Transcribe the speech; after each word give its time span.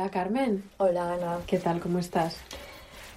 Hola 0.00 0.10
Carmen, 0.10 0.64
Hola 0.78 1.12
Ana. 1.12 1.38
¿qué 1.46 1.58
tal? 1.58 1.78
¿Cómo 1.78 1.98
estás? 1.98 2.38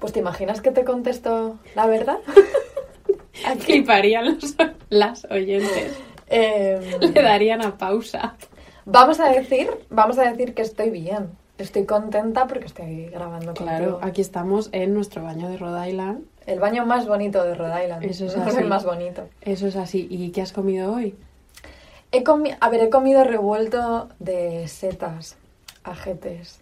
Pues 0.01 0.11
te 0.11 0.19
imaginas 0.19 0.59
que 0.59 0.71
te 0.71 0.83
contesto 0.83 1.57
la 1.75 1.85
verdad. 1.85 2.17
Fliparían 3.59 4.25
los, 4.25 4.55
las 4.89 5.23
oyentes. 5.31 5.97
Eh, 6.27 6.97
Le 6.99 7.21
darían 7.21 7.61
a 7.61 7.77
pausa. 7.77 8.35
vamos 8.83 9.21
a 9.21 9.29
decir, 9.29 9.69
vamos 9.89 10.17
a 10.17 10.29
decir 10.29 10.53
que 10.53 10.61
estoy 10.61 10.89
bien. 10.89 11.29
Estoy 11.57 11.85
contenta 11.85 12.47
porque 12.47 12.65
estoy 12.65 13.05
grabando 13.05 13.53
Claro, 13.53 13.91
contigo. 13.91 13.99
aquí 14.01 14.19
estamos 14.19 14.67
en 14.73 14.93
nuestro 14.93 15.23
baño 15.23 15.47
de 15.47 15.55
Rhode 15.55 15.89
Island. 15.89 16.25
El 16.45 16.59
baño 16.59 16.85
más 16.85 17.07
bonito 17.07 17.45
de 17.45 17.55
Rhode 17.55 17.81
Island. 17.83 18.03
Eso 18.03 18.25
es 18.25 18.35
No 18.35 18.43
así. 18.43 18.57
el 18.57 18.67
más 18.67 18.83
bonito. 18.83 19.29
Eso 19.39 19.67
es 19.67 19.77
así. 19.77 20.05
¿Y 20.09 20.31
qué 20.31 20.41
has 20.41 20.51
comido 20.51 20.91
hoy? 20.93 21.15
He 22.11 22.25
comi- 22.25 22.57
a 22.59 22.69
ver, 22.69 22.81
he 22.81 22.89
comido 22.89 23.23
revuelto 23.23 24.09
de 24.19 24.67
setas, 24.67 25.37
ajetes 25.85 26.59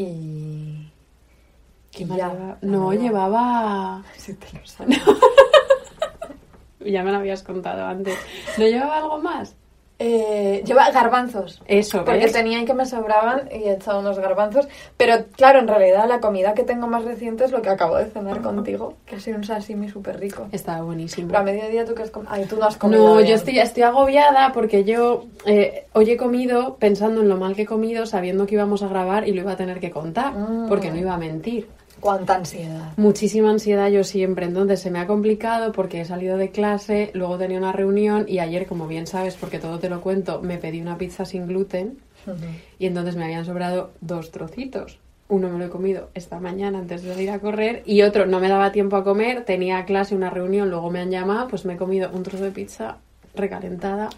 y... 0.00 0.92
¿Qué 1.90 2.02
y 2.02 2.06
más 2.06 2.18
ya, 2.18 2.28
lleva- 2.28 2.58
la 2.60 2.68
No, 2.70 2.88
verdad. 2.88 3.02
llevaba... 3.02 4.04
Sí, 4.16 4.34
te 4.34 4.58
lo 4.58 4.66
sabes. 4.66 4.98
Ya 6.80 7.02
me 7.02 7.10
lo 7.10 7.18
habías 7.18 7.42
contado 7.42 7.84
antes. 7.84 8.16
¿No 8.58 8.64
llevaba 8.64 8.98
algo 8.98 9.18
más? 9.18 9.56
Eh, 9.98 10.62
lleva 10.66 10.90
garbanzos. 10.90 11.62
Eso, 11.66 12.04
Porque 12.04 12.20
¿ves? 12.24 12.32
tenía 12.32 12.62
que 12.66 12.74
me 12.74 12.84
sobraban 12.84 13.48
y 13.50 13.64
he 13.64 13.72
echado 13.72 14.00
unos 14.00 14.18
garbanzos. 14.18 14.68
Pero 14.98 15.24
claro, 15.36 15.60
en 15.60 15.68
realidad 15.68 16.06
la 16.06 16.20
comida 16.20 16.52
que 16.52 16.64
tengo 16.64 16.86
más 16.86 17.04
reciente 17.04 17.44
es 17.44 17.50
lo 17.50 17.62
que 17.62 17.70
acabo 17.70 17.96
de 17.96 18.04
cenar 18.06 18.42
contigo, 18.42 18.92
que 19.06 19.16
ha 19.16 19.20
sido 19.20 19.38
un 19.38 19.44
sashimi 19.44 19.88
súper 19.88 20.20
rico. 20.20 20.48
Estaba 20.52 20.82
buenísimo. 20.82 21.28
Pero 21.28 21.38
a 21.40 21.42
mediodía 21.42 21.86
tú 21.86 21.94
que 21.94 22.02
has 22.02 22.10
comido... 22.10 22.30
Ay, 22.34 22.44
tú 22.44 22.56
no 22.56 22.66
has 22.66 22.76
comido 22.76 23.06
No, 23.06 23.16
bien. 23.16 23.28
yo 23.28 23.34
estoy, 23.36 23.58
estoy 23.58 23.84
agobiada 23.84 24.52
porque 24.52 24.84
yo 24.84 25.24
eh, 25.46 25.86
hoy 25.94 26.10
he 26.10 26.16
comido 26.18 26.76
pensando 26.76 27.22
en 27.22 27.30
lo 27.30 27.38
mal 27.38 27.56
que 27.56 27.62
he 27.62 27.66
comido, 27.66 28.04
sabiendo 28.04 28.46
que 28.46 28.54
íbamos 28.54 28.82
a 28.82 28.88
grabar 28.88 29.26
y 29.26 29.32
lo 29.32 29.40
iba 29.40 29.52
a 29.52 29.56
tener 29.56 29.80
que 29.80 29.90
contar, 29.90 30.34
Mm. 30.34 30.68
porque 30.68 30.90
no 30.90 30.98
iba 30.98 31.14
a 31.14 31.18
mentir. 31.18 31.68
Cuánta 32.06 32.36
ansiedad. 32.36 32.92
Muchísima 32.96 33.50
ansiedad 33.50 33.88
yo 33.88 34.04
siempre, 34.04 34.46
entonces 34.46 34.78
se 34.78 34.92
me 34.92 35.00
ha 35.00 35.08
complicado 35.08 35.72
porque 35.72 36.00
he 36.00 36.04
salido 36.04 36.36
de 36.36 36.52
clase, 36.52 37.10
luego 37.14 37.36
tenía 37.36 37.58
una 37.58 37.72
reunión 37.72 38.26
y 38.28 38.38
ayer, 38.38 38.68
como 38.68 38.86
bien 38.86 39.08
sabes, 39.08 39.34
porque 39.34 39.58
todo 39.58 39.80
te 39.80 39.88
lo 39.88 40.00
cuento, 40.02 40.40
me 40.40 40.56
pedí 40.56 40.80
una 40.80 40.98
pizza 40.98 41.24
sin 41.24 41.48
gluten 41.48 41.98
y 42.78 42.86
entonces 42.86 43.16
me 43.16 43.24
habían 43.24 43.44
sobrado 43.44 43.90
dos 44.00 44.30
trocitos. 44.30 45.00
Uno 45.28 45.48
me 45.48 45.58
lo 45.58 45.64
he 45.64 45.68
comido 45.68 46.10
esta 46.14 46.38
mañana 46.38 46.78
antes 46.78 47.02
de 47.02 47.12
salir 47.12 47.30
a 47.30 47.40
correr 47.40 47.82
y 47.86 48.02
otro 48.02 48.24
no 48.24 48.38
me 48.38 48.48
daba 48.48 48.70
tiempo 48.70 48.94
a 48.94 49.02
comer, 49.02 49.44
tenía 49.44 49.84
clase, 49.84 50.14
una 50.14 50.30
reunión, 50.30 50.70
luego 50.70 50.92
me 50.92 51.00
han 51.00 51.10
llamado, 51.10 51.48
pues 51.48 51.64
me 51.64 51.74
he 51.74 51.76
comido 51.76 52.08
un 52.12 52.22
trozo 52.22 52.44
de 52.44 52.52
pizza 52.52 52.98
recalentada 53.34 54.10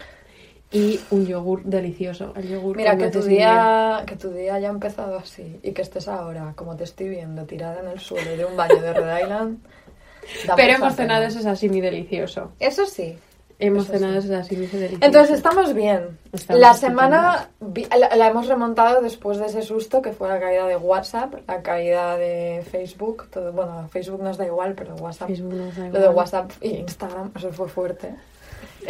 y 0.71 0.99
un 1.11 1.25
yogur 1.25 1.63
delicioso. 1.63 2.33
El 2.35 2.47
yogur 2.49 2.77
Mira, 2.77 2.95
que 2.97 3.09
tu, 3.09 3.21
día, 3.23 4.03
que 4.05 4.15
tu 4.15 4.29
día 4.31 4.55
haya 4.55 4.69
empezado 4.69 5.17
así 5.17 5.59
y 5.63 5.71
que 5.71 5.81
estés 5.81 6.07
ahora, 6.07 6.53
como 6.55 6.75
te 6.75 6.83
estoy 6.83 7.09
viendo, 7.09 7.45
tirada 7.45 7.79
en 7.81 7.87
el 7.87 7.99
suelo 7.99 8.37
de 8.37 8.45
un 8.45 8.55
baño 8.55 8.79
de 8.81 8.93
Rhode 8.93 9.21
Island. 9.23 9.57
Pero 10.55 10.73
hemos 10.73 10.95
cenado 10.95 11.23
ese 11.23 11.41
sashimi 11.41 11.81
delicioso. 11.81 12.51
Eso 12.59 12.85
sí. 12.85 13.17
Hemos 13.61 13.85
Eso 13.85 13.93
cenado 13.93 14.13
sí. 14.21 14.27
ese 14.27 14.27
sashimi 14.37 14.67
delicioso. 14.67 15.03
Entonces 15.05 15.35
estamos 15.37 15.73
bien. 15.73 16.17
Estamos 16.31 16.61
la 16.61 16.73
semana 16.75 17.49
vi- 17.59 17.87
la, 17.97 18.15
la 18.15 18.27
hemos 18.27 18.47
remontado 18.47 19.01
después 19.01 19.37
de 19.39 19.47
ese 19.47 19.63
susto 19.63 20.01
que 20.01 20.13
fue 20.13 20.29
la 20.29 20.39
caída 20.39 20.65
de 20.67 20.77
WhatsApp, 20.77 21.33
la 21.47 21.61
caída 21.61 22.15
de 22.15 22.63
Facebook. 22.69 23.27
Todo, 23.31 23.51
bueno, 23.51 23.89
Facebook 23.91 24.21
nos 24.21 24.37
da 24.37 24.45
igual, 24.45 24.75
pero 24.75 24.95
WhatsApp. 24.95 25.29
Lo 25.31 25.99
de. 25.99 26.09
WhatsApp 26.09 26.51
y 26.61 26.75
Instagram, 26.75 27.31
eso 27.35 27.51
fue 27.51 27.67
fuerte. 27.67 28.13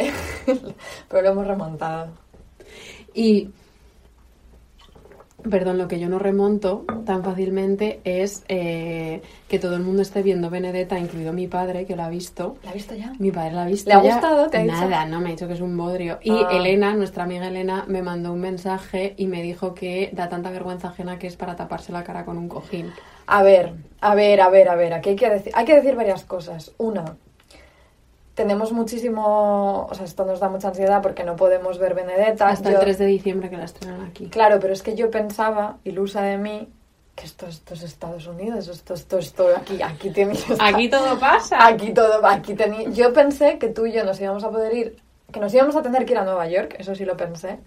pero 1.08 1.22
lo 1.22 1.28
hemos 1.30 1.46
remontado. 1.46 2.08
Y, 3.14 3.50
perdón, 5.48 5.78
lo 5.78 5.88
que 5.88 5.98
yo 5.98 6.08
no 6.08 6.18
remonto 6.18 6.84
tan 7.06 7.24
fácilmente 7.24 8.00
es 8.04 8.44
eh, 8.48 9.22
que 9.48 9.58
todo 9.58 9.74
el 9.76 9.82
mundo 9.82 10.02
esté 10.02 10.22
viendo 10.22 10.50
Benedetta, 10.50 10.98
incluido 10.98 11.32
mi 11.32 11.46
padre, 11.48 11.86
que 11.86 11.96
lo 11.96 12.02
ha 12.04 12.08
visto. 12.08 12.56
¿La 12.62 12.70
has 12.70 12.74
visto 12.74 12.94
ya? 12.94 13.12
Mi 13.18 13.30
padre 13.32 13.52
la 13.52 13.62
ha 13.62 13.66
visto. 13.66 13.88
¿Le 13.88 13.94
ha 13.96 14.02
ya. 14.02 14.12
gustado? 14.12 14.48
¿Te 14.50 14.58
ha 14.58 14.62
dicho? 14.62 14.74
Nada, 14.74 15.06
no 15.06 15.20
me 15.20 15.28
ha 15.28 15.32
dicho 15.32 15.48
que 15.48 15.54
es 15.54 15.60
un 15.60 15.76
bodrio. 15.76 16.18
Y 16.22 16.30
Ah. 16.30 16.48
Elena, 16.52 16.94
nuestra 16.94 17.24
amiga 17.24 17.48
Elena, 17.48 17.84
me 17.88 18.02
mandó 18.02 18.32
un 18.32 18.40
mensaje 18.40 19.14
y 19.16 19.26
me 19.26 19.42
dijo 19.42 19.74
que 19.74 20.10
da 20.12 20.28
tanta 20.28 20.50
vergüenza 20.50 20.88
ajena 20.88 21.18
que 21.18 21.26
es 21.26 21.36
para 21.36 21.56
taparse 21.56 21.90
la 21.90 22.04
cara 22.04 22.24
con 22.24 22.36
un 22.38 22.48
cojín. 22.48 22.92
A 23.26 23.42
ver, 23.42 23.74
a 24.00 24.14
ver, 24.14 24.40
a 24.40 24.50
ver, 24.50 24.68
a 24.68 24.76
ver. 24.76 24.92
Aquí 24.92 25.10
hay 25.10 25.16
que 25.16 25.30
decir, 25.30 25.52
hay 25.54 25.64
que 25.64 25.74
decir 25.76 25.96
varias 25.96 26.24
cosas. 26.24 26.72
Una, 26.78 27.16
tenemos 28.40 28.72
muchísimo, 28.72 29.86
o 29.90 29.94
sea, 29.94 30.06
esto 30.06 30.24
nos 30.24 30.40
da 30.40 30.48
mucha 30.48 30.68
ansiedad 30.68 31.02
porque 31.02 31.24
no 31.24 31.36
podemos 31.36 31.78
ver 31.78 31.92
Benedetta. 31.92 32.48
Hasta 32.48 32.70
Yo- 32.70 32.78
el 32.78 32.84
3 32.84 32.96
de 32.96 33.04
diciembre 33.04 33.50
que 33.50 33.58
la 33.58 33.64
estrenan 33.66 34.00
aquí. 34.00 34.30
Claro, 34.30 34.58
pero 34.58 34.72
es 34.72 34.82
que 34.82 34.94
yo 34.94 35.10
pensaba, 35.10 35.76
ilusa 35.84 36.22
de 36.22 36.38
mí, 36.38 36.66
que 37.14 37.26
esto, 37.26 37.44
esto 37.46 37.74
es 37.74 37.82
Estados 37.82 38.26
Unidos, 38.26 38.66
esto, 38.68 38.94
esto, 38.94 39.18
esto, 39.18 39.46
aquí, 39.54 39.82
aquí 39.82 40.08
tienes... 40.08 40.42
Aquí 40.58 40.88
todo 40.88 41.18
pasa. 41.18 41.66
Aquí 41.66 41.92
todo, 41.92 42.24
aquí 42.26 42.54
tenía... 42.54 42.88
Yo 42.88 43.12
pensé 43.12 43.58
que 43.58 43.68
tú 43.68 43.84
y 43.84 43.92
yo 43.92 44.04
nos 44.04 44.18
íbamos 44.18 44.42
a 44.42 44.48
poder 44.48 44.72
ir, 44.74 44.96
que 45.30 45.38
nos 45.38 45.52
íbamos 45.52 45.76
a 45.76 45.82
tener 45.82 46.06
que 46.06 46.14
ir 46.14 46.18
a 46.18 46.24
Nueva 46.24 46.46
York, 46.46 46.76
eso 46.78 46.94
sí 46.94 47.04
lo 47.04 47.18
pensé, 47.18 47.58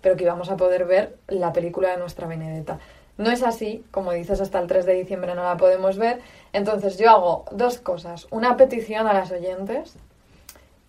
pero 0.00 0.16
que 0.16 0.24
íbamos 0.24 0.48
a 0.48 0.56
poder 0.56 0.86
ver 0.86 1.18
la 1.28 1.52
película 1.52 1.90
de 1.90 1.98
nuestra 1.98 2.26
Benedetta. 2.26 2.78
No 3.18 3.30
es 3.30 3.42
así, 3.42 3.84
como 3.90 4.12
dices, 4.12 4.40
hasta 4.40 4.58
el 4.58 4.66
3 4.66 4.86
de 4.86 4.94
diciembre 4.94 5.34
no 5.34 5.42
la 5.44 5.58
podemos 5.58 5.98
ver. 5.98 6.20
Entonces 6.54 6.96
yo 6.96 7.10
hago 7.10 7.44
dos 7.52 7.76
cosas. 7.76 8.26
Una 8.30 8.56
petición 8.56 9.06
a 9.06 9.12
las 9.12 9.30
oyentes, 9.30 9.94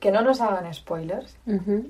que 0.04 0.12
no 0.12 0.22
nos 0.22 0.42
hagan 0.42 0.72
spoilers, 0.74 1.38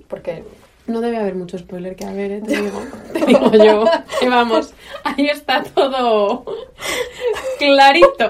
porque 0.07 0.43
No 0.85 1.01
debe 1.01 1.17
haber 1.17 1.33
mucho 1.33 1.57
spoiler 1.57 1.95
que 1.95 2.05
haber, 2.05 2.31
¿eh? 2.31 2.41
te, 2.41 2.61
digo, 2.61 2.79
te 3.13 3.25
digo 3.25 3.51
yo. 3.53 3.85
Que 4.19 4.29
vamos, 4.29 4.71
ahí 5.03 5.29
está 5.29 5.63
todo 5.63 6.45
clarito. 7.57 8.29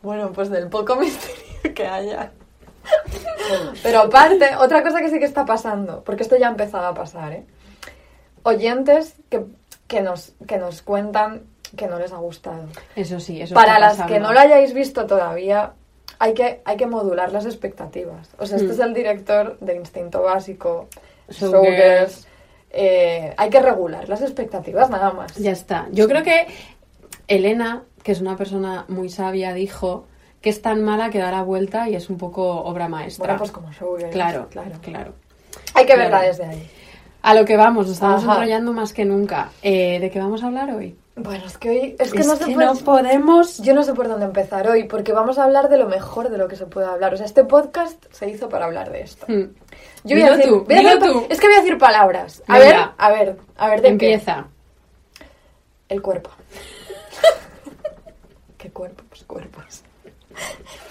Bueno, 0.00 0.30
pues 0.32 0.48
del 0.48 0.68
poco 0.68 0.94
misterio 0.94 1.74
que 1.74 1.88
haya. 1.88 2.30
Pero 3.82 4.02
aparte, 4.02 4.54
otra 4.54 4.84
cosa 4.84 5.00
que 5.00 5.10
sí 5.10 5.18
que 5.18 5.24
está 5.24 5.44
pasando, 5.44 6.04
porque 6.04 6.22
esto 6.22 6.36
ya 6.36 6.46
ha 6.46 6.50
empezado 6.52 6.86
a 6.86 6.94
pasar, 6.94 7.32
¿eh? 7.32 7.46
Oyentes 8.44 9.16
que, 9.28 9.44
que, 9.88 10.02
nos, 10.02 10.34
que 10.46 10.58
nos 10.58 10.82
cuentan 10.82 11.46
que 11.76 11.88
no 11.88 11.98
les 11.98 12.12
ha 12.12 12.18
gustado. 12.18 12.66
Eso 12.94 13.18
sí, 13.18 13.42
eso 13.42 13.56
Para 13.56 13.80
las 13.80 13.94
pasando. 13.96 14.14
que 14.14 14.20
no 14.20 14.32
lo 14.32 14.38
hayáis 14.38 14.72
visto 14.72 15.04
todavía, 15.06 15.72
hay 16.18 16.34
que, 16.34 16.60
hay 16.64 16.76
que 16.76 16.86
modular 16.86 17.32
las 17.32 17.46
expectativas. 17.46 18.30
O 18.38 18.46
sea, 18.46 18.56
este 18.56 18.68
Mm. 18.68 18.72
es 18.72 18.78
el 18.80 18.94
director 18.94 19.58
de 19.60 19.76
Instinto 19.76 20.22
Básico, 20.22 20.88
Showgirls. 21.28 22.26
Eh, 22.70 23.32
hay 23.36 23.50
que 23.50 23.60
regular 23.60 24.08
las 24.08 24.20
expectativas 24.22 24.90
nada 24.90 25.12
más. 25.12 25.34
Ya 25.36 25.52
está. 25.52 25.86
Yo 25.92 26.06
creo 26.08 26.22
que 26.22 26.46
Elena, 27.26 27.84
que 28.02 28.12
es 28.12 28.20
una 28.20 28.36
persona 28.36 28.84
muy 28.88 29.08
sabia, 29.08 29.52
dijo 29.54 30.06
que 30.40 30.50
es 30.50 30.62
tan 30.62 30.82
mala 30.84 31.10
que 31.10 31.18
da 31.18 31.30
la 31.30 31.42
vuelta 31.42 31.88
y 31.88 31.94
es 31.96 32.10
un 32.10 32.18
poco 32.18 32.62
obra 32.62 32.88
maestra. 32.88 33.24
Bueno, 33.24 33.38
pues 33.38 33.50
como 33.50 33.72
Showgirls. 33.72 34.12
claro, 34.12 34.48
claro. 34.50 34.72
claro. 34.82 35.12
Hay 35.74 35.84
que 35.86 35.94
Claro. 35.94 36.10
verla 36.10 36.22
desde 36.22 36.44
ahí. 36.44 36.70
A 37.28 37.34
lo 37.34 37.44
que 37.44 37.58
vamos, 37.58 37.86
nos 37.86 37.96
estamos 37.96 38.24
Ajá. 38.24 38.36
enrollando 38.36 38.72
más 38.72 38.94
que 38.94 39.04
nunca. 39.04 39.50
Eh, 39.62 39.98
¿De 40.00 40.10
qué 40.10 40.18
vamos 40.18 40.42
a 40.42 40.46
hablar 40.46 40.70
hoy? 40.70 40.96
Bueno, 41.14 41.44
es 41.44 41.58
que 41.58 41.68
hoy... 41.68 41.96
Es 41.98 42.10
que 42.10 42.24
no 42.24 42.36
se 42.36 42.46
puede... 42.46 42.64
no 42.64 42.74
podemos... 42.76 43.58
Yo 43.58 43.74
no 43.74 43.82
sé 43.82 43.92
por 43.92 44.08
dónde 44.08 44.24
empezar 44.24 44.66
hoy, 44.66 44.84
porque 44.84 45.12
vamos 45.12 45.36
a 45.36 45.44
hablar 45.44 45.68
de 45.68 45.76
lo 45.76 45.88
mejor 45.90 46.30
de 46.30 46.38
lo 46.38 46.48
que 46.48 46.56
se 46.56 46.64
puede 46.64 46.86
hablar. 46.86 47.12
O 47.12 47.18
sea, 47.18 47.26
este 47.26 47.44
podcast 47.44 48.02
se 48.12 48.30
hizo 48.30 48.48
para 48.48 48.64
hablar 48.64 48.90
de 48.90 49.02
esto. 49.02 49.26
Hmm. 49.28 49.52
Yo 50.04 50.16
voy 50.16 50.22
a 50.22 50.36
decir- 50.36 50.48
tú, 50.48 50.64
voy 50.64 50.74
a 50.74 50.80
decir 50.80 50.98
tú. 51.00 51.26
Es 51.28 51.38
que 51.38 51.48
voy 51.48 51.56
a 51.56 51.60
decir 51.60 51.76
palabras. 51.76 52.42
A 52.46 52.58
ver, 52.58 52.76
a 52.96 53.10
ver, 53.10 53.36
a 53.58 53.68
ver, 53.68 53.82
¿de 53.82 53.88
qué? 53.88 53.92
Empieza. 53.92 54.46
El 55.90 56.00
cuerpo. 56.00 56.30
¿Qué 58.56 58.70
cuerpo? 58.70 59.04
Pues 59.10 59.24
cuerpos. 59.24 59.82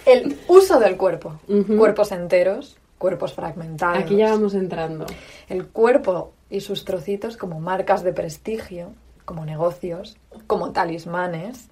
El 0.05 0.37
uso 0.47 0.79
del 0.79 0.97
cuerpo. 0.97 1.39
Cuerpos 1.77 2.11
enteros, 2.11 2.77
cuerpos 2.97 3.33
fragmentados. 3.33 3.99
Aquí 3.99 4.15
ya 4.15 4.31
vamos 4.31 4.53
entrando. 4.53 5.05
El 5.49 5.67
cuerpo 5.67 6.33
y 6.49 6.61
sus 6.61 6.85
trocitos 6.85 7.37
como 7.37 7.59
marcas 7.59 8.03
de 8.03 8.13
prestigio, 8.13 8.93
como 9.25 9.45
negocios, 9.45 10.17
como 10.47 10.71
talismanes. 10.71 11.69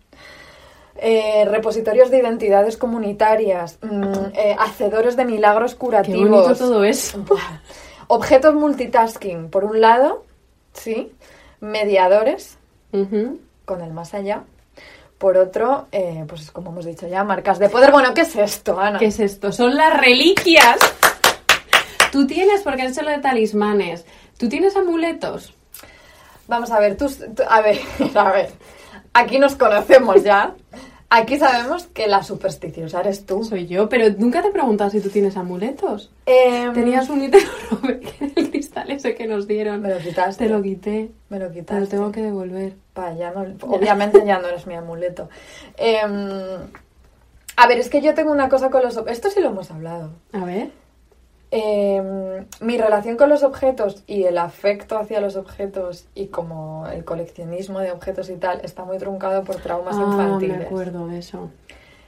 eh, 0.98 1.44
repositorios 1.45 2.10
de 2.10 2.19
identidades 2.19 2.77
comunitarias, 2.77 3.80
mm, 3.81 4.13
eh, 4.33 4.56
hacedores 4.57 5.18
de 5.18 5.25
milagros 5.25 5.75
curativos. 5.75 6.57
todo 6.57 6.86
eso. 6.86 7.19
Objetos 8.07 8.54
multitasking, 8.56 9.50
por 9.50 9.66
un 9.66 9.81
lado, 9.81 10.24
sí, 10.71 11.12
mediadores 11.60 12.57
con 13.66 13.81
el 13.81 13.92
más 13.92 14.13
allá. 14.13 14.44
Por 15.18 15.36
otro, 15.38 15.88
eh, 15.92 16.24
pues 16.28 16.50
como 16.51 16.71
hemos 16.71 16.86
dicho 16.86 17.07
ya, 17.07 17.25
marcas 17.25 17.60
de 17.60 17.68
poder. 17.68 17.92
Bueno, 17.92 18.13
¿qué 18.13 18.21
es 18.21 18.36
esto, 18.38 18.80
Ana? 18.80 18.98
¿Qué 19.00 19.07
es 19.07 19.19
esto? 19.19 19.51
Son 19.51 19.75
las 19.75 20.00
reliquias. 20.00 20.78
Tú 22.16 22.26
tienes, 22.28 22.62
porque 22.62 22.84
has 22.84 22.94
hecho 22.94 23.02
lo 23.02 23.12
de 23.12 23.18
talismanes, 23.18 24.06
¿tú 24.38 24.48
tienes 24.48 24.74
amuletos? 24.78 25.54
Vamos 26.48 26.72
a 26.72 26.80
ver, 26.80 26.96
tú, 26.96 27.10
tú- 27.10 27.44
a 27.50 27.60
ver, 27.60 27.78
a 28.16 28.32
ver. 28.32 28.52
Aquí 29.14 29.38
nos 29.38 29.56
conocemos 29.56 30.24
ya. 30.24 30.54
Aquí 31.10 31.38
sabemos 31.38 31.88
que 31.88 32.08
la 32.08 32.24
supersticiosa 32.24 33.02
eres 33.02 33.26
tú. 33.26 33.44
Soy 33.44 33.68
yo, 33.68 33.90
pero 33.90 34.16
nunca 34.18 34.42
te 34.42 34.48
he 34.48 34.52
preguntado 34.52 34.92
si 34.92 35.02
tú 35.02 35.10
tienes 35.10 35.36
amuletos. 35.36 36.10
Em, 36.26 36.72
Tenías 36.74 37.10
un 37.10 37.30
te 37.30 37.38
robé, 37.70 38.00
que 38.00 38.32
el 38.34 38.50
cristal 38.50 38.90
ese 38.92 39.14
que 39.14 39.28
nos 39.28 39.46
dieron. 39.46 39.82
Me 39.82 39.90
lo 39.90 39.98
quitaste. 40.00 40.46
Te 40.46 40.50
lo 40.50 40.62
quité. 40.62 41.12
Me 41.28 41.38
lo 41.38 41.50
Te 41.50 41.56
quitaste. 41.56 41.82
lo 41.82 41.88
tengo 41.88 42.12
que 42.14 42.22
devolver. 42.22 42.76
Pa, 42.94 43.12
ya 43.14 43.32
no- 43.32 43.42
obviamente 43.76 44.24
ya 44.26 44.40
no 44.40 44.48
eres 44.48 44.68
mi 44.68 44.76
amuleto. 44.76 45.28
Em, 45.76 46.10
a 47.58 47.68
ver, 47.68 47.78
es 47.80 47.90
que 47.90 48.02
yo 48.02 48.14
tengo 48.14 48.32
una 48.32 48.48
cosa 48.48 48.70
con 48.70 48.84
los... 48.84 48.96
Esto 49.08 49.30
sí 49.30 49.42
lo 49.42 49.50
hemos 49.50 49.70
hablado. 49.70 50.12
A 50.32 50.46
ver. 50.46 50.72
Em, 51.51 52.45
mi 52.59 52.77
relación 52.77 53.18
con 53.18 53.30
los 53.30 53.44
objetos 53.44 54.03
y 54.07 54.24
el 54.24 54.38
afecto 54.38 54.97
hacia 54.97 55.21
los 55.21 55.36
objetos 55.36 56.06
y 56.15 56.27
como 56.27 56.88
el 56.88 57.06
coleccionismo 57.06 57.80
de 57.80 57.92
objetos 57.92 58.30
y 58.30 58.36
tal 58.36 58.62
está 58.63 58.83
muy 58.83 58.97
truncado 58.97 59.44
por 59.44 59.57
traumas 59.57 59.95
ah, 59.97 60.06
infantiles. 60.06 60.57
me 60.57 60.65
acuerdo 60.65 61.07
de 61.07 61.19
eso. 61.19 61.51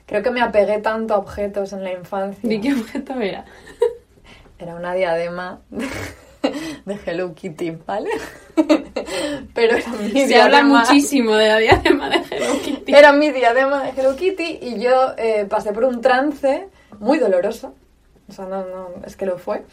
Creo 0.06 0.24
que 0.24 0.32
me 0.32 0.42
apegué 0.42 0.80
tanto 0.80 1.14
a 1.14 1.18
objetos 1.18 1.74
en 1.74 1.84
la 1.84 1.94
infancia. 1.94 2.50
¿De 2.50 2.60
qué 2.60 2.74
objeto 2.74 3.14
era? 3.20 3.46
Era 4.60 4.76
una 4.76 4.96
diadema 4.96 5.62
de 6.86 7.00
Hello 7.06 7.36
Kitty, 7.36 7.78
¿vale? 7.86 8.10
Pero 9.54 9.78
era 9.78 9.92
mi 9.92 10.28
Se 10.28 10.42
habla 10.42 10.64
muchísimo 10.64 11.36
de 11.36 11.48
la 11.48 11.58
diadema 11.60 12.10
de 12.10 12.18
Hello 12.18 12.60
Kitty. 12.64 12.92
Era 12.94 13.14
mi 13.14 13.32
diadema 13.32 13.84
de 13.84 13.90
Hello 13.90 14.16
Kitty 14.16 14.60
y 14.62 14.80
yo 14.80 15.14
eh, 15.18 15.46
pasé 15.48 15.74
por 15.74 15.84
un 15.84 16.02
trance 16.02 16.70
muy 17.00 17.20
doloroso. 17.20 17.76
O 18.30 18.32
sea, 18.34 18.46
no, 18.46 18.66
no, 18.66 18.90
es 19.06 19.16
que 19.16 19.26
lo 19.26 19.38
fue. 19.38 19.64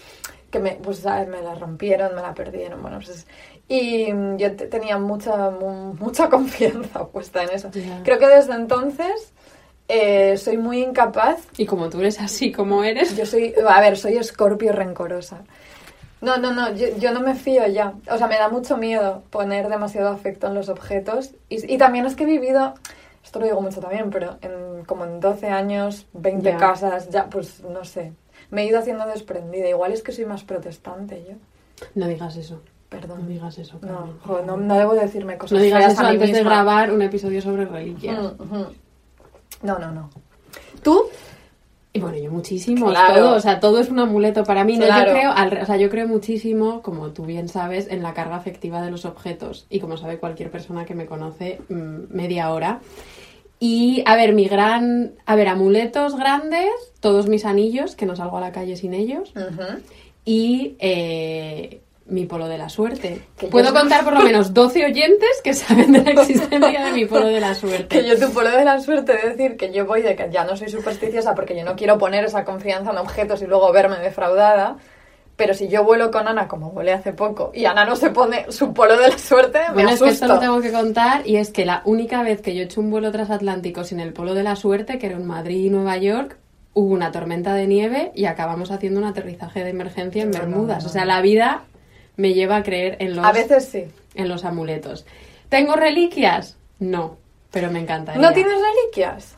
Que 0.51 0.59
me, 0.61 0.73
pues, 0.83 0.99
¿sabes? 0.99 1.27
me 1.29 1.43
la 1.43 1.55
rompieron, 1.55 2.15
me 2.15 2.23
la 2.23 2.35
perdieron. 2.35 2.81
Bueno, 2.83 2.99
pues 2.99 3.09
es- 3.11 3.27
y 3.69 4.12
mm, 4.12 4.37
yo 4.37 4.55
te- 4.56 4.67
tenía 4.67 4.99
mucha, 4.99 5.51
mu- 5.51 5.95
mucha 5.95 6.29
confianza 6.31 7.06
puesta 7.09 7.43
en 7.43 7.51
eso. 7.51 7.71
Creo 8.05 8.19
que 8.19 8.29
desde 8.29 8.55
entonces 8.55 9.33
eh, 9.89 10.37
soy 10.39 10.56
muy 10.56 10.83
incapaz 10.83 11.41
Y 11.59 11.67
como 11.67 11.91
tú 11.91 12.01
eres 12.01 12.21
así 12.21 12.53
como 12.53 12.85
eres, 12.85 13.17
yo 13.17 13.27
soy, 13.27 13.55
a 13.69 13.81
ver, 13.81 13.97
soy 13.99 14.17
escorpio 14.17 14.73
rencorosa. 14.73 15.43
No, 16.21 16.39
no, 16.39 16.55
no, 16.55 16.73
yo, 16.75 16.87
yo 16.99 17.12
no 17.12 17.21
me 17.21 17.35
fío 17.35 17.67
ya. 17.67 17.93
O 18.11 18.17
sea, 18.17 18.29
me 18.29 18.37
da 18.39 18.49
mucho 18.49 18.79
miedo 18.79 19.23
poner 19.31 19.69
demasiado 19.69 20.09
afecto 20.09 20.47
en 20.47 20.55
los 20.55 20.69
objetos. 20.71 21.33
Y, 21.50 21.75
y 21.75 21.77
también 21.77 22.07
es 22.07 22.15
que 22.17 22.23
he 22.23 22.27
vivido, 22.27 22.73
esto 23.23 23.41
lo 23.41 23.45
digo 23.45 23.61
mucho 23.61 23.81
también, 23.81 24.09
pero 24.09 24.39
en, 24.41 24.85
como 24.87 25.05
en 25.05 25.21
12 25.21 25.49
años, 25.49 26.07
20 26.15 26.53
Ya. 26.53 26.57
casas, 26.57 27.11
ya, 27.11 27.27
pues 27.29 27.61
no 27.65 27.85
sé. 27.85 28.12
Me 28.55 28.62
he 28.62 28.67
ido 28.67 28.79
haciendo 28.79 29.05
desprendida. 29.06 29.69
Igual 29.69 29.93
es 29.93 30.03
que 30.03 30.12
soy 30.12 30.25
más 30.27 30.45
protestante 30.45 31.25
yo. 31.29 31.35
no 31.95 32.06
digas 32.06 32.37
eso. 32.37 32.55
No 32.55 33.01
Perdón. 33.01 33.27
digas 33.27 33.59
eso. 33.59 33.79
No, 33.83 34.43
no, 34.43 34.56
no 34.56 34.79
debo 34.79 34.95
decirme 34.95 35.37
cosas 35.37 35.59
No 35.59 35.65
digas 35.65 35.93
eso 35.93 36.01
a 36.01 36.05
mí 36.05 36.11
antes 36.11 36.29
de 36.31 36.35
misma. 36.37 36.51
grabar 36.51 36.93
un 36.93 37.03
episodio 37.03 37.43
sobre 37.43 37.65
reliquias. 37.67 38.17
Mm, 38.17 38.43
ujú. 38.43 38.67
No, 39.62 39.79
no, 39.81 39.91
no. 39.91 40.11
¿Tú? 40.83 41.03
Y 41.93 42.01
bueno, 42.01 42.17
yo 42.19 42.31
muchísimo, 42.31 42.91
Claro. 42.91 43.15
todo, 43.15 43.37
o 43.37 43.41
sea, 43.41 43.59
todo 43.61 43.79
es 43.81 43.89
un 43.89 43.99
amuleto 43.99 44.45
para 44.45 44.62
mí. 44.65 44.77
No, 44.79 44.87
Claro. 44.87 45.07
yo 45.07 45.12
creo, 45.12 45.31
al 45.33 45.59
o 45.62 45.67
sea, 45.67 45.77
yo 45.77 45.91
creo 45.91 46.07
muchísimo, 46.09 46.83
como 46.83 47.11
tú 47.11 47.25
bien 47.25 47.49
sabes, 47.49 47.89
en 47.91 48.03
la 48.03 48.15
carga 48.15 48.37
afectiva 48.37 48.83
de 48.83 48.91
los 48.93 49.05
objetos. 49.05 49.67
Y 49.71 49.81
como 49.81 49.97
sabe 49.97 50.19
cualquier 50.19 50.50
persona 50.50 50.85
que 50.85 50.95
me 50.95 51.07
conoce, 51.07 51.61
mm, 51.69 52.15
media 52.15 52.50
hora. 52.50 52.81
Y, 53.61 54.03
a 54.06 54.17
ver, 54.17 54.35
mi 54.35 54.47
gran, 54.47 55.15
a 55.27 55.37
ver, 55.37 55.49
amuletos 55.49 56.17
grandes, 56.17 56.71
todos 57.01 57.29
mis 57.29 57.45
anillos, 57.45 57.97
que 57.97 58.06
no 58.06 58.17
salgo 58.17 58.39
a 58.39 58.41
la 58.41 58.53
calle 58.53 58.77
sin 58.77 58.95
ellos. 58.95 59.33
Y 60.25 60.77
eh, 60.79 61.81
mi 62.06 62.27
polo 62.27 62.49
de 62.49 62.59
la 62.59 62.69
suerte. 62.69 63.23
Que 63.39 63.47
Puedo 63.47 63.73
contar 63.73 64.05
por 64.05 64.15
lo 64.15 64.21
menos 64.21 64.53
12 64.53 64.85
oyentes 64.85 65.41
que 65.43 65.55
saben 65.55 65.93
de 65.93 66.03
la 66.03 66.23
existencia 66.23 66.85
de 66.85 66.93
mi 66.93 67.06
polo 67.06 67.27
de 67.27 67.41
la 67.41 67.55
suerte. 67.55 68.01
Que 68.01 68.06
yo 68.06 68.19
tu 68.19 68.33
polo 68.33 68.51
de 68.51 68.65
la 68.65 68.81
suerte 68.81 69.12
de 69.12 69.31
decir 69.31 69.57
que 69.57 69.73
yo 69.73 69.87
voy 69.87 70.03
de 70.03 70.15
que 70.15 70.29
ya 70.31 70.45
no 70.45 70.57
soy 70.57 70.69
supersticiosa 70.69 71.35
porque 71.35 71.57
yo 71.57 71.65
no 71.65 71.77
quiero 71.77 71.97
poner 71.99 72.25
esa 72.25 72.45
confianza 72.45 72.91
en 72.91 72.99
objetos 72.99 73.41
y 73.43 73.47
luego 73.47 73.73
verme 73.73 73.99
defraudada. 73.99 74.77
Pero 75.37 75.53
si 75.53 75.67
yo 75.69 75.83
vuelo 75.83 76.13
con 76.13 76.29
Ana, 76.29 76.47
como 76.47 76.71
volé 76.71 76.93
hace 76.93 77.13
poco, 77.13 77.51
y 77.53 77.65
Ana 77.65 77.85
no 77.85 77.97
se 77.97 78.11
pone 78.11 78.47
su 78.53 78.73
polo 78.73 78.97
de 78.97 79.09
la 79.09 79.19
suerte, 79.19 79.59
me 79.69 79.75
Bueno, 79.75 79.91
es 79.91 80.01
que 80.01 80.09
esto 80.11 80.29
lo 80.29 80.39
tengo 80.39 80.61
que 80.61 80.71
contar 80.71 81.27
y 81.27 81.37
es 81.37 81.51
que 81.51 81.65
la 81.65 81.83
única 81.85 82.23
vez 82.23 82.41
que 82.41 82.55
yo 82.55 82.63
he 82.63 82.65
hecho 82.67 82.81
un 82.81 82.91
vuelo 82.91 83.11
transatlántico 83.11 83.83
sin 83.83 83.99
el 83.99 84.13
polo 84.13 84.35
de 84.35 84.45
la 84.45 84.55
suerte, 84.55 84.99
que 84.99 85.07
era 85.07 85.17
en 85.17 85.27
Madrid 85.27 85.65
y 85.65 85.71
Nueva 85.71 85.97
York, 85.97 86.37
hubo 86.73 86.93
una 86.95 87.11
tormenta 87.11 87.55
de 87.55 87.67
nieve 87.67 88.13
y 88.15 88.27
acabamos 88.27 88.71
haciendo 88.71 89.01
un 89.01 89.07
aterrizaje 89.07 89.65
de 89.65 89.71
emergencia 89.71 90.23
en 90.23 90.31
No, 90.31 90.39
no, 90.39 90.45
Bermudas. 90.45 90.85
no. 90.85 90.89
O 90.89 90.93
sea, 90.93 91.05
la 91.05 91.21
vida 91.21 91.65
me 92.17 92.33
lleva 92.33 92.57
a 92.57 92.63
creer 92.63 92.97
en 93.01 93.17
los, 93.17 93.25
A 93.25 93.33
veces 93.33 93.65
sí. 93.65 93.87
en 94.15 94.29
los 94.29 94.45
amuletos. 94.45 95.05
¿Tengo 95.49 95.75
reliquias? 95.75 96.57
No, 96.79 97.17
pero 97.51 97.73
me 97.73 97.81
encantaría. 97.81 98.23
¿No 98.23 98.33
tienes 98.33 98.55
reliquias? 98.55 99.37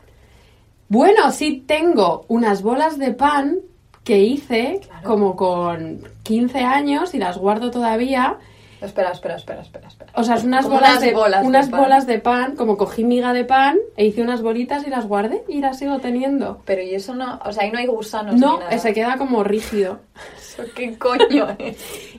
Bueno, 0.89 1.31
sí 1.31 1.63
tengo 1.67 2.25
unas 2.27 2.61
bolas 2.61 2.97
de 2.99 3.13
pan 3.13 3.57
que 4.07 4.19
hice 4.19 4.79
Claro. 4.87 5.05
como 5.05 5.35
con 5.35 5.99
15 6.23 6.59
años 6.61 7.13
y 7.13 7.17
las 7.17 7.37
guardo 7.37 7.71
todavía. 7.71 8.37
Espera, 8.79 9.11
espera, 9.11 9.35
espera, 9.35 9.61
espera, 9.61 9.87
espera. 9.89 10.11
O 10.15 10.23
sea, 10.23 10.35
es 10.35 10.45
unas 10.45 10.63
Como 10.65 10.75
bolas, 10.77 10.91
unas 10.91 11.01
de, 11.01 11.13
bolas 11.13 11.41
de 11.41 11.47
unas 11.47 11.69
pan. 11.69 11.79
bolas 11.81 12.07
de 12.07 12.19
pan, 12.19 12.55
como 12.55 12.77
cogí 12.77 13.03
miga 13.03 13.33
de 13.33 13.43
pan 13.43 13.77
e 13.97 14.05
hice 14.05 14.21
unas 14.21 14.41
bolitas 14.41 14.87
y 14.87 14.89
las 14.89 15.07
guardé 15.07 15.43
y 15.49 15.59
las 15.59 15.79
sigo 15.79 15.99
teniendo. 15.99 16.61
Pero 16.63 16.83
y 16.83 16.95
eso 16.95 17.15
no, 17.15 17.37
o 17.43 17.51
sea, 17.51 17.63
ahí 17.63 17.71
no 17.71 17.79
hay 17.79 17.87
gusanos 17.87 18.35
ni 18.35 18.39
No, 18.39 18.59
nada. 18.59 18.77
se 18.77 18.93
queda 18.93 19.17
como 19.17 19.43
rígido. 19.43 19.99
¿Eso 20.37 20.63
¿Qué 20.73 20.97
coño 20.97 21.47
es? 21.59 21.75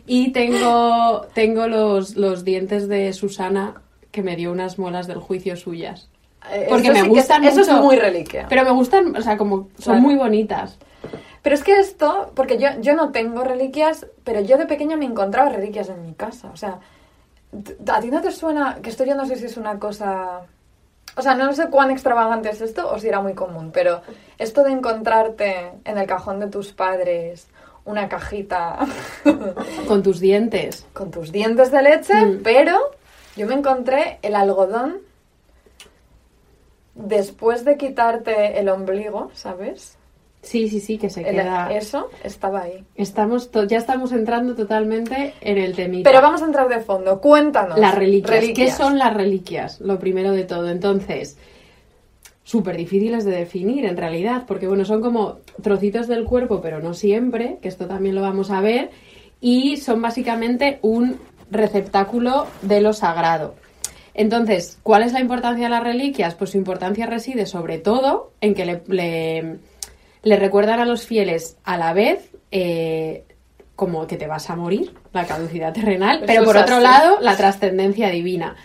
Y 0.07 0.33
tengo, 0.33 1.23
tengo 1.33 1.69
los, 1.69 2.17
los 2.17 2.45
dientes 2.45 2.87
de 2.89 3.15
Susana 3.15 3.81
que 4.11 4.23
me 4.23 4.37
dio 4.37 4.53
unas 4.53 4.79
muelas 4.79 5.07
del 5.07 5.19
juicio 5.21 5.57
suyas. 5.57 6.11
Eh, 6.53 6.67
Porque 6.69 6.89
eso 6.89 6.93
me 6.93 6.99
sí 6.99 7.05
que 7.05 7.09
es- 7.13 7.17
gustan 7.29 7.45
Eso 7.45 7.61
es 7.63 7.71
muy 7.73 7.97
reliquia. 7.97 8.47
Pero 8.49 8.65
me 8.65 8.73
gustan, 8.73 9.17
o 9.17 9.23
sea, 9.23 9.39
como 9.39 9.69
son 9.79 9.95
Claro. 9.95 10.01
muy 10.01 10.17
bonitas. 10.17 10.77
Pero 11.49 11.57
es 11.57 11.65
que 11.65 11.81
esto, 11.81 12.31
porque 12.35 12.59
yo, 12.59 12.69
yo 12.83 12.95
no 12.95 13.11
tengo 13.11 13.43
reliquias, 13.43 14.07
pero 14.23 14.43
yo 14.43 14.59
de 14.59 14.67
pequeña 14.67 14.99
me 14.99 15.07
encontraba 15.07 15.49
reliquias 15.49 15.89
en 15.89 16.03
mi 16.03 16.13
casa. 16.13 16.51
O 16.53 16.57
sea, 16.59 16.79
¿a 17.91 18.01
ti 18.03 18.11
no 18.11 18.21
te 18.21 18.33
suena? 18.33 18.81
Que 18.83 18.91
esto 18.91 19.03
yo 19.07 19.15
no 19.15 19.25
sé 19.25 19.37
si 19.37 19.47
es 19.47 19.57
una 19.57 19.79
cosa... 19.79 20.43
O 21.17 21.23
sea, 21.23 21.35
no 21.35 21.51
sé 21.55 21.71
cuán 21.71 21.91
extravagante 21.91 22.51
es 22.51 22.61
esto 22.61 22.93
o 22.93 22.99
si 22.99 23.09
era 23.09 23.23
muy 23.23 23.33
común, 23.33 23.71
pero 23.73 24.03
esto 24.37 24.63
de 24.63 24.73
encontrarte 24.73 25.73
en 25.87 25.97
el 25.97 26.07
cajón 26.07 26.39
de 26.39 26.49
tus 26.49 26.75
padres 26.75 27.49
una 27.87 28.11
cajita 28.11 28.81
Con 29.89 30.03
tus 30.03 30.21
dientes. 30.21 30.87
con 30.93 31.11
tus 31.11 31.33
dientes 31.33 31.71
de 31.73 31.81
leche, 31.83 32.27
Mm. 32.27 32.43
pero 32.45 32.79
yo 33.37 33.47
me 33.47 33.55
encontré 33.55 34.19
el 34.21 34.35
algodón 34.35 34.99
después 36.95 37.65
de 37.65 37.79
quitarte 37.79 38.59
el 38.61 38.69
ombligo, 38.69 39.31
¿sabes? 39.33 39.95
Sí, 40.49 40.69
sí, 40.69 40.81
sí, 40.81 40.97
que 40.97 41.11
se 41.11 41.23
queda. 41.23 41.71
eso 41.73 42.09
estaba 42.25 42.63
ahí. 42.63 42.83
Estamos 42.97 43.51
to- 43.51 43.65
ya 43.65 43.77
estamos 43.77 44.13
entrando 44.13 44.55
totalmente 44.55 45.35
en 45.43 45.59
el 45.59 45.75
temita. 45.75 46.09
Pero 46.09 46.23
vamos 46.23 46.41
a 46.41 46.47
entrar 46.47 46.69
de 46.69 46.81
fondo. 46.81 47.21
Cuéntanos. 47.21 47.79
Las 47.79 47.95
reliquias. 47.95 48.45
¿Qué 48.55 48.71
son 48.71 48.99
las 48.99 49.13
reliquias? 49.13 49.81
Lo 49.81 49.99
primero 49.99 50.33
de 50.33 50.45
todo. 50.45 50.71
Entonces, 50.71 51.37
súper 52.45 52.77
difíciles 52.79 53.25
de 53.27 53.33
definir 53.33 53.85
en 53.85 53.97
realidad, 53.99 54.45
porque 54.47 54.67
bueno, 54.67 54.85
son 54.87 55.03
como 55.03 55.37
trocitos 55.63 56.09
del 56.09 56.25
cuerpo, 56.25 56.61
pero 56.63 56.81
no 56.81 56.95
siempre, 56.95 57.59
que 57.61 57.69
esto 57.69 57.87
también 57.87 58.15
lo 58.15 58.23
vamos 58.23 58.51
a 58.51 58.61
ver, 58.63 58.91
y 59.41 59.77
son 59.77 60.01
básicamente 60.01 60.79
un 60.81 61.19
receptáculo 61.51 62.47
de 62.63 62.81
lo 62.81 62.93
sagrado. 62.95 63.55
Entonces, 64.15 64.79
¿cuál 64.83 65.03
es 65.03 65.13
la 65.13 65.21
importancia 65.21 65.65
de 65.67 65.71
las 65.71 65.85
reliquias? 65.85 66.35
Pues 66.35 66.51
su 66.51 66.57
importancia 66.57 67.07
reside 67.07 67.45
sobre 67.47 67.79
todo 67.79 68.33
en 68.41 68.55
que 68.55 68.65
le, 68.65 68.83
le- 68.89 69.59
le 70.23 70.37
recuerdan 70.37 70.81
a 70.81 70.85
los 70.85 71.07
fieles 71.07 71.57
a 71.65 71.77
la 71.77 71.93
vez 71.93 72.31
eh, 72.51 73.25
como 73.77 74.07
que 74.07 74.17
te 74.17 74.27
vas 74.27 74.51
a 74.51 74.57
morir, 74.57 74.93
la 75.13 75.27
caducidad 75.27 75.73
terrenal, 75.73 76.25
pero 76.27 76.45
por 76.45 76.57
otro 76.57 76.81
lado, 76.81 77.19
la 77.21 77.37
trascendencia 77.37 78.11
divina. 78.11 78.57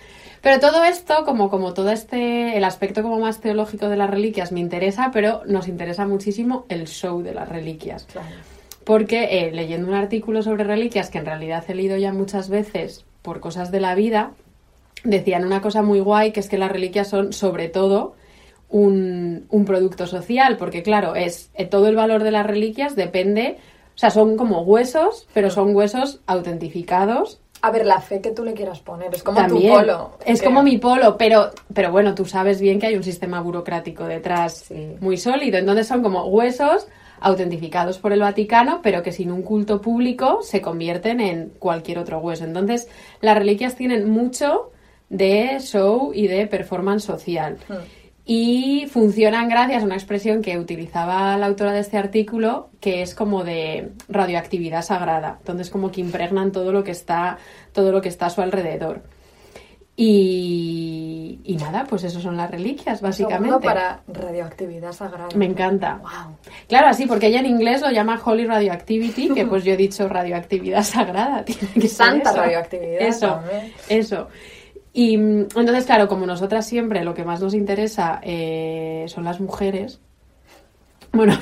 Pero 0.42 0.60
todo 0.60 0.84
esto, 0.84 1.24
como, 1.24 1.50
como 1.50 1.74
todo 1.74 1.92
este, 1.92 2.58
el 2.58 2.64
aspecto 2.64 3.02
como 3.02 3.20
más 3.20 3.40
teológico 3.40 3.88
de 3.88 3.96
las 3.96 4.10
reliquias 4.10 4.52
me 4.52 4.60
interesa, 4.60 5.12
pero 5.14 5.42
nos 5.46 5.68
interesa 5.68 6.06
muchísimo 6.06 6.66
el 6.68 6.88
show 6.88 7.22
de 7.22 7.34
las 7.34 7.48
reliquias. 7.48 8.06
Claro. 8.12 8.28
Porque 8.84 9.48
eh, 9.48 9.52
leyendo 9.52 9.88
un 9.88 9.94
artículo 9.94 10.42
sobre 10.42 10.66
reliquias, 10.66 11.10
que 11.10 11.20
en 11.20 11.26
realidad 11.26 11.64
he 11.70 11.76
leído 11.76 11.96
ya 11.96 12.12
muchas 12.12 12.50
veces 12.50 13.06
por 13.22 13.40
cosas 13.40 13.72
de 13.72 13.80
la 13.80 13.96
vida, 13.96 14.32
decían 15.04 15.46
una 15.46 15.62
cosa 15.62 15.82
muy 15.82 16.00
guay, 16.00 16.32
que 16.32 16.40
es 16.40 16.50
que 16.50 16.58
las 16.58 16.72
reliquias 16.72 17.08
son 17.08 17.34
sobre 17.34 17.70
todo 17.70 18.16
un, 18.74 19.46
un 19.50 19.66
producto 19.66 20.06
social, 20.08 20.58
porque 20.58 20.84
claro, 20.84 21.16
es 21.16 21.50
eh, 21.54 21.66
todo 21.66 21.88
el 21.88 21.96
valor 21.96 22.24
de 22.24 22.32
las 22.32 22.46
reliquias 22.46 22.96
depende, 22.96 23.58
o 23.96 23.98
sea, 23.98 24.10
son 24.10 24.36
como 24.36 24.62
huesos, 24.64 25.28
pero 25.34 25.50
son 25.52 25.76
huesos 25.76 26.20
autentificados 26.26 27.40
A 27.62 27.72
ver, 27.72 27.86
la 27.86 28.02
fe 28.02 28.20
que 28.20 28.32
tú 28.32 28.44
le 28.44 28.54
quieras 28.54 28.80
poner. 28.82 29.14
Es 29.16 29.24
como 29.24 29.38
también. 29.38 29.72
tu 29.74 29.80
polo. 29.80 30.12
Es 30.26 30.40
que- 30.42 30.46
como 30.48 30.64
mi 30.64 30.78
polo, 30.80 31.18
pero, 31.18 31.52
pero 31.74 31.92
bueno, 31.94 32.14
tú 32.14 32.26
sabes 32.26 32.60
bien 32.60 32.78
que 32.80 32.88
hay 32.88 32.96
un 32.98 33.04
sistema 33.04 33.40
burocrático 33.40 34.04
detrás 34.06 34.66
Sí. 34.68 34.96
muy 35.00 35.16
sólido. 35.18 35.58
Entonces 35.60 35.88
son 35.88 36.04
como 36.04 36.26
huesos 36.26 36.88
autentificados 37.22 38.00
por 38.00 38.12
el 38.12 38.20
Vaticano, 38.20 38.82
pero 38.84 39.02
que 39.02 39.14
sin 39.14 39.32
un 39.32 39.44
culto 39.44 39.80
público 39.80 40.40
se 40.42 40.60
convierten 40.62 41.22
en 41.22 41.54
cualquier 41.58 42.00
otro 42.00 42.18
hueso. 42.20 42.44
Entonces, 42.44 42.90
las 43.22 43.38
reliquias 43.38 43.76
tienen 43.76 44.10
mucho 44.10 44.72
de 45.10 45.58
show 45.62 46.12
y 46.14 46.28
de 46.28 46.48
performance 46.48 47.04
social. 47.06 47.58
Hmm. 47.70 47.76
Y 48.26 48.88
funcionan 48.90 49.50
gracias 49.50 49.84
a 49.84 49.86
una 49.86 49.96
expresión 49.96 50.42
que 50.42 50.58
utilizaba 50.58 51.36
la 51.38 51.46
autora 51.46 51.74
de 51.74 51.80
este 51.80 51.98
artículo, 51.98 52.70
que 52.80 53.02
es 53.02 53.16
como 53.16 53.44
de 53.44 53.92
radioactividad 54.08 54.82
sagrada. 54.82 55.38
Entonces, 55.40 55.70
como 55.70 55.92
que 55.92 56.00
impregnan 56.00 56.52
todo 56.52 56.72
lo 56.72 56.84
que 56.84 56.92
está, 56.92 57.38
todo 57.74 57.92
lo 57.92 58.02
que 58.02 58.10
está 58.10 58.28
a 58.28 58.30
su 58.30 58.42
alrededor. 58.42 59.04
Y, 59.96 61.40
y 61.44 61.56
nada, 61.58 61.86
pues 61.88 62.04
eso 62.04 62.20
son 62.20 62.36
las 62.36 62.50
reliquias, 62.50 63.02
básicamente. 63.02 63.60
Para 63.60 64.02
radioactividad 64.08 64.92
sagrada. 64.92 65.28
Me 65.36 65.46
encanta. 65.46 66.00
Wow. 66.02 66.38
Claro, 66.68 66.88
así, 66.88 67.06
porque 67.06 67.28
ella 67.28 67.42
en 67.42 67.46
inglés 67.46 67.82
lo 67.82 67.92
llama 67.92 68.20
Holy 68.24 68.48
Radioactivity, 68.48 69.34
que 69.36 69.46
pues 69.46 69.64
yo 69.64 69.74
he 69.74 69.78
dicho 69.78 70.08
radioactividad 70.08 70.82
sagrada. 70.82 71.46
Tiene 71.46 71.74
que 71.74 71.82
ser 71.82 72.08
Santa 72.08 72.32
eso. 72.32 72.40
radioactividad. 72.40 73.02
Eso, 73.02 73.28
también. 73.28 73.74
eso. 73.90 74.30
Y 74.94 75.18
mm, 75.18 75.48
entonces, 75.56 75.86
claro, 75.86 76.08
como 76.08 76.26
nosotras 76.26 76.68
siempre 76.68 77.04
lo 77.04 77.16
que 77.16 77.26
más 77.26 77.42
nos 77.42 77.56
interesa 77.56 78.22
eh, 78.24 79.06
son 79.08 79.26
las 79.26 79.42
mujeres, 79.42 80.00
bueno, 81.12 81.34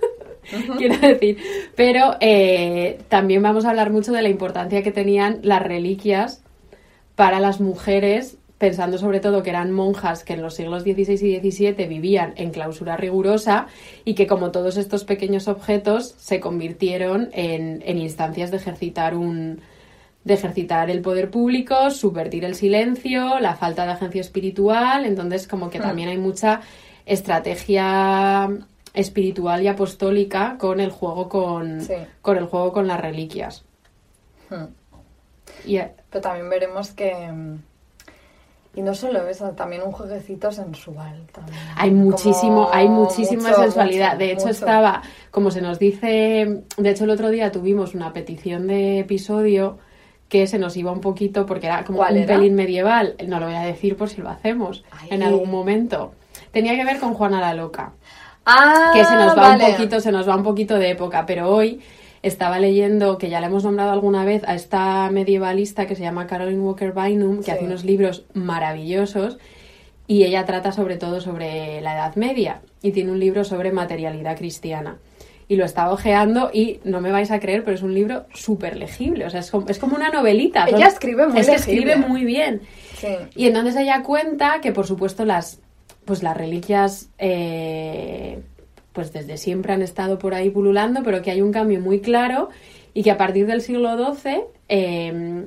quiero 0.78 0.98
decir, 0.98 1.38
pero 1.74 2.16
eh, 2.20 2.98
también 3.08 3.42
vamos 3.42 3.64
a 3.64 3.70
hablar 3.70 3.90
mucho 3.90 4.12
de 4.12 4.22
la 4.22 4.28
importancia 4.28 4.82
que 4.82 4.92
tenían 4.92 5.40
las 5.42 5.62
reliquias 5.62 6.42
para 7.14 7.40
las 7.40 7.60
mujeres, 7.60 8.36
pensando 8.58 8.98
sobre 8.98 9.20
todo 9.20 9.42
que 9.42 9.50
eran 9.50 9.72
monjas 9.72 10.22
que 10.22 10.34
en 10.34 10.42
los 10.42 10.54
siglos 10.54 10.82
XVI 10.82 11.14
y 11.14 11.50
XVII 11.50 11.86
vivían 11.86 12.34
en 12.36 12.50
clausura 12.50 12.96
rigurosa 12.96 13.66
y 14.04 14.14
que 14.14 14.26
como 14.26 14.50
todos 14.50 14.76
estos 14.76 15.04
pequeños 15.04 15.48
objetos 15.48 16.14
se 16.18 16.40
convirtieron 16.40 17.30
en, 17.32 17.82
en 17.84 17.98
instancias 17.98 18.50
de 18.50 18.58
ejercitar 18.58 19.14
un 19.14 19.60
de 20.24 20.34
ejercitar 20.34 20.90
el 20.90 21.00
poder 21.00 21.30
público, 21.30 21.90
subvertir 21.90 22.44
el 22.44 22.54
silencio, 22.54 23.38
la 23.40 23.54
falta 23.56 23.84
de 23.86 23.92
agencia 23.92 24.20
espiritual, 24.20 25.06
entonces 25.06 25.48
como 25.48 25.70
que 25.70 25.80
también 25.80 26.08
hay 26.10 26.18
mucha 26.18 26.60
estrategia 27.06 28.48
espiritual 28.92 29.62
y 29.62 29.68
apostólica 29.68 30.56
con 30.58 30.80
el 30.80 30.90
juego 30.90 31.28
con, 31.28 31.80
Sí. 31.80 31.94
con 32.22 32.36
el 32.36 32.46
juego 32.46 32.72
con 32.72 32.86
las 32.86 33.00
reliquias. 33.00 33.64
Hmm. 34.50 34.64
Y, 35.64 35.76
eh, 35.76 35.92
Pero 36.10 36.22
también 36.22 36.48
veremos 36.50 36.90
que... 36.90 37.14
mm, 37.32 37.58
Y 38.76 38.82
no 38.82 38.94
solo 38.94 39.26
eso, 39.28 39.50
también 39.50 39.82
un 39.82 39.90
jueguecito 39.90 40.52
sensual. 40.52 41.26
También. 41.32 41.58
Hay 41.76 41.90
muchísimo, 41.90 42.64
Como 42.66 42.72
hay 42.74 42.88
muchísima 42.88 43.48
mucho, 43.48 43.62
sensualidad. 43.62 44.12
mucho, 44.12 44.18
de 44.18 44.30
hecho, 44.32 44.40
mucho. 44.42 44.50
estaba, 44.50 45.02
como 45.32 45.50
se 45.50 45.60
nos 45.60 45.78
dice, 45.80 46.62
de 46.76 46.90
hecho 46.90 47.02
el 47.04 47.10
otro 47.10 47.30
día 47.30 47.50
tuvimos 47.50 47.94
una 47.96 48.12
petición 48.12 48.68
de 48.68 49.00
episodio 49.00 49.78
que 50.30 50.46
se 50.46 50.58
nos 50.58 50.74
iba 50.78 50.90
un 50.92 51.00
poquito 51.02 51.44
porque 51.44 51.66
era 51.66 51.84
como 51.84 51.98
¿Cuál 51.98 52.14
un 52.14 52.22
era? 52.22 52.36
pelín 52.36 52.54
medieval. 52.54 53.16
No 53.26 53.38
lo 53.40 53.46
voy 53.46 53.56
a 53.56 53.60
decir 53.62 53.96
por 53.96 54.08
si 54.08 54.22
lo 54.22 54.30
hacemos 54.30 54.82
Ay. 54.92 55.08
en 55.10 55.22
algún 55.22 55.50
momento. 55.50 56.12
Tenía 56.52 56.74
que 56.76 56.84
ver 56.86 56.98
con 57.00 57.12
Juana 57.12 57.40
la 57.40 57.52
Loca, 57.52 57.92
Ah, 58.46 58.92
que 58.94 59.04
se 59.04 59.14
nos 59.16 59.36
va 59.36 59.50
vale. 59.50 59.64
un 59.66 59.70
poquito, 59.72 60.00
se 60.00 60.10
nos 60.12 60.26
va 60.28 60.34
un 60.36 60.42
poquito 60.42 60.78
de 60.78 60.90
época, 60.90 61.26
pero 61.26 61.50
hoy 61.54 61.80
estaba 62.22 62.58
leyendo, 62.58 63.18
que 63.18 63.28
ya 63.28 63.40
la 63.40 63.46
hemos 63.48 63.64
nombrado 63.64 63.90
alguna 63.92 64.24
vez, 64.24 64.42
a 64.46 64.54
esta 64.54 65.10
medievalista 65.10 65.86
que 65.86 65.94
se 65.96 66.02
llama 66.02 66.26
Caroline 66.26 66.60
Walker 66.60 66.92
Bynum, 66.92 67.38
que 67.38 67.44
Sí. 67.44 67.50
hace 67.50 67.64
unos 67.64 67.84
libros 67.84 68.24
maravillosos 68.34 69.38
y 70.06 70.24
ella 70.24 70.44
trata 70.44 70.72
sobre 70.72 70.96
todo 70.96 71.20
sobre 71.20 71.80
la 71.82 71.94
Edad 71.94 72.14
Media 72.16 72.60
y 72.82 72.92
tiene 72.92 73.10
un 73.12 73.20
libro 73.20 73.44
sobre 73.44 73.72
materialidad 73.72 74.36
cristiana. 74.36 74.98
Y 75.50 75.56
lo 75.56 75.64
estaba 75.64 75.92
ojeando 75.92 76.50
y 76.54 76.78
no 76.84 77.00
me 77.00 77.10
vais 77.10 77.32
a 77.32 77.40
creer, 77.40 77.64
pero 77.64 77.74
es 77.74 77.82
un 77.82 77.92
libro 77.92 78.26
súper 78.32 78.76
legible. 78.76 79.26
O 79.26 79.30
sea, 79.30 79.40
es 79.40 79.50
como, 79.50 79.66
es 79.66 79.80
como 79.80 79.96
una 79.96 80.08
novelita. 80.08 80.66
Ella 80.68 80.86
escribe 80.86 81.26
muy 81.26 81.40
Es 81.40 81.48
que 81.48 81.56
escribe 81.56 81.96
muy 81.96 82.24
bien. 82.24 82.60
Sí. 82.96 83.08
Y 83.34 83.48
entonces 83.48 83.74
ella 83.74 84.04
cuenta 84.04 84.60
que, 84.62 84.70
por 84.70 84.86
supuesto, 84.86 85.24
las, 85.24 85.58
pues 86.04 86.22
las 86.22 86.36
reliquias, 86.36 87.10
eh, 87.18 88.38
pues 88.92 89.12
desde 89.12 89.38
siempre 89.38 89.72
han 89.72 89.82
estado 89.82 90.20
por 90.20 90.34
ahí 90.34 90.50
pululando, 90.50 91.02
pero 91.02 91.20
que 91.20 91.32
hay 91.32 91.42
un 91.42 91.50
cambio 91.50 91.80
muy 91.80 92.00
claro 92.00 92.50
y 92.94 93.02
que 93.02 93.10
a 93.10 93.16
partir 93.16 93.46
del 93.46 93.60
siglo 93.60 93.96
XII 93.96 94.42
eh, 94.68 95.46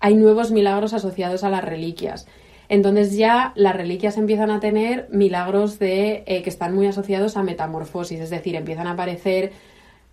hay 0.00 0.14
nuevos 0.14 0.50
milagros 0.52 0.94
asociados 0.94 1.44
a 1.44 1.50
las 1.50 1.62
reliquias. 1.62 2.26
Entonces 2.68 3.16
ya 3.16 3.52
las 3.54 3.74
reliquias 3.74 4.18
empiezan 4.18 4.50
a 4.50 4.60
tener 4.60 5.08
milagros 5.10 5.78
de, 5.78 6.22
eh, 6.26 6.42
que 6.42 6.50
están 6.50 6.74
muy 6.74 6.86
asociados 6.86 7.36
a 7.36 7.42
metamorfosis, 7.42 8.20
es 8.20 8.30
decir, 8.30 8.56
empiezan 8.56 8.86
a 8.86 8.92
aparecer 8.92 9.52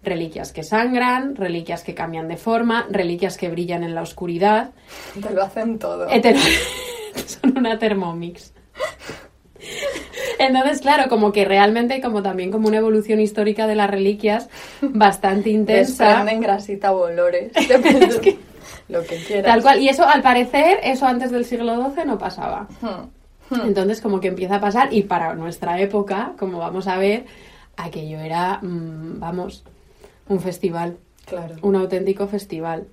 reliquias 0.03 0.53
que 0.53 0.63
sangran, 0.63 1.35
reliquias 1.35 1.83
que 1.83 1.93
cambian 1.95 2.27
de 2.27 2.38
forma, 2.38 2.85
reliquias 2.89 3.38
que 3.38 3.50
brillan 3.50 3.83
en 3.83 3.95
la 3.95 4.01
oscuridad. 4.03 4.71
Te 5.21 5.33
lo 5.33 5.43
hacen 5.43 5.79
todo. 5.79 6.07
Hetero- 6.09 6.39
son 7.25 7.57
una 7.57 7.77
Thermomix. 7.79 8.53
Entonces, 10.38 10.81
claro, 10.81 11.09
como 11.09 11.31
que 11.31 11.45
realmente, 11.45 12.01
como 12.01 12.21
también 12.21 12.51
como 12.51 12.67
una 12.67 12.77
evolución 12.77 13.19
histórica 13.19 13.67
de 13.67 13.75
las 13.75 13.89
reliquias 13.89 14.50
bastante 14.81 15.50
intensa. 15.50 16.05
Desprenden 16.05 16.41
grasita 16.41 16.91
o 16.93 17.05
olores. 17.05 17.51
Lo 18.88 19.01
que 19.04 19.18
quieras. 19.18 19.46
Tal 19.46 19.62
cual. 19.62 19.82
Y 19.82 19.89
eso, 19.89 20.08
al 20.08 20.22
parecer, 20.22 20.80
eso 20.84 21.06
antes 21.06 21.32
del 21.32 21.46
siglo 21.46 21.74
XII 21.92 22.06
no 22.06 22.18
pasaba. 22.18 22.68
Hmm. 22.82 23.62
Entonces, 23.65 24.01
como 24.01 24.20
que 24.20 24.27
empieza 24.30 24.56
a 24.56 24.60
pasar, 24.60 24.94
y 24.94 25.04
para 25.04 25.34
nuestra 25.36 25.80
época, 25.80 26.34
como 26.38 26.58
vamos 26.60 26.88
a 26.88 26.98
ver, 26.98 27.25
aquello 27.77 28.20
era, 28.20 28.60
mm, 28.62 29.20
vamos, 29.20 29.63
un 30.27 30.39
festival, 30.39 30.98
Claro. 31.25 31.56
un 31.62 31.75
auténtico 31.75 32.27
festival. 32.27 32.88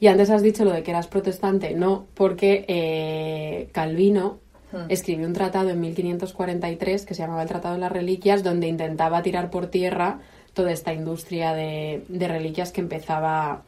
Y 0.00 0.08
antes 0.08 0.30
has 0.30 0.42
dicho 0.42 0.64
lo 0.64 0.72
de 0.72 0.82
que 0.82 0.90
eras 0.90 1.06
protestante, 1.06 1.74
no, 1.74 2.06
porque 2.14 2.64
eh, 2.68 3.68
Calvino 3.72 4.38
Hmm. 4.72 4.86
escribió 4.90 5.26
un 5.28 5.32
tratado 5.32 5.70
en 5.70 5.80
1543 5.80 7.06
que 7.06 7.14
se 7.14 7.22
llamaba 7.22 7.42
el 7.42 7.48
Tratado 7.48 7.74
de 7.76 7.80
las 7.80 7.92
Reliquias, 7.92 8.42
donde 8.42 8.66
intentaba 8.66 9.22
tirar 9.22 9.48
por 9.48 9.68
tierra 9.68 10.18
toda 10.54 10.72
esta 10.72 10.92
industria 10.92 11.52
de, 11.54 12.02
de 12.08 12.26
reliquias 12.28 12.72
que 12.72 12.80
empezaba, 12.80 13.62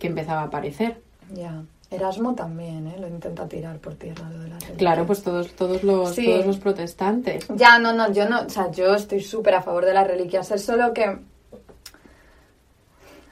que 0.00 0.08
empezaba 0.08 0.40
a 0.40 0.44
aparecer. 0.46 1.00
Ya. 1.34 1.62
Erasmo 1.90 2.34
también, 2.36 2.86
¿eh? 2.86 2.96
Lo 3.00 3.08
intenta 3.08 3.48
tirar 3.48 3.78
por 3.78 3.94
tierra 3.96 4.28
lo 4.30 4.38
de 4.38 4.48
la 4.48 4.54
religión. 4.54 4.76
Claro, 4.78 5.06
pues 5.06 5.22
todos, 5.24 5.50
todos, 5.52 5.82
los, 5.82 6.14
Sí. 6.14 6.24
todos 6.24 6.46
los 6.46 6.58
protestantes. 6.58 7.46
Ya, 7.56 7.78
no, 7.80 7.92
no, 7.92 8.12
yo 8.12 8.28
no, 8.28 8.42
o 8.42 8.48
sea, 8.48 8.70
yo 8.70 8.94
estoy 8.94 9.20
súper 9.20 9.54
a 9.54 9.62
favor 9.62 9.84
de 9.84 9.92
las 9.94 10.06
reliquias, 10.06 10.50
es 10.52 10.64
solo 10.64 10.92
que 10.94 11.18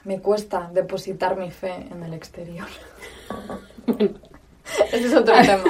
me 0.03 0.19
cuesta 0.19 0.69
depositar 0.73 1.37
mi 1.37 1.51
fe 1.51 1.87
en 1.91 2.03
el 2.03 2.13
exterior. 2.13 2.67
Ese 4.91 5.07
es 5.07 5.13
otro 5.15 5.33
tema. 5.41 5.63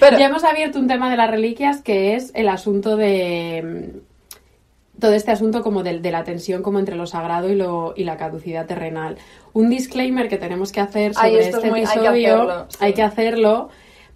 Pero, 0.00 0.18
Ya 0.18 0.26
hemos 0.26 0.44
abierto 0.44 0.78
un 0.78 0.88
tema 0.88 1.10
de 1.10 1.16
las 1.16 1.30
reliquias 1.30 1.82
que 1.82 2.14
es 2.14 2.30
el 2.34 2.48
asunto 2.48 2.96
de 2.96 3.92
mm, 3.92 4.98
todo 5.00 5.12
este 5.12 5.30
asunto 5.30 5.62
como 5.62 5.82
de, 5.82 6.00
de 6.00 6.10
la 6.10 6.24
tensión 6.24 6.62
como 6.62 6.78
entre 6.78 6.96
lo 6.96 7.06
sagrado 7.06 7.48
y, 7.50 7.54
lo, 7.54 7.94
y 7.96 8.04
la 8.04 8.16
caducidad 8.16 8.66
terrenal. 8.66 9.16
Un 9.52 9.68
disclaimer 9.70 10.28
que 10.28 10.36
tenemos 10.36 10.72
que 10.72 10.80
hacer 10.80 11.14
sobre 11.14 11.28
Ay, 11.28 11.36
esto 11.36 11.48
es 11.48 11.54
este 11.64 11.70
muy- 11.70 11.80
hay 11.80 11.86
que 11.86 11.92
episodio, 11.92 12.34
hacerlo, 12.34 12.66
sí. 12.68 12.76
hay 12.80 12.92
que 12.94 13.02
hacerlo. 13.02 13.68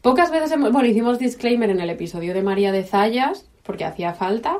Pocas 0.02 0.30
veces 0.30 0.52
hemos, 0.52 0.70
bueno, 0.72 0.86
hicimos 0.88 1.18
disclaimer 1.18 1.70
en 1.70 1.80
el 1.80 1.90
episodio 1.90 2.34
de 2.34 2.42
María 2.42 2.72
de 2.72 2.84
Zayas, 2.84 3.48
porque 3.62 3.84
hacía 3.84 4.12
falta. 4.12 4.58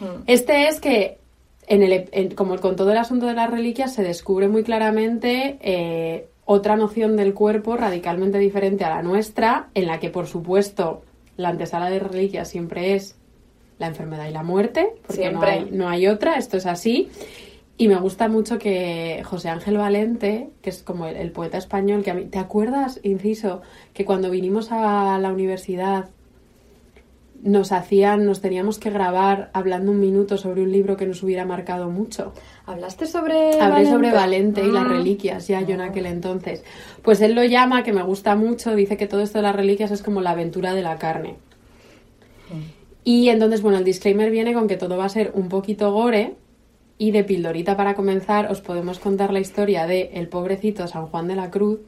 Mm. 0.00 0.22
Este 0.26 0.68
es 0.68 0.80
que, 0.80 1.18
en 1.66 1.82
el, 1.82 2.08
en- 2.12 2.34
como 2.34 2.56
con 2.58 2.76
todo 2.76 2.92
el 2.92 2.98
asunto 2.98 3.26
de 3.26 3.34
las 3.34 3.50
reliquias, 3.50 3.92
se 3.94 4.02
descubre 4.02 4.48
muy 4.48 4.62
claramente 4.62 5.58
eh, 5.60 6.28
otra 6.44 6.76
noción 6.76 7.16
del 7.16 7.34
cuerpo 7.34 7.76
radicalmente 7.76 8.38
diferente 8.38 8.84
a 8.84 8.90
la 8.90 9.02
nuestra, 9.02 9.68
en 9.74 9.86
la 9.86 9.98
que, 9.98 10.10
por 10.10 10.26
supuesto, 10.26 11.02
la 11.36 11.48
antesala 11.48 11.90
de 11.90 11.98
reliquias 11.98 12.48
siempre 12.48 12.94
es 12.94 13.16
la 13.78 13.88
enfermedad 13.88 14.28
y 14.28 14.32
la 14.32 14.42
muerte, 14.44 14.88
porque 15.06 15.22
Siempre. 15.22 15.60
No, 15.60 15.66
hay, 15.66 15.68
no 15.72 15.88
hay 15.88 16.06
otra, 16.06 16.36
esto 16.36 16.56
es 16.58 16.66
así. 16.66 17.08
Y 17.76 17.88
me 17.88 17.96
gusta 17.96 18.28
mucho 18.28 18.58
que 18.58 19.22
José 19.24 19.48
Ángel 19.48 19.76
Valente, 19.78 20.50
que 20.62 20.70
es 20.70 20.82
como 20.82 21.06
el, 21.06 21.16
el 21.16 21.32
poeta 21.32 21.58
español, 21.58 22.04
que 22.04 22.10
a 22.12 22.14
mí, 22.14 22.26
¿te 22.26 22.38
acuerdas, 22.38 23.00
inciso, 23.02 23.62
que 23.92 24.04
cuando 24.04 24.30
vinimos 24.30 24.70
a 24.70 25.18
la 25.18 25.32
universidad 25.32 26.10
nos 27.42 27.72
hacían, 27.72 28.24
nos 28.24 28.40
teníamos 28.40 28.78
que 28.78 28.88
grabar 28.88 29.50
hablando 29.52 29.90
un 29.90 30.00
minuto 30.00 30.38
sobre 30.38 30.62
un 30.62 30.72
libro 30.72 30.96
que 30.96 31.04
nos 31.04 31.22
hubiera 31.22 31.44
marcado 31.44 31.90
mucho. 31.90 32.32
¿hablaste 32.64 33.06
sobre 33.06 33.60
Hablé 33.60 33.68
Valente? 33.68 33.90
sobre 33.90 34.12
Valente 34.12 34.64
y 34.64 34.70
las 34.72 34.84
Mm. 34.84 34.88
reliquias, 34.88 35.46
ya 35.48 35.60
yo 35.60 35.74
en 35.74 35.82
aquel 35.82 36.06
entonces. 36.06 36.64
Pues 37.02 37.20
él 37.20 37.34
lo 37.34 37.44
llama, 37.44 37.82
que 37.82 37.92
me 37.92 38.02
gusta 38.02 38.34
mucho, 38.36 38.74
dice 38.74 38.96
que 38.96 39.06
todo 39.06 39.20
esto 39.20 39.38
de 39.38 39.42
las 39.42 39.54
reliquias 39.54 39.90
es 39.90 40.02
como 40.02 40.22
la 40.22 40.30
aventura 40.30 40.72
de 40.72 40.80
la 40.80 40.96
carne. 40.96 41.36
Y 43.02 43.28
entonces, 43.28 43.60
bueno, 43.60 43.76
el 43.76 43.84
disclaimer 43.84 44.30
viene 44.30 44.54
con 44.54 44.66
que 44.66 44.76
todo 44.78 44.96
va 44.96 45.04
a 45.04 45.08
ser 45.10 45.32
un 45.34 45.50
poquito 45.50 45.92
gore. 45.92 46.36
Y 46.96 47.10
de 47.10 47.24
pildorita 47.24 47.76
para 47.76 47.94
comenzar, 47.94 48.50
os 48.50 48.60
podemos 48.60 48.98
contar 48.98 49.32
la 49.32 49.40
historia 49.40 49.86
de 49.86 50.10
el 50.14 50.28
pobrecito 50.28 50.86
San 50.86 51.06
Juan 51.06 51.26
de 51.28 51.36
la 51.36 51.50
Cruz. 51.50 51.80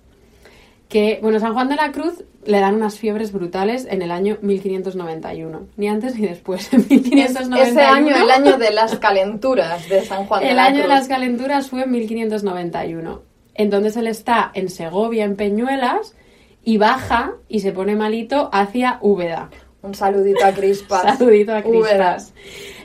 Que, 0.88 1.18
bueno, 1.20 1.40
San 1.40 1.52
Juan 1.54 1.68
de 1.68 1.74
la 1.76 1.90
Cruz 1.90 2.22
le 2.44 2.60
dan 2.60 2.74
unas 2.76 2.96
fiebres 2.98 3.32
brutales 3.32 3.86
en 3.90 4.02
el 4.02 4.10
año 4.12 4.38
1591. 4.42 5.62
Ni 5.76 5.88
antes 5.88 6.16
ni 6.18 6.26
después. 6.28 6.72
En 6.72 6.80
Es- 6.80 6.90
1591. 6.90 7.62
ese 7.62 7.80
año, 7.80 8.16
el 8.16 8.30
año 8.30 8.56
de 8.58 8.70
las 8.70 8.96
calenturas 8.98 9.88
de 9.88 10.02
San 10.04 10.26
Juan 10.26 10.42
de 10.42 10.50
El 10.50 10.56
la 10.56 10.66
año 10.66 10.76
de 10.78 10.82
Cruz. 10.84 10.94
las 10.94 11.08
calenturas 11.08 11.70
fue 11.70 11.82
en 11.82 11.90
1591. 11.92 13.22
Entonces 13.54 13.96
él 13.96 14.06
está 14.06 14.50
en 14.54 14.68
Segovia, 14.68 15.24
en 15.24 15.34
Peñuelas, 15.36 16.14
y 16.62 16.78
baja 16.78 17.32
y 17.48 17.60
se 17.60 17.72
pone 17.72 17.96
malito 17.96 18.48
hacia 18.52 18.98
Úbeda. 19.00 19.50
Un 19.82 19.94
saludito 19.94 20.44
a 20.44 20.52
Crispas. 20.52 21.02
Saludito 21.18 21.52
a. 21.54 21.62
Crispas. 21.62 22.32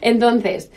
Entonces, 0.02 0.72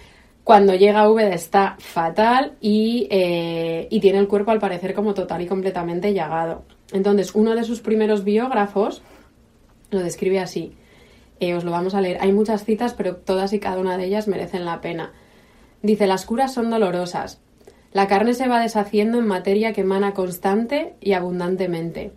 cuando 0.44 0.74
llega 0.74 1.00
a 1.00 1.10
Úbeda 1.10 1.34
está 1.34 1.76
fatal 1.78 2.52
y, 2.60 3.08
eh, 3.10 3.88
y 3.90 4.00
tiene 4.00 4.18
el 4.18 4.28
cuerpo 4.28 4.50
al 4.50 4.60
parecer 4.60 4.94
como 4.94 5.14
total 5.14 5.40
y 5.40 5.46
completamente 5.46 6.12
llagado. 6.12 6.64
Entonces, 6.92 7.34
uno 7.34 7.54
de 7.54 7.64
sus 7.64 7.80
primeros 7.80 8.24
biógrafos 8.24 9.02
lo 9.90 10.00
describe 10.00 10.40
así. 10.40 10.74
Eh, 11.40 11.54
os 11.54 11.64
lo 11.64 11.70
vamos 11.70 11.94
a 11.94 12.00
leer. 12.00 12.18
Hay 12.20 12.32
muchas 12.32 12.64
citas, 12.64 12.94
pero 12.94 13.16
todas 13.16 13.54
y 13.54 13.58
cada 13.58 13.78
una 13.78 13.96
de 13.96 14.04
ellas 14.04 14.28
merecen 14.28 14.66
la 14.66 14.82
pena. 14.82 15.12
Dice, 15.82 16.06
las 16.06 16.26
curas 16.26 16.52
son 16.52 16.70
dolorosas. 16.70 17.40
La 17.92 18.06
carne 18.06 18.34
se 18.34 18.48
va 18.48 18.60
deshaciendo 18.60 19.18
en 19.18 19.26
materia 19.26 19.72
que 19.72 19.80
emana 19.80 20.14
constante 20.14 20.94
y 21.00 21.12
abundantemente. 21.12 22.12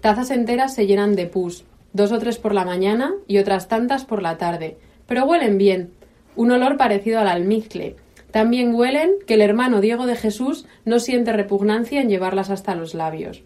Tazas 0.00 0.30
enteras 0.30 0.74
se 0.74 0.86
llenan 0.86 1.14
de 1.14 1.26
pus, 1.26 1.64
dos 1.92 2.10
o 2.10 2.18
tres 2.18 2.38
por 2.38 2.54
la 2.54 2.64
mañana 2.64 3.12
y 3.28 3.38
otras 3.38 3.68
tantas 3.68 4.04
por 4.04 4.22
la 4.22 4.38
tarde, 4.38 4.78
pero 5.06 5.26
huelen 5.26 5.58
bien, 5.58 5.92
un 6.36 6.50
olor 6.50 6.76
parecido 6.76 7.20
al 7.20 7.28
almizcle. 7.28 7.96
También 8.30 8.74
huelen 8.74 9.12
que 9.26 9.34
el 9.34 9.40
hermano 9.40 9.80
Diego 9.80 10.06
de 10.06 10.16
Jesús 10.16 10.66
no 10.84 11.00
siente 11.00 11.32
repugnancia 11.32 12.00
en 12.00 12.08
llevarlas 12.08 12.50
hasta 12.50 12.74
los 12.74 12.94
labios. 12.94 13.42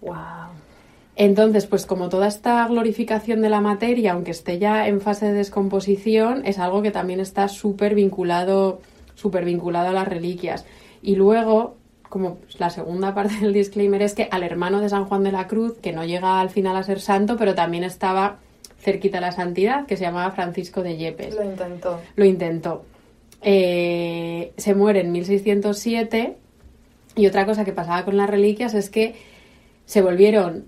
Wow. 0.00 0.52
Entonces, 1.14 1.66
pues 1.66 1.86
como 1.86 2.08
toda 2.08 2.26
esta 2.26 2.66
glorificación 2.66 3.42
de 3.42 3.50
la 3.50 3.60
materia, 3.60 4.12
aunque 4.12 4.30
esté 4.30 4.58
ya 4.58 4.88
en 4.88 5.00
fase 5.00 5.26
de 5.26 5.34
descomposición, 5.34 6.42
es 6.46 6.58
algo 6.58 6.82
que 6.82 6.90
también 6.90 7.20
está 7.20 7.48
súper 7.48 7.94
vinculado, 7.94 8.80
súper 9.14 9.44
vinculado 9.44 9.90
a 9.90 9.92
las 9.92 10.08
reliquias. 10.08 10.64
Y 11.02 11.16
luego, 11.16 11.76
como 12.08 12.38
la 12.58 12.70
segunda 12.70 13.14
parte 13.14 13.36
del 13.40 13.52
disclaimer 13.52 14.02
es 14.02 14.14
que 14.14 14.28
al 14.30 14.42
hermano 14.42 14.80
de 14.80 14.88
San 14.88 15.04
Juan 15.04 15.22
de 15.22 15.32
la 15.32 15.46
Cruz, 15.46 15.78
que 15.78 15.92
no 15.92 16.04
llega 16.04 16.40
al 16.40 16.50
final 16.50 16.76
a 16.76 16.82
ser 16.82 17.00
santo, 17.00 17.36
pero 17.36 17.54
también 17.54 17.84
estaba 17.84 18.38
cerquita 18.82 19.18
a 19.18 19.20
la 19.20 19.32
santidad, 19.32 19.86
que 19.86 19.96
se 19.96 20.02
llamaba 20.04 20.32
Francisco 20.32 20.82
de 20.82 20.96
Yepes. 20.96 21.34
Lo 21.34 21.44
intentó. 21.44 22.00
Lo 22.16 22.24
intentó. 22.24 22.84
Eh, 23.40 24.52
se 24.56 24.74
muere 24.74 25.00
en 25.00 25.12
1607 25.12 26.36
y 27.16 27.26
otra 27.26 27.44
cosa 27.46 27.64
que 27.64 27.72
pasaba 27.72 28.04
con 28.04 28.16
las 28.16 28.28
reliquias 28.30 28.74
es 28.74 28.88
que 28.90 29.14
se 29.84 30.00
volvieron, 30.00 30.66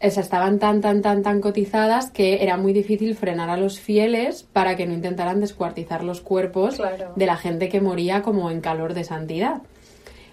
o 0.00 0.10
sea, 0.10 0.22
estaban 0.22 0.58
tan, 0.58 0.80
tan, 0.80 1.02
tan, 1.02 1.22
tan 1.22 1.40
cotizadas 1.40 2.10
que 2.10 2.42
era 2.42 2.56
muy 2.56 2.72
difícil 2.72 3.14
frenar 3.16 3.50
a 3.50 3.56
los 3.56 3.78
fieles 3.80 4.44
para 4.44 4.76
que 4.76 4.86
no 4.86 4.94
intentaran 4.94 5.40
descuartizar 5.40 6.04
los 6.04 6.20
cuerpos 6.20 6.76
Claro. 6.76 7.12
de 7.16 7.26
la 7.26 7.36
gente 7.36 7.68
que 7.68 7.80
moría 7.80 8.22
como 8.22 8.50
en 8.50 8.60
calor 8.60 8.94
de 8.94 9.04
santidad. 9.04 9.62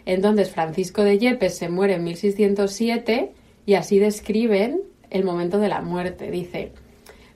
Entonces 0.05 0.50
Francisco 0.51 1.03
de 1.03 1.17
Yepes 1.19 1.55
se 1.57 1.69
muere 1.69 1.95
en 1.95 2.03
1607 2.03 3.31
y 3.65 3.74
así 3.75 4.00
describen 4.00 4.81
el 5.09 5.24
momento 5.24 5.59
de 5.59 5.69
la 5.69 5.81
muerte. 5.81 6.31
Dice, 6.31 6.71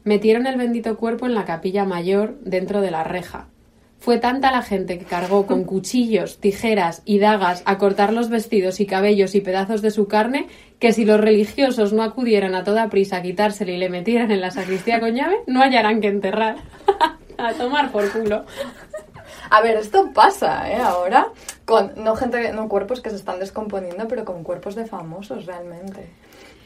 metieron 0.03 0.47
el 0.47 0.57
bendito 0.57 0.97
cuerpo 0.97 1.25
en 1.25 1.35
la 1.35 1.45
capilla 1.45 1.85
mayor 1.85 2.37
dentro 2.41 2.81
de 2.81 2.91
la 2.91 3.03
reja. 3.03 3.47
Fue 3.99 4.17
tanta 4.17 4.51
la 4.51 4.61
gente 4.61 4.99
que 4.99 5.05
cargó 5.05 5.45
con 5.45 5.63
cuchillos, 5.65 6.39
tijeras 6.39 7.01
y 7.05 7.19
dagas 7.19 7.63
a 7.65 7.77
cortar 7.77 8.11
los 8.11 8.29
vestidos 8.29 8.79
y 8.79 8.85
cabellos 8.85 9.33
y 9.35 9.41
pedazos 9.41 9.81
de 9.81 9.91
su 9.91 10.07
carne 10.07 10.47
que 10.79 10.91
si 10.91 11.05
los 11.05 11.21
religiosos 11.21 11.93
no 11.93 12.03
acudieran 12.03 12.55
a 12.55 12.65
toda 12.65 12.89
prisa 12.89 13.17
a 13.17 13.21
quitársele 13.21 13.73
y 13.73 13.77
le 13.77 13.89
metieran 13.89 14.31
en 14.31 14.41
la 14.41 14.51
sacristía 14.51 14.99
con 14.99 15.15
llave, 15.15 15.37
no 15.47 15.61
hallarán 15.61 16.01
que 16.01 16.09
enterrar. 16.09 16.57
a 17.37 17.53
tomar 17.53 17.91
por 17.91 18.11
culo. 18.11 18.45
A 19.49 19.61
ver, 19.61 19.77
esto 19.77 20.11
pasa, 20.13 20.69
¿eh? 20.69 20.81
Ahora, 20.81 21.27
con 21.65 21.93
no 21.95 22.15
gente, 22.15 22.51
no 22.53 22.67
cuerpos 22.67 23.01
que 23.01 23.09
se 23.09 23.15
están 23.15 23.39
descomponiendo, 23.39 24.07
pero 24.07 24.25
con 24.25 24.43
cuerpos 24.43 24.75
de 24.75 24.85
famosos 24.85 25.45
realmente. 25.45 26.09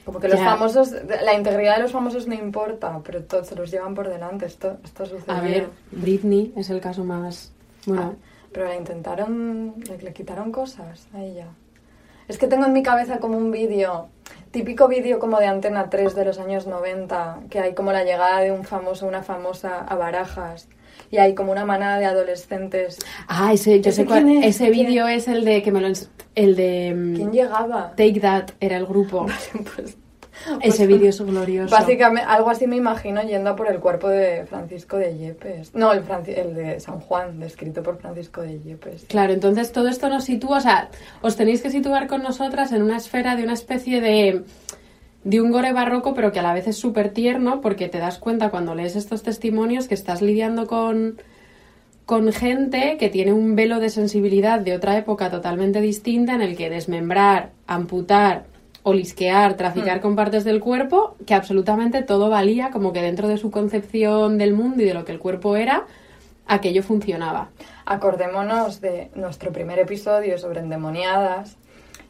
Como 0.07 0.21
que 0.21 0.29
los 0.29 0.39
famosos, 0.39 0.95
la 1.21 1.33
integridad 1.33 1.75
de 1.75 1.81
los 1.81 1.91
famosos 1.91 2.27
no 2.27 2.33
importa, 2.33 2.97
pero 3.03 3.23
todos 3.23 3.45
se 3.45 3.55
los 3.55 3.69
llevan 3.69 3.93
por 3.93 4.07
delante. 4.07 4.45
Esto, 4.45 4.77
esto 4.81 5.05
sucedió. 5.05 5.33
A 5.33 5.41
ver, 5.41 5.69
Britney 5.91 6.53
es 6.55 6.69
el 6.69 6.79
caso 6.79 7.03
más... 7.03 7.51
Bueno, 7.85 8.15
Pero 8.53 8.69
le 8.69 8.77
intentaron, 8.77 9.75
le, 9.85 9.97
le 9.97 10.13
quitaron 10.13 10.53
cosas 10.53 11.09
a 11.13 11.21
ella. 11.21 11.47
Es 12.29 12.37
que 12.37 12.47
tengo 12.47 12.65
en 12.65 12.71
mi 12.71 12.83
cabeza 12.83 13.19
como 13.19 13.37
un 13.37 13.51
vídeo, 13.51 14.07
típico 14.51 14.87
vídeo 14.87 15.19
como 15.19 15.39
de 15.39 15.47
Antena 15.47 15.89
3 15.89 16.15
de 16.15 16.23
los 16.23 16.39
años 16.39 16.67
90, 16.67 17.39
que 17.49 17.59
hay 17.59 17.73
como 17.73 17.91
la 17.91 18.05
llegada 18.05 18.39
de 18.39 18.53
un 18.53 18.63
famoso, 18.63 19.07
una 19.07 19.23
famosa 19.23 19.79
a 19.79 19.95
Barajas, 19.95 20.69
y 21.11 21.17
hay 21.17 21.35
como 21.35 21.51
una 21.51 21.65
manada 21.65 21.99
de 21.99 22.05
adolescentes. 22.05 22.97
Ah, 23.27 23.53
ese, 23.53 23.81
yo 23.81 23.89
¿Ese 23.89 24.01
sé 24.01 24.05
cuál- 24.05 24.29
es? 24.29 24.45
ese 24.55 24.69
vídeo 24.69 25.07
es 25.07 25.27
el 25.27 25.45
de 25.45 25.61
que 25.63 25.71
me 25.71 25.81
lo 25.81 25.87
el 26.35 26.55
de 26.55 26.93
mm, 26.95 27.15
¿Quién 27.15 27.31
llegaba? 27.31 27.93
Take 27.95 28.19
That 28.19 28.49
era 28.59 28.77
el 28.77 28.85
grupo. 28.85 29.25
Pues- 29.75 29.97
ese 30.61 30.85
pues- 30.85 30.87
vídeo 30.87 31.09
es 31.09 31.19
glorioso. 31.19 31.75
Básicamente, 31.75 32.29
algo 32.29 32.51
así 32.51 32.67
me 32.67 32.75
imagino 32.75 33.23
yendo 33.23 33.49
a 33.49 33.55
por 33.55 33.69
el 33.71 33.79
cuerpo 33.79 34.07
de 34.07 34.45
Francisco 34.45 34.95
de 34.97 35.17
Yepes. 35.17 35.73
No, 35.73 35.91
el, 35.93 36.05
Franci- 36.05 36.37
el 36.37 36.53
de 36.53 36.79
San 36.79 36.99
Juan, 36.99 37.39
descrito 37.39 37.81
por 37.81 37.97
Francisco 37.97 38.41
de 38.43 38.59
Yepes. 38.59 39.05
Claro, 39.09 39.33
entonces 39.33 39.71
todo 39.71 39.87
esto 39.87 40.09
nos 40.09 40.25
sitúa, 40.25 40.59
o 40.59 40.61
sea, 40.61 40.89
os 41.23 41.35
tenéis 41.35 41.63
que 41.63 41.71
situar 41.71 42.05
con 42.07 42.21
nosotras 42.21 42.71
en 42.71 42.83
una 42.83 42.97
esfera 42.97 43.35
de 43.35 43.43
una 43.43 43.53
especie 43.53 43.99
de 43.99 44.43
de 45.23 45.41
un 45.41 45.51
gore 45.51 45.73
barroco, 45.73 46.13
pero 46.13 46.31
que 46.31 46.39
a 46.39 46.43
la 46.43 46.53
vez 46.53 46.67
es 46.67 46.77
súper 46.77 47.09
tierno, 47.09 47.61
porque 47.61 47.89
te 47.89 47.99
das 47.99 48.17
cuenta 48.17 48.49
cuando 48.49 48.75
lees 48.75 48.95
estos 48.95 49.23
testimonios 49.23 49.87
que 49.87 49.93
estás 49.93 50.21
lidiando 50.21 50.67
con, 50.67 51.21
con 52.05 52.31
gente 52.31 52.97
que 52.97 53.09
tiene 53.09 53.33
un 53.33 53.55
velo 53.55 53.79
de 53.79 53.89
sensibilidad 53.89 54.59
de 54.59 54.75
otra 54.75 54.97
época 54.97 55.29
totalmente 55.29 55.81
distinta 55.81 56.33
en 56.33 56.41
el 56.41 56.55
que 56.55 56.69
desmembrar, 56.69 57.51
amputar, 57.67 58.45
olisquear, 58.83 59.55
traficar 59.55 59.99
con 59.99 60.15
partes 60.15 60.45
del 60.45 60.61
cuerpo, 60.61 61.17
que 61.25 61.33
absolutamente 61.33 62.03
todo 62.03 62.29
valía, 62.29 62.71
como 62.71 62.93
que 62.93 63.01
dentro 63.01 63.27
de 63.27 63.37
su 63.37 63.51
concepción 63.51 64.37
del 64.37 64.53
mundo 64.53 64.81
y 64.81 64.85
de 64.85 64.93
lo 64.93 65.03
que 65.03 65.11
el 65.11 65.19
cuerpo 65.19 65.57
era, 65.57 65.85
aquello 66.47 66.83
funcionaba. 66.83 67.49
Acordémonos 67.85 68.79
de 68.79 69.11
nuestro 69.15 69.51
primer 69.51 69.79
episodio 69.79 70.37
sobre 70.37 70.61
endemoniadas. 70.61 71.57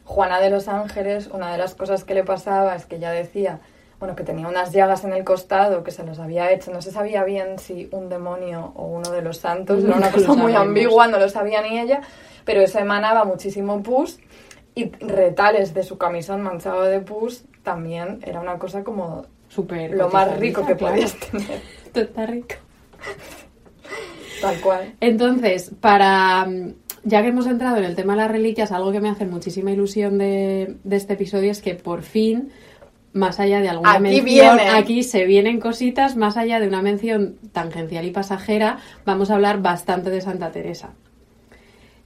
Juana 0.08 0.40
de 0.40 0.48
los 0.48 0.68
Ángeles, 0.68 1.28
una 1.30 1.52
de 1.52 1.58
las 1.58 1.74
cosas 1.74 2.02
que 2.02 2.14
le 2.14 2.24
pasaba 2.24 2.74
es 2.74 2.86
que 2.86 2.96
ella 2.96 3.10
decía, 3.10 3.60
bueno, 3.98 4.16
que 4.16 4.24
tenía 4.24 4.48
unas 4.48 4.72
llagas 4.72 5.04
en 5.04 5.12
el 5.12 5.22
costado 5.22 5.84
que 5.84 5.90
se 5.90 6.02
los 6.02 6.18
había 6.18 6.50
hecho. 6.50 6.72
No 6.72 6.80
se 6.80 6.90
sabía 6.90 7.24
bien 7.24 7.58
si 7.58 7.90
un 7.92 8.08
demonio 8.08 8.72
o 8.74 8.86
uno 8.86 9.10
de 9.10 9.20
los 9.20 9.36
santos. 9.36 9.84
Era 9.84 9.96
una 9.96 10.10
cosa 10.12 10.32
muy 10.32 10.54
ambigua, 10.54 11.08
no 11.08 11.18
lo 11.18 11.28
sabía 11.28 11.60
ni 11.60 11.78
ella. 11.78 12.00
Pero 12.46 12.62
eso 12.62 12.78
emanaba 12.78 13.24
muchísimo 13.24 13.82
pus 13.82 14.18
y 14.74 14.90
retales 14.92 15.74
de 15.74 15.82
su 15.82 15.98
camisón 15.98 16.40
manchado 16.40 16.84
de 16.84 17.00
pus 17.00 17.44
también 17.62 18.20
era 18.24 18.40
una 18.40 18.58
cosa 18.58 18.82
como 18.82 19.26
Súper 19.48 19.90
lo 19.90 20.08
más 20.08 20.38
rico 20.38 20.64
que 20.64 20.74
claro. 20.74 20.94
podías 20.94 21.14
tener. 21.20 21.60
Está 21.94 22.24
rico. 22.24 22.54
Tal 24.40 24.58
cual. 24.62 24.94
Entonces, 25.00 25.70
para. 25.82 26.48
Ya 27.04 27.22
que 27.22 27.28
hemos 27.28 27.46
entrado 27.46 27.76
en 27.78 27.84
el 27.84 27.94
tema 27.94 28.14
de 28.14 28.18
las 28.22 28.30
reliquias, 28.30 28.72
algo 28.72 28.92
que 28.92 29.00
me 29.00 29.08
hace 29.08 29.24
muchísima 29.24 29.70
ilusión 29.70 30.18
de, 30.18 30.76
de 30.84 30.96
este 30.96 31.14
episodio 31.14 31.50
es 31.50 31.62
que 31.62 31.74
por 31.74 32.02
fin, 32.02 32.50
más 33.12 33.38
allá 33.40 33.60
de 33.60 33.68
alguna 33.68 33.92
Aquí 33.92 34.02
mención, 34.02 34.24
viene. 34.56 34.70
aquí 34.70 35.02
se 35.02 35.24
vienen 35.24 35.60
cositas, 35.60 36.16
más 36.16 36.36
allá 36.36 36.60
de 36.60 36.68
una 36.68 36.82
mención 36.82 37.36
tangencial 37.52 38.04
y 38.04 38.10
pasajera, 38.10 38.78
vamos 39.06 39.30
a 39.30 39.34
hablar 39.36 39.62
bastante 39.62 40.10
de 40.10 40.20
Santa 40.20 40.50
Teresa. 40.50 40.90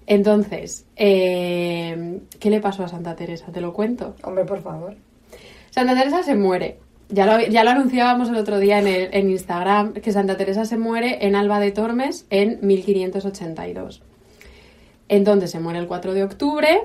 Entonces, 0.07 0.87
eh, 0.97 2.21
¿qué 2.41 2.51
le 2.51 2.61
pasó 2.61 2.85
a 2.85 2.89
Santa 2.89 3.15
Teresa? 3.15 3.47
Te 3.53 3.61
lo 3.61 3.73
cuento. 3.73 4.17
Hombre, 4.25 4.45
por 4.45 4.61
favor. 4.63 4.95
Santa 5.71 5.95
Teresa 5.97 6.23
se 6.23 6.35
muere. 6.35 6.79
Ya 7.09 7.27
lo, 7.27 7.41
ya 7.47 7.63
lo 7.63 7.71
anunciábamos 7.71 8.29
el 8.31 8.37
otro 8.37 8.59
día 8.59 8.79
en, 8.79 8.87
el- 8.89 9.09
en 9.13 9.31
Instagram, 9.31 9.93
que 9.95 10.13
Santa 10.13 10.37
Teresa 10.37 10.65
se 10.65 10.77
muere 10.77 11.27
en 11.27 11.35
Alba 11.37 11.61
de 11.61 11.71
Tormes 11.71 12.27
en 12.31 12.59
1582. 12.63 14.03
Entonces 15.09 15.51
se 15.51 15.61
muere 15.61 15.79
el 15.79 15.87
4 15.87 16.15
de 16.15 16.25
octubre 16.25 16.81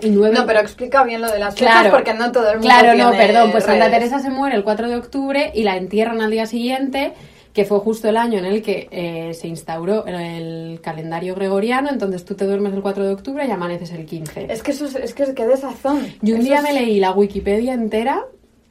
y. 0.00 0.10
No, 0.10 0.46
pero 0.46 0.60
explica 0.60 1.04
bien 1.04 1.20
lo 1.20 1.30
de 1.30 1.38
las 1.38 1.54
fechas 1.54 1.72
Claro, 1.80 1.90
porque 1.96 2.14
no 2.14 2.32
todo 2.32 2.48
el 2.50 2.58
mundo 2.58 2.68
Claro, 2.68 2.94
no, 2.96 3.10
perdón, 3.12 3.50
pues 3.52 3.64
Santa. 3.64 3.90
Teresa 3.90 4.18
se 4.18 4.30
muere 4.30 4.56
el 4.56 4.64
4 4.64 4.88
de 4.88 4.96
octubre 4.96 5.50
y 5.54 5.62
la 5.62 5.76
entierran 5.76 6.20
al 6.20 6.30
día 6.30 6.46
siguiente, 6.46 7.12
que 7.52 7.64
fue 7.64 7.80
justo 7.80 8.08
el 8.08 8.16
año 8.16 8.38
en 8.38 8.44
el 8.46 8.62
que 8.62 8.88
eh, 8.90 9.34
se 9.34 9.48
instauró 9.48 10.06
el 10.06 10.80
calendario 10.82 11.34
gregoriano, 11.34 11.88
entonces 11.90 12.24
tú 12.24 12.34
te 12.34 12.46
duermes 12.46 12.72
el 12.74 12.80
4 12.82 13.04
de 13.06 13.12
octubre 13.12 13.44
y 13.46 13.50
amaneces 13.50 13.90
el 13.92 14.06
15. 14.06 14.46
Es 14.52 14.62
que 14.62 14.70
eso 14.70 14.86
es, 14.86 14.94
es 14.94 15.14
que 15.14 15.34
qué 15.34 15.46
desazón. 15.46 16.06
Yo 16.22 16.34
un 16.34 16.40
Eso 16.40 16.48
día 16.48 16.58
es- 16.58 16.62
me 16.62 16.72
leí 16.72 17.00
la 17.00 17.12
Wikipedia 17.12 17.74
entera 17.74 18.24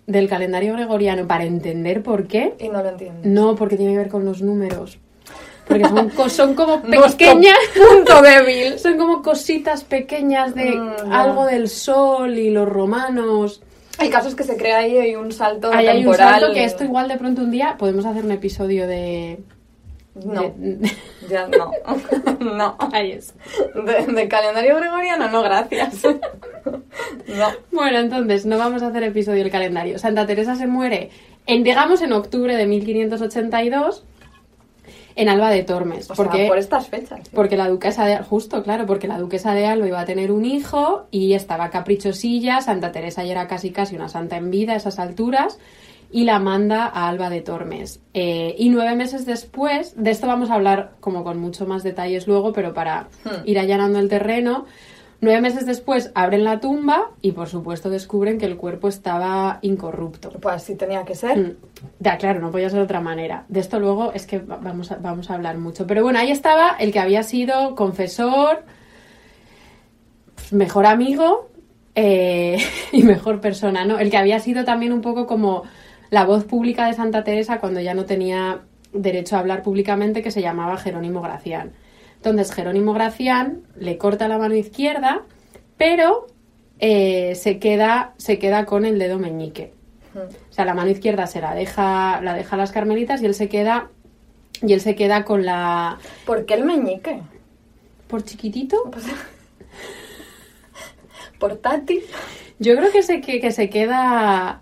del 0.08 0.28
calendario 0.30 0.74
gregoriano 0.74 1.28
para 1.28 1.44
entender 1.44 2.02
por 2.02 2.28
qué. 2.28 2.56
Y 2.60 2.70
no 2.70 2.82
lo 2.82 2.90
entiendo. 2.90 3.20
No, 3.24 3.56
porque 3.56 3.76
tiene 3.78 3.92
que 3.92 3.98
ver 4.00 4.10
con 4.10 4.26
los 4.26 4.42
números. 4.42 4.98
Porque 5.70 5.86
son, 5.86 6.30
son 6.30 6.56
como 6.56 6.82
pequeñas. 6.82 7.56
punto 7.76 8.22
débil. 8.22 8.78
Son 8.80 8.98
como 8.98 9.22
cositas 9.22 9.84
pequeñas 9.86 10.54
de 10.56 10.72
Mm, 10.76 11.12
algo 11.14 11.46
del 11.46 11.70
sol 11.70 12.38
y 12.38 12.50
los 12.50 12.68
romanos. 12.68 13.62
El 14.00 14.10
caso 14.10 14.28
es 14.30 14.36
que 14.36 14.44
se 14.44 14.58
crea 14.58 14.80
ahí 14.80 14.98
hay 14.98 15.16
un 15.16 15.32
salto 15.32 15.70
Ahí 15.72 15.86
hay 15.88 15.98
un 15.98 16.04
temporal. 16.04 16.40
salto 16.40 16.54
que 16.56 16.64
esto 16.64 16.84
igual 16.84 17.08
de 17.08 17.18
pronto 17.18 17.42
un 17.44 17.52
día 17.52 17.76
podemos 17.78 18.06
hacer 18.06 18.26
un 18.26 18.32
episodio 18.32 18.88
de... 18.88 19.40
No, 20.26 20.42
de- 20.58 20.92
ya 21.30 21.48
no. 21.48 21.72
no. 22.40 22.76
Ahí 22.92 23.12
es. 23.12 23.34
De, 23.76 24.12
de 24.12 24.28
calendario 24.28 24.76
gregoriano, 24.78 25.30
no, 25.30 25.42
gracias. 25.44 26.02
no. 26.64 27.48
Bueno, 27.72 28.00
entonces 28.00 28.46
no 28.46 28.58
vamos 28.58 28.82
a 28.82 28.88
hacer 28.88 29.04
episodio 29.04 29.44
del 29.44 29.52
calendario. 29.52 30.00
Santa 30.00 30.26
Teresa 30.26 30.56
se 30.56 30.66
muere 30.68 31.10
En, 31.46 31.64
digamos 31.64 32.02
en 32.02 32.14
octubre 32.14 32.56
de 32.56 32.66
1582 32.66 34.04
en 35.22 35.28
Alba 35.30 35.50
de 35.52 35.64
Tormes. 35.64 36.10
O 36.10 36.14
porque, 36.16 36.38
sea, 36.38 36.48
por 36.48 36.58
estas 36.58 36.88
fechas. 36.88 37.20
sí. 37.24 37.32
porque 37.36 37.58
la 37.58 37.68
duquesa 37.68 38.06
de 38.06 38.18
justo, 38.20 38.64
claro, 38.64 38.86
porque 38.86 39.08
la 39.08 39.18
duquesa 39.20 39.54
de 39.54 39.66
Alba 39.66 39.88
iba 39.88 40.00
a 40.00 40.06
tener 40.06 40.32
un 40.32 40.46
hijo 40.46 41.08
y 41.12 41.34
estaba 41.34 41.70
caprichosilla, 41.70 42.62
Santa 42.62 42.92
Teresa 42.92 43.24
ya 43.24 43.32
era 43.32 43.48
casi 43.48 43.72
casi 43.72 43.96
una 43.96 44.08
santa 44.10 44.38
en 44.38 44.50
vida 44.50 44.74
a 44.74 44.76
esas 44.78 44.98
alturas 45.00 45.60
y 46.12 46.24
la 46.24 46.40
manda 46.40 46.86
a 46.86 47.08
Alba 47.10 47.30
de 47.30 47.42
Tormes. 47.42 48.00
Eh, 48.14 48.56
y 48.58 48.70
nueve 48.70 48.96
meses 48.96 49.26
después, 49.26 49.94
de 49.96 50.10
esto 50.12 50.26
vamos 50.26 50.50
a 50.50 50.56
hablar 50.56 50.94
como 51.02 51.24
con 51.24 51.38
mucho 51.38 51.68
más 51.68 51.84
detalles 51.84 52.26
luego, 52.26 52.52
pero 52.54 52.74
para 52.74 53.10
Hmm. 53.26 53.44
ir 53.46 53.60
allanando 53.60 54.00
el 54.00 54.10
terreno, 54.10 54.66
nueve 55.22 55.42
meses 55.42 55.66
después 55.66 56.12
abren 56.16 56.44
la 56.44 56.60
tumba 56.60 57.12
y 57.22 57.34
por 57.34 57.48
supuesto 57.50 57.90
descubren 57.90 58.38
que 58.38 58.46
el 58.46 58.56
cuerpo 58.58 58.88
estaba 58.88 59.60
incorrupto. 59.62 60.30
Pues 60.42 60.56
así 60.56 60.76
tenía 60.76 61.04
que 61.04 61.16
ser. 61.16 61.38
Mm. 61.38 61.56
Ya, 62.00 62.18
claro, 62.18 62.40
no 62.40 62.52
podía 62.52 62.70
ser 62.70 62.80
de 62.80 62.86
otra 62.86 63.02
manera. 63.02 63.46
De 63.50 63.60
esto 63.60 63.80
luego 63.80 64.12
es 64.14 64.26
que 64.26 64.40
va- 64.40 64.58
vamos 64.62 64.92
a, 64.92 64.96
vamos 64.96 65.30
a 65.30 65.36
hablar 65.36 65.58
mucho. 65.58 65.86
Pero 65.88 66.04
bueno, 66.04 66.20
ahí 66.20 66.32
estaba 66.32 66.76
el 66.80 66.92
que 66.94 67.00
había 67.00 67.24
sido 67.24 67.76
confesor, 67.76 68.64
mejor 70.52 70.86
amigo 70.86 71.50
eh, 71.96 72.58
y 72.92 73.04
mejor 73.04 73.42
persona, 73.42 73.86
¿no? 73.86 74.00
El 74.00 74.10
que 74.10 74.18
había 74.18 74.40
sido 74.40 74.64
también 74.64 74.94
un 74.94 75.02
poco 75.02 75.28
como 75.28 75.64
la 76.10 76.26
voz 76.26 76.44
pública 76.46 76.88
de 76.88 76.94
Santa 76.94 77.24
Teresa 77.24 77.60
cuando 77.60 77.80
ya 77.82 77.94
no 77.94 78.06
tenía 78.06 78.62
derecho 78.94 79.36
a 79.36 79.40
hablar 79.40 79.62
públicamente, 79.62 80.24
que 80.24 80.32
se 80.32 80.42
llamaba 80.42 80.78
Jerónimo 80.78 81.22
Gracián. 81.22 81.72
Entonces, 82.20 82.54
Jerónimo 82.54 82.94
Gracián 82.94 83.62
le 83.78 83.98
corta 83.98 84.28
la 84.28 84.38
mano 84.38 84.56
izquierda, 84.56 85.22
pero 85.78 86.28
eh, 86.80 87.36
se, 87.36 87.60
queda, 87.60 88.14
se 88.18 88.40
queda 88.40 88.66
con 88.66 88.86
el 88.86 89.00
dedo 89.00 89.20
meñique. 89.20 89.74
Mm. 90.14 90.18
O 90.50 90.54
sea, 90.54 90.66
la 90.66 90.74
mano 90.74 90.90
izquierda 90.92 91.28
se 91.28 91.40
la 91.40 91.54
deja, 91.56 92.20
la 92.22 92.34
deja 92.34 92.56
a 92.56 92.60
las 92.60 92.72
carmelitas 92.72 93.22
y 93.22 93.26
él 93.26 93.36
se 93.36 93.48
queda 93.48 93.90
y 94.62 94.74
él 94.74 94.82
se 94.82 94.96
queda 94.96 95.24
con 95.24 95.46
la 95.46 95.98
¿Por 96.26 96.46
qué 96.46 96.56
el 96.56 96.66
meñique? 96.66 97.22
por 98.08 98.24
chiquitito. 98.24 98.90
Pues- 98.92 99.06
Portátil. 101.40 102.02
Yo 102.60 102.76
creo 102.76 102.92
que 102.92 103.04
se 103.04 103.22
que, 103.22 103.40
que 103.40 103.52
se 103.52 103.70
queda 103.70 104.62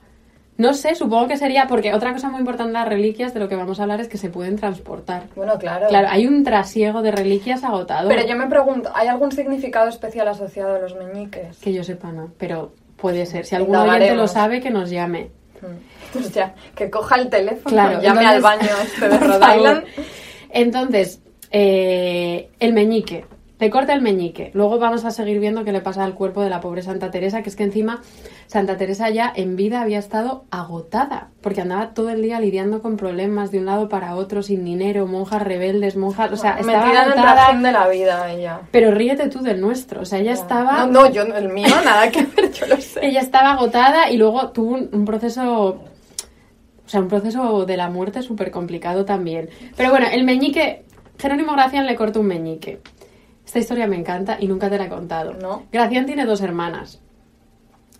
no 0.57 0.73
sé, 0.73 0.95
supongo 0.95 1.27
que 1.27 1.37
sería 1.37 1.67
porque 1.67 1.93
otra 1.93 2.13
cosa 2.13 2.29
muy 2.29 2.39
importante 2.39 2.69
de 2.73 2.79
las 2.79 2.87
reliquias 2.87 3.33
de 3.33 3.39
lo 3.39 3.47
que 3.47 3.55
vamos 3.55 3.79
a 3.79 3.83
hablar 3.83 4.01
es 4.01 4.07
que 4.07 4.17
se 4.17 4.29
pueden 4.29 4.55
transportar. 4.55 5.23
Bueno, 5.35 5.57
claro. 5.59 5.87
Claro, 5.87 6.07
hay 6.09 6.25
un 6.27 6.43
trasiego 6.43 7.01
de 7.01 7.11
reliquias 7.11 7.63
agotador. 7.63 8.13
Pero 8.13 8.27
yo 8.27 8.35
me 8.35 8.47
pregunto, 8.47 8.89
¿hay 8.95 9.07
algún 9.07 9.31
significado 9.31 9.87
especial 9.89 10.27
asociado 10.27 10.75
a 10.75 10.79
los 10.79 10.95
meñiques? 10.95 11.57
Que 11.59 11.71
yo 11.73 11.83
sepa, 11.83 12.11
no, 12.11 12.31
pero 12.37 12.73
puede 12.97 13.25
ser. 13.25 13.45
Si 13.45 13.55
algún 13.55 13.75
oyente 13.75 13.93
Indagaremos. 13.95 14.17
lo 14.23 14.27
sabe, 14.27 14.59
que 14.61 14.69
nos 14.71 14.89
llame. 14.89 15.29
Mm. 15.61 15.65
Pues 16.13 16.31
ya, 16.33 16.55
que 16.73 16.89
coja 16.89 17.15
el 17.17 17.29
teléfono, 17.29 17.69
Claro, 17.75 18.01
llame 18.01 18.21
entonces- 18.23 18.35
al 18.35 18.41
baño 18.41 18.69
este 18.81 19.09
de 19.09 19.17
Rhode. 19.27 19.55
Island. 19.57 19.83
Entonces, 20.49 21.21
eh, 21.51 22.49
el 22.59 22.73
meñique. 22.73 23.25
Le 23.59 23.71
corta 23.71 23.93
el 23.93 24.01
meñique. 24.01 24.51
Luego 24.53 24.77
vamos 24.77 25.03
a 25.03 25.09
seguir 25.09 25.39
viendo 25.39 25.63
qué 25.63 25.71
le 25.71 25.81
pasa 25.81 26.03
al 26.03 26.13
cuerpo 26.13 26.41
de 26.43 26.49
la 26.51 26.61
pobre 26.61 26.83
Santa 26.83 27.09
Teresa, 27.09 27.41
que 27.41 27.49
es 27.49 27.55
que 27.55 27.63
encima 27.63 28.01
Santa 28.45 28.77
Teresa 28.77 29.09
ya 29.09 29.33
en 29.35 29.55
vida 29.55 29.81
había 29.81 29.97
estado 29.97 30.45
agotada, 30.51 31.29
porque 31.41 31.61
andaba 31.61 31.95
todo 31.95 32.11
el 32.11 32.21
día 32.21 32.39
lidiando 32.39 32.83
con 32.83 32.97
problemas 32.97 33.49
de 33.49 33.57
un 33.57 33.65
lado 33.65 33.89
para 33.89 34.15
otro, 34.15 34.43
sin 34.43 34.63
dinero, 34.63 35.07
monjas 35.07 35.41
rebeldes, 35.41 35.95
monjas, 35.97 36.31
o 36.31 36.37
sea, 36.37 36.59
estaba 36.59 36.85
Metida 36.85 37.03
en 37.51 37.57
el 37.57 37.63
de 37.63 37.71
la 37.71 37.87
vida 37.87 38.31
ella. 38.31 38.61
Pero 38.69 38.91
ríete 38.91 39.27
tú 39.29 39.41
del 39.41 39.59
nuestro, 39.59 40.01
o 40.01 40.05
sea, 40.05 40.19
ella 40.19 40.33
estaba... 40.33 40.85
No, 40.85 41.05
no, 41.05 41.11
yo, 41.11 41.25
no- 41.25 41.35
el 41.35 41.49
mío 41.49 41.67
nada 41.83 42.11
que 42.11 42.23
ver, 42.25 42.51
yo 42.51 42.67
lo 42.67 42.77
sé. 42.77 42.99
Ella 43.07 43.21
estaba 43.21 43.53
agotada 43.53 44.11
y 44.11 44.17
luego 44.17 44.49
tuvo 44.51 44.75
un, 44.75 44.89
un 44.93 45.03
proceso, 45.03 45.65
o 45.69 46.89
sea, 46.89 46.99
un 46.99 47.07
proceso 47.07 47.65
de 47.65 47.75
la 47.75 47.89
muerte 47.89 48.21
súper 48.21 48.51
complicado 48.51 49.03
también. 49.03 49.49
Pero 49.75 49.89
bueno, 49.89 50.05
el 50.11 50.23
meñique, 50.23 50.85
Jerónimo 51.17 51.53
Gracián 51.53 51.87
le 51.87 51.95
cortó 51.95 52.19
un 52.21 52.27
meñique. 52.27 52.79
Esta 53.47 53.59
historia 53.59 53.87
me 53.87 53.95
encanta 53.95 54.37
y 54.39 54.47
nunca 54.47 54.69
te 54.69 54.77
la 54.77 54.85
he 54.85 54.89
contado. 54.89 55.33
No. 55.33 55.63
Gracián 55.71 56.05
tiene 56.05 56.25
dos 56.25 56.41
hermanas. 56.41 57.01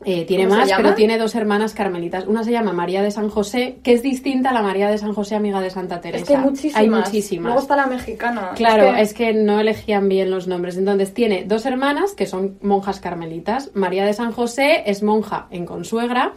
Eh, 0.06 0.26
tiene 0.26 0.44
¿Cómo 0.44 0.56
se 0.58 0.62
más, 0.62 0.74
pero 0.78 0.94
tiene 0.94 1.18
dos 1.18 1.34
hermanas 1.34 1.74
carmelitas. 1.74 2.28
Una 2.28 2.44
se 2.44 2.52
llama 2.52 2.72
María 2.72 3.02
de 3.02 3.10
San 3.10 3.30
José, 3.30 3.80
que 3.82 3.94
es 3.94 4.04
distinta 4.04 4.52
a 4.52 4.54
la 4.54 4.62
María 4.62 4.90
de 4.90 4.98
San 5.00 5.14
José, 5.14 5.34
amiga 5.36 5.60
de 5.60 5.72
Santa 5.72 6.02
Teresa. 6.02 6.22
Es 6.22 6.28
que 6.28 6.36
hay 6.36 6.44
muchísimas. 6.44 6.76
Hay 6.82 6.90
muchísimas. 6.90 7.46
Luego 7.46 7.62
está 7.62 7.76
la 7.78 7.88
mexicana. 7.88 8.52
Claro, 8.56 8.94
que- 8.94 9.02
es 9.02 9.14
que 9.16 9.34
no 9.34 9.60
elegían 9.60 10.08
bien 10.08 10.30
los 10.30 10.48
nombres. 10.48 10.78
Entonces 10.78 11.14
tiene 11.16 11.46
dos 11.48 11.66
hermanas 11.66 12.12
que 12.14 12.28
son 12.28 12.60
monjas 12.62 13.00
carmelitas. 13.00 13.72
María 13.74 14.06
de 14.06 14.14
San 14.14 14.34
José 14.34 14.84
es 14.86 15.02
monja 15.02 15.48
en 15.50 15.66
Consuegra 15.66 16.34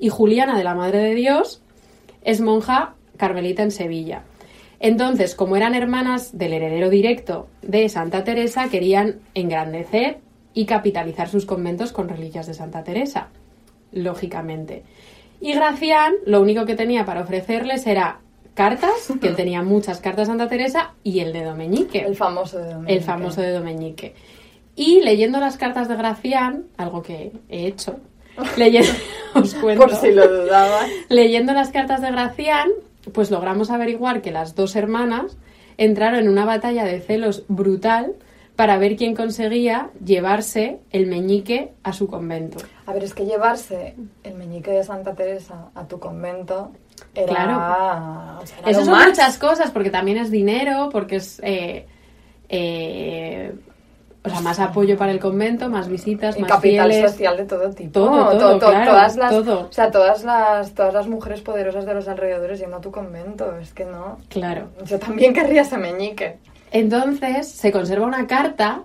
y 0.00 0.08
Juliana 0.08 0.58
de 0.58 0.64
la 0.64 0.74
Madre 0.74 0.98
de 0.98 1.14
Dios 1.14 1.62
es 2.24 2.40
monja 2.40 2.94
carmelita 3.16 3.62
en 3.62 3.70
Sevilla. 3.70 4.22
Entonces, 4.84 5.34
como 5.34 5.56
eran 5.56 5.74
hermanas 5.74 6.36
del 6.36 6.52
heredero 6.52 6.90
directo 6.90 7.48
de 7.62 7.88
Santa 7.88 8.22
Teresa, 8.22 8.68
querían 8.68 9.20
engrandecer 9.32 10.18
y 10.52 10.66
capitalizar 10.66 11.30
sus 11.30 11.46
conventos 11.46 11.90
con 11.90 12.06
reliquias 12.06 12.46
de 12.46 12.52
Santa 12.52 12.84
Teresa, 12.84 13.28
lógicamente. 13.92 14.82
Y 15.40 15.54
Gracián 15.54 16.12
lo 16.26 16.42
único 16.42 16.66
que 16.66 16.74
tenía 16.74 17.06
para 17.06 17.22
ofrecerles 17.22 17.86
era 17.86 18.20
cartas, 18.52 19.10
que 19.22 19.28
él 19.28 19.36
tenía 19.36 19.62
muchas 19.62 20.00
cartas 20.00 20.28
de 20.28 20.32
Santa 20.32 20.48
Teresa, 20.50 20.92
y 21.02 21.20
el 21.20 21.32
dedo 21.32 21.54
meñique. 21.54 22.00
El 22.00 22.14
famoso 22.14 22.58
de 22.58 22.74
Domenico. 22.74 22.92
El 22.92 23.00
famoso 23.00 23.40
dedo 23.40 23.62
meñique. 23.64 24.14
Y 24.76 25.00
leyendo 25.00 25.40
las 25.40 25.56
cartas 25.56 25.88
de 25.88 25.96
Gracián, 25.96 26.66
algo 26.76 27.00
que 27.00 27.32
he 27.48 27.66
hecho, 27.66 28.00
leyendo, 28.58 28.92
os 29.34 29.54
cuento, 29.54 29.86
Por 29.86 29.96
si 29.96 30.12
lo 30.12 30.28
dudabas. 30.28 30.90
leyendo 31.08 31.54
las 31.54 31.70
cartas 31.70 32.02
de 32.02 32.10
Gracián, 32.10 32.68
pues 33.12 33.30
logramos 33.30 33.70
averiguar 33.70 34.22
que 34.22 34.30
las 34.30 34.54
dos 34.54 34.76
hermanas 34.76 35.36
entraron 35.76 36.20
en 36.20 36.28
una 36.28 36.44
batalla 36.44 36.84
de 36.84 37.00
celos 37.00 37.44
brutal 37.48 38.14
para 38.56 38.78
ver 38.78 38.96
quién 38.96 39.16
conseguía 39.16 39.90
llevarse 40.04 40.78
el 40.90 41.06
meñique 41.06 41.72
a 41.82 41.92
su 41.92 42.06
convento. 42.06 42.58
A 42.86 42.92
ver, 42.92 43.02
es 43.02 43.14
que 43.14 43.26
llevarse 43.26 43.96
el 44.22 44.34
meñique 44.34 44.70
de 44.70 44.84
Santa 44.84 45.14
Teresa 45.14 45.70
a 45.74 45.86
tu 45.86 45.98
convento 45.98 46.70
era... 47.14 47.26
Claro. 47.26 48.42
o 48.42 48.46
sea, 48.46 48.58
era 48.60 48.70
Eso 48.70 48.84
son 48.84 48.94
más. 48.94 49.08
muchas 49.08 49.38
cosas, 49.38 49.72
porque 49.72 49.90
también 49.90 50.18
es 50.18 50.30
dinero, 50.30 50.88
porque 50.92 51.16
es 51.16 51.40
eh, 51.42 51.86
eh, 52.48 53.52
o 54.24 54.30
sea, 54.30 54.40
más 54.40 54.58
apoyo 54.58 54.96
para 54.96 55.12
el 55.12 55.20
convento, 55.20 55.68
más 55.68 55.86
visitas, 55.88 56.36
Y 56.38 56.40
más 56.40 56.50
capital 56.50 56.90
fieles. 56.90 57.10
social 57.10 57.36
de 57.36 57.44
todo 57.44 57.70
tipo. 57.70 57.92
Todo, 57.92 58.30
To- 58.32 58.38
todo, 58.38 58.58
to- 58.58 58.66
claro, 58.70 58.90
todas 58.92 59.16
las, 59.16 59.30
todo. 59.30 59.60
O 59.68 59.72
sea, 59.72 59.90
todas 59.90 60.24
las, 60.24 60.72
todas 60.72 60.94
las 60.94 61.06
mujeres 61.08 61.42
poderosas 61.42 61.84
de 61.84 61.92
los 61.94 62.08
alrededores 62.08 62.58
yendo 62.58 62.76
a 62.78 62.80
tu 62.80 62.90
convento. 62.90 63.54
Es 63.58 63.74
que 63.74 63.84
no. 63.84 64.18
Claro. 64.28 64.68
Yo 64.86 64.98
también 64.98 65.34
querría 65.34 65.62
ese 65.62 65.76
meñique. 65.76 66.38
Entonces 66.72 67.48
se 67.48 67.70
conserva 67.70 68.06
una 68.06 68.26
carta. 68.26 68.82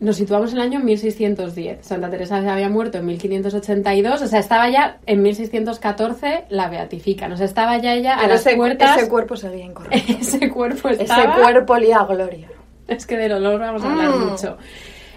Nos 0.00 0.16
situamos 0.16 0.50
en 0.50 0.56
el 0.58 0.62
año 0.64 0.80
1610. 0.80 1.86
Santa 1.86 2.10
Teresa 2.10 2.42
se 2.42 2.48
había 2.48 2.68
muerto 2.68 2.98
en 2.98 3.06
1582, 3.06 4.20
o 4.22 4.26
sea, 4.26 4.40
estaba 4.40 4.68
ya 4.68 4.98
en 5.06 5.22
1614 5.22 6.44
la 6.50 6.68
beatifican, 6.68 7.32
o 7.32 7.36
sea, 7.36 7.46
estaba 7.46 7.78
ya 7.78 7.94
ella 7.94 8.14
a 8.14 8.18
Pero 8.18 8.28
las 8.30 8.40
ese, 8.44 8.56
puertas. 8.56 8.98
ese 8.98 9.08
cuerpo 9.08 9.36
sería 9.36 9.64
incorrecto. 9.64 10.12
ese 10.20 10.50
cuerpo 10.50 10.88
ese 10.88 11.04
estaba. 11.04 11.36
cuerpo 11.40 11.74
olía 11.74 11.98
a 12.00 12.06
gloria. 12.06 12.48
Es 12.88 13.06
que 13.06 13.16
del 13.16 13.32
olor 13.32 13.60
vamos 13.60 13.82
a 13.84 13.90
hablar 13.92 14.10
Mm. 14.10 14.30
mucho. 14.30 14.56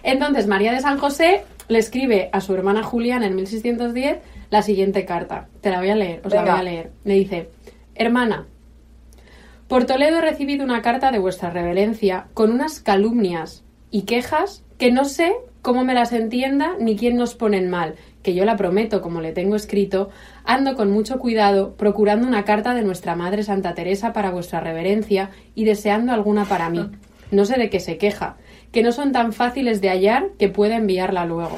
Entonces, 0.04 0.48
María 0.48 0.72
de 0.72 0.80
San 0.80 0.98
José 0.98 1.44
le 1.68 1.80
escribe 1.80 2.30
a 2.32 2.40
su 2.42 2.54
hermana 2.56 2.82
Juliana 2.84 3.28
en 3.28 3.36
1610 3.36 4.20
la 4.50 4.62
siguiente 4.62 5.04
carta. 5.06 5.48
Te 5.62 5.70
la 5.70 5.80
voy 5.80 5.90
a 5.90 5.96
leer, 5.96 6.22
os 6.24 6.34
la 6.34 6.42
voy 6.42 6.50
a 6.52 6.64
leer. 6.64 6.92
Le 7.04 7.16
dice, 7.16 7.50
hermana, 7.96 8.46
por 9.68 9.86
Toledo 9.86 10.20
he 10.20 10.22
recibido 10.22 10.64
una 10.64 10.82
carta 10.82 11.12
de 11.12 11.20
vuestra 11.20 11.50
reverencia 11.50 12.28
con 12.34 12.52
unas 12.52 12.80
calumnias 12.80 13.66
y 13.92 14.04
quejas 14.04 14.64
que 14.78 14.92
no 14.92 15.04
sé 15.04 15.34
cómo 15.62 15.84
me 15.84 15.94
las 15.94 16.14
entienda 16.14 16.76
ni 16.80 16.96
quién 16.96 17.18
nos 17.18 17.36
ponen 17.36 17.70
mal, 17.70 17.96
que 18.24 18.34
yo 18.34 18.46
la 18.46 18.56
prometo, 18.56 19.02
como 19.02 19.20
le 19.20 19.34
tengo 19.34 19.58
escrito, 19.58 20.10
ando 20.46 20.76
con 20.78 20.90
mucho 20.92 21.20
cuidado 21.20 21.76
procurando 21.76 22.26
una 22.26 22.46
carta 22.46 22.74
de 22.74 22.84
nuestra 22.84 23.16
Madre 23.18 23.44
Santa 23.44 23.74
Teresa 23.74 24.14
para 24.14 24.32
vuestra 24.32 24.62
reverencia 24.62 25.32
y 25.56 25.66
deseando 25.66 26.14
alguna 26.14 26.46
para 26.46 26.70
mí. 26.70 26.90
No 27.32 27.46
sé 27.46 27.58
de 27.58 27.70
qué 27.70 27.80
se 27.80 27.98
queja, 27.98 28.38
que 28.72 28.84
no 28.84 28.92
son 28.92 29.12
tan 29.12 29.34
fáciles 29.34 29.82
de 29.82 29.90
hallar 29.90 30.30
que 30.38 30.50
pueda 30.50 30.78
enviarla 30.78 31.26
luego. 31.26 31.58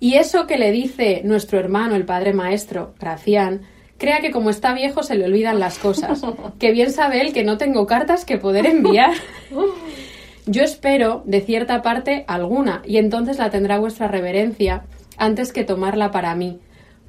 Y 0.00 0.14
eso 0.16 0.46
que 0.46 0.58
le 0.58 0.72
dice 0.72 1.22
nuestro 1.24 1.58
hermano, 1.58 1.94
el 1.94 2.04
padre 2.04 2.32
maestro, 2.32 2.94
Gracián, 2.98 3.62
crea 3.98 4.20
que 4.20 4.32
como 4.32 4.50
está 4.50 4.74
viejo 4.74 5.04
se 5.04 5.14
le 5.14 5.24
olvidan 5.24 5.60
las 5.60 5.78
cosas. 5.78 6.22
Que 6.58 6.72
bien 6.72 6.92
sabe 6.92 7.20
él 7.20 7.32
que 7.32 7.44
no 7.44 7.56
tengo 7.56 7.86
cartas 7.86 8.24
que 8.24 8.36
poder 8.36 8.66
enviar. 8.66 9.14
Yo 10.46 10.64
espero, 10.64 11.22
de 11.24 11.40
cierta 11.40 11.82
parte, 11.82 12.24
alguna, 12.26 12.82
y 12.84 12.96
entonces 12.96 13.38
la 13.38 13.50
tendrá 13.50 13.78
vuestra 13.78 14.08
reverencia 14.08 14.82
antes 15.16 15.52
que 15.52 15.62
tomarla 15.62 16.10
para 16.10 16.34
mí. 16.34 16.58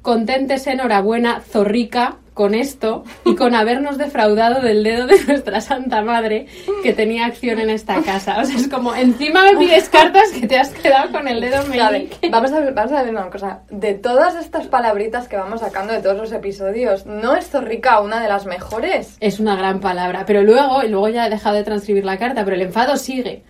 Conténtese, 0.02 0.70
enhorabuena, 0.70 1.40
zorrica, 1.40 2.18
con 2.34 2.54
esto 2.54 3.04
y 3.24 3.36
con 3.36 3.54
habernos 3.54 3.96
defraudado 3.96 4.60
del 4.60 4.82
dedo 4.82 5.06
de 5.06 5.22
nuestra 5.24 5.60
Santa 5.60 6.02
Madre 6.02 6.46
que 6.82 6.92
tenía 6.92 7.26
acción 7.26 7.60
en 7.60 7.70
esta 7.70 8.02
casa. 8.02 8.40
O 8.40 8.44
sea, 8.44 8.56
es 8.56 8.68
como, 8.68 8.94
encima 8.94 9.44
me 9.44 9.56
pides 9.56 9.88
cartas 9.88 10.30
que 10.32 10.46
te 10.46 10.58
has 10.58 10.70
quedado 10.70 11.12
con 11.12 11.28
el 11.28 11.40
dedo 11.40 11.64
meñique. 11.68 12.28
Vamos 12.28 12.52
a, 12.52 12.60
vamos 12.72 12.92
a 12.92 13.02
ver 13.02 13.10
una 13.10 13.30
cosa. 13.30 13.60
De 13.70 13.94
todas 13.94 14.34
estas 14.34 14.66
palabritas 14.66 15.28
que 15.28 15.36
vamos 15.36 15.60
sacando 15.60 15.92
de 15.92 16.00
todos 16.00 16.16
los 16.16 16.32
episodios, 16.32 17.06
¿no 17.06 17.36
es 17.36 17.48
Zorrica 17.48 18.00
una 18.00 18.20
de 18.20 18.28
las 18.28 18.46
mejores? 18.46 19.16
Es 19.20 19.38
una 19.38 19.54
gran 19.54 19.78
palabra. 19.78 20.24
Pero 20.26 20.42
luego, 20.42 20.82
y 20.82 20.88
luego 20.88 21.08
ya 21.08 21.28
he 21.28 21.30
dejado 21.30 21.54
de 21.54 21.62
transcribir 21.62 22.04
la 22.04 22.18
carta, 22.18 22.44
pero 22.44 22.56
el 22.56 22.62
enfado 22.62 22.96
sigue. 22.96 23.44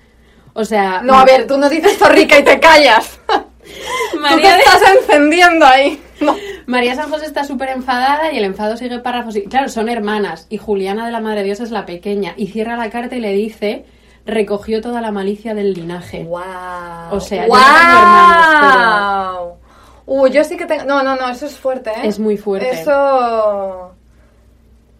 O 0.52 0.64
sea... 0.64 1.00
No, 1.02 1.14
a 1.14 1.24
ver, 1.24 1.46
tú 1.46 1.56
no 1.56 1.70
dices 1.70 1.96
Zorrica 1.96 2.38
y 2.38 2.44
te 2.44 2.60
callas. 2.60 3.18
María 4.20 4.36
tú 4.56 4.62
te 4.62 4.76
estás 4.76 4.82
encendiendo 5.00 5.66
ahí. 5.66 6.03
María 6.66 6.94
San 6.94 7.10
José 7.10 7.26
está 7.26 7.44
súper 7.44 7.70
enfadada 7.70 8.32
y 8.32 8.38
el 8.38 8.44
enfado 8.44 8.76
sigue 8.76 8.98
párrafos. 8.98 9.36
Y, 9.36 9.44
claro, 9.44 9.68
son 9.68 9.88
hermanas 9.88 10.46
y 10.48 10.58
Juliana 10.58 11.06
de 11.06 11.12
la 11.12 11.20
Madre 11.20 11.42
Dios 11.42 11.60
es 11.60 11.70
la 11.70 11.86
pequeña. 11.86 12.34
Y 12.36 12.48
cierra 12.48 12.76
la 12.76 12.90
carta 12.90 13.16
y 13.16 13.20
le 13.20 13.32
dice, 13.32 13.84
recogió 14.26 14.80
toda 14.80 15.00
la 15.00 15.10
malicia 15.10 15.54
del 15.54 15.74
linaje. 15.74 16.24
¡Wow! 16.24 16.40
O 17.12 17.20
sea, 17.20 17.46
¡Wow! 17.46 17.56
hermanos, 17.56 18.56
pero... 18.60 19.64
Uh, 20.06 20.26
yo 20.28 20.44
sí 20.44 20.56
que 20.56 20.66
tengo... 20.66 20.84
No, 20.84 21.02
no, 21.02 21.16
no, 21.16 21.28
eso 21.30 21.46
es 21.46 21.58
fuerte, 21.58 21.90
¿eh? 21.90 22.02
Es 22.04 22.18
muy 22.18 22.36
fuerte. 22.36 22.70
Eso... 22.70 23.92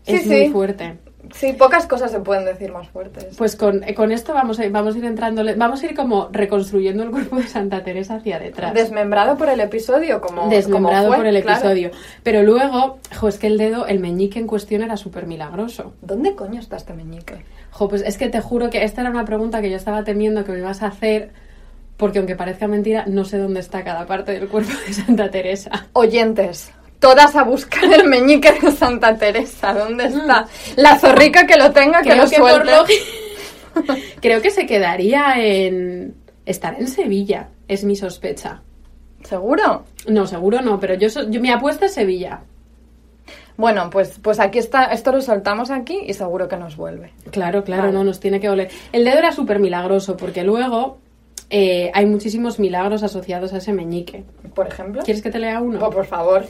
Sí, 0.03 0.14
es 0.14 0.22
sí. 0.22 0.29
muy 0.29 0.48
fuerte. 0.50 0.98
Sí, 1.37 1.53
pocas 1.53 1.87
cosas 1.87 2.12
se 2.12 2.20
pueden 2.20 2.44
decir 2.44 2.70
más 2.73 2.88
fuertes. 2.88 3.35
Pues 3.37 3.57
con, 3.57 3.83
eh, 3.83 3.92
con 3.94 4.12
esto 4.12 4.33
vamos 4.33 4.61
a, 4.61 4.64
ir- 4.66 4.70
vamos 4.70 4.94
a 4.94 4.99
ir 4.99 5.05
entrando, 5.05 5.42
vamos 5.57 5.83
a 5.83 5.87
ir 5.87 5.94
como 5.97 6.29
reconstruyendo 6.31 7.03
el 7.03 7.11
cuerpo 7.11 7.37
de 7.37 7.49
Santa 7.49 7.83
Teresa 7.83 8.14
hacia 8.16 8.38
detrás. 8.38 8.73
Desmembrado 8.73 9.37
por 9.37 9.49
el 9.49 9.59
episodio, 9.61 10.20
como 10.20 10.49
Desmembrado 10.49 11.05
como 11.07 11.09
fue, 11.09 11.16
por 11.16 11.27
el 11.27 11.42
claro. 11.42 11.59
episodio. 11.59 11.90
Pero 12.23 12.42
luego, 12.44 12.99
jo, 13.16 13.29
es 13.29 13.38
que 13.38 13.49
el 13.49 13.59
dedo, 13.59 13.87
el 13.87 13.99
meñique 13.99 14.38
en 14.38 14.47
cuestión 14.47 14.83
era 14.83 14.97
súper 14.97 15.27
milagroso. 15.27 15.94
¿Dónde 16.03 16.35
coño 16.37 16.61
está 16.61 16.77
este 16.77 16.94
meñique? 16.94 17.44
Jo, 17.73 17.88
pues 17.88 18.03
es 18.03 18.16
que 18.16 18.29
te 18.29 18.40
juro 18.40 18.70
que 18.70 18.85
esta 18.85 19.01
era 19.01 19.11
una 19.11 19.25
pregunta 19.25 19.61
que 19.61 19.70
yo 19.70 19.77
estaba 19.77 20.05
temiendo 20.05 20.44
que 20.44 20.53
me 20.53 20.59
ibas 20.59 20.83
a 20.83 20.87
hacer, 20.87 21.31
porque 21.97 22.18
aunque 22.18 22.37
parezca 22.37 22.68
mentira, 22.68 23.05
no 23.09 23.25
sé 23.25 23.38
dónde 23.38 23.59
está 23.59 23.83
cada 23.83 24.07
parte 24.07 24.33
del 24.33 24.49
cuerpo 24.49 24.70
de 24.87 24.92
Santa 24.92 25.31
Teresa. 25.33 25.88
Oyentes, 25.94 26.70
todas 27.05 27.37
a 27.37 27.43
buscar 27.45 27.85
el 27.93 28.09
meñique 28.09 28.51
de 28.53 28.73
Santa 28.73 29.17
Teresa. 29.17 29.75
¿Dónde 29.75 30.07
está? 30.07 30.47
La 30.77 30.99
zorrica 30.99 31.47
que 31.47 31.57
lo 31.57 31.71
tenga, 31.71 32.01
que. 32.03 32.11
Creo 32.11 32.25
lo 32.25 32.31
que 32.31 32.37
por 32.38 32.51
suelte. 32.51 32.73
lo- 33.75 33.95
Creo 34.23 34.40
que 34.40 34.51
se 34.51 34.67
quedaría 34.67 35.35
en... 35.37 36.14
Estar 36.47 36.75
en 36.79 36.88
Sevilla, 36.88 37.49
es 37.69 37.85
mi 37.85 37.97
sospecha. 37.97 38.62
¿Seguro? 39.23 39.85
No, 40.07 40.27
seguro 40.27 40.61
no, 40.62 40.79
pero 40.81 40.95
yo, 40.95 41.09
so- 41.11 41.29
yo 41.31 41.40
mi 41.40 41.51
apuesta 41.51 41.87
es 41.87 41.95
Sevilla. 41.95 42.40
Bueno, 43.57 43.88
pues, 43.90 44.19
pues 44.23 44.40
aquí 44.40 44.59
está, 44.59 44.85
esto 44.87 45.12
lo 45.12 45.21
soltamos 45.21 45.71
aquí 45.71 46.01
y 46.07 46.12
seguro 46.14 46.49
que 46.49 46.57
nos 46.57 46.77
vuelve. 46.77 47.12
Claro, 47.31 47.64
claro, 47.64 47.83
Vale. 47.85 47.95
no, 47.95 48.05
nos 48.05 48.19
tiene 48.21 48.40
que 48.40 48.49
oler. 48.49 48.69
El 48.93 49.05
dedo 49.05 49.19
era 49.19 49.33
súper 49.33 49.59
milagroso, 49.59 50.17
porque 50.17 50.43
luego 50.45 50.99
eh, 51.51 51.90
hay 51.95 52.05
muchísimos 52.07 52.59
milagros 52.59 53.03
asociados 53.03 53.53
a 53.55 53.59
ese 53.59 53.73
meñique. 53.73 54.25
Por 54.55 54.67
ejemplo. 54.67 55.03
¿Quieres 55.05 55.23
que 55.23 55.31
te 55.31 55.38
lea 55.38 55.61
uno? 55.61 55.79
Oh, 55.87 55.90
por 55.90 56.05
favor. 56.07 56.45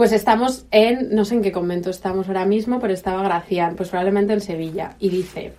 Pues 0.00 0.12
estamos 0.12 0.64
en, 0.70 1.14
no 1.14 1.26
sé 1.26 1.34
en 1.34 1.42
qué 1.42 1.52
convento 1.52 1.90
estamos 1.90 2.26
ahora 2.26 2.46
mismo, 2.46 2.80
pero 2.80 2.94
estaba 2.94 3.22
Gracián, 3.22 3.76
pues 3.76 3.90
probablemente 3.90 4.32
en 4.32 4.40
Sevilla. 4.40 4.96
Y 4.98 5.10
dice, 5.10 5.52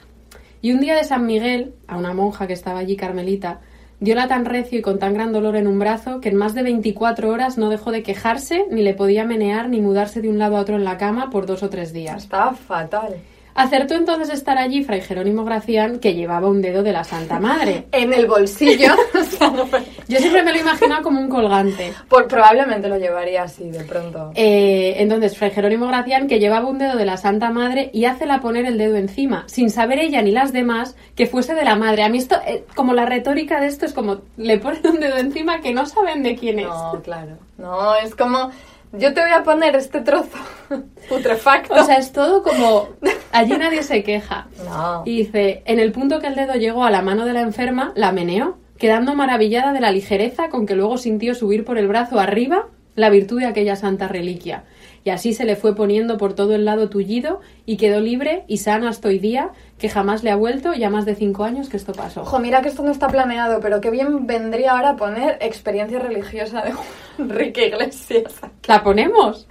y 0.63 0.71
un 0.71 0.82
día 0.82 0.95
de 0.95 1.04
San 1.04 1.27
Miguel, 1.27 1.75
a 1.88 1.95
una 1.95 2.15
monja 2.15 2.47
que 2.47 2.54
estaba 2.54 2.80
allí, 2.80 2.95
Carmelita, 2.95 3.60
diola 3.99 4.27
tan 4.27 4.45
recio 4.45 4.80
y 4.80 4.82
con 4.82 4.97
tan 4.97 5.13
gran 5.13 5.32
dolor 5.32 5.58
en 5.58 5.67
un 5.67 5.77
brazo 5.77 6.21
que 6.21 6.30
en 6.30 6.38
más 6.38 6.56
de 6.56 6.63
24 6.63 7.30
horas 7.30 7.60
no 7.60 7.69
dejó 7.69 7.91
de 7.91 8.01
quejarse, 8.01 8.65
ni 8.71 8.82
le 8.82 8.95
podía 8.95 9.25
menear, 9.25 9.69
ni 9.69 9.80
mudarse 9.80 10.21
de 10.21 10.30
un 10.30 10.39
lado 10.39 10.58
a 10.58 10.62
otro 10.62 10.75
en 10.75 10.86
la 10.86 10.97
cama 10.97 11.30
por 11.30 11.45
dos 11.45 11.62
o 11.62 11.69
tres 11.69 11.93
días. 11.93 12.23
Estaba 12.23 12.56
fatal. 12.56 13.17
Acertó 13.55 13.95
entonces 13.95 14.29
estar 14.29 14.57
allí 14.57 14.83
Fray 14.83 15.01
Jerónimo 15.01 15.43
Gracián, 15.43 15.99
que 15.99 16.13
llevaba 16.13 16.47
un 16.47 16.61
dedo 16.61 16.83
de 16.83 16.91
la 16.91 17.03
Santa 17.03 17.39
Madre. 17.39 17.87
En 17.91 18.13
el 18.13 18.25
bolsillo. 18.25 18.93
Yo 20.07 20.17
siempre 20.17 20.43
me 20.43 20.53
lo 20.53 20.59
imaginaba 20.59 21.01
como 21.01 21.19
un 21.19 21.29
colgante. 21.29 21.93
Por, 22.07 22.27
probablemente 22.27 22.87
lo 22.87 22.97
llevaría 22.97 23.43
así 23.43 23.69
de 23.69 23.83
pronto. 23.83 24.31
Eh, 24.35 24.95
entonces, 24.97 25.37
Fray 25.37 25.51
Jerónimo 25.51 25.87
Gracián, 25.87 26.27
que 26.27 26.39
llevaba 26.39 26.67
un 26.67 26.77
dedo 26.77 26.95
de 26.95 27.05
la 27.05 27.17
Santa 27.17 27.51
Madre 27.51 27.89
y 27.93 28.05
hácela 28.05 28.39
poner 28.39 28.65
el 28.65 28.77
dedo 28.77 28.95
encima, 28.95 29.43
sin 29.47 29.69
saber 29.69 29.99
ella 29.99 30.21
ni 30.21 30.31
las 30.31 30.53
demás 30.53 30.95
que 31.15 31.27
fuese 31.27 31.53
de 31.53 31.63
la 31.63 31.75
madre. 31.75 32.03
A 32.03 32.09
mí 32.09 32.17
esto, 32.17 32.37
eh, 32.45 32.65
como 32.75 32.93
la 32.93 33.05
retórica 33.05 33.59
de 33.59 33.67
esto 33.67 33.85
es 33.85 33.93
como, 33.93 34.21
le 34.37 34.57
ponen 34.57 34.85
un 34.87 34.99
dedo 34.99 35.17
encima 35.17 35.61
que 35.61 35.73
no 35.73 35.85
saben 35.85 36.23
de 36.23 36.35
quién 36.35 36.59
es. 36.59 36.67
No, 36.67 37.01
claro. 37.03 37.37
No, 37.57 37.95
es 37.95 38.15
como, 38.15 38.51
yo 38.93 39.13
te 39.13 39.21
voy 39.21 39.32
a 39.32 39.43
poner 39.43 39.75
este 39.75 40.01
trozo 40.01 40.38
putrefacto. 41.10 41.73
O 41.73 41.84
sea, 41.84 41.97
es 41.97 42.12
todo 42.12 42.43
como, 42.43 42.89
allí 43.32 43.54
nadie 43.58 43.84
se 43.84 44.04
queja. 44.04 44.47
no. 44.65 45.04
Y 45.06 45.19
dice, 45.23 45.63
en 45.65 45.80
el 45.80 45.91
punto 45.91 46.19
que 46.19 46.27
el 46.27 46.36
dedo 46.36 46.54
llegó 46.54 46.84
a 46.84 46.91
la 46.91 47.01
mano 47.01 47.25
de 47.25 47.34
la 47.34 47.41
enferma, 47.41 47.93
la 47.95 48.12
meneó, 48.12 48.58
quedando 48.77 49.15
maravillada 49.15 49.73
de 49.73 49.80
la 49.80 49.91
ligereza 49.91 50.49
con 50.49 50.65
que 50.65 50.75
luego 50.75 50.97
sintió 50.97 51.36
subir 51.36 51.65
por 51.65 51.77
el 51.77 51.88
brazo 51.88 52.19
arriba 52.19 52.67
la 52.95 53.10
virtud 53.10 53.39
de 53.39 53.45
aquella 53.45 53.75
santa 53.75 54.08
reliquia. 54.08 54.63
Y 55.04 55.10
así 55.10 55.34
se 55.34 55.45
le 55.45 55.56
fue 55.56 55.75
poniendo 55.75 56.17
por 56.17 56.34
todo 56.34 56.54
el 56.54 56.63
lado 56.63 56.89
tullido 56.89 57.41
y 57.65 57.77
quedó 57.77 57.99
libre 57.99 58.43
y 58.47 58.58
sana 58.58 58.89
hasta 58.89 59.08
hoy 59.08 59.17
día, 59.17 59.49
que 59.80 59.89
jamás 59.89 60.23
le 60.23 60.30
ha 60.30 60.36
vuelto 60.36 60.73
ya 60.73 60.91
más 60.91 61.06
de 61.06 61.15
cinco 61.15 61.43
años 61.43 61.69
que 61.69 61.77
esto 61.77 61.93
pasó. 61.93 62.21
Ojo, 62.21 62.39
mira 62.39 62.62
que 62.62 62.69
esto 62.69 62.84
no 62.84 62.91
está 62.91 63.08
planeado, 63.08 63.60
pero 63.62 63.82
qué 63.82 63.89
bien 63.89 64.27
vendría 64.27 64.73
ahora 64.73 64.95
poner 64.95 65.39
experiencia 65.41 65.99
religiosa 65.99 66.62
de 66.62 66.73
Enrique 67.17 67.67
Iglesias. 67.67 68.34
¿La 68.67 68.84
ponemos? 68.84 69.47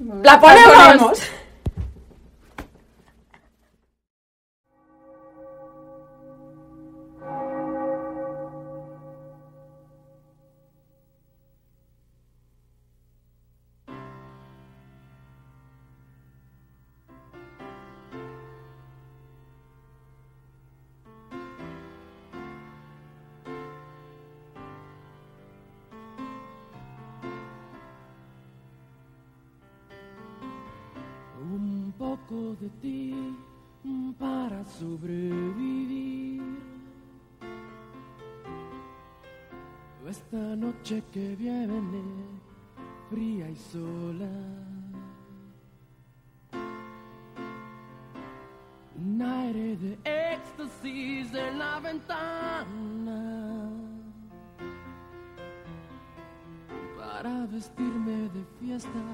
¡La 0.00 0.14
¡La 0.24 0.40
ponemos! 0.40 1.20
Noche 40.88 41.02
que 41.12 41.36
viene, 41.36 42.02
fría 43.10 43.48
y 43.50 43.56
sola. 43.56 44.30
Un 48.96 49.22
aire 49.22 49.76
de 49.76 49.98
éxtasis 50.04 51.34
en 51.34 51.58
la 51.58 51.80
ventana. 51.80 53.70
Para 56.96 57.46
vestirme 57.46 58.30
de 58.30 58.44
fiesta 58.58 59.04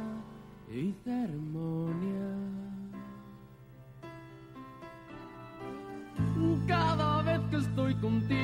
y 0.70 0.94
ceremonia. 1.04 2.34
Cada 6.66 7.22
vez 7.22 7.40
que 7.50 7.56
estoy 7.56 7.94
contigo, 7.96 8.43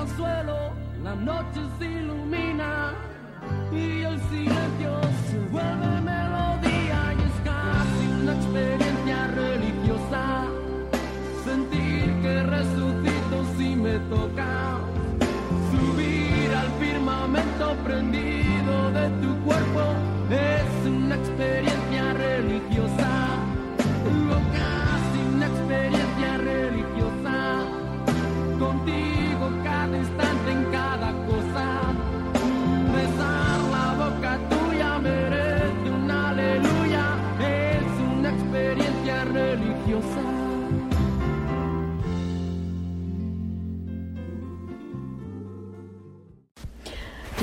El 0.00 0.08
suelo, 0.08 0.72
la 1.02 1.14
noche 1.14 1.60
se 1.78 1.86
ilumina 1.86 2.92
y 3.72 4.02
el 4.02 4.20
silencio 4.28 5.00
se 5.30 5.38
vuelve 5.50 6.00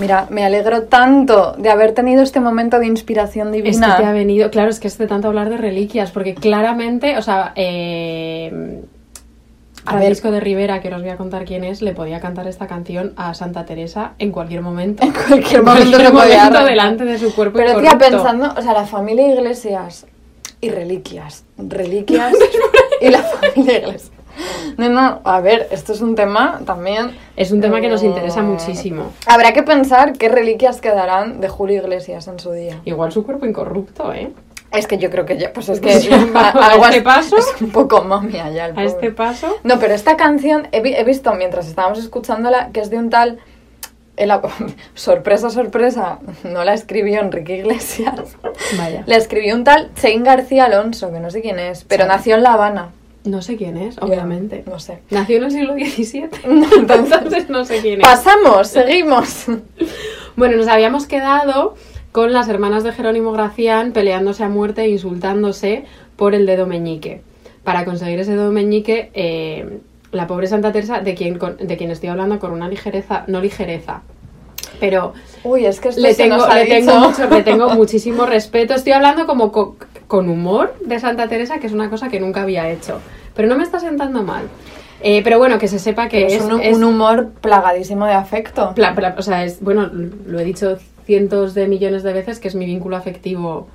Mira, 0.04 0.28
me 0.30 0.44
alegro 0.44 0.84
tanto 0.84 1.54
de 1.58 1.70
haber 1.70 1.94
tenido 1.94 2.22
este 2.24 2.40
momento 2.42 2.78
de 2.78 2.88
inspiración 2.88 3.48
Es 3.48 3.62
que 3.64 3.70
divina. 3.72 3.96
te 3.98 4.04
ha 4.04 4.12
venido, 4.12 4.52
claro, 4.52 4.70
es 4.70 4.80
que 4.82 4.88
es 4.90 4.98
de 4.98 5.08
tanto 5.08 5.30
hablar 5.30 5.50
de 5.50 5.56
reliquias, 5.58 6.12
porque 6.12 6.36
claramente, 6.36 7.18
o 7.18 7.22
sea, 7.22 7.54
eh, 7.56 8.82
A 9.86 9.94
ver. 9.96 10.02
Francisco 10.04 10.32
de 10.32 10.40
Rivera, 10.42 10.82
que 10.82 10.94
os 10.94 11.02
voy 11.02 11.10
a 11.10 11.16
contar 11.18 11.46
quién 11.46 11.64
es, 11.64 11.82
le 11.82 11.94
podía 11.94 12.20
cantar 12.20 12.48
esta 12.48 12.68
canción 12.68 13.14
a 13.16 13.34
Santa 13.34 13.66
Teresa 13.66 14.14
en 14.20 14.32
cualquier 14.32 14.62
momento. 14.62 15.04
En 15.04 15.12
cualquier 15.14 15.60
En 15.60 15.66
momento 15.66 15.98
cualquier 15.98 16.14
momento 16.14 16.66
delante 16.66 17.06
de 17.06 17.18
su 17.18 17.34
cuerpo 17.34 17.58
Pero 17.58 17.80
tía, 17.80 17.98
pensando, 17.98 18.54
o 18.58 18.62
sea, 18.62 18.74
la 18.74 18.86
familia 18.86 19.34
Iglesias 19.34 20.06
y 20.62 20.70
reliquias. 20.70 21.46
Reliquias 21.58 22.34
y 23.02 23.10
la 23.10 23.24
familia 23.24 23.78
Iglesias. 23.80 24.12
No, 24.78 24.90
no, 24.90 25.22
a 25.24 25.40
ver, 25.42 25.68
esto 25.72 25.94
es 25.94 26.02
un 26.02 26.16
tema 26.16 26.62
también. 26.66 27.12
Es 27.36 27.52
un 27.52 27.62
tema 27.62 27.80
que 27.82 27.90
nos 27.90 28.02
eh, 28.04 28.08
interesa 28.08 28.42
muchísimo. 28.42 29.12
Habrá 29.28 29.54
que 29.54 29.64
pensar 29.64 30.14
qué 30.14 30.30
reliquias 30.30 30.82
quedarán 30.82 31.40
de 31.42 31.48
Julio 31.50 31.82
Iglesias 31.82 32.28
en 32.28 32.40
su 32.40 32.52
día. 32.52 32.80
Igual 32.86 33.12
su 33.12 33.24
cuerpo 33.24 33.46
incorrupto, 33.46 34.12
¿eh? 34.14 34.32
Es 34.72 34.88
que 34.88 34.98
yo 34.98 35.12
creo 35.12 35.26
que 35.26 35.38
ya, 35.38 35.54
pues 35.54 35.70
es 35.70 35.80
que 35.82 35.90
a- 35.94 35.98
este 35.98 36.98
es- 36.98 37.04
paso. 37.04 37.38
es 37.38 37.62
un 37.62 37.70
poco 37.70 38.04
momia 38.04 38.50
ya 38.50 38.66
el 38.66 38.72
A 38.72 38.76
pobre. 38.76 38.88
este 38.88 39.12
paso. 39.12 39.56
No, 39.64 39.78
pero 39.80 39.94
esta 39.94 40.18
canción 40.18 40.68
he, 40.72 40.82
vi- 40.82 40.96
he 40.96 41.04
visto 41.04 41.32
mientras 41.36 41.68
estábamos 41.68 42.00
escuchándola 42.00 42.70
que 42.74 42.80
es 42.82 42.90
de 42.90 42.98
un 42.98 43.10
tal. 43.12 43.38
el 44.18 44.32
sorpresa, 44.96 45.50
sorpresa, 45.52 46.18
no 46.44 46.64
la 46.64 46.74
escribió 46.74 47.20
Enrique 47.20 47.58
Iglesias. 47.58 48.36
Vaya. 48.78 49.04
La 49.06 49.16
escribió 49.18 49.54
un 49.56 49.64
tal 49.64 49.92
Chain 49.94 50.24
García 50.24 50.66
Alonso, 50.66 51.12
que 51.12 51.20
no 51.20 51.30
sé 51.30 51.42
quién 51.42 51.60
es, 51.60 51.84
pero 51.84 52.06
Sí. 52.06 52.10
nació 52.10 52.36
en 52.36 52.44
La 52.44 52.54
Habana. 52.54 52.90
No 53.26 53.42
sé 53.42 53.56
quién 53.56 53.78
es, 53.78 53.98
obviamente. 54.00 54.64
No 54.68 54.80
sé. 54.80 55.00
Nació 55.10 55.38
en 55.38 55.44
el 55.46 55.52
siglo 55.52 55.74
XVII. 55.74 56.30
Entonces- 56.78 57.50
no 57.50 57.64
sé 57.66 57.80
quién 57.82 58.02
es. 58.02 58.08
Pasamos, 58.08 58.68
seguimos. 58.68 59.46
Bueno, 60.36 60.58
nos 60.58 60.68
habíamos 60.68 61.06
quedado 61.06 61.76
con 62.12 62.34
las 62.34 62.50
hermanas 62.50 62.84
de 62.84 62.92
Jerónimo 62.92 63.32
Gracián 63.34 63.92
peleándose 63.92 64.44
a 64.44 64.50
muerte 64.50 64.82
e 64.82 64.90
insultándose 64.90 65.86
por 66.16 66.34
el 66.34 66.48
dedo 66.48 66.66
meñique. 66.66 67.22
Para 67.64 67.86
conseguir 67.86 68.20
ese 68.20 68.32
dedo 68.32 68.52
meñique, 68.52 69.12
eh, 69.14 69.78
la 70.12 70.26
pobre 70.26 70.48
Santa 70.48 70.72
Teresa, 70.72 71.02
de 71.02 71.14
quien, 71.14 71.38
con- 71.38 71.58
de 71.58 71.78
quien 71.78 71.92
estoy 71.92 72.10
hablando 72.10 72.40
con 72.40 72.52
una 72.52 72.68
ligereza, 72.68 73.26
no 73.28 73.42
ligereza, 73.42 74.02
pero 74.80 75.14
Uy, 75.44 75.66
es 75.68 75.80
que 75.80 75.90
esto 75.90 76.02
le 76.02 76.16
se 76.16 76.24
tengo, 76.24 76.38
nos 76.38 76.48
ha 76.48 76.56
le, 76.56 76.64
dicho. 76.66 76.76
tengo 76.78 77.00
mucho, 77.00 77.30
le 77.30 77.44
tengo 77.44 77.70
muchísimo 77.76 78.26
respeto. 78.26 78.74
Estoy 78.74 78.94
hablando 78.94 79.28
como 79.28 79.52
co- 79.52 79.76
con 80.08 80.30
humor 80.30 80.76
de 80.86 81.00
Santa 81.00 81.28
Teresa, 81.28 81.60
que 81.60 81.68
es 81.68 81.74
una 81.74 81.90
cosa 81.90 82.10
que 82.10 82.20
nunca 82.20 82.42
había 82.44 82.70
hecho. 82.70 83.00
Pero 83.36 83.48
no 83.48 83.58
me 83.58 83.64
está 83.64 83.80
sentando 83.80 84.24
mal. 84.24 84.44
Eh, 85.02 85.22
pero 85.24 85.38
bueno, 85.38 85.58
que 85.60 85.68
se 85.68 85.80
sepa 85.80 86.08
que 86.08 86.26
es, 86.28 86.34
es, 86.34 86.42
un, 86.44 86.62
es- 86.62 86.78
un 86.78 86.84
humor 86.84 87.32
plagadísimo 87.42 88.06
de 88.06 88.14
afecto. 88.14 88.74
Pla- 88.76 88.94
pla- 88.96 89.16
o 89.18 89.22
sea, 89.22 89.44
es, 89.44 89.60
bueno, 89.62 89.90
lo 90.26 90.40
he 90.40 90.44
dicho 90.46 90.78
cientos 91.06 91.54
de 91.54 91.68
millones 91.68 92.04
de 92.04 92.14
veces 92.14 92.40
que 92.40 92.48
es 92.48 92.56
mi 92.56 92.66
vínculo 92.66 92.96
afectivo 92.96 93.68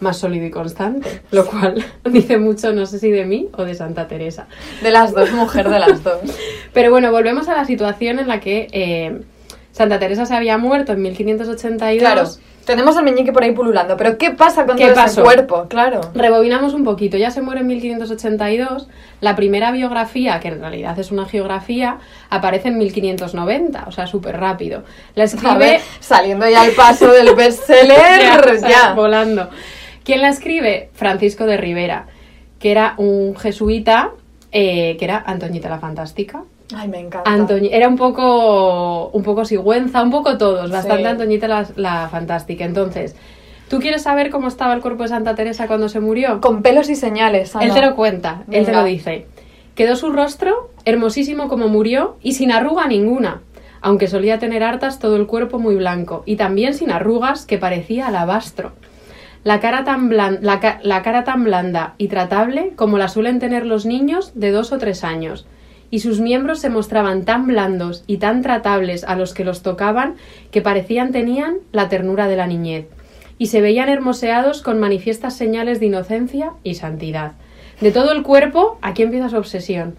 más 0.00 0.16
sólido 0.18 0.44
y 0.46 0.50
constante, 0.50 1.22
lo 1.30 1.46
cual 1.46 1.82
dice 2.10 2.36
mucho, 2.38 2.72
no 2.72 2.84
sé 2.86 2.98
si 2.98 3.10
de 3.10 3.24
mí 3.24 3.48
o 3.56 3.64
de 3.64 3.74
Santa 3.74 4.08
Teresa. 4.08 4.46
De 4.82 4.90
las 4.90 5.14
dos, 5.14 5.30
mujer 5.32 5.70
de 5.70 5.78
las 5.78 6.02
dos. 6.02 6.18
Pero 6.74 6.90
bueno, 6.90 7.10
volvemos 7.12 7.48
a 7.48 7.54
la 7.54 7.64
situación 7.64 8.18
en 8.18 8.28
la 8.28 8.40
que 8.40 8.66
eh, 8.72 9.20
Santa 9.72 9.98
Teresa 9.98 10.26
se 10.26 10.34
había 10.34 10.58
muerto 10.58 10.92
en 10.92 11.00
1582. 11.02 12.00
Claro, 12.00 12.28
tenemos 12.64 12.96
al 12.96 13.04
meñique 13.04 13.32
por 13.32 13.42
ahí 13.42 13.52
pululando, 13.52 13.96
pero 13.96 14.16
¿qué 14.18 14.30
pasa 14.30 14.66
con 14.66 14.76
¿Qué 14.76 14.86
todo 14.86 14.94
pasó? 14.94 15.20
ese 15.20 15.22
cuerpo? 15.22 15.66
Claro. 15.68 16.00
Rebobinamos 16.14 16.74
un 16.74 16.84
poquito, 16.84 17.16
ya 17.16 17.30
se 17.30 17.42
muere 17.42 17.60
en 17.60 17.66
1582, 17.66 18.88
la 19.20 19.36
primera 19.36 19.70
biografía, 19.72 20.40
que 20.40 20.48
en 20.48 20.60
realidad 20.60 20.98
es 20.98 21.10
una 21.10 21.26
geografía, 21.26 21.98
aparece 22.30 22.68
en 22.68 22.78
1590, 22.78 23.84
o 23.86 23.92
sea, 23.92 24.06
súper 24.06 24.38
rápido. 24.38 24.82
La 25.14 25.22
A 25.22 25.26
escribe... 25.26 25.58
ver, 25.58 25.80
saliendo 26.00 26.48
ya 26.48 26.62
al 26.62 26.72
paso 26.72 27.10
del 27.12 27.34
bestseller, 27.36 28.60
Ya, 28.68 28.92
volando. 28.94 29.48
¿Quién 30.04 30.20
la 30.22 30.28
escribe? 30.28 30.90
Francisco 30.94 31.46
de 31.46 31.56
Rivera, 31.56 32.06
que 32.58 32.70
era 32.70 32.94
un 32.98 33.36
jesuita, 33.36 34.10
eh, 34.52 34.96
que 34.98 35.04
era 35.04 35.22
Antoñita 35.26 35.68
la 35.68 35.78
Fantástica. 35.78 36.42
Ay, 36.74 36.88
me 36.88 36.98
encanta. 37.00 37.30
Antoñi- 37.30 37.70
era 37.72 37.88
un 37.88 37.96
poco, 37.96 39.08
un 39.12 39.22
poco 39.22 39.44
Sigüenza, 39.44 40.02
un 40.02 40.10
poco 40.10 40.38
todos, 40.38 40.70
bastante 40.70 41.02
Sí. 41.02 41.08
Antoñita 41.08 41.48
la, 41.48 41.66
la 41.76 42.08
Fantástica. 42.08 42.64
Entonces, 42.64 43.14
¿tú 43.68 43.80
quieres 43.80 44.02
saber 44.02 44.30
cómo 44.30 44.48
estaba 44.48 44.72
el 44.74 44.80
cuerpo 44.80 45.02
de 45.02 45.10
Santa 45.10 45.34
Teresa 45.34 45.66
cuando 45.66 45.88
se 45.88 46.00
murió? 46.00 46.40
Con 46.40 46.62
pelos 46.62 46.88
y 46.88 46.96
señales, 46.96 47.54
Ana. 47.54 47.66
Él 47.66 47.74
te 47.74 47.82
lo 47.82 47.94
cuenta, 47.94 48.44
él 48.50 48.64
te 48.64 48.70
Venga. 48.70 48.80
lo 48.80 48.86
dice. 48.86 49.26
Quedó 49.74 49.96
su 49.96 50.10
rostro 50.12 50.70
hermosísimo 50.84 51.48
como 51.48 51.68
murió 51.68 52.16
y 52.22 52.32
sin 52.32 52.50
arruga 52.52 52.86
ninguna, 52.86 53.42
aunque 53.82 54.06
solía 54.08 54.38
tener 54.38 54.62
hartas 54.62 54.98
todo 54.98 55.16
el 55.16 55.26
cuerpo 55.26 55.58
muy 55.58 55.74
blanco 55.74 56.22
y 56.26 56.36
también 56.36 56.74
sin 56.74 56.90
arrugas 56.90 57.44
que 57.44 57.58
parecía 57.58 58.06
alabastro. 58.06 58.72
La 59.42 59.60
cara, 59.60 59.84
tan 59.84 60.08
blan- 60.08 60.38
la, 60.40 60.58
ca- 60.60 60.78
la 60.82 61.02
cara 61.02 61.24
tan 61.24 61.44
blanda 61.44 61.94
y 61.98 62.08
tratable 62.08 62.72
como 62.76 62.96
la 62.96 63.08
suelen 63.08 63.38
tener 63.40 63.66
los 63.66 63.84
niños 63.84 64.32
de 64.34 64.52
dos 64.52 64.72
o 64.72 64.78
tres 64.78 65.04
años, 65.04 65.44
y 65.90 66.00
sus 66.00 66.20
miembros 66.20 66.60
se 66.60 66.70
mostraban 66.70 67.24
tan 67.24 67.46
blandos 67.46 68.04
y 68.06 68.18
tan 68.18 68.42
tratables 68.42 69.04
a 69.04 69.16
los 69.16 69.34
que 69.34 69.44
los 69.44 69.62
tocaban 69.62 70.14
que 70.50 70.62
parecían 70.62 71.12
tenían 71.12 71.56
la 71.72 71.88
ternura 71.88 72.28
de 72.28 72.36
la 72.36 72.46
niñez, 72.46 72.86
y 73.38 73.46
se 73.46 73.60
veían 73.60 73.88
hermoseados 73.88 74.62
con 74.62 74.80
manifiestas 74.80 75.36
señales 75.36 75.80
de 75.80 75.86
inocencia 75.86 76.52
y 76.62 76.74
santidad. 76.74 77.32
De 77.80 77.90
todo 77.90 78.12
el 78.12 78.22
cuerpo, 78.22 78.78
aquí 78.82 79.02
empieza 79.02 79.28
su 79.28 79.36
obsesión. 79.36 79.96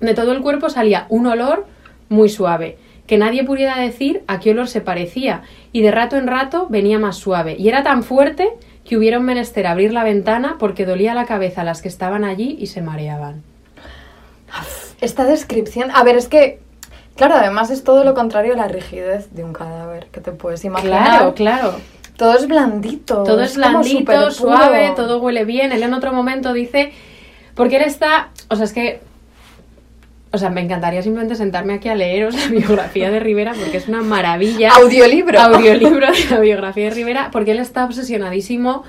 De 0.00 0.14
todo 0.14 0.32
el 0.32 0.42
cuerpo 0.42 0.70
salía 0.70 1.06
un 1.08 1.26
olor 1.26 1.66
muy 2.08 2.28
suave, 2.28 2.78
que 3.06 3.18
nadie 3.18 3.44
pudiera 3.44 3.78
decir 3.78 4.22
a 4.26 4.40
qué 4.40 4.52
olor 4.52 4.68
se 4.68 4.80
parecía, 4.80 5.42
y 5.72 5.82
de 5.82 5.90
rato 5.90 6.16
en 6.16 6.26
rato 6.26 6.66
venía 6.70 6.98
más 6.98 7.16
suave, 7.16 7.56
y 7.58 7.68
era 7.68 7.82
tan 7.82 8.02
fuerte 8.02 8.48
que 8.84 8.96
hubieron 8.96 9.24
menester 9.24 9.66
abrir 9.66 9.92
la 9.92 10.04
ventana 10.04 10.56
porque 10.58 10.86
dolía 10.86 11.14
la 11.14 11.26
cabeza 11.26 11.60
a 11.60 11.64
las 11.64 11.82
que 11.82 11.88
estaban 11.88 12.24
allí 12.24 12.56
y 12.58 12.66
se 12.66 12.82
mareaban. 12.82 13.42
Esta 15.02 15.24
descripción. 15.24 15.90
A 15.92 16.02
ver, 16.02 16.16
es 16.16 16.28
que. 16.28 16.60
Claro, 17.16 17.34
además 17.34 17.70
es 17.70 17.84
todo 17.84 18.04
lo 18.04 18.14
contrario 18.14 18.54
a 18.54 18.56
la 18.56 18.68
rigidez 18.68 19.34
de 19.34 19.44
un 19.44 19.52
cadáver 19.52 20.06
que 20.06 20.22
te 20.22 20.32
puedes 20.32 20.64
imaginar. 20.64 21.04
Claro, 21.04 21.34
claro. 21.34 21.74
Todo 22.16 22.36
es 22.36 22.46
blandito. 22.46 23.24
Todo 23.24 23.42
es 23.42 23.56
blandito, 23.56 24.30
suave, 24.30 24.92
todo 24.94 25.20
huele 25.20 25.44
bien. 25.44 25.72
Él 25.72 25.82
en 25.82 25.92
otro 25.92 26.12
momento 26.12 26.52
dice, 26.52 26.92
porque 27.54 27.76
él 27.76 27.82
está, 27.82 28.30
o 28.48 28.56
sea, 28.56 28.64
es 28.64 28.72
que, 28.72 29.00
o 30.30 30.38
sea, 30.38 30.50
me 30.50 30.60
encantaría 30.60 31.02
simplemente 31.02 31.34
sentarme 31.34 31.74
aquí 31.74 31.88
a 31.88 31.94
leeros 31.94 32.34
la 32.34 32.46
biografía 32.50 33.10
de 33.10 33.20
Rivera 33.20 33.54
porque 33.58 33.76
es 33.76 33.88
una 33.88 34.02
maravilla. 34.02 34.70
Audiolibro. 34.70 35.40
Audiolibro 35.40 36.12
de 36.12 36.24
la 36.30 36.40
biografía 36.40 36.84
de 36.84 36.90
Rivera 36.90 37.30
porque 37.32 37.50
él 37.50 37.58
está 37.58 37.84
obsesionadísimo, 37.84 38.84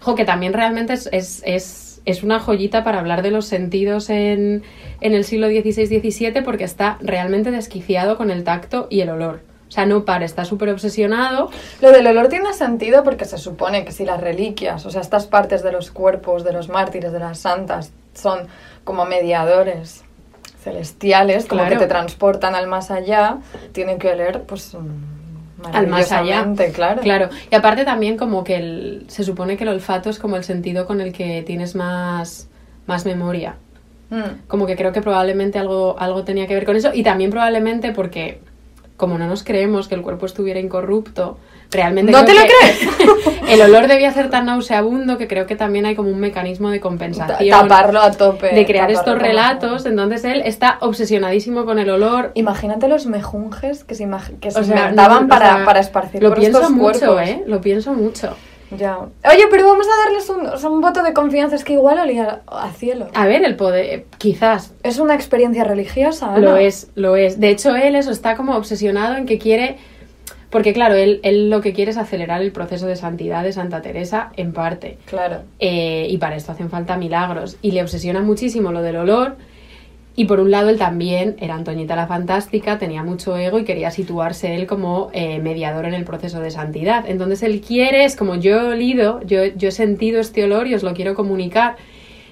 jo, 0.00 0.14
que 0.14 0.24
también 0.24 0.52
realmente 0.52 0.94
es, 0.94 1.08
es, 1.12 1.42
es, 1.46 1.83
es 2.04 2.22
una 2.22 2.38
joyita 2.40 2.84
para 2.84 2.98
hablar 2.98 3.22
de 3.22 3.30
los 3.30 3.46
sentidos 3.46 4.10
en, 4.10 4.62
en 5.00 5.14
el 5.14 5.24
siglo 5.24 5.48
XVI-XVII 5.48 6.42
porque 6.42 6.64
está 6.64 6.98
realmente 7.00 7.50
desquiciado 7.50 8.16
con 8.16 8.30
el 8.30 8.44
tacto 8.44 8.86
y 8.90 9.00
el 9.00 9.10
olor. 9.10 9.40
O 9.68 9.70
sea, 9.74 9.86
no 9.86 10.04
para, 10.04 10.24
está 10.24 10.44
súper 10.44 10.68
obsesionado. 10.68 11.50
Lo 11.80 11.90
del 11.90 12.06
olor 12.06 12.28
tiene 12.28 12.52
sentido 12.52 13.02
porque 13.02 13.24
se 13.24 13.38
supone 13.38 13.84
que 13.84 13.92
si 13.92 14.04
las 14.04 14.20
reliquias, 14.20 14.86
o 14.86 14.90
sea, 14.90 15.00
estas 15.00 15.26
partes 15.26 15.62
de 15.62 15.72
los 15.72 15.90
cuerpos 15.90 16.44
de 16.44 16.52
los 16.52 16.68
mártires, 16.68 17.10
de 17.12 17.18
las 17.18 17.40
santas, 17.40 17.92
son 18.12 18.46
como 18.84 19.04
mediadores 19.06 20.04
celestiales, 20.62 21.46
como 21.46 21.62
Claro. 21.62 21.76
que 21.76 21.82
te 21.84 21.88
transportan 21.88 22.54
al 22.54 22.66
más 22.66 22.90
allá, 22.90 23.38
tienen 23.72 23.98
que 23.98 24.10
oler, 24.10 24.42
pues, 24.42 24.76
al 25.72 25.86
más 25.86 26.12
allá. 26.12 26.46
claro. 26.72 27.02
Claro. 27.02 27.28
Y 27.50 27.54
aparte 27.54 27.84
también 27.84 28.16
como 28.16 28.44
que 28.44 28.56
el, 28.56 29.04
se 29.08 29.24
supone 29.24 29.56
que 29.56 29.64
el 29.64 29.70
olfato 29.70 30.10
es 30.10 30.18
como 30.18 30.36
el 30.36 30.44
sentido 30.44 30.86
con 30.86 31.00
el 31.00 31.12
que 31.12 31.42
tienes 31.42 31.74
más, 31.74 32.48
más 32.86 33.06
memoria. 33.06 33.56
Mm. 34.10 34.46
Como 34.46 34.66
que 34.66 34.76
creo 34.76 34.92
que 34.92 35.00
probablemente 35.00 35.58
algo, 35.58 35.96
algo 35.98 36.24
tenía 36.24 36.46
que 36.46 36.54
ver 36.54 36.64
con 36.64 36.76
eso. 36.76 36.90
Y 36.92 37.02
también 37.02 37.30
probablemente 37.30 37.92
porque 37.92 38.40
como 38.96 39.18
no 39.18 39.26
nos 39.26 39.42
creemos 39.42 39.88
que 39.88 39.94
el 39.94 40.02
cuerpo 40.02 40.26
estuviera 40.26 40.60
incorrupto, 40.60 41.38
realmente... 41.70 42.12
¿No 42.12 42.24
te 42.24 42.34
lo 42.34 42.42
que 42.42 43.30
el 43.48 43.60
olor 43.62 43.86
debía 43.88 44.12
ser 44.12 44.30
tan 44.30 44.46
nauseabundo 44.46 45.18
que 45.18 45.28
creo 45.28 45.46
que 45.46 45.56
también 45.56 45.86
hay 45.86 45.94
como 45.94 46.10
un 46.10 46.20
mecanismo 46.20 46.70
de 46.70 46.80
compensación. 46.80 47.50
Taparlo 47.50 48.00
a 48.00 48.10
tope. 48.10 48.54
de 48.54 48.66
crear 48.66 48.90
estos 48.90 49.18
relatos, 49.18 49.86
entonces 49.86 50.24
él 50.24 50.42
está 50.44 50.78
obsesionadísimo 50.80 51.64
con 51.64 51.78
el 51.78 51.90
olor. 51.90 52.30
Imagínate 52.34 52.88
los 52.88 53.06
mejunjes 53.06 53.84
que 53.84 53.94
se, 53.94 54.06
imag- 54.06 54.38
que 54.40 54.50
se 54.50 54.60
O 54.60 54.64
sea, 54.64 54.76
inventaban 54.76 55.20
no, 55.20 55.26
o 55.26 55.28
para, 55.28 55.56
sea, 55.56 55.64
para 55.64 55.80
esparcir 55.80 56.22
Lo 56.22 56.30
por 56.30 56.38
pienso 56.38 56.58
estos 56.58 56.72
mucho, 56.72 56.98
cuerpos. 57.14 57.20
¿eh? 57.28 57.42
Lo 57.46 57.60
pienso 57.60 57.92
mucho. 57.94 58.34
Ya. 58.76 58.96
Oye, 58.98 59.44
pero 59.50 59.68
vamos 59.68 59.86
a 59.86 60.04
darles 60.04 60.28
un, 60.30 60.46
o 60.46 60.56
sea, 60.56 60.68
un 60.68 60.80
voto 60.80 61.02
de 61.02 61.12
confianza, 61.12 61.54
es 61.54 61.62
que 61.64 61.74
igual 61.74 61.98
olía 61.98 62.40
a 62.46 62.70
cielo. 62.72 63.06
A 63.14 63.26
ver, 63.26 63.44
el 63.44 63.54
poder, 63.56 64.06
quizás, 64.18 64.72
Es 64.82 64.98
una 64.98 65.14
experiencia 65.14 65.62
religiosa, 65.64 66.28
Ana. 66.30 66.38
Lo 66.38 66.56
es, 66.56 66.88
lo 66.96 67.14
es. 67.14 67.38
De 67.38 67.50
hecho, 67.50 67.76
él 67.76 67.94
eso 67.94 68.10
está 68.10 68.34
como 68.36 68.56
obsesionado 68.56 69.16
en 69.16 69.26
que 69.26 69.38
quiere. 69.38 69.76
Porque, 70.54 70.72
claro, 70.72 70.94
él, 70.94 71.18
él 71.24 71.50
lo 71.50 71.60
que 71.60 71.72
quiere 71.72 71.90
es 71.90 71.96
acelerar 71.96 72.40
el 72.40 72.52
proceso 72.52 72.86
de 72.86 72.94
santidad 72.94 73.42
de 73.42 73.52
Santa 73.52 73.82
Teresa, 73.82 74.30
en 74.36 74.52
parte. 74.52 74.98
Claro. 75.04 75.40
Eh, 75.58 76.06
y 76.08 76.16
para 76.18 76.36
esto 76.36 76.52
hacen 76.52 76.70
falta 76.70 76.96
milagros. 76.96 77.56
Y 77.60 77.72
le 77.72 77.82
obsesiona 77.82 78.22
muchísimo 78.22 78.70
lo 78.70 78.80
del 78.80 78.94
olor. 78.94 79.34
Y 80.14 80.26
por 80.26 80.38
un 80.38 80.52
lado, 80.52 80.68
él 80.68 80.78
también 80.78 81.34
era 81.40 81.56
Antoñita 81.56 81.96
la 81.96 82.06
Fantástica, 82.06 82.78
tenía 82.78 83.02
mucho 83.02 83.36
ego 83.36 83.58
y 83.58 83.64
quería 83.64 83.90
situarse 83.90 84.54
él 84.54 84.68
como 84.68 85.10
eh, 85.12 85.40
mediador 85.40 85.86
en 85.86 85.94
el 85.94 86.04
proceso 86.04 86.38
de 86.38 86.52
santidad. 86.52 87.04
Entonces 87.08 87.42
él 87.42 87.60
quiere, 87.60 88.04
es 88.04 88.14
como 88.14 88.36
yo 88.36 88.60
he 88.60 88.74
olido, 88.74 89.22
yo, 89.26 89.46
yo 89.56 89.70
he 89.70 89.72
sentido 89.72 90.20
este 90.20 90.44
olor 90.44 90.68
y 90.68 90.74
os 90.76 90.84
lo 90.84 90.94
quiero 90.94 91.16
comunicar. 91.16 91.74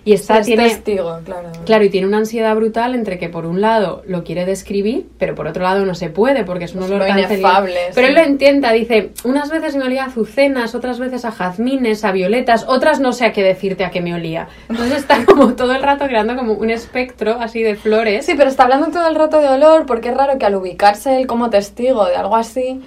Y 0.05 0.15
está, 0.15 0.39
Es 0.39 0.47
tiene, 0.47 0.65
testigo, 0.65 1.21
claro. 1.25 1.51
Claro, 1.65 1.85
y 1.85 1.91
tiene 1.91 2.09
una 2.09 2.19
ansiedad 2.19 2.57
brutal 2.57 2.95
entre 2.97 3.19
que 3.19 3.29
por 3.29 3.47
un 3.47 3.61
lado 3.61 4.03
lo 4.05 4.25
quiere 4.25 4.45
describir, 4.45 5.07
pero 5.17 5.37
por 5.37 5.47
otro 5.47 5.63
lado 5.63 5.87
no 5.87 5.95
se 5.95 6.11
puede 6.11 6.43
porque 6.45 6.65
es 6.65 6.75
un 6.75 6.83
olor 6.83 6.99
lo 7.03 7.07
cancerígeno. 7.07 7.39
inefable, 7.39 7.81
Pero 7.95 8.07
sí. 8.09 8.13
él 8.13 8.15
lo 8.19 8.29
intenta, 8.29 8.73
dice, 8.73 9.13
unas 9.23 9.51
veces 9.51 9.77
me 9.77 9.85
olía 9.85 10.03
a 10.03 10.07
azucenas, 10.07 10.75
otras 10.75 10.99
veces 10.99 11.25
a 11.25 11.31
jazmines, 11.31 12.05
a 12.05 12.11
violetas, 12.11 12.65
otras 12.67 12.99
no 12.99 13.13
sé 13.13 13.27
a 13.27 13.33
qué 13.33 13.45
decirte 13.45 13.85
a 13.85 13.91
qué 13.91 14.01
me 14.01 14.13
olía. 14.13 14.49
Entonces 14.69 14.99
está 14.99 15.25
como 15.27 15.55
todo 15.55 15.73
el 15.73 15.83
rato 15.83 16.07
creando 16.07 16.35
como 16.35 16.55
un 16.55 16.71
espectro 16.71 17.39
así 17.41 17.63
de 17.63 17.77
flores. 17.77 18.27
Sí, 18.27 18.35
pero 18.37 18.51
está 18.51 18.65
hablando 18.65 18.89
todo 18.89 19.07
el 19.09 19.15
rato 19.15 19.39
de 19.41 19.49
olor 19.49 19.87
porque 19.87 20.09
es 20.09 20.17
raro 20.17 20.37
que 20.37 20.47
al 20.47 20.57
ubicarse 20.57 21.17
él 21.17 21.29
como 21.29 21.49
testigo 21.49 22.07
de 22.07 22.17
algo 22.17 22.35
así, 22.35 22.81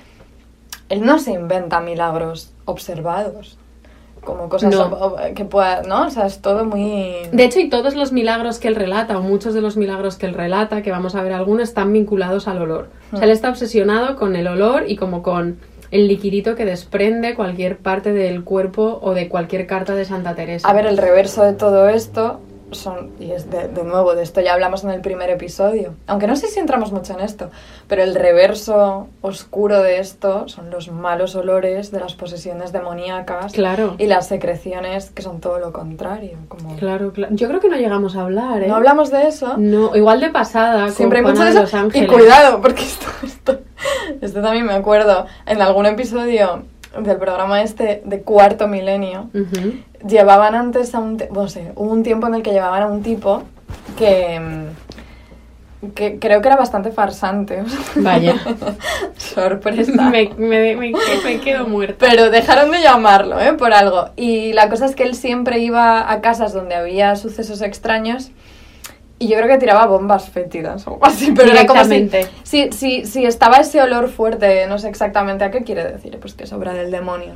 él 0.89 1.05
no 1.05 1.17
se 1.19 1.31
inventa 1.31 1.79
milagros 1.79 2.51
observados. 2.65 3.57
Como 4.25 4.49
cosas 4.49 4.73
No. 4.73 5.15
que 5.33 5.45
pueda, 5.45 5.83
¿no? 5.83 6.07
O 6.07 6.09
sea, 6.09 6.25
es 6.25 6.41
todo 6.41 6.65
muy... 6.65 7.13
De 7.31 7.43
hecho, 7.45 7.59
y 7.59 7.69
todos 7.69 7.95
los 7.95 8.11
milagros 8.11 8.59
que 8.59 8.67
él 8.67 8.75
relata, 8.75 9.17
o 9.17 9.21
muchos 9.21 9.53
de 9.53 9.61
los 9.61 9.77
milagros 9.77 10.17
que 10.17 10.25
él 10.25 10.33
relata, 10.33 10.81
que 10.81 10.91
vamos 10.91 11.15
a 11.15 11.23
ver 11.23 11.31
algunos, 11.31 11.69
están 11.69 11.93
vinculados 11.93 12.47
al 12.47 12.61
olor. 12.61 12.89
O 13.13 13.17
sea, 13.17 13.25
él 13.25 13.31
está 13.31 13.49
obsesionado 13.49 14.17
con 14.17 14.35
el 14.35 14.47
olor 14.47 14.83
y 14.87 14.97
como 14.97 15.21
con 15.23 15.57
el 15.91 16.07
liquidito 16.07 16.55
que 16.55 16.65
desprende 16.65 17.35
cualquier 17.35 17.77
parte 17.77 18.11
del 18.11 18.43
cuerpo 18.43 18.99
o 19.01 19.13
de 19.13 19.29
cualquier 19.29 19.67
carta 19.67 19.95
de 19.95 20.03
Santa 20.03 20.35
Teresa. 20.35 20.67
A 20.67 20.73
ver, 20.73 20.87
el 20.87 20.97
reverso 20.97 21.43
de 21.43 21.53
todo 21.53 21.87
esto 21.87 22.41
son, 22.71 23.11
y 23.19 23.31
es 23.31 23.49
de, 23.51 23.67
de 23.67 23.83
nuevo, 23.83 24.15
de 24.15 24.23
esto 24.23 24.41
ya 24.41 24.53
hablamos 24.53 24.83
en 24.83 24.89
el 24.89 25.01
primer 25.01 25.29
episodio, 25.29 25.93
aunque 26.07 26.27
no 26.27 26.35
sé 26.35 26.47
si 26.47 26.59
entramos 26.59 26.91
mucho 26.91 27.13
en 27.13 27.19
esto, 27.21 27.49
pero 27.87 28.03
el 28.03 28.15
reverso 28.15 29.07
oscuro 29.21 29.81
de 29.81 29.99
esto 29.99 30.47
son 30.47 30.69
los 30.71 30.89
malos 30.89 31.35
olores 31.35 31.91
de 31.91 31.99
las 31.99 32.15
posesiones 32.15 32.71
demoníacas 32.71 33.53
Claro. 33.53 33.95
y 33.97 34.07
las 34.07 34.27
secreciones 34.27 35.11
que 35.11 35.21
son 35.21 35.39
todo 35.39 35.59
lo 35.59 35.71
contrario. 35.71 36.37
Como... 36.47 36.75
Claro, 36.77 37.11
claro. 37.13 37.33
Yo 37.35 37.47
creo 37.47 37.59
que 37.59 37.69
no 37.69 37.77
llegamos 37.77 38.15
a 38.15 38.21
hablar, 38.21 38.63
¿eh? 38.63 38.67
No 38.67 38.75
hablamos 38.75 39.11
de 39.11 39.27
eso. 39.27 39.55
No, 39.57 39.95
igual 39.95 40.19
de 40.19 40.29
pasada, 40.29 40.89
Siempre 40.89 41.19
hay 41.19 41.25
mucho 41.25 41.43
de 41.43 41.51
eso. 41.51 41.89
Y 41.93 42.07
cuidado, 42.07 42.61
porque 42.61 42.83
esto, 42.83 43.05
esto, 43.23 43.59
esto 44.21 44.41
también 44.41 44.65
me 44.65 44.73
acuerdo. 44.73 45.25
En 45.45 45.61
algún 45.61 45.85
episodio 45.85 46.63
del 46.99 47.17
programa 47.17 47.61
este 47.61 48.01
de 48.05 48.21
cuarto 48.21 48.67
milenio, 48.67 49.29
llevaban 50.07 50.55
antes 50.55 50.93
a 50.95 50.99
un... 50.99 51.17
sé, 51.47 51.71
hubo 51.75 51.91
un 51.91 52.03
tiempo 52.03 52.27
en 52.27 52.35
el 52.35 52.43
que 52.43 52.51
llevaban 52.51 52.83
a 52.83 52.87
un 52.87 53.03
tipo 53.03 53.43
que... 53.97 54.39
mm, 54.39 54.85
que 55.93 56.17
creo 56.19 56.41
que 56.41 56.47
era 56.47 56.57
bastante 56.57 56.91
farsante. 56.91 57.63
Vaya. 57.97 58.35
Sorpresa. 59.17 60.09
me, 60.09 60.29
me, 60.37 60.75
me, 60.75 60.93
me 61.23 61.39
quedo 61.41 61.67
muerta. 61.67 61.97
Pero 61.99 62.31
dejaron 62.31 62.71
de 62.71 62.81
llamarlo, 62.81 63.39
¿eh? 63.39 63.53
Por 63.53 63.73
algo. 63.73 64.09
Y 64.15 64.53
la 64.53 64.69
cosa 64.69 64.85
es 64.85 64.95
que 64.95 65.03
él 65.03 65.15
siempre 65.15 65.59
iba 65.59 66.11
a 66.11 66.21
casas 66.21 66.53
donde 66.53 66.75
había 66.75 67.15
sucesos 67.15 67.61
extraños 67.61 68.31
y 69.17 69.27
yo 69.27 69.37
creo 69.37 69.47
que 69.47 69.57
tiraba 69.57 69.85
bombas 69.85 70.29
fétidas 70.29 70.87
o 70.87 70.93
algo 70.93 71.05
así. 71.05 71.31
Pero 71.35 71.51
era 71.51 71.65
como 71.65 71.83
si. 71.85 72.09
Si, 72.45 72.71
si, 72.71 73.05
si 73.05 73.25
estaba 73.25 73.57
ese 73.57 73.81
olor 73.81 74.07
fuerte, 74.07 74.67
no 74.67 74.77
sé 74.77 74.87
exactamente 74.87 75.43
a 75.43 75.49
qué 75.49 75.63
quiere 75.63 75.83
decir, 75.83 76.17
pues 76.19 76.35
que 76.35 76.43
es 76.43 76.53
obra 76.53 76.73
del 76.73 76.91
demonio. 76.91 77.33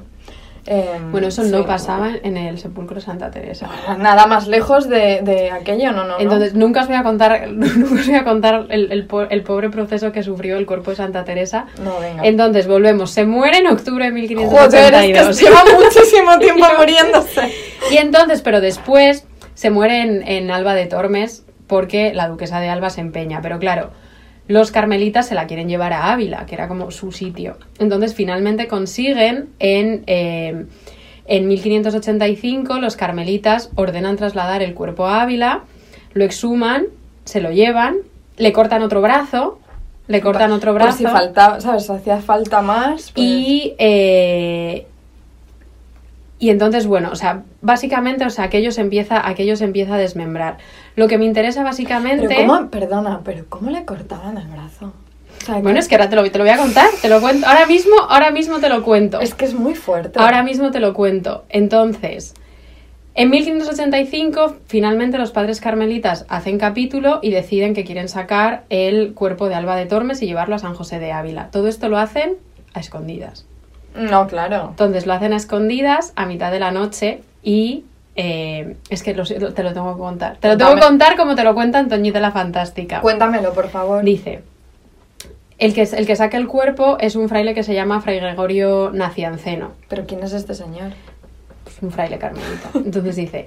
Em, 0.68 1.12
Bueno, 1.12 1.28
eso 1.28 1.42
sí. 1.44 1.50
no 1.50 1.66
pasaba 1.66 2.12
en 2.22 2.38
el 2.38 2.60
sepulcro 2.60 2.96
de 2.96 3.02
Santa 3.02 3.32
Teresa. 3.32 3.68
Nada 3.98 4.28
más 4.28 4.48
lejos 4.48 4.88
de, 4.88 5.22
de 5.24 5.50
aquello, 5.50 5.94
no, 5.94 6.04
no, 6.04 6.10
no. 6.10 6.20
Entonces, 6.20 6.54
nunca 6.54 6.82
os 6.82 6.88
voy 6.88 6.98
a 6.98 7.02
contar, 7.02 7.48
nunca 7.52 8.02
os 8.02 8.06
voy 8.06 8.16
a 8.16 8.24
contar 8.24 8.68
el, 8.70 8.92
el 8.92 9.08
el 9.32 9.44
pobre 9.44 9.70
proceso 9.72 10.12
que 10.12 10.22
sufrió 10.22 10.58
el 10.58 10.68
cuerpo 10.68 10.92
de 10.92 10.98
Santa 10.98 11.24
Teresa. 11.24 11.66
No, 11.84 12.00
venga. 12.00 12.24
Entonces, 12.24 12.68
volvemos. 12.68 13.10
Se 13.10 13.26
muere 13.26 13.58
en 13.58 13.68
octubre 13.68 14.12
de 14.12 14.12
Joder, 14.12 14.94
es 14.94 15.08
1582. 15.08 15.40
que 15.40 15.46
lleva 15.46 15.64
muchísimo 15.84 16.38
tiempo 16.40 16.66
muriéndose. 16.78 17.52
Y 17.90 17.98
entonces, 17.98 18.44
pero 18.44 18.62
después 18.62 19.26
se 19.56 19.72
muere 19.72 20.02
en, 20.04 20.28
en 20.28 20.52
Alba 20.52 20.76
de 20.76 20.86
Tormes 20.86 21.46
porque 21.66 22.14
la 22.14 22.28
duquesa 22.28 22.60
de 22.60 22.70
Alba 22.70 22.92
se 22.92 23.02
empeña. 23.02 23.42
Pero 23.42 23.58
claro, 23.58 23.90
los 24.50 24.72
carmelitas 24.72 25.28
se 25.28 25.36
la 25.36 25.46
quieren 25.46 25.70
llevar 25.70 25.94
a 25.94 26.12
Ávila, 26.12 26.48
que 26.48 26.56
era 26.56 26.68
como 26.68 26.90
su 26.90 27.12
sitio. 27.12 27.58
Entonces, 27.78 28.16
finalmente 28.16 28.68
consiguen 28.68 29.50
en, 29.60 30.04
eh, 30.08 30.66
en 31.26 31.48
1585, 31.48 32.80
los 32.80 32.96
carmelitas 32.96 33.70
ordenan 33.76 34.18
trasladar 34.18 34.64
el 34.64 34.74
cuerpo 34.74 35.06
a 35.06 35.22
Ávila, 35.22 35.62
lo 36.14 36.26
exhuman, 36.26 36.86
se 37.26 37.42
lo 37.42 37.52
llevan, 37.52 37.98
le 38.38 38.52
cortan 38.52 38.82
otro 38.82 39.02
brazo, 39.04 39.60
le 40.08 40.20
cortan 40.20 40.52
otro 40.52 40.72
Por 40.74 40.82
brazo. 40.82 40.98
si 40.98 41.04
faltaba, 41.06 41.62
¿sabes? 41.62 41.86
Si 41.86 41.92
hacía 41.92 42.18
falta 42.18 42.64
más. 42.64 43.12
pues- 43.12 43.24
Y, 43.28 43.76
eh, 43.78 44.88
y 46.40 46.50
entonces, 46.52 46.88
bueno, 46.88 47.10
o 47.12 47.16
sea, 47.16 47.44
básicamente, 47.62 48.26
o 48.26 48.30
sea, 48.30 48.46
aquello 48.46 48.72
se 48.72 48.82
empieza, 48.82 49.28
aquello 49.28 49.56
se 49.58 49.66
empieza 49.66 49.96
a 49.96 49.98
desmembrar. 49.98 50.58
Lo 50.96 51.08
que 51.08 51.18
me 51.18 51.26
interesa 51.26 51.64
básicamente. 51.64 52.28
Pero 52.28 52.48
cómo, 52.48 52.70
perdona, 52.70 53.22
pero 53.26 53.46
¿cómo 53.50 53.70
le 53.70 53.84
cortaban 53.86 54.38
el 54.38 54.48
brazo? 54.48 54.94
O 55.42 55.46
sea, 55.46 55.56
Bueno, 55.56 55.74
que- 55.74 55.80
es 55.80 55.88
que 55.88 55.96
ahora 55.96 56.10
te 56.10 56.16
lo, 56.16 56.30
te 56.32 56.38
lo 56.38 56.44
voy 56.46 56.54
a 56.54 56.58
contar, 56.58 56.88
te 57.02 57.10
lo 57.10 57.20
cuento. 57.22 57.46
Ahora 57.48 57.66
mismo, 57.66 57.94
ahora 58.10 58.32
mismo 58.32 58.60
te 58.60 58.70
lo 58.70 58.84
cuento. 58.84 59.20
es 59.22 59.34
que 59.36 59.46
es 59.46 59.54
muy 59.54 59.76
fuerte. 59.76 60.20
Ahora 60.20 60.42
mismo 60.44 60.72
te 60.72 60.80
lo 60.80 60.94
cuento. 60.94 61.44
Entonces, 61.50 62.34
en 63.16 63.30
1585, 63.32 64.56
finalmente 64.68 65.18
los 65.18 65.32
padres 65.32 65.60
carmelitas 65.60 66.26
hacen 66.30 66.58
capítulo 66.58 67.20
y 67.22 67.32
deciden 67.32 67.74
que 67.74 67.84
quieren 67.84 68.08
sacar 68.08 68.64
el 68.70 69.14
cuerpo 69.14 69.50
de 69.50 69.56
Alba 69.56 69.76
de 69.76 69.86
Tormes 69.86 70.22
y 70.22 70.26
llevarlo 70.26 70.56
a 70.56 70.60
San 70.60 70.74
José 70.74 71.00
de 71.00 71.12
Ávila. 71.12 71.50
Todo 71.52 71.68
esto 71.68 71.90
lo 71.90 71.98
hacen 71.98 72.36
a 72.74 72.80
escondidas. 72.80 73.46
No, 74.00 74.28
claro. 74.28 74.68
Entonces 74.70 75.06
lo 75.06 75.14
hacen 75.14 75.34
a 75.34 75.38
escondidas 75.38 76.14
a 76.16 76.26
mitad 76.26 76.52
de 76.52 76.60
la 76.60 76.72
noche 76.72 77.22
y 77.44 77.86
eh, 78.16 78.76
es 78.90 79.04
que 79.04 79.14
lo 79.14 79.24
te 79.26 79.40
lo 79.64 79.74
tengo 79.74 79.94
que 79.94 80.00
contar. 80.00 80.38
Te 80.38 80.48
lo 80.48 80.58
tengo 80.58 80.76
que 80.76 80.82
contar 80.82 81.16
como 81.16 81.36
te 81.36 81.44
lo 81.44 81.54
cuenta 81.54 81.80
Antoñita 81.80 82.20
la 82.20 82.32
Fantástica. 82.32 83.02
Cuéntamelo, 83.02 83.54
por 83.54 83.70
favor. 83.70 84.04
Dice, 84.04 84.42
el 85.58 85.74
que, 85.74 85.84
el 85.84 86.08
que 86.08 86.16
saca 86.16 86.38
el 86.38 86.48
cuerpo 86.48 86.98
es 87.00 87.16
un 87.16 87.30
fraile 87.30 87.54
que 87.54 87.64
se 87.64 87.74
llama 87.74 88.02
Fray 88.02 88.20
Gregorio 88.20 88.92
Nacianceno. 88.94 89.72
Pero 89.90 90.06
¿quién 90.06 90.24
es 90.24 90.34
este 90.34 90.54
señor? 90.56 90.92
Pues 91.64 91.78
un 91.82 91.92
fraile 91.92 92.18
carmelita. 92.18 92.70
Entonces 92.76 93.16
dice, 93.16 93.46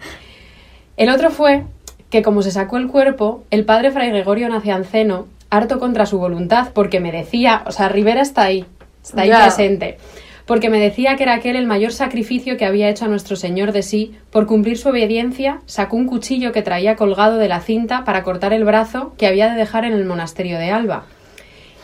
el 0.96 1.08
otro 1.10 1.30
fue 1.30 1.64
que 2.10 2.22
como 2.22 2.42
se 2.42 2.50
sacó 2.50 2.76
el 2.76 2.88
cuerpo, 2.88 3.44
el 3.50 3.64
padre 3.64 3.90
Fray 3.90 4.10
Gregorio 4.10 4.48
Nacianceno, 4.50 5.26
harto 5.48 5.78
contra 5.78 6.04
su 6.06 6.18
voluntad, 6.18 6.68
porque 6.74 7.00
me 7.00 7.12
decía, 7.12 7.62
o 7.66 7.72
sea, 7.72 7.88
Rivera 7.88 8.20
está 8.20 8.42
ahí, 8.42 8.64
está 9.02 9.22
ahí 9.22 9.28
Ya. 9.28 9.40
presente, 9.42 9.98
porque 10.46 10.70
me 10.70 10.80
decía 10.80 11.16
que 11.16 11.22
era 11.22 11.34
aquel 11.34 11.56
el 11.56 11.66
mayor 11.66 11.92
sacrificio 11.92 12.56
que 12.56 12.64
había 12.64 12.88
hecho 12.88 13.04
a 13.04 13.08
nuestro 13.08 13.36
Señor 13.36 13.72
de 13.72 13.82
sí, 13.82 14.14
por 14.30 14.46
cumplir 14.46 14.78
su 14.78 14.88
obediencia, 14.88 15.60
sacó 15.66 15.96
un 15.96 16.06
cuchillo 16.06 16.52
que 16.52 16.62
traía 16.62 16.96
colgado 16.96 17.38
de 17.38 17.48
la 17.48 17.60
cinta 17.60 18.04
para 18.04 18.22
cortar 18.22 18.52
el 18.52 18.64
brazo 18.64 19.14
que 19.18 19.26
había 19.26 19.50
de 19.50 19.58
dejar 19.58 19.84
en 19.84 19.92
el 19.92 20.04
monasterio 20.04 20.58
de 20.58 20.70
Alba. 20.70 21.06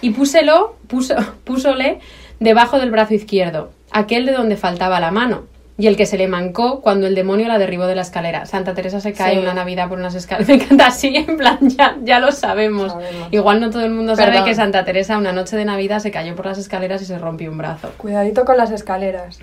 Y 0.00 0.10
púselo, 0.10 0.76
puso, 0.86 1.14
púsole 1.44 2.00
debajo 2.40 2.78
del 2.78 2.90
brazo 2.90 3.14
izquierdo, 3.14 3.70
aquel 3.90 4.26
de 4.26 4.32
donde 4.32 4.56
faltaba 4.56 5.00
la 5.00 5.10
mano, 5.10 5.44
y 5.80 5.86
el 5.86 5.96
que 5.96 6.06
se 6.06 6.18
le 6.18 6.26
mancó 6.26 6.80
cuando 6.80 7.06
el 7.06 7.14
demonio 7.14 7.46
la 7.46 7.56
derribó 7.56 7.86
de 7.86 7.94
la 7.94 8.02
escalera. 8.02 8.46
Santa 8.46 8.74
Teresa 8.74 9.00
se 9.00 9.12
cae 9.12 9.34
Sí. 9.34 9.38
una 9.38 9.54
Navidad 9.54 9.88
por 9.88 9.98
unas 9.98 10.14
escaleras. 10.16 10.48
Me 10.48 10.54
encanta 10.54 10.88
así, 10.88 11.14
en 11.16 11.36
plan, 11.36 11.58
ya, 11.62 11.96
ya 12.02 12.18
lo 12.18 12.32
sabemos. 12.32 12.90
Sabemos. 12.92 13.28
Igual 13.30 13.60
no 13.60 13.70
todo 13.70 13.84
el 13.84 13.92
mundo 13.92 14.16
sabe 14.16 14.32
Perdón. 14.32 14.46
que 14.46 14.54
Santa 14.56 14.84
Teresa 14.84 15.16
una 15.16 15.32
noche 15.32 15.56
de 15.56 15.64
Navidad 15.64 16.00
se 16.00 16.10
cayó 16.10 16.34
por 16.34 16.46
las 16.46 16.58
escaleras 16.58 17.00
y 17.02 17.04
se 17.04 17.16
rompió 17.18 17.50
un 17.50 17.58
brazo. 17.58 17.92
Cuidadito 17.96 18.44
con 18.44 18.56
las 18.56 18.70
escaleras. 18.72 19.38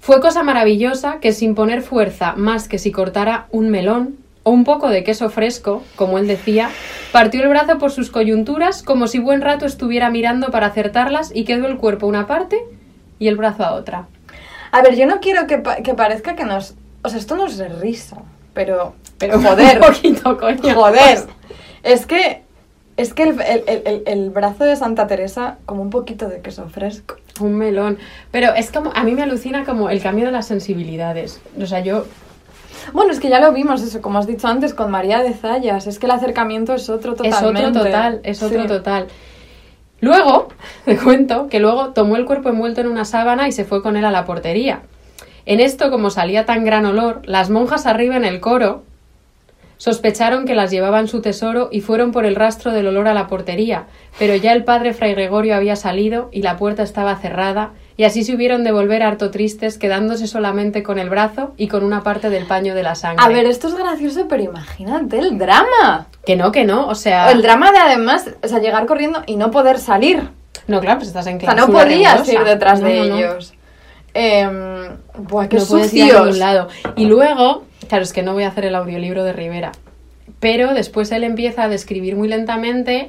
Fue 0.00 0.20
cosa 0.20 0.42
maravillosa 0.42 1.18
que 1.20 1.32
sin 1.32 1.54
poner 1.54 1.80
fuerza 1.82 2.34
más 2.36 2.68
que 2.68 2.78
si 2.78 2.92
cortara 2.92 3.46
un 3.50 3.70
melón 3.70 4.16
o 4.42 4.50
un 4.50 4.64
poco 4.64 4.88
de 4.88 5.04
queso 5.04 5.30
fresco, 5.30 5.82
como 5.94 6.18
él 6.18 6.26
decía, 6.26 6.68
partió 7.12 7.40
el 7.42 7.48
brazo 7.48 7.78
por 7.78 7.92
sus 7.92 8.10
coyunturas 8.10 8.82
como 8.82 9.06
si 9.06 9.20
buen 9.20 9.40
rato 9.40 9.64
estuviera 9.64 10.10
mirando 10.10 10.50
para 10.50 10.66
acertarlas 10.66 11.30
y 11.34 11.44
quedó 11.44 11.66
el 11.68 11.76
cuerpo 11.78 12.08
una 12.08 12.26
parte 12.26 12.58
y 13.20 13.28
el 13.28 13.36
brazo 13.36 13.62
a 13.64 13.72
otra. 13.74 14.08
A 14.72 14.82
ver, 14.82 14.96
yo 14.96 15.06
no 15.06 15.20
quiero 15.20 15.46
que, 15.46 15.58
pa- 15.58 15.76
que 15.76 15.94
parezca 15.94 16.34
que 16.34 16.44
nos... 16.44 16.74
O 17.02 17.08
sea, 17.08 17.18
esto 17.18 17.36
no 17.36 17.46
es 17.46 17.58
risa, 17.80 18.16
pero... 18.54 18.94
Pero 19.18 19.40
joder, 19.42 19.78
un 19.80 19.86
poquito, 19.86 20.38
coño. 20.38 20.74
joder. 20.74 21.18
Es 21.82 22.06
que... 22.06 22.42
Es 22.96 23.14
que 23.14 23.22
el, 23.22 23.40
el- 23.40 23.64
el- 23.66 23.82
el- 23.86 24.02
el 24.06 24.30
brazo 24.30 24.64
de 24.64 24.76
Santa 24.76 25.06
Teresa, 25.06 25.56
como 25.64 25.80
un 25.82 25.88
poquito 25.90 26.28
de 26.28 26.40
queso 26.42 26.68
fresco. 26.68 27.16
Un 27.40 27.54
melón. 27.54 27.98
Pero 28.30 28.52
es 28.54 28.70
como, 28.70 28.92
a 28.94 29.02
mí 29.04 29.12
me 29.12 29.22
alucina 29.22 29.64
como 29.64 29.88
el 29.88 30.02
cambio 30.02 30.26
de 30.26 30.32
las 30.32 30.46
sensibilidades. 30.46 31.40
O 31.60 31.64
sea, 31.66 31.80
yo 31.80 32.04
Bueno, 32.92 33.12
es 33.12 33.18
que 33.20 33.30
ya 33.30 33.40
lo 33.40 33.52
vimos 33.52 33.80
eso, 33.82 34.02
como 34.02 34.18
has 34.18 34.26
dicho 34.26 34.46
antes, 34.46 34.74
con 34.74 34.90
María 34.90 35.20
de 35.22 35.32
Zayas. 35.32 35.86
Es 35.86 35.98
que 35.98 36.04
el 36.06 36.12
acercamiento 36.12 36.74
es 36.74 36.90
otro 36.90 37.14
totalmente. 37.14 37.60
Es 37.62 37.68
otro 37.68 37.82
total, 37.84 38.20
es 38.24 38.42
otro 38.42 38.62
Sí. 38.62 38.68
total. 38.68 39.06
Luego, 40.02 40.48
te 40.84 40.98
cuento 40.98 41.48
que 41.48 41.60
luego 41.60 41.94
tomó 41.94 42.16
el 42.16 42.26
cuerpo 42.26 42.50
envuelto 42.50 42.82
en 42.82 42.88
una 42.88 43.06
sábana 43.06 43.48
y 43.48 43.52
se 43.52 43.64
fue 43.64 43.82
con 43.82 43.96
él 43.96 44.04
a 44.04 44.10
la 44.10 44.26
portería. 44.26 44.82
En 45.46 45.60
esto, 45.60 45.90
como 45.90 46.10
salía 46.10 46.44
tan 46.44 46.64
gran 46.64 46.84
olor, 46.84 47.22
las 47.24 47.48
monjas 47.48 47.86
arriba 47.86 48.16
en 48.16 48.26
el 48.26 48.40
coro 48.40 48.82
Sospecharon 49.82 50.46
que 50.46 50.54
las 50.54 50.70
llevaba 50.70 51.00
en 51.00 51.08
su 51.08 51.22
tesoro 51.22 51.68
y 51.72 51.80
fueron 51.80 52.12
por 52.12 52.24
el 52.24 52.36
rastro 52.36 52.70
del 52.70 52.86
olor 52.86 53.08
a 53.08 53.14
la 53.14 53.26
portería, 53.26 53.86
pero 54.16 54.36
ya 54.36 54.52
el 54.52 54.62
padre 54.62 54.94
Fray 54.94 55.12
Gregorio 55.12 55.56
había 55.56 55.74
salido 55.74 56.28
y 56.30 56.42
la 56.42 56.56
puerta 56.56 56.84
estaba 56.84 57.16
cerrada, 57.16 57.72
y 57.96 58.04
así 58.04 58.22
se 58.22 58.32
hubieron 58.32 58.62
de 58.62 58.70
volver 58.70 59.02
harto 59.02 59.32
tristes, 59.32 59.78
quedándose 59.78 60.28
solamente 60.28 60.84
con 60.84 61.00
el 61.00 61.10
brazo 61.10 61.52
y 61.56 61.66
con 61.66 61.82
una 61.82 62.04
parte 62.04 62.30
del 62.30 62.46
paño 62.46 62.76
de 62.76 62.84
la 62.84 62.94
sangre. 62.94 63.24
A 63.24 63.28
ver, 63.28 63.44
esto 63.46 63.66
es 63.66 63.74
gracioso, 63.74 64.28
pero 64.28 64.44
imagínate 64.44 65.18
el 65.18 65.36
drama. 65.36 66.06
Que 66.24 66.36
no, 66.36 66.52
que 66.52 66.64
no, 66.64 66.86
o 66.86 66.94
sea... 66.94 67.30
El 67.32 67.42
drama 67.42 67.72
de 67.72 67.78
además, 67.78 68.30
o 68.42 68.48
sea, 68.48 68.60
llegar 68.60 68.86
corriendo 68.86 69.22
y 69.26 69.36
no 69.36 69.50
poder 69.50 69.78
salir. 69.78 70.28
No, 70.68 70.80
claro, 70.80 70.98
pues 70.98 71.08
estás 71.08 71.26
en 71.26 71.36
O 71.38 71.40
sea, 71.40 71.54
clase. 71.54 71.66
no 71.66 71.72
podías 71.72 72.28
ir 72.28 72.44
detrás 72.44 72.80
de 72.80 73.00
ellos. 73.00 73.54
Em, 74.14 74.96
buah, 75.18 75.48
qué 75.48 75.56
no 75.56 75.66
puedes 75.66 75.92
ir 75.94 76.14
a 76.14 76.20
ningún 76.20 76.38
lado. 76.38 76.68
Y 76.96 77.06
luego, 77.06 77.64
claro, 77.88 78.04
es 78.04 78.12
que 78.12 78.22
no 78.22 78.34
voy 78.34 78.44
a 78.44 78.48
hacer 78.48 78.66
el 78.66 78.74
audiolibro 78.74 79.24
de 79.24 79.32
Rivera, 79.32 79.72
pero 80.38 80.74
después 80.74 81.10
él 81.12 81.24
empieza 81.24 81.64
a 81.64 81.68
describir 81.68 82.14
muy 82.14 82.28
lentamente 82.28 83.08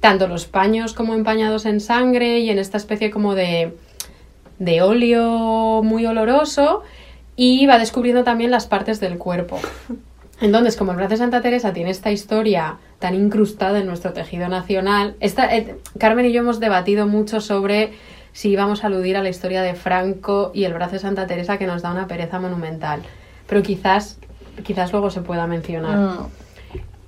tanto 0.00 0.26
los 0.26 0.46
paños 0.46 0.94
como 0.94 1.14
empañados 1.14 1.66
en 1.66 1.80
sangre 1.80 2.40
y 2.40 2.50
en 2.50 2.58
esta 2.58 2.78
especie 2.78 3.10
como 3.10 3.34
de, 3.34 3.76
de 4.58 4.82
óleo 4.82 5.82
muy 5.82 6.06
oloroso 6.06 6.82
y 7.36 7.66
va 7.66 7.78
descubriendo 7.78 8.24
también 8.24 8.50
las 8.50 8.66
partes 8.66 8.98
del 9.00 9.18
cuerpo. 9.18 9.58
Entonces, 10.40 10.76
como 10.76 10.92
el 10.92 10.96
brazo 10.96 11.10
de 11.10 11.16
Santa 11.18 11.42
Teresa 11.42 11.72
tiene 11.72 11.90
esta 11.90 12.10
historia 12.10 12.76
tan 12.98 13.14
incrustada 13.14 13.78
en 13.78 13.86
nuestro 13.86 14.12
tejido 14.12 14.48
nacional, 14.48 15.16
esta, 15.20 15.54
eh, 15.54 15.76
Carmen 15.98 16.26
y 16.26 16.32
yo 16.32 16.40
hemos 16.40 16.60
debatido 16.60 17.06
mucho 17.06 17.40
sobre 17.40 17.92
si 18.32 18.50
íbamos 18.50 18.84
a 18.84 18.86
aludir 18.86 19.16
a 19.16 19.22
la 19.22 19.28
historia 19.28 19.60
de 19.62 19.74
Franco 19.74 20.50
y 20.54 20.64
el 20.64 20.72
brazo 20.72 20.92
de 20.92 20.98
Santa 21.00 21.26
Teresa 21.26 21.58
que 21.58 21.66
nos 21.66 21.82
da 21.82 21.90
una 21.90 22.06
pereza 22.06 22.38
monumental. 22.38 23.02
Pero 23.46 23.62
quizás, 23.62 24.18
quizás 24.62 24.92
luego 24.92 25.10
se 25.10 25.20
pueda 25.20 25.46
mencionar. 25.46 25.98
Mm, 25.98 26.26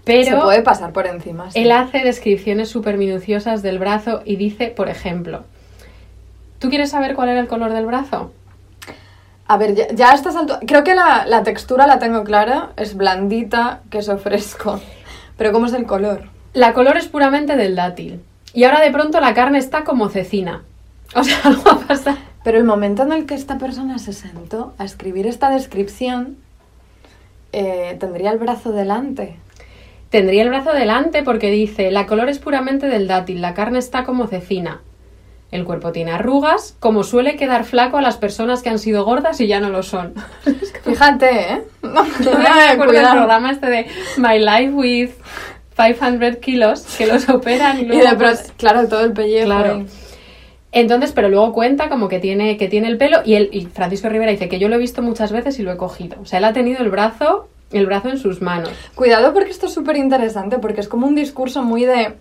Pero 0.05 0.25
Se 0.25 0.37
puede 0.37 0.63
pasar 0.63 0.93
por 0.93 1.07
encima. 1.07 1.51
sí. 1.51 1.61
él 1.61 1.73
hace 1.73 1.99
descripciones 2.01 2.69
súper 2.69 2.99
minuciosas 2.99 3.63
del 3.63 3.79
brazo 3.79 4.23
y 4.25 4.37
dice, 4.37 4.69
por 4.69 4.89
ejemplo, 4.89 5.45
¿tú 6.59 6.69
quieres 6.69 6.91
saber 6.91 7.15
cuál 7.15 7.29
era 7.31 7.41
el 7.41 7.47
color 7.47 7.73
del 7.73 7.87
brazo? 7.87 8.33
A 9.53 9.59
ver, 9.59 9.75
ya, 9.75 9.87
ya 9.93 10.13
a 10.13 10.15
estas 10.15 10.35
alturas. 10.35 10.63
Creo 10.67 10.83
que 10.83 10.95
la, 10.95 11.27
la 11.27 11.43
textura 11.43 11.87
la 11.87 11.99
tengo 11.99 12.25
clara. 12.25 12.71
Es 12.79 12.97
blandita, 12.97 13.83
queso 13.91 14.17
fresco. 14.17 14.81
Pero 15.37 15.53
¿cómo 15.53 15.67
es 15.67 15.75
el 15.75 15.85
color? 15.85 16.31
La 16.55 16.73
color 16.73 16.97
es 16.97 17.07
puramente 17.09 17.55
del 17.57 17.77
dátil. 17.77 18.23
Y 18.55 18.65
ahora 18.65 18.81
de 18.81 18.91
pronto 18.91 19.21
la 19.21 19.35
carne 19.35 19.59
está 19.59 19.85
como 19.85 20.09
cecina. 20.09 20.63
O 21.15 21.23
sea, 21.23 21.39
algo 21.45 21.69
ha 21.69 21.81
pasado. 21.81 22.17
Pero 22.43 22.57
el 22.57 22.65
momento 22.65 23.03
en 23.03 23.13
el 23.13 23.27
que 23.27 23.35
esta 23.35 23.59
persona 23.59 23.99
se 23.99 24.15
sentó 24.15 24.73
a 24.79 24.85
escribir 24.87 25.27
esta 25.27 25.51
descripción, 25.51 26.39
eh, 27.53 27.99
tendría 28.01 28.31
el 28.31 28.39
brazo 28.39 28.73
delante. 28.73 29.37
Tendría 30.09 30.45
el 30.45 30.49
brazo 30.49 30.73
delante 30.73 31.23
porque 31.23 31.51
dice, 31.51 31.91
la 31.91 32.07
color 32.07 32.31
es 32.31 32.39
puramente 32.39 32.87
del 32.87 33.07
dátil, 33.07 33.43
la 33.43 33.53
carne 33.53 33.79
está 33.79 34.05
como 34.05 34.29
cecina. 34.29 34.81
El 35.53 35.65
cuerpo 35.65 35.93
tiene 35.93 36.11
arrugas, 36.11 36.77
como 36.81 37.05
suele 37.05 37.37
quedar 37.37 37.65
flaco 37.65 37.99
a 37.99 38.03
las 38.03 38.17
personas 38.17 38.63
que 38.63 38.71
han 38.71 38.79
sido 38.79 39.05
gordas 39.05 39.41
y 39.41 39.47
ya 39.47 39.61
no 39.61 39.69
lo 39.69 39.83
son. 39.83 40.15
Fíjate, 40.85 41.53
¿eh? 41.53 41.63
No, 41.83 42.05
Yo 42.21 42.39
me 42.39 42.49
acuerdo 42.49 42.95
del 42.95 43.11
programa 43.11 43.53
este 43.53 43.67
de 43.69 43.87
My 44.17 44.39
Life 44.39 44.73
with 44.73 45.11
500 45.77 46.37
kilos, 46.37 46.83
que 46.97 47.07
los 47.07 47.29
operan 47.29 47.79
y 47.79 47.83
Y 47.83 47.85
luego... 47.85 48.11
de 48.11 48.17
pues, 48.17 48.53
claro, 48.57 48.89
todo 48.89 49.05
el 49.05 49.13
pellejo. 49.13 49.47
Claro. 49.47 49.75
ahí. 49.75 49.87
Entonces, 50.73 51.13
pero 51.13 51.29
luego 51.29 51.53
cuenta 51.53 51.91
como 51.91 52.09
que 52.09 52.19
tiene, 52.19 52.57
que 52.57 52.69
tiene 52.69 52.89
el 52.89 52.97
pelo 52.97 53.19
y, 53.25 53.37
y 53.37 53.67
Francisco 53.67 54.09
Rivera 54.09 54.33
dice 54.33 54.49
que 54.49 54.59
yo 54.59 54.69
lo 54.69 54.77
he 54.77 54.79
visto 54.79 55.03
muchas 55.03 55.31
veces 55.31 55.59
y 55.59 55.63
lo 55.63 55.71
he 55.71 55.77
cogido. 55.77 56.17
O 56.23 56.25
sea, 56.25 56.39
él 56.39 56.47
ha 56.47 56.55
tenido 56.55 56.83
el 56.83 56.89
brazo, 56.89 57.49
el 57.73 57.85
brazo 57.85 58.09
en 58.09 58.17
sus 58.17 58.41
manos. 58.41 58.71
Cuidado 58.95 59.35
porque 59.35 59.51
esto 59.51 59.67
es 59.67 59.75
súper 59.75 59.99
interesante, 59.99 60.59
porque 60.59 60.81
es 60.81 60.89
como 60.89 61.07
un 61.07 61.15
discurso 61.15 61.63
muy 61.63 61.85
de... 61.85 62.15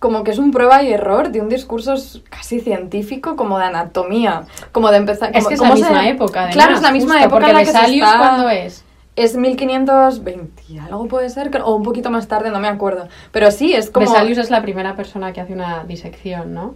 Como 0.00 0.24
que 0.24 0.32
es 0.32 0.38
un 0.38 0.50
prueba 0.50 0.82
y 0.82 0.92
error 0.92 1.30
de 1.30 1.40
un 1.40 1.48
discurso 1.48 1.94
casi 2.28 2.58
científico, 2.60 3.36
como 3.36 3.58
de 3.58 3.66
anatomía, 3.66 4.42
como 4.72 4.90
de 4.90 4.96
empezar... 4.96 5.30
Es 5.34 5.44
como- 5.44 5.48
que 5.48 5.54
es 5.54 5.60
la 5.60 5.68
se- 5.68 5.74
misma 5.74 6.08
época, 6.08 6.40
además, 6.40 6.56
Claro, 6.56 6.74
es 6.74 6.82
la 6.82 6.90
misma 6.90 7.12
justo, 7.14 7.28
época 7.28 7.48
en 7.50 7.52
la 7.54 7.60
que 7.60 7.66
se 7.66 7.96
está- 7.96 8.18
¿cuándo 8.18 8.48
es? 8.48 8.84
Es 9.16 9.36
1520 9.36 10.62
y 10.68 10.78
algo 10.78 11.06
puede 11.06 11.28
ser, 11.28 11.50
o 11.62 11.74
un 11.74 11.82
poquito 11.82 12.10
más 12.10 12.28
tarde, 12.28 12.50
no 12.50 12.58
me 12.60 12.68
acuerdo. 12.68 13.08
Pero 13.32 13.50
sí, 13.50 13.74
es 13.74 13.90
como... 13.90 14.06
Vesalius 14.06 14.38
es 14.38 14.50
la 14.50 14.62
primera 14.62 14.96
persona 14.96 15.32
que 15.32 15.40
hace 15.42 15.52
una 15.52 15.84
disección, 15.84 16.54
¿no? 16.54 16.74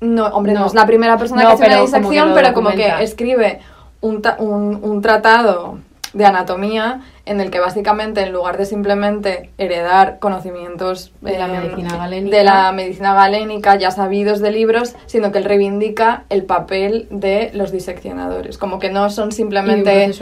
No, 0.00 0.26
hombre, 0.26 0.52
no, 0.52 0.60
No. 0.60 0.66
es 0.66 0.74
la 0.74 0.86
primera 0.86 1.16
persona 1.16 1.42
No, 1.42 1.48
que 1.50 1.54
hace 1.54 1.64
una 1.66 1.74
como 1.76 1.86
disección, 1.86 2.32
pero 2.34 2.52
como 2.54 2.70
que 2.70 2.88
escribe 3.02 3.60
un, 4.00 4.20
un, 4.38 4.80
un 4.82 5.00
tratado 5.00 5.78
de 6.12 6.26
anatomía 6.26 7.00
en 7.26 7.40
el 7.40 7.50
que 7.50 7.58
básicamente 7.58 8.20
en 8.22 8.32
lugar 8.32 8.58
de 8.58 8.66
simplemente 8.66 9.50
heredar 9.56 10.18
conocimientos 10.18 11.12
De 11.20 11.38
la 11.38 11.46
eh, 11.46 11.60
medicina 11.60 11.96
galénica. 11.96 12.36
de 12.36 12.44
la 12.44 12.72
medicina 12.72 13.14
galénica 13.14 13.76
ya 13.76 13.90
sabidos 13.90 14.40
de 14.40 14.50
libros, 14.50 14.94
sino 15.06 15.32
que 15.32 15.38
él 15.38 15.44
reivindica 15.44 16.24
el 16.28 16.44
papel 16.44 17.06
de 17.10 17.50
los 17.54 17.72
diseccionadores, 17.72 18.58
como 18.58 18.78
que 18.78 18.90
no 18.90 19.08
son 19.10 19.32
simplemente 19.32 20.12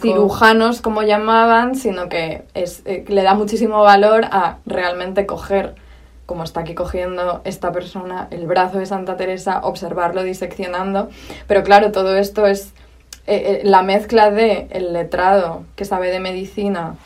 cirujanos 0.00 0.82
como 0.82 1.02
llamaban, 1.02 1.74
sino 1.74 2.08
que 2.08 2.44
es, 2.54 2.82
eh, 2.84 3.04
le 3.08 3.22
da 3.22 3.34
muchísimo 3.34 3.82
valor 3.82 4.26
a 4.30 4.58
realmente 4.66 5.24
coger, 5.26 5.74
como 6.26 6.44
está 6.44 6.60
aquí 6.60 6.74
cogiendo 6.74 7.40
esta 7.44 7.72
persona, 7.72 8.28
el 8.30 8.46
brazo 8.46 8.78
de 8.78 8.86
Santa 8.86 9.16
Teresa, 9.16 9.60
observarlo 9.62 10.22
diseccionando. 10.22 11.08
Pero 11.46 11.62
claro, 11.62 11.92
todo 11.92 12.16
esto 12.16 12.46
es 12.46 12.74
eh, 13.26 13.60
eh, 13.60 13.60
la 13.64 13.82
mezcla 13.82 14.30
de 14.30 14.66
el 14.70 14.92
letrado 14.92 15.64
que 15.76 15.84
sabe 15.84 16.10
de 16.10 16.20
medicina, 16.20 16.96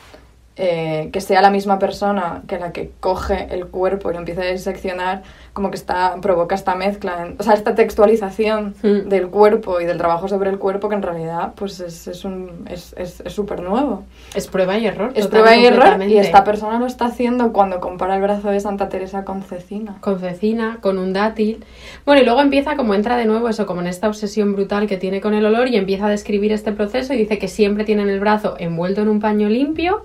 eh, 0.57 1.09
que 1.13 1.21
sea 1.21 1.41
la 1.41 1.51
misma 1.51 1.77
persona 1.77 2.41
que 2.47 2.57
la 2.57 2.71
que 2.71 2.91
coge 2.99 3.47
el 3.51 3.67
cuerpo 3.67 4.09
y 4.09 4.13
lo 4.13 4.19
empieza 4.19 4.41
a 4.41 4.45
diseccionar, 4.45 5.21
como 5.53 5.69
que 5.69 5.75
está, 5.77 6.15
provoca 6.21 6.55
esta 6.55 6.73
mezcla, 6.75 7.29
o 7.37 7.43
sea, 7.43 7.53
esta 7.53 7.75
textualización 7.75 8.75
Mm. 8.81 9.09
del 9.09 9.27
cuerpo 9.27 9.79
y 9.81 9.85
del 9.85 9.97
trabajo 9.97 10.27
sobre 10.27 10.49
el 10.49 10.57
cuerpo 10.59 10.89
que 10.89 10.95
en 10.95 11.01
realidad 11.01 11.53
pues 11.55 11.79
es 11.79 12.07
es 12.07 12.25
un 12.25 12.65
es 12.69 12.93
es- 12.97 13.21
es 13.21 13.33
súper 13.33 13.61
nuevo. 13.61 14.03
Es 14.35 14.47
prueba 14.47 14.77
y 14.77 14.85
error. 14.87 15.11
Es 15.15 15.27
prueba 15.27 15.55
y 15.55 15.65
error 15.65 16.01
y 16.07 16.17
esta 16.17 16.43
persona 16.43 16.79
lo 16.79 16.85
está 16.85 17.05
haciendo 17.05 17.53
cuando 17.53 17.79
compara 17.79 18.15
el 18.15 18.21
brazo 18.21 18.49
de 18.49 18.59
Santa 18.59 18.89
Teresa 18.89 19.23
con 19.25 19.41
Cecina. 19.43 19.97
con 20.01 20.19
cecina, 20.19 20.79
con 20.81 20.97
un 20.97 21.13
dátil. 21.13 21.63
Bueno, 22.05 22.21
y 22.21 22.25
luego 22.25 22.41
empieza 22.41 22.75
como 22.75 22.93
entra 22.93 23.15
de 23.17 23.25
nuevo 23.25 23.47
eso, 23.49 23.65
como 23.65 23.81
en 23.81 23.87
esta 23.87 24.07
obsesión 24.07 24.53
brutal 24.53 24.87
que 24.87 24.97
tiene 24.97 25.21
con 25.21 25.33
el 25.33 25.45
olor 25.45 25.67
y 25.67 25.75
empieza 25.77 26.07
a 26.07 26.09
describir 26.09 26.51
este 26.51 26.71
proceso 26.71 27.13
y 27.13 27.17
dice 27.17 27.37
que 27.37 27.47
siempre 27.47 27.83
tienen 27.83 28.09
el 28.09 28.19
brazo 28.19 28.55
envuelto 28.59 29.01
en 29.01 29.09
un 29.09 29.19
paño 29.19 29.49
limpio 29.49 30.03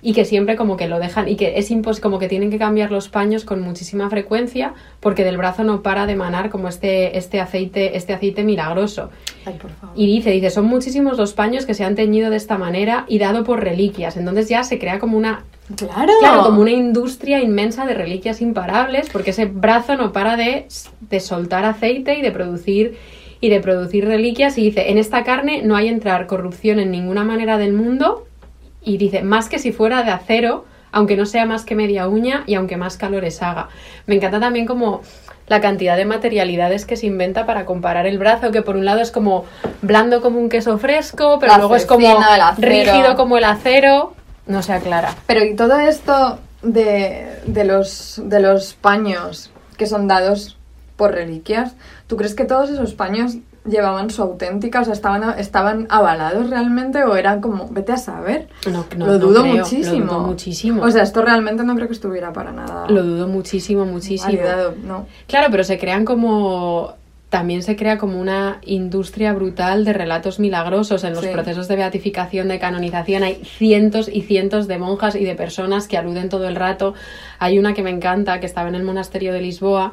y 0.00 0.12
que 0.12 0.24
siempre 0.24 0.56
como 0.56 0.76
que 0.76 0.86
lo 0.88 0.98
dejan 0.98 1.28
y 1.28 1.36
que 1.36 1.58
es 1.58 1.70
impos 1.70 2.00
como 2.00 2.18
que 2.18 2.28
tienen 2.28 2.50
que 2.50 2.58
cambiar 2.58 2.90
los 2.92 3.08
paños 3.08 3.44
con 3.44 3.60
muchísima 3.60 4.08
frecuencia 4.10 4.74
porque 5.00 5.24
del 5.24 5.36
brazo 5.36 5.64
no 5.64 5.82
para 5.82 6.06
de 6.06 6.12
emanar 6.12 6.50
como 6.50 6.68
este 6.68 7.18
este 7.18 7.40
aceite 7.40 7.96
este 7.96 8.12
aceite 8.12 8.44
milagroso 8.44 9.10
Ay, 9.44 9.54
por 9.60 9.70
favor. 9.72 9.96
y 9.96 10.06
dice 10.06 10.30
dice 10.30 10.50
son 10.50 10.66
muchísimos 10.66 11.18
los 11.18 11.32
paños 11.32 11.66
que 11.66 11.74
se 11.74 11.84
han 11.84 11.96
teñido 11.96 12.30
de 12.30 12.36
esta 12.36 12.58
manera 12.58 13.04
y 13.08 13.18
dado 13.18 13.42
por 13.42 13.60
reliquias 13.62 14.16
entonces 14.16 14.48
ya 14.48 14.62
se 14.62 14.78
crea 14.78 14.98
como 14.98 15.16
una 15.16 15.44
Claro. 15.76 16.12
Claro, 16.20 16.44
como 16.44 16.62
una 16.62 16.70
industria 16.70 17.42
inmensa 17.42 17.84
de 17.84 17.92
reliquias 17.92 18.40
imparables, 18.40 19.10
porque 19.10 19.30
ese 19.32 19.44
brazo 19.44 19.96
no 19.96 20.14
para 20.14 20.34
de, 20.38 20.66
de 21.10 21.20
soltar 21.20 21.66
aceite 21.66 22.18
y 22.18 22.22
de 22.22 22.30
producir 22.30 22.96
y 23.42 23.50
de 23.50 23.60
producir 23.60 24.06
reliquias. 24.06 24.56
Y 24.56 24.62
dice, 24.62 24.90
en 24.90 24.96
esta 24.96 25.24
carne 25.24 25.60
no 25.62 25.76
hay 25.76 25.88
entrar 25.88 26.26
corrupción 26.26 26.80
en 26.80 26.90
ninguna 26.90 27.22
manera 27.22 27.58
del 27.58 27.74
mundo. 27.74 28.27
Y 28.82 28.96
dice, 28.96 29.22
más 29.22 29.48
que 29.48 29.58
si 29.58 29.72
fuera 29.72 30.02
de 30.02 30.10
acero, 30.10 30.64
aunque 30.92 31.16
no 31.16 31.26
sea 31.26 31.46
más 31.46 31.64
que 31.64 31.74
media 31.74 32.08
uña 32.08 32.44
y 32.46 32.54
aunque 32.54 32.76
más 32.76 32.96
calores 32.96 33.42
haga. 33.42 33.68
Me 34.06 34.14
encanta 34.14 34.40
también 34.40 34.66
como 34.66 35.02
la 35.46 35.60
cantidad 35.60 35.96
de 35.96 36.04
materialidades 36.04 36.84
que 36.84 36.96
se 36.96 37.06
inventa 37.06 37.46
para 37.46 37.64
comparar 37.64 38.06
el 38.06 38.18
brazo, 38.18 38.50
que 38.50 38.62
por 38.62 38.76
un 38.76 38.84
lado 38.84 39.00
es 39.00 39.10
como 39.10 39.44
blando 39.82 40.20
como 40.20 40.38
un 40.38 40.48
queso 40.48 40.78
fresco, 40.78 41.38
pero 41.40 41.52
La 41.52 41.58
luego 41.58 41.76
es 41.76 41.86
como 41.86 42.06
rígido 42.58 43.16
como 43.16 43.38
el 43.38 43.44
acero. 43.44 44.14
No 44.46 44.62
se 44.62 44.72
aclara. 44.72 45.14
Pero 45.26 45.44
y 45.44 45.56
todo 45.56 45.78
esto 45.78 46.38
de, 46.62 47.26
de 47.46 47.64
los 47.64 48.20
de 48.24 48.40
los 48.40 48.74
paños 48.74 49.50
que 49.76 49.86
son 49.86 50.08
dados 50.08 50.56
por 50.96 51.12
reliquias, 51.12 51.74
¿tú 52.06 52.16
crees 52.16 52.34
que 52.34 52.44
todos 52.44 52.70
esos 52.70 52.94
paños 52.94 53.36
llevaban 53.68 54.10
su 54.10 54.22
auténtica, 54.22 54.80
o 54.80 54.84
sea, 54.84 54.92
estaban, 54.92 55.38
estaban 55.38 55.86
avalados 55.90 56.50
realmente 56.50 57.04
o 57.04 57.16
eran 57.16 57.40
como, 57.40 57.68
vete 57.70 57.92
a 57.92 57.96
saber? 57.96 58.48
No, 58.66 58.84
no, 58.96 59.06
lo 59.06 59.12
no 59.12 59.18
dudo 59.18 59.42
creo, 59.42 59.56
muchísimo. 59.56 60.04
Lo 60.06 60.12
dudo 60.14 60.20
muchísimo. 60.20 60.82
O 60.82 60.90
sea, 60.90 61.02
esto 61.02 61.22
realmente 61.22 61.64
no 61.64 61.74
creo 61.74 61.86
que 61.86 61.94
estuviera 61.94 62.32
para 62.32 62.52
nada 62.52 62.86
lo 62.88 63.02
dudo 63.02 63.28
muchísimo, 63.28 63.84
muchísimo. 63.84 64.32
validado, 64.32 64.74
no. 64.84 65.06
Claro, 65.26 65.48
pero 65.50 65.64
se 65.64 65.78
crean 65.78 66.04
como. 66.04 66.94
También 67.30 67.62
se 67.62 67.76
crea 67.76 67.98
como 67.98 68.18
una 68.18 68.56
industria 68.64 69.34
brutal 69.34 69.84
de 69.84 69.92
relatos 69.92 70.40
milagrosos. 70.40 71.04
En 71.04 71.12
los 71.12 71.22
Sí. 71.22 71.28
procesos 71.30 71.68
de 71.68 71.76
beatificación, 71.76 72.48
de 72.48 72.58
canonización, 72.58 73.22
hay 73.22 73.42
cientos 73.44 74.08
y 74.10 74.22
cientos 74.22 74.66
de 74.66 74.78
monjas 74.78 75.14
y 75.14 75.24
de 75.24 75.34
personas 75.34 75.88
que 75.88 75.98
aluden 75.98 76.30
todo 76.30 76.48
el 76.48 76.56
rato. 76.56 76.94
Hay 77.38 77.58
una 77.58 77.74
que 77.74 77.82
me 77.82 77.90
encanta, 77.90 78.40
que 78.40 78.46
estaba 78.46 78.70
en 78.70 78.76
el 78.76 78.82
monasterio 78.82 79.34
de 79.34 79.42
Lisboa 79.42 79.92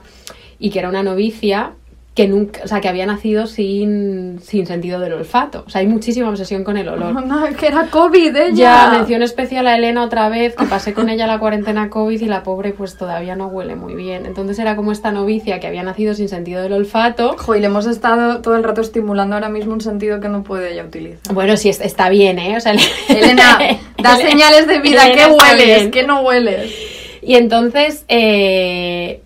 y 0.60 0.70
que 0.70 0.80
era 0.80 0.88
una 0.88 1.04
novicia 1.04 1.74
que 2.16 2.30
nunca, 2.30 2.62
o 2.64 2.68
sea, 2.70 2.80
que 2.80 2.88
había 2.88 3.06
nacido 3.06 3.46
sin, 3.46 4.40
sin 4.42 4.66
sentido 4.66 5.02
del 5.02 5.12
olfato. 5.12 5.66
O 5.68 5.70
sea, 5.70 5.82
hay 5.82 5.88
muchísima 5.88 6.30
obsesión 6.30 6.64
con 6.64 6.78
el 6.78 6.88
olor. 6.88 7.14
No, 7.26 7.46
que 7.60 7.68
era 7.68 7.88
COVID 7.88 8.34
ella. 8.36 8.54
Ya, 8.54 8.90
mención 8.90 9.22
especial 9.22 9.68
a 9.68 9.76
Elena 9.76 10.02
otra 10.04 10.30
vez, 10.30 10.56
que 10.56 10.64
pasé 10.64 10.94
con 10.94 11.10
ella 11.10 11.28
la 11.28 11.40
cuarentena 11.40 11.90
COVID 11.90 12.22
y 12.22 12.26
la 12.26 12.42
pobre 12.44 12.72
pues 12.72 12.98
todavía 12.98 13.36
no 13.36 13.48
huele 13.48 13.76
muy 13.76 13.96
bien. 13.96 14.26
Entonces 14.26 14.58
era 14.60 14.78
como 14.78 14.94
esta 14.94 15.12
novicia 15.12 15.60
que 15.60 15.68
había 15.68 15.84
nacido 15.84 16.14
sin 16.14 16.30
sentido 16.30 16.62
del 16.64 16.72
olfato. 16.72 17.36
Jo, 17.38 17.54
y 17.56 17.60
le 17.60 17.66
hemos 17.66 17.86
estado 17.86 18.42
todo 18.42 18.56
el 18.56 18.64
rato 18.64 18.80
estimulando 18.80 19.36
ahora 19.36 19.50
mismo 19.50 19.74
un 19.74 19.82
sentido 19.82 20.22
que 20.22 20.30
no 20.30 20.42
puede 20.44 20.72
ella 20.72 20.86
utilizar. 20.86 21.34
Bueno, 21.34 21.58
sí, 21.58 21.68
es- 21.68 21.82
está 21.82 22.08
bien, 22.08 22.40
¿eh? 22.40 22.56
O 22.56 22.62
sea, 22.62 22.76
Elena, 23.10 23.58
da 24.02 24.16
señales 24.16 24.68
de 24.68 24.80
vida. 24.80 25.06
Elena 25.06 25.16
¿Qué 25.16 25.32
está 25.34 25.52
hueles? 25.52 25.88
¿Qué 25.92 26.04
no 26.04 26.22
hueles? 26.22 26.74
Y 27.22 27.36
entonces, 27.36 28.06
eh, 28.08 29.22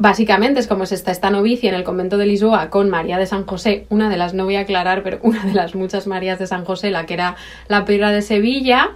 básicamente 0.00 0.58
es 0.58 0.66
como 0.66 0.86
se 0.86 0.96
está 0.96 1.12
esta 1.12 1.30
novicia 1.30 1.68
en 1.68 1.76
el 1.76 1.84
convento 1.84 2.16
de 2.18 2.26
Lisboa 2.26 2.70
con 2.70 2.90
María 2.90 3.18
de 3.18 3.26
San 3.26 3.46
José, 3.46 3.86
una 3.90 4.08
de 4.08 4.16
las, 4.16 4.34
no 4.34 4.44
voy 4.46 4.56
a 4.56 4.60
aclarar, 4.60 5.02
pero 5.04 5.20
una 5.22 5.44
de 5.44 5.52
las 5.54 5.76
muchas 5.76 6.08
Marías 6.08 6.38
de 6.40 6.46
San 6.48 6.64
José, 6.64 6.90
la 6.90 7.06
que 7.06 7.14
era 7.14 7.36
la 7.68 7.84
piedra 7.84 8.10
de 8.10 8.22
Sevilla. 8.22 8.90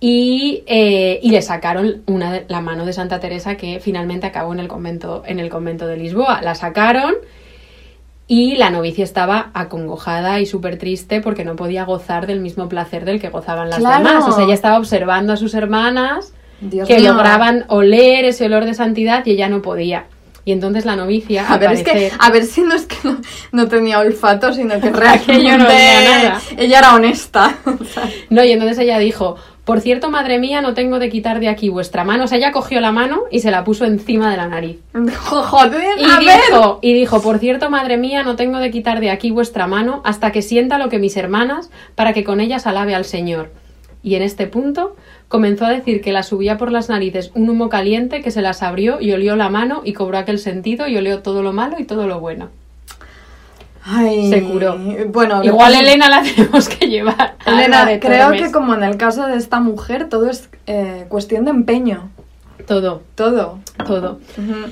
Y, 0.00 0.62
eh, 0.66 1.18
y 1.24 1.30
le 1.32 1.42
sacaron 1.42 2.02
una 2.06 2.32
de- 2.32 2.44
la 2.48 2.60
mano 2.60 2.84
de 2.86 2.92
Santa 2.92 3.18
Teresa 3.18 3.56
que 3.56 3.80
finalmente 3.80 4.28
acabó 4.28 4.52
en 4.52 4.60
el 4.60 4.68
convento, 4.68 5.24
en 5.26 5.40
el 5.40 5.48
convento 5.50 5.88
de 5.88 5.96
Lisboa. 5.96 6.40
La 6.40 6.54
sacaron 6.54 7.14
y 8.28 8.54
la 8.56 8.70
novicia 8.70 9.02
estaba 9.02 9.50
acongojada 9.54 10.38
y 10.38 10.46
súper 10.46 10.78
triste 10.78 11.20
porque 11.20 11.44
no 11.44 11.56
podía 11.56 11.84
gozar 11.84 12.28
del 12.28 12.38
mismo 12.38 12.68
placer 12.68 13.04
del 13.04 13.20
que 13.20 13.30
gozaban 13.30 13.70
las 13.70 13.80
Claro. 13.80 14.04
demás. 14.04 14.24
O 14.28 14.32
sea, 14.32 14.44
ella 14.44 14.54
estaba 14.54 14.78
observando 14.78 15.32
a 15.32 15.36
sus 15.36 15.54
hermanas 15.54 16.32
Dios 16.60 16.88
que 16.88 16.98
mío. 16.98 17.12
lograban 17.12 17.64
oler 17.68 18.24
ese 18.24 18.46
olor 18.46 18.64
de 18.64 18.74
santidad 18.74 19.24
y 19.26 19.32
ella 19.32 19.48
no 19.48 19.62
podía. 19.62 20.06
Y 20.44 20.52
entonces 20.52 20.86
la 20.86 20.96
novicia, 20.96 21.46
A 21.46 21.58
ver, 21.58 21.72
es 21.72 21.82
que, 21.82 22.10
a 22.18 22.30
ver 22.30 22.44
si 22.44 22.62
no 22.62 22.74
es 22.74 22.86
que 22.86 22.96
no, 23.04 23.18
no 23.52 23.68
tenía 23.68 23.98
olfato, 23.98 24.54
sino 24.54 24.80
que 24.80 24.88
realmente 24.92 25.42
yo 25.44 25.58
no 25.58 25.64
nada. 25.64 26.40
ella 26.56 26.78
era 26.78 26.94
honesta. 26.94 27.54
No, 28.30 28.42
y 28.44 28.52
entonces 28.52 28.78
ella 28.78 28.98
dijo, 28.98 29.36
por 29.64 29.80
cierto, 29.82 30.08
madre 30.08 30.38
mía, 30.38 30.62
no 30.62 30.72
tengo 30.72 30.98
de 30.98 31.10
quitar 31.10 31.40
de 31.40 31.50
aquí 31.50 31.68
vuestra 31.68 32.02
mano. 32.04 32.24
O 32.24 32.26
sea, 32.26 32.38
ella 32.38 32.52
cogió 32.52 32.80
la 32.80 32.92
mano 32.92 33.24
y 33.30 33.40
se 33.40 33.50
la 33.50 33.62
puso 33.64 33.84
encima 33.84 34.30
de 34.30 34.38
la 34.38 34.46
nariz. 34.48 34.78
Joder, 35.18 35.98
Y 35.98 36.04
a 36.04 36.18
ver. 36.18 36.40
dijo, 36.50 36.78
y 36.80 36.94
dijo, 36.94 37.20
por 37.20 37.38
cierto, 37.38 37.68
madre 37.68 37.98
mía, 37.98 38.22
no 38.22 38.34
tengo 38.34 38.58
de 38.58 38.70
quitar 38.70 39.00
de 39.00 39.10
aquí 39.10 39.30
vuestra 39.30 39.66
mano 39.66 40.00
hasta 40.06 40.32
que 40.32 40.40
sienta 40.40 40.78
lo 40.78 40.88
que 40.88 40.98
mis 40.98 41.16
hermanas, 41.18 41.68
para 41.94 42.14
que 42.14 42.24
con 42.24 42.40
ellas 42.40 42.66
alabe 42.66 42.94
al 42.94 43.04
Señor. 43.04 43.50
Y 44.02 44.14
en 44.14 44.22
este 44.22 44.46
punto 44.46 44.96
comenzó 45.28 45.66
a 45.66 45.70
decir 45.70 46.00
que 46.00 46.12
la 46.12 46.22
subía 46.22 46.56
por 46.58 46.72
las 46.72 46.88
narices 46.88 47.30
un 47.34 47.48
humo 47.50 47.68
caliente 47.68 48.22
que 48.22 48.30
se 48.30 48.40
las 48.42 48.62
abrió 48.62 49.00
y 49.00 49.12
olió 49.12 49.36
la 49.36 49.48
mano 49.50 49.82
y 49.84 49.92
cobró 49.92 50.18
aquel 50.18 50.38
sentido 50.38 50.88
y 50.88 50.96
olió 50.96 51.20
todo 51.20 51.42
lo 51.42 51.52
malo 51.52 51.76
y 51.78 51.84
todo 51.84 52.06
lo 52.06 52.18
bueno. 52.20 52.48
Ay, 53.84 54.28
Se 54.30 54.42
curó. 54.42 54.76
Bueno, 55.08 55.42
Igual 55.42 55.72
le- 55.72 55.78
Elena 55.80 56.08
la 56.10 56.22
tenemos 56.36 56.68
que 56.68 56.88
llevar. 56.88 57.36
Elena, 57.46 57.86
de 57.86 57.98
creo 58.00 58.32
que 58.32 58.50
como 58.52 58.74
en 58.74 58.82
el 58.82 58.96
caso 58.98 59.26
de 59.26 59.36
esta 59.36 59.60
mujer, 59.60 60.08
todo 60.08 60.28
es 60.28 60.50
eh, 60.66 61.06
cuestión 61.08 61.44
de 61.46 61.52
empeño. 61.52 62.10
Todo, 62.66 63.02
Todo. 63.14 63.58
todo. 63.86 64.20
Ujú. 64.36 64.70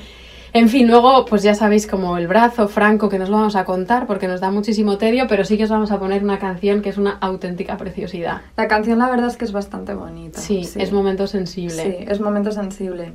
En 0.57 0.69
fin, 0.69 0.87
luego, 0.87 1.25
pues 1.25 1.43
ya 1.43 1.53
sabéis 1.53 1.85
como 1.85 2.17
el 2.17 2.27
brazo 2.27 2.67
franco 2.67 3.09
que 3.09 3.19
nos 3.19 3.29
lo 3.29 3.37
vamos 3.37 3.55
a 3.55 3.63
contar 3.63 4.07
porque 4.07 4.27
nos 4.27 4.41
da 4.41 4.49
muchísimo 4.49 4.97
tedio, 4.97 5.27
pero 5.27 5.45
sí 5.45 5.55
que 5.55 5.65
os 5.65 5.69
vamos 5.69 5.91
a 5.91 5.99
poner 5.99 6.23
una 6.23 6.39
canción 6.39 6.81
que 6.81 6.89
es 6.89 6.97
una 6.97 7.17
auténtica 7.21 7.77
preciosidad. 7.77 8.41
La 8.55 8.67
canción, 8.67 8.97
la 8.97 9.07
verdad 9.07 9.27
es 9.27 9.37
que 9.37 9.45
es 9.45 9.51
bastante 9.51 9.93
bonita. 9.93 10.41
Sí, 10.41 10.67
es 10.75 10.91
momento 10.91 11.27
sensible. 11.27 11.83
Sí, 11.83 12.05
es 12.07 12.19
momento 12.19 12.51
sensible. 12.51 13.13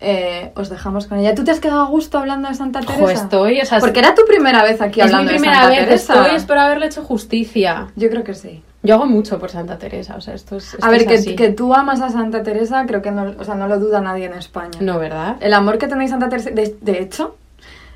Eh, 0.00 0.52
os 0.54 0.70
dejamos 0.70 1.08
con 1.08 1.18
ella. 1.18 1.34
¿Tú 1.34 1.44
te 1.44 1.50
has 1.50 1.60
quedado 1.60 1.82
a 1.82 1.86
gusto 1.88 2.18
hablando 2.18 2.48
de 2.48 2.54
Santa 2.54 2.80
Teresa? 2.80 3.00
Jo, 3.00 3.10
estoy, 3.10 3.60
o 3.60 3.64
sea, 3.66 3.80
Porque 3.80 3.98
era 3.98 4.14
tu 4.14 4.24
primera 4.26 4.62
vez 4.62 4.80
aquí 4.80 5.00
es 5.00 5.06
mi 5.08 5.12
hablando 5.12 5.32
primera 5.32 5.56
de 5.56 5.58
Santa 5.62 5.76
vez, 5.76 5.84
Teresa. 5.86 6.14
estoy, 6.14 6.36
espero 6.36 6.60
haberle 6.60 6.86
hecho 6.86 7.02
justicia. 7.02 7.88
Yo 7.96 8.08
creo 8.08 8.24
que 8.24 8.34
sí. 8.34 8.62
Yo 8.88 8.94
hago 8.94 9.04
mucho 9.04 9.38
por 9.38 9.50
Santa 9.50 9.76
Teresa, 9.76 10.16
o 10.16 10.22
sea, 10.22 10.32
esto 10.32 10.56
es. 10.56 10.72
esto 10.72 10.86
A 10.86 10.88
ver, 10.88 11.02
es 11.02 11.06
que, 11.06 11.14
así. 11.16 11.36
que 11.36 11.50
tú 11.50 11.74
amas 11.74 12.00
a 12.00 12.08
Santa 12.08 12.42
Teresa, 12.42 12.86
creo 12.86 13.02
que 13.02 13.10
no, 13.10 13.34
o 13.38 13.44
sea, 13.44 13.54
no 13.54 13.68
lo 13.68 13.78
duda 13.78 14.00
nadie 14.00 14.24
en 14.24 14.32
España. 14.32 14.78
No, 14.80 14.98
¿verdad? 14.98 15.36
El 15.40 15.52
amor 15.52 15.76
que 15.76 15.88
tenéis 15.88 16.10
a 16.10 16.14
Santa 16.14 16.30
Teresa, 16.30 16.48
de, 16.52 16.74
de 16.80 17.02
hecho, 17.02 17.36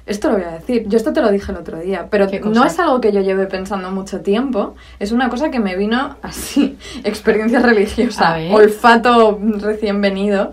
esto 0.04 0.28
lo 0.28 0.34
voy 0.34 0.44
a 0.44 0.50
decir, 0.50 0.84
yo 0.88 0.98
esto 0.98 1.14
te 1.14 1.22
lo 1.22 1.30
dije 1.30 1.50
el 1.50 1.56
otro 1.56 1.78
día, 1.78 2.08
pero 2.10 2.28
¿Qué 2.28 2.40
no 2.40 2.66
es 2.66 2.78
algo 2.78 3.00
que 3.00 3.10
yo 3.10 3.22
lleve 3.22 3.46
pensando 3.46 3.90
mucho 3.90 4.20
tiempo, 4.20 4.74
es 4.98 5.12
una 5.12 5.30
cosa 5.30 5.50
que 5.50 5.60
me 5.60 5.76
vino 5.76 6.16
así, 6.20 6.76
experiencia 7.04 7.60
religiosa, 7.60 8.36
olfato 8.52 9.38
recién 9.60 10.02
venido. 10.02 10.50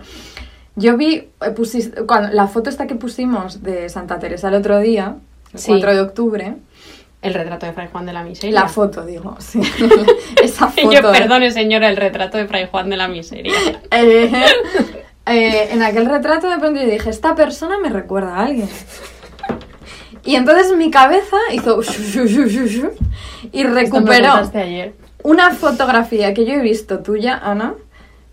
Yo 0.74 0.96
vi, 0.96 1.16
eh, 1.16 1.28
pusis- 1.54 1.92
cuando, 2.06 2.32
la 2.32 2.46
foto 2.46 2.70
esta 2.70 2.86
que 2.86 2.94
pusimos 2.94 3.62
de 3.62 3.90
Santa 3.90 4.18
Teresa 4.18 4.48
el 4.48 4.54
otro 4.54 4.78
día, 4.78 5.16
el 5.52 5.58
Sí. 5.58 5.66
4 5.72 5.94
de 5.96 6.00
octubre, 6.00 6.56
El 7.22 7.34
retrato 7.34 7.66
de 7.66 7.72
Fray 7.72 7.88
Juan 7.92 8.06
de 8.06 8.12
la 8.14 8.22
Miseria. 8.22 8.62
la 8.62 8.68
foto, 8.68 9.04
digo, 9.04 9.36
sí, 9.40 9.60
esa 10.42 10.68
foto. 10.68 10.90
Yo, 10.90 11.12
perdone, 11.12 11.50
señora, 11.50 11.90
el 11.90 11.96
retrato 11.96 12.38
de 12.38 12.46
Fray 12.46 12.68
Juan 12.70 12.88
de 12.88 12.96
la 12.96 13.08
Miseria. 13.08 13.54
Eh, 13.92 14.32
eh, 15.26 15.68
en 15.72 15.82
aquel 15.82 16.06
retrato 16.06 16.48
de 16.48 16.58
pronto 16.58 16.80
yo 16.80 16.88
dije, 16.88 17.10
esta 17.10 17.34
persona 17.34 17.78
me 17.78 17.90
recuerda 17.90 18.36
a 18.36 18.44
alguien. 18.44 18.68
Y 20.24 20.36
entonces 20.36 20.76
mi 20.76 20.90
cabeza 20.90 21.36
hizo 21.52 21.80
y 23.52 23.64
recuperó 23.64 24.32
ayer. 24.54 24.94
una 25.22 25.50
fotografía 25.50 26.34
que 26.34 26.44
yo 26.44 26.54
he 26.54 26.60
visto 26.60 27.00
tuya, 27.00 27.38
Ana, 27.42 27.74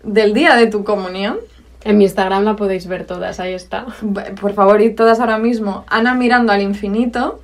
del 0.02 0.34
día 0.34 0.56
de 0.56 0.66
tu 0.66 0.84
comunión. 0.84 1.38
En 1.84 1.98
mi 1.98 2.04
Instagram 2.04 2.44
la 2.44 2.56
podéis 2.56 2.86
ver 2.88 3.06
todas, 3.06 3.40
ahí 3.40 3.54
está. 3.54 3.86
Por 4.40 4.54
favor, 4.54 4.80
id 4.80 4.96
todas 4.96 5.20
ahora 5.20 5.38
mismo. 5.38 5.84
Ana 5.88 6.14
mirando 6.14 6.52
al 6.52 6.60
infinito, 6.60 7.40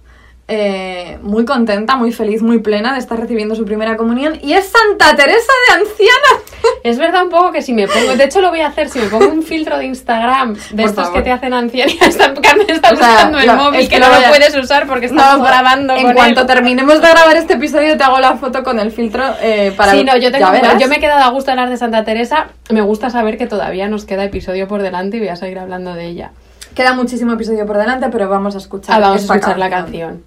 eh, 0.47 1.18
muy 1.22 1.45
contenta, 1.45 1.97
muy 1.97 2.12
feliz, 2.12 2.42
muy 2.42 2.59
plena 2.59 2.92
de 2.92 2.99
estar 2.99 3.18
recibiendo 3.18 3.55
su 3.55 3.64
primera 3.64 3.97
comunión. 3.97 4.38
Y 4.42 4.53
es 4.53 4.66
Santa 4.68 5.16
Teresa 5.16 5.53
de 5.68 5.74
anciana. 5.74 6.42
Es 6.82 6.99
verdad 6.99 7.24
un 7.24 7.30
poco 7.30 7.53
que 7.53 7.61
si 7.62 7.72
me 7.74 7.86
pongo, 7.86 8.14
de 8.16 8.24
hecho 8.24 8.40
lo 8.40 8.49
voy 8.51 8.61
a 8.61 8.68
hacer, 8.68 8.88
si 8.88 8.99
me 8.99 9.07
pongo 9.07 9.28
un 9.28 9.42
filtro 9.42 9.76
de 9.78 9.84
Instagram 9.86 10.55
de 10.55 10.61
Por 10.82 10.90
estos 10.90 11.05
favor. 11.07 11.12
que 11.18 11.22
te 11.24 11.30
hacen 11.30 11.53
anciana, 11.53 11.92
está, 12.01 12.32
Carmen 12.34 12.66
está 12.70 12.90
O 12.90 12.97
sea, 12.97 13.09
buscando 13.09 13.38
el 13.38 13.47
lo- 13.47 13.57
móvil 13.57 13.80
es 13.80 13.88
que, 13.88 13.95
que 13.97 14.01
no 14.01 14.09
lo 14.09 14.14
a- 14.14 14.28
puedes 14.30 14.57
usar 14.57 14.86
porque 14.86 15.07
estamos 15.07 15.38
No, 15.40 15.45
grabando 15.45 15.95
En 15.95 16.03
con 16.07 16.14
cuanto 16.14 16.40
él. 16.42 16.47
terminemos 16.47 17.01
de 17.03 17.09
grabar 17.09 17.36
este 17.36 17.55
episodio, 17.55 17.97
te 17.99 18.05
hago 18.05 18.18
la 18.18 18.36
foto 18.36 18.62
con 18.62 18.78
el 18.80 18.90
filtro 18.92 19.24
eh, 19.42 19.72
para. 19.76 19.92
Sí, 19.92 20.05
no, 20.05 20.16
yo, 20.16 20.30
tengo, 20.32 20.47
yo 20.78 20.88
me 20.88 20.97
he 20.97 21.01
quedado 21.01 21.22
a 21.24 21.28
gusto 21.30 21.47
de 21.47 21.53
hablar 21.53 21.68
de 21.70 21.76
Santa 21.76 22.05
Teresa. 22.05 22.47
Me 22.70 22.80
gusta 22.80 23.11
saber 23.11 23.36
que 23.36 23.47
todavía 23.47 23.88
nos 23.88 24.05
queda 24.07 24.24
episodio 24.24 24.66
por 24.68 24.80
delante 24.82 25.18
y 25.18 25.20
voy 25.20 25.28
a 25.28 25.36
seguir 25.36 25.59
hablando 25.59 25.92
de 25.95 26.07
ella. 26.07 26.30
Queda 26.74 26.95
muchísimo 26.95 27.32
episodio 27.34 27.66
por 27.66 27.76
delante, 27.78 28.09
pero 28.11 28.28
vamos 28.28 28.55
a 28.55 28.59
escuchar. 28.59 28.97
Ah, 28.97 29.01
vamos 29.01 29.30
a 29.30 29.34
escuchar 29.34 29.59
la 29.59 29.70
canción. 29.70 30.22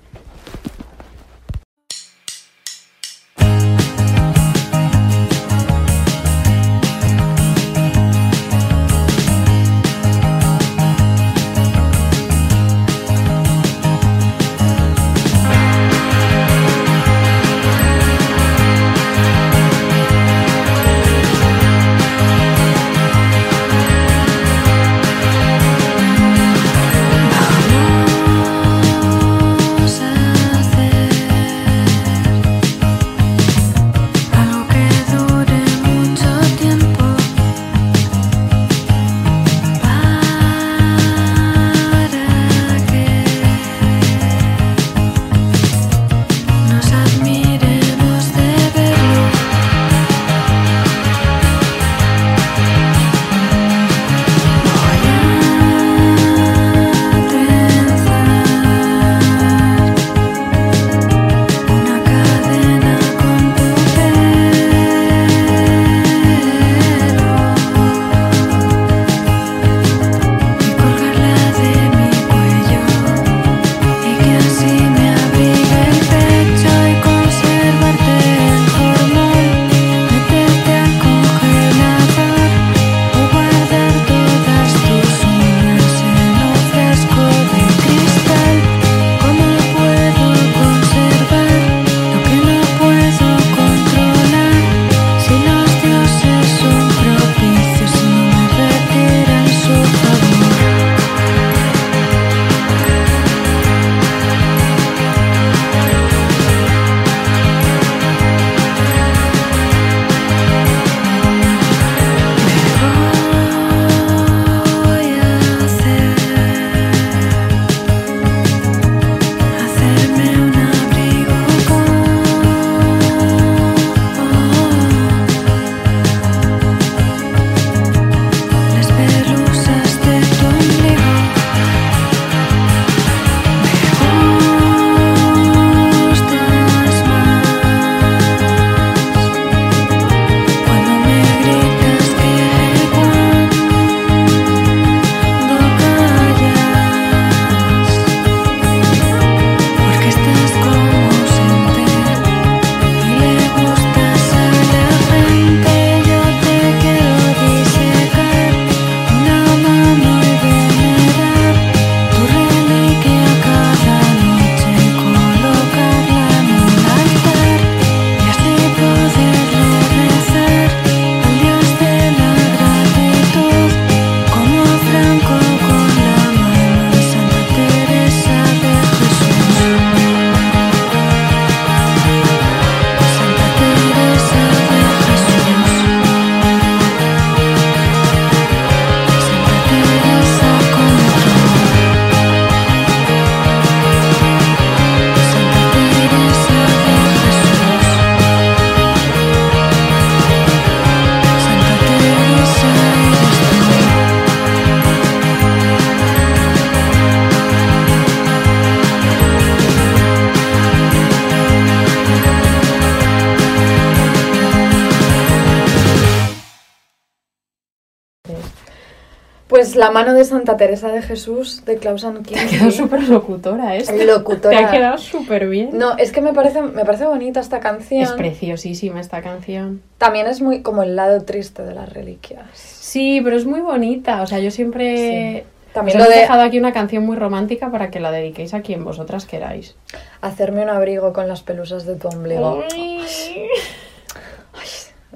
La 219.77 219.91
mano 219.91 220.13
de 220.13 220.23
Santa 220.25 220.57
Teresa 220.57 220.89
de 220.89 221.01
Jesús 221.01 221.63
de 221.65 221.77
Klaus 221.77 222.01
Te 222.01 222.39
ha 222.39 222.45
quedado 222.47 222.71
súper 222.71 223.07
locutora 223.07 223.75
esta. 223.75 223.93
Locutora. 223.93 224.57
Te 224.57 224.65
ha 224.65 224.71
quedado 224.71 224.97
súper 224.97 225.47
bien. 225.47 225.69
No, 225.73 225.97
es 225.97 226.11
que 226.11 226.21
me 226.21 226.33
parece, 226.33 226.61
me 226.61 226.83
parece 226.83 227.05
bonita 227.05 227.39
esta 227.39 227.59
canción. 227.59 228.01
Es 228.03 228.11
preciosísima 228.11 228.99
esta 228.99 229.21
canción. 229.21 229.81
También 229.97 230.27
es 230.27 230.41
muy 230.41 230.61
como 230.61 230.83
el 230.83 230.95
lado 230.95 231.23
triste 231.23 231.63
de 231.63 231.73
las 231.73 231.91
reliquias. 231.91 232.45
Sí, 232.53 233.21
pero 233.23 233.37
es 233.37 233.45
muy 233.45 233.61
bonita. 233.61 234.21
O 234.21 234.27
sea, 234.27 234.39
yo 234.39 234.51
siempre... 234.51 235.41
Sí. 235.41 235.43
También 235.73 235.97
os 235.99 236.05
lo 236.05 236.11
he 236.11 236.15
de- 236.15 236.21
dejado 236.21 236.41
aquí 236.41 236.57
una 236.57 236.73
canción 236.73 237.05
muy 237.05 237.17
romántica 237.17 237.69
para 237.69 237.91
que 237.91 237.99
la 237.99 238.09
dediquéis 238.11 238.55
a 238.55 238.61
quien 238.61 238.83
vosotras 238.83 239.25
queráis. 239.25 239.75
Hacerme 240.21 240.63
un 240.63 240.69
abrigo 240.69 241.13
con 241.13 241.27
las 241.27 241.43
pelusas 241.43 241.85
de 241.85 241.95
tu 241.95 242.07
ombligo. 242.07 242.63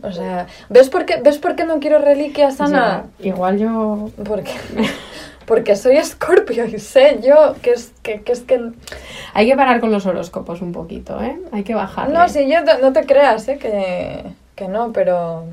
O 0.03 0.11
sea, 0.11 0.47
¿ves 0.69 0.89
por 0.89 1.05
qué, 1.05 1.17
¿ves 1.21 1.37
por 1.37 1.55
qué 1.55 1.65
no 1.65 1.79
quiero 1.79 1.99
reliquias, 1.99 2.59
Ana? 2.59 3.05
Ya, 3.19 3.27
igual 3.29 3.57
yo... 3.59 4.09
Porque, 4.25 4.51
porque 5.45 5.75
soy 5.75 5.97
escorpio 5.97 6.65
y 6.65 6.79
sé 6.79 7.19
yo 7.23 7.55
que 7.61 7.71
es 7.71 7.91
que, 8.01 8.21
que 8.21 8.31
es 8.31 8.41
que... 8.41 8.59
Hay 9.33 9.47
que 9.47 9.55
parar 9.55 9.79
con 9.79 9.91
los 9.91 10.05
horóscopos 10.05 10.61
un 10.61 10.71
poquito, 10.71 11.21
¿eh? 11.21 11.37
Hay 11.51 11.63
que 11.63 11.75
bajarle. 11.75 12.13
No, 12.17 12.27
si 12.29 12.49
yo 12.49 12.63
te- 12.63 12.81
no 12.81 12.93
te 12.93 13.05
creas, 13.05 13.47
¿eh? 13.47 13.57
Que, 13.57 14.23
que 14.55 14.67
no, 14.67 14.91
pero... 14.91 15.45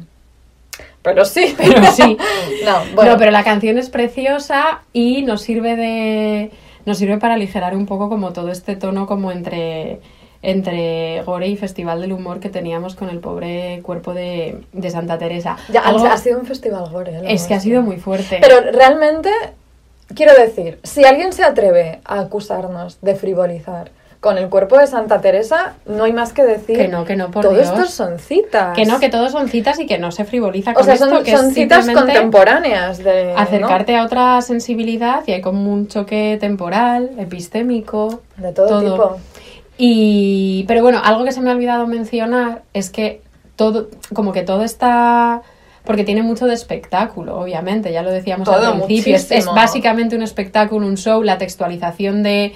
Pero 1.03 1.24
sí. 1.24 1.55
Pero 1.59 1.84
sí. 1.92 2.16
no, 2.64 2.78
bueno. 2.94 3.12
No, 3.12 3.18
pero 3.18 3.30
la 3.30 3.44
canción 3.44 3.78
es 3.78 3.88
preciosa 3.90 4.82
y 4.92 5.22
nos 5.22 5.42
sirve 5.42 5.76
de... 5.76 6.51
Nos 6.86 6.99
sirve 6.99 7.18
para 7.18 7.34
aligerar 7.34 7.76
un 7.76 7.84
poco 7.86 8.09
como 8.09 8.32
todo 8.32 8.51
este 8.51 8.74
tono 8.76 9.07
como 9.07 9.30
entre 9.30 10.01
entre 10.43 11.22
Gore 11.24 11.49
y 11.49 11.57
Festival 11.57 12.01
del 12.01 12.12
Humor 12.12 12.41
que 12.41 12.49
teníamos 12.49 12.95
con 12.95 13.09
el 13.11 13.18
pobre 13.18 13.80
cuerpo 13.82 14.14
de, 14.14 14.61
de 14.72 14.91
Santa 14.91 15.18
Teresa. 15.18 15.57
Ya, 15.72 15.80
Algo- 15.80 16.07
ha 16.07 16.16
sido 16.16 16.39
un 16.39 16.47
festival 16.47 16.89
gore. 16.91 17.12
¿eh? 17.18 17.22
es 17.26 17.47
que 17.47 17.55
ha 17.55 17.61
sido 17.61 17.82
muy 17.82 17.97
fuerte. 17.97 18.39
Pero 18.41 18.61
realmente, 18.72 19.30
quiero 20.14 20.32
decir, 20.34 20.78
si 20.84 21.05
alguien 21.05 21.32
se 21.32 21.43
atreve 21.45 22.01
a 22.05 22.20
acusarnos 22.20 22.99
de 23.03 23.14
frivolizar 23.16 23.91
con 24.20 24.36
el 24.36 24.49
cuerpo 24.49 24.76
de 24.78 24.89
Santa 24.89 25.20
Teresa, 25.20 25.74
no 25.86 26.03
hay 26.03 26.12
más 26.12 26.32
que 26.32 26.43
decir. 26.45 26.76
Que 26.76 26.89
no, 26.89 27.05
que 27.05 27.14
no, 27.14 27.30
por 27.30 27.45
Todo 27.45 27.55
Dios. 27.55 27.68
esto 27.68 27.86
son 27.86 28.18
citas. 28.18 28.74
Que 28.76 28.84
no, 28.84 28.99
que 28.99 29.09
todos 29.11 29.30
son 29.30 29.49
citas 29.49 29.78
y 29.78 29.86
que 29.86 29.99
no 29.99 30.11
se 30.11 30.24
frivoliza 30.24 30.72
O 30.72 30.74
con 30.74 30.84
sea, 30.84 30.95
esto, 30.95 31.09
son, 31.09 31.22
que 31.22 31.36
son 31.36 31.47
es 31.49 31.55
citas 31.55 31.89
contemporáneas 31.89 32.99
de. 32.99 33.32
¿no? 33.34 33.39
acercarte 33.39 33.97
a 33.97 34.05
otra 34.05 34.41
sensibilidad 34.43 35.22
y 35.26 35.32
hay 35.32 35.41
como 35.41 35.72
un 35.72 35.86
choque 35.86 36.36
temporal, 36.41 37.11
epistémico, 37.18 38.20
De 38.39 38.53
todo, 38.53 38.80
tipo. 38.80 39.16
Y, 39.78 40.64
pero 40.66 40.82
bueno, 40.82 41.00
algo 41.02 41.24
que 41.24 41.30
se 41.32 41.40
me 41.40 41.50
ha 41.50 41.54
olvidado 41.54 41.86
mencionar 41.86 42.62
es 42.74 42.90
que 42.90 43.22
todo, 43.54 43.88
como 44.12 44.32
que 44.32 44.42
todo 44.42 44.64
está, 44.64 45.42
porque 45.84 46.02
tiene 46.02 46.22
mucho 46.22 46.46
de 46.46 46.54
espectáculo, 46.54 47.38
obviamente, 47.38 47.92
ya 47.92 48.02
lo 48.02 48.10
decíamos 48.10 48.44
Todo, 48.44 48.74
al 48.74 48.82
principio, 48.82 49.16
es, 49.16 49.46
básicamente 49.46 50.16
un 50.16 50.22
espectáculo, 50.22 50.86
un 50.86 50.96
show, 50.96 51.22
la 51.22 51.38
textualización 51.38 52.22
de... 52.22 52.54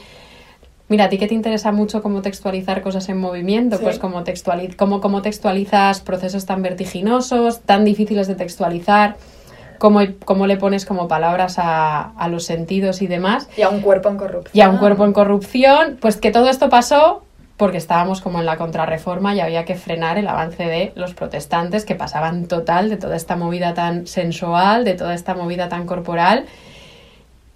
Mira, 0.88 1.04
a 1.04 1.08
ti 1.08 1.16
que 1.16 1.26
te 1.26 1.34
interesa 1.34 1.72
mucho 1.72 2.02
cómo 2.02 2.20
textualizar 2.20 2.82
cosas 2.82 3.08
en 3.08 3.18
movimiento, 3.18 3.78
Sí. 3.78 3.84
pues 3.84 3.98
cómo, 3.98 4.24
textuali 4.24 4.68
cómo, 4.74 5.00
cómo 5.00 5.22
textualizas 5.22 6.00
procesos 6.00 6.44
tan 6.44 6.60
vertiginosos, 6.60 7.60
tan 7.60 7.84
difíciles 7.84 8.26
de 8.26 8.34
textualizar, 8.34 9.16
cómo, 9.83 9.99
cómo 10.24 10.47
le 10.47 10.59
pones 10.59 10.87
como 10.87 11.09
palabras 11.09 11.59
a, 11.59 12.12
a 12.16 12.28
los 12.28 12.45
sentidos 12.45 13.03
y 13.03 13.09
demás 13.09 13.49
Y 13.57 13.62
a 13.62 13.68
un 13.68 13.80
cuerpo 13.80 14.09
en 14.11 14.16
corrupción. 14.16 14.53
y 14.55 14.61
a 14.61 14.70
un 14.70 14.78
cuerpo 14.78 15.05
en 15.05 15.12
corrupción, 15.12 15.99
pues 16.01 16.18
que 16.18 16.30
todo 16.30 16.49
esto 16.49 16.68
pasó 16.68 17.24
porque 17.57 17.78
estábamos 17.78 18.20
como 18.20 18.39
en 18.39 18.47
la 18.47 18.57
contrarreforma 18.57 19.35
y 19.35 19.41
había 19.41 19.64
que 19.64 19.74
frenar 19.74 20.18
el 20.18 20.28
avance 20.28 20.62
de 20.62 20.93
los 20.95 21.14
protestantes 21.14 21.85
que 21.85 21.97
pasaban 21.97 22.47
total 22.47 22.91
de 22.91 22.97
toda 22.97 23.16
esta 23.16 23.35
movida 23.35 23.74
tan 23.74 24.07
sensual, 24.07 24.85
de 24.85 24.95
toda 24.95 25.14
esta 25.14 25.35
movida 25.35 25.68
tan 25.68 25.85
corporal. 25.85 26.47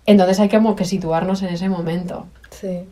Entonces 0.05 0.41
hay 0.41 0.49
como 0.49 0.75
que 0.75 0.85
situarnos 0.85 1.43
en 1.43 1.51
ese 1.51 1.69
momento. 1.69 2.27
Sí. 2.61 2.89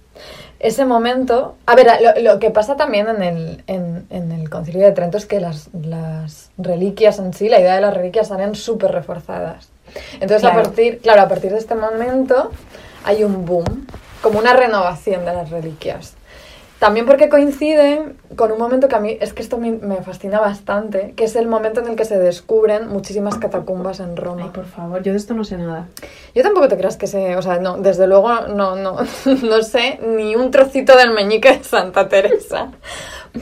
Ese 0.61 0.85
momento. 0.85 1.57
A 1.67 1.75
ver, 1.75 1.89
lo, 2.03 2.33
lo 2.33 2.39
que 2.39 2.51
pasa 2.51 2.77
también 2.77 3.09
en 3.09 3.23
el, 3.23 3.65
en, 3.67 4.07
en 4.11 4.33
el 4.33 4.49
Concilio 4.51 4.83
de 4.85 4.93
Trento 4.93 5.19
es 5.19 5.27
que 5.27 5.41
las, 5.41 5.69
las 5.73 6.51
reliquias 6.59 7.19
en 7.19 7.33
sí, 7.35 7.49
la 7.49 7.61
idea 7.61 7.75
de 7.75 7.81
las 7.81 7.95
reliquias 7.95 8.29
salen 8.29 8.55
súper 8.55 8.93
reforzadas. 8.93 9.69
Entonces, 10.15 10.41
Claro. 10.41 10.61
a 10.61 10.63
partir, 10.63 11.01
claro, 11.01 11.23
a 11.23 11.29
partir 11.29 11.53
de 11.53 11.59
este 11.59 11.75
momento 11.75 12.51
hay 13.05 13.23
un 13.25 13.45
boom, 13.45 13.87
como 14.23 14.39
una 14.39 14.55
renovación 14.55 15.25
de 15.25 15.33
las 15.35 15.51
reliquias. 15.51 16.15
También 16.85 17.07
porque 17.07 17.31
coinciden 17.31 18.19
con 18.37 18.53
un 18.53 18.59
momento 18.59 18.89
que 18.89 18.95
a 18.95 19.01
mí 19.01 19.17
es 19.19 19.33
que 19.33 19.41
esto 19.41 19.57
me, 19.57 19.71
me 19.71 20.03
fascina 20.03 20.39
bastante, 20.39 21.15
que 21.17 21.25
es 21.25 21.35
el 21.35 21.47
momento 21.47 21.81
en 21.81 21.89
el 21.89 21.97
que 21.97 22.05
se 22.05 22.19
descubren 22.19 22.89
muchísimas 22.89 23.39
catacumbas 23.39 24.01
en 24.01 24.19
Roma. 24.19 24.43
Ay, 24.43 24.51
por 24.51 24.67
favor, 24.67 25.03
yo 25.03 25.13
de 25.13 25.17
esto 25.17 25.33
no 25.33 25.45
sé 25.45 25.57
nada. 25.57 25.89
Yo 26.35 26.43
tampoco 26.43 26.69
te 26.69 26.77
creas 26.77 26.99
que 26.99 27.07
sé, 27.07 27.37
o 27.37 27.41
sea, 27.41 27.59
no, 27.59 27.79
desde 27.79 28.07
luego 28.07 28.49
no, 28.49 28.77
no, 28.77 28.99
no 29.25 29.63
sé 29.63 29.99
ni 30.03 30.37
un 30.37 30.51
trocito 30.51 30.95
del 30.95 31.13
meñique 31.13 31.57
de 31.57 31.65
Santa 31.65 32.07
Teresa. 32.07 32.71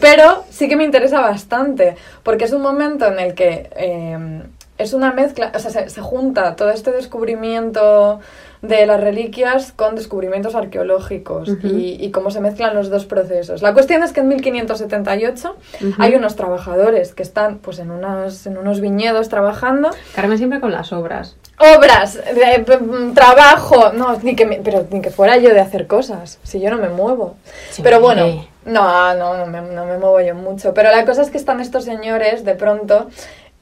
Pero 0.01 0.45
sí 0.51 0.69
que 0.69 0.77
me 0.77 0.85
interesa 0.85 1.21
bastante, 1.21 1.97
porque 2.23 2.45
es 2.45 2.53
un 2.53 2.63
momento 2.63 3.09
en 3.09 3.19
el 3.19 3.35
que 3.35 3.71
eh, 3.75 4.43
es 4.79 4.93
una 4.93 5.13
mezcla, 5.13 5.51
o 5.53 5.59
sea, 5.59 5.73
se, 5.73 5.89
se 5.89 6.01
junta 6.01 6.55
todo 6.55 6.71
este 6.71 6.93
descubrimiento 6.93 8.21
de 8.63 8.87
las 8.87 9.01
reliquias 9.01 9.73
con 9.73 9.97
descubrimientos 9.97 10.55
arqueológicos 10.55 11.49
y, 11.65 11.97
y 12.01 12.11
cómo 12.13 12.31
se 12.31 12.41
mezclan 12.41 12.75
los 12.77 12.91
dos 12.91 13.07
procesos. 13.07 13.61
La 13.61 13.75
cuestión 13.75 14.03
es 14.05 14.13
que 14.13 14.21
en 14.21 14.29
1578 14.29 15.57
Ujú. 15.81 15.93
hay 16.03 16.15
unos 16.15 16.37
trabajadores 16.37 17.13
que 17.13 17.23
están 17.25 17.59
pues 17.59 17.81
en, 17.81 17.91
unas, 17.91 18.47
en 18.47 18.57
unos 18.59 18.81
viñedos 18.81 19.29
trabajando 19.29 19.91
Carmen 20.15 20.39
siempre 20.39 20.61
con 20.61 20.71
las 20.71 20.93
obras. 20.93 21.37
obras, 21.59 22.21
p- 22.65 22.79
trabajo, 23.15 23.93
no, 23.93 24.17
ni 24.23 24.37
que, 24.37 24.47
me- 24.47 24.61
pero 24.63 24.87
ni 24.91 25.01
que 25.01 25.11
fuera 25.11 25.37
yo 25.39 25.51
de 25.53 25.61
hacer 25.61 25.87
cosas, 25.89 26.39
si 26.45 26.61
yo 26.61 26.71
no 26.71 26.79
me 26.79 26.89
muevo. 26.89 27.35
Sí, 27.71 27.83
pero 27.83 28.01
bueno, 28.01 28.25
hombre. 28.27 28.49
no, 28.65 29.15
no, 29.15 29.37
no 29.39 29.47
me, 29.47 29.61
no 29.61 29.87
me 29.87 29.99
muevo 29.99 30.21
yo 30.21 30.35
mucho. 30.37 30.73
Pero 30.73 30.91
la 30.91 31.05
cosa 31.05 31.23
es 31.23 31.31
que 31.31 31.39
están 31.39 31.61
estos 31.61 31.85
señores 31.85 32.45
de 32.45 32.55
pronto 32.55 33.09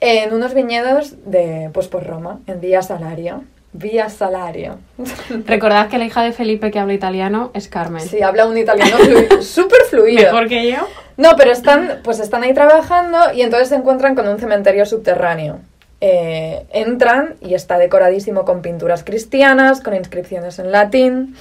en 0.01 0.33
unos 0.35 0.53
viñedos 0.55 1.15
de, 1.25 1.71
pues 1.73 1.89
por 1.89 2.07
Roma, 2.07 2.41
en 2.47 2.61
Vía 2.61 2.83
Salario. 2.83 3.45
Vía 3.73 4.09
Salario. 4.09 4.79
Recordad 5.47 5.89
que 5.89 5.99
la 5.99 6.05
hija 6.05 6.23
de 6.23 6.33
Felipe 6.33 6.71
que 6.71 6.79
habla 6.79 6.93
italiano 6.95 7.51
es 7.55 7.69
Carmen. 7.69 8.03
Sí, 8.03 8.21
habla 8.23 8.47
un 8.47 8.59
italiano 8.59 8.97
flu- 8.99 9.41
súper 9.43 9.81
fluido. 9.89 10.25
Mejor 10.33 10.49
que 10.49 10.71
yo. 10.71 10.79
No, 11.17 11.37
pero 11.37 11.53
están, 11.53 12.01
pues 12.03 12.19
están 12.19 12.43
ahí 12.43 12.55
trabajando 12.55 13.33
y 13.35 13.43
entonces 13.43 13.69
se 13.69 13.77
encuentran 13.77 14.15
con 14.15 14.27
un 14.27 14.39
cementerio 14.41 14.87
subterráneo. 14.87 15.59
Eh, 16.01 16.65
entran 16.73 17.35
y 17.43 17.55
está 17.55 17.77
decoradísimo 17.79 18.45
con 18.47 18.63
pinturas 18.63 19.05
cristianas, 19.05 19.83
con 19.83 19.95
inscripciones 19.95 20.59
en 20.59 20.73
latín, 20.73 21.37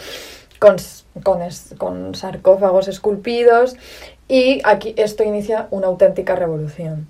con, 0.59 0.75
con, 1.23 1.41
es- 1.41 1.73
con 1.77 2.13
sarcófagos 2.13 2.87
esculpidos 2.89 3.75
y 4.27 4.61
aquí 4.65 4.93
esto 4.97 5.23
inicia 5.23 5.67
una 5.71 5.87
auténtica 5.87 6.35
revolución. 6.35 7.07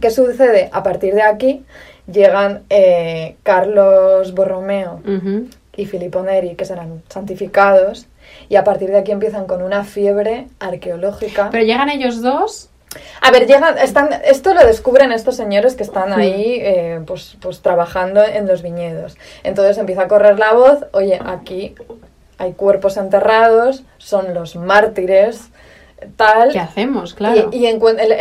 ¿Qué 0.00 0.10
sucede? 0.10 0.68
A 0.72 0.82
partir 0.82 1.14
de 1.14 1.22
aquí 1.22 1.64
llegan 2.06 2.62
eh, 2.70 3.36
Carlos 3.42 4.34
Borromeo 4.34 5.00
y 5.76 5.86
Filippo 5.86 6.22
Neri, 6.22 6.54
que 6.54 6.64
serán 6.64 7.02
santificados, 7.08 8.06
y 8.48 8.56
a 8.56 8.64
partir 8.64 8.90
de 8.90 8.98
aquí 8.98 9.12
empiezan 9.12 9.46
con 9.46 9.62
una 9.62 9.84
fiebre 9.84 10.46
arqueológica. 10.60 11.48
Pero 11.50 11.64
llegan 11.64 11.88
ellos 11.90 12.22
dos. 12.22 12.70
A 13.20 13.32
ver, 13.32 13.46
llegan, 13.46 13.76
están, 13.78 14.10
esto 14.24 14.54
lo 14.54 14.64
descubren 14.64 15.10
estos 15.10 15.34
señores 15.34 15.74
que 15.74 15.82
están 15.82 16.12
ahí 16.12 16.58
eh, 16.60 17.00
pues, 17.04 17.36
pues 17.40 17.60
trabajando 17.60 18.22
en 18.22 18.46
los 18.46 18.62
viñedos. 18.62 19.16
Entonces 19.42 19.78
empieza 19.78 20.02
a 20.02 20.08
correr 20.08 20.38
la 20.38 20.52
voz, 20.52 20.86
oye, 20.92 21.18
aquí 21.24 21.74
hay 22.38 22.52
cuerpos 22.52 22.96
enterrados, 22.96 23.82
son 23.98 24.34
los 24.34 24.54
mártires, 24.54 25.50
tal. 26.16 26.52
¿Qué 26.52 26.58
hacemos? 26.58 27.14
Claro. 27.14 27.50
Y, 27.52 27.66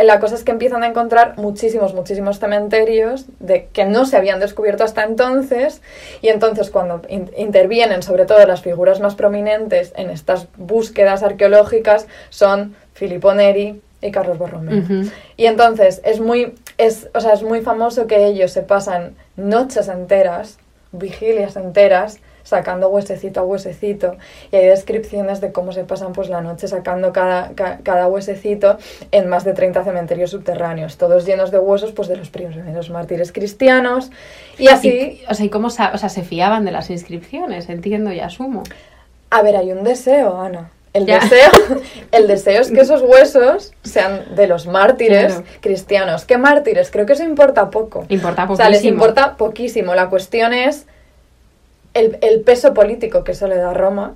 la 0.04 0.20
cosa 0.20 0.36
es 0.36 0.44
que 0.44 0.52
empiezan 0.52 0.84
a 0.84 0.88
encontrar 0.88 1.38
muchísimos, 1.38 1.94
muchísimos 1.94 2.40
cementerios 2.40 3.26
de, 3.40 3.68
que 3.74 3.86
no 3.86 4.06
se 4.06 4.18
habían 4.18 4.40
descubierto 4.40 4.84
hasta 4.84 5.04
entonces. 5.04 5.82
Y 6.22 6.30
entonces 6.30 6.70
cuando 6.70 7.02
in- 7.10 7.32
intervienen, 7.38 8.04
sobre 8.04 8.26
todo 8.26 8.46
las 8.46 8.62
figuras 8.62 9.00
más 9.00 9.16
prominentes 9.16 9.94
en 9.96 10.10
estas 10.10 10.48
búsquedas 10.58 11.24
arqueológicas, 11.24 12.08
son 12.30 12.76
Filippo 12.94 13.34
Neri 13.34 13.82
y 14.02 14.12
Carlos 14.12 14.38
Borromeo. 14.38 14.80
Ujú. 14.80 15.10
Y 15.38 15.46
entonces 15.46 16.02
es 16.04 16.20
muy, 16.20 16.56
es, 16.78 17.10
o 17.14 17.22
sea, 17.22 17.34
es 17.34 17.44
muy 17.44 17.62
famoso 17.62 18.08
que 18.08 18.26
ellos 18.26 18.52
se 18.52 18.62
pasan 18.62 19.16
noches 19.36 19.88
enteras, 19.88 20.58
vigilias 20.92 21.56
enteras, 21.56 22.20
sacando 22.44 22.90
huesecito 22.90 23.40
a 23.40 23.44
huesecito. 23.44 24.18
Y 24.52 24.58
hay 24.58 24.68
descripciones 24.68 25.42
de 25.42 25.52
cómo 25.52 25.72
se 25.72 25.84
pasan 25.84 26.14
pues 26.14 26.30
la 26.30 26.42
noche 26.42 26.68
sacando 26.68 27.12
cada, 27.14 27.52
ca- 27.56 27.80
cada 27.84 28.08
huesecito 28.08 28.78
en 29.12 29.28
más 29.28 29.44
de 29.44 29.54
30 29.54 29.84
cementerios 29.84 30.32
subterráneos, 30.32 30.98
todos 30.98 31.26
llenos 31.26 31.52
de 31.52 31.60
huesos 31.60 31.92
pues 31.94 32.08
de 32.08 32.18
los 32.18 32.30
primeros 32.30 32.90
mártires 32.90 33.32
cristianos. 33.32 34.12
Y 34.58 34.68
así, 34.68 34.90
Y- 34.90 35.22
o 35.30 35.34
sea, 35.34 35.46
¿y 35.46 35.50
cómo 35.50 35.68
o 35.68 35.70
sea, 35.72 35.98
se 36.10 36.24
fiaban 36.24 36.66
de 36.66 36.72
las 36.72 36.90
inscripciones? 36.90 37.70
Entiendo 37.70 38.12
y 38.12 38.20
asumo. 38.20 38.64
a 39.30 39.42
ver, 39.42 39.56
hay 39.58 39.72
un 39.72 39.84
deseo, 39.84 40.40
Ana. 40.40 40.70
El 40.94 41.08
Ya. 41.08 41.18
deseo, 41.18 41.50
el 42.12 42.28
deseo 42.28 42.62
es 42.62 42.70
que 42.70 42.82
esos 42.82 43.02
huesos 43.02 43.74
sean 43.84 44.36
de 44.36 44.46
los 44.46 44.68
mártires 44.68 45.34
Claro. 45.38 45.48
cristianos. 45.60 46.26
¿Qué 46.26 46.38
mártires? 46.38 46.92
Creo 46.92 47.08
que 47.08 47.14
eso 47.14 47.24
importa 47.24 47.72
poco. 47.72 48.06
Importa 48.10 48.46
O 48.48 48.56
sea, 48.56 48.70
les 48.70 48.78
poquísimo. 48.82 48.94
importa 49.04 49.36
poquísimo. 49.38 49.96
La 49.96 50.10
cuestión 50.10 50.54
es 50.54 50.86
el, 51.94 52.18
el 52.22 52.42
peso 52.42 52.74
político 52.74 53.24
que 53.24 53.34
eso 53.34 53.48
le 53.48 53.56
da 53.58 53.72
a 53.72 53.74
Roma 53.74 54.14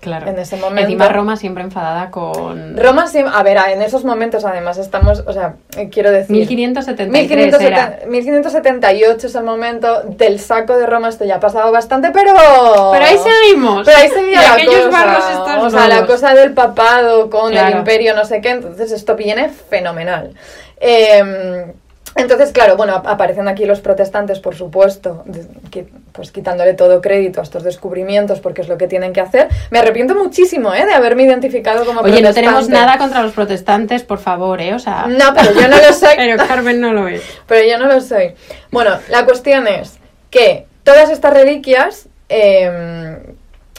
Claro. 0.00 0.26
en 0.28 0.36
ese 0.36 0.56
momento. 0.56 0.80
Encima 0.90 1.08
Roma 1.10 1.36
siempre 1.36 1.62
enfadada 1.62 2.10
con... 2.10 2.76
Roma, 2.76 3.06
sí, 3.06 3.20
a 3.24 3.42
ver, 3.44 3.56
en 3.70 3.82
esos 3.82 4.04
momentos 4.04 4.44
además 4.44 4.76
estamos, 4.78 5.22
o 5.28 5.32
sea, 5.32 5.54
eh, 5.76 5.90
quiero 5.90 6.10
decir... 6.10 6.34
1573 6.34 7.08
1570 7.08 7.66
era. 7.68 8.06
1578 8.10 9.26
es 9.28 9.34
el 9.36 9.44
momento 9.44 10.02
del 10.02 10.40
saco 10.40 10.76
de 10.76 10.86
Roma, 10.86 11.08
esto 11.08 11.24
ya 11.24 11.36
ha 11.36 11.40
pasado 11.40 11.70
bastante, 11.70 12.10
pero... 12.10 12.32
Pero 12.34 13.04
ahí 13.04 13.16
seguimos. 13.16 13.86
Pero 13.86 13.96
ahí 13.96 14.08
seguía 14.08 14.42
la 14.42 14.52
aquellos 14.54 14.74
cosa. 14.86 14.90
barros 14.90 15.24
estos 15.30 15.64
o 15.66 15.70
sea, 15.70 15.86
la 15.86 16.04
cosa 16.06 16.34
del 16.34 16.52
papado 16.52 17.30
con 17.30 17.56
el 17.56 17.70
imperio, 17.76 18.16
no 18.16 18.24
sé 18.24 18.40
qué, 18.40 18.50
entonces 18.50 18.90
esto 18.90 19.14
viene 19.14 19.50
fenomenal. 19.50 20.34
Eh, 20.80 21.72
entonces, 22.16 22.50
claro, 22.50 22.76
bueno, 22.76 22.94
ap- 22.96 23.06
aparecen 23.06 23.46
aquí 23.46 23.66
los 23.66 23.80
protestantes, 23.80 24.40
por 24.40 24.56
supuesto, 24.56 25.24
que- 25.70 25.86
pues 26.12 26.30
quitándole 26.30 26.74
todo 26.74 27.00
crédito 27.00 27.40
a 27.40 27.42
estos 27.42 27.62
descubrimientos 27.64 28.40
porque 28.40 28.60
es 28.60 28.68
lo 28.68 28.76
que 28.78 28.86
tienen 28.86 29.12
que 29.12 29.20
hacer. 29.20 29.48
Me 29.70 29.78
arrepiento 29.78 30.14
muchísimo, 30.14 30.74
¿eh? 30.74 30.84
De 30.84 30.92
haberme 30.92 31.22
identificado 31.24 31.84
como 31.86 32.00
Oye, 32.02 32.20
no 32.20 32.32
tenemos 32.34 32.68
nada 32.68 32.98
contra 32.98 33.22
los 33.22 33.32
protestantes, 33.32 34.02
por 34.02 34.18
favor, 34.18 34.60
¿eh? 34.60 34.74
O 34.74 34.78
sea... 34.78 35.06
No, 35.08 35.32
pero 35.34 35.52
yo 35.54 35.68
no 35.68 35.76
lo 35.76 35.92
soy. 35.94 36.14
Pero 36.16 36.36
Carmen 36.46 36.80
no 36.80 36.92
lo 36.92 37.08
es. 37.08 37.22
Pero 37.46 37.66
yo 37.66 37.78
no 37.78 37.86
lo 37.86 38.00
soy. 38.00 38.34
Bueno, 38.70 38.98
la 39.08 39.24
cuestión 39.24 39.66
es 39.66 39.98
que 40.30 40.66
todas 40.84 41.08
estas 41.10 41.32
reliquias, 41.32 42.08
eh, 42.28 43.18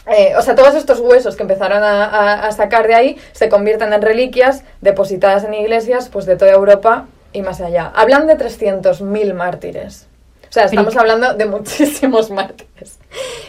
eh, 0.08 0.34
o 0.38 0.42
sea, 0.42 0.56
todos 0.56 0.76
estos 0.76 1.00
huesos 1.00 1.36
que 1.36 1.44
empezaron 1.44 1.84
a, 1.84 2.06
a- 2.06 2.48
a 2.48 2.52
sacar 2.52 2.88
de 2.88 2.96
ahí, 2.96 3.18
se 3.32 3.48
convierten 3.50 3.94
en 3.94 4.02
reliquias 4.02 4.64
depositadas 4.82 5.44
en 5.44 5.54
iglesias 5.54 6.10
pues 6.10 6.26
de 6.26 6.36
toda 6.36 6.52
Europa 6.52 7.06
y 7.32 7.42
más 7.42 7.62
allá. 7.62 7.92
Hablan 7.96 8.28
de 8.28 8.38
300.000 8.38 9.34
mártires. 9.34 10.08
O 10.54 10.56
sea, 10.56 10.66
estamos 10.66 10.96
hablando 10.96 11.34
de 11.34 11.46
muchísimos 11.48 12.30
mártires. 12.30 13.00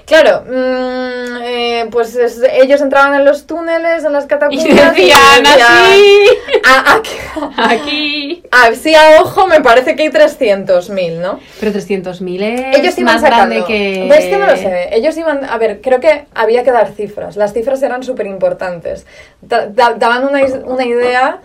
Claro, 0.07 0.41
mm, 0.47 1.37
eh, 1.43 1.87
pues 1.91 2.17
es- 2.17 2.41
ellos 2.51 2.81
entraban 2.81 3.15
en 3.15 3.27
los 3.27 3.47
túneles, 3.47 4.05
en 4.05 4.13
las 4.15 4.25
catacumbas 4.25 4.65
Y 4.65 4.69
decían 4.73 5.47
así... 5.47 6.27
"Ah, 6.65 6.97
aquí- 6.97 7.11
Aquí... 7.59 8.43
Así 8.51 8.95
a 8.95 9.21
ojo 9.21 9.47
me 9.47 9.61
parece 9.61 9.97
que 9.97 10.05
hay 10.05 10.09
300.000, 10.09 11.19
¿no? 11.21 11.41
Pero 11.61 11.73
300.000 11.73 12.43
es 12.43 12.79
Ellos 12.79 12.97
iban 12.97 13.13
más 13.17 13.21
sacando. 13.23 13.55
grande 13.55 13.65
que... 13.67 14.07
¿Ves 14.09 14.25
que 14.25 14.39
no 14.39 14.47
lo 14.47 14.57
sé? 14.57 14.89
Ellos 14.97 15.15
iban. 15.19 15.45
A 15.45 15.59
ver, 15.59 15.83
creo 15.83 16.01
que 16.01 16.25
había 16.35 16.65
que 16.65 16.71
dar 16.73 16.91
cifras. 16.93 17.37
Las 17.37 17.53
cifras 17.53 17.83
eran 17.83 18.03
súper 18.03 18.27
importantes. 18.29 19.05
daban 19.43 20.25
una, 20.25 20.41
una 20.65 20.87
idea 20.87 21.41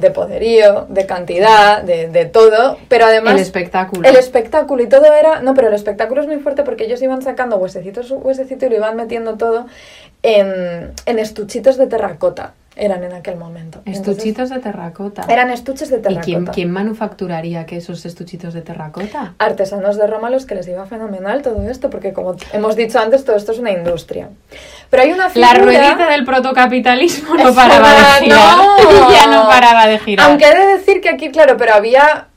de 0.00 0.10
poderío, 0.10 0.86
de 0.88 1.06
cantidad, 1.06 1.82
de, 1.82 2.08
de 2.08 2.24
todo, 2.24 2.78
pero 2.88 3.06
además. 3.06 3.34
El 3.34 3.40
espectáculo. 3.40 4.08
El 4.08 4.16
espectáculo 4.16 4.82
y 4.82 4.88
todo 4.88 5.12
era. 5.12 5.40
No, 5.40 5.54
pero 5.54 5.68
el 5.68 5.74
espectáculo 5.74 6.22
es 6.22 6.26
muy 6.26 6.38
fuerte 6.38 6.62
porque 6.62 6.84
ellos 6.84 7.02
iban 7.02 7.22
sacando 7.22 7.56
huesecito 7.56 8.02
su 8.02 8.16
huesecito 8.16 8.66
y 8.66 8.70
lo 8.70 8.76
iban 8.76 8.96
metiendo 8.96 9.36
todo 9.36 9.66
en, 10.22 10.92
en 11.06 11.18
estuchitos 11.18 11.76
de 11.76 11.86
terracota. 11.86 12.54
Eran 12.78 13.02
en 13.02 13.12
aquel 13.12 13.36
momento. 13.36 13.80
Entonces, 13.84 14.08
Estuchitos 14.16 14.50
de 14.50 14.60
terracota. 14.60 15.24
eran 15.28 15.50
estuches 15.50 15.90
de 15.90 15.98
¿Y 15.98 16.00
terracota. 16.02 16.24
quién, 16.24 16.46
quién 16.46 16.70
manufacturaría 16.70 17.66
que 17.66 17.76
esos 17.76 18.06
estuchitos 18.06 18.54
de 18.54 18.62
terracota? 18.62 19.34
artesanos 19.38 19.96
de 19.98 20.06
Roma 20.06 20.30
los 20.30 20.46
que 20.46 20.54
les 20.54 20.68
iba 20.68 20.86
fenomenal 20.86 21.42
todo 21.42 21.68
esto, 21.68 21.90
porque 21.90 22.12
como 22.12 22.36
hemos 22.52 22.76
dicho 22.76 22.98
antes, 23.00 23.24
todo 23.24 23.36
esto 23.36 23.52
es 23.52 23.58
una 23.58 23.72
industria. 23.72 24.28
Pero 24.90 25.02
hay 25.02 25.12
una 25.12 25.28
figura... 25.28 25.54
La 25.54 25.58
ruedita 25.58 26.08
del 26.08 26.24
protocapitalismo 26.24 27.34
no 27.34 27.52
paraba 27.54 27.88
de 27.90 28.24
girar. 28.24 28.56
no. 28.56 29.10
ya 29.12 29.26
no 29.26 29.48
paraba 29.48 29.86
de 29.86 29.98
girar. 29.98 30.28
Aunque 30.30 30.46
he 30.48 30.56
de 30.56 30.66
decir 30.78 31.00
que 31.00 31.08
aquí, 31.08 31.30
claro, 31.30 31.56
pero 31.56 31.74
había 31.74 32.28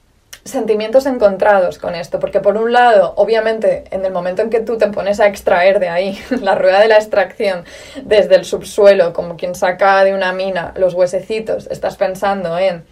sentimientos 0.44 1.06
encontrados 1.06 1.78
con 1.78 1.96
esto, 1.96 2.20
porque 2.20 2.40
por 2.40 2.58
un 2.58 2.74
lado, 2.74 3.14
obviamente, 3.16 3.84
en 3.92 4.06
el 4.06 4.12
momento 4.12 4.42
en 4.42 4.50
que 4.50 4.60
tú 4.60 4.78
te 4.78 4.88
pones 4.88 5.20
a 5.20 5.28
extraer 5.28 5.80
de 5.80 5.90
ahí 5.90 6.20
la 6.42 6.56
rueda 6.56 6.80
de 6.80 6.88
la 6.88 6.96
extracción 6.96 7.64
desde 8.04 8.36
el 8.36 8.46
subsuelo, 8.46 9.14
como 9.14 9.38
quien 9.38 9.56
saca 9.56 10.04
de 10.04 10.14
una 10.14 10.34
mina 10.34 10.74
los 10.76 10.94
huesecitos, 10.94 11.68
estás 11.68 11.98
pensando 11.98 12.58
en 12.58 12.84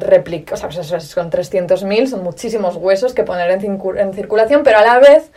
réplica, 0.00 0.54
o 0.54 0.56
sea, 0.56 0.68
pues 0.68 0.86
son 0.86 1.30
300.000, 1.30 2.06
son 2.06 2.24
muchísimos 2.24 2.76
huesos 2.76 3.12
que 3.12 3.24
poner 3.24 3.50
en 3.50 4.14
circulación, 4.14 4.62
pero 4.62 4.78
a 4.78 4.82
la 4.82 4.98
vez 4.98 5.30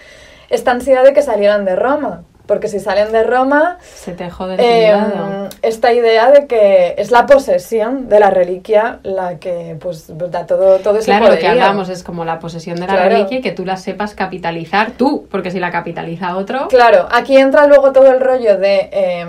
esta 0.50 0.72
ansiedad 0.72 1.04
de 1.04 1.14
que 1.14 1.22
salieran 1.22 1.66
de 1.66 1.76
Roma, 1.76 2.24
porque 2.52 2.68
si 2.68 2.82
salen 2.82 3.14
de 3.14 3.24
Roma, 3.24 3.78
Se 3.82 4.12
te 4.12 4.30
jode 4.30 4.56
el 4.56 4.60
eh, 4.60 5.50
esta 5.62 5.94
idea 5.94 6.32
de 6.32 6.48
que 6.48 6.96
es 6.98 7.10
la 7.10 7.26
posesión 7.26 8.10
de 8.10 8.20
la 8.20 8.30
reliquia 8.30 9.00
la 9.04 9.40
que 9.40 9.78
pues 9.80 10.08
da 10.30 10.46
todo, 10.46 10.80
todo 10.80 10.98
ese 10.98 11.06
Claro, 11.06 11.30
lo 11.30 11.38
que 11.38 11.48
hablamos 11.48 11.88
es 11.88 12.04
como 12.04 12.26
la 12.26 12.40
posesión 12.40 12.76
de 12.76 12.88
la 12.88 12.94
Claro. 12.94 13.10
reliquia 13.10 13.38
y 13.38 13.42
que 13.42 13.54
tú 13.54 13.64
la 13.66 13.78
sepas 13.78 14.16
capitalizar 14.16 14.92
tú, 14.92 15.30
porque 15.32 15.50
si 15.50 15.62
la 15.62 15.72
capitaliza 15.72 16.36
otro, 16.36 16.68
Claro, 16.68 17.08
aquí 17.10 17.38
entra 17.38 17.68
luego 17.68 17.94
todo 17.94 18.12
el 18.12 18.20
rollo 18.20 18.58
de 18.58 18.90
eh, 18.92 19.26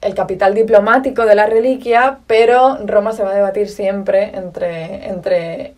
el 0.00 0.14
capital 0.14 0.54
diplomático 0.54 1.26
de 1.26 1.34
la 1.34 1.44
reliquia, 1.44 2.20
pero 2.26 2.78
Roma 2.86 3.12
se 3.12 3.22
va 3.22 3.32
a 3.32 3.34
debatir 3.34 3.68
siempre 3.68 4.30
entre, 4.34 5.08
entre 5.08 5.74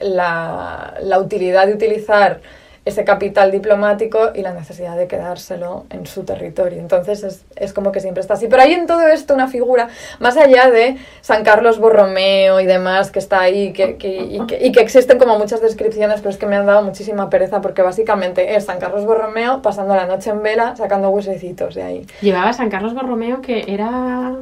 la, 0.00 0.94
la 1.00 1.20
utilidad 1.20 1.68
de 1.68 1.74
utilizar 1.74 2.40
ese 2.86 3.04
capital 3.04 3.50
diplomático 3.50 4.30
y 4.34 4.40
la 4.42 4.54
necesidad 4.54 4.96
de 4.96 5.08
quedárselo 5.08 5.84
en 5.90 6.06
su 6.06 6.22
territorio. 6.24 6.78
Entonces 6.78 7.22
es, 7.24 7.44
es 7.56 7.72
como 7.74 7.92
que 7.92 8.00
siempre 8.00 8.20
está 8.22 8.34
así. 8.34 8.46
Pero 8.48 8.62
hay 8.62 8.72
en 8.72 8.86
todo 8.86 9.06
esto 9.08 9.34
una 9.34 9.48
figura, 9.48 9.88
más 10.20 10.36
allá 10.36 10.70
de 10.70 10.96
San 11.20 11.42
Carlos 11.44 11.78
Borromeo 11.80 12.60
y 12.60 12.64
demás, 12.66 13.10
que 13.10 13.18
está 13.18 13.40
ahí 13.40 13.72
que, 13.74 13.96
que- 13.96 14.16
y, 14.22 14.40
que, 14.46 14.64
y 14.64 14.72
que 14.72 14.80
existen 14.80 15.18
como 15.18 15.36
muchas 15.36 15.60
descripciones, 15.60 16.20
pero 16.20 16.30
es 16.30 16.38
que 16.38 16.46
me 16.46 16.56
han 16.56 16.64
dado 16.64 16.82
muchísima 16.82 17.28
pereza 17.28 17.60
porque 17.60 17.82
básicamente 17.82 18.54
es 18.54 18.64
San 18.66 18.78
Carlos 18.78 19.04
Borromeo 19.04 19.60
pasando 19.62 19.94
la 19.96 20.06
noche 20.06 20.30
en 20.30 20.42
vela, 20.42 20.76
sacando 20.76 21.10
huesecitos 21.10 21.74
de 21.74 21.82
ahí. 21.82 22.06
llevaba 22.22 22.52
San 22.54 22.70
Carlos 22.70 22.94
Borromeo 22.94 23.40
que 23.42 23.64
era... 23.66 24.36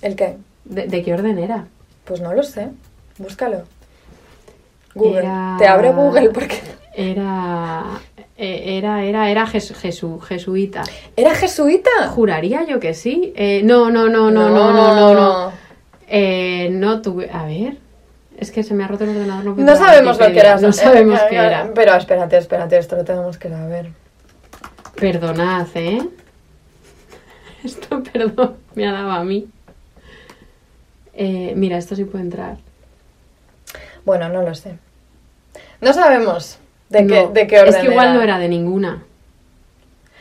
¿El 0.00 0.16
qué? 0.16 0.36
¿De, 0.64 0.86
de 0.86 1.02
qué 1.02 1.12
orden 1.12 1.38
era? 1.38 1.66
Pues 2.04 2.20
no 2.20 2.32
lo 2.32 2.42
sé. 2.42 2.68
Búscalo. 3.18 3.62
Google. 4.94 5.18
Era- 5.20 5.56
Te 5.58 5.66
abre 5.66 5.90
Google 5.92 6.30
porque... 6.30 6.58
Era... 6.94 7.84
eh, 8.36 8.76
Era, 8.78 9.04
era, 9.04 9.30
era 9.30 9.46
jesu- 9.46 9.74
jesu- 9.74 10.20
jesuita. 10.20 10.84
¿Era 11.16 11.34
jesuita? 11.34 11.90
Juraría 12.08 12.64
yo 12.66 12.80
que 12.80 12.94
sí. 12.94 13.32
Eh, 13.36 13.62
no, 13.64 13.90
no, 13.90 14.08
no, 14.08 14.30
no, 14.30 14.48
no, 14.50 14.72
no, 14.72 14.94
no, 14.94 15.14
no. 15.14 15.52
Eh, 16.08 16.68
no 16.70 17.00
tuve... 17.02 17.30
A 17.32 17.44
ver... 17.46 17.76
Es 18.38 18.50
que 18.50 18.64
se 18.64 18.74
me 18.74 18.82
ha 18.82 18.88
roto 18.88 19.04
el 19.04 19.10
ordenador. 19.10 19.44
No, 19.44 19.54
No 19.54 19.76
sabemos 19.76 20.18
lo 20.18 20.26
que 20.32 20.38
era. 20.40 20.56
No 20.58 20.72
sabemos 20.72 21.20
eh, 21.20 21.26
qué 21.30 21.36
era. 21.36 21.70
Pero 21.74 21.94
espérate, 21.94 22.38
espérate, 22.38 22.76
esto 22.78 22.96
lo 22.96 23.04
tenemos 23.04 23.38
que 23.38 23.48
saber. 23.48 23.90
Perdonad, 24.96 25.68
¿eh? 25.74 26.02
Esto, 27.64 28.02
perdón, 28.02 28.56
me 28.74 28.88
ha 28.88 28.92
dado 28.92 29.12
a 29.12 29.22
mí. 29.22 29.46
Eh, 31.14 31.52
mira, 31.54 31.78
esto 31.78 31.94
sí 31.94 32.04
puede 32.04 32.24
entrar. 32.24 32.56
Bueno, 34.04 34.28
no 34.28 34.42
lo 34.42 34.54
sé. 34.56 34.78
No 35.80 35.92
sabemos 35.92 36.58
de, 36.92 37.06
qué, 37.06 37.28
de 37.32 37.46
qué 37.46 37.58
orden 37.60 37.74
Es 37.74 37.80
que 37.80 37.86
igual 37.90 38.14
no 38.14 38.22
era 38.22 38.38
de 38.38 38.48
ninguna. 38.48 39.04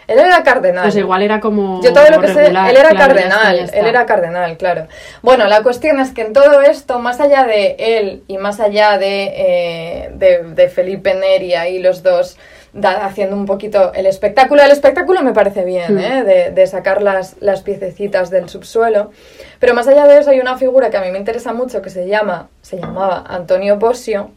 Él 0.07 0.19
era 0.19 0.43
cardenal. 0.43 0.83
Pues 0.83 0.95
igual 0.97 1.21
era 1.21 1.39
como. 1.39 1.81
Yo 1.81 1.93
todo 1.93 2.09
lo 2.09 2.19
que 2.19 2.27
sé, 2.33 2.47
él 2.47 2.55
era 2.57 2.61
claro, 2.61 2.73
ya 2.73 2.81
está, 2.89 2.97
cardenal, 2.97 3.57
ya 3.57 3.63
está. 3.63 3.77
él 3.79 3.85
era 3.85 4.05
cardenal, 4.05 4.57
claro. 4.57 4.87
Bueno, 5.21 5.47
la 5.47 5.63
cuestión 5.63 5.99
es 6.01 6.11
que 6.11 6.21
en 6.23 6.33
todo 6.33 6.61
esto, 6.61 6.99
más 6.99 7.21
allá 7.21 7.45
de 7.45 7.75
él 7.77 8.23
y 8.27 8.37
más 8.37 8.59
allá 8.59 8.97
de, 8.97 9.23
eh, 9.35 10.11
de, 10.15 10.43
de 10.53 10.67
Felipe 10.69 11.13
Neri 11.13 11.53
y 11.75 11.79
los 11.79 12.03
dos 12.03 12.37
da- 12.73 13.05
haciendo 13.05 13.37
un 13.37 13.45
poquito 13.45 13.93
el 13.93 14.05
espectáculo, 14.05 14.61
el 14.63 14.71
espectáculo 14.71 15.21
me 15.21 15.31
parece 15.33 15.63
bien, 15.63 15.95
Mm. 15.95 15.99
¿eh? 15.99 16.23
de, 16.23 16.51
de 16.51 16.67
sacar 16.67 17.01
las, 17.01 17.35
las 17.39 17.61
piececitas 17.61 18.29
del 18.31 18.49
subsuelo, 18.49 19.11
pero 19.59 19.73
más 19.73 19.87
allá 19.87 20.07
de 20.07 20.17
eso 20.19 20.31
hay 20.31 20.39
una 20.41 20.57
figura 20.57 20.89
que 20.89 20.97
a 20.97 21.01
mí 21.01 21.11
me 21.11 21.19
interesa 21.19 21.53
mucho 21.53 21.81
que 21.81 21.89
se 21.89 22.07
llama, 22.07 22.49
se 22.61 22.77
llamaba 22.77 23.23
Antonio 23.27 23.77
Bosio, 23.77 24.31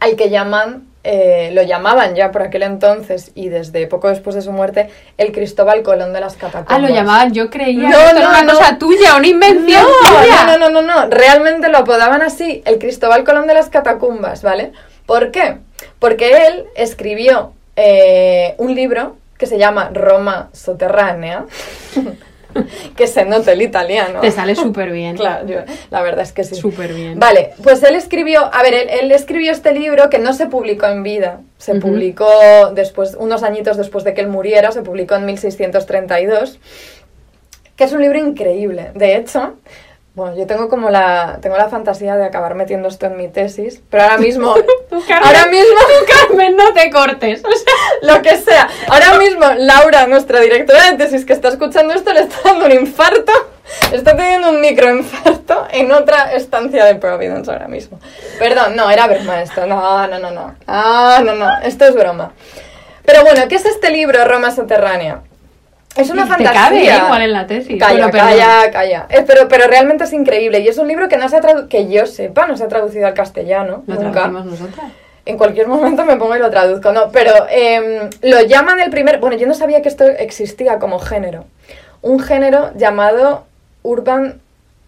al 0.00 0.16
que 0.16 0.28
llaman, 0.30 0.88
eh, 1.04 1.50
lo 1.52 1.62
llamaban 1.62 2.14
ya 2.14 2.30
por 2.30 2.42
aquel 2.42 2.62
entonces 2.62 3.32
y 3.34 3.48
desde 3.48 3.86
poco 3.88 4.08
después 4.08 4.36
de 4.36 4.42
su 4.42 4.52
muerte, 4.52 4.88
el 5.18 5.32
Cristóbal 5.32 5.82
Colón 5.82 6.12
de 6.12 6.20
las 6.20 6.34
catacumbas. 6.34 6.66
Ah, 6.68 6.78
lo 6.78 6.88
llamaban, 6.88 7.32
yo 7.32 7.50
creía 7.50 7.88
No, 7.88 7.96
que 7.98 8.04
esto 8.04 8.14
no, 8.14 8.20
era 8.20 8.28
una 8.28 8.42
no. 8.42 8.52
cosa 8.52 8.78
tuya, 8.78 9.16
una 9.16 9.26
invención 9.26 9.84
tuya. 10.06 10.44
No, 10.46 10.58
no, 10.58 10.70
no, 10.70 10.80
no, 10.82 10.94
no, 10.94 11.10
realmente 11.10 11.68
lo 11.68 11.78
apodaban 11.78 12.22
así, 12.22 12.62
el 12.66 12.78
Cristóbal 12.78 13.24
Colón 13.24 13.46
de 13.46 13.54
las 13.54 13.68
catacumbas, 13.68 14.42
¿vale? 14.42 14.72
¿Por 15.06 15.32
qué? 15.32 15.58
Porque 15.98 16.46
él 16.46 16.66
escribió 16.76 17.52
eh, 17.74 18.54
un 18.58 18.74
libro 18.74 19.16
que 19.38 19.46
se 19.46 19.58
llama 19.58 19.90
Roma 19.92 20.50
Soterránea, 20.52 21.46
que 22.96 23.06
se 23.06 23.24
nota 23.24 23.52
el 23.52 23.62
italiano. 23.62 24.20
Te 24.20 24.30
sale 24.30 24.54
súper 24.54 24.90
bien. 24.92 25.16
Claro, 25.22 25.46
yo- 25.46 25.60
la 25.90 26.02
verdad 26.02 26.22
es 26.22 26.32
que 26.32 26.44
sí. 26.44 26.54
Súper 26.54 26.92
bien. 26.94 27.18
Vale, 27.18 27.50
pues 27.62 27.82
él 27.82 27.94
escribió, 27.94 28.52
a 28.52 28.62
ver, 28.62 28.74
él, 28.74 28.88
él 28.90 29.12
escribió 29.12 29.52
este 29.52 29.72
libro 29.72 30.10
que 30.10 30.18
no 30.18 30.32
se 30.32 30.46
publicó 30.46 30.86
en 30.86 31.02
vida, 31.02 31.40
se 31.58 31.74
publicó 31.76 32.26
después, 32.74 33.14
unos 33.18 33.42
añitos 33.42 33.76
después 33.76 34.04
de 34.04 34.14
que 34.14 34.20
él 34.20 34.28
muriera, 34.28 34.72
se 34.72 34.82
publicó 34.82 35.14
en 35.14 35.26
1632, 35.26 36.58
que 37.76 37.84
es 37.84 37.92
un 37.92 38.00
libro 38.02 38.18
increíble. 38.18 38.90
De 38.94 39.16
hecho, 39.16 39.54
Bueno, 40.14 40.36
yo 40.36 40.46
tengo 40.46 40.68
como 40.68 40.90
la, 40.90 41.38
tengo 41.40 41.56
la 41.56 41.70
fantasía 41.70 42.16
de 42.16 42.26
acabar 42.26 42.54
metiendo 42.54 42.88
esto 42.88 43.06
en 43.06 43.16
mi 43.16 43.28
tesis, 43.28 43.80
pero 43.88 44.02
ahora 44.02 44.18
mismo, 44.18 44.54
Tú, 44.90 45.02
Carmen, 45.08 45.26
ahora 45.26 45.46
mismo, 45.46 45.78
tú, 45.78 46.12
Carmen, 46.28 46.54
no 46.54 46.74
te 46.74 46.90
cortes. 46.90 47.42
O 47.42 47.50
sea, 47.50 47.74
lo 48.14 48.20
que 48.20 48.36
sea, 48.36 48.68
ahora 48.88 49.18
mismo 49.18 49.46
Laura, 49.56 50.06
nuestra 50.06 50.40
directora 50.40 50.90
de 50.90 50.98
tesis 50.98 51.24
que 51.24 51.32
está 51.32 51.48
escuchando 51.48 51.94
esto, 51.94 52.12
le 52.12 52.20
está 52.20 52.36
dando 52.44 52.66
un 52.66 52.72
infarto, 52.72 53.32
está 53.90 54.14
teniendo 54.14 54.50
un 54.50 54.60
microinfarto 54.60 55.66
en 55.70 55.90
otra 55.90 56.34
estancia 56.34 56.84
de 56.84 56.96
Providence 56.96 57.50
ahora 57.50 57.68
mismo. 57.68 57.98
Perdón, 58.38 58.76
no, 58.76 58.90
era 58.90 59.06
broma 59.06 59.40
esto, 59.40 59.66
no, 59.66 60.06
no, 60.08 60.18
no, 60.18 60.30
no, 60.30 60.54
ah, 60.66 61.22
no, 61.24 61.34
no, 61.36 61.48
esto 61.62 61.86
es 61.86 61.94
broma. 61.94 62.32
Pero 63.06 63.22
bueno, 63.22 63.48
¿qué 63.48 63.54
es 63.54 63.64
este 63.64 63.88
libro, 63.88 64.22
Roma 64.26 64.50
Subterránea? 64.50 65.22
Es 65.96 66.10
una 66.10 66.22
te 66.22 66.28
fantasía. 66.28 66.52
cabe 66.52 66.88
¿eh? 66.88 67.00
igual 67.04 67.22
en 67.22 67.32
la 67.32 67.46
tesis. 67.46 67.78
Calla, 67.78 68.06
Bueno, 68.06 68.10
calla, 68.10 68.70
calla. 68.70 69.06
Eh, 69.10 69.24
pero, 69.26 69.48
pero 69.48 69.66
realmente 69.66 70.04
es 70.04 70.12
increíble. 70.12 70.60
Y 70.60 70.68
es 70.68 70.78
un 70.78 70.88
libro 70.88 71.08
que 71.08 71.16
no 71.16 71.28
se 71.28 71.36
ha 71.36 71.40
que 71.68 71.88
yo 71.88 72.06
sepa, 72.06 72.46
no 72.46 72.56
se 72.56 72.64
ha 72.64 72.68
traducido 72.68 73.06
al 73.06 73.14
castellano. 73.14 73.84
Lo 73.86 73.94
nunca. 73.96 74.28
nosotras. 74.28 74.86
En 75.24 75.36
cualquier 75.38 75.68
momento 75.68 76.04
me 76.04 76.16
pongo 76.16 76.34
y 76.34 76.40
lo 76.40 76.50
traduzco, 76.50 76.92
no. 76.92 77.10
Pero 77.12 77.32
em, 77.50 78.10
lo 78.22 78.42
llaman 78.42 78.80
el 78.80 78.90
primer. 78.90 79.20
Bueno, 79.20 79.36
yo 79.36 79.46
no 79.46 79.54
sabía 79.54 79.82
que 79.82 79.88
esto 79.88 80.04
existía 80.04 80.78
como 80.78 80.98
género. 80.98 81.44
Un 82.00 82.18
género 82.18 82.72
llamado 82.74 83.44
Urban 83.82 84.40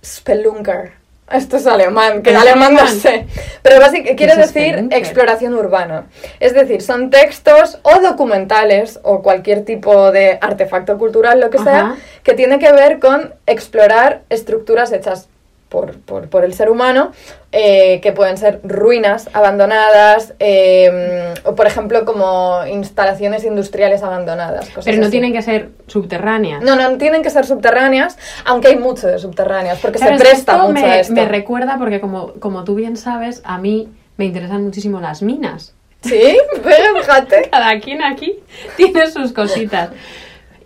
Spelunker. 0.04 0.92
Esto 1.30 1.56
es 1.56 1.66
alemán, 1.66 2.22
que 2.22 2.30
¿Es 2.30 2.36
alemán 2.36 2.74
no 2.74 2.86
sé. 2.86 3.26
Pero 3.62 3.80
básicamente 3.80 4.16
quiere 4.16 4.36
decir 4.36 4.88
exploración 4.90 5.54
urbana. 5.54 6.06
Es 6.38 6.52
decir, 6.52 6.82
son 6.82 7.08
textos 7.08 7.78
o 7.82 8.00
documentales 8.00 9.00
o 9.02 9.22
cualquier 9.22 9.64
tipo 9.64 10.12
de 10.12 10.38
artefacto 10.40 10.98
cultural, 10.98 11.40
lo 11.40 11.48
que 11.48 11.58
sea, 11.58 11.96
que 12.22 12.34
tiene 12.34 12.58
que 12.58 12.72
ver 12.72 12.98
con 12.98 13.34
explorar 13.46 14.22
estructuras 14.28 14.92
hechas 14.92 15.28
por, 15.74 15.98
por- 15.98 16.28
por 16.28 16.44
el 16.44 16.54
ser 16.54 16.70
humano, 16.70 17.10
eh, 17.50 18.00
que 18.00 18.12
pueden 18.12 18.36
ser 18.36 18.60
ruinas 18.62 19.28
abandonadas, 19.32 20.34
eh, 20.38 21.34
o 21.44 21.56
por 21.56 21.66
ejemplo 21.66 22.04
como 22.04 22.60
instalaciones 22.70 23.42
industriales 23.44 24.04
abandonadas. 24.04 24.66
cosas 24.70 24.84
Pero 24.84 24.98
no 24.98 25.02
así. 25.04 25.10
tienen 25.10 25.32
que 25.32 25.42
ser 25.42 25.70
subterráneas. 25.88 26.62
No, 26.62 26.76
no 26.76 26.96
tienen 26.96 27.22
que 27.24 27.30
ser 27.30 27.44
subterráneas, 27.44 28.16
aunque 28.44 28.68
hay 28.68 28.76
mucho 28.78 29.08
de 29.08 29.18
subterráneas, 29.18 29.80
porque 29.80 29.98
Claro, 29.98 30.16
se 30.16 30.22
presta 30.22 30.52
esto 30.52 30.68
mucho 30.68 30.72
me, 30.74 30.84
a 30.92 31.00
esto. 31.00 31.12
me 31.12 31.26
recuerda 31.26 31.76
porque 31.76 32.00
como, 32.00 32.34
como 32.34 32.62
tú 32.62 32.76
bien 32.76 32.96
sabes, 32.96 33.42
a 33.44 33.58
mí 33.58 33.88
me 34.16 34.26
interesan 34.26 34.62
muchísimo 34.62 35.00
las 35.00 35.22
minas. 35.22 35.74
Sí, 36.02 36.38
pero 36.62 36.96
fíjate. 37.00 37.48
Cada 37.50 37.80
quien 37.80 38.04
aquí 38.04 38.38
tiene 38.76 39.10
sus 39.10 39.32
cositas. 39.32 39.90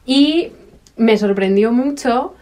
Y 0.04 0.52
me 0.96 1.16
sorprendió 1.16 1.72
mucho 1.72 2.34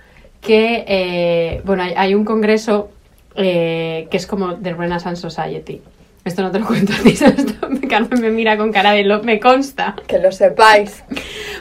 que, 0.47 0.85
eh, 0.87 1.61
bueno, 1.65 1.83
hay, 1.83 1.95
hay 1.97 2.15
un 2.15 2.25
congreso 2.25 2.91
eh, 3.35 4.07
que 4.11 4.17
es 4.17 4.27
como 4.27 4.55
The 4.55 4.75
Renaissance 4.75 5.21
Society. 5.21 5.83
Esto 6.25 6.43
no 6.43 6.51
te 6.51 6.61
lo 6.61 6.67
cuento 6.67 6.93
a 6.93 7.03
ti, 7.03 7.15
Carmen 7.89 8.21
me 8.21 8.31
mira 8.31 8.57
con 8.57 8.73
cara 8.73 8.93
de 8.93 9.05
lo, 9.05 9.23
me 9.23 9.39
consta. 9.41 9.97
Que 10.07 10.19
lo 10.19 10.33
sepáis. 10.33 11.05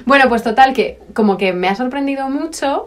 Bueno, 0.06 0.30
pues 0.30 0.44
total, 0.44 0.74
que 0.74 1.00
como 1.16 1.36
que 1.36 1.52
me 1.52 1.68
ha 1.68 1.74
sorprendido 1.74 2.30
mucho 2.30 2.86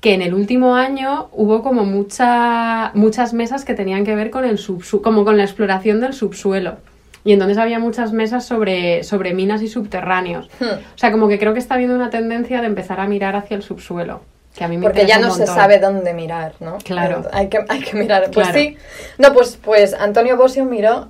que 0.00 0.14
en 0.14 0.22
el 0.22 0.34
último 0.34 0.74
año 0.74 1.28
hubo 1.30 1.62
como 1.62 1.84
mucha, 1.84 2.90
muchas 2.94 3.34
mesas 3.34 3.64
que 3.64 3.74
tenían 3.74 4.04
que 4.04 4.16
ver 4.16 4.30
con 4.30 4.44
el 4.44 4.58
subsu 4.58 5.00
como 5.00 5.24
con 5.24 5.36
la 5.36 5.44
exploración 5.44 6.00
del 6.00 6.12
subsuelo. 6.12 6.78
Y 7.24 7.32
entonces 7.32 7.58
había 7.58 7.78
muchas 7.78 8.12
mesas 8.12 8.44
sobre, 8.44 9.04
sobre 9.04 9.32
minas 9.32 9.62
y 9.62 9.68
subterráneos. 9.68 10.48
Hmm. 10.58 10.64
O 10.94 10.98
sea, 10.98 11.12
como 11.12 11.28
que 11.28 11.38
creo 11.38 11.52
que 11.52 11.60
está 11.60 11.74
habiendo 11.74 11.94
una 11.94 12.10
tendencia 12.10 12.60
de 12.60 12.66
empezar 12.66 12.98
a 12.98 13.06
mirar 13.06 13.36
hacia 13.36 13.56
el 13.56 13.62
subsuelo. 13.62 14.22
Que 14.56 14.64
a 14.64 14.68
mí 14.68 14.78
me 14.78 14.84
Porque 14.84 15.06
ya 15.06 15.18
no 15.18 15.30
se 15.32 15.46
sabe 15.46 15.78
dónde 15.78 16.14
mirar, 16.14 16.54
¿no? 16.60 16.78
Claro. 16.78 17.24
Hay 17.32 17.48
que, 17.48 17.64
hay 17.68 17.80
que 17.80 17.96
mirar. 17.96 18.30
Pues 18.30 18.48
Claro. 18.48 18.58
sí. 18.58 18.76
No, 19.18 19.32
pues, 19.32 19.58
pues 19.62 19.92
Antonio 19.94 20.36
Bosio 20.36 20.64
miró 20.64 21.08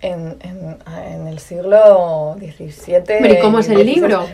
en, 0.00 0.36
en, 0.42 0.76
en 1.06 1.26
el 1.28 1.38
siglo 1.38 2.36
XVII. 2.38 3.02
Pero 3.06 3.32
¿y 3.34 3.38
cómo 3.38 3.60
es 3.60 3.68
el 3.68 3.86
libro? 3.86 4.26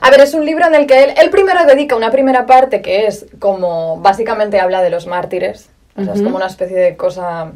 A 0.00 0.10
ver, 0.10 0.20
es 0.20 0.34
un 0.34 0.44
libro 0.44 0.66
en 0.66 0.74
el 0.74 0.86
que 0.86 1.04
él, 1.04 1.14
él 1.16 1.30
primero 1.30 1.64
dedica 1.64 1.94
una 1.96 2.10
primera 2.10 2.44
parte 2.44 2.82
que 2.82 3.06
es 3.06 3.26
como, 3.38 3.98
básicamente 3.98 4.58
habla 4.60 4.82
de 4.82 4.90
los 4.90 5.06
mártires. 5.06 5.70
O 5.96 6.04
sea, 6.04 6.14
es 6.14 6.22
como 6.22 6.36
una 6.36 6.46
especie 6.46 6.76
de 6.76 6.96
cosa 6.96 7.52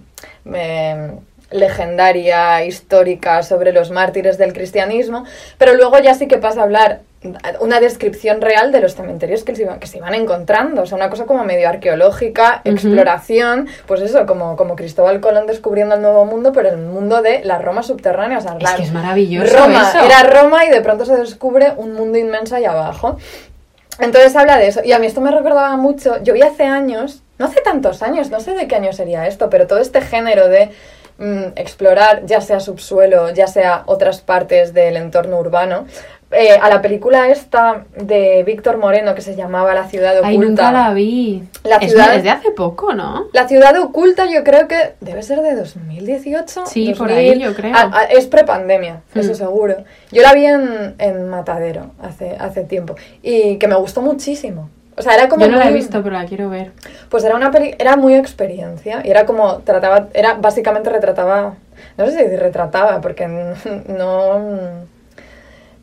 eh, 0.54 1.10
legendaria, 1.50 2.64
histórica 2.64 3.42
sobre 3.42 3.72
los 3.72 3.90
mártires 3.90 4.38
del 4.38 4.52
cristianismo. 4.52 5.24
Pero 5.58 5.74
luego 5.74 5.98
ya 5.98 6.14
sí 6.14 6.28
que 6.28 6.38
pasa 6.38 6.60
a 6.60 6.64
hablar 6.64 7.00
una 7.60 7.80
descripción 7.80 8.40
real 8.40 8.72
de 8.72 8.80
los 8.80 8.94
cementerios 8.94 9.44
que 9.44 9.54
se 9.56 9.62
iban, 9.62 9.78
que 9.80 9.86
se 9.86 9.98
iban 9.98 10.14
encontrando. 10.14 10.82
O 10.82 10.86
sea, 10.86 10.96
una 10.96 11.10
cosa 11.10 11.24
como 11.24 11.44
medio 11.44 11.68
arqueológica, 11.68 12.60
exploración, 12.64 13.68
pues 13.86 14.00
eso, 14.00 14.26
como, 14.26 14.56
como 14.56 14.76
Cristóbal 14.76 15.20
Colón 15.20 15.46
descubriendo 15.46 15.94
el 15.94 16.02
nuevo 16.02 16.24
mundo, 16.24 16.52
pero 16.52 16.68
el 16.68 16.78
mundo 16.78 17.22
de 17.22 17.44
la 17.44 17.58
Roma 17.58 17.82
subterránea. 17.82 18.38
O 18.38 18.40
sea, 18.40 18.54
Es 18.56 18.62
la- 18.62 18.74
que 18.76 18.82
es 18.82 18.92
maravilloso 18.92 19.56
Roma, 19.56 19.88
eso. 19.90 20.04
era 20.04 20.22
Roma 20.22 20.64
y 20.64 20.70
de 20.70 20.80
pronto 20.80 21.04
se 21.04 21.16
descubre 21.16 21.72
un 21.76 21.92
mundo 21.94 22.18
inmenso 22.18 22.56
ahí 22.56 22.64
abajo. 22.64 23.16
Entonces 23.98 24.36
habla 24.36 24.58
de 24.58 24.68
eso. 24.68 24.80
Y 24.84 24.92
a 24.92 24.98
mí 24.98 25.06
esto 25.06 25.20
me 25.20 25.30
recordaba 25.30 25.76
mucho. 25.76 26.22
Yo 26.22 26.34
vi 26.34 26.42
hace 26.42 26.64
años, 26.64 27.22
no 27.38 27.46
hace 27.46 27.60
tantos 27.62 28.02
años, 28.02 28.30
no 28.30 28.40
sé 28.40 28.52
de 28.52 28.68
qué 28.68 28.76
año 28.76 28.92
sería 28.92 29.26
esto, 29.26 29.48
pero 29.48 29.66
todo 29.66 29.78
este 29.78 30.02
género 30.02 30.48
de 30.48 30.70
mm, 31.18 31.52
explorar, 31.56 32.26
ya 32.26 32.42
sea 32.42 32.60
subsuelo, 32.60 33.30
ya 33.30 33.46
sea 33.46 33.84
otras 33.86 34.20
partes 34.20 34.74
del 34.74 34.98
entorno 34.98 35.38
urbano. 35.38 35.86
Eh, 36.32 36.58
a 36.60 36.68
la 36.68 36.82
película 36.82 37.28
esta 37.28 37.84
de 37.96 38.42
Víctor 38.44 38.78
Moreno 38.78 39.14
que 39.14 39.20
se 39.22 39.36
llamaba 39.36 39.74
La 39.74 39.86
ciudad 39.88 40.12
oculta. 40.18 40.28
Ay, 40.28 40.38
nunca 40.38 40.72
la 40.72 40.92
vi. 40.92 41.44
La 41.64 41.76
es, 41.76 41.90
ciudad- 41.92 42.14
es 42.16 42.22
de 42.24 42.30
hace 42.30 42.50
poco, 42.50 42.92
¿no? 42.94 43.26
La 43.32 43.46
ciudad 43.46 43.76
oculta 43.80 44.26
yo 44.26 44.42
creo 44.44 44.66
que 44.68 44.94
debe 45.00 45.22
ser 45.22 45.40
de 45.42 45.54
2018. 45.54 46.66
Sí, 46.66 46.94
por 46.98 47.08
2000. 47.08 47.16
ahí 47.32 47.38
yo 47.40 47.54
creo. 47.54 47.72
Ah, 47.74 47.90
ah, 47.92 48.04
es 48.04 48.26
prepandemia, 48.26 49.02
eso 49.14 49.32
Mm. 49.32 49.34
seguro. 49.36 49.76
Yo 50.12 50.22
la 50.22 50.32
vi 50.34 50.46
en, 50.46 50.94
en 50.98 51.28
Matadero 51.28 51.90
hace, 52.02 52.36
hace 52.38 52.64
tiempo 52.64 52.96
y 53.22 53.56
que 53.58 53.68
me 53.68 53.76
gustó 53.76 54.02
muchísimo. 54.02 54.68
O 54.98 55.02
sea, 55.02 55.14
era 55.14 55.28
como 55.28 55.44
Yo 55.44 55.52
no 55.52 55.58
la 55.58 55.68
he 55.68 55.72
visto, 55.74 56.02
pero 56.02 56.16
la 56.16 56.24
quiero 56.24 56.48
ver. 56.48 56.72
Pues 57.10 57.22
era 57.22 57.36
una 57.36 57.50
peli, 57.50 57.74
era 57.78 57.96
muy 57.96 58.14
experiencia 58.14 59.02
y 59.04 59.10
era 59.10 59.26
como 59.26 59.58
trataba, 59.58 60.08
era 60.14 60.34
básicamente 60.34 60.88
retrataba, 60.88 61.54
no 61.98 62.06
sé 62.06 62.12
si 62.30 62.36
retrataba 62.36 63.00
porque 63.02 63.26
no 63.88 64.86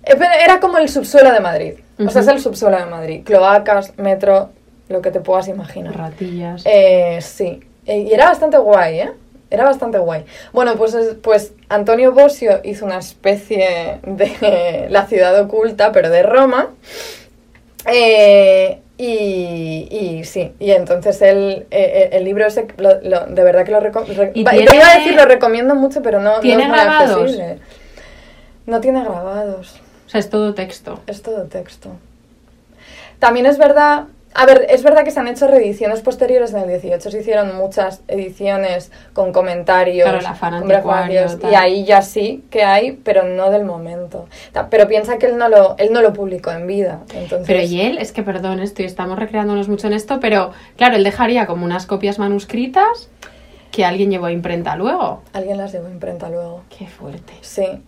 era 0.06 0.60
como 0.60 0.78
el 0.78 0.90
subsuelo 0.90 1.32
de 1.32 1.40
Madrid. 1.40 1.74
O 2.06 2.10
sea, 2.10 2.22
es 2.22 2.28
el 2.28 2.40
subsuelo 2.42 2.78
de 2.78 2.86
Madrid, 2.86 3.24
cloacas, 3.24 3.98
metro, 3.98 4.50
lo 4.90 5.02
que 5.02 5.12
te 5.12 5.20
puedas 5.22 5.48
imaginar. 5.48 5.96
Ratillas. 5.96 6.64
Eh, 6.66 7.20
sí, 7.22 7.62
Eh, 7.86 8.00
y 8.00 8.14
era 8.14 8.28
bastante 8.30 8.58
guay, 8.58 9.00
¿eh? 9.02 9.12
Era 9.50 9.66
bastante 9.66 9.98
guay. 10.00 10.24
Bueno, 10.54 10.76
pues, 10.78 10.94
es- 10.94 11.16
pues 11.22 11.52
Antonio 11.70 12.12
Bosio 12.14 12.62
hizo 12.64 12.86
una 12.86 12.98
especie 13.00 14.00
de 14.04 14.88
la 14.90 15.06
ciudad 15.06 15.38
oculta, 15.40 15.92
pero 15.92 16.10
de 16.10 16.24
Roma. 16.24 16.70
Eh, 17.86 18.80
y, 18.98 19.88
y 19.92 20.24
sí, 20.24 20.54
y 20.60 20.72
entonces 20.72 21.22
el, 21.22 21.66
eh, 21.72 22.10
el 22.14 22.24
libro 22.24 22.46
ese, 22.48 22.68
lo- 22.78 23.02
lo- 23.02 23.26
de 23.26 23.44
verdad 23.44 23.66
que 23.66 23.72
lo 23.72 23.80
recomiendo. 23.82 24.24
¿Y 24.34 24.44
Te 24.46 24.50
tiene- 24.52 24.76
iba 24.76 24.88
a 24.90 24.98
decir, 24.98 25.14
lo 25.16 25.26
recomiendo 25.26 25.76
mucho, 25.76 26.02
pero 26.02 26.20
no, 26.20 26.36
no 26.36 26.40
¿Tiene 26.40 26.64
es 26.64 26.70
muy 26.70 26.78
grabados? 26.80 27.12
accesible. 27.22 27.60
No 28.66 28.80
tiene 28.80 29.04
grabados. 29.04 29.82
Sea, 30.14 30.20
es 30.20 30.30
todo 30.30 30.54
texto. 30.54 31.00
Es 31.08 31.24
todo 31.24 31.46
texto. 31.46 31.90
También 33.18 33.48
es 33.48 33.58
verdad, 33.58 34.04
a 34.36 34.46
ver, 34.46 34.68
es 34.70 34.84
verdad 34.84 35.04
que 35.04 35.10
se 35.10 35.20
han 35.20 35.28
hecho 35.28 35.48
reediciones 35.48 36.02
posteriores 36.02 36.54
en 36.54 36.60
el 36.60 36.68
18, 36.68 37.10
se 37.10 37.20
hicieron 37.20 37.56
muchas 37.56 38.02
ediciones 38.08 38.92
con 39.14 39.34
comentarios, 39.34 40.08
Claro, 40.08 40.68
prefacios, 40.68 41.40
tal. 41.40 41.52
y 41.52 41.56
ahí 41.56 41.84
ya 41.84 42.04
sí 42.04 42.44
que 42.52 42.64
hay, 42.64 42.92
pero 42.92 43.24
no 43.24 43.50
del 43.50 43.66
momento. 43.66 44.28
Pero 44.70 44.88
piensa 44.88 45.18
que 45.18 45.26
él 45.26 45.38
no 45.40 45.50
lo, 45.50 45.76
él 45.80 45.92
no 45.92 46.04
lo 46.04 46.14
publicó 46.14 46.52
en 46.52 46.68
vida, 46.68 47.00
entonces... 47.16 47.48
Pero 47.48 47.62
y 47.64 47.82
él, 47.82 47.98
es 47.98 48.12
que 48.12 48.22
perdón, 48.22 48.60
estoy, 48.60 48.86
estamos 48.86 49.18
recreándonos 49.18 49.68
mucho 49.68 49.88
en 49.88 49.94
esto, 49.94 50.20
pero 50.20 50.52
claro, 50.78 50.96
él 50.96 51.04
dejaría 51.04 51.48
como 51.48 51.66
unas 51.66 51.88
copias 51.88 52.20
manuscritas 52.20 53.10
que 53.74 53.84
alguien 53.84 54.12
llevó 54.12 54.28
a 54.28 54.32
imprenta 54.32 54.76
luego. 54.76 55.24
Alguien 55.34 55.58
las 55.58 55.72
llevó 55.72 55.88
a 55.88 55.90
imprenta 55.90 56.30
luego. 56.30 56.62
Qué 56.70 56.86
fuerte. 56.86 57.34
Sí. 57.42 57.82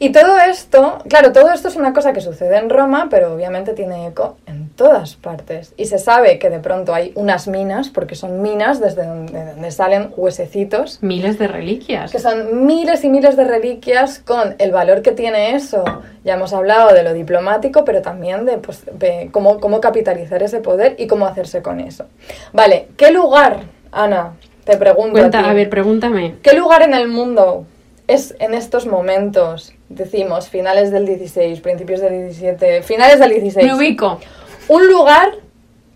Y 0.00 0.10
todo 0.10 0.36
esto, 0.36 0.98
claro, 1.08 1.30
todo 1.32 1.52
esto 1.52 1.68
es 1.68 1.76
una 1.76 1.92
cosa 1.92 2.12
que 2.12 2.20
sucede 2.20 2.56
en 2.58 2.68
Roma, 2.68 3.06
pero 3.08 3.34
obviamente 3.34 3.72
tiene 3.72 4.08
eco 4.08 4.36
en 4.46 4.68
todas 4.70 5.14
partes. 5.14 5.74
Y 5.76 5.84
se 5.84 6.00
sabe 6.00 6.40
que 6.40 6.50
de 6.50 6.58
pronto 6.58 6.92
hay 6.92 7.12
unas 7.14 7.46
minas, 7.46 7.88
porque 7.88 8.16
son 8.16 8.42
minas 8.42 8.80
desde 8.80 9.06
donde, 9.06 9.44
donde 9.44 9.70
salen 9.70 10.12
huesecitos, 10.16 11.00
Miles 11.04 11.38
de 11.38 11.46
reliquias. 11.46 12.10
que 12.10 12.18
son 12.18 12.66
miles 12.66 13.04
y 13.04 13.08
miles 13.08 13.36
de 13.36 13.44
reliquias 13.44 14.18
con 14.18 14.56
el 14.58 14.72
valor 14.72 15.02
que 15.02 15.12
tiene 15.12 15.54
eso. 15.54 15.84
Ya 16.24 16.34
hemos 16.34 16.52
hablado 16.52 16.92
de 16.92 17.04
lo 17.04 17.12
diplomático, 17.14 17.84
pero 17.84 18.02
también 18.02 18.44
de, 18.44 18.58
pues, 18.58 18.84
de 18.92 19.28
cómo, 19.30 19.60
cómo 19.60 19.80
capitalizar 19.80 20.42
ese 20.42 20.58
poder 20.58 20.96
y 20.98 21.06
cómo 21.06 21.26
hacerse 21.26 21.62
con 21.62 21.78
eso. 21.78 22.06
Vale, 22.52 22.88
¿qué 22.96 23.12
lugar, 23.12 23.60
Ana? 23.92 24.32
Te 24.68 24.76
pregunto. 24.76 25.12
Cuenta, 25.12 25.42
ti. 25.42 25.48
a 25.48 25.54
ver, 25.54 25.70
pregúntame. 25.70 26.34
¿Qué 26.42 26.52
lugar 26.52 26.82
en 26.82 26.92
el 26.92 27.08
mundo 27.08 27.64
es 28.06 28.34
en 28.38 28.52
estos 28.52 28.84
momentos, 28.84 29.72
decimos, 29.88 30.50
finales 30.50 30.90
del 30.90 31.06
16, 31.06 31.60
principios 31.60 32.02
del 32.02 32.26
17, 32.26 32.82
finales 32.82 33.18
del 33.18 33.30
16? 33.30 33.66
Me 33.66 33.74
ubico. 33.74 34.20
Un 34.68 34.86
lugar 34.88 35.30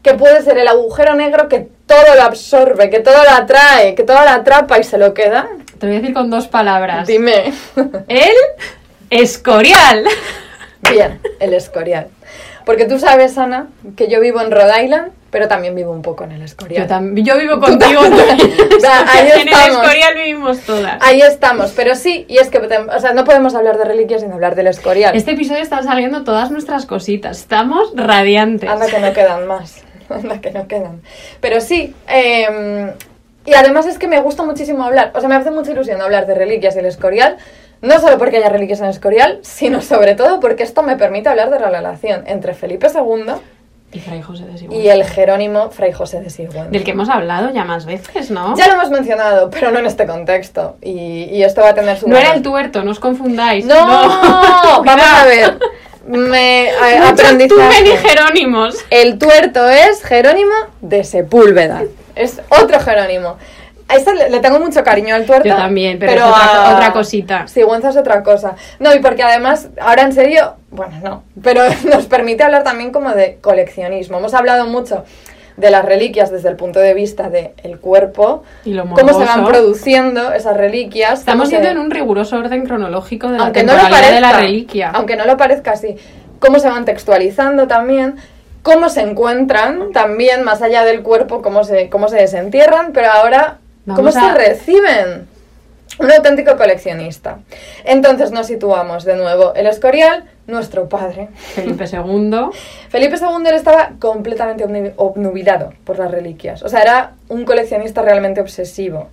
que 0.02 0.14
puede 0.14 0.40
ser 0.40 0.56
el 0.56 0.66
agujero 0.68 1.14
negro 1.14 1.50
que 1.50 1.68
todo 1.86 2.14
lo 2.16 2.22
absorbe, 2.22 2.88
que 2.88 3.00
todo 3.00 3.22
lo 3.22 3.30
atrae, 3.30 3.94
que 3.94 4.04
todo 4.04 4.22
lo 4.22 4.30
atrapa 4.30 4.78
y 4.78 4.84
se 4.84 4.96
lo 4.96 5.12
queda? 5.12 5.50
Te 5.78 5.86
voy 5.86 5.96
a 5.96 6.00
decir 6.00 6.14
con 6.14 6.30
dos 6.30 6.48
palabras. 6.48 7.06
Dime. 7.06 7.52
El 8.08 8.34
escorial. 9.10 10.06
Bien, 10.90 11.20
el 11.40 11.52
escorial. 11.52 12.06
Porque 12.64 12.86
tú 12.86 12.98
sabes, 12.98 13.36
Ana, 13.36 13.66
que 13.96 14.08
yo 14.08 14.18
vivo 14.18 14.40
en 14.40 14.50
Rhode 14.50 14.82
Island, 14.82 15.12
pero 15.32 15.48
también 15.48 15.74
vivo 15.74 15.92
un 15.92 16.02
poco 16.02 16.24
en 16.24 16.32
el 16.32 16.42
escorial. 16.42 16.82
Yo, 16.82 16.86
también, 16.86 17.26
yo 17.26 17.38
vivo 17.38 17.58
contigo. 17.58 18.02
O 18.76 18.80
sea, 18.80 19.06
ahí 19.08 19.30
en 19.40 19.48
el 19.48 19.54
escorial 19.54 20.14
vivimos 20.14 20.60
todas. 20.60 20.98
Ahí 21.00 21.22
estamos, 21.22 21.72
pero 21.72 21.94
sí, 21.94 22.26
y 22.28 22.36
es 22.36 22.50
que 22.50 22.58
o 22.58 23.00
sea, 23.00 23.14
no 23.14 23.24
podemos 23.24 23.54
hablar 23.54 23.78
de 23.78 23.84
reliquias 23.84 24.20
sin 24.20 24.30
hablar 24.30 24.54
del 24.54 24.66
escorial. 24.66 25.16
Este 25.16 25.30
episodio 25.30 25.62
están 25.62 25.84
saliendo 25.84 26.22
todas 26.22 26.50
nuestras 26.50 26.84
cositas. 26.84 27.38
Estamos 27.38 27.92
radiantes. 27.94 28.68
Anda 28.68 28.86
que 28.86 28.98
no 28.98 29.12
quedan 29.14 29.46
más. 29.46 29.82
Anda 30.10 30.40
que 30.40 30.50
no 30.50 30.68
quedan. 30.68 31.00
Pero 31.40 31.62
sí, 31.62 31.94
eh, 32.08 32.92
y 33.46 33.54
además 33.54 33.86
es 33.86 33.98
que 33.98 34.08
me 34.08 34.20
gusta 34.20 34.42
muchísimo 34.42 34.84
hablar, 34.84 35.12
o 35.14 35.20
sea, 35.20 35.30
me 35.30 35.36
hace 35.36 35.50
mucha 35.50 35.72
ilusión 35.72 36.02
hablar 36.02 36.26
de 36.26 36.34
reliquias 36.34 36.76
y 36.76 36.80
el 36.80 36.86
escorial, 36.86 37.38
no 37.80 37.98
solo 38.00 38.18
porque 38.18 38.36
haya 38.36 38.50
reliquias 38.50 38.80
en 38.80 38.86
el 38.86 38.90
escorial, 38.90 39.38
sino 39.42 39.80
sobre 39.80 40.14
todo 40.14 40.40
porque 40.40 40.62
esto 40.62 40.82
me 40.82 40.96
permite 40.96 41.30
hablar 41.30 41.48
de 41.48 41.58
la 41.58 41.70
relación 41.70 42.24
entre 42.26 42.52
Felipe 42.52 42.88
II 42.94 43.32
Y 43.92 44.00
Fray 44.00 44.22
José 44.22 44.46
de 44.46 44.56
Sigüenza. 44.58 44.82
y 44.84 44.88
el 44.88 45.04
Jerónimo 45.04 45.70
Fray 45.70 45.92
José 45.92 46.20
de 46.20 46.30
Sigüenza. 46.30 46.70
Del 46.70 46.82
que 46.82 46.92
hemos 46.92 47.08
hablado 47.10 47.50
ya 47.52 47.64
más 47.64 47.84
veces, 47.84 48.30
¿no? 48.30 48.56
Ya 48.56 48.66
lo 48.68 48.74
hemos 48.74 48.90
mencionado, 48.90 49.50
pero 49.50 49.70
no 49.70 49.78
en 49.80 49.86
este 49.86 50.06
contexto. 50.06 50.76
Y, 50.80 51.24
y 51.30 51.42
esto 51.44 51.60
va 51.60 51.70
a 51.70 51.74
tener 51.74 51.98
su... 51.98 52.08
No 52.08 52.16
era 52.16 52.32
el 52.34 52.42
tuerto, 52.42 52.82
no 52.84 52.90
os 52.90 53.00
confundáis. 53.00 53.66
No, 53.66 53.74
vamos 54.84 55.06
a 55.06 55.24
ver. 55.26 55.58
Me 56.06 56.70
a- 56.80 57.10
aprendizaje. 57.10 57.48
tumen 57.48 57.86
y 57.86 57.96
Jerónimos. 57.96 58.76
El 58.90 59.18
tuerto 59.18 59.68
es 59.68 60.02
Jerónimo 60.02 60.54
de 60.80 61.04
Sepúlveda. 61.04 61.82
Es 62.14 62.40
otro 62.48 62.80
Jerónimo. 62.80 63.36
A 63.92 63.96
este 63.96 64.14
le, 64.14 64.30
le 64.30 64.40
tengo 64.40 64.58
mucho 64.60 64.82
cariño 64.82 65.14
al 65.14 65.24
tuerto. 65.26 65.48
Yo 65.48 65.56
también, 65.56 65.98
pero 65.98 66.12
es 66.12 66.22
otra- 66.22 66.70
a- 66.70 66.74
otra 66.74 66.92
cosita. 66.92 67.46
Sigüenza 67.48 67.90
es 67.90 67.96
otra 67.96 68.22
cosa. 68.22 68.54
No, 68.78 68.94
y 68.94 68.98
porque 69.00 69.22
además, 69.22 69.68
ahora 69.80 70.02
en 70.02 70.12
serio, 70.12 70.54
bueno, 70.70 70.94
no, 71.02 71.22
pero 71.42 71.62
nos 71.90 72.06
permite 72.06 72.42
hablar 72.42 72.62
también 72.64 72.90
como 72.92 73.10
de 73.10 73.38
coleccionismo. 73.40 74.18
Hemos 74.18 74.34
hablado 74.34 74.66
mucho 74.66 75.04
de 75.56 75.70
las 75.70 75.84
reliquias 75.84 76.30
desde 76.30 76.48
el 76.48 76.56
punto 76.56 76.78
de 76.80 76.94
vista 76.94 77.28
del 77.28 77.78
cuerpo, 77.78 78.42
Y 78.64 78.72
lo 78.72 78.84
cómo 78.88 79.12
se 79.18 79.24
van 79.26 79.44
produciendo 79.44 80.32
esas 80.32 80.56
reliquias. 80.56 81.18
Estamos 81.20 81.50
se- 81.50 81.56
yendo 81.56 81.68
en 81.70 81.78
un 81.78 81.90
riguroso 81.90 82.36
orden 82.38 82.64
cronológico 82.64 83.26
de 83.28 83.34
la 83.38 83.38
no 83.38 83.46
lo 83.48 83.52
temporalidad 83.52 83.90
parezca, 83.90 84.14
de 84.14 84.20
la 84.22 84.32
reliquia. 84.32 84.90
aunque 84.94 85.14
no 85.16 85.26
lo 85.26 85.36
parezca 85.36 85.72
así, 85.72 85.96
cómo 86.38 86.58
se 86.58 86.70
van 86.70 86.86
textualizando 86.86 87.66
también, 87.68 88.16
cómo 88.62 88.88
se 88.88 89.02
encuentran 89.02 89.92
también 89.92 90.42
más 90.42 90.62
allá 90.62 90.84
del 90.84 91.02
cuerpo, 91.02 91.42
cómo 91.42 91.64
se, 91.64 91.90
cómo 91.90 92.08
se 92.08 92.16
desentierran, 92.16 92.92
pero 92.94 93.10
ahora 93.12 93.58
cómo 93.96 94.10
se 94.12 94.18
reciben. 94.34 95.28
Un 95.98 96.10
auténtico 96.10 96.56
coleccionista. 96.56 97.40
Entonces 97.84 98.30
nos 98.30 98.46
situamos 98.46 99.04
de 99.04 99.14
nuevo. 99.14 99.52
El 99.54 99.66
Escorial, 99.66 100.24
nuestro 100.46 100.88
padre. 100.88 101.28
Felipe 101.34 101.84
II. 101.84 102.30
Felipe 102.88 103.16
II 103.16 103.46
él 103.46 103.54
estaba 103.54 103.92
completamente 103.98 104.64
obnubilado 104.96 105.74
por 105.84 105.98
las 105.98 106.10
reliquias. 106.10 106.62
O 106.62 106.68
sea, 106.70 106.80
era 106.80 107.12
un 107.28 107.44
coleccionista 107.44 108.00
realmente 108.00 108.40
obsesivo. 108.40 109.08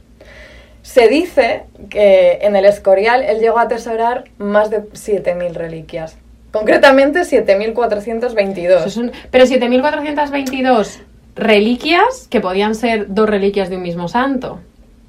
Se 0.81 1.10
dice 1.10 1.64
que 1.89 2.39
en 2.41 2.56
el 2.56 2.64
Escorial 2.64 3.23
él 3.23 3.39
llegó 3.39 3.60
a 3.60 3.64
atesorar 3.64 4.23
más 4.38 4.69
de 4.69 4.84
7.000 4.84 5.53
reliquias. 5.53 6.15
Concretamente 6.53 7.22
7.422. 7.26 8.77
Eso 8.80 8.89
son- 8.89 9.11
Pero 9.30 9.45
7.422 9.45 10.99
reliquias 11.40 12.28
que 12.30 12.41
podían 12.41 12.76
ser 12.76 13.06
dos 13.14 13.30
reliquias 13.30 13.70
de 13.70 13.78
un 13.78 13.84
mismo 13.84 14.07
santo. 14.07 14.60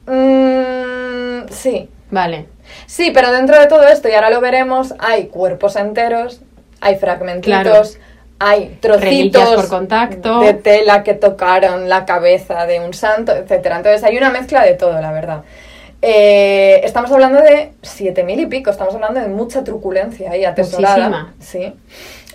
Mm, 0.07 1.48
sí. 1.51 1.89
Vale. 2.11 2.47
Sí, 2.86 3.11
pero 3.12 3.31
dentro 3.32 3.59
de 3.59 3.66
todo 3.66 3.82
esto, 3.86 4.09
y 4.09 4.12
ahora 4.12 4.31
lo 4.31 4.40
veremos, 4.40 4.94
hay 4.98 5.27
cuerpos 5.27 5.77
enteros, 5.77 6.40
hay 6.81 6.97
fragmentitos, 6.97 7.62
Claro. 7.62 7.82
hay 8.39 8.78
trocitos 8.81 9.55
por 9.55 9.69
contacto. 9.69 10.40
de 10.40 10.55
tela 10.55 11.02
que 11.02 11.15
tocaron 11.15 11.89
la 11.89 12.05
cabeza 12.07 12.66
de 12.66 12.81
un 12.81 12.94
santo, 12.94 13.32
etcétera. 13.32 13.77
Entonces 13.77 14.02
hay 14.05 14.16
una 14.16 14.31
mezcla 14.31 14.65
de 14.65 14.74
todo, 14.74 15.01
la 15.01 15.12
verdad. 15.12 15.43
Eh, 16.02 16.81
estamos 16.82 17.11
hablando 17.12 17.43
de 17.43 17.73
siete 17.82 18.23
mil 18.24 18.40
y 18.40 18.47
pico, 18.47 18.70
estamos 18.70 18.94
hablando 18.94 19.20
de 19.20 19.28
mucha 19.28 19.62
truculencia 19.62 20.31
ahí 20.31 20.44
atesorada. 20.44 21.09
Muchísima. 21.09 21.35
Sí. 21.40 21.74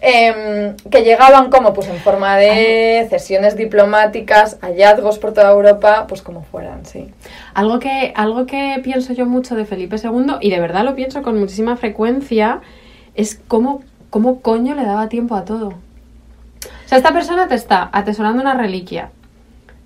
Em, 0.01 0.75
que 0.91 1.03
llegaban 1.03 1.49
como 1.49 1.73
pues 1.73 1.87
en 1.87 1.97
forma 1.97 2.35
de 2.35 3.07
cesiones 3.09 3.55
diplomáticas, 3.55 4.57
hallazgos 4.61 5.19
por 5.19 5.33
toda 5.33 5.51
Europa, 5.51 6.05
pues 6.07 6.21
como 6.21 6.43
fueran, 6.43 6.85
sí. 6.85 7.11
Algo 7.53 7.79
que, 7.79 8.11
algo 8.15 8.45
que 8.45 8.79
pienso 8.83 9.13
yo 9.13 9.25
mucho 9.25 9.55
de 9.55 9.65
Felipe 9.65 9.95
II, 9.97 10.35
y 10.41 10.49
de 10.49 10.59
verdad 10.59 10.83
lo 10.83 10.95
pienso 10.95 11.21
con 11.23 11.39
muchísima 11.39 11.77
frecuencia, 11.77 12.59
es 13.15 13.39
cómo, 13.47 13.83
cómo 14.09 14.41
coño 14.41 14.75
le 14.75 14.83
daba 14.85 15.07
tiempo 15.07 15.35
a 15.35 15.45
todo. 15.45 15.69
O 15.69 16.87
sea, 16.87 16.97
esta 16.97 17.13
persona 17.13 17.47
te 17.47 17.55
está 17.55 17.89
atesorando 17.91 18.41
una 18.41 18.53
reliquia, 18.53 19.09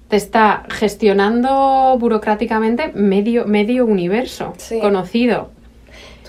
te 0.09 0.15
está 0.15 0.63
gestionando 0.69 1.95
burocráticamente 1.99 2.91
medio, 2.95 3.45
medio 3.45 3.85
universo 3.85 4.53
Sí. 4.57 4.79
conocido. 4.79 5.51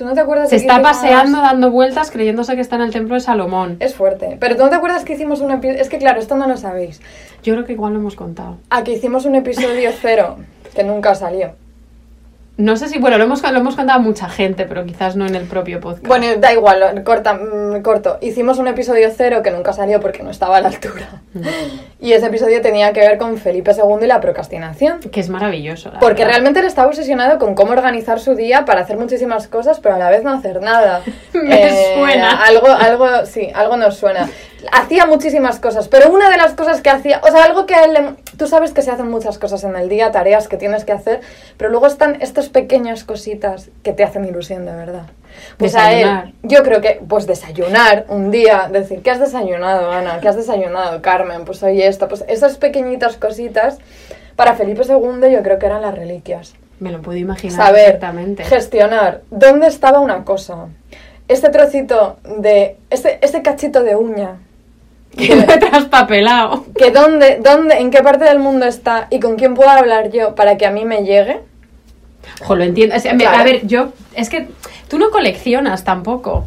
¿Tú 0.00 0.06
no 0.06 0.14
te 0.14 0.20
acuerdas 0.20 0.48
Se 0.48 0.54
de 0.54 0.62
está 0.62 0.80
paseando, 0.80 1.42
dando 1.42 1.70
vueltas, 1.70 2.10
creyéndose 2.10 2.54
que 2.54 2.62
está 2.62 2.76
en 2.76 2.80
el 2.80 2.90
templo 2.90 3.16
de 3.16 3.20
Salomón. 3.20 3.76
Es 3.80 3.94
fuerte. 3.94 4.38
Pero 4.40 4.56
¿tú 4.56 4.62
no 4.62 4.70
te 4.70 4.76
acuerdas 4.76 5.04
que 5.04 5.12
hicimos 5.12 5.42
un 5.42 5.50
episodio? 5.50 5.78
Es 5.78 5.90
que 5.90 5.98
claro, 5.98 6.20
esto 6.20 6.36
no 6.36 6.48
lo 6.48 6.56
sabéis. 6.56 7.02
Yo 7.42 7.52
creo 7.52 7.66
que 7.66 7.74
igual 7.74 7.92
lo 7.92 7.98
hemos 7.98 8.16
contado. 8.16 8.56
Ah, 8.70 8.82
que 8.82 8.92
hicimos 8.92 9.26
un 9.26 9.34
episodio 9.34 9.90
cero, 10.00 10.38
que 10.74 10.84
nunca 10.84 11.14
salió. 11.14 11.52
No 12.60 12.76
sé 12.76 12.88
si, 12.88 12.98
bueno, 12.98 13.16
lo 13.16 13.24
hemos, 13.24 13.42
lo 13.42 13.58
hemos 13.58 13.74
contado 13.74 13.98
a 13.98 14.02
mucha 14.02 14.28
gente, 14.28 14.66
pero 14.66 14.84
quizás 14.84 15.16
no 15.16 15.26
en 15.26 15.34
el 15.34 15.44
propio 15.44 15.80
podcast. 15.80 16.06
Bueno, 16.06 16.26
da 16.38 16.52
igual, 16.52 17.02
corta, 17.04 17.32
mm, 17.32 17.80
corto. 17.80 18.18
Hicimos 18.20 18.58
un 18.58 18.68
episodio 18.68 19.08
cero 19.16 19.42
que 19.42 19.50
nunca 19.50 19.72
salió 19.72 19.98
porque 19.98 20.22
no 20.22 20.30
estaba 20.30 20.58
a 20.58 20.60
la 20.60 20.68
altura. 20.68 21.22
Mm. 21.32 21.40
Y 22.00 22.12
ese 22.12 22.26
episodio 22.26 22.60
tenía 22.60 22.92
que 22.92 23.00
ver 23.00 23.16
con 23.16 23.38
Felipe 23.38 23.72
II 23.72 24.04
y 24.04 24.06
la 24.06 24.20
procrastinación. 24.20 25.00
que 25.00 25.20
es 25.20 25.30
maravilloso. 25.30 25.90
la 25.90 26.00
Porque 26.00 26.22
verdad. 26.22 26.32
realmente 26.32 26.60
él 26.60 26.66
estaba 26.66 26.88
obsesionado 26.88 27.38
con 27.38 27.54
cómo 27.54 27.72
organizar 27.72 28.20
su 28.20 28.34
día 28.34 28.66
para 28.66 28.82
hacer 28.82 28.98
muchísimas 28.98 29.48
cosas, 29.48 29.80
pero 29.80 29.94
a 29.94 29.98
la 29.98 30.10
vez 30.10 30.22
no 30.22 30.30
hacer 30.30 30.60
nada. 30.60 31.00
Me 31.32 31.94
suena. 31.94 32.42
Algo, 32.44 32.66
algo, 32.68 33.06
sí, 33.24 33.48
algo 33.54 33.78
nos 33.78 33.96
suena. 33.96 34.28
Hacía 34.72 35.06
muchísimas 35.06 35.58
cosas, 35.60 35.88
pero 35.88 36.10
una 36.12 36.28
de 36.30 36.36
las 36.36 36.52
cosas 36.54 36.80
que 36.82 36.90
hacía, 36.90 37.20
o 37.22 37.30
sea, 37.30 37.44
algo 37.44 37.66
que 37.66 37.74
a 37.74 37.84
él, 37.84 37.92
le- 37.94 38.36
tú 38.36 38.46
sabes 38.46 38.72
que 38.72 38.82
se 38.82 38.90
hacen 38.90 39.08
muchas 39.10 39.38
cosas 39.38 39.64
en 39.64 39.74
el 39.76 39.88
día, 39.88 40.10
tareas 40.10 40.48
que 40.48 40.56
tienes 40.56 40.84
que 40.84 40.92
hacer, 40.92 41.20
pero 41.56 41.70
luego 41.70 41.86
están 41.86 42.20
estas 42.20 42.48
pequeñas 42.48 43.04
cositas 43.04 43.70
que 43.82 43.92
te 43.92 44.04
hacen 44.04 44.24
ilusión 44.24 44.66
de 44.66 44.72
verdad. 44.72 45.06
Pues 45.56 45.74
a 45.76 45.84
Desayunar. 45.88 46.24
él, 46.26 46.34
yo 46.42 46.62
creo 46.62 46.80
que, 46.80 47.00
pues 47.08 47.26
desayunar 47.26 48.04
un 48.08 48.30
día, 48.30 48.68
decir, 48.70 49.02
¿qué 49.02 49.10
has 49.12 49.20
desayunado, 49.20 49.90
Ana? 49.90 50.18
¿Qué 50.20 50.28
has 50.28 50.36
desayunado, 50.36 51.00
Carmen? 51.02 51.44
Pues 51.44 51.62
hoy 51.62 51.80
esto, 51.82 52.08
pues 52.08 52.24
esas 52.28 52.56
pequeñitas 52.58 53.16
cositas, 53.16 53.78
para 54.36 54.54
Felipe 54.54 54.82
II 54.88 55.30
yo 55.32 55.42
creo 55.42 55.58
que 55.58 55.66
eran 55.66 55.82
las 55.82 55.94
reliquias 55.94 56.54
Me 56.80 56.90
lo 56.90 57.00
puedo 57.02 57.18
imaginar 57.18 57.56
saber, 57.56 57.84
perfectamente. 57.84 58.44
gestionar 58.44 59.22
dónde 59.30 59.66
estaba 59.68 60.00
una 60.00 60.24
cosa. 60.24 60.66
Este 61.28 61.48
trocito 61.50 62.16
de, 62.24 62.76
este, 62.90 63.18
este 63.24 63.40
cachito 63.42 63.82
de 63.84 63.94
uña, 63.96 64.38
Que 65.16 65.34
lo 65.36 65.42
he 65.42 65.58
traspapelado. 65.58 66.64
que 66.78 66.90
dónde, 66.90 67.40
dónde, 67.42 67.78
en 67.78 67.90
qué 67.90 68.02
parte 68.02 68.24
del 68.24 68.38
mundo 68.38 68.66
está 68.66 69.06
y 69.10 69.20
con 69.20 69.36
quién 69.36 69.54
puedo 69.54 69.68
hablar 69.70 70.10
yo 70.10 70.34
para 70.34 70.56
que 70.56 70.66
a 70.66 70.70
mí 70.70 70.84
me 70.84 71.02
llegue. 71.04 71.40
Ojo, 72.42 72.54
lo 72.56 72.64
entiendo. 72.64 72.94
Claro. 73.18 73.38
A 73.38 73.44
ver, 73.44 73.66
yo. 73.66 73.88
Es 74.14 74.28
que 74.28 74.48
tú 74.88 74.98
no 74.98 75.10
coleccionas 75.10 75.84
tampoco. 75.84 76.46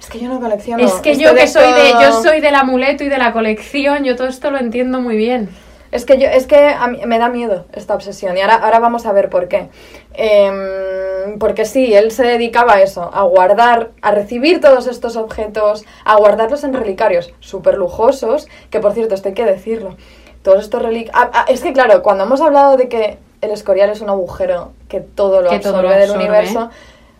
Es 0.00 0.06
que 0.08 0.20
yo 0.20 0.28
no 0.28 0.40
colecciono. 0.40 0.84
es 0.84 0.92
que 0.94 1.12
esto 1.12 1.24
yo 1.24 1.34
que 1.34 1.46
soy 1.48 1.72
de. 1.72 1.90
todo- 1.92 2.00
Yo 2.02 2.22
soy 2.22 2.40
del 2.40 2.54
amuleto 2.54 3.04
y 3.04 3.08
de 3.08 3.18
la 3.18 3.32
colección. 3.32 4.04
Yo 4.04 4.16
todo 4.16 4.28
esto 4.28 4.50
lo 4.50 4.58
entiendo 4.58 5.00
muy 5.00 5.16
bien. 5.16 5.48
Es 5.90 6.04
que 6.04 6.18
yo, 6.18 6.28
es 6.28 6.46
que 6.46 6.68
a 6.68 6.86
mí 6.88 7.00
me 7.06 7.18
da 7.18 7.28
miedo 7.28 7.64
esta 7.72 7.94
obsesión 7.94 8.36
y 8.36 8.40
ahora, 8.40 8.56
ahora 8.56 8.78
vamos 8.78 9.06
a 9.06 9.12
ver 9.12 9.30
por 9.30 9.48
qué. 9.48 9.68
Em, 10.14 11.38
porque 11.38 11.64
sí, 11.64 11.94
él 11.94 12.10
se 12.10 12.24
dedicaba 12.24 12.74
a 12.74 12.82
eso, 12.82 13.10
a 13.12 13.22
guardar, 13.22 13.90
a 14.02 14.10
recibir 14.10 14.60
todos 14.60 14.86
estos 14.86 15.16
objetos, 15.16 15.84
a 16.04 16.16
guardarlos 16.16 16.64
en 16.64 16.74
relicarios 16.74 17.32
súper 17.40 17.78
lujosos, 17.78 18.48
que 18.70 18.80
por 18.80 18.92
cierto, 18.92 19.14
esto 19.14 19.28
hay 19.28 19.34
que 19.34 19.44
decirlo. 19.44 19.96
Todos 20.42 20.64
estos 20.64 20.82
relicarios... 20.82 21.34
es 21.48 21.62
que 21.62 21.72
claro, 21.72 22.02
cuando 22.02 22.24
hemos 22.24 22.40
hablado 22.40 22.76
de 22.76 22.88
que 22.88 23.18
el 23.40 23.50
escorial 23.50 23.90
es 23.90 24.00
un 24.00 24.08
agujero 24.10 24.72
que 24.88 25.00
todo 25.00 25.42
lo 25.42 25.50
Que 25.50 25.60
todo 25.60 25.76
absorbe 25.76 25.98
del 25.98 26.10
universo, 26.10 26.70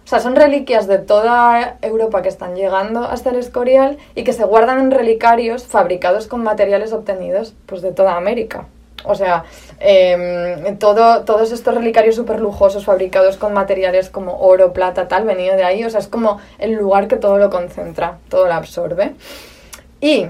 o 0.08 0.10
sea, 0.10 0.20
son 0.20 0.36
reliquias 0.36 0.86
de 0.86 0.96
toda 0.96 1.76
Europa 1.82 2.22
que 2.22 2.30
están 2.30 2.56
llegando 2.56 3.04
hasta 3.04 3.28
el 3.28 3.36
Escorial 3.36 3.98
y 4.14 4.24
que 4.24 4.32
se 4.32 4.42
guardan 4.42 4.80
en 4.80 4.90
relicarios 4.90 5.66
fabricados 5.66 6.28
con 6.28 6.42
materiales 6.42 6.94
obtenidos 6.94 7.52
pues, 7.66 7.82
de 7.82 7.92
toda 7.92 8.16
América. 8.16 8.64
O 9.04 9.14
sea, 9.14 9.44
em, 9.80 10.78
todo, 10.78 11.24
todos 11.24 11.52
estos 11.52 11.74
relicarios 11.74 12.16
súper 12.16 12.40
lujosos 12.40 12.86
fabricados 12.86 13.36
con 13.36 13.52
materiales 13.52 14.08
como 14.08 14.40
oro, 14.40 14.72
plata, 14.72 15.08
tal, 15.08 15.24
venido 15.24 15.56
de 15.56 15.64
ahí. 15.64 15.84
O 15.84 15.90
sea, 15.90 16.00
es 16.00 16.08
como 16.08 16.40
el 16.58 16.72
lugar 16.72 17.06
que 17.06 17.16
todo 17.16 17.36
lo 17.36 17.50
concentra, 17.50 18.16
todo 18.30 18.46
lo 18.46 18.54
absorbe. 18.54 19.12
Y 20.00 20.28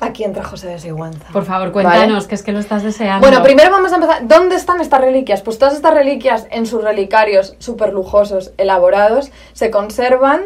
Aquí 0.00 0.22
entra 0.24 0.44
José 0.44 0.68
de 0.68 0.78
Sigüenza. 0.78 1.26
Por 1.32 1.44
favor, 1.44 1.72
cuéntanos, 1.72 2.26
que 2.28 2.34
es 2.36 2.42
que 2.44 2.52
lo 2.52 2.60
estás 2.60 2.82
deseando. 2.84 3.26
Bueno, 3.26 3.42
primero 3.42 3.70
vamos 3.70 3.90
a 3.92 3.96
empezar. 3.96 4.28
¿Dónde 4.28 4.54
están 4.54 4.80
estas 4.80 5.00
reliquias? 5.00 5.42
Pues 5.42 5.58
todas 5.58 5.74
estas 5.74 5.92
reliquias 5.92 6.46
en 6.50 6.66
sus 6.66 6.84
relicarios 6.84 7.56
súper 7.58 7.92
lujosos, 7.92 8.52
elaborados, 8.58 9.32
se 9.54 9.70
conservan 9.72 10.42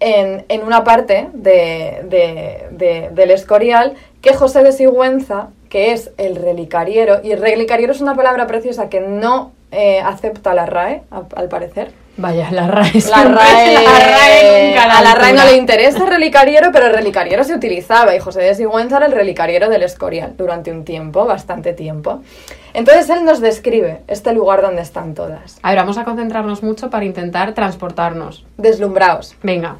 en, 0.00 0.44
en 0.48 0.62
una 0.64 0.84
parte 0.84 1.28
de, 1.32 2.02
de- 2.04 2.66
de- 2.72 3.08
del 3.12 3.30
Escorial 3.30 3.94
que 4.20 4.34
José 4.34 4.62
de 4.62 4.72
Sigüenza, 4.72 5.48
que 5.70 5.92
es 5.92 6.10
el 6.18 6.36
relicariero, 6.36 7.20
y 7.24 7.32
el 7.32 7.40
relicariero 7.40 7.92
es 7.92 8.00
una 8.00 8.14
palabra 8.14 8.46
preciosa 8.46 8.88
que 8.90 9.00
no 9.00 9.52
eh, 9.72 10.00
acepta 10.00 10.52
la 10.54 10.66
RAE, 10.66 11.02
al 11.10 11.48
parecer. 11.48 11.90
Vaya, 12.18 12.50
la 12.50 12.66
RAE. 12.66 13.00
La 13.08 13.22
RAE, 13.22 13.74
la 13.74 13.92
RAE 13.92 14.68
nunca 14.68 14.86
la 14.88 14.98
a 14.98 15.02
la 15.02 15.14
RAE 15.14 15.32
no 15.34 15.44
le 15.44 15.56
interesa 15.56 15.98
el 15.98 16.08
relicariero, 16.08 16.70
pero 16.72 16.86
el 16.86 16.92
relicariero 16.92 17.44
se 17.44 17.54
utilizaba 17.54 18.16
y 18.16 18.18
José 18.18 18.40
de 18.40 18.56
Sigüenza 18.56 18.96
era 18.96 19.06
el 19.06 19.12
relicariero 19.12 19.68
del 19.68 19.84
Escorial 19.84 20.36
durante 20.36 20.72
un 20.72 20.84
tiempo, 20.84 21.26
bastante 21.26 21.74
tiempo. 21.74 22.22
Entonces 22.74 23.08
él 23.08 23.24
nos 23.24 23.40
describe 23.40 24.02
este 24.08 24.32
lugar 24.32 24.62
donde 24.62 24.82
están 24.82 25.14
todas. 25.14 25.60
A 25.62 25.70
ver, 25.70 25.78
vamos 25.78 25.96
a 25.96 26.04
concentrarnos 26.04 26.64
mucho 26.64 26.90
para 26.90 27.04
intentar 27.04 27.54
transportarnos. 27.54 28.44
Deslumbraos. 28.56 29.36
Venga. 29.44 29.76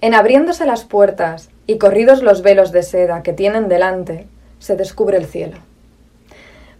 En 0.00 0.14
abriéndose 0.14 0.66
las 0.66 0.84
puertas 0.84 1.50
y 1.68 1.78
corridos 1.78 2.24
los 2.24 2.42
velos 2.42 2.72
de 2.72 2.82
seda 2.82 3.22
que 3.22 3.32
tienen 3.32 3.68
delante, 3.68 4.26
se 4.58 4.74
descubre 4.74 5.18
el 5.18 5.26
cielo. 5.26 5.58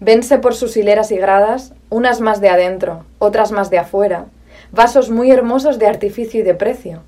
Vense 0.00 0.38
por 0.38 0.56
sus 0.56 0.76
hileras 0.76 1.12
y 1.12 1.16
gradas, 1.16 1.74
unas 1.90 2.20
más 2.20 2.40
de 2.40 2.48
adentro, 2.48 3.04
otras 3.20 3.52
más 3.52 3.70
de 3.70 3.78
afuera, 3.78 4.26
vasos 4.72 5.10
muy 5.10 5.30
hermosos 5.30 5.78
de 5.78 5.86
artificio 5.86 6.40
y 6.40 6.42
de 6.42 6.54
precio, 6.54 7.02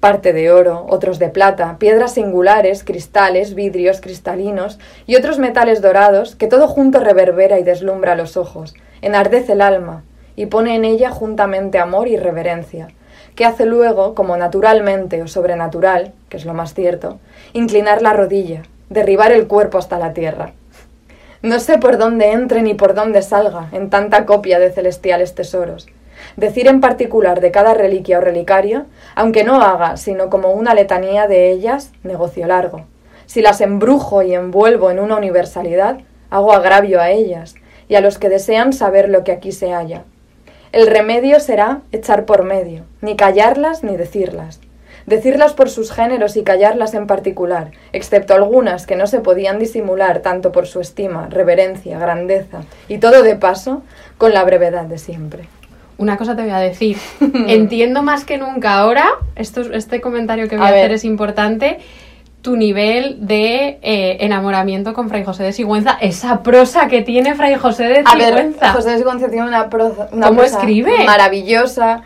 parte 0.00 0.32
de 0.32 0.50
oro, 0.52 0.86
otros 0.88 1.18
de 1.18 1.28
plata, 1.28 1.76
piedras 1.78 2.14
singulares, 2.14 2.84
cristales, 2.84 3.54
vidrios 3.54 4.00
cristalinos 4.00 4.78
y 5.06 5.16
otros 5.16 5.38
metales 5.38 5.80
dorados 5.80 6.36
que 6.36 6.46
todo 6.46 6.68
junto 6.68 7.00
reverbera 7.00 7.58
y 7.58 7.64
deslumbra 7.64 8.14
los 8.14 8.36
ojos, 8.36 8.74
enardece 9.00 9.52
el 9.52 9.62
alma 9.62 10.04
y 10.36 10.46
pone 10.46 10.74
en 10.74 10.84
ella 10.84 11.10
juntamente 11.10 11.78
amor 11.78 12.08
y 12.08 12.16
reverencia, 12.16 12.88
que 13.34 13.44
hace 13.44 13.64
luego, 13.64 14.14
como 14.14 14.36
naturalmente 14.36 15.22
o 15.22 15.28
sobrenatural, 15.28 16.12
que 16.28 16.36
es 16.36 16.44
lo 16.44 16.54
más 16.54 16.74
cierto, 16.74 17.18
inclinar 17.54 18.02
la 18.02 18.12
rodilla, 18.12 18.62
derribar 18.90 19.32
el 19.32 19.46
cuerpo 19.46 19.78
hasta 19.78 19.98
la 19.98 20.12
tierra. 20.12 20.52
No 21.42 21.60
sé 21.60 21.78
por 21.78 21.96
dónde 21.96 22.32
entre 22.32 22.62
ni 22.62 22.74
por 22.74 22.94
dónde 22.94 23.22
salga 23.22 23.68
en 23.72 23.88
tanta 23.90 24.26
copia 24.26 24.58
de 24.58 24.72
celestiales 24.72 25.34
tesoros. 25.34 25.86
Decir 26.36 26.66
en 26.66 26.80
particular 26.80 27.40
de 27.40 27.50
cada 27.50 27.74
reliquia 27.74 28.18
o 28.18 28.20
relicario, 28.20 28.86
aunque 29.14 29.44
no 29.44 29.62
haga 29.62 29.96
sino 29.96 30.28
como 30.30 30.52
una 30.52 30.74
letanía 30.74 31.26
de 31.28 31.50
ellas, 31.50 31.92
negocio 32.02 32.46
largo. 32.46 32.86
Si 33.26 33.42
las 33.42 33.60
embrujo 33.60 34.22
y 34.22 34.34
envuelvo 34.34 34.90
en 34.90 35.00
una 35.00 35.16
universalidad, 35.16 35.98
hago 36.30 36.52
agravio 36.52 37.00
a 37.00 37.10
ellas 37.10 37.54
y 37.88 37.94
a 37.94 38.00
los 38.00 38.18
que 38.18 38.28
desean 38.28 38.72
saber 38.72 39.08
lo 39.08 39.24
que 39.24 39.32
aquí 39.32 39.52
se 39.52 39.72
halla. 39.72 40.04
El 40.72 40.86
remedio 40.86 41.40
será 41.40 41.80
echar 41.92 42.24
por 42.24 42.42
medio, 42.42 42.84
ni 43.00 43.16
callarlas 43.16 43.82
ni 43.82 43.96
decirlas. 43.96 44.60
Decirlas 45.06 45.52
por 45.54 45.70
sus 45.70 45.92
géneros 45.92 46.36
y 46.36 46.42
callarlas 46.42 46.94
en 46.94 47.06
particular, 47.06 47.70
excepto 47.92 48.34
algunas 48.34 48.86
que 48.86 48.96
no 48.96 49.06
se 49.06 49.20
podían 49.20 49.60
disimular 49.60 50.18
tanto 50.18 50.50
por 50.50 50.66
su 50.66 50.80
estima, 50.80 51.28
reverencia, 51.30 51.98
grandeza, 51.98 52.62
y 52.88 52.98
todo 52.98 53.22
de 53.22 53.36
paso, 53.36 53.82
con 54.18 54.34
la 54.34 54.42
brevedad 54.42 54.86
de 54.86 54.98
siempre. 54.98 55.48
Una 55.98 56.16
cosa 56.16 56.36
te 56.36 56.42
voy 56.42 56.50
a 56.50 56.58
decir. 56.58 56.96
Entiendo 57.46 58.02
más 58.02 58.24
que 58.24 58.38
nunca 58.38 58.74
ahora, 58.78 59.06
esto, 59.34 59.60
es- 59.62 59.70
este 59.72 60.00
comentario 60.00 60.48
que 60.48 60.56
voy 60.56 60.66
A 60.66 60.68
a, 60.68 60.72
ver. 60.72 60.80
hacer 60.80 60.92
es 60.92 61.04
importante, 61.04 61.78
tu 62.42 62.54
nivel 62.56 63.26
de 63.26 63.78
eh, 63.82 64.18
enamoramiento 64.20 64.92
con 64.94 65.08
Fray 65.08 65.24
José 65.24 65.42
de 65.42 65.52
Sigüenza, 65.52 65.96
esa 66.00 66.42
prosa 66.42 66.86
que 66.86 67.02
tiene 67.02 67.34
Fray 67.34 67.56
José 67.56 67.84
de 67.84 68.02
A 68.04 68.14
ver, 68.14 68.28
Sigüenza. 68.28 68.72
José 68.72 68.90
de 68.90 68.98
Sigüenza 68.98 69.28
tiene 69.28 69.46
una 69.48 69.68
prosa, 69.68 70.08
una 70.12 70.28
¿Cómo 70.28 70.40
prosa 70.40 70.58
escribe? 70.58 71.04
maravillosa, 71.06 72.02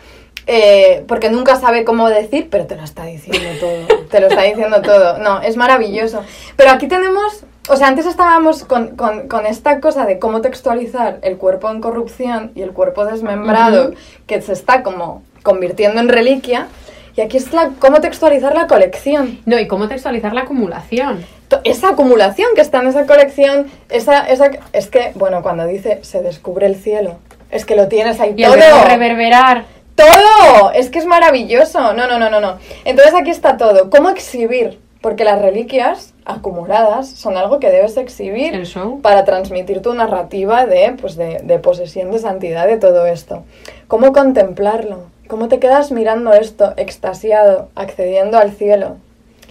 eh, 0.47 1.03
porque 1.07 1.29
nunca 1.29 1.57
sabe 1.57 1.83
cómo 1.83 2.09
decir, 2.09 2.47
pero 2.49 2.65
te 2.65 2.75
lo 2.75 2.83
está 2.83 3.05
diciendo 3.05 3.49
todo. 3.59 3.99
te 4.09 4.19
lo 4.19 4.27
está 4.27 4.41
diciendo 4.41 4.81
todo. 4.81 5.19
No, 5.19 5.41
es 5.41 5.57
maravilloso. 5.57 6.23
Pero 6.55 6.71
aquí 6.71 6.87
tenemos, 6.87 7.43
o 7.69 7.75
sea, 7.75 7.87
antes 7.87 8.05
estábamos 8.05 8.63
con, 8.65 8.95
con- 8.95 9.27
con 9.27 9.45
esta 9.45 9.79
cosa 9.79 10.05
de 10.05 10.19
cómo 10.19 10.41
textualizar 10.41 11.19
el 11.21 11.37
cuerpo 11.37 11.69
en 11.69 11.79
corrupción 11.81 12.51
y 12.55 12.61
el 12.61 12.71
cuerpo 12.71 13.05
desmembrado, 13.05 13.89
Ujú. 13.89 13.95
que 14.27 14.41
se 14.41 14.53
está 14.53 14.83
como 14.83 15.23
convirtiendo 15.43 15.99
en 16.01 16.09
reliquia. 16.09 16.67
Y 17.15 17.21
aquí 17.21 17.37
es 17.37 17.51
la, 17.51 17.71
cómo 17.79 17.99
textualizar 17.99 18.55
la 18.55 18.67
colección. 18.67 19.39
No, 19.45 19.59
y 19.59 19.67
cómo 19.67 19.87
textualizar 19.89 20.33
la 20.33 20.41
acumulación. 20.41 21.25
Esa 21.65 21.89
acumulación 21.89 22.47
que 22.55 22.61
está 22.61 22.79
en 22.79 22.87
esa 22.87 23.05
colección, 23.05 23.67
esa, 23.89 24.21
esa, 24.27 24.49
es 24.71 24.87
que, 24.87 25.11
bueno, 25.15 25.41
cuando 25.43 25.65
dice 25.65 25.99
se 26.03 26.21
descubre 26.21 26.65
el 26.65 26.75
cielo, 26.77 27.17
es 27.51 27.65
que 27.65 27.75
lo 27.75 27.89
tienes 27.89 28.21
ahí 28.21 28.33
Y 28.37 28.43
todo. 28.43 28.55
reverberar. 28.87 29.65
¡Todo! 29.95 30.71
Es 30.71 30.89
que 30.89 30.99
es 30.99 31.05
maravilloso. 31.05 31.93
No, 31.93 32.07
no, 32.07 32.17
no, 32.17 32.29
no, 32.29 32.39
no. 32.39 32.57
Entonces 32.85 33.13
aquí 33.13 33.29
está 33.29 33.57
todo. 33.57 33.89
¿Cómo 33.89 34.09
exhibir? 34.09 34.79
Porque 35.01 35.25
las 35.25 35.41
reliquias 35.41 36.10
acumuladas 36.25 37.09
son 37.09 37.37
algo 37.37 37.59
que 37.59 37.69
debes 37.69 37.97
exhibir 37.97 38.63
para 39.01 39.25
transmitir 39.25 39.81
tu 39.81 39.93
narrativa 39.93 40.65
de, 40.65 40.95
pues 40.99 41.15
de, 41.15 41.39
de 41.43 41.59
posesión 41.59 42.11
de 42.11 42.19
santidad 42.19 42.67
de 42.67 42.77
todo 42.77 43.05
esto. 43.05 43.43
¿Cómo 43.87 44.13
contemplarlo? 44.13 45.05
¿Cómo 45.27 45.47
te 45.47 45.59
quedas 45.59 45.91
mirando 45.91 46.33
esto, 46.33 46.73
extasiado, 46.77 47.69
accediendo 47.75 48.37
al 48.37 48.51
cielo? 48.51 48.97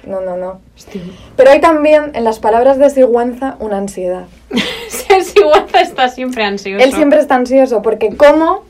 No, 0.07 0.21
no, 0.21 0.37
no. 0.37 0.61
Pero 1.37 1.51
hay 1.51 1.61
también 1.61 2.13
en 2.15 2.25
las 2.25 2.39
palabras 2.39 2.79
de 2.79 2.91
Sigüenza 2.91 3.57
una 3.61 3.79
ansiedad. 3.79 4.25
El 5.09 5.25
Sigüenza 5.25 5.81
está 5.81 6.09
siempre 6.09 6.45
ansioso. 6.45 6.85
Él 6.85 6.93
siempre 6.93 7.21
está 7.21 7.35
ansioso 7.35 7.83
porque 7.83 8.17
cómo 8.17 8.65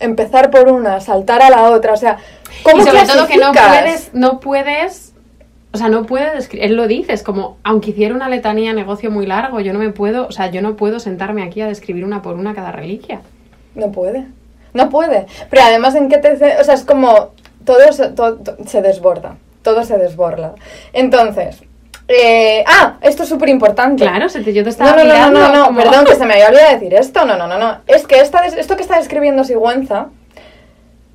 empezar 0.00 0.50
por 0.50 0.68
una, 0.68 1.00
saltar 1.00 1.42
a 1.42 1.50
la 1.50 1.70
otra, 1.70 1.92
o 1.92 1.96
sea, 1.96 2.18
¿cómo 2.62 2.82
y 2.82 2.84
sobre 2.84 3.06
todo 3.06 3.26
que 3.26 3.36
no 3.36 3.52
puedes, 3.52 4.10
no 4.12 4.40
puedes, 4.40 5.13
o 5.74 5.76
sea, 5.76 5.88
no 5.88 6.06
puede 6.06 6.34
describir, 6.34 6.64
él 6.66 6.76
lo 6.76 6.86
dice, 6.86 7.12
es 7.12 7.22
como, 7.22 7.58
aunque 7.64 7.90
hiciera 7.90 8.14
una 8.14 8.28
letanía 8.28 8.72
negocio 8.72 9.10
muy 9.10 9.26
largo, 9.26 9.60
yo 9.60 9.72
no 9.72 9.78
me 9.80 9.90
puedo, 9.90 10.26
o 10.28 10.32
sea, 10.32 10.50
yo 10.50 10.62
no 10.62 10.76
puedo 10.76 11.00
sentarme 11.00 11.42
aquí 11.42 11.60
a 11.60 11.66
describir 11.66 12.04
una 12.04 12.22
por 12.22 12.36
una 12.36 12.54
cada 12.54 12.72
reliquia. 12.72 13.20
No 13.74 13.90
puede. 13.92 14.24
No 14.72 14.88
puede. 14.88 15.26
Pero 15.50 15.62
además 15.62 15.94
en 15.96 16.08
qué 16.08 16.18
te... 16.18 16.32
O 16.60 16.64
sea, 16.64 16.74
es 16.74 16.84
como... 16.84 17.32
Todo 17.64 17.92
se, 17.92 18.08
to- 18.10 18.36
to- 18.36 18.56
se 18.66 18.82
desborda. 18.82 19.36
Todo 19.62 19.84
se 19.84 19.98
desborda. 19.98 20.54
Entonces... 20.92 21.62
eh, 22.08 22.62
ah, 22.66 22.96
esto 23.00 23.22
es 23.24 23.28
súper 23.28 23.48
importante. 23.48 24.04
Claro, 24.04 24.28
se 24.28 24.42
te- 24.42 24.52
yo 24.52 24.62
te 24.62 24.66
No, 24.66 24.70
estaba 24.70 24.96
no, 24.96 25.04
no, 25.04 25.30
no, 25.30 25.30
no, 25.30 25.52
no, 25.58 25.64
como- 25.66 25.80
perdón, 25.80 26.04
que 26.04 26.14
se 26.14 26.26
me 26.26 26.34
había 26.34 26.48
olvidado 26.48 26.72
decir 26.74 26.94
esto. 26.94 27.24
No, 27.24 27.36
no, 27.36 27.46
no, 27.46 27.58
no. 27.58 27.78
Es 27.86 28.06
que 28.06 28.20
esta 28.20 28.44
esto 28.46 28.76
que 28.76 28.82
está 28.82 28.98
describiendo 28.98 29.42
Sigüenza... 29.44 30.08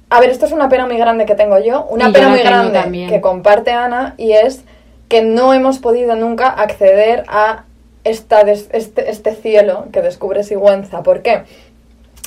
A 0.10 0.20
ver, 0.20 0.30
esto 0.30 0.46
es 0.46 0.52
una 0.52 0.70
pena 0.70 0.86
muy 0.88 0.98
grande 0.98 1.26
que 1.26 1.36
tengo 1.36 1.60
yo. 1.60 1.86
Una 1.90 2.10
Y 2.10 2.12
pena 2.14 2.30
muy 2.30 2.40
grande 2.40 2.80
también. 2.80 3.10
que 3.10 3.22
comparte 3.22 3.72
Ana 3.72 4.16
y 4.18 4.32
es 4.34 4.64
que 5.08 5.22
no 5.24 5.54
hemos 5.54 5.80
podido 5.80 6.16
nunca 6.16 6.48
acceder 6.50 7.24
a 7.28 7.66
esta 8.04 8.44
des- 8.44 8.70
este, 8.72 9.10
este 9.12 9.36
cielo 9.36 9.86
que 9.92 10.02
descubre 10.02 10.44
Sigüenza. 10.44 11.04
¿Por 11.04 11.22
qué? 11.22 11.44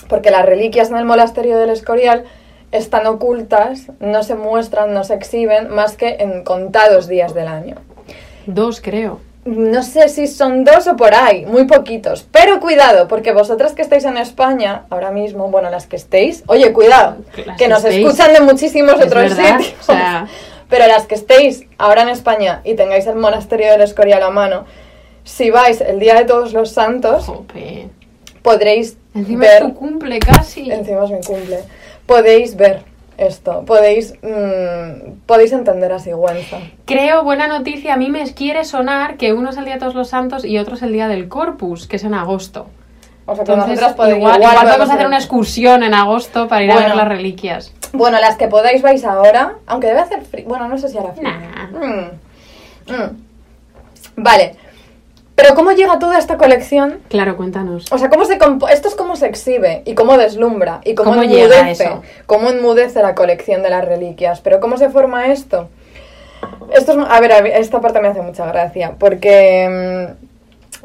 porque 0.08 0.30
las 0.30 0.44
reliquias 0.44 0.90
en 0.90 0.96
el 0.96 1.04
monasterio 1.04 1.56
del 1.58 1.70
Escorial 1.70 2.24
están 2.70 3.06
ocultas, 3.06 3.86
no 4.00 4.22
se 4.24 4.34
muestran, 4.34 4.92
no 4.92 5.04
se 5.04 5.14
exhiben 5.14 5.70
más 5.70 5.96
que 5.96 6.16
en 6.18 6.42
contados 6.44 7.06
días 7.08 7.32
del 7.34 7.46
año. 7.48 7.76
Dos, 8.46 8.80
creo. 8.80 9.20
No 9.44 9.82
sé 9.82 10.08
si 10.08 10.28
son 10.28 10.62
dos 10.64 10.86
o 10.86 10.94
por 10.96 11.14
ahí, 11.14 11.44
muy 11.46 11.64
poquitos. 11.64 12.24
Pero 12.30 12.60
cuidado, 12.60 13.08
porque 13.08 13.32
vosotras 13.32 13.72
que 13.72 13.82
estáis 13.82 14.04
en 14.04 14.16
España 14.16 14.84
ahora 14.88 15.10
mismo, 15.10 15.48
bueno, 15.48 15.68
las 15.68 15.86
que 15.86 15.96
estéis, 15.96 16.44
oye, 16.46 16.72
cuidado, 16.72 17.16
Las 17.44 17.56
que 17.58 17.66
nos 17.66 17.78
estéis. 17.84 18.06
escuchan 18.06 18.32
de 18.34 18.40
muchísimos 18.40 18.94
Es 19.00 19.06
otros 19.06 19.36
verdad, 19.36 19.58
sitios. 19.58 19.80
o 19.80 19.84
sea- 19.84 20.26
Pero 20.68 20.86
las 20.86 21.06
que 21.06 21.16
estéis 21.16 21.64
ahora 21.76 22.02
en 22.02 22.08
España 22.08 22.60
y 22.64 22.74
tengáis 22.76 23.06
el 23.06 23.16
monasterio 23.16 23.70
del 23.72 23.82
Escorial 23.82 24.22
a 24.22 24.30
mano, 24.30 24.64
si 25.24 25.50
vais 25.50 25.80
el 25.82 25.98
día 25.98 26.14
de 26.14 26.24
todos 26.24 26.52
los 26.54 26.70
santos, 26.70 27.26
Jope. 27.26 27.88
podréis 28.42 28.96
Encima 29.14 29.40
ver 29.40 29.62
es 29.64 29.68
tu 29.68 29.74
cumple 29.74 30.18
casi. 30.18 30.70
encima 30.70 31.04
es 31.04 31.10
mi 31.10 31.20
cumple, 31.20 31.58
podéis 32.06 32.56
ver 32.56 32.84
esto, 33.18 33.64
podéis, 33.64 34.14
mm, 34.22 35.12
podéis 35.26 35.52
entender 35.52 35.92
a 35.92 35.98
Sigüenza. 35.98 36.58
Creo, 36.86 37.22
buena 37.24 37.46
noticia, 37.46 37.94
a 37.94 37.96
mí 37.96 38.08
me 38.10 38.24
quiere 38.34 38.64
sonar 38.64 39.16
que 39.16 39.32
uno 39.32 39.50
es 39.50 39.56
el 39.56 39.64
Día 39.64 39.74
de 39.74 39.80
Todos 39.80 39.94
los 39.94 40.08
Santos 40.08 40.44
y 40.44 40.58
otro 40.58 40.74
es 40.76 40.82
el 40.82 40.92
Día 40.92 41.08
del 41.08 41.28
Corpus, 41.28 41.86
que 41.86 41.96
es 41.96 42.04
en 42.04 42.14
agosto. 42.14 42.66
O 43.24 43.34
sea, 43.34 43.42
Entonces, 43.42 43.68
nosotras 43.68 43.94
podéis- 43.94 44.16
igual, 44.16 44.36
igual 44.40 44.54
podemos 44.54 44.70
podemos 44.76 44.90
hacer 44.94 45.06
una 45.06 45.16
excursión 45.18 45.82
en 45.84 45.94
agosto 45.94 46.48
para 46.48 46.64
ir 46.64 46.72
a 46.72 46.76
ver 46.76 46.96
las 46.96 47.08
reliquias. 47.08 47.72
Bueno, 47.92 48.18
las 48.18 48.36
que 48.36 48.48
podáis 48.48 48.82
vais 48.82 49.04
ahora, 49.04 49.54
aunque 49.66 49.86
debe 49.86 50.00
hacer 50.00 50.22
frío. 50.22 50.46
Bueno, 50.48 50.66
no 50.68 50.76
sé 50.78 50.88
si 50.88 50.98
hará 50.98 51.12
frío. 51.12 51.28
Nah. 51.28 51.66
Mm. 51.86 52.92
Mm. 52.92 53.16
Vale. 54.16 54.56
Pero 55.42 55.56
¿cómo 55.56 55.72
llega 55.72 55.98
toda 55.98 56.18
esta 56.18 56.36
colección? 56.36 57.00
Claro, 57.08 57.36
cuéntanos. 57.36 57.90
O 57.90 57.98
sea, 57.98 58.08
¿cómo 58.08 58.24
se 58.26 58.38
esto 58.70 58.88
es 58.88 58.94
cómo 58.94 59.16
se 59.16 59.26
exhibe 59.26 59.82
y 59.84 59.94
cómo 59.94 60.16
deslumbra 60.16 60.80
y 60.84 60.94
cómo, 60.94 61.10
¿Cómo 61.10 61.24
llega 61.24 61.58
enmudece, 61.58 61.84
eso? 61.84 62.02
cómo 62.26 62.50
enmudece 62.50 63.02
la 63.02 63.16
colección 63.16 63.64
de 63.64 63.70
las 63.70 63.84
reliquias. 63.84 64.40
Pero 64.40 64.60
¿cómo 64.60 64.76
se 64.76 64.88
forma 64.88 65.32
esto? 65.32 65.68
Esto 66.72 66.92
es, 66.92 66.98
a 67.08 67.20
ver, 67.20 67.32
esta 67.56 67.80
parte 67.80 68.00
me 68.00 68.06
hace 68.06 68.22
mucha 68.22 68.46
gracia, 68.46 68.94
porque 69.00 70.14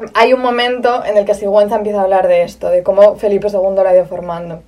mm, 0.00 0.02
hay 0.14 0.32
un 0.32 0.40
momento 0.40 1.04
en 1.04 1.16
el 1.16 1.24
que 1.24 1.34
Sigüenza 1.34 1.76
empieza 1.76 2.00
a 2.00 2.02
hablar 2.02 2.26
de 2.26 2.42
esto, 2.42 2.68
de 2.68 2.82
cómo 2.82 3.14
Felipe 3.14 3.46
II 3.46 3.60
lo 3.76 3.88
ha 3.88 3.94
ido 3.94 4.06
formando. 4.06 4.64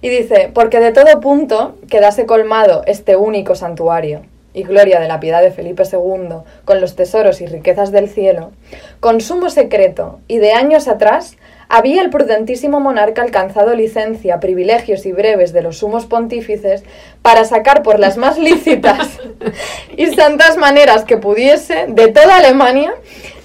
Y 0.00 0.08
dice, 0.08 0.50
porque 0.54 0.80
de 0.80 0.92
todo 0.92 1.20
punto 1.20 1.76
quedase 1.90 2.24
colmado 2.24 2.82
este 2.86 3.16
único 3.16 3.54
santuario 3.54 4.22
y 4.54 4.62
gloria 4.62 5.00
de 5.00 5.08
la 5.08 5.20
piedad 5.20 5.42
de 5.42 5.50
Felipe 5.50 5.82
II, 5.82 6.36
con 6.64 6.80
los 6.80 6.96
tesoros 6.96 7.40
y 7.40 7.46
riquezas 7.46 7.92
del 7.92 8.08
cielo, 8.08 8.52
con 9.00 9.20
sumo 9.20 9.50
secreto 9.50 10.20
y 10.28 10.38
de 10.38 10.52
años 10.52 10.88
atrás 10.88 11.36
había 11.68 12.02
el 12.02 12.10
prudentísimo 12.10 12.78
monarca 12.78 13.22
alcanzado 13.22 13.74
licencia, 13.74 14.38
privilegios 14.38 15.06
y 15.06 15.12
breves 15.12 15.52
de 15.52 15.62
los 15.62 15.78
sumos 15.78 16.06
pontífices 16.06 16.84
para 17.22 17.44
sacar 17.44 17.82
por 17.82 17.98
las 17.98 18.16
más 18.16 18.38
lícitas 18.38 19.18
y 19.96 20.06
santas 20.14 20.56
maneras 20.56 21.04
que 21.04 21.16
pudiese 21.16 21.86
de 21.88 22.08
toda 22.08 22.36
Alemania 22.36 22.94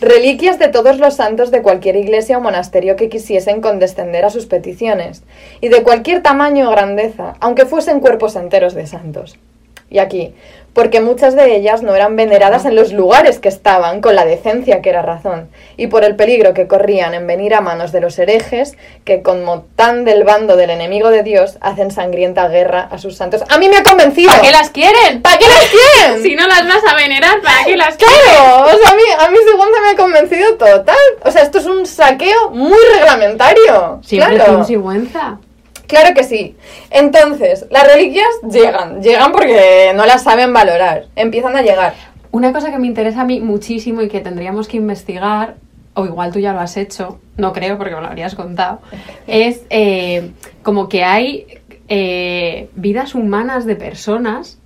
reliquias 0.02 0.60
de 0.60 0.68
todos 0.68 1.00
los 1.00 1.16
santos 1.16 1.52
de 1.52 1.62
cualquier 1.62 1.96
iglesia 1.96 2.38
o 2.38 2.42
monasterio 2.42 2.96
que 2.96 3.10
quisiesen 3.10 3.62
condescender 3.62 4.26
a 4.26 4.30
sus 4.30 4.46
peticiones, 4.46 5.24
y 5.62 5.70
de 5.70 5.84
cualquier 5.84 6.22
tamaño 6.22 6.70
o 6.70 6.72
grandeza, 6.72 7.36
aunque 7.40 7.66
fuesen 7.66 8.00
cuerpos 8.00 8.36
enteros 8.36 8.74
de 8.74 8.88
santos. 8.88 9.38
Y 9.90 9.98
aquí, 9.98 10.36
porque 10.74 11.02
muchas 11.02 11.36
de 11.36 11.56
ellas 11.56 11.82
no 11.82 11.96
eran 11.96 12.16
veneradas 12.16 12.66
en 12.66 12.76
los 12.76 12.94
lugares 12.94 13.40
que 13.40 13.50
estaban, 13.50 14.02
con 14.02 14.16
la 14.16 14.26
decencia 14.26 14.82
que 14.82 14.90
era 14.90 15.02
razón, 15.02 15.50
y 15.78 15.88
por 15.88 16.04
el 16.04 16.16
peligro 16.16 16.54
que 16.54 16.68
corrían 16.68 17.14
en 17.14 17.28
venir 17.28 17.54
a 17.54 17.62
manos 17.62 17.92
de 17.92 18.02
los 18.02 18.18
herejes, 18.20 18.78
que 19.06 19.22
como 19.22 19.64
tan 19.76 20.06
del 20.06 20.24
bando 20.24 20.56
del 20.56 20.70
enemigo 20.70 21.10
de 21.10 21.24
Dios, 21.24 21.58
hacen 21.62 21.92
sangrienta 21.92 22.48
guerra 22.48 22.88
a 22.92 22.98
sus 22.98 23.16
santos. 23.16 23.44
¡A 23.50 23.58
mí 23.58 23.70
me 23.70 23.78
ha 23.78 23.84
convencido! 23.84 24.30
¿Para 24.30 24.42
qué 24.42 24.52
las 24.52 24.70
quieren? 24.70 25.22
¿Para 25.22 25.38
qué 25.38 25.46
las 25.48 25.66
quieren? 25.66 26.24
Si 26.30 26.36
no 26.36 26.48
las 26.48 26.68
vas 26.68 26.84
a 26.88 26.96
venerar, 26.96 27.42
¿para 27.42 27.64
qué 27.66 27.76
las 27.76 27.96
quieren? 27.96 28.18
Claro, 28.24 28.64
o 28.64 28.78
sea, 28.78 28.92
a 28.92 28.96
mí, 28.96 29.02
a 29.20 29.30
mí 29.30 29.38
segunda 29.46 29.82
me 29.82 29.90
ha 29.90 29.96
convencido 29.96 30.56
total. 30.56 30.96
O 31.24 31.32
sea, 31.32 31.44
esto 31.44 31.60
es 31.60 31.66
un 31.66 31.86
saqueo 31.86 32.52
muy 32.52 32.78
reglamentario. 32.94 34.00
Siempre 34.04 34.36
claro. 34.36 34.64
Sigüenza. 34.64 35.40
Claro 35.90 36.14
que 36.14 36.24
sí. 36.24 36.56
Entonces, 36.92 37.66
las 37.72 37.92
reliquias 37.92 38.30
llegan, 38.48 39.02
llegan 39.02 39.32
porque 39.32 39.92
no 39.96 40.06
las 40.06 40.22
saben 40.22 40.54
valorar, 40.54 41.08
empiezan 41.16 41.58
a 41.58 41.64
llegar. 41.64 41.96
Una 42.30 42.54
cosa 42.54 42.70
que 42.70 42.78
me 42.78 42.86
interesa 42.86 43.22
a 43.22 43.26
mí 43.26 43.42
muchísimo 43.42 44.04
y 44.04 44.08
que 44.08 44.20
tendríamos 44.20 44.68
que 44.68 44.78
investigar, 44.78 45.56
o 45.96 46.06
igual 46.06 46.32
tú 46.32 46.38
ya 46.38 46.54
lo 46.54 46.60
has 46.60 46.78
hecho, 46.78 47.20
no 47.38 47.54
creo 47.54 47.80
porque 47.80 47.96
me 47.96 48.02
lo 48.02 48.08
habrías 48.08 48.36
contado, 48.36 48.82
es 49.26 49.64
eh, 49.72 50.30
como 50.62 50.90
que 50.90 51.04
hay 51.04 51.48
eh, 51.88 52.70
vidas 52.76 53.16
humanas 53.16 53.66
de 53.66 53.76
personas 53.76 54.59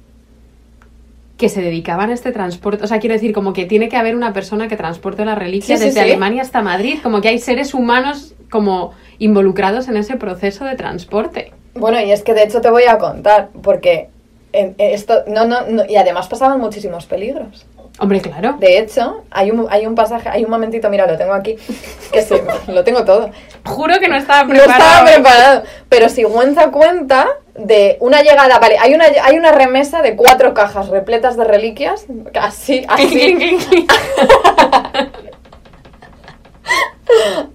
que 1.44 1.50
se 1.50 1.62
dedicaban 1.62 2.10
a 2.10 2.14
este 2.14 2.32
transporte. 2.32 2.86
O 2.86 2.88
sea, 2.88 3.00
quiero 3.00 3.16
decir, 3.16 3.34
como 3.34 3.52
que 3.52 3.66
tiene 3.66 3.90
que 3.90 3.98
haber 3.98 4.16
una 4.16 4.32
persona 4.32 4.70
que 4.70 4.78
transporte 4.78 5.26
Sí, 5.26 5.62
sí, 5.62 5.74
desde 5.74 5.92
sí. 5.92 6.00
Alemania 6.00 6.42
hasta 6.42 6.62
Madrid, 6.62 7.00
como 7.04 7.20
que 7.20 7.28
hay 7.28 7.38
seres 7.38 7.74
humanos 7.74 8.34
como 8.50 8.94
involucrados 9.20 9.90
en 9.90 9.98
ese 9.98 10.16
proceso 10.16 10.64
de 10.64 10.78
transporte. 10.78 11.52
Bueno, 11.74 12.00
y 12.00 12.14
es 12.14 12.24
que 12.24 12.34
de 12.34 12.44
hecho 12.44 12.62
te 12.62 12.70
voy 12.70 12.84
a 12.84 12.98
contar, 12.98 13.50
porque 13.62 14.08
en 14.54 14.74
esto, 14.78 15.26
no, 15.28 15.44
no, 15.46 15.68
no, 15.68 15.84
y 15.86 15.98
además 15.98 16.30
pasaban 16.30 16.62
muchísimos 16.62 17.08
peligros. 17.08 17.66
Hombre, 18.04 18.20
claro. 18.20 18.58
De 18.60 18.80
hecho, 18.80 19.24
hay 19.32 19.50
un, 19.50 19.66
hay 19.70 19.86
un 19.86 19.96
pasaje, 19.96 20.28
hay 20.28 20.44
un 20.44 20.50
momentito, 20.50 20.90
mira, 20.90 21.08
lo 21.08 21.18
tengo 21.18 21.32
aquí, 21.32 21.56
que 22.12 22.22
sí, 22.22 22.36
lo 22.68 22.84
tengo 22.84 23.06
todo. 23.06 23.30
Juro 23.66 23.98
que 24.02 24.10
no 24.10 24.18
estaba 24.18 24.44
No 24.44 24.50
preparado. 24.50 24.82
estaba 24.82 25.06
preparado. 25.06 25.64
Pero 25.88 26.10
Sigüenza 26.10 26.70
cuenta 26.70 27.30
de 27.56 27.96
una 28.02 28.22
llegada, 28.22 28.60
vale, 28.60 28.76
hay 28.78 28.94
una, 28.94 29.06
hay 29.24 29.38
una 29.38 29.54
remesa 29.54 30.02
de 30.02 30.18
cuatro 30.18 30.54
cajas 30.54 30.90
repletas 30.90 31.38
de 31.38 31.46
reliquias, 31.46 32.06
así, 32.38 32.86
así, 32.90 33.56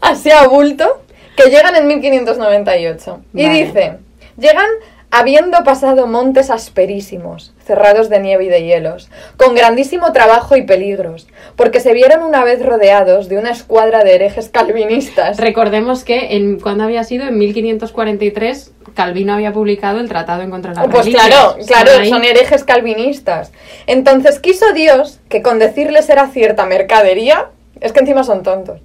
así 0.01 0.31
a 0.31 0.49
bulto, 0.49 1.03
que 1.37 1.51
llegan 1.51 1.77
en 1.77 1.89
1598. 1.89 3.21
Y 3.35 3.49
dice, 3.51 3.99
llegan 4.39 4.71
habiendo 5.11 5.63
pasado 5.63 6.07
montes 6.07 6.49
asperísimos, 6.49 7.53
cerrados 7.69 8.09
de 8.09 8.19
nieve 8.19 8.45
y 8.45 8.49
de 8.49 8.65
hielos, 8.65 9.11
con 9.37 9.55
grandísimo 9.55 10.11
trabajo 10.13 10.57
y 10.57 10.63
peligros, 10.63 11.29
porque 11.55 11.79
se 11.79 11.93
vieron 11.93 12.23
una 12.25 12.43
vez 12.43 12.65
rodeados 12.65 13.29
de 13.29 13.39
una 13.39 13.51
escuadra 13.51 14.03
de 14.03 14.15
herejes 14.15 14.49
calvinistas. 14.49 15.37
Recordemos 15.37 16.03
que 16.03 16.35
en 16.35 16.59
cuando 16.59 16.85
había 16.85 17.05
sido 17.05 17.29
en 17.29 17.39
1543 17.39 18.73
Calvino 18.95 19.35
había 19.35 19.53
publicado 19.53 20.01
el 20.01 20.09
Tratado 20.09 20.43
en 20.43 20.51
contra 20.51 20.73
de 20.73 20.81
las 20.81 20.89
Pues 20.89 21.07
claro, 21.07 21.57
claro, 21.67 21.91
ahí. 22.01 22.09
son 22.09 22.25
herejes 22.25 22.65
calvinistas. 22.65 23.53
Entonces 23.87 24.41
quiso 24.41 24.73
Dios 24.73 25.21
que 25.29 25.43
con 25.43 25.59
decirles 25.59 26.09
era 26.09 26.27
cierta 26.29 26.65
mercadería, 26.67 27.51
es 27.81 27.93
que 27.93 28.01
encima 28.01 28.25
son 28.25 28.43
tontos, 28.43 28.81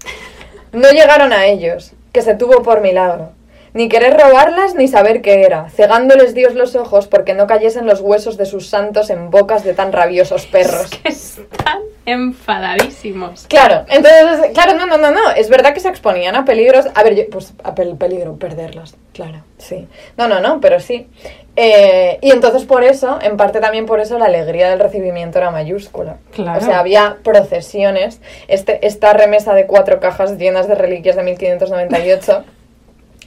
no 0.72 0.89
llegaron 0.91 1.31
a 1.34 1.45
ellos, 1.45 1.93
que 2.11 2.22
se 2.22 2.35
tuvo 2.35 2.61
por 2.61 2.81
milagro. 2.81 3.31
Ni 3.74 3.90
querer 3.90 4.14
robarlas 4.20 4.76
ni 4.76 4.88
saber 4.88 5.22
qué 5.22 5.41
era, 5.44 5.70
cegándoles 5.70 6.34
Dios 6.36 6.54
los 6.54 6.76
ojos 6.76 7.08
porque 7.08 7.34
no 7.34 7.48
cayesen 7.48 7.88
los 7.88 8.02
huesos 8.02 8.38
de 8.38 8.45
sus 8.45 8.70
santos 8.70 9.10
en 9.10 9.32
bocas 9.32 9.64
de 9.64 9.74
tan 9.74 9.91
rabiosos 9.91 10.45
perros. 10.45 10.90
que 11.04 11.10
están 11.10 11.80
enfadadísimos. 12.06 13.48
Claro, 13.48 13.86
entonces, 13.90 14.52
claro, 14.54 14.74
no, 14.76 14.86
no, 14.86 14.98
no, 14.98 15.12
no, 15.12 15.32
es 15.32 15.50
verdad 15.50 15.74
que 15.74 15.80
se 15.80 15.90
exponían 15.90 16.36
a 16.36 16.45
peligros, 16.45 16.86
a 16.94 17.04
ver, 17.04 17.16
yo- 17.16 17.30
pues 17.32 17.54
a 17.64 17.74
pel- 17.74 17.98
peligro, 17.98 18.36
perderlas, 18.38 18.95
claro, 19.14 19.40
sí. 19.58 19.88
No, 20.18 20.28
no, 20.28 20.40
no, 20.40 20.60
pero 20.62 20.80
sí. 20.80 21.08
Eh, 21.56 22.18
y 22.22 22.32
entonces 22.32 22.64
por 22.66 22.84
eso, 22.84 23.20
en 23.22 23.38
parte 23.38 23.60
también 23.60 23.86
por 23.86 24.00
eso, 24.00 24.18
la 24.20 24.26
alegría 24.26 24.70
del 24.70 24.80
recibimiento 24.80 25.38
era 25.40 25.52
mayúscula. 25.52 26.18
Claro. 26.32 26.60
O 26.60 26.64
sea, 26.64 26.80
había 26.80 27.18
procesiones, 27.24 28.22
este, 28.48 28.86
esta 28.86 29.14
remesa 29.14 29.54
de 29.54 29.66
cuatro 29.68 30.00
cajas 30.00 30.38
llenas 30.38 30.68
de 30.68 30.76
reliquias 30.76 31.16
de 31.16 31.24
1598 31.24 32.44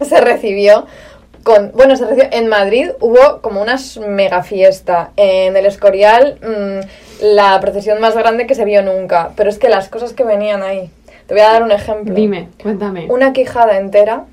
se 0.04 0.20
recibió 0.20 0.86
con, 1.42 1.70
bueno, 1.72 1.96
se 1.96 2.06
recibió, 2.06 2.28
en 2.32 2.48
Madrid 2.48 2.90
hubo 3.00 3.40
como 3.40 3.62
una 3.62 3.76
mega 4.08 4.42
fiesta. 4.42 5.12
En 5.16 5.56
el 5.56 5.64
Escorial, 5.64 6.38
mm, 6.42 7.24
la 7.24 7.60
procesión 7.60 8.00
más 8.00 8.16
grande 8.16 8.46
que 8.46 8.56
se 8.56 8.64
vio 8.64 8.82
nunca. 8.82 9.30
Pero 9.36 9.48
es 9.48 9.58
que 9.58 9.68
las 9.68 9.88
cosas 9.88 10.12
que 10.12 10.24
venían 10.24 10.62
ahí. 10.62 10.90
Te 11.26 11.34
voy 11.34 11.42
a 11.42 11.52
dar 11.52 11.62
un 11.62 11.72
ejemplo. 11.72 12.14
Dime, 12.14 12.48
cuéntame. 12.60 13.06
Una 13.08 13.32
quijada 13.32 13.78
entera, 13.78 14.24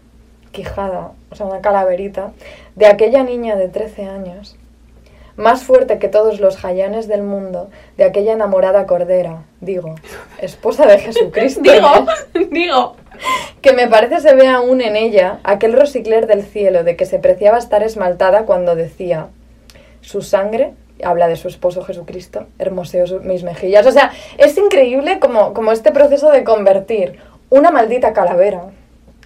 quijada, 0.52 1.12
o 1.30 1.36
sea, 1.36 1.46
una 1.46 1.62
calaverita, 1.62 2.32
de 2.76 2.86
aquella 2.88 3.24
niña 3.24 3.56
de 3.56 3.68
13 3.68 4.06
años, 4.06 4.56
más 5.36 5.64
fuerte 5.64 5.98
que 6.00 6.08
todos 6.10 6.40
los 6.40 6.58
jayanes 6.58 7.08
del 7.08 7.24
mundo, 7.24 7.70
de 7.98 8.04
aquella 8.04 8.34
enamorada 8.34 8.86
cordera, 8.86 9.44
digo, 9.62 9.96
esposa 10.40 10.86
de 10.86 11.00
Jesucristo. 11.00 11.62
Digo, 11.64 11.88
¿eh? 12.36 12.48
digo. 12.52 12.96
que 13.62 13.74
me 13.74 13.88
parece 13.88 14.20
se 14.20 14.36
ve 14.36 14.48
aún 14.48 14.82
en 14.82 14.96
ella 14.96 15.40
aquel 15.44 15.74
rosicler 15.74 16.28
del 16.28 16.44
cielo 16.44 16.84
de 16.84 16.96
que 16.96 17.06
se 17.06 17.20
preciaba 17.20 17.58
estar 17.58 17.82
esmaltada 17.84 18.44
cuando 18.46 18.76
decía 18.76 19.28
su 20.02 20.22
sangre 20.22 20.74
habla 21.04 21.28
de 21.28 21.36
su 21.36 21.48
esposo 21.48 21.84
Jesucristo 21.84 22.46
hermoseó 22.60 23.08
su- 23.08 23.20
mis 23.22 23.44
mejillas 23.44 23.86
o 23.86 23.92
sea 23.92 24.12
es 24.38 24.58
increíble 24.58 25.20
como, 25.20 25.54
como 25.54 25.72
este 25.72 25.92
proceso 25.92 26.30
de 26.32 26.44
convertir 26.44 27.20
una 27.50 27.72
maldita 27.72 28.14
calavera 28.14 28.64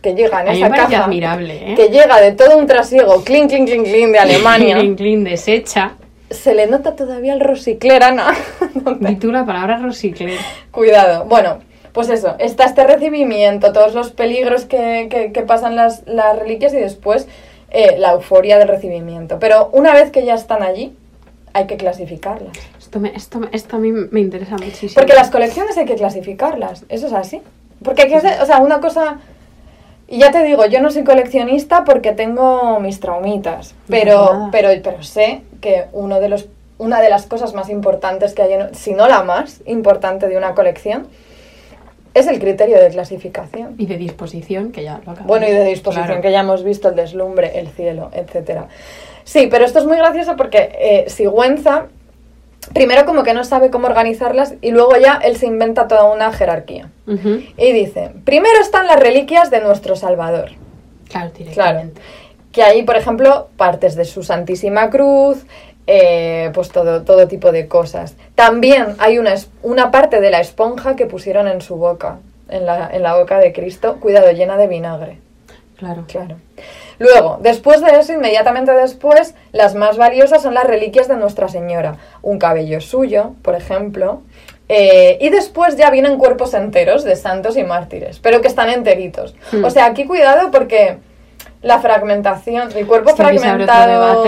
que 0.02 0.14
llega 0.16 0.42
en 0.42 0.48
esa 0.50 0.70
caja 0.70 1.06
admirable, 1.06 1.72
¿eh? 1.72 1.76
que 1.76 1.90
llega 1.90 2.20
de 2.22 2.32
todo 2.34 2.58
un 2.58 2.68
trasiego 2.68 3.24
clink 3.24 3.50
clink 3.50 3.68
clink 3.68 3.86
clink 3.86 4.12
de 4.12 4.20
Alemania 4.28 4.76
Clean, 4.78 4.96
clean, 4.96 5.24
deshecha. 5.24 5.94
se 6.30 6.54
le 6.54 6.68
nota 6.68 6.96
todavía 6.96 7.34
el 7.34 7.40
rosicler 7.40 8.04
Ana 8.04 8.34
Di 9.00 9.16
tú 9.16 9.32
la 9.32 9.46
palabra 9.46 9.78
rosicler. 9.80 10.38
Cuidado. 10.72 11.26
Bueno, 11.26 11.60
pues 11.94 12.10
eso, 12.10 12.36
está 12.40 12.66
este 12.66 12.86
recibimiento, 12.86 13.74
todos 13.74 13.94
los 13.96 14.12
peligros 14.12 14.66
que, 14.66 15.08
que- 15.10 15.32
que 15.32 15.42
pasan 15.42 15.76
las, 15.76 16.04
las 16.06 16.38
reliquias 16.38 16.74
y 16.74 16.78
después 16.78 17.28
eh, 17.72 17.96
la 17.98 18.12
euforia 18.14 18.58
del 18.60 18.68
recibimiento. 18.68 19.40
Pero 19.40 19.70
una 19.74 19.94
vez 19.94 20.12
que 20.12 20.24
ya 20.26 20.36
están 20.36 20.62
allí, 20.64 20.94
hay 21.54 21.66
que 21.66 21.76
clasificarlas. 21.76 22.56
Esto, 22.80 23.00
me, 23.00 23.16
esto, 23.16 23.42
esto 23.52 23.76
a 23.78 23.80
mí 23.80 23.92
me 23.92 24.20
interesa 24.20 24.52
muchísimo. 24.58 24.94
Porque 24.96 25.14
las 25.16 25.30
colecciones 25.32 25.76
hay 25.78 25.86
que 25.86 25.96
clasificarlas, 25.96 26.86
eso 26.88 27.08
es 27.08 27.14
así. 27.14 27.42
Porque 27.84 28.04
hay 28.04 28.10
que 28.10 28.16
hacer, 28.16 28.42
o 28.42 28.46
sea, 28.46 28.60
una 28.60 28.80
cosa... 28.80 29.18
Y 30.08 30.20
ya 30.20 30.32
te 30.32 30.44
digo, 30.44 30.66
yo 30.66 30.80
no 30.82 30.90
soy 30.90 31.04
coleccionista 31.04 31.84
porque 31.84 32.14
tengo 32.14 32.80
mis 32.80 33.00
traumitas, 33.02 33.76
pero, 33.90 34.50
pero, 34.52 34.70
pero 34.84 35.04
sé 35.04 35.42
que 35.60 35.86
uno 35.92 36.20
de 36.22 36.30
los, 36.30 36.48
una 36.78 37.02
de 37.02 37.10
las 37.10 37.26
cosas 37.26 37.54
más 37.54 37.70
importantes 37.70 38.34
que 38.34 38.42
hay, 38.44 38.54
en- 38.54 38.74
si 38.76 38.94
no 38.94 39.08
la 39.10 39.24
más 39.24 39.62
importante 39.66 40.28
de 40.30 40.38
una 40.38 40.56
colección, 40.56 41.08
es 42.14 42.26
el 42.28 42.40
criterio 42.40 42.80
de 42.80 42.88
clasificación. 42.90 43.76
Y 43.78 43.86
de 43.86 43.98
disposición, 43.98 44.72
que 44.72 44.84
ya 44.84 44.94
lo 45.06 45.12
acabamos. 45.12 45.28
Bueno, 45.28 45.48
y 45.48 45.52
de 45.52 45.66
disposición, 45.66 46.06
Claro. 46.08 46.22
que 46.22 46.32
ya 46.32 46.40
hemos 46.40 46.64
visto 46.64 46.88
el 46.90 46.96
deslumbre, 46.96 47.60
el 47.60 47.68
cielo, 47.68 48.10
etcétera. 48.14 48.70
Sí, 49.26 49.48
pero 49.52 49.66
esto 49.66 49.80
es 49.80 49.86
muy 49.86 49.98
gracioso 49.98 50.36
porque 50.38 50.72
eh, 50.80 51.06
Sigüenza, 51.10 51.88
primero 52.74 53.06
como 53.06 53.24
que 53.24 53.34
no 53.34 53.44
sabe 53.44 53.70
cómo 53.70 53.88
organizarlas 53.88 54.56
y 54.62 54.72
luego 54.72 54.98
ya 54.98 55.20
él 55.24 55.38
se 55.38 55.46
inventa 55.46 55.88
toda 55.88 56.12
una 56.12 56.32
jerarquía. 56.34 56.90
Y 57.58 57.72
dice, 57.72 58.12
primero 58.26 58.60
están 58.62 58.88
las 58.88 59.00
reliquias 59.00 59.50
de 59.50 59.62
nuestro 59.62 59.96
Salvador. 59.96 60.52
Claro, 61.10 61.32
Claro. 61.54 61.90
Que 62.52 62.64
ahí, 62.64 62.84
por 62.84 62.98
ejemplo, 62.98 63.50
partes 63.56 63.96
de 63.96 64.04
su 64.04 64.24
Santísima 64.24 64.90
Cruz, 64.90 65.46
eh, 65.86 66.52
pues 66.54 66.70
todo, 66.70 67.04
todo 67.04 67.28
tipo 67.28 67.52
de 67.52 67.68
cosas. 67.68 68.16
También 68.36 68.96
hay 69.00 69.20
una, 69.20 69.36
una 69.64 69.90
parte 69.92 70.20
de 70.20 70.32
la 70.32 70.42
esponja 70.42 70.96
que 70.96 71.06
pusieron 71.06 71.48
en 71.48 71.62
su 71.62 71.76
boca, 71.76 72.18
en 72.50 72.66
la, 72.66 72.90
en 72.92 73.04
la 73.04 73.16
boca 73.16 73.40
de 73.40 73.54
Cristo, 73.54 73.98
cuidado, 74.00 74.32
llena 74.32 74.58
de 74.58 74.68
vinagre. 74.68 75.20
Claro. 75.78 76.04
Claro. 76.08 76.36
Luego, 77.00 77.38
después 77.42 77.82
de 77.82 78.00
eso, 78.00 78.14
inmediatamente 78.14 78.72
después, 78.72 79.36
las 79.52 79.76
más 79.76 79.98
valiosas 79.98 80.42
son 80.42 80.54
las 80.54 80.66
reliquias 80.66 81.08
de 81.08 81.16
Nuestra 81.16 81.48
Señora. 81.48 81.98
Un 82.22 82.40
cabello 82.40 82.82
suyo, 82.82 83.34
por 83.42 83.56
ejemplo. 83.56 84.22
eh, 84.70 85.18
y 85.22 85.30
después 85.30 85.78
ya 85.78 85.90
vienen 85.92 86.18
cuerpos 86.18 86.54
enteros 86.54 87.04
de 87.04 87.16
santos 87.16 87.56
y 87.56 87.64
mártires, 87.64 88.20
pero 88.20 88.42
que 88.42 88.48
están 88.48 88.70
enteritos. 88.70 89.34
Hmm. 89.52 89.64
O 89.64 89.70
sea, 89.70 89.86
aquí 89.86 90.06
cuidado 90.06 90.52
porque 90.52 90.98
la 91.62 91.80
fragmentación, 91.80 92.70
el 92.76 92.86
cuerpo 92.86 93.16
fragmentado... 93.16 94.26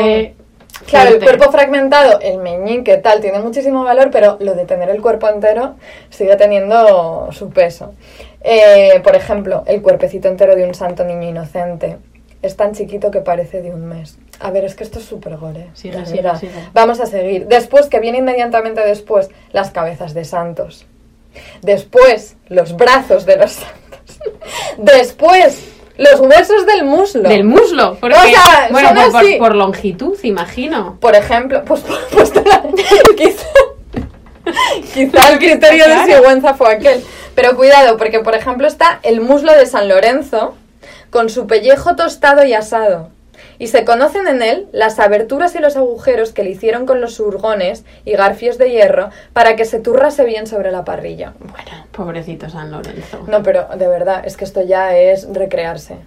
Claro, 0.85 1.15
el 1.15 1.21
cuerpo 1.21 1.51
fragmentado, 1.51 2.21
el 2.21 2.37
meñique, 2.37 2.95
tal, 2.97 3.19
tiene 3.19 3.39
muchísimo 3.39 3.83
valor, 3.83 4.11
pero 4.11 4.37
lo 4.39 4.55
de 4.55 4.63
tener 4.63 4.89
el 4.89 5.01
cuerpo 5.01 5.27
entero 5.27 5.75
sigue 6.09 6.37
teniendo 6.37 7.29
su 7.33 7.49
peso. 7.49 7.93
Eh, 8.41 9.01
por 9.03 9.15
ejemplo, 9.15 9.63
el 9.67 9.81
cuerpecito 9.81 10.29
entero 10.29 10.55
de 10.55 10.65
un 10.65 10.73
santo 10.73 11.03
niño 11.03 11.27
inocente 11.27 11.97
es 12.41 12.55
tan 12.55 12.73
chiquito 12.73 13.11
que 13.11 13.21
parece 13.21 13.61
de 13.61 13.71
un 13.71 13.85
mes. 13.87 14.17
A 14.39 14.51
ver, 14.51 14.63
es 14.65 14.75
que 14.75 14.83
esto 14.83 14.99
es 14.99 15.05
súper 15.05 15.37
gore. 15.37 15.67
Sigue, 15.73 16.05
sigue, 16.05 16.23
sigue. 16.39 16.51
Vamos 16.73 16.99
a 16.99 17.05
seguir. 17.05 17.47
Después, 17.47 17.87
que 17.87 17.99
viene 17.99 18.19
inmediatamente 18.19 18.81
después, 18.85 19.29
las 19.51 19.71
cabezas 19.71 20.13
de 20.13 20.23
santos. 20.23 20.85
Después, 21.61 22.37
los 22.47 22.75
brazos 22.77 23.25
de 23.25 23.37
los 23.37 23.51
santos. 23.51 24.19
Después, 24.77 25.63
los 25.97 26.19
huesos 26.21 26.65
del 26.65 26.85
muslo. 26.85 27.27
Del 27.27 27.43
muslo. 27.43 27.97
Porque, 27.99 28.15
O 28.17 28.21
sea, 28.21 28.69
bueno, 28.71 28.89
por, 28.93 29.11
por- 29.11 29.21
así. 29.21 29.35
por 29.35 29.55
longitud, 29.55 30.17
imagino. 30.23 30.97
Por 31.01 31.15
ejemplo, 31.15 31.63
pues, 31.65 31.83
pues 32.11 32.31
quizá, 33.17 33.45
quizá 34.93 35.29
el 35.31 35.39
criterio 35.39 35.85
de. 35.87 36.13
Sigüenza 36.15 36.53
fue 36.53 36.73
aquel. 36.73 37.03
Pero 37.35 37.55
cuidado, 37.55 37.97
porque 37.97 38.19
por 38.19 38.35
ejemplo 38.35 38.67
está 38.67 38.99
el 39.03 39.21
muslo 39.21 39.53
de 39.53 39.65
San 39.65 39.87
Lorenzo 39.87 40.55
con 41.09 41.29
su 41.29 41.47
pellejo 41.47 41.95
tostado 41.95 42.43
y 42.45 42.53
asado. 42.53 43.09
Y 43.57 43.67
se 43.67 43.83
conocen 43.83 44.27
en 44.27 44.41
él 44.41 44.67
las 44.71 44.99
aberturas 44.99 45.53
y 45.55 45.59
los 45.59 45.75
agujeros 45.75 46.31
que 46.31 46.43
le 46.43 46.51
hicieron 46.51 46.85
con 46.85 47.01
los 47.01 47.15
surgones 47.15 47.83
y 48.05 48.13
garfios 48.13 48.57
de 48.57 48.71
hierro 48.71 49.09
para 49.33 49.55
que 49.55 49.65
se 49.65 49.79
turrase 49.79 50.23
bien 50.23 50.47
sobre 50.47 50.71
la 50.71 50.85
parrilla. 50.85 51.33
Bueno, 51.39 51.85
pobrecito 51.91 52.49
San 52.49 52.71
Lorenzo. 52.71 53.25
No, 53.27 53.43
pero 53.43 53.67
de 53.77 53.87
verdad, 53.87 54.25
es 54.25 54.37
que 54.37 54.45
esto 54.45 54.61
ya 54.61 54.97
es 54.97 55.27
recrearse. 55.31 55.97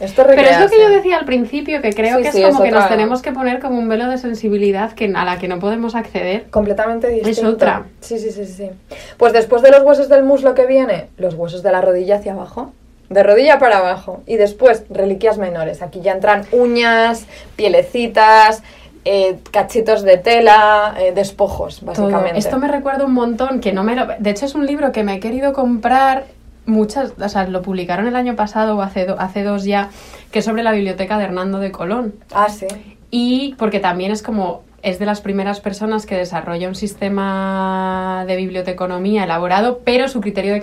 Esto 0.00 0.22
es 0.22 0.28
Pero 0.28 0.40
es 0.42 0.58
lo 0.58 0.68
que 0.68 0.80
yo 0.80 0.88
decía 0.88 1.18
al 1.18 1.26
principio, 1.26 1.82
que 1.82 1.92
creo 1.92 2.16
Sí, 2.16 2.22
que 2.22 2.28
es 2.28 2.34
sí, 2.34 2.42
como 2.42 2.64
es 2.64 2.70
que 2.70 2.70
nos 2.70 2.88
tenemos 2.88 3.22
que 3.22 3.30
poner 3.30 3.60
como 3.60 3.78
un 3.78 3.88
velo 3.88 4.08
de 4.08 4.18
sensibilidad 4.18 4.92
que, 4.92 5.12
a 5.14 5.24
la 5.24 5.38
que 5.38 5.48
no 5.48 5.58
podemos 5.60 5.94
acceder. 5.94 6.50
Completamente 6.50 7.08
distinto. 7.08 7.50
otra. 7.50 7.84
Sí, 8.00 8.18
sí, 8.18 8.32
sí, 8.32 8.46
sí. 8.46 8.70
Pues 9.18 9.32
después 9.32 9.62
de 9.62 9.70
los 9.70 9.82
huesos 9.82 10.08
del 10.08 10.24
muslo 10.24 10.54
que 10.54 10.66
viene, 10.66 11.08
los 11.18 11.34
huesos 11.34 11.62
de 11.62 11.70
la 11.70 11.82
rodilla 11.82 12.16
hacia 12.16 12.32
abajo. 12.32 12.72
De 13.12 13.22
rodilla 13.22 13.58
para 13.58 13.78
abajo. 13.78 14.22
Y 14.26 14.36
después, 14.36 14.84
reliquias 14.90 15.38
menores. 15.38 15.82
Aquí 15.82 16.00
ya 16.00 16.12
entran 16.12 16.44
uñas, 16.52 17.26
pielecitas, 17.56 18.62
eh, 19.04 19.38
cachitos 19.50 20.02
de 20.02 20.16
tela, 20.16 20.94
eh, 20.98 21.12
despojos, 21.12 21.80
Todo. 21.80 21.86
básicamente. 21.88 22.38
Esto 22.38 22.58
me 22.58 22.68
recuerda 22.68 23.04
un 23.04 23.12
montón, 23.14 23.60
que 23.60 23.72
no 23.72 23.82
me 23.82 23.94
lo... 23.96 24.06
De 24.18 24.30
hecho, 24.30 24.46
es 24.46 24.54
un 24.54 24.66
libro 24.66 24.92
que 24.92 25.02
me 25.02 25.14
he 25.14 25.20
querido 25.20 25.52
comprar 25.52 26.24
muchas... 26.66 27.12
O 27.20 27.28
sea, 27.28 27.46
lo 27.48 27.62
publicaron 27.62 28.06
el 28.06 28.16
año 28.16 28.36
pasado 28.36 28.76
o 28.76 28.82
hace, 28.82 29.04
do- 29.06 29.18
hace 29.20 29.42
dos 29.42 29.64
ya, 29.64 29.90
que 30.30 30.38
es 30.38 30.44
sobre 30.44 30.62
la 30.62 30.72
biblioteca 30.72 31.18
de 31.18 31.24
Hernando 31.24 31.58
de 31.58 31.72
Colón. 31.72 32.14
Ah, 32.32 32.48
sí. 32.48 32.66
Y 33.10 33.54
porque 33.58 33.80
también 33.80 34.12
es 34.12 34.22
como, 34.22 34.62
es 34.82 34.98
de 34.98 35.06
las 35.06 35.20
primeras 35.20 35.60
personas 35.60 36.06
que 36.06 36.16
desarrolla 36.16 36.68
un 36.68 36.74
sistema 36.74 38.24
de 38.26 38.36
biblioteconomía 38.36 39.24
elaborado, 39.24 39.80
pero 39.84 40.08
su 40.08 40.20
criterio 40.20 40.52
de, 40.52 40.60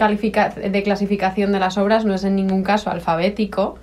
clasificación 0.84 1.52
de 1.52 1.60
las 1.60 1.78
obras 1.78 2.06
no 2.06 2.14
es 2.14 2.24
en 2.24 2.36
ningún 2.36 2.64
caso 2.64 2.90
alfabético, 2.90 3.78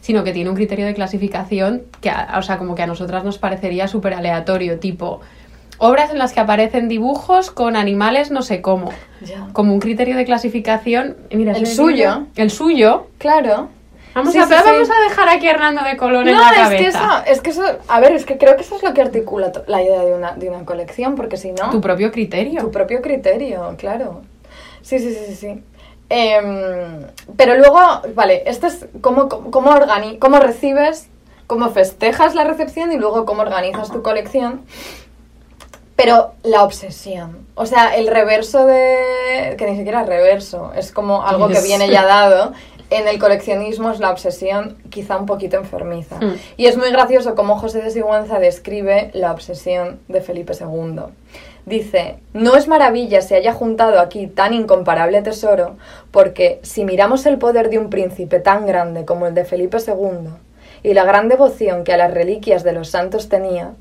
sino 0.00 0.24
que 0.24 0.32
tiene 0.32 0.50
un 0.50 0.56
criterio 0.56 0.86
de 0.86 0.94
clasificación 0.94 1.82
que, 2.00 2.10
a- 2.10 2.34
o 2.38 2.42
sea, 2.42 2.58
como 2.58 2.74
que 2.74 2.82
a 2.82 2.86
nosotras 2.86 3.24
nos 3.24 3.38
parecería 3.38 3.88
súper 3.88 4.14
aleatorio, 4.14 4.78
tipo 4.78 5.20
obras 5.80 6.10
en 6.10 6.18
las 6.18 6.32
que 6.32 6.40
aparecen 6.40 6.88
dibujos 6.88 7.52
con 7.52 7.76
animales 7.76 8.32
no 8.32 8.42
sé 8.42 8.60
cómo. 8.60 8.90
Como 9.52 9.72
un 9.72 9.78
criterio 9.80 10.16
de 10.16 10.24
clasificación. 10.24 11.16
Mira, 11.32 11.52
El 11.52 11.66
suyo. 11.68 11.94
libro- 12.10 12.26
El 12.34 12.50
suyo. 12.50 13.06
Claro. 13.18 13.68
Vamos, 14.18 14.32
Sí, 14.32 14.38
a, 14.40 14.46
sí, 14.46 14.54
sí. 14.54 14.60
vamos 14.64 14.90
a 14.90 15.08
dejar 15.08 15.28
aquí 15.28 15.46
a 15.46 15.50
Hernando 15.52 15.82
de 15.84 15.96
Colón 15.96 16.26
en 16.26 16.34
No, 16.34 16.40
la 16.40 16.48
es 16.50 16.56
cabeza. 16.56 16.76
que, 16.76 16.86
eso, 16.88 17.22
es 17.26 17.40
que 17.40 17.50
eso, 17.50 17.62
a 17.86 18.00
ver, 18.00 18.12
es 18.12 18.24
que 18.24 18.36
creo 18.36 18.56
que 18.56 18.62
eso 18.62 18.74
es 18.76 18.82
lo 18.82 18.92
que 18.92 19.00
articula 19.00 19.52
la 19.68 19.80
idea 19.82 20.04
de 20.04 20.12
una, 20.14 20.32
de 20.32 20.48
una 20.48 20.64
colección, 20.64 21.14
porque 21.14 21.36
si 21.36 21.52
no... 21.52 21.70
Tu 21.70 21.80
propio 21.80 22.10
criterio. 22.10 22.60
Tu 22.62 22.70
propio 22.72 23.00
criterio, 23.00 23.74
claro. 23.78 24.22
Sí, 24.82 24.98
sí, 24.98 25.14
sí, 25.14 25.24
sí. 25.28 25.34
sí. 25.36 25.62
Em, 26.10 27.04
pero 27.36 27.56
luego, 27.56 27.78
vale, 28.14 28.42
esto 28.46 28.66
es 28.66 28.86
cómo, 29.00 29.28
cómo, 29.28 29.70
organi- 29.70 30.18
cómo 30.18 30.38
recibes, 30.40 31.08
cómo 31.46 31.68
festejas 31.70 32.34
la 32.34 32.44
recepción 32.44 32.90
y 32.92 32.96
luego 32.96 33.24
cómo 33.24 33.42
organizas 33.42 33.90
tu 33.90 34.02
colección. 34.02 34.62
Pero 35.96 36.32
la 36.44 36.62
obsesión, 36.62 37.46
o 37.56 37.66
sea, 37.66 37.96
el 37.96 38.06
reverso 38.06 38.66
de... 38.66 39.54
que 39.58 39.66
ni 39.68 39.76
siquiera 39.76 40.02
es 40.02 40.06
reverso, 40.06 40.72
es 40.76 40.92
como 40.92 41.26
algo 41.26 41.48
que 41.48 41.60
viene 41.60 41.88
ya 41.90 42.04
dado. 42.04 42.52
En 42.90 43.06
el 43.06 43.18
coleccionismo 43.18 43.90
es 43.90 44.00
la 44.00 44.10
obsesión 44.10 44.78
quizá 44.88 45.18
un 45.18 45.26
poquito 45.26 45.56
enfermiza. 45.56 46.16
Mm. 46.16 46.36
Y 46.56 46.66
es 46.66 46.76
muy 46.78 46.90
gracioso 46.90 47.34
cómo 47.34 47.58
José 47.58 47.82
de 47.82 47.90
Sigüenza 47.90 48.38
describe 48.38 49.10
la 49.12 49.32
obsesión 49.32 50.00
de 50.08 50.22
Felipe 50.22 50.54
II. 50.58 51.02
Dice, 51.66 52.16
no 52.32 52.56
es 52.56 52.66
maravilla 52.66 53.20
se 53.20 53.36
haya 53.36 53.52
juntado 53.52 54.00
aquí 54.00 54.26
tan 54.26 54.54
incomparable 54.54 55.20
tesoro, 55.20 55.76
porque 56.10 56.60
si 56.62 56.86
miramos 56.86 57.26
el 57.26 57.36
poder 57.36 57.68
de 57.68 57.78
un 57.78 57.90
príncipe 57.90 58.40
tan 58.40 58.66
grande 58.66 59.04
como 59.04 59.26
el 59.26 59.34
de 59.34 59.44
Felipe 59.44 59.76
II, 59.86 60.30
y 60.82 60.94
la 60.94 61.04
gran 61.04 61.28
devoción 61.28 61.84
que 61.84 61.92
a 61.92 61.98
las 61.98 62.14
reliquias 62.14 62.64
de 62.64 62.72
los 62.72 62.88
santos 62.88 63.28
tenía, 63.28 63.72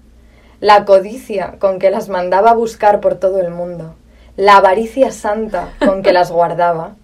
la 0.59 0.84
codicia 0.84 1.55
con 1.59 1.79
que 1.79 1.91
las 1.91 2.09
mandaba 2.09 2.51
a 2.51 2.55
buscar 2.55 2.99
por 2.99 3.15
todo 3.15 3.39
el 3.39 3.51
mundo, 3.51 3.95
la 4.35 4.57
avaricia 4.57 5.11
santa 5.11 5.69
con 5.79 6.01
que 6.01 6.11
las 6.11 6.31
guardaba, 6.31 6.95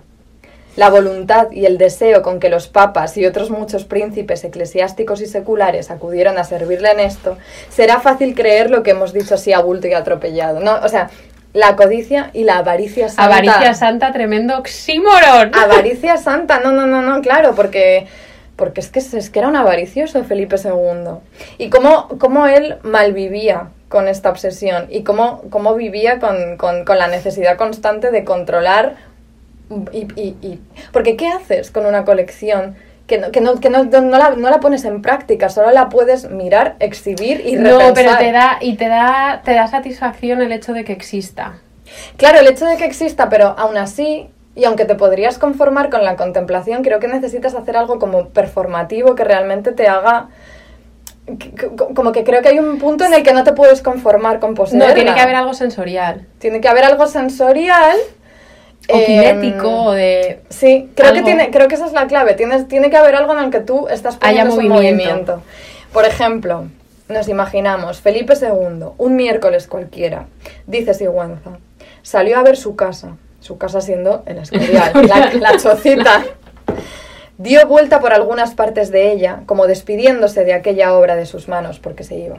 la 0.76 0.90
voluntad 0.90 1.52
y 1.52 1.66
el 1.66 1.78
deseo 1.78 2.22
con 2.22 2.40
que 2.40 2.50
los 2.50 2.68
papas 2.68 3.16
y 3.18 3.26
otros 3.26 3.52
muchos 3.52 3.84
príncipes 3.86 4.44
eclesiásticos 4.44 5.22
y 5.22 5.28
seculares 5.28 5.92
acudieron 5.92 6.38
a 6.38 6.44
servirle 6.44 6.92
en 6.92 7.00
esto, 7.00 7.38
será 7.70 8.00
fácil 8.00 8.34
creer 8.34 8.70
lo 8.72 8.82
que 8.84 8.92
hemos 8.92 9.14
dicho 9.14 9.36
así 9.36 9.54
a 9.54 9.60
bulto 9.60 9.88
y 9.88 9.94
atropellado. 9.94 10.60
No, 10.60 10.80
o 10.84 10.88
sea, 10.90 11.10
la 11.54 11.76
codicia 11.76 12.32
y 12.34 12.46
la 12.46 12.58
avaricia 12.58 13.10
santa. 13.10 13.24
Avaricia 13.26 13.74
santa, 13.76 14.12
tremendo 14.12 14.58
oxímoron. 14.58 15.52
Avaricia 15.56 16.18
santa, 16.18 16.60
no, 16.60 16.72
no, 16.72 16.88
no, 16.88 17.04
no, 17.04 17.22
claro, 17.22 17.54
porque, 17.56 18.08
porque 18.56 18.82
es, 18.82 18.90
que, 18.90 18.98
es 19.00 19.30
que 19.30 19.38
era 19.40 19.48
un 19.48 19.56
avaricioso 19.56 20.24
Felipe 20.24 20.56
II. 20.64 21.20
Y 21.60 21.70
cómo, 21.70 22.08
cómo 22.18 22.48
él 22.48 22.78
malvivía 22.82 23.68
con 23.90 24.08
esta 24.08 24.32
obsesión 24.32 24.88
y 24.90 25.04
cómo, 25.04 25.44
cómo 25.52 25.76
vivía 25.76 26.18
con, 26.18 26.58
con- 26.58 26.84
con 26.86 26.98
la 26.98 27.08
necesidad 27.08 27.58
constante 27.58 28.10
de 28.10 28.24
controlar. 28.24 28.96
Y, 29.92 30.08
y- 30.16 30.36
y- 30.42 30.60
porque 30.92 31.16
¿qué 31.18 31.30
haces 31.30 31.72
con 31.72 31.86
una 31.86 32.06
colección? 32.06 32.76
Que, 33.08 33.18
no, 33.18 33.32
que, 33.32 33.42
no, 33.42 33.60
que 33.60 33.70
no, 33.70 33.84
no 33.84 34.18
la, 34.18 34.32
no 34.38 34.50
la 34.50 34.60
pones 34.62 34.86
en 34.86 35.02
práctica, 35.02 35.50
solo 35.50 35.72
la 35.72 35.90
puedes 35.90 36.30
mirar, 36.30 36.76
exhibir 36.80 37.42
y 37.46 37.56
no, 37.58 37.78
repensar. 37.78 37.94
pero 37.94 38.18
te 38.18 38.32
da, 38.32 38.58
y 38.62 38.76
te 38.78 38.88
da, 38.88 39.42
te 39.44 39.54
da 39.54 39.68
satisfacción 39.68 40.42
el 40.42 40.52
hecho 40.54 40.72
de 40.72 40.86
que 40.86 40.94
exista. 40.94 41.56
Claro, 42.16 42.40
el 42.40 42.48
hecho 42.48 42.66
de 42.66 42.78
que 42.78 42.86
exista, 42.86 43.28
pero 43.28 43.56
aún 43.58 43.76
así, 43.76 44.30
y 44.56 44.64
aunque 44.64 44.86
te 44.86 44.96
podrías 44.96 45.38
conformar 45.38 45.90
con 45.90 46.06
la 46.06 46.16
contemplación, 46.16 46.82
creo 46.82 47.00
que 47.02 47.10
necesitas 47.10 47.56
hacer 47.56 47.76
algo 47.76 48.00
como 48.00 48.30
performativo 48.30 49.16
que 49.16 49.24
realmente 49.26 49.74
te 49.74 49.88
haga... 49.88 50.30
Como 51.96 52.12
que 52.12 52.24
creo 52.24 52.42
que 52.42 52.50
hay 52.50 52.60
un 52.60 52.80
punto 52.80 53.06
en 53.06 53.14
el 53.14 53.24
que 53.24 53.34
no 53.34 53.44
te 53.44 53.54
puedes 53.54 53.82
conformar 53.82 54.40
con 54.40 54.56
poseerla. 54.56 54.90
No, 54.90 54.94
tiene 54.94 55.14
que 55.14 55.22
haber 55.22 55.36
algo 55.36 55.54
sensorial. 55.54 56.28
Tiene 56.40 56.60
que 56.60 56.68
haber 56.68 56.84
algo 56.84 57.08
sensorial. 57.08 57.96
O 58.90 58.98
em, 58.98 59.06
kinético, 59.06 59.86
o 59.86 59.92
de... 59.92 60.42
Sí, 60.50 60.90
creo 60.96 61.14
que, 61.14 61.22
tiene, 61.22 61.52
creo 61.52 61.68
que 61.68 61.76
esa 61.76 61.86
es 61.86 61.94
la 61.94 62.08
clave. 62.08 62.34
Tienes, 62.34 62.68
tiene 62.68 62.90
que 62.90 62.98
haber 62.98 63.16
algo 63.16 63.34
en 63.34 63.46
el 63.46 63.52
que 63.52 63.62
tú 63.62 63.88
estás 63.88 64.18
Haya 64.22 64.46
poniendo 64.46 64.76
movimiento. 64.76 65.04
movimiento. 65.04 65.44
Por 65.94 66.06
ejemplo, 66.06 66.66
nos 67.08 67.28
imaginamos, 67.28 68.02
Felipe 68.02 68.34
II, 68.40 68.88
un 68.98 69.16
miércoles 69.16 69.68
cualquiera, 69.68 70.26
dice 70.68 70.94
Sigüenza, 70.94 71.60
salió 72.02 72.38
a 72.38 72.44
ver 72.44 72.58
su 72.58 72.76
casa, 72.76 73.16
su 73.40 73.58
casa 73.58 73.80
siendo 73.82 74.24
el 74.26 74.40
Escorial, 74.40 74.92
la, 75.08 75.34
la 75.34 75.58
chocita. 75.58 76.24
Dio 77.38 77.66
vuelta 77.68 78.00
por 78.00 78.14
algunas 78.14 78.54
partes 78.54 78.92
de 78.92 79.12
ella, 79.12 79.42
como 79.46 79.68
despidiéndose 79.68 80.46
de 80.46 80.54
aquella 80.54 80.94
obra 80.94 81.16
de 81.16 81.26
sus 81.26 81.48
manos, 81.48 81.80
porque 81.80 82.04
se 82.04 82.16
iba. 82.16 82.38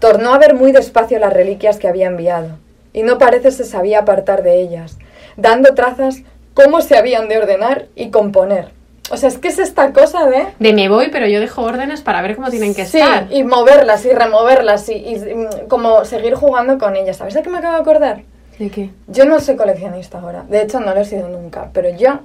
Tornó 0.00 0.34
a 0.34 0.38
ver 0.38 0.54
muy 0.54 0.70
despacio 0.72 1.18
las 1.18 1.32
reliquias 1.32 1.78
que 1.78 1.88
había 1.88 2.06
enviado, 2.06 2.50
y 2.92 3.02
no 3.02 3.18
parece 3.18 3.50
se 3.50 3.64
sabía 3.64 4.00
apartar 4.00 4.42
de 4.42 4.60
ellas, 4.60 4.98
dando 5.36 5.74
trazas 5.74 6.22
cómo 6.54 6.80
se 6.80 6.96
habían 6.96 7.28
de 7.28 7.38
ordenar 7.38 7.86
y 7.94 8.10
componer. 8.10 8.70
O 9.10 9.16
sea, 9.16 9.28
es 9.30 9.38
que 9.38 9.48
es 9.48 9.58
esta 9.58 9.92
cosa 9.94 10.26
de... 10.26 10.48
De 10.58 10.72
me 10.74 10.88
voy, 10.90 11.08
pero 11.10 11.26
yo 11.26 11.40
dejo 11.40 11.62
órdenes 11.62 12.02
para 12.02 12.20
ver 12.20 12.36
cómo 12.36 12.50
tienen 12.50 12.74
que 12.74 12.84
sí, 12.84 12.98
estar. 12.98 13.26
y 13.30 13.42
moverlas 13.42 14.04
y 14.04 14.10
removerlas 14.10 14.88
y, 14.90 14.92
y, 14.94 15.16
mm, 15.16 15.68
como 15.68 16.04
seguir 16.04 16.34
jugando 16.34 16.76
con 16.78 16.94
ellas. 16.94 17.16
¿Sabes 17.16 17.32
de 17.34 17.42
qué 17.42 17.48
me 17.48 17.58
acabo 17.58 17.74
de 17.76 17.80
acordar? 17.80 18.22
¿De 18.58 18.68
qué? 18.70 18.90
Yo 19.06 19.24
no 19.24 19.40
soy 19.40 19.56
coleccionista 19.56 20.18
ahora, 20.20 20.42
de 20.48 20.60
hecho 20.62 20.80
no 20.80 20.92
lo 20.92 21.00
he 21.00 21.04
sido 21.06 21.28
nunca, 21.28 21.70
pero 21.72 21.88
yo 21.90 22.20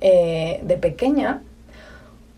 eh, 0.00 0.60
de 0.62 0.76
pequeña 0.76 1.40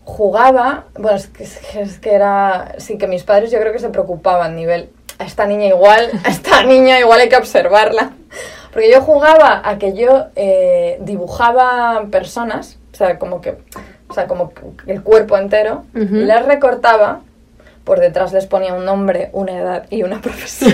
jugaba, 0.05 0.85
bueno, 0.97 1.17
es 1.17 1.27
que, 1.27 1.43
es 1.43 1.57
que- 1.57 1.81
es 1.81 1.99
que 1.99 2.13
era, 2.13 2.73
sí 2.77 2.97
que 2.97 3.07
mis 3.07 3.23
padres 3.23 3.51
yo 3.51 3.59
creo 3.59 3.71
que 3.73 3.79
se 3.79 3.89
preocupaban, 3.89 4.55
nivel, 4.55 4.89
a 5.19 5.25
esta 5.25 5.45
niña 5.45 5.67
igual, 5.67 6.09
a 6.23 6.29
esta 6.29 6.63
niña 6.65 6.99
igual 6.99 7.19
hay 7.19 7.29
que 7.29 7.35
observarla, 7.37 8.11
porque 8.73 8.91
yo 8.91 9.01
jugaba 9.01 9.61
a 9.63 9.77
que 9.77 9.93
yo 9.93 10.27
eh, 10.35 10.97
dibujaba 11.01 12.05
personas, 12.09 12.79
o 12.93 12.97
sea, 12.97 13.19
como 13.19 13.41
que, 13.41 13.57
o 14.07 14.13
sea, 14.13 14.27
como 14.27 14.51
que 14.53 14.61
el 14.91 15.03
cuerpo 15.03 15.37
entero, 15.37 15.85
Ujú. 15.95 16.15
les 16.15 16.45
recortaba, 16.45 17.21
por 17.83 17.99
detrás 17.99 18.33
les 18.33 18.45
ponía 18.47 18.73
un 18.73 18.85
nombre, 18.85 19.29
una 19.33 19.53
edad 19.57 19.85
y 19.89 20.03
una 20.03 20.21
profesión. 20.21 20.73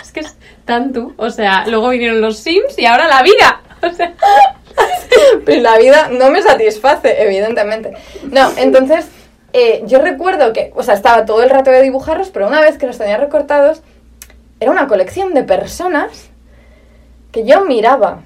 Es 0.00 0.12
que 0.12 0.20
es 0.20 0.36
tan 0.64 0.92
tú. 0.92 1.14
O 1.16 1.30
sea, 1.30 1.66
luego 1.66 1.88
vinieron 1.90 2.20
los 2.20 2.38
Sims 2.38 2.78
y 2.78 2.86
ahora 2.86 3.08
la 3.08 3.22
vida. 3.22 3.60
O 3.82 3.90
sea, 3.92 4.12
Pero 5.44 5.62
la 5.62 5.78
vida 5.78 6.08
no 6.10 6.30
me 6.30 6.42
satisface, 6.42 7.22
evidentemente. 7.22 7.92
No, 8.30 8.50
entonces 8.56 9.08
eh, 9.58 9.82
yo 9.86 10.00
recuerdo 10.00 10.52
que, 10.52 10.70
o 10.74 10.82
sea, 10.82 10.92
estaba 10.92 11.24
todo 11.24 11.42
el 11.42 11.48
rato 11.48 11.70
de 11.70 11.80
dibujarlos, 11.80 12.28
pero 12.28 12.46
una 12.46 12.60
vez 12.60 12.76
que 12.76 12.86
los 12.86 12.98
tenía 12.98 13.16
recortados, 13.16 13.80
era 14.60 14.70
una 14.70 14.86
colección 14.86 15.32
de 15.32 15.44
personas 15.44 16.28
que 17.32 17.46
yo 17.46 17.64
miraba. 17.64 18.20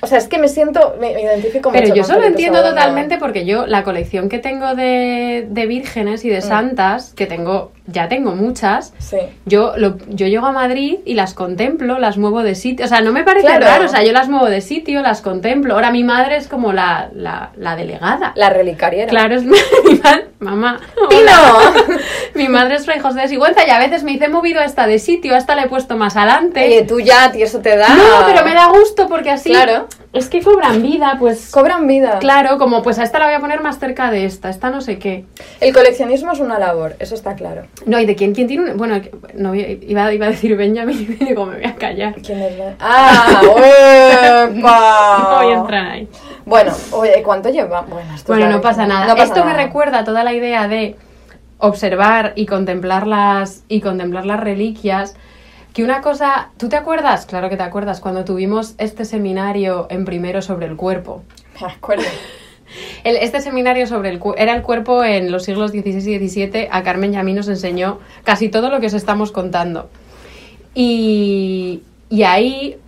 O 0.00 0.08
sea, 0.08 0.18
es 0.18 0.26
que 0.26 0.38
me 0.38 0.48
siento, 0.48 0.96
me, 0.98 1.14
me 1.14 1.22
identifico 1.22 1.70
mucho 1.70 1.80
pero 1.80 1.94
yo 1.94 2.02
solo 2.02 2.24
entiendo 2.24 2.64
totalmente 2.64 3.16
porque 3.16 3.46
yo 3.46 3.64
la 3.68 3.84
colección 3.84 4.28
que 4.28 4.40
tengo 4.40 4.74
de, 4.74 5.46
de 5.48 5.66
vírgenes 5.66 6.24
y 6.24 6.30
de 6.30 6.42
santas, 6.42 7.14
que 7.14 7.26
tengo, 7.26 7.70
ya 7.86 8.08
tengo 8.08 8.34
muchas, 8.34 8.92
Sí. 8.98 9.18
yo, 9.44 9.74
lo, 9.76 9.96
yo 10.08 10.26
llego 10.26 10.46
a 10.46 10.52
Madrid 10.52 10.98
y 11.04 11.14
las 11.14 11.34
contemplo, 11.34 11.98
las 11.98 12.18
muevo 12.18 12.42
de 12.42 12.54
sitio. 12.54 12.84
O 12.84 12.88
sea, 12.88 13.00
no 13.00 13.12
me 13.12 13.22
parece 13.24 13.46
Claro. 13.46 13.64
raro. 13.64 13.84
O 13.84 13.88
sea, 13.88 14.02
yo 14.04 14.12
las 14.12 14.28
muevo 14.28 14.46
de 14.46 14.60
sitio, 14.60 15.02
las 15.02 15.20
contemplo. 15.22 15.74
Ahora 15.74 15.90
mi 15.90 16.02
madre 16.04 16.36
es 16.36 16.48
como 16.48 16.72
la, 16.72 17.10
la, 17.14 17.50
la 17.56 17.76
delegada. 17.76 18.32
La 18.36 18.50
relicariera. 18.50 19.08
Claro, 19.08 19.34
es 19.36 19.42
mi, 19.44 19.56
mi 19.86 20.00
ma- 20.02 20.20
mamá. 20.40 20.80
¡Pino! 21.08 21.96
Mi 22.34 22.48
madre 22.48 22.74
es 22.74 22.84
Fray 22.84 23.00
José 23.00 23.20
de 23.22 23.28
Sigüenza 23.28 23.66
y 23.66 23.70
a 23.70 23.78
veces 23.78 24.04
me 24.04 24.12
dice, 24.12 24.26
he 24.26 24.28
movido 24.28 24.60
esta 24.60 24.86
de 24.86 24.98
sitio, 24.98 25.34
esta 25.34 25.54
la 25.56 25.62
he 25.62 25.68
puesto 25.68 25.96
más 25.96 26.16
adelante. 26.18 26.66
Oye, 26.66 26.82
tú 26.82 27.00
ya, 27.00 27.32
tío, 27.32 27.46
eso 27.46 27.60
te 27.60 27.76
da... 27.78 27.88
No, 27.88 28.26
pero 28.26 28.44
me 28.44 28.52
da 28.52 28.66
gusto 28.68 29.08
porque 29.08 29.30
así. 29.30 29.48
Claro. 29.48 29.86
Es 30.12 30.28
que 30.28 30.42
cobran 30.42 30.82
vida, 30.82 31.16
pues. 31.18 31.50
Cobran 31.50 31.86
vida. 31.86 32.18
Claro, 32.20 32.56
como 32.58 32.82
pues 32.82 32.98
a 32.98 33.02
esta 33.02 33.18
la 33.18 33.26
voy 33.26 33.34
a 33.34 33.40
poner 33.40 33.60
más 33.62 33.78
cerca 33.78 34.10
de 34.10 34.24
esta, 34.24 34.48
esta 34.48 34.70
no 34.70 34.80
sé 34.80 34.98
qué. 34.98 35.24
El 35.60 35.74
coleccionismo 35.74 36.32
es 36.32 36.40
una 36.40 36.58
labor, 36.58 36.96
eso 36.98 37.14
está 37.14 37.34
claro. 37.34 37.62
No, 37.84 38.00
¿y 38.00 38.06
de 38.06 38.16
quién, 38.16 38.34
quién 38.34 38.46
tiene 38.46 38.70
un.? 38.70 38.76
Bueno, 38.78 39.00
no, 39.34 39.54
iba, 39.54 40.12
iba 40.12 40.26
a 40.26 40.30
decir 40.30 40.56
Benjamin 40.56 41.16
y 41.20 41.24
digo, 41.24 41.44
me 41.46 41.56
voy 41.56 41.64
a 41.64 41.74
callar. 41.74 42.14
¿Quién 42.22 42.40
es? 42.40 42.58
la- 42.58 42.74
¡Ah! 42.80 43.40
¡Epa! 44.48 45.18
No 45.18 45.44
voy 45.44 45.52
a 45.54 45.58
entrar 45.58 45.86
ahí. 45.86 46.08
Bueno, 46.44 46.72
oye, 46.92 47.22
¿cuánto 47.22 47.50
lleva? 47.50 47.82
Bueno, 47.82 48.14
esto 48.14 48.32
Bueno, 48.32 48.48
no 48.50 48.60
pasa 48.60 48.86
nada. 48.86 49.06
No 49.08 49.16
pasa 49.16 49.24
Esto 49.34 49.44
me 49.44 49.54
recuerda 49.54 50.04
toda 50.04 50.24
la 50.24 50.32
idea 50.32 50.68
de 50.68 50.96
observar 51.58 52.32
y 52.36 52.46
contemplar 52.46 53.06
las, 53.06 53.64
y 53.68 53.80
contemplar 53.80 54.26
las 54.26 54.40
reliquias. 54.40 55.16
Que 55.76 55.84
una 55.84 56.00
cosa, 56.00 56.52
¿tú 56.56 56.70
te 56.70 56.76
acuerdas? 56.76 57.26
Claro 57.26 57.50
que 57.50 57.58
te 57.58 57.62
acuerdas, 57.62 58.00
cuando 58.00 58.24
tuvimos 58.24 58.74
este 58.78 59.04
seminario 59.04 59.88
en 59.90 60.06
primero 60.06 60.40
sobre 60.40 60.64
el 60.64 60.74
cuerpo. 60.74 61.22
Me 61.60 61.66
acuerdo. 61.66 62.02
El- 63.04 63.16
este 63.16 63.42
seminario 63.42 63.86
sobre 63.86 64.08
el 64.08 64.18
era 64.38 64.54
el 64.54 64.62
cuerpo 64.62 65.04
en 65.04 65.30
los 65.30 65.44
siglos 65.44 65.72
XVI 65.72 66.14
y 66.14 66.28
XVII. 66.30 66.68
A 66.70 66.82
Carmen 66.82 67.12
y 67.12 67.18
a 67.18 67.22
mí 67.22 67.34
nos 67.34 67.48
enseñó 67.48 67.98
casi 68.24 68.48
todo 68.48 68.70
lo 68.70 68.80
que 68.80 68.86
os 68.86 68.94
estamos 68.94 69.32
contando. 69.32 69.90
Y, 70.74 71.82
y 72.08 72.22
ahí, 72.22 72.78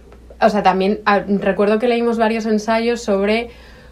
o 0.41 0.49
sea, 0.49 0.63
también 0.63 1.01
recuerdo 1.43 1.79
que 1.79 1.89
leímos 1.89 2.17
varios 2.17 2.47
ensayos 2.47 3.03
sobre 3.03 3.51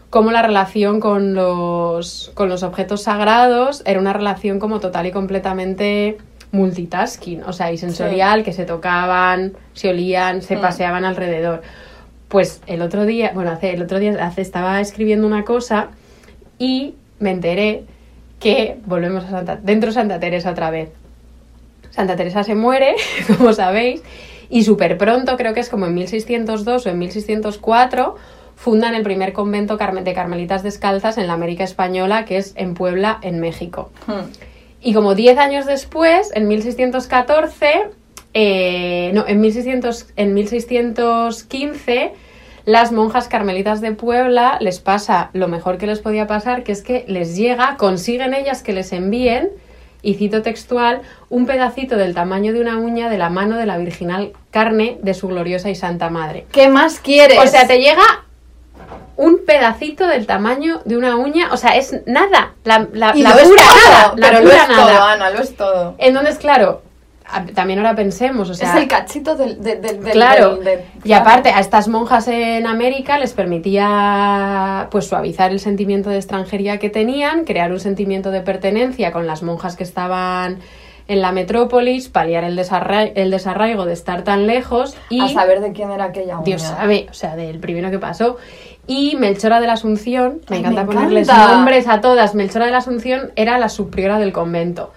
cómo 0.08 0.30
la 0.30 0.40
relación 0.40 1.00
con 1.00 1.34
los, 1.34 2.30
con 2.32 2.48
los 2.48 2.62
objetos 2.62 3.02
sagrados 3.02 3.82
era 3.84 4.00
una 4.00 4.14
relación 4.14 4.58
como 4.58 4.80
total 4.80 5.04
y 5.04 5.12
completamente 5.12 6.16
multitasking, 6.56 7.42
o 7.44 7.52
sea, 7.52 7.70
y 7.72 7.78
sensorial, 7.78 8.42
que 8.42 8.52
se 8.52 8.64
tocaban, 8.64 9.52
se 9.74 9.90
olían, 9.90 10.42
se 10.42 10.56
Mm. 10.56 10.60
paseaban 10.60 11.04
alrededor. 11.04 11.62
Pues 12.28 12.60
el 12.66 12.82
otro 12.82 13.06
día, 13.06 13.30
bueno, 13.34 13.50
hace, 13.50 13.74
el 13.74 13.82
otro 13.82 13.98
día 13.98 14.16
hace, 14.24 14.42
estaba 14.42 14.80
escribiendo 14.80 15.26
una 15.26 15.44
cosa 15.44 15.88
y 16.58 16.94
me 17.20 17.30
enteré 17.30 17.84
que 18.40 18.78
volvemos 18.84 19.24
a 19.24 19.30
Santa, 19.30 19.56
dentro 19.62 19.90
de 19.90 19.94
Santa 19.94 20.18
Teresa 20.18 20.50
otra 20.50 20.70
vez. 20.70 20.90
Santa 21.90 22.16
Teresa 22.16 22.42
se 22.42 22.54
muere, 22.54 22.96
como 23.38 23.52
sabéis, 23.52 24.02
y 24.50 24.64
súper 24.64 24.98
pronto, 24.98 25.36
creo 25.36 25.54
que 25.54 25.60
es 25.60 25.68
como 25.68 25.86
en 25.86 25.94
1602 25.94 26.86
o 26.86 26.88
en 26.90 26.98
1604, 26.98 28.16
fundan 28.56 28.94
el 28.94 29.02
primer 29.02 29.32
convento 29.32 29.76
de 29.76 30.14
carmelitas 30.14 30.62
descalzas 30.62 31.18
en 31.18 31.26
la 31.26 31.34
América 31.34 31.64
Española, 31.64 32.24
que 32.24 32.38
es 32.38 32.54
en 32.56 32.74
Puebla, 32.74 33.18
en 33.22 33.40
México. 33.40 33.90
Hmm. 34.06 34.30
Y 34.86 34.94
como 34.94 35.16
10 35.16 35.36
años 35.38 35.66
después, 35.66 36.30
en 36.32 36.46
1614, 36.46 37.88
eh, 38.34 39.10
no, 39.14 39.26
en, 39.26 39.40
1600, 39.40 40.06
en 40.14 40.32
1615, 40.32 42.12
las 42.66 42.92
monjas 42.92 43.26
carmelitas 43.26 43.80
de 43.80 43.90
Puebla 43.90 44.58
les 44.60 44.78
pasa 44.78 45.30
lo 45.32 45.48
mejor 45.48 45.78
que 45.78 45.88
les 45.88 45.98
podía 45.98 46.28
pasar, 46.28 46.62
que 46.62 46.70
es 46.70 46.82
que 46.82 47.04
les 47.08 47.34
llega, 47.34 47.74
consiguen 47.76 48.32
ellas 48.32 48.62
que 48.62 48.72
les 48.72 48.92
envíen, 48.92 49.48
y 50.02 50.14
cito 50.14 50.42
textual, 50.42 51.02
un 51.30 51.46
pedacito 51.46 51.96
del 51.96 52.14
tamaño 52.14 52.52
de 52.52 52.60
una 52.60 52.78
uña 52.78 53.10
de 53.10 53.18
la 53.18 53.28
mano 53.28 53.56
de 53.56 53.66
la 53.66 53.78
virginal 53.78 54.34
carne 54.52 54.98
de 55.02 55.14
su 55.14 55.26
gloriosa 55.26 55.68
y 55.68 55.74
santa 55.74 56.10
madre. 56.10 56.46
¿Qué 56.52 56.68
más 56.68 57.00
quieres? 57.00 57.40
O 57.40 57.46
sea, 57.48 57.66
te 57.66 57.78
llega 57.78 58.25
un 59.16 59.44
pedacito 59.46 60.06
del 60.06 60.26
tamaño 60.26 60.80
de 60.84 60.96
una 60.96 61.16
uña, 61.16 61.48
o 61.52 61.56
sea, 61.56 61.76
es 61.76 61.94
nada, 62.06 62.52
la, 62.64 62.86
la, 62.92 63.12
Y 63.16 63.22
la 63.22 63.30
lo 63.30 63.38
es 63.38 63.44
todo, 63.48 63.56
nada, 63.56 64.12
la 64.16 64.28
pero 64.28 64.40
lo 64.44 64.50
es 64.50 64.68
nada. 64.68 64.76
todo, 64.76 65.02
Ana, 65.04 65.30
lo 65.30 65.40
es 65.40 65.56
todo. 65.56 65.94
Entonces, 65.98 66.36
claro, 66.38 66.82
también 67.54 67.78
ahora 67.80 67.96
pensemos, 67.96 68.50
o 68.50 68.54
sea, 68.54 68.70
es 68.70 68.76
el 68.82 68.86
cachito 68.88 69.34
del... 69.34 69.60
del, 69.62 69.98
claro, 70.12 70.56
del- 70.56 70.64
del- 70.64 70.80
y 71.02 71.12
aparte 71.12 71.48
a 71.50 71.58
estas 71.60 71.88
monjas 71.88 72.28
en 72.28 72.66
América 72.66 73.18
les 73.18 73.32
permitía 73.32 74.88
pues 74.90 75.06
suavizar 75.08 75.50
el 75.50 75.60
sentimiento 75.60 76.10
de 76.10 76.16
extranjería 76.16 76.78
que 76.78 76.90
tenían, 76.90 77.44
crear 77.44 77.72
un 77.72 77.80
sentimiento 77.80 78.30
de 78.30 78.42
pertenencia 78.42 79.12
con 79.12 79.26
las 79.26 79.42
monjas 79.42 79.76
que 79.76 79.82
estaban 79.84 80.58
en 81.08 81.20
la 81.22 81.30
metrópolis, 81.32 82.08
paliar 82.08 82.42
el, 82.44 82.56
desarra- 82.56 83.04
el 83.14 83.30
desarraigo 83.30 83.84
de 83.84 83.92
estar 83.92 84.24
tan 84.24 84.46
lejos 84.46 84.96
y 85.08 85.20
A 85.20 85.28
saber 85.28 85.60
de 85.60 85.72
quién 85.72 85.90
era 85.92 86.04
aquella 86.06 86.34
uña. 86.36 86.44
Dios 86.44 86.62
sabe, 86.62 87.06
o 87.10 87.14
sea, 87.14 87.36
del 87.36 87.58
primero 87.60 87.90
que 87.90 87.98
pasó. 87.98 88.36
Y 88.88 89.16
Melchora 89.16 89.60
de 89.60 89.66
la 89.66 89.74
Asunción, 89.74 90.40
me 90.48 90.56
Ay, 90.56 90.60
encanta 90.62 90.84
me 90.84 90.92
ponerles 90.92 91.28
encanta. 91.28 91.52
nombres 91.52 91.88
a 91.88 92.00
todas, 92.00 92.34
Melchora 92.34 92.66
de 92.66 92.72
la 92.72 92.78
Asunción 92.78 93.32
era 93.36 93.58
la 93.58 93.68
subpriora 93.68 94.18
del 94.18 94.32
convento. 94.32 94.92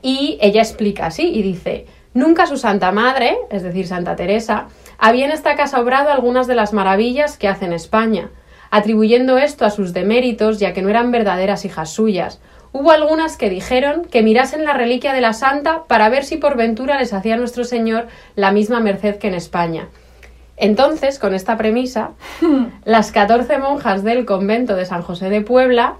Y 0.00 0.38
ella 0.40 0.60
explica 0.62 1.06
así 1.06 1.28
y 1.28 1.42
dice, 1.42 1.86
nunca 2.14 2.46
su 2.46 2.56
Santa 2.56 2.90
Madre, 2.92 3.36
es 3.50 3.62
decir, 3.62 3.86
Santa 3.86 4.16
Teresa, 4.16 4.66
había 4.98 5.24
en 5.26 5.32
esta 5.32 5.54
casa 5.56 5.80
obrado 5.80 6.10
algunas 6.10 6.46
de 6.46 6.54
las 6.56 6.72
maravillas 6.72 7.36
que 7.36 7.48
hace 7.48 7.64
en 7.66 7.72
España, 7.72 8.30
atribuyendo 8.70 9.38
esto 9.38 9.64
a 9.64 9.70
sus 9.70 9.92
deméritos, 9.92 10.58
ya 10.58 10.72
que 10.72 10.82
no 10.82 10.88
eran 10.88 11.10
verdaderas 11.12 11.64
hijas 11.64 11.90
suyas. 11.90 12.40
Hubo 12.72 12.90
algunas 12.90 13.36
que 13.36 13.50
dijeron 13.50 14.06
que 14.06 14.22
mirasen 14.22 14.64
la 14.64 14.72
reliquia 14.72 15.12
de 15.12 15.20
la 15.20 15.34
Santa 15.34 15.84
para 15.88 16.08
ver 16.08 16.24
si 16.24 16.38
por 16.38 16.56
ventura 16.56 16.98
les 16.98 17.12
hacía 17.12 17.36
nuestro 17.36 17.64
Señor 17.64 18.06
la 18.34 18.50
misma 18.50 18.80
merced 18.80 19.16
que 19.16 19.28
en 19.28 19.34
España. 19.34 19.88
Entonces, 20.56 21.18
con 21.18 21.34
esta 21.34 21.56
premisa, 21.58 22.12
las 22.84 23.12
14 23.12 23.58
monjas 23.58 24.04
del 24.04 24.24
convento 24.24 24.74
de 24.74 24.86
San 24.86 25.02
José 25.02 25.28
de 25.28 25.42
Puebla 25.42 25.96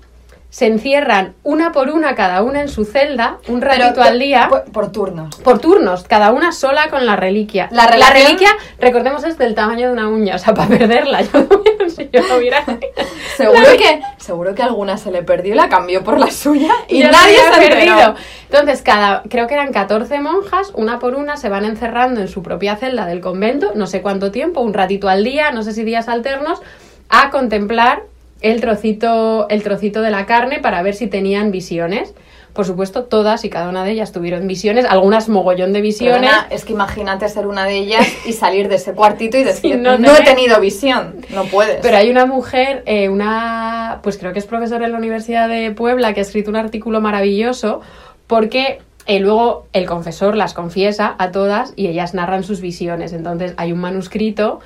se 0.53 0.67
encierran 0.67 1.33
una 1.45 1.73
por 1.73 1.89
una 1.89 2.15
cada 2.15 2.43
una 2.43 2.61
en 2.61 2.69
su 2.69 2.85
celda, 2.85 3.39
un 3.49 3.61
Pero 3.61 3.73
ratito 3.85 4.03
al 4.03 4.19
día, 4.19 4.49
Por, 4.51 4.65
por 4.65 4.93
turnos. 4.93 5.37
por 5.37 5.59
turnos, 5.61 6.05
cada 6.05 6.31
una 6.31 6.53
sola 6.53 6.91
con 6.91 7.07
la 7.07 7.17
reliquia. 7.17 7.69
La 7.73 7.87
reliquia, 7.87 8.51
recordemos, 8.79 9.25
es 9.25 9.39
del 9.39 9.55
tamaño 9.55 9.87
de 9.87 9.95
una 9.95 10.09
uña, 10.11 10.35
o 10.37 10.39
sea, 10.39 10.53
para 10.53 10.69
perderla, 10.69 11.23
yo 11.33 11.41
no 11.41 11.57
hubiera- 11.57 11.89
si 11.89 12.11
yo 12.13 12.21
no 12.29 12.37
hubiera... 12.37 12.63
Seguro 13.37 13.63
que, 13.79 14.03
seguro 14.19 14.55
que 14.55 14.63
alguna 14.63 14.99
se 14.99 15.11
le 15.11 15.23
perdió 15.23 15.55
y 15.55 15.57
la 15.57 15.71
cambió 15.71 16.05
por 16.05 16.21
la 16.21 16.31
suya 16.31 16.71
y 16.87 17.03
nadie 17.03 17.37
se 17.39 17.49
ha 17.49 17.59
perdido. 17.59 18.15
Entonces, 18.51 18.83
cada, 18.83 19.23
creo 19.23 19.47
que 19.47 19.55
eran 19.55 19.73
14 19.73 20.21
monjas, 20.21 20.71
una 20.75 20.99
por 20.99 21.15
una, 21.15 21.39
se 21.39 21.49
van 21.49 21.65
encerrando 21.65 22.21
en 22.21 22.29
su 22.29 22.43
propia 22.43 22.77
celda 22.77 23.07
del 23.07 23.23
convento, 23.23 23.73
no 23.75 23.87
sé 23.87 24.03
cuánto 24.03 24.31
tiempo, 24.31 24.61
un 24.61 24.75
ratito 24.75 25.09
al 25.09 25.25
día, 25.25 25.51
no 25.51 25.63
sé 25.63 25.73
si 25.73 25.83
días 25.83 26.09
alternos, 26.09 26.61
a 27.09 27.31
contemplar 27.31 28.03
el 28.43 28.61
trocito, 28.61 29.49
el 29.49 29.63
trocito 29.63 30.03
de 30.03 30.11
la 30.11 30.27
carne 30.27 30.59
para 30.59 30.83
ver 30.83 30.95
si 30.95 31.07
tenían 31.07 31.51
visiones. 31.51 32.15
Por 32.53 32.67
supuesto, 32.67 33.05
todas 33.05 33.47
y 33.47 33.51
cada 33.51 33.71
una 33.71 33.83
de 33.83 33.93
ellas 33.93 34.13
tuvieron 34.13 34.47
visiones, 34.47 34.85
algunas 34.85 35.31
mogollón 35.31 35.73
de 35.73 35.81
visiones. 35.81 36.21
Perdona, 36.21 36.49
es 36.51 36.67
que 36.67 36.75
imagínate 36.75 37.27
ser 37.31 37.47
una 37.47 37.65
de 37.65 37.79
ellas 37.79 38.07
y 38.27 38.35
salir 38.35 38.69
de 38.69 38.75
ese 38.75 38.93
cuartito 38.93 39.39
y 39.39 39.45
decir, 39.45 39.79
no 39.79 39.97
no, 39.97 40.15
he 40.15 40.23
tenido 40.23 40.61
visión. 40.61 41.17
No 41.31 41.45
puedes. 41.45 41.81
Pero 41.81 41.97
hay 41.97 42.11
una 42.11 42.27
mujer, 42.27 42.83
eh, 42.85 43.09
una, 43.09 44.01
pues 44.03 44.19
creo 44.19 44.35
que 44.35 44.39
es 44.39 44.45
profesora 44.45 44.85
en 44.85 44.93
la 44.93 44.99
Universidad 44.99 45.49
de 45.49 45.71
Puebla, 45.71 46.13
que 46.13 46.21
ha 46.21 46.23
escrito 46.23 46.51
un 46.51 46.57
artículo 46.57 47.01
maravilloso 47.01 47.81
porque 48.27 48.81
eh, 49.07 49.19
luego 49.19 49.67
el 49.73 49.87
confesor 49.87 50.37
las 50.37 50.53
confiesa 50.53 51.15
a 51.19 51.31
todas 51.31 51.73
y 51.75 51.87
ellas 51.87 52.13
narran 52.13 52.45
sus 52.45 52.61
visiones. 52.61 53.15
Entonces 53.15 53.55
hay 53.57 53.73
un 53.73 53.81
manuscrito 53.81 54.61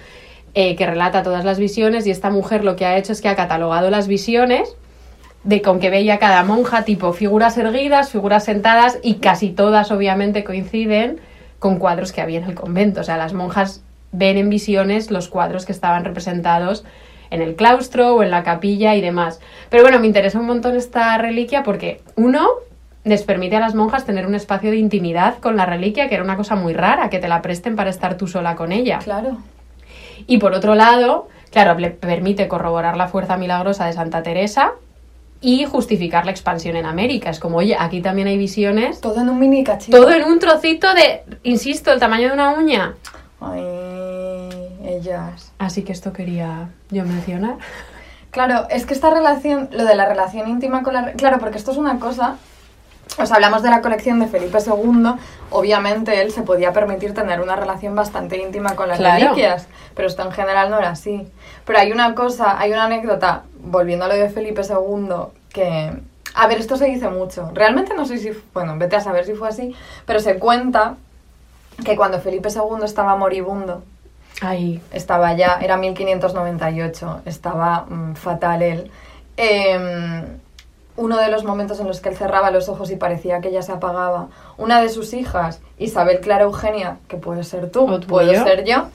eh, 0.59 0.75
que 0.75 0.87
relata 0.87 1.23
todas 1.23 1.45
las 1.45 1.59
visiones 1.59 2.07
y 2.07 2.11
esta 2.11 2.31
mujer 2.31 2.65
lo 2.65 2.77
que 2.77 2.87
ha 2.87 2.97
hecho 2.97 3.13
es 3.13 3.21
que 3.21 3.29
ha 3.29 3.37
catalogado 3.37 3.91
las 3.91 4.09
visiones 4.09 4.75
de 5.45 5.61
con 5.61 5.81
que 5.81 5.91
veía 5.91 6.19
cada 6.19 6.43
monja, 6.45 6.83
tipo 6.83 7.13
figuras 7.13 7.59
erguidas, 7.59 8.09
figuras 8.09 8.45
sentadas 8.45 8.99
y 9.03 9.17
casi 9.17 9.51
todas 9.51 9.93
obviamente 9.93 10.45
coinciden 10.45 11.21
con 11.59 11.79
cuadros 11.79 12.11
que 12.11 12.23
había 12.23 12.39
en 12.39 12.47
el 12.47 12.55
convento. 12.55 13.03
O 13.03 13.05
sea, 13.05 13.19
las 13.19 13.35
monjas 13.35 13.83
ven 14.13 14.39
en 14.39 14.49
visiones 14.49 15.11
los 15.11 15.29
cuadros 15.29 15.67
que 15.67 15.73
estaban 15.73 16.07
representados 16.07 16.87
en 17.29 17.43
el 17.43 17.55
claustro 17.55 18.15
o 18.15 18.23
en 18.23 18.31
la 18.31 18.43
capilla 18.43 18.95
y 18.95 19.03
demás. 19.03 19.41
Pero 19.69 19.83
bueno, 19.83 20.01
me 20.01 20.07
interesa 20.07 20.41
un 20.41 20.47
montón 20.47 20.75
esta 20.75 21.19
reliquia 21.19 21.65
porque 21.65 22.01
uno 22.15 22.49
les 23.05 23.25
permite 23.25 23.57
a 23.57 23.61
las 23.61 23.75
monjas 23.75 24.07
tener 24.07 24.27
un 24.27 24.35
espacio 24.35 24.71
de 24.71 24.79
intimidad 24.79 25.37
con 25.37 25.55
la 25.55 25.67
reliquia, 25.67 26.09
que 26.09 26.15
era 26.15 26.25
una 26.25 26.39
cosa 26.39 26.57
muy 26.57 26.73
rara, 26.73 27.11
que 27.11 27.19
te 27.19 27.29
la 27.29 27.43
presten 27.43 27.77
para 27.77 27.91
estar 27.91 28.17
tú 28.17 28.27
sola 28.27 28.57
con 28.57 28.73
ella. 28.73 29.01
Claro. 29.05 29.37
Y 30.27 30.39
por 30.39 30.53
otro 30.55 30.75
lado, 30.75 31.29
claro, 31.51 31.79
le 31.79 31.91
permite 31.91 32.49
corroborar 32.49 32.97
la 32.97 33.09
fuerza 33.09 33.37
milagrosa 33.37 33.87
de 33.87 33.93
Santa 33.93 34.23
Teresa 34.23 34.73
y 35.41 35.65
justificar 35.65 36.25
la 36.25 36.33
expansión 36.33 36.77
en 36.77 36.87
América. 36.87 37.31
Es 37.31 37.39
como, 37.39 37.59
oye, 37.59 37.77
aquí 37.79 38.01
también 38.01 38.29
hay 38.29 38.39
visiones. 38.39 39.01
Todo 39.01 39.21
en 39.21 39.29
un 39.29 39.39
mini 39.39 39.63
cachito. 39.65 39.97
Todo 39.97 40.13
en 40.13 40.25
un 40.25 40.39
trocito 40.39 40.93
de, 40.95 41.23
insisto, 41.43 41.93
el 41.93 42.01
tamaño 42.01 42.29
de 42.29 42.35
una 42.35 42.55
uña. 42.55 42.95
Ay, 43.41 44.79
ellas. 44.85 45.53
Así 45.59 45.83
que 45.83 45.93
esto 45.93 46.13
quería 46.13 46.71
yo 46.91 47.05
mencionar. 47.05 47.57
Claro, 48.31 48.67
es 48.71 48.87
que 48.87 48.95
esta 48.95 49.11
relación, 49.11 49.69
lo 49.73 49.85
de 49.85 49.95
la 49.95 50.07
relación 50.07 50.49
íntima 50.49 50.83
con 50.83 50.95
la... 50.95 51.13
Claro, 51.13 51.39
porque 51.39 51.59
esto 51.59 51.71
es 51.71 51.77
una 51.77 51.99
cosa... 51.99 52.37
O 53.19 53.25
sea, 53.25 53.37
hablamos 53.37 53.63
de 53.63 53.71
la 53.71 53.81
colección 53.81 54.21
de 54.21 54.27
Felipe 54.27 54.59
II. 54.65 55.13
Obviamente 55.51 56.21
él 56.21 56.33
se 56.33 56.43
podía 56.43 56.73
permitir 56.73 57.15
tener 57.15 57.41
una 57.41 57.57
relación 57.57 57.95
bastante 57.95 58.37
íntima 58.37 58.75
con 58.77 58.89
las 58.89 58.99
Claro. 58.99 59.25
reliquias, 59.27 59.69
pero 59.95 60.09
esto 60.09 60.23
en 60.23 60.33
general 60.33 60.71
no 60.71 60.79
era 60.79 60.91
así. 60.91 61.27
Pero 61.65 61.79
hay 61.79 61.93
una 61.93 62.15
cosa, 62.15 62.59
hay 62.59 62.73
una 62.73 62.85
anécdota, 62.85 63.45
volviendo 63.61 64.05
a 64.05 64.09
lo 64.09 64.15
de 64.15 64.29
Felipe 64.29 64.63
II, 64.63 65.09
que... 65.51 65.93
A 66.35 66.47
ver, 66.49 66.59
esto 66.59 66.77
se 66.77 66.85
dice 66.87 67.09
mucho. 67.09 67.51
Realmente 67.55 67.95
no 67.95 68.05
sé 68.05 68.19
si... 68.19 68.31
Bueno, 68.53 68.75
vete 68.77 68.97
a 68.97 69.01
saber 69.01 69.25
si 69.25 69.33
fue 69.35 69.49
así, 69.49 69.75
pero 70.05 70.21
se 70.21 70.39
cuenta 70.39 70.97
que 71.85 71.97
cuando 71.97 72.21
Felipe 72.21 72.51
II 72.51 72.85
estaba 72.85 73.17
moribundo, 73.17 73.83
Ay, 74.43 74.83
estaba 74.93 75.33
ya, 75.33 75.59
era 75.63 75.79
1598, 75.79 77.23
estaba 77.25 77.87
mm, 77.89 78.15
fatal 78.17 78.61
él. 78.61 78.91
Em, 79.39 80.27
uno 80.97 81.19
de 81.19 81.29
los 81.29 81.45
momentos 81.45 81.81
en 81.81 81.89
los 81.89 82.01
que 82.01 82.09
él 82.09 82.17
cerraba 82.17 82.51
los 82.51 82.69
ojos 82.69 82.91
y 82.91 82.97
parecía 82.97 83.41
que 83.41 83.49
ella 83.49 83.63
se 83.63 83.73
apagaba, 83.73 84.29
una 84.57 84.81
de 84.81 84.89
sus 84.89 85.13
hijas, 85.15 85.61
Isabel 85.79 86.21
Clara 86.21 86.45
Eugenia, 86.45 86.99
que 87.09 87.17
puede 87.17 87.45
ser 87.45 87.71
tú, 87.71 87.87
yo. 88.01 88.43
ser 88.43 88.65
yo, 88.65 88.87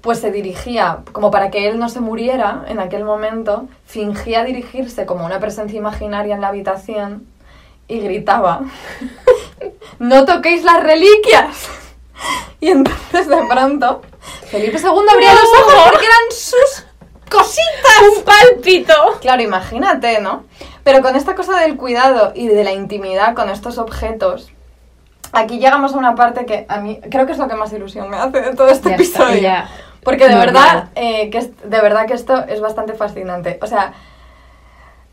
pues 0.00 0.18
se 0.18 0.30
dirigía, 0.30 0.98
como 1.12 1.30
para 1.30 1.50
que 1.50 1.66
él 1.68 1.78
no 1.78 1.88
se 1.88 2.00
muriera 2.00 2.64
en 2.68 2.78
aquel 2.78 3.04
momento, 3.04 3.66
fingía 3.86 4.44
dirigirse 4.44 5.06
como 5.06 5.24
una 5.24 5.40
presencia 5.40 5.78
imaginaria 5.78 6.34
en 6.34 6.42
la 6.42 6.48
habitación 6.48 7.26
y 7.88 8.00
gritaba, 8.00 8.60
no 9.98 10.24
toquéis 10.24 10.62
las 10.64 10.82
reliquias. 10.82 11.68
Y 12.60 12.68
entonces 12.68 13.28
de 13.28 13.42
pronto 13.46 14.00
Felipe 14.46 14.78
II 14.78 14.88
abría 15.10 15.34
los 15.34 15.42
ojos 15.42 15.74
porque 15.90 16.06
eran 16.06 16.30
sus 16.30 16.83
cositas. 17.36 18.18
¡Un 18.18 18.24
pálpito! 18.24 18.94
Claro, 19.20 19.42
imagínate, 19.42 20.20
¿no? 20.20 20.44
Pero 20.84 21.02
con 21.02 21.16
esta 21.16 21.34
cosa 21.34 21.58
del 21.60 21.76
cuidado 21.76 22.32
y 22.34 22.48
de 22.48 22.62
la 22.64 22.72
intimidad 22.72 23.34
con 23.34 23.48
estos 23.50 23.78
objetos, 23.78 24.50
aquí 25.32 25.58
llegamos 25.58 25.94
a 25.94 25.98
una 25.98 26.14
parte 26.14 26.46
que 26.46 26.66
a 26.68 26.78
mí 26.78 27.00
creo 27.10 27.26
que 27.26 27.32
es 27.32 27.38
lo 27.38 27.48
que 27.48 27.54
más 27.54 27.72
ilusión 27.72 28.08
me 28.10 28.16
hace 28.16 28.40
de 28.40 28.54
todo 28.54 28.68
este 28.68 28.90
Ya 28.90 28.96
está, 28.96 29.22
episodio. 29.22 29.40
ya. 29.42 29.68
Porque 30.02 30.28
de 30.28 30.34
verdad, 30.34 30.88
eh, 30.94 31.30
que 31.30 31.38
es, 31.38 31.50
de 31.62 31.80
verdad 31.80 32.06
que 32.06 32.12
esto 32.14 32.44
es 32.46 32.60
bastante 32.60 32.92
fascinante. 32.92 33.58
O 33.62 33.66
sea, 33.66 33.94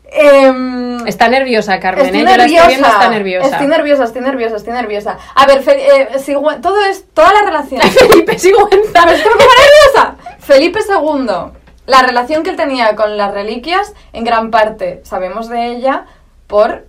em, 0.04 1.06
Está 1.06 1.28
nerviosa, 1.28 1.80
Carmen. 1.80 2.04
Estoy 2.04 2.20
¿eh? 2.20 2.24
Yo 2.24 2.26
la 2.26 2.32
estoy 2.44 2.46
nerviosa. 2.52 2.68
viendo, 2.68 2.86
está 2.88 3.08
nerviosa. 3.08 3.48
Estoy 3.48 3.66
nerviosa, 3.68 4.04
estoy 4.04 4.22
nerviosa, 4.22 4.56
estoy 4.56 4.72
nerviosa. 4.74 5.18
A 5.34 5.46
ver, 5.46 5.62
Fe- 5.62 5.86
eh, 6.02 6.08
Sigüe- 6.18 6.60
todo 6.60 6.84
es, 6.84 7.06
toda 7.14 7.32
la 7.32 7.42
relación. 7.42 7.80
Felipe 8.08 8.38
Sigüenza. 8.38 8.92
¿Sabes 9.00 9.22
qué 9.22 9.28
me 9.30 9.34
pongo 9.36 9.50
nerviosa? 9.58 10.16
Felipe 10.40 10.80
II, 10.86 11.61
la 11.86 12.02
relación 12.02 12.42
que 12.42 12.50
él 12.50 12.56
tenía 12.56 12.94
con 12.94 13.16
las 13.16 13.32
reliquias, 13.32 13.94
en 14.12 14.24
gran 14.24 14.50
parte 14.50 15.00
sabemos 15.04 15.48
de 15.48 15.66
ella 15.66 16.06
por 16.46 16.86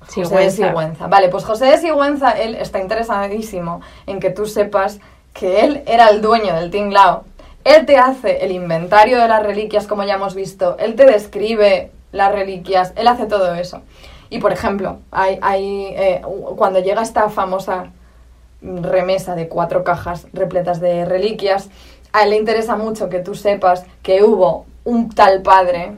José 0.00 0.20
de 0.20 0.50
Sigüenza. 0.50 0.68
Sigüenza. 0.68 1.06
Vale, 1.08 1.28
pues 1.28 1.44
José 1.44 1.66
de 1.66 1.78
Sigüenza, 1.78 2.32
él 2.32 2.54
está 2.54 2.80
interesadísimo 2.80 3.80
en 4.06 4.20
que 4.20 4.30
tú 4.30 4.46
sepas 4.46 5.00
que 5.32 5.60
él 5.60 5.82
era 5.86 6.08
el 6.08 6.20
dueño 6.20 6.54
del 6.54 6.70
tinglao. 6.70 7.24
Él 7.64 7.86
te 7.86 7.98
hace 7.98 8.44
el 8.44 8.52
inventario 8.52 9.20
de 9.20 9.28
las 9.28 9.42
reliquias, 9.42 9.86
como 9.86 10.04
ya 10.04 10.14
hemos 10.14 10.34
visto. 10.34 10.76
Él 10.78 10.94
te 10.94 11.04
describe 11.04 11.90
las 12.12 12.32
reliquias. 12.32 12.92
Él 12.96 13.06
hace 13.06 13.26
todo 13.26 13.54
eso. 13.54 13.82
Y, 14.30 14.38
por 14.38 14.52
ejemplo, 14.52 14.98
hay, 15.10 15.38
hay, 15.42 15.86
eh, 15.96 16.22
cuando 16.56 16.80
llega 16.80 17.02
esta 17.02 17.28
famosa 17.28 17.90
remesa 18.62 19.34
de 19.34 19.48
cuatro 19.48 19.84
cajas 19.84 20.26
repletas 20.32 20.80
de 20.80 21.04
reliquias, 21.04 21.70
a 22.12 22.22
él 22.24 22.30
le 22.30 22.36
interesa 22.36 22.76
mucho 22.76 23.08
que 23.08 23.20
tú 23.20 23.34
sepas 23.34 23.84
que 24.02 24.22
hubo 24.22 24.66
un 24.84 25.10
tal 25.10 25.42
padre, 25.42 25.92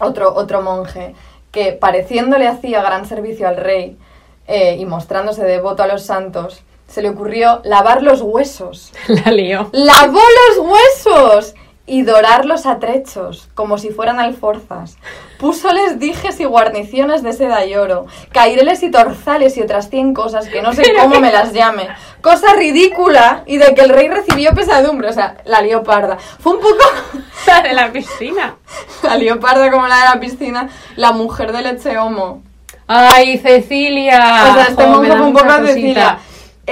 otro, 0.00 0.34
otro 0.34 0.62
monje, 0.62 1.14
que 1.50 1.72
pareciéndole 1.72 2.46
hacía 2.46 2.82
gran 2.82 3.06
servicio 3.06 3.48
al 3.48 3.56
rey 3.56 3.98
eh, 4.46 4.76
y 4.78 4.86
mostrándose 4.86 5.44
devoto 5.44 5.82
a 5.82 5.86
los 5.86 6.02
santos, 6.02 6.62
se 6.86 7.02
le 7.02 7.10
ocurrió 7.10 7.60
lavar 7.64 8.02
los 8.02 8.20
huesos. 8.20 8.92
La 9.06 9.30
lío. 9.30 9.70
¡Lavó 9.72 10.20
los 10.20 10.66
huesos! 10.66 11.54
Y 11.90 12.02
dorarlos 12.02 12.66
a 12.66 12.78
trechos, 12.78 13.48
como 13.54 13.76
si 13.76 13.90
fueran 13.90 14.20
alforzas. 14.20 14.96
Púsoles 15.40 15.98
dijes 15.98 16.38
y 16.38 16.44
guarniciones 16.44 17.24
de 17.24 17.32
seda 17.32 17.66
y 17.66 17.74
oro, 17.74 18.06
caireles 18.30 18.84
y 18.84 18.92
torzales 18.92 19.56
y 19.56 19.62
otras 19.62 19.90
cien 19.90 20.14
cosas 20.14 20.46
que 20.48 20.62
no 20.62 20.72
sé 20.72 20.84
cómo 21.00 21.18
me 21.18 21.32
las 21.32 21.52
llame. 21.52 21.88
Cosa 22.20 22.54
ridícula 22.54 23.42
y 23.46 23.58
de 23.58 23.74
que 23.74 23.80
el 23.80 23.88
rey 23.88 24.08
recibió 24.08 24.54
pesadumbre. 24.54 25.08
O 25.08 25.12
sea, 25.12 25.38
la 25.44 25.62
leoparda. 25.62 26.16
Fue 26.38 26.54
un 26.54 26.60
poco 26.60 26.78
La 27.46 27.62
de 27.62 27.72
la 27.72 27.90
piscina. 27.90 28.54
la 29.02 29.16
leoparda 29.16 29.70
como 29.72 29.88
la 29.88 29.96
de 29.96 30.04
la 30.14 30.20
piscina, 30.20 30.68
la 30.94 31.10
mujer 31.10 31.50
de 31.52 31.62
leche 31.62 31.98
homo. 31.98 32.42
¡Ay, 32.86 33.38
Cecilia! 33.38 34.44
o 34.50 34.54
sea, 34.54 34.66
este 34.68 34.86
monje 34.86 35.08
da 35.08 35.16
fue 35.16 35.26
un 35.26 35.32
poco. 35.32 35.66
Cecilia. 35.66 36.18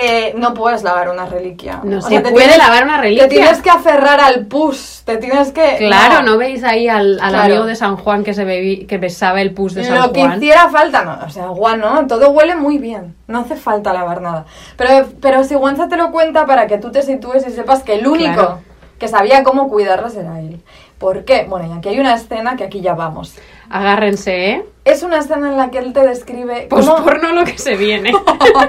Eh, 0.01 0.35
no 0.37 0.55
puedes 0.55 0.85
lavar 0.85 1.09
una 1.09 1.27
reliquia. 1.27 1.81
No 1.83 1.99
O 1.99 2.01
se 2.03 2.11
sea, 2.11 2.23
puede 2.23 2.37
tienes- 2.37 2.59
lavar 2.59 2.85
una 2.85 3.01
reliquia. 3.01 3.29
Te 3.29 3.35
tienes 3.35 3.61
que 3.61 3.69
aferrar 3.71 4.21
al 4.21 4.47
pus, 4.47 5.03
te 5.05 5.17
tienes 5.17 5.51
que... 5.51 5.77
Claro, 5.79 6.23
¿no, 6.23 6.39
veis 6.39 6.63
ahí 6.63 6.89
al, 6.89 7.19
al 7.21 7.31
Claro. 7.31 7.45
amigo 7.53 7.67
de 7.67 7.75
San 7.75 7.97
Juan 7.97 8.23
que 8.23 8.33
se 8.33 8.87
que 8.87 8.99
besaba 8.99 9.41
el 9.41 9.53
pus 9.55 9.75
de 9.75 9.83
San 9.85 9.99
Lo 10.01 10.13
que 10.13 10.21
Juan? 10.21 10.37
hiciera 10.37 10.69
falta, 10.69 11.05
no, 11.05 11.19
o 11.27 11.31
sea, 11.31 11.45
agua 11.47 11.77
no, 11.77 12.07
todo 12.07 12.31
huele 12.31 12.55
muy 12.55 12.79
bien, 12.79 13.17
no 13.27 13.41
hace 13.41 13.57
falta 13.57 13.93
lavar 13.93 14.21
nada. 14.23 14.45
Pero, 14.77 15.09
pero 15.21 15.43
Sigüenza 15.43 15.89
te 15.89 15.97
lo 15.97 16.13
cuenta 16.13 16.47
para 16.47 16.67
que 16.69 16.79
tú 16.79 16.93
te 16.93 17.03
sitúes 17.03 17.45
y 17.47 17.51
sepas 17.51 17.83
que 17.83 17.95
el 17.97 18.07
único 18.07 18.35
Claro. 18.35 18.61
que 19.01 19.09
sabía 19.09 19.43
cómo 19.43 19.69
cuidarlas 19.69 20.15
era 20.15 20.39
él. 20.39 20.61
¿Por 20.99 21.25
qué? 21.25 21.47
Bueno, 21.49 21.73
y 21.73 21.79
aquí 21.79 21.91
hay 21.91 22.01
una 22.01 22.15
escena 22.15 22.57
que 22.57 22.65
aquí 22.65 22.81
ya 22.81 22.95
vamos. 22.95 23.37
Agárrense, 23.71 24.51
¿eh? 24.51 24.67
Es 24.85 25.03
una 25.03 25.19
escena 25.19 25.49
en 25.49 25.57
la 25.57 25.71
que 25.71 25.79
él 25.79 25.93
te 25.93 26.05
describe 26.07 26.67
Pues 26.69 26.87
cómo, 26.87 27.05
por 27.05 27.23
no 27.23 27.33
lo 27.33 27.45
que 27.45 27.59
se 27.59 27.77
viene. 27.77 28.13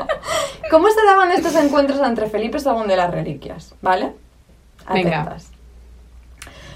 cómo 0.72 0.90
se 0.90 1.04
daban 1.06 1.32
estos 1.32 1.56
encuentros 1.56 2.00
entre 2.02 2.30
Felipe 2.30 2.60
II 2.64 2.92
y 2.92 2.96
las 2.96 3.12
reliquias, 3.12 3.74
¿vale? 3.82 4.14
Venga. 4.94 5.22
Atentas. 5.22 5.52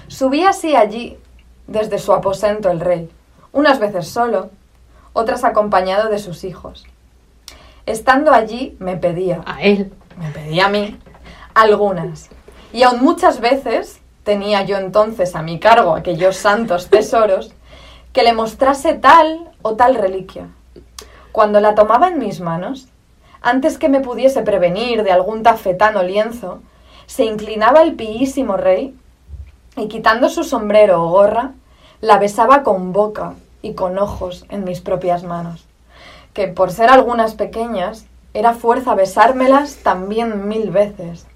Subía 0.08 0.50
así 0.50 0.74
allí, 0.74 1.16
desde 1.66 1.98
su 1.98 2.12
aposento 2.12 2.70
el 2.70 2.80
rey, 2.80 3.08
unas 3.52 3.78
veces 3.78 4.08
solo, 4.08 4.50
otras 5.12 5.44
acompañado 5.44 6.08
de 6.10 6.18
sus 6.18 6.44
hijos. 6.44 6.84
Estando 7.86 8.32
allí 8.32 8.76
me 8.80 8.96
pedía, 8.96 9.42
A 9.46 9.62
él. 9.62 9.92
me 10.18 10.30
pedía 10.30 10.66
a 10.66 10.68
mí, 10.68 10.98
algunas. 11.54 12.30
Y 12.72 12.82
aun 12.82 13.02
muchas 13.02 13.40
veces 13.40 14.00
tenía 14.24 14.62
yo 14.62 14.78
entonces 14.78 15.36
a 15.36 15.42
mi 15.42 15.60
cargo 15.60 15.94
aquellos 15.94 16.36
santos 16.36 16.88
tesoros 16.88 17.52
que 18.12 18.22
le 18.22 18.32
mostrase 18.32 18.94
tal 18.94 19.50
o 19.62 19.74
tal 19.74 19.94
reliquia. 19.94 20.48
Cuando 21.32 21.60
la 21.60 21.74
tomaba 21.74 22.08
en 22.08 22.18
mis 22.18 22.40
manos, 22.40 22.88
antes 23.42 23.76
que 23.78 23.88
me 23.88 24.00
pudiese 24.00 24.42
prevenir 24.42 25.02
de 25.02 25.12
algún 25.12 25.42
tafetán 25.42 25.96
o 25.96 26.02
lienzo, 26.02 26.60
se 27.06 27.24
inclinaba 27.24 27.82
el 27.82 27.94
piísimo 27.94 28.56
rey 28.56 28.96
y 29.76 29.88
quitando 29.88 30.28
su 30.28 30.44
sombrero 30.44 31.02
o 31.02 31.10
gorra, 31.10 31.52
la 32.00 32.18
besaba 32.18 32.62
con 32.62 32.92
boca 32.92 33.34
y 33.62 33.74
con 33.74 33.98
ojos 33.98 34.46
en 34.48 34.64
mis 34.64 34.80
propias 34.80 35.24
manos. 35.24 35.66
que 36.32 36.48
por 36.48 36.72
ser 36.72 36.90
algunas 36.90 37.34
pequeñas, 37.34 38.06
era 38.34 38.54
fuerza 38.54 38.96
besármelas 38.96 39.76
también 39.84 40.48
mil 40.48 40.70
veces. 40.70 41.26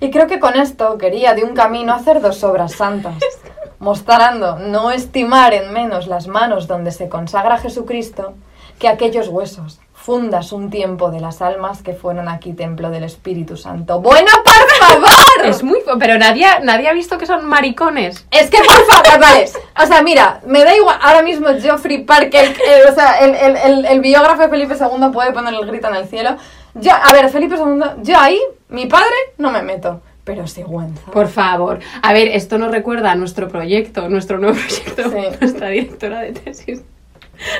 Y 0.00 0.10
creo 0.10 0.26
que 0.26 0.40
con 0.40 0.56
esto 0.56 0.96
quería 0.98 1.34
de 1.34 1.44
un 1.44 1.54
camino 1.54 1.92
hacer 1.94 2.20
dos 2.20 2.42
obras 2.44 2.72
santas, 2.72 3.14
mostrando 3.78 4.58
no 4.58 4.90
estimar 4.90 5.52
en 5.54 5.72
menos 5.72 6.06
las 6.06 6.26
manos 6.26 6.66
donde 6.66 6.90
se 6.90 7.08
consagra 7.08 7.58
Jesucristo 7.58 8.34
que 8.78 8.88
aquellos 8.88 9.28
huesos, 9.28 9.78
fundas 9.92 10.52
un 10.52 10.70
tiempo 10.70 11.10
de 11.10 11.20
las 11.20 11.42
almas 11.42 11.82
que 11.82 11.92
fueron 11.92 12.26
aquí 12.30 12.54
templo 12.54 12.88
del 12.88 13.04
Espíritu 13.04 13.58
Santo. 13.58 14.00
Bueno, 14.00 14.30
por 14.42 14.88
favor. 14.88 15.44
Es 15.46 15.62
muy... 15.62 15.80
Pero 15.98 16.16
nadie, 16.18 16.46
nadie 16.62 16.88
ha 16.88 16.94
visto 16.94 17.18
que 17.18 17.26
son 17.26 17.44
maricones. 17.44 18.26
Es 18.30 18.48
que 18.48 18.56
por 18.64 18.82
favor, 18.86 19.20
vale. 19.20 19.50
O 19.82 19.86
sea, 19.86 20.00
mira, 20.02 20.40
me 20.46 20.64
da 20.64 20.74
igual. 20.74 20.96
Ahora 21.02 21.20
mismo 21.20 21.48
Geoffrey 21.60 21.98
Parker, 22.04 22.56
el, 22.66 22.88
o 22.90 22.94
sea, 22.94 23.18
el, 23.18 23.34
el- 23.34 23.56
el- 23.58 23.84
el 23.84 24.00
biógrafo 24.00 24.40
de 24.40 24.48
Felipe 24.48 24.74
II 24.80 25.08
puede 25.12 25.32
poner 25.32 25.52
el 25.52 25.66
grito 25.66 25.88
en 25.88 25.96
el 25.96 26.08
cielo. 26.08 26.36
Yo, 26.72 26.92
a 26.94 27.12
ver, 27.12 27.28
Felipe 27.28 27.56
II, 27.56 28.02
yo 28.02 28.18
ahí, 28.18 28.40
mi 28.70 28.86
padre, 28.86 29.14
no 29.38 29.50
me 29.50 29.62
meto. 29.62 30.00
Pero 30.24 30.46
Sigüenza. 30.46 31.10
Por 31.10 31.28
favor. 31.28 31.80
A 32.02 32.12
ver, 32.12 32.28
esto 32.28 32.58
nos 32.58 32.70
recuerda 32.70 33.10
a 33.12 33.14
nuestro 33.14 33.48
proyecto, 33.48 34.08
nuestro 34.08 34.38
nuevo 34.38 34.56
proyecto, 34.56 35.02
Sí. 35.10 35.36
nuestra 35.40 35.68
directora 35.68 36.20
de 36.20 36.32
tesis. 36.32 36.82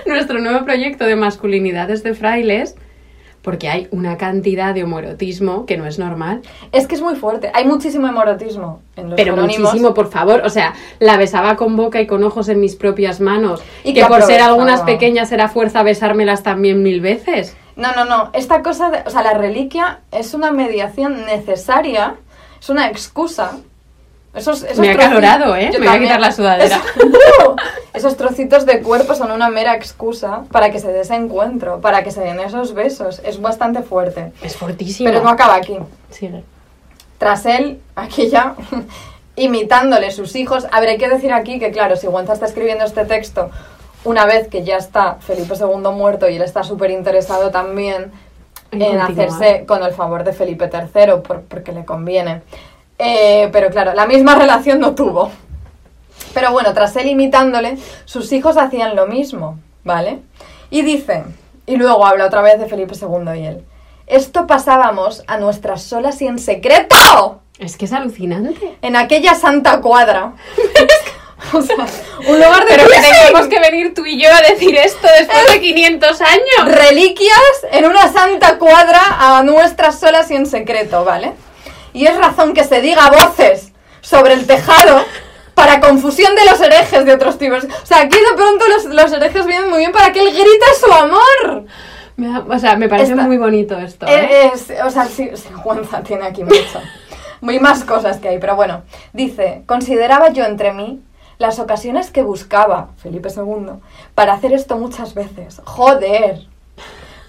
Nuestro 0.07 0.39
nuevo 0.41 0.65
proyecto 0.65 1.05
de 1.07 1.17
masculinidades 1.17 2.03
de 2.03 2.15
frailes, 2.15 2.77
porque 3.43 3.71
hay 3.71 3.89
una 3.91 4.19
cantidad 4.19 4.75
de 4.75 4.85
homoerotismo 4.85 5.65
que 5.65 5.79
no 5.79 5.87
es 5.87 5.99
normal. 5.99 6.43
Es 6.73 6.87
que 6.87 6.95
es 6.95 7.01
muy 7.01 7.17
fuerte. 7.17 7.51
Hay 7.55 7.65
muchísimo 7.65 8.07
hemorotismo 8.07 8.83
en 8.97 9.09
los 9.09 9.17
Pero 9.17 9.35
muchísimo, 9.37 9.95
por 9.95 10.11
favor. 10.11 10.43
O 10.45 10.51
sea, 10.51 10.75
la 10.99 11.17
besaba 11.17 11.57
con 11.57 11.75
boca 11.77 12.01
y 12.03 12.07
con 12.07 12.23
ojos 12.23 12.51
en 12.51 12.61
mis 12.61 12.77
propias 12.77 13.21
manos. 13.21 13.63
Y 13.83 13.95
que 13.95 14.03
que 14.03 14.07
por 14.07 14.23
ser 14.23 14.43
algunas 14.43 14.83
pequeñas 14.83 15.33
era 15.33 15.49
fuerza 15.49 15.83
besármelas 15.83 16.43
también 16.43 16.83
mil 16.83 17.01
veces. 17.01 17.57
No, 17.81 17.95
no, 17.95 18.05
no. 18.05 18.31
Esta 18.35 18.63
cosa, 18.63 18.91
de, 18.91 19.03
o 19.07 19.11
sea, 19.11 19.23
la 19.23 19.33
reliquia 19.33 20.01
es 20.13 20.35
una 20.35 20.53
mediación 20.53 21.25
necesaria, 21.25 22.17
es 22.61 22.69
una 22.69 22.89
excusa. 22.89 23.53
Esos, 24.35 24.63
esos 24.65 24.79
Me 24.79 24.91
ha 24.91 24.97
calorado, 24.97 25.57
¿eh? 25.57 25.71
Yo 25.73 25.81
Me 25.81 25.87
voy 25.87 25.97
a 25.97 26.01
quitar 26.01 26.21
la 26.21 26.31
sudadera. 26.31 26.77
Esos, 26.77 27.57
esos 27.95 28.17
trocitos 28.19 28.67
de 28.67 28.83
cuerpo 28.83 29.15
son 29.15 29.33
una 29.33 29.49
mera 29.49 29.75
excusa 29.75 30.45
para 30.53 30.71
que 30.71 30.79
se 30.79 30.93
dé 30.93 31.01
ese 31.01 31.15
encuentro, 31.15 31.81
para 31.81 32.05
que 32.05 32.11
se 32.11 32.21
den 32.21 32.39
esos 32.39 32.75
besos. 32.75 33.23
Es 33.25 33.41
bastante 33.41 33.81
fuerte. 33.81 34.31
Es 34.43 34.57
fortísimo. 34.57 35.09
Pero 35.09 35.25
no 35.25 35.31
acaba 35.31 35.55
aquí. 35.55 35.79
Sigue. 36.11 36.45
Tras 37.17 37.47
él, 37.47 37.81
aquí 37.97 38.29
ya, 38.29 38.57
imitándole 39.37 40.11
sus 40.11 40.37
hijos. 40.37 40.67
A 40.71 40.81
ver, 40.81 40.91
hay 40.91 40.99
que 40.99 41.09
decir 41.09 41.33
aquí 41.33 41.59
que, 41.59 41.73
claro, 41.73 41.97
si 41.97 42.03
Sigüenza 42.03 42.35
está 42.35 42.45
escribiendo 42.45 42.85
este 42.85 43.07
texto 43.07 43.51
una 44.05 44.25
vez 44.27 44.49
que 44.49 44.63
ya 44.65 44.77
está 44.77 45.17
Felipe 45.21 45.55
II 45.59 45.91
muerto 45.93 46.29
y 46.29 46.37
él 46.37 46.43
está 46.43 46.63
súper 46.63 46.91
interesado 46.91 47.51
también 47.51 48.13
En 48.73 49.01
hacerse 49.01 49.65
con 49.67 49.83
el 49.83 49.93
favor 49.93 50.25
de 50.25 50.33
Felipe 50.33 50.71
III, 50.73 51.21
por- 51.27 51.43
porque 51.43 51.73
le 51.73 51.85
conviene. 51.85 52.43
Eh, 52.99 53.49
pero 53.53 53.71
claro, 53.71 53.95
la 53.95 54.07
misma 54.07 54.35
relación 54.37 54.79
no 54.81 54.95
tuvo. 54.95 55.31
Pero 56.35 56.53
bueno, 56.53 56.73
tras 56.75 56.95
él 56.97 57.09
imitándole, 57.09 57.79
sus 58.05 58.31
hijos 58.33 58.57
hacían 58.57 58.95
lo 58.95 59.07
mismo, 59.07 59.59
¿vale? 59.85 60.21
Y 60.71 60.83
dice, 60.83 61.25
y 61.67 61.77
luego 61.77 62.07
habla 62.07 62.27
otra 62.27 62.43
vez 62.43 62.61
de 62.61 62.67
Felipe 62.67 62.95
II 62.95 63.41
y 63.41 63.47
él, 63.47 63.65
esto 64.07 64.47
pasábamos 64.47 65.25
a 65.27 65.39
nuestras 65.39 65.83
solas 65.83 66.21
y 66.23 66.27
en 66.27 66.39
secreto 66.39 67.41
Es 67.59 67.77
que 67.77 67.87
es 67.87 67.93
alucinante. 67.93 68.77
en 68.83 68.97
aquella 68.97 69.35
santa 69.35 69.81
cuadra. 69.81 70.33
o 71.53 71.63
sea, 71.63 71.87
un 72.29 72.37
lugar 72.37 72.65
de 72.67 72.75
Pero 72.77 72.89
que 72.89 73.01
tenemos 73.01 73.49
que 73.49 73.61
venir 73.61 73.95
tú 73.95 74.05
y 74.07 74.21
yo 74.23 74.29
a 74.33 74.41
decir 74.43 74.77
esto 74.77 75.07
después 75.19 75.53
de 75.53 75.61
500 75.61 76.21
años. 76.21 76.77
reliquias 76.77 77.41
en 77.73 77.87
una 77.87 78.13
santa 78.13 78.59
cuadra 78.59 79.01
a 79.19 79.43
nuestras 79.43 79.99
solas 79.99 80.31
y 80.31 80.35
en 80.37 80.47
secreto, 80.47 81.05
¿vale? 81.05 81.33
Y 81.93 82.07
es 82.07 82.17
razón 82.17 82.53
que 82.55 82.65
se 82.65 82.81
diga 82.81 83.11
voces 83.11 83.73
sobre 84.01 84.35
el 84.35 84.47
tejado 84.47 85.05
para 85.55 85.81
confusión 85.81 86.35
de 86.37 86.45
los 86.45 86.61
herejes 86.61 87.05
de 87.05 87.13
otros 87.15 87.37
tipos. 87.39 87.65
O 87.65 87.87
sea, 87.87 88.01
aquí 88.03 88.17
de 88.17 88.37
pronto 88.37 88.65
los, 88.69 88.85
los 88.87 89.13
herejes 89.13 89.47
vienen 89.47 89.69
muy 89.71 89.79
bien 89.81 89.93
para 89.93 90.13
que 90.13 90.21
él 90.21 90.29
grite 90.33 90.67
su 90.81 90.93
amor. 90.93 91.65
Me 92.17 92.29
da- 92.29 92.45
o 92.49 92.59
sea, 92.59 92.77
me 92.77 92.89
parece 92.89 93.13
Esta- 93.13 93.25
muy 93.25 93.39
bonito 93.39 93.79
esto. 93.79 94.07
¿eh? 94.07 94.29
Eh, 94.31 94.51
es- 94.55 94.73
o 94.85 94.91
sea, 94.91 95.07
sí, 95.07 95.31
sí, 95.35 95.49
Juanza 95.55 96.03
tiene 96.03 96.27
aquí 96.27 96.45
mucho. 96.45 96.81
Muy 97.41 97.59
más 97.59 97.85
cosas 97.85 98.19
que 98.19 98.29
hay, 98.29 98.39
pero 98.39 98.55
bueno. 98.57 98.83
Dice, 99.15 99.63
consideraba 99.67 100.29
yo 100.31 100.45
entre 100.45 100.73
mí 100.73 101.01
las 101.41 101.59
ocasiones 101.59 102.11
que 102.11 102.23
buscaba 102.23 102.91
Felipe 102.99 103.31
II 103.35 103.81
para 104.15 104.35
hacer 104.35 104.53
esto 104.53 104.77
muchas 104.77 105.15
veces. 105.15 105.63
Joder. 105.65 106.47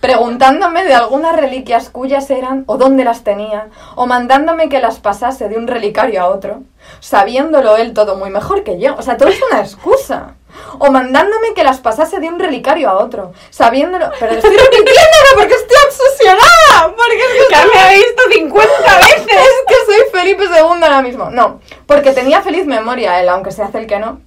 Preguntándome 0.02 0.84
de 0.84 0.94
algunas 0.94 1.36
reliquias 1.36 1.90
cuyas 1.90 2.30
eran 2.30 2.66
o 2.68 2.78
dónde 2.78 3.06
las 3.06 3.24
tenía, 3.24 3.70
o 3.96 4.08
mandándome 4.08 4.68
que 4.68 4.82
las 4.82 5.00
pasase 5.00 5.48
de 5.48 5.58
un 5.58 5.68
relicario 5.68 6.22
a 6.22 6.28
otro, 6.28 6.64
sabiéndolo 7.00 7.78
él 7.78 7.94
todo 7.94 8.18
muy 8.18 8.32
mejor 8.32 8.64
que 8.64 8.80
yo. 8.80 8.96
O 8.98 9.02
sea, 9.02 9.16
todo 9.16 9.30
es 9.30 9.40
una 9.50 9.62
excusa. 9.62 10.36
O 10.80 10.92
mandándome 10.92 11.54
que 11.54 11.64
las 11.64 11.80
pasase 11.80 12.20
de 12.20 12.28
un 12.30 12.40
relicario 12.40 12.90
a 12.90 12.98
otro, 12.98 13.34
sabiéndolo... 13.50 14.10
Pero 14.20 14.34
estoy 14.34 14.52
repitiéndolo 14.52 15.30
porque 15.36 15.54
estoy 15.54 15.78
obsesionada. 15.88 16.96
Porque 16.96 17.22
¡Ya 17.50 17.66
me 17.66 17.94
he 17.94 17.98
visto 17.98 18.22
50 18.32 18.98
veces! 18.98 19.28
es 19.28 19.66
que 19.68 19.76
soy 19.86 20.04
Felipe 20.12 20.44
II 20.46 20.84
ahora 20.84 21.02
mismo. 21.02 21.30
No, 21.30 21.60
porque 21.86 22.12
tenía 22.12 22.42
feliz 22.42 22.66
memoria 22.66 23.20
él, 23.20 23.30
aunque 23.30 23.52
se 23.52 23.64
hace 23.64 23.80
el 23.80 23.88
que 23.88 24.00
no. 24.00 24.22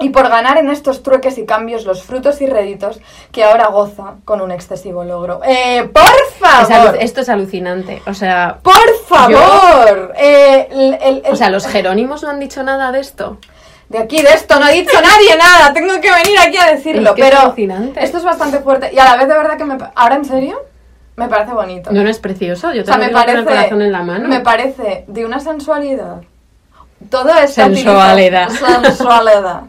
Y 0.00 0.10
por 0.10 0.28
ganar 0.28 0.58
en 0.58 0.70
estos 0.70 1.02
trueques 1.02 1.38
y 1.38 1.44
cambios 1.44 1.84
los 1.84 2.04
frutos 2.04 2.40
y 2.40 2.46
réditos 2.46 3.00
que 3.32 3.42
ahora 3.42 3.66
goza 3.66 4.14
con 4.24 4.40
un 4.40 4.52
excesivo 4.52 5.02
logro. 5.02 5.40
¡Eh, 5.44 5.90
por 5.92 6.04
Es 6.04 6.34
favor! 6.38 6.96
esto 7.00 7.20
es 7.22 7.28
alucinante. 7.28 8.00
O 8.06 8.14
sea, 8.14 8.58
¡Por 8.62 8.74
favor! 9.08 10.12
Eh, 10.16 10.68
el- 10.70 10.94
el- 11.02 11.22
el- 11.26 11.32
o 11.32 11.34
sea, 11.36 11.50
los 11.50 11.66
jerónimos 11.66 12.22
no 12.22 12.30
han 12.30 12.38
dicho 12.38 12.62
nada 12.62 12.92
de 12.92 13.00
esto. 13.00 13.38
De 13.88 13.98
aquí, 13.98 14.20
de 14.22 14.28
esto, 14.30 14.58
no 14.60 14.66
ha 14.66 14.70
dicho 14.70 14.92
nadie 15.00 15.36
nada. 15.38 15.72
Tengo 15.72 15.94
que 16.00 16.10
venir 16.10 16.38
aquí 16.38 16.56
a 16.58 16.66
decirlo. 16.74 17.10
Es 17.10 17.16
que 17.16 17.22
es 17.22 17.30
pero 17.30 17.54
esto 17.96 18.18
es 18.18 18.24
bastante 18.24 18.58
fuerte. 18.60 18.90
Y 18.92 18.98
a 18.98 19.04
la 19.04 19.16
vez, 19.16 19.28
de 19.28 19.34
verdad 19.34 19.56
que 19.56 19.64
me... 19.64 19.78
¿Ahora 19.94 20.16
en 20.16 20.24
serio? 20.26 20.60
Me 21.16 21.26
parece 21.28 21.52
bonito. 21.52 21.90
No, 21.90 22.02
no 22.02 22.10
es 22.10 22.18
precioso. 22.18 22.72
Yo 22.74 22.82
O 22.82 22.84
te 22.84 22.90
sea, 22.92 22.96
lo 22.96 23.00
me 23.02 23.08
digo 23.08 23.18
con 23.18 23.26
parece, 23.26 23.38
el 23.38 23.44
corazón 23.46 23.82
en 23.82 23.92
la 23.92 24.02
mano. 24.02 24.28
me 24.28 24.40
parece 24.40 25.04
de 25.08 25.24
una 25.24 25.40
sensualidad. 25.40 26.20
Toda 27.10 27.42
esta 27.42 27.64
Sensualidad. 27.64 28.48
sensualidad. 28.50 29.62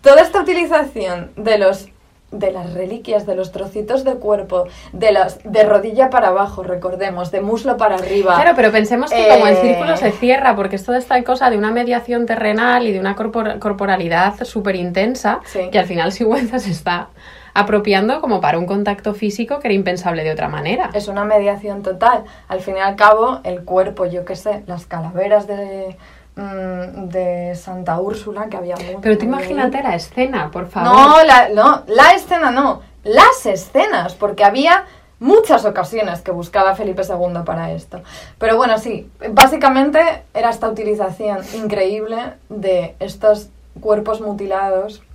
Toda 0.00 0.22
esta 0.22 0.40
utilización 0.40 1.32
de 1.36 1.58
los 1.58 1.88
de 2.30 2.52
las 2.52 2.74
reliquias, 2.74 3.24
de 3.26 3.34
los 3.34 3.52
trocitos 3.52 4.04
de 4.04 4.14
cuerpo, 4.16 4.64
de 4.92 5.12
las 5.12 5.38
de 5.44 5.62
rodilla 5.62 6.10
para 6.10 6.28
abajo, 6.28 6.62
recordemos, 6.62 7.30
de 7.30 7.40
muslo 7.40 7.76
para 7.78 7.94
arriba. 7.94 8.34
Claro, 8.34 8.52
pero 8.54 8.70
pensemos 8.70 9.10
que 9.10 9.26
como 9.28 9.46
el 9.46 9.54
Eh, 9.56 9.60
círculo 9.62 9.96
se 9.96 10.12
cierra, 10.12 10.54
porque 10.54 10.76
es 10.76 10.84
toda 10.84 10.98
esta 10.98 11.22
cosa 11.24 11.48
de 11.48 11.56
una 11.56 11.70
mediación 11.70 12.26
terrenal 12.26 12.86
y 12.86 12.92
de 12.92 13.00
una 13.00 13.16
corpor- 13.16 13.58
corporalidad 13.58 14.34
súper 14.44 14.76
intensa, 14.76 15.40
Sí. 15.46 15.70
que 15.72 15.78
al 15.78 15.86
final 15.86 16.12
Sigüenza 16.12 16.58
se 16.58 16.70
está 16.70 17.08
apropiando 17.54 18.20
como 18.20 18.40
para 18.40 18.58
un 18.58 18.66
contacto 18.66 19.14
físico 19.14 19.58
que 19.58 19.68
era 19.68 19.74
impensable 19.74 20.22
de 20.22 20.30
otra 20.30 20.48
manera. 20.48 20.90
Es 20.94 21.08
una 21.08 21.24
mediación 21.24 21.82
total. 21.82 22.24
Al 22.46 22.60
fin 22.60 22.76
y 22.76 22.80
al 22.80 22.94
cabo, 22.94 23.40
el 23.42 23.64
cuerpo, 23.64 24.06
yo 24.06 24.24
qué 24.24 24.36
sé, 24.36 24.62
las 24.66 24.86
calaveras 24.86 25.46
de, 25.46 25.96
de 26.38 27.54
Santa 27.56 27.98
Úrsula, 28.00 28.48
que 28.48 28.56
había 28.56 28.76
mucho. 28.76 29.00
Pero 29.00 29.18
tú 29.18 29.24
imagínate 29.24 29.82
la 29.82 29.94
escena, 29.94 30.50
por 30.50 30.68
favor. 30.68 30.92
No 30.92 31.24
la, 31.24 31.48
no, 31.48 31.82
la 31.86 32.12
escena 32.12 32.50
no, 32.50 32.82
las 33.02 33.44
escenas, 33.46 34.14
porque 34.14 34.44
había 34.44 34.84
muchas 35.20 35.64
ocasiones 35.64 36.20
que 36.20 36.30
buscaba 36.30 36.74
Felipe 36.76 37.02
II 37.02 37.40
para 37.44 37.72
esto. 37.72 38.02
Pero 38.38 38.56
bueno, 38.56 38.78
sí, 38.78 39.10
básicamente 39.30 40.22
era 40.32 40.50
esta 40.50 40.68
utilización 40.68 41.38
increíble 41.54 42.34
de 42.48 42.94
estos 43.00 43.48
cuerpos 43.80 44.20
mutilados 44.20 45.00
mm, 45.00 45.07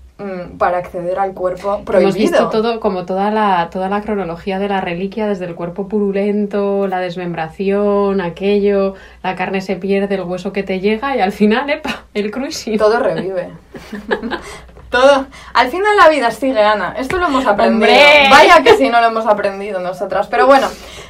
para 0.58 0.78
acceder 0.78 1.20
al 1.20 1.34
cuerpo 1.34 1.82
prohibido. 1.84 2.10
Hemos 2.10 2.16
visto 2.16 2.50
todo, 2.50 2.80
como 2.80 3.06
toda 3.06 3.30
la, 3.32 3.70
toda 3.72 3.90
la 3.90 4.02
cronología 4.02 4.60
de 4.60 4.70
la 4.70 4.80
reliquia, 4.80 5.28
desde 5.28 5.46
el 5.46 5.56
cuerpo 5.56 5.88
purulento, 5.88 6.88
la 6.88 7.00
desmembración, 7.00 8.22
aquello, 8.22 8.94
la 9.24 9.36
carne 9.36 9.60
se 9.62 9.76
pierde, 9.76 10.16
el 10.16 10.22
hueso 10.22 10.54
que 10.54 10.64
te 10.64 10.80
llega 10.80 11.16
y 11.18 11.20
al 11.22 11.32
final, 11.34 11.70
¡epa! 11.70 12.04
El 12.14 12.32
cruising. 12.32 12.78
Todo 12.78 13.00
revive. 13.00 13.50
Todo. 14.90 15.26
Al 15.56 15.70
final 15.70 15.98
la 15.98 16.08
vida 16.10 16.30
sigue, 16.30 16.62
Ana. 16.62 16.94
Esto 16.98 17.18
lo 17.18 17.26
hemos 17.26 17.46
aprendido. 17.48 17.92
¡Hombre! 17.92 18.28
Vaya 18.30 18.62
que 18.62 18.78
si 18.78 18.90
no 18.90 19.02
lo 19.02 19.08
hemos 19.08 19.26
aprendido 19.26 19.80
nosotras. 19.80 20.28
Pero 20.28 20.46
bueno, 20.46 20.68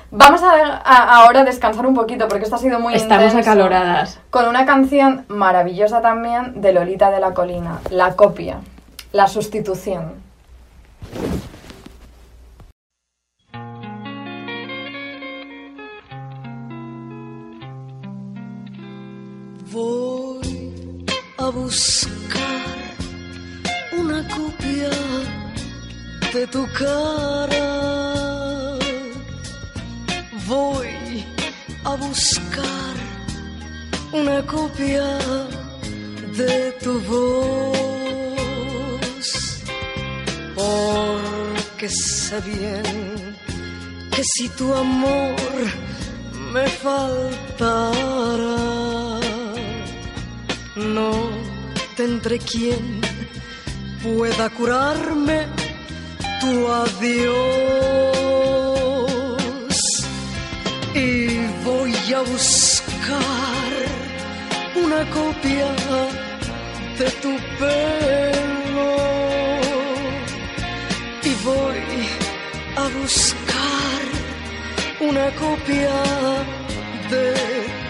vamos 0.10 0.42
a, 0.42 0.78
a- 0.78 1.18
ahora 1.18 1.44
descansar 1.44 1.86
un 1.86 1.94
poquito 1.94 2.30
porque 2.30 2.46
esto 2.46 2.56
ha 2.56 2.60
sido 2.60 2.80
muy 2.80 2.94
Estamos 2.94 3.26
intenso. 3.34 3.52
acaloradas. 3.52 4.22
Con 4.30 4.48
una 4.48 4.66
canción 4.66 5.26
maravillosa 5.28 6.02
también 6.02 6.62
de 6.62 6.72
Lolita 6.72 7.12
de 7.12 7.20
la 7.20 7.34
Colina, 7.34 7.80
La 7.90 8.16
copia, 8.16 8.60
la 9.14 9.28
sustitución. 9.28 10.16
Voy 19.72 21.06
a 21.38 21.50
buscar 21.50 22.76
una 23.98 24.28
copia 24.28 24.90
de 26.34 26.48
tu 26.48 26.68
cara. 26.74 27.68
Voy 30.48 31.24
a 31.86 31.96
buscar 31.96 32.96
una 34.12 34.44
copia 34.46 35.18
de 36.38 36.72
tu 36.84 37.00
voz, 37.02 38.13
porque 40.56 41.90
sé 41.90 42.40
bien 42.42 43.36
que 44.16 44.24
si 44.24 44.50
tu 44.50 44.74
amor 44.74 45.36
me 46.54 46.68
faltara, 46.68 48.58
no 50.76 51.30
tendré 51.96 52.38
quien 52.40 53.02
pueda 54.04 54.50
curarme 54.50 55.48
tu 56.40 56.68
adiós. 56.68 58.14
Y 60.94 61.38
voy 61.66 61.94
a 62.14 62.22
buscar 62.22 63.74
una 64.76 65.10
copia 65.10 65.70
de 67.00 67.10
tu 67.22 67.32
pelo. 67.58 68.43
A 72.84 72.90
buscar 73.02 74.02
una 75.00 75.28
copia 75.44 75.96
de 77.14 77.28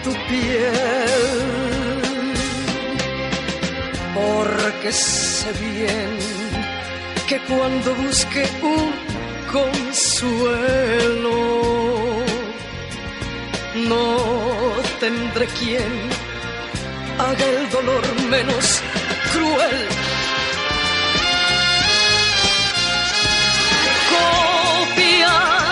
tu 0.04 0.12
piel 0.28 1.54
porque 4.14 4.92
sé 4.92 5.50
bien 5.68 6.10
que 7.28 7.38
cuando 7.50 7.94
busque 8.04 8.42
un 8.62 8.92
consuelo, 9.56 11.38
no 13.90 14.16
tendré 15.00 15.46
quien 15.58 15.92
haga 17.18 17.44
el 17.56 17.70
dolor 17.70 18.04
menos 18.30 18.80
cruel. 19.32 19.88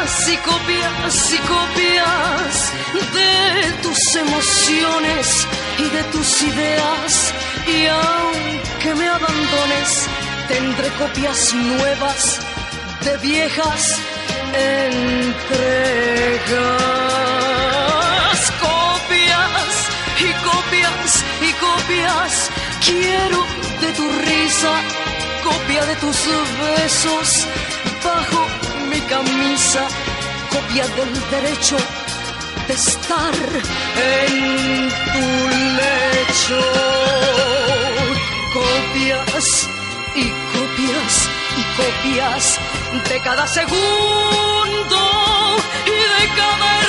Copias 0.02 0.28
y 0.28 0.36
copias 0.38 1.32
y 1.32 1.38
copias 1.38 2.72
de 3.14 3.72
tus 3.82 4.16
emociones 4.16 5.46
y 5.78 5.88
de 5.90 6.02
tus 6.10 6.42
ideas 6.42 7.32
y 7.68 7.86
aunque 7.86 8.94
me 8.96 9.08
abandones, 9.08 10.08
tendré 10.48 10.88
copias 10.98 11.54
nuevas 11.54 12.40
de 13.04 13.16
viejas 13.18 14.00
entregas. 14.52 15.52
Copias 18.58 19.88
y 20.18 20.32
copias 20.50 21.24
y 21.42 21.52
copias, 21.52 22.50
quiero 22.84 23.46
de 23.80 23.92
tu 23.92 24.10
risa, 24.26 24.72
copia 25.44 25.86
de 25.86 25.94
tus 25.94 26.16
besos 26.58 27.46
bajo 28.02 28.51
mi 28.92 29.00
camisa, 29.02 29.86
copia 30.50 30.86
del 30.96 31.12
derecho 31.30 31.76
de 32.68 32.74
estar 32.74 33.34
en 33.96 34.88
tu 35.12 35.24
lecho. 35.80 36.60
Copias 38.52 39.68
y 40.14 40.26
copias 40.54 41.14
y 41.60 41.62
copias 41.80 42.60
de 43.08 43.20
cada 43.20 43.46
segundo 43.46 45.00
y 45.86 45.98
de 46.14 46.24
cada 46.36 46.81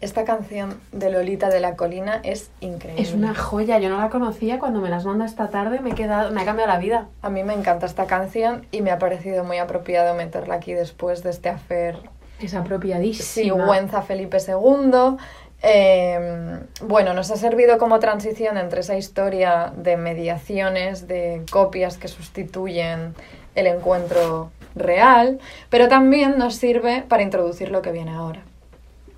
Esta 0.00 0.24
canción 0.24 0.80
de 0.92 1.10
Lolita 1.10 1.48
de 1.48 1.60
la 1.60 1.74
Colina 1.74 2.20
es 2.22 2.50
increíble. 2.60 3.02
Es 3.02 3.12
una 3.12 3.34
joya, 3.34 3.78
yo 3.78 3.88
no 3.88 3.98
la 3.98 4.10
conocía, 4.10 4.58
cuando 4.58 4.80
me 4.80 4.90
las 4.90 5.04
manda 5.04 5.24
esta 5.24 5.48
tarde 5.48 5.80
me, 5.80 5.90
he 5.90 5.94
quedado, 5.94 6.30
me 6.30 6.42
ha 6.42 6.44
cambiado 6.44 6.70
la 6.70 6.78
vida. 6.78 7.08
A 7.20 7.30
mí 7.30 7.42
me 7.42 7.54
encanta 7.54 7.86
esta 7.86 8.06
canción 8.06 8.66
y 8.70 8.82
me 8.82 8.92
ha 8.92 8.98
parecido 8.98 9.42
muy 9.42 9.58
apropiado 9.58 10.14
meterla 10.14 10.54
aquí 10.54 10.72
después 10.72 11.22
de 11.22 11.30
este 11.30 11.48
afer 11.48 11.96
Es 12.40 12.54
apropiadísima. 12.54 13.56
Sigüenza 13.56 14.02
Felipe 14.02 14.38
II. 14.38 15.16
Eh, 15.62 16.60
bueno, 16.82 17.14
nos 17.14 17.30
ha 17.32 17.36
servido 17.36 17.78
como 17.78 17.98
transición 17.98 18.56
entre 18.58 18.80
esa 18.80 18.96
historia 18.96 19.72
de 19.76 19.96
mediaciones, 19.96 21.08
de 21.08 21.42
copias 21.50 21.98
que 21.98 22.06
sustituyen 22.06 23.14
el 23.56 23.66
encuentro 23.66 24.52
real, 24.76 25.40
pero 25.68 25.88
también 25.88 26.38
nos 26.38 26.54
sirve 26.54 27.04
para 27.08 27.22
introducir 27.22 27.70
lo 27.70 27.82
que 27.82 27.90
viene 27.90 28.12
ahora, 28.12 28.42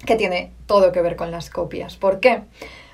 que 0.04 0.16
tiene 0.16 0.52
todo 0.66 0.92
que 0.92 1.02
ver 1.02 1.16
con 1.16 1.30
las 1.30 1.50
copias. 1.50 1.96
¿Por 1.96 2.20
qué? 2.20 2.42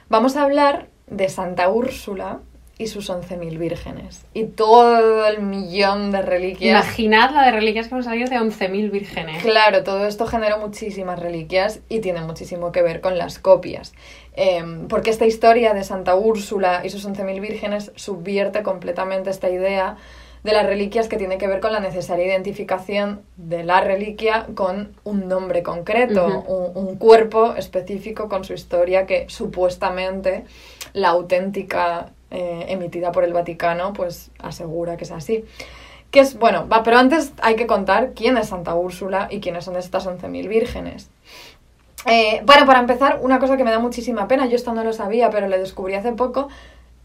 Vamos 0.09 0.37
a 0.37 0.43
hablar 0.43 0.89
de 1.07 1.28
Santa 1.28 1.69
Úrsula 1.69 2.41
y 2.78 2.89
sus 2.89 3.09
11.000 3.09 3.59
vírgenes 3.59 4.27
y 4.35 4.45
todo 4.45 5.27
el 5.27 5.41
millón 5.41 6.12
de 6.12 6.20
reliquias 6.20 6.85
Imaginad 6.85 7.31
la 7.31 7.47
de 7.47 7.53
reliquias 7.53 7.89
que 7.89 7.95
hemos 7.95 8.05
salido 8.05 8.28
de 8.28 8.37
11.000 8.37 8.91
vírgenes. 8.91 9.43
Claro, 9.43 9.83
todo 9.83 10.07
esto 10.07 10.27
generó 10.27 10.59
muchísimas 10.59 11.19
reliquias 11.19 11.81
y 11.89 12.01
tiene 12.01 12.20
muchísimo 12.20 12.73
que 12.73 12.83
ver 12.83 13.01
con 13.01 13.16
las 13.16 13.39
copias. 13.39 13.95
Eh, 14.35 14.62
porque 14.91 15.09
esta 15.09 15.24
historia 15.24 15.73
de 15.73 15.85
Santa 15.85 16.15
Úrsula 16.16 16.83
y 16.85 16.91
sus 16.91 17.09
11.000 17.09 17.41
vírgenes 17.41 17.93
subvierte 17.95 18.62
completamente 18.62 19.31
esta 19.31 19.49
idea 19.49 19.97
de 20.43 20.53
las 20.53 20.67
reliquias 20.67 21.09
que 21.09 21.17
tiene 21.17 21.39
que 21.39 21.49
ver 21.49 21.61
con 21.61 21.73
la 21.73 21.81
necesaria 21.81 22.27
identificación 22.27 23.23
de 23.37 23.65
la 23.65 23.81
reliquia 23.81 24.47
con 24.55 24.95
un 25.05 25.29
nombre 25.29 25.63
concreto, 25.63 26.27
un 26.27 26.97
cuerpo 26.97 27.55
específico 27.55 28.29
con 28.29 28.45
su 28.45 28.53
historia 28.53 29.07
que 29.07 29.27
supuestamente 29.29 30.45
la 30.93 31.09
auténtica 31.09 32.13
eh, 32.31 32.67
emitida 32.69 33.13
por 33.13 33.25
el 33.25 33.33
Vaticano 33.33 33.93
pues 33.93 34.31
asegura 34.39 34.97
que 34.97 35.05
es 35.05 35.13
así. 35.13 35.45
Que 36.11 36.21
es, 36.21 36.39
bueno, 36.39 36.69
va, 36.69 36.83
pero 36.83 36.99
antes 36.99 37.33
hay 37.43 37.57
que 37.57 37.67
contar 37.67 38.13
quién 38.15 38.39
es 38.39 38.49
Santa 38.49 38.75
Úrsula 38.75 39.29
y 39.31 39.41
quiénes 39.41 39.65
son 39.65 39.77
estas 39.77 40.07
11.000 40.07 40.49
vírgenes. 40.49 41.11
Eh, 42.07 42.43
bueno, 42.45 42.67
para 42.67 42.79
empezar, 42.79 43.19
una 43.21 43.41
cosa 43.41 43.57
que 43.57 43.65
me 43.65 43.71
da 43.71 43.81
muchísima 43.81 44.29
pena, 44.29 44.47
yo 44.47 44.55
esto 44.55 44.73
no 44.73 44.85
lo 44.85 44.93
sabía, 44.93 45.31
pero 45.31 45.49
lo 45.49 45.59
descubrí 45.59 45.95
hace 45.95 46.13
poco. 46.13 46.49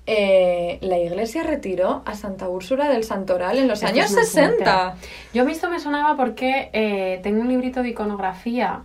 Eh, 0.07 0.77
la 0.81 0.97
iglesia 0.97 1.43
retiró 1.43 2.01
a 2.05 2.15
Santa 2.15 2.49
Úrsula 2.49 2.89
del 2.89 3.03
Santoral 3.03 3.57
en 3.59 3.67
los 3.67 3.83
años 3.83 4.05
es 4.07 4.11
muy 4.11 4.25
fuerte. 4.25 4.57
60. 4.57 4.95
Yo 5.33 5.43
a 5.43 5.45
mí 5.45 5.51
esto 5.51 5.69
me 5.69 5.79
sonaba 5.79 6.17
porque 6.17 6.69
eh, 6.73 7.19
tengo 7.23 7.41
un 7.41 7.47
librito 7.49 7.83
de 7.83 7.89
iconografía 7.89 8.81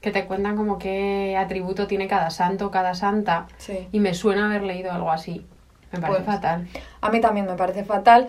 que 0.00 0.10
te 0.10 0.24
cuentan 0.24 0.56
como 0.56 0.78
qué 0.78 1.36
atributo 1.38 1.86
tiene 1.86 2.08
cada 2.08 2.30
santo, 2.30 2.70
cada 2.70 2.94
santa, 2.94 3.46
Sí. 3.58 3.86
y 3.92 4.00
me 4.00 4.14
suena 4.14 4.46
haber 4.46 4.62
leído 4.62 4.90
algo 4.92 5.10
así. 5.10 5.44
Me 5.92 6.00
parece 6.00 6.22
Pues, 6.22 6.34
fatal. 6.36 6.68
A 7.00 7.10
mí 7.10 7.20
también 7.20 7.46
me 7.46 7.54
parece 7.54 7.84
fatal. 7.84 8.28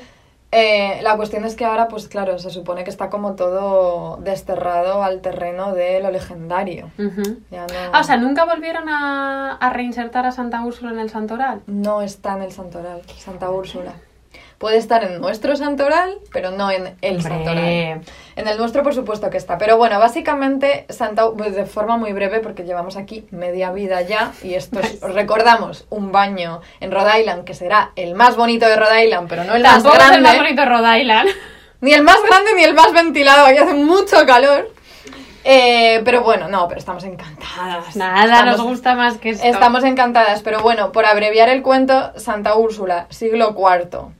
Eh, 0.53 0.99
la 1.01 1.15
cuestión 1.15 1.45
es 1.45 1.55
que 1.55 1.63
ahora, 1.63 1.87
pues 1.87 2.09
claro, 2.09 2.37
se 2.37 2.49
supone 2.49 2.83
que 2.83 2.89
está 2.89 3.09
como 3.09 3.35
todo 3.35 4.17
desterrado 4.17 5.01
al 5.01 5.21
terreno 5.21 5.73
de 5.73 6.01
lo 6.01 6.11
legendario. 6.11 6.91
Ujú. 6.99 7.37
Ya 7.49 7.65
no, 7.67 7.73
Ah, 7.93 8.01
o 8.01 8.03
sea, 8.03 8.17
¿nunca 8.17 8.43
volvieron 8.43 8.89
a, 8.89 9.55
a 9.55 9.69
reinsertar 9.69 10.25
a 10.25 10.31
Santa 10.33 10.61
Úrsula 10.65 10.91
en 10.91 10.99
el 10.99 11.09
santoral? 11.09 11.61
no 11.67 12.01
está 12.01 12.33
en 12.35 12.41
el 12.43 12.51
santoral, 12.51 13.01
Santa 13.17 13.49
Úrsula. 13.49 13.93
Puede 14.61 14.77
estar 14.77 15.03
en 15.03 15.19
nuestro 15.19 15.55
santoral, 15.55 16.19
pero 16.31 16.51
no 16.51 16.69
en 16.69 16.95
el 17.01 17.15
Hombre. 17.17 17.29
santoral. 17.29 17.65
En 18.35 18.47
el 18.47 18.57
nuestro, 18.59 18.83
por 18.83 18.93
supuesto 18.93 19.29
que 19.31 19.37
está. 19.37 19.57
Pero 19.57 19.75
bueno, 19.75 19.97
básicamente, 19.99 20.85
Santa, 20.87 21.31
pues 21.35 21.55
de 21.55 21.65
forma 21.65 21.97
muy 21.97 22.13
breve, 22.13 22.39
porque 22.41 22.63
llevamos 22.63 22.95
aquí 22.95 23.25
media 23.31 23.71
vida 23.71 24.01
ya, 24.03 24.33
y 24.43 24.53
esto 24.53 24.79
es, 24.79 25.01
os 25.01 25.13
recordamos, 25.15 25.85
un 25.89 26.11
baño 26.11 26.61
en 26.79 26.91
Rhode 26.91 27.19
Island, 27.21 27.43
que 27.43 27.55
será 27.55 27.91
el 27.95 28.13
más 28.13 28.35
bonito 28.37 28.67
de 28.67 28.75
Rhode 28.75 29.03
Island, 29.05 29.27
pero 29.27 29.43
no 29.45 29.55
el 29.55 29.63
más 29.63 29.73
Tampoco 29.81 29.95
es 29.95 29.99
grande. 29.99 30.17
el 30.17 30.23
más 30.23 30.37
bonito 30.37 30.65
Rhode 30.65 30.99
Island. 31.01 31.29
Ni 31.81 31.93
el 31.93 32.03
más 32.03 32.17
grande 32.29 32.51
ni 32.55 32.63
el 32.63 32.75
más 32.75 32.93
ventilado, 32.93 33.47
aquí 33.47 33.57
hace 33.57 33.73
mucho 33.73 34.23
calor. 34.27 34.69
Eh, 35.43 36.03
pero 36.05 36.21
bueno, 36.21 36.47
no, 36.47 36.67
pero 36.67 36.77
estamos 36.79 37.03
encantadas. 37.03 37.95
Nada, 37.95 38.25
Estamos- 38.25 38.57
nos 38.57 38.61
gusta 38.67 38.93
más 38.93 39.17
que 39.17 39.31
esto. 39.31 39.47
Estamos 39.47 39.83
encantadas, 39.83 40.43
pero 40.43 40.59
bueno, 40.61 40.91
por 40.91 41.07
abreviar 41.07 41.49
el 41.49 41.63
cuento, 41.63 42.11
Santa 42.15 42.53
Úrsula, 42.55 43.07
siglo 43.09 43.55
IV. 43.57 44.11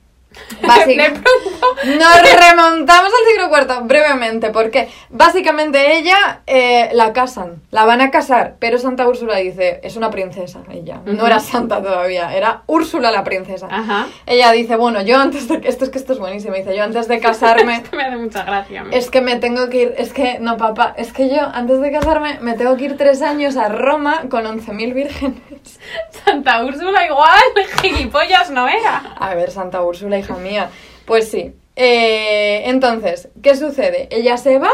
Nos 0.62 2.22
remontamos 2.22 3.10
al 3.12 3.26
siglo 3.28 3.50
IV 3.50 3.86
brevemente, 3.86 4.50
porque 4.50 4.88
básicamente 5.10 5.96
ella 5.96 6.42
eh, 6.46 6.90
la 6.92 7.12
casan, 7.12 7.62
la 7.70 7.84
van 7.84 8.00
a 8.00 8.10
casar, 8.10 8.56
pero 8.58 8.78
Santa 8.78 9.06
Úrsula 9.08 9.36
dice, 9.36 9.80
es 9.82 9.96
una 9.96 10.10
princesa 10.10 10.60
ella, 10.70 11.00
no 11.04 11.26
era 11.26 11.40
santa 11.40 11.82
todavía, 11.82 12.34
era 12.34 12.62
Úrsula 12.66 13.10
la 13.10 13.24
princesa. 13.24 13.68
Ajá. 13.70 14.06
Ella 14.26 14.52
dice, 14.52 14.76
bueno, 14.76 15.02
yo 15.02 15.18
antes 15.18 15.48
de... 15.48 15.60
Esto 15.64 15.84
es 15.84 15.90
que 15.90 15.98
esto 15.98 16.12
es 16.12 16.18
buenísimo, 16.18 16.54
dice, 16.54 16.76
yo 16.76 16.84
antes 16.84 17.08
de 17.08 17.20
casarme... 17.20 17.76
Esto 17.76 17.96
me 17.96 18.04
hace 18.04 18.16
mucha 18.16 18.44
gracia. 18.44 18.84
Es 18.90 19.10
que 19.10 19.20
me 19.20 19.36
tengo 19.36 19.68
que 19.68 19.82
ir, 19.82 19.94
es 19.96 20.12
que, 20.12 20.38
no 20.38 20.56
papá, 20.56 20.94
es 20.96 21.12
que 21.12 21.28
yo 21.28 21.42
antes 21.52 21.80
de 21.80 21.90
casarme 21.90 22.38
me 22.40 22.54
tengo 22.54 22.76
que 22.76 22.84
ir 22.84 22.96
tres 22.96 23.22
años 23.22 23.56
a 23.56 23.68
Roma 23.68 24.22
con 24.28 24.44
11.000 24.44 24.94
vírgenes. 24.94 25.80
Santa 26.24 26.64
Úrsula 26.64 27.04
igual, 27.06 27.40
gilipollas 27.80 28.50
no 28.50 28.68
era. 28.68 29.14
A 29.16 29.34
ver, 29.34 29.50
Santa 29.50 29.82
Úrsula, 29.82 30.18
hija 30.22 30.36
mía. 30.36 30.70
Pues 31.06 31.28
sí. 31.28 31.54
Eh, 31.76 32.62
entonces, 32.66 33.28
¿qué 33.42 33.56
sucede? 33.56 34.08
Ella 34.10 34.36
se 34.36 34.58
va 34.58 34.70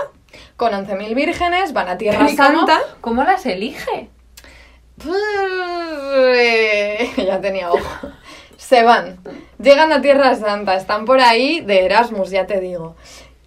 con 0.57 0.73
11.000 0.73 1.15
vírgenes, 1.15 1.73
van 1.73 1.89
a 1.89 1.99
Tierra 1.99 2.29
¿Y 2.31 2.37
cómo- 2.37 2.49
Santa. 2.67 2.81
¿Cómo 3.01 3.23
las 3.25 3.45
elige? 3.47 4.09
Eh, 6.35 7.11
ya 7.27 7.41
tenía 7.41 7.71
ojo. 7.73 8.09
Se 8.57 8.83
van. 8.83 9.19
Llegan 9.61 9.93
a 9.93 10.01
Tierra 10.03 10.35
Santa, 10.35 10.75
están 10.77 11.05
por 11.05 11.21
ahí 11.21 11.61
de 11.61 11.85
Erasmus, 11.85 12.31
ya 12.31 12.47
te 12.47 12.61
digo. 12.61 12.97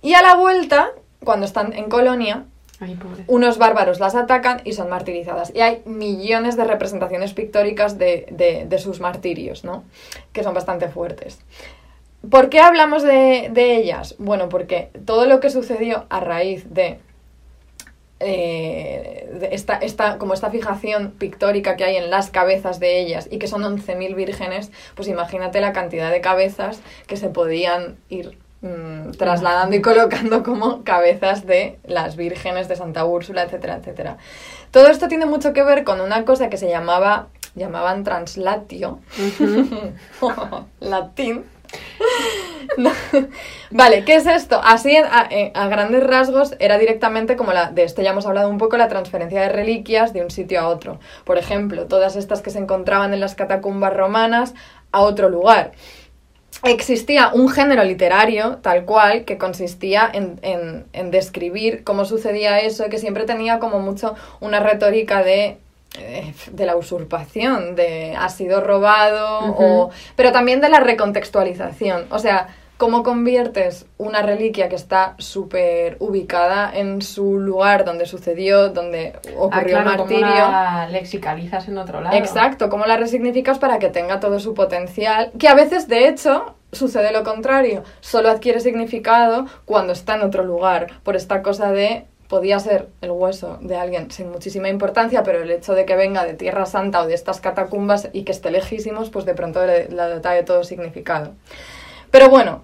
Y 0.02 0.14
a 0.14 0.22
la 0.22 0.36
vuelta, 0.36 0.90
cuando 1.24 1.46
están 1.46 1.74
en 1.74 1.90
Colonia, 1.90 2.46
Ay, 2.80 2.98
unos 3.28 3.58
bárbaros 3.60 4.00
las 4.00 4.16
atacan 4.16 4.62
y 4.64 4.74
son 4.74 4.90
martirizadas. 4.90 5.52
Y 5.54 5.62
hay 5.62 5.84
millones 5.86 6.58
de 6.58 6.64
representaciones 6.64 7.34
pictóricas 7.34 7.98
de, 8.00 8.26
de- 8.32 8.66
de 8.68 8.78
sus 8.80 9.00
martirios, 9.00 9.64
¿no? 9.64 9.84
Que 10.34 10.44
son 10.44 10.54
bastante 10.56 10.88
fuertes. 10.88 11.38
¿Por 12.30 12.50
qué 12.50 12.60
hablamos 12.60 13.04
de, 13.04 13.50
de 13.52 13.78
ellas? 13.78 14.16
Bueno, 14.20 14.48
porque 14.50 14.92
todo 15.06 15.26
lo 15.26 15.40
que 15.40 15.50
sucedió 15.50 16.06
a 16.10 16.20
raíz 16.20 16.72
de, 16.74 17.00
eh, 18.24 19.28
de 19.40 19.56
esta, 19.56 19.78
esta, 19.78 20.20
como 20.20 20.36
esta 20.36 20.52
fijación 20.52 21.12
pictórica 21.18 21.76
que 21.76 21.86
hay 21.86 21.96
en 21.96 22.12
las 22.12 22.30
cabezas 22.30 22.80
de 22.80 23.00
ellas 23.00 23.28
y 23.32 23.40
que 23.40 23.48
son 23.48 23.64
11.000 23.64 24.14
vírgenes, 24.14 24.72
pues 24.94 25.08
imagínate 25.08 25.60
la 25.60 25.74
cantidad 25.74 26.12
de 26.12 26.22
cabezas 26.22 26.82
que 27.08 27.18
se 27.18 27.30
podían 27.30 27.98
ir 28.10 28.38
mm, 28.62 29.14
trasladando 29.18 29.76
y 29.76 29.82
colocando 29.82 30.44
como 30.44 30.84
cabezas 30.84 31.48
de 31.48 31.80
las 31.84 32.16
vírgenes 32.16 32.68
de 32.68 32.76
Santa 32.76 33.06
Úrsula, 33.06 33.42
etcétera, 33.42 33.78
etcétera. 33.78 34.18
Todo 34.70 34.88
esto 34.90 35.08
tiene 35.08 35.26
mucho 35.26 35.52
que 35.52 35.64
ver 35.64 35.84
con 35.84 36.00
una 36.00 36.24
cosa 36.24 36.48
que 36.48 36.58
se 36.58 36.70
llamaba, 36.70 37.30
llamaban 37.56 38.04
translatio, 38.04 39.00
latín. 40.80 41.46
Vale, 43.72 44.04
¿qué 44.06 44.16
es 44.16 44.26
esto? 44.28 44.60
Así, 44.64 44.96
a, 44.98 45.68
grandes 45.68 46.04
rasgos, 46.04 46.56
era 46.60 46.78
directamente 46.78 47.36
como 47.36 47.54
la, 47.54 47.72
de 47.72 47.84
esto 47.84 48.02
ya 48.02 48.12
hemos 48.12 48.26
hablado 48.26 48.50
un 48.50 48.58
poco, 48.58 48.78
la 48.78 48.88
transferencia 48.88 49.42
de 49.42 49.50
reliquias 49.50 50.14
de 50.14 50.22
un 50.24 50.32
sitio 50.32 50.60
a 50.62 50.68
otro. 50.68 51.00
Por 51.26 51.38
ejemplo, 51.38 51.86
todas 51.88 52.16
estas 52.16 52.42
que 52.42 52.50
se 52.50 52.60
encontraban 52.60 53.14
en 53.14 53.20
las 53.20 53.36
catacumbas 53.36 53.94
romanas 53.94 54.54
a 54.92 55.02
otro 55.02 55.30
lugar. 55.30 55.72
Existía 56.64 57.30
un 57.34 57.50
género 57.50 57.84
literario, 57.84 58.58
tal 58.62 58.86
cual, 58.86 59.26
que 59.26 59.38
consistía 59.38 60.10
en, 60.14 60.38
en- 60.44 60.86
en 60.94 61.10
describir 61.12 61.84
cómo 61.84 62.06
sucedía 62.06 62.60
eso, 62.60 62.90
que 62.90 63.00
siempre 63.00 63.24
tenía 63.26 63.60
como 63.60 63.80
mucho 63.80 64.16
una 64.42 64.60
retórica 64.60 65.24
de, 65.24 65.58
de 65.94 66.66
la 66.66 66.76
usurpación, 66.76 67.76
de 67.76 68.16
ha 68.18 68.30
sido 68.30 68.62
robado, 68.62 69.40
o, 69.58 69.90
pero 70.16 70.32
también 70.32 70.62
de 70.62 70.70
la 70.70 70.80
recontextualización. 70.80 72.06
O 72.12 72.20
sea, 72.20 72.48
cómo 72.82 73.04
conviertes 73.04 73.86
una 74.00 74.24
reliquia 74.24 74.68
que 74.68 74.76
está 74.76 75.14
súper 75.20 75.98
ubicada 76.00 76.72
en 76.74 77.04
su 77.04 77.38
lugar 77.38 77.86
donde 77.86 78.08
sucedió, 78.08 78.70
donde 78.70 79.14
ocurrió 79.38 79.78
ah, 79.78 79.82
el 79.82 79.86
¿cómo 79.86 79.98
martirio. 79.98 80.26
la 80.26 80.88
lexicalizas 80.90 81.68
en 81.68 81.78
otro 81.78 82.02
lado. 82.02 82.18
Exacto, 82.18 82.70
cómo 82.70 82.88
la 82.88 82.98
resignificas 82.98 83.60
para 83.60 83.78
que 83.78 83.90
tenga 83.90 84.20
todo 84.20 84.40
su 84.40 84.56
potencial, 84.56 85.32
que 85.38 85.48
a 85.48 85.54
veces 85.54 85.88
de 85.88 86.08
hecho 86.08 86.56
sucede 86.72 87.12
lo 87.12 87.24
contrario, 87.24 87.84
solo 88.00 88.32
adquiere 88.32 88.60
significado 88.62 89.46
cuando 89.66 89.94
está 89.94 90.16
en 90.16 90.24
otro 90.24 90.44
lugar, 90.44 90.88
por 91.04 91.16
esta 91.16 91.44
cosa 91.44 91.72
de 91.72 92.08
podía 92.32 92.58
ser 92.60 92.88
el 93.02 93.12
hueso 93.12 93.60
de 93.62 93.76
alguien 93.76 94.10
sin 94.10 94.32
muchísima 94.32 94.70
importancia, 94.70 95.22
pero 95.22 95.44
el 95.44 95.52
hecho 95.52 95.74
de 95.76 95.86
que 95.86 95.96
venga 95.98 96.24
de 96.26 96.34
Tierra 96.34 96.66
Santa 96.66 97.02
o 97.02 97.06
de 97.06 97.14
estas 97.14 97.42
catacumbas 97.42 98.08
y 98.14 98.24
que 98.24 98.32
esté 98.32 98.50
lejísimos, 98.52 99.10
pues 99.12 99.26
de 99.26 99.36
pronto 99.36 99.64
le, 99.66 99.90
le 99.90 100.04
dota 100.04 100.32
de 100.32 100.44
todo 100.44 100.64
significado. 100.64 101.34
Pero 102.10 102.30
bueno, 102.30 102.64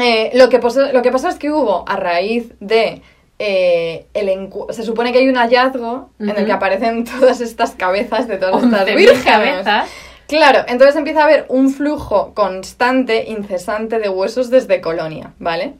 eh, 0.00 0.30
lo, 0.34 0.48
que 0.48 0.60
pos- 0.60 0.92
lo 0.92 1.02
que 1.02 1.10
pasa 1.10 1.28
es 1.28 1.34
que 1.36 1.50
hubo 1.50 1.84
a 1.88 1.96
raíz 1.96 2.52
de... 2.60 3.02
eh, 3.40 4.06
el 4.14 4.48
se 4.70 4.82
supone 4.84 5.12
que 5.12 5.18
hay 5.18 5.28
un 5.28 5.36
hallazgo 5.36 6.10
en 6.20 6.30
el 6.30 6.46
que 6.46 6.52
aparecen 6.52 7.04
todas 7.20 7.40
estas 7.40 7.72
cabezas 7.72 8.28
de 8.28 8.36
todas 8.38 8.62
estas 8.62 8.86
11.000 8.88 8.96
vírgenes. 8.96 9.24
cabezas. 9.24 9.88
Claro, 10.28 10.60
entonces 10.68 10.96
empieza 10.96 11.20
a 11.20 11.24
haber 11.24 11.44
un 11.48 11.68
flujo 11.70 12.32
constante, 12.32 13.24
incesante 13.28 13.98
de 13.98 14.08
huesos 14.08 14.48
desde 14.50 14.80
Colonia, 14.80 15.34
¿vale? 15.38 15.74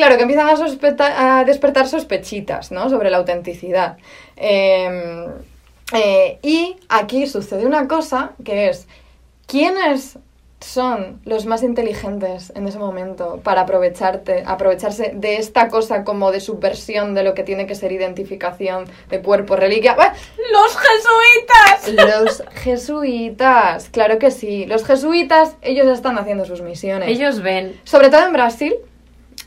Claro, 0.00 0.16
que 0.16 0.22
empiezan 0.22 0.48
a, 0.48 1.44
despertar 1.44 1.86
sospechitas, 1.86 2.72
¿no? 2.72 2.88
Sobre 2.88 3.10
la 3.10 3.18
autenticidad. 3.18 3.98
Eh, 4.34 5.26
eh, 5.92 6.38
y 6.40 6.76
aquí 6.88 7.26
sucede 7.26 7.66
una 7.66 7.86
cosa 7.86 8.32
que 8.42 8.70
es, 8.70 8.88
¿quiénes 9.46 10.18
son 10.60 11.20
los 11.26 11.44
más 11.44 11.62
inteligentes 11.62 12.50
en 12.56 12.66
ese 12.66 12.78
momento 12.78 13.40
para 13.44 13.60
aprovecharte, 13.60 14.42
aprovecharse 14.46 15.12
de 15.14 15.36
esta 15.36 15.68
cosa 15.68 16.02
como 16.02 16.32
de 16.32 16.40
subversión 16.40 17.14
de 17.14 17.22
lo 17.22 17.34
que 17.34 17.42
tiene 17.42 17.66
que 17.66 17.74
ser 17.74 17.92
identificación 17.92 18.86
de 19.10 19.20
cuerpo, 19.20 19.54
reliquia? 19.54 19.96
¡Bah! 19.96 20.14
¡Los 20.50 20.78
jesuitas! 20.78 22.06
Los 22.14 22.42
jesuitas, 22.62 23.90
claro 23.90 24.18
que 24.18 24.30
sí. 24.30 24.64
Los 24.64 24.86
jesuitas, 24.86 25.56
ellos 25.60 25.88
están 25.88 26.18
haciendo 26.18 26.46
sus 26.46 26.62
misiones. 26.62 27.10
Ellos 27.10 27.42
ven. 27.42 27.78
Sobre 27.84 28.08
todo 28.08 28.24
en 28.24 28.32
Brasil. 28.32 28.74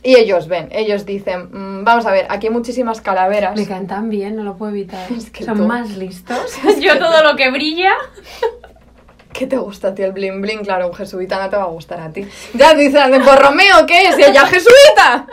Y 0.04 0.16
ellos 0.16 0.46
ven, 0.48 0.68
ellos 0.70 1.06
dicen, 1.06 1.48
"Mm, 1.50 1.82
vamos 1.84 2.04
a 2.06 2.12
ver, 2.12 2.26
aquí 2.28 2.46
hay 2.48 2.52
muchísimas 2.52 3.00
calaveras. 3.00 3.56
Me 3.58 3.66
cantan 3.66 4.10
bien, 4.10 4.36
no 4.36 4.44
lo 4.44 4.56
puedo 4.56 4.70
evitar. 4.70 5.10
Es 5.16 5.30
que 5.30 5.44
Son 5.44 5.56
tú- 5.56 5.66
más 5.66 5.96
listos. 5.96 6.38
Yo 6.80 6.98
todo 6.98 7.22
lo 7.22 7.34
que 7.36 7.50
brilla. 7.50 7.92
¿Qué 9.32 9.48
te 9.48 9.56
gusta 9.56 9.88
a 9.88 9.94
ti 9.96 10.02
el 10.02 10.12
bling 10.12 10.40
bling? 10.42 10.62
Claro, 10.62 10.86
un 10.86 10.94
jesuita 10.94 11.42
no 11.42 11.50
te 11.50 11.56
va 11.56 11.64
a 11.64 11.66
gustar 11.66 11.98
a 12.00 12.08
ti. 12.10 12.24
Ya 12.52 12.72
dicen, 12.74 13.20
¿por 13.24 13.36
Romeo 13.36 13.84
qué? 13.84 14.12
¿Si 14.14 14.22
ella 14.22 14.44
es 14.44 14.50
jesuita? 14.50 15.26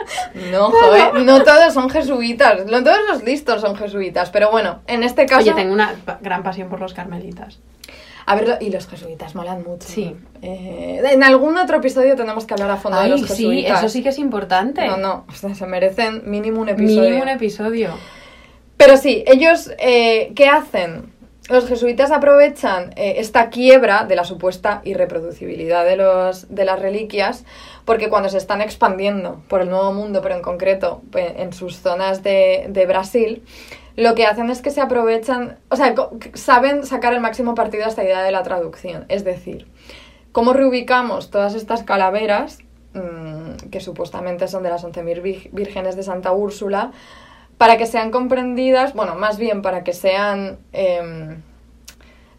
No, 0.50 0.70
joder, 0.72 1.14
no 1.22 1.44
todos 1.44 1.72
son 1.72 1.88
jesuitas. 1.88 2.66
No 2.66 2.82
todos 2.82 2.98
los 3.08 3.22
listos 3.22 3.60
son 3.60 3.76
jesuitas. 3.76 4.30
Pero 4.30 4.50
bueno, 4.50 4.80
en 4.88 5.04
este 5.04 5.24
caso... 5.26 5.42
Oye, 5.42 5.52
tengo 5.54 5.72
una 5.72 5.94
gran 6.20 6.42
pasión 6.42 6.68
por 6.68 6.80
los 6.80 6.94
carmelitas. 6.94 7.60
A 8.26 8.34
ver, 8.34 8.58
y 8.60 8.70
los 8.70 8.86
jesuitas 8.86 9.34
molan 9.34 9.62
mucho. 9.62 9.88
Sí. 9.88 10.14
Eh, 10.42 11.02
en 11.12 11.22
algún 11.22 11.56
otro 11.56 11.78
episodio 11.78 12.16
tenemos 12.16 12.44
que 12.44 12.54
hablar 12.54 12.70
a 12.70 12.76
fondo 12.76 13.00
de 13.00 13.08
los 13.08 13.20
sí, 13.22 13.26
jesuitas. 13.26 13.80
eso 13.80 13.88
sí 13.88 14.02
que 14.02 14.10
es 14.10 14.18
importante. 14.18 14.86
No, 14.86 14.96
no, 14.96 15.24
o 15.28 15.32
sea, 15.32 15.54
se 15.54 15.66
merecen 15.66 16.22
mínimo 16.24 16.60
un 16.60 16.68
episodio. 16.68 17.02
Mínimo 17.02 17.22
un 17.22 17.28
episodio. 17.28 17.90
Pero 18.76 18.96
sí, 18.96 19.24
ellos, 19.26 19.70
eh, 19.78 20.32
¿qué 20.34 20.48
hacen? 20.48 21.12
Los 21.48 21.68
jesuitas 21.68 22.12
aprovechan 22.12 22.92
eh, 22.96 23.14
esta 23.18 23.50
quiebra 23.50 24.04
de 24.04 24.14
la 24.14 24.24
supuesta 24.24 24.80
irreproducibilidad 24.84 25.84
de, 25.84 25.96
los, 25.96 26.54
de 26.54 26.64
las 26.64 26.78
reliquias 26.78 27.44
porque 27.84 28.08
cuando 28.08 28.28
se 28.28 28.38
están 28.38 28.60
expandiendo 28.60 29.42
por 29.48 29.60
el 29.60 29.68
Nuevo 29.68 29.92
Mundo, 29.92 30.20
pero 30.22 30.36
en 30.36 30.42
concreto 30.42 31.02
en 31.14 31.52
sus 31.52 31.78
zonas 31.78 32.22
de, 32.22 32.66
de 32.68 32.86
Brasil, 32.86 33.42
lo 33.96 34.14
que 34.14 34.26
hacen 34.26 34.50
es 34.50 34.62
que 34.62 34.70
se 34.70 34.80
aprovechan, 34.80 35.58
o 35.68 35.76
sea, 35.76 35.94
saben 36.34 36.86
sacar 36.86 37.12
el 37.12 37.20
máximo 37.20 37.54
partido 37.54 37.84
a 37.84 37.88
esta 37.88 38.02
idea 38.04 38.22
de 38.22 38.32
la 38.32 38.42
traducción. 38.42 39.04
Es 39.08 39.24
decir, 39.24 39.66
¿cómo 40.32 40.52
reubicamos 40.52 41.30
todas 41.30 41.54
estas 41.54 41.82
calaveras, 41.82 42.58
mm, 42.94 43.68
que 43.70 43.80
supuestamente 43.80 44.48
son 44.48 44.62
de 44.62 44.70
las 44.70 44.84
11.000 44.84 45.22
vir- 45.22 45.50
vírgenes 45.52 45.96
de 45.96 46.02
Santa 46.02 46.32
Úrsula, 46.32 46.92
para 47.58 47.76
que 47.76 47.86
sean 47.86 48.10
comprendidas, 48.10 48.92
bueno, 48.94 49.14
más 49.14 49.38
bien 49.38 49.62
para 49.62 49.84
que 49.84 49.92
sean, 49.92 50.58
em, 50.72 51.42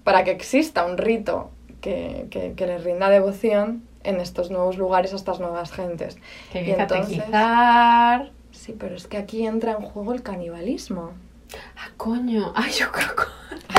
para 0.03 0.23
que 0.23 0.31
exista 0.31 0.85
un 0.85 0.97
rito 0.97 1.51
que, 1.81 2.27
que- 2.29 2.53
que 2.55 2.67
les 2.67 2.83
rinda 2.83 3.09
devoción 3.09 3.83
en 4.03 4.19
estos 4.19 4.51
nuevos 4.51 4.77
lugares 4.77 5.13
a 5.13 5.15
estas 5.15 5.39
nuevas 5.39 5.71
gentes. 5.71 6.17
Que 6.51 6.63
Y 6.63 6.71
entonces-. 6.71 7.17
Sí, 8.51 8.75
pero 8.77 8.95
es 8.95 9.07
que 9.07 9.17
aquí 9.17 9.45
entra 9.47 9.71
en 9.73 9.81
juego 9.81 10.13
el 10.13 10.21
canibalismo. 10.23 11.11
Ah, 11.77 11.89
coño. 11.97 12.51
Ay, 12.55 12.71
yo 12.71 12.91
creo 12.91 13.15
que... 13.15 13.23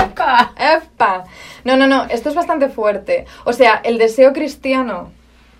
Epa. 0.03 0.53
¡Epa! 0.57 1.23
No, 1.63 1.77
no, 1.77 1.87
no, 1.87 2.03
esto 2.05 2.29
es 2.29 2.35
bastante 2.35 2.69
fuerte. 2.69 3.25
O 3.43 3.53
sea, 3.53 3.81
el 3.83 3.97
deseo 3.97 4.33
cristiano 4.33 5.11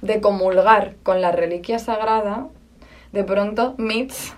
de 0.02 0.22
comulgar 0.22 0.96
con 1.04 1.22
la 1.22 1.32
reliquia 1.32 1.80
sagrada, 1.80 2.48
de 3.12 3.24
pronto 3.24 3.76
meets 3.78 4.34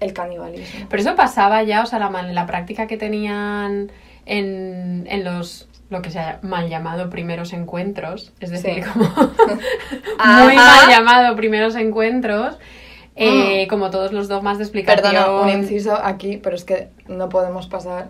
el 0.00 0.12
canibalismo. 0.12 0.86
Pero 0.88 1.02
eso 1.02 1.16
pasaba 1.16 1.62
ya, 1.62 1.82
o 1.82 1.86
sea, 1.86 1.98
la, 1.98 2.10
la 2.22 2.46
práctica 2.46 2.86
que 2.86 2.96
tenían 2.96 3.90
en, 4.26 5.06
en 5.08 5.24
los 5.24 5.68
lo 5.90 6.02
que 6.02 6.10
se 6.10 6.18
ha 6.18 6.38
mal 6.42 6.68
llamado 6.68 7.08
primeros 7.08 7.54
encuentros, 7.54 8.32
es 8.40 8.50
decir, 8.50 8.84
Sí. 8.84 8.90
como 8.92 9.06
Ajá. 10.18 10.44
muy 10.44 10.54
mal 10.54 10.88
llamado 10.90 11.34
primeros 11.34 11.76
encuentros, 11.76 12.58
eh, 13.18 13.66
como 13.68 13.90
todos 13.90 14.12
los 14.12 14.28
dogmas 14.28 14.58
de 14.58 14.64
explicación. 14.64 15.12
Perdona, 15.12 15.40
un 15.42 15.48
inciso 15.50 15.94
aquí, 15.94 16.36
pero 16.36 16.56
es 16.56 16.64
que 16.64 16.88
no 17.06 17.28
podemos 17.28 17.66
pasar 17.66 18.08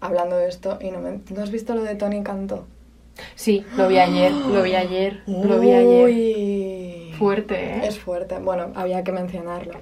hablando 0.00 0.36
de 0.36 0.48
esto 0.48 0.78
y 0.80 0.90
no 0.90 1.00
me... 1.00 1.20
¿No 1.34 1.42
has 1.42 1.50
visto 1.50 1.74
lo 1.74 1.82
de 1.82 1.94
Tony 1.94 2.22
Cantó? 2.22 2.66
Sí, 3.34 3.64
lo 3.76 3.88
vi 3.88 3.98
ayer, 3.98 4.32
lo 4.32 4.62
vi 4.62 4.74
ayer, 4.74 5.22
lo 5.26 5.58
vi 5.58 5.72
ayer. 5.72 6.04
Uy. 6.04 7.14
Fuerte, 7.18 7.54
¿eh? 7.54 7.80
Es 7.86 7.98
fuerte. 7.98 8.38
Bueno, 8.38 8.72
había 8.74 9.04
que 9.04 9.12
mencionarlo. 9.12 9.74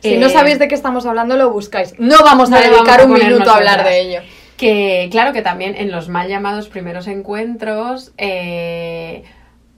Si 0.00 0.14
Eh, 0.14 0.18
no 0.18 0.28
sabéis 0.28 0.58
de 0.58 0.68
qué 0.68 0.74
estamos 0.74 1.06
hablando, 1.06 1.36
lo 1.36 1.50
buscáis. 1.50 1.98
No 1.98 2.16
vamos 2.24 2.50
a 2.50 2.56
No 2.56 2.60
dedicar 2.60 3.00
vamos 3.00 3.20
a 3.20 3.22
un 3.22 3.28
minuto 3.28 3.50
a 3.50 3.56
hablar 3.56 3.84
de 3.84 4.00
ello. 4.00 4.20
Que 4.56 5.08
claro 5.10 5.32
que 5.32 5.42
también 5.42 5.74
en 5.76 5.90
los 5.90 6.08
mal 6.08 6.28
llamados 6.28 6.68
primeros 6.68 7.06
encuentros, 7.06 8.12
eh, 8.18 9.22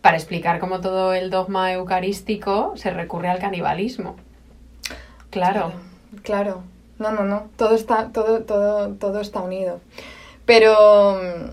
para 0.01 0.16
explicar 0.16 0.59
cómo 0.59 0.81
todo 0.81 1.15
el 1.15 1.31
dogma 1.31 1.73
eucarístico 1.73 2.73
se 2.77 2.91
recurre 2.91 3.29
al 3.29 3.39
canibalismo. 3.39 4.16
Claro. 5.33 5.73
Claro. 6.23 6.63
No, 6.99 7.11
no, 7.11 7.25
no. 7.25 7.49
Todo 7.57 7.75
está, 7.75 8.11
todo, 8.13 8.43
todo, 8.45 8.91
todo 8.91 9.21
está 9.21 9.41
unido. 9.41 9.81
Pero 10.47 11.19
mm, 11.21 11.51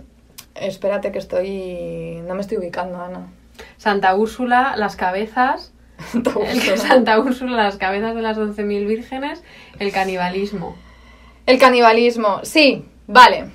espérate 0.56 1.12
que 1.12 1.18
estoy. 1.18 2.22
No 2.28 2.36
me 2.36 2.42
estoy 2.42 2.58
ubicando, 2.58 3.02
Ana. 3.02 3.28
Santa 3.78 4.14
Úrsula, 4.16 4.76
las 4.78 4.96
cabezas. 4.96 5.72
el- 6.14 6.62
Santa 6.78 7.20
Úrsula, 7.20 7.56
las 7.64 7.78
cabezas 7.78 8.14
de 8.14 8.22
las 8.22 8.38
11.000 8.38 8.86
vírgenes, 8.86 9.44
el 9.80 9.92
canibalismo. 9.92 10.76
El 11.46 11.58
canibalismo, 11.58 12.42
sí, 12.44 12.86
vale. 13.08 13.50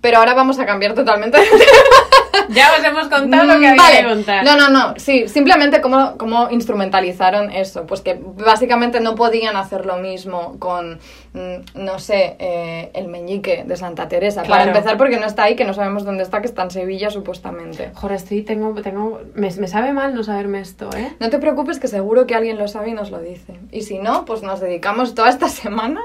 Pero 0.00 0.18
ahora 0.18 0.34
vamos 0.34 0.58
a 0.58 0.66
cambiar 0.66 0.94
totalmente 0.94 1.38
de 1.38 1.46
Ya 2.50 2.72
os 2.78 2.84
hemos 2.84 3.08
contado 3.08 3.44
lo 3.44 3.52
que 3.54 3.58
Mm, 3.58 3.70
había 3.70 3.74
vale. 3.76 3.96
que 3.98 4.04
contar. 4.04 4.44
No, 4.44 4.56
no, 4.56 4.68
no. 4.68 4.94
Sí, 4.96 5.28
simplemente 5.28 5.80
cómo, 5.80 6.16
cómo 6.18 6.48
instrumentalizaron 6.50 7.50
eso. 7.50 7.86
Pues 7.86 8.00
que 8.00 8.18
básicamente 8.22 9.00
no 9.00 9.14
podían 9.14 9.56
hacer 9.56 9.86
lo 9.86 9.96
mismo 9.96 10.56
con, 10.58 10.98
mm, 11.32 11.54
no 11.74 11.98
sé, 11.98 12.36
eh, 12.38 12.90
el 12.94 13.08
meñique 13.08 13.64
de 13.66 13.76
Santa 13.76 14.08
Teresa. 14.08 14.42
Para 14.42 14.64
empezar, 14.64 14.96
porque 14.96 15.18
no 15.18 15.26
está 15.26 15.44
ahí, 15.44 15.56
que 15.56 15.64
no 15.64 15.74
sabemos 15.74 16.04
dónde 16.04 16.22
está, 16.22 16.40
que 16.40 16.46
está 16.46 16.62
en 16.62 16.70
Sevilla 16.70 17.10
supuestamente. 17.10 17.90
Joder, 17.94 18.16
estoy, 18.16 18.42
tengo, 18.42 18.74
tengo, 18.82 19.20
me, 19.34 19.50
me 19.50 19.68
sabe 19.68 19.92
mal 19.92 20.14
no 20.14 20.22
saberme 20.22 20.60
esto, 20.60 20.90
¿eh? 20.96 21.14
No 21.20 21.30
te 21.30 21.38
preocupes, 21.38 21.78
que 21.78 21.88
seguro 21.88 22.26
que 22.26 22.34
alguien 22.34 22.58
lo 22.58 22.68
sabe 22.68 22.90
y 22.90 22.94
nos 22.94 23.10
lo 23.10 23.18
dice. 23.20 23.54
Y 23.72 23.82
si 23.82 23.98
no, 23.98 24.24
pues 24.24 24.42
nos 24.42 24.60
dedicamos 24.60 25.14
toda 25.14 25.28
esta 25.30 25.48
semana. 25.62 26.00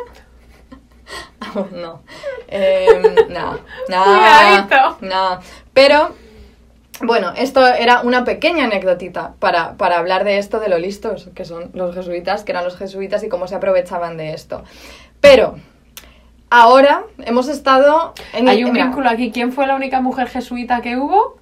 No. 1.71 2.01
Em, 2.47 3.01
no, 3.29 3.59
no. 3.89 4.67
No. 5.01 5.39
Pero, 5.73 6.13
bueno, 7.01 7.33
esto 7.35 7.65
era 7.65 8.01
una 8.01 8.23
pequeña 8.23 8.65
anecdotita 8.65 9.33
para, 9.39 9.75
para 9.77 9.97
hablar 9.97 10.23
de 10.23 10.37
esto, 10.37 10.59
de 10.59 10.69
lo 10.69 10.77
listos 10.77 11.29
que 11.33 11.45
son 11.45 11.71
los 11.73 11.95
jesuitas, 11.95 12.43
que 12.43 12.51
eran 12.51 12.63
los 12.63 12.77
jesuitas 12.77 13.23
y 13.23 13.29
cómo 13.29 13.47
se 13.47 13.55
aprovechaban 13.55 14.17
de 14.17 14.33
esto. 14.33 14.63
Pero, 15.21 15.55
ahora 16.49 17.03
hemos 17.19 17.47
estado 17.47 18.13
en 18.33 18.47
Hay 18.47 18.63
un 18.63 18.73
mira, 18.73 18.85
vínculo 18.85 19.09
aquí. 19.09 19.31
¿Quién 19.31 19.51
fue 19.51 19.65
la 19.67 19.75
única 19.75 20.01
mujer 20.01 20.27
jesuita 20.27 20.81
que 20.81 20.97
hubo? 20.97 21.38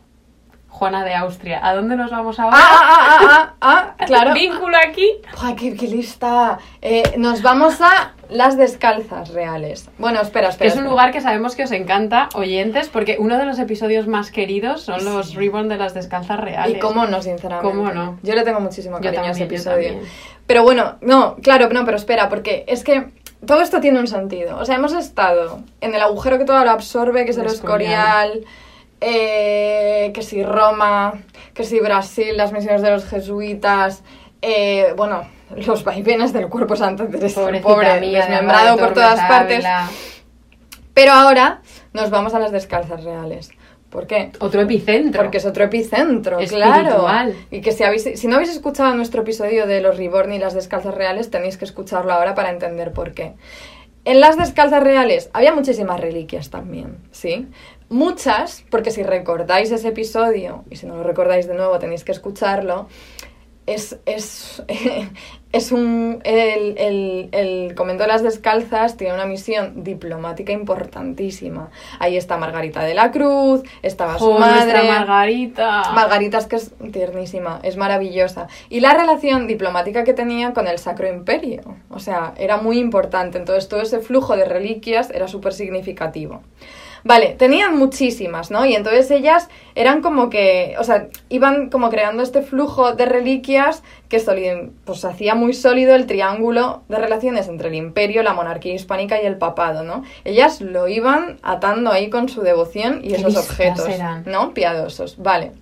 Juana 0.78 1.04
de 1.04 1.16
Austria. 1.16 1.60
¿A 1.66 1.74
dónde 1.74 1.96
nos 1.96 2.12
vamos 2.12 2.40
ahora? 2.40 2.56
Ah, 2.60 2.80
ah, 2.82 2.88
ah, 2.90 3.18
ah, 3.22 3.54
ah, 3.62 3.96
ah, 4.00 4.06
claro. 4.06 4.34
Vínculo 4.34 4.78
aquí. 4.78 5.10
Buah, 5.42 5.56
qué, 5.56 5.76
qué 5.76 5.88
lista! 5.88 6.60
Eh, 6.82 7.16
nos 7.18 7.42
vamos 7.42 7.82
a 7.82 8.14
las 8.30 8.58
descalzas 8.58 9.30
reales. 9.30 9.90
Bueno, 9.98 10.22
espera, 10.22 10.48
Que 10.48 10.52
espera. 10.52 10.68
es 10.68 10.74
un 10.76 10.80
espera. 10.82 10.92
lugar 10.92 11.12
que 11.12 11.22
sabemos 11.22 11.56
que 11.56 11.64
os 11.64 11.72
encanta, 11.72 12.30
oyentes, 12.36 12.90
porque 12.90 13.18
uno 13.20 13.38
de 13.38 13.46
los 13.46 13.58
episodios 13.58 14.08
más 14.08 14.32
queridos 14.32 14.82
son 14.84 15.04
los 15.04 15.34
Reborn 15.34 15.68
de 15.70 15.78
las 15.78 15.94
descalzas 15.94 16.40
reales. 16.40 16.78
Y 16.78 16.80
cómo 16.80 17.06
no, 17.08 17.22
sinceramente. 17.22 17.68
¿Cómo 17.76 17.92
no? 17.92 18.20
Yo 18.24 18.36
le 18.36 18.44
tengo 18.44 18.60
muchísimo 18.60 18.98
cariño 18.98 19.24
a 19.24 19.32
ese 19.32 19.40
también, 19.42 19.48
episodio. 19.48 19.88
también. 19.94 20.12
Pero 20.46 20.64
bueno, 20.64 20.96
no, 21.02 21.36
claro, 21.42 21.70
no, 21.70 21.86
pero 21.86 21.98
espera, 21.98 22.30
porque 22.30 22.66
es 22.68 22.84
que 22.84 23.12
todo 23.46 23.62
esto 23.62 23.80
tiene 23.80 24.00
un 24.00 24.08
sentido. 24.08 24.58
O 24.58 24.66
sea, 24.66 24.76
hemos 24.76 24.94
estado 24.94 25.60
en 25.82 25.96
el 25.96 26.02
agujero 26.02 26.38
que 26.38 26.46
todo 26.46 26.64
lo 26.64 26.72
absorbe, 26.72 27.24
que 27.26 27.32
es 27.32 27.38
el 27.38 27.46
El 27.46 27.52
Escorial, 27.54 28.46
eh, 29.02 30.12
que 30.14 30.22
si 30.22 30.44
Roma, 30.44 31.14
que 31.54 31.64
si 31.64 31.80
Brasil, 31.80 32.36
las 32.36 32.52
misiones 32.52 32.82
de 32.82 32.92
los 32.92 33.06
jesuitas, 33.06 34.04
eh, 34.42 34.94
bueno, 34.96 35.28
los 35.56 35.84
vaivenes 35.84 36.34
del 36.34 36.48
cuerpo 36.50 36.76
Santa 36.76 37.08
Teresa, 37.08 37.42
Pobrecita 37.42 37.68
pobre, 37.68 38.00
mía, 38.00 38.26
de 38.26 38.32
desmembrado 38.32 38.76
de 38.76 38.84
por 38.84 38.94
todas 38.94 39.20
partes. 39.28 39.66
Pero 40.94 41.14
ahora 41.14 41.62
nos 41.94 42.10
vamos 42.10 42.34
a 42.34 42.40
las 42.40 42.52
descalzas 42.52 43.04
reales. 43.04 43.52
¿Por 43.90 44.06
qué? 44.06 44.32
Otro 44.40 44.62
epicentro. 44.62 45.22
Porque 45.22 45.38
es 45.38 45.46
otro 45.46 45.64
epicentro, 45.64 46.40
Espiritual. 46.40 46.84
claro. 46.84 47.34
Y 47.52 47.62
que 47.62 47.72
si, 47.72 47.84
habéis, 47.84 48.04
si 48.16 48.28
no 48.28 48.36
habéis 48.36 48.52
escuchado 48.52 48.94
nuestro 48.96 49.22
episodio 49.22 49.66
de 49.66 49.80
los 49.80 49.98
Reborn 49.98 50.34
y 50.34 50.40
las 50.40 50.54
descalzas 50.54 50.94
reales, 50.94 51.32
tenéis 51.32 51.58
que 51.58 51.66
escucharlo 51.66 52.12
ahora 52.12 52.36
para 52.36 52.50
entender 52.50 52.92
por 52.92 53.14
qué. 53.14 53.36
En 54.04 54.20
las 54.20 54.38
descalzas 54.38 54.84
reales 54.84 55.30
había 55.34 55.54
muchísimas 55.54 56.00
reliquias 56.00 56.50
también, 56.50 56.98
¿sí? 57.12 57.48
Muchas, 57.90 58.66
porque 58.70 58.92
si 58.92 59.04
recordáis 59.04 59.72
ese 59.72 59.90
episodio, 59.90 60.66
y 60.70 60.76
si 60.76 60.86
no 60.86 60.96
lo 60.96 61.04
recordáis 61.04 61.48
de 61.48 61.54
nuevo 61.54 61.80
tenéis 61.80 62.04
que 62.04 62.12
escucharlo, 62.12 62.88
es, 63.68 63.98
es, 64.06 64.64
es 65.52 65.72
un... 65.72 66.22
El, 66.24 66.78
el, 66.78 67.30
el 67.34 67.76
convento 67.76 68.04
de 68.04 68.10
las 68.10 68.24
descalzas 68.24 68.98
tiene 68.98 69.14
una 69.14 69.26
misión 69.26 69.84
diplomática 69.84 70.52
importantísima. 70.52 71.70
Ahí 72.00 72.18
está 72.18 72.38
Margarita 72.38 72.84
de 72.84 72.94
la 72.94 73.12
Cruz, 73.12 73.62
estaba 73.84 74.18
su 74.18 74.32
madre... 74.34 74.88
Margarita. 74.88 75.92
Margarita 75.92 76.40
es 76.40 76.48
que 76.48 76.56
es 76.56 76.72
tiernísima, 76.92 77.60
es 77.62 77.78
maravillosa. 77.78 78.48
Y 78.70 78.80
la 78.80 78.94
relación 78.94 79.48
diplomática 79.48 80.04
que 80.04 80.14
tenía 80.14 80.54
con 80.54 80.68
el 80.68 80.80
Sacro 80.80 81.08
Imperio. 81.08 81.62
O 81.90 82.00
sea, 82.00 82.34
era 82.38 82.58
muy 82.58 82.80
importante. 82.80 83.38
Entonces 83.38 83.68
todo 83.68 83.82
ese 83.82 84.00
flujo 84.00 84.36
de 84.38 84.46
reliquias 84.46 85.10
era 85.10 85.28
súper 85.28 85.54
significativo. 85.54 86.42
Vale, 87.08 87.36
tenían 87.38 87.78
muchísimas, 87.78 88.52
¿no? 88.52 88.66
Y 88.66 88.76
entonces 88.76 89.10
ellas 89.12 89.48
eran 89.76 90.02
como 90.02 90.30
que, 90.30 90.76
o 90.78 90.84
sea, 90.84 91.08
iban 91.30 91.70
como 91.70 91.90
creando 91.90 92.22
este 92.22 92.42
flujo 92.42 92.96
de 92.96 93.06
reliquias 93.06 93.82
que 94.10 94.22
pues 94.84 95.06
hacía 95.06 95.34
muy 95.34 95.54
sólido 95.54 95.96
el 95.96 96.06
triángulo 96.06 96.84
de 96.90 96.98
relaciones 96.98 97.48
entre 97.48 97.70
el 97.70 97.76
imperio, 97.76 98.24
la 98.24 98.34
monarquía 98.34 98.74
hispánica 98.74 99.22
y 99.22 99.26
el 99.26 99.38
papado, 99.38 99.84
¿no? 99.84 100.04
Ellas 100.26 100.60
lo 100.60 100.90
iban 100.90 101.40
atando 101.44 101.94
ahí 101.94 102.10
con 102.10 102.28
su 102.28 102.42
devoción 102.42 103.00
y 103.02 103.14
esos 103.14 103.38
objetos, 103.38 103.88
eran. 103.88 104.24
¿no? 104.26 104.54
Piadosos, 104.54 105.18
vale. 105.18 105.54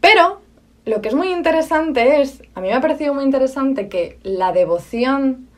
Pero 0.00 0.40
lo 0.86 1.00
que 1.00 1.08
es 1.08 1.14
muy 1.14 1.30
interesante 1.30 2.20
es, 2.20 2.42
a 2.56 2.60
mí 2.60 2.66
me 2.66 2.74
ha 2.74 2.80
parecido 2.80 3.14
muy 3.14 3.22
interesante 3.22 3.88
que 3.88 4.18
la 4.24 4.50
devoción 4.50 5.48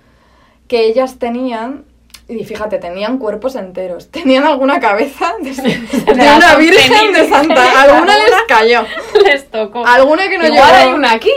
que 0.69 0.85
ellas 0.85 1.19
tenían, 1.19 1.87
y 2.31 2.45
fíjate, 2.45 2.79
tenían 2.79 3.19
cuerpos 3.19 3.57
enteros, 3.57 4.11
tenían 4.11 4.45
alguna 4.45 4.79
cabeza 4.81 5.35
de, 5.41 5.51
de 5.53 6.13
una 6.37 6.55
virgen 6.57 7.13
de 7.13 7.27
11.000 7.27 7.29
Santa, 7.29 7.83
alguna 7.83 8.17
les 8.17 8.33
cayó, 8.49 8.85
Les 9.25 9.51
tocó. 9.51 9.85
alguna 9.87 10.29
que 10.29 10.39
no 10.39 10.47
Igual 10.47 10.61
llegó. 10.73 10.75
hay 10.91 10.93
una 10.95 11.13
aquí. 11.13 11.33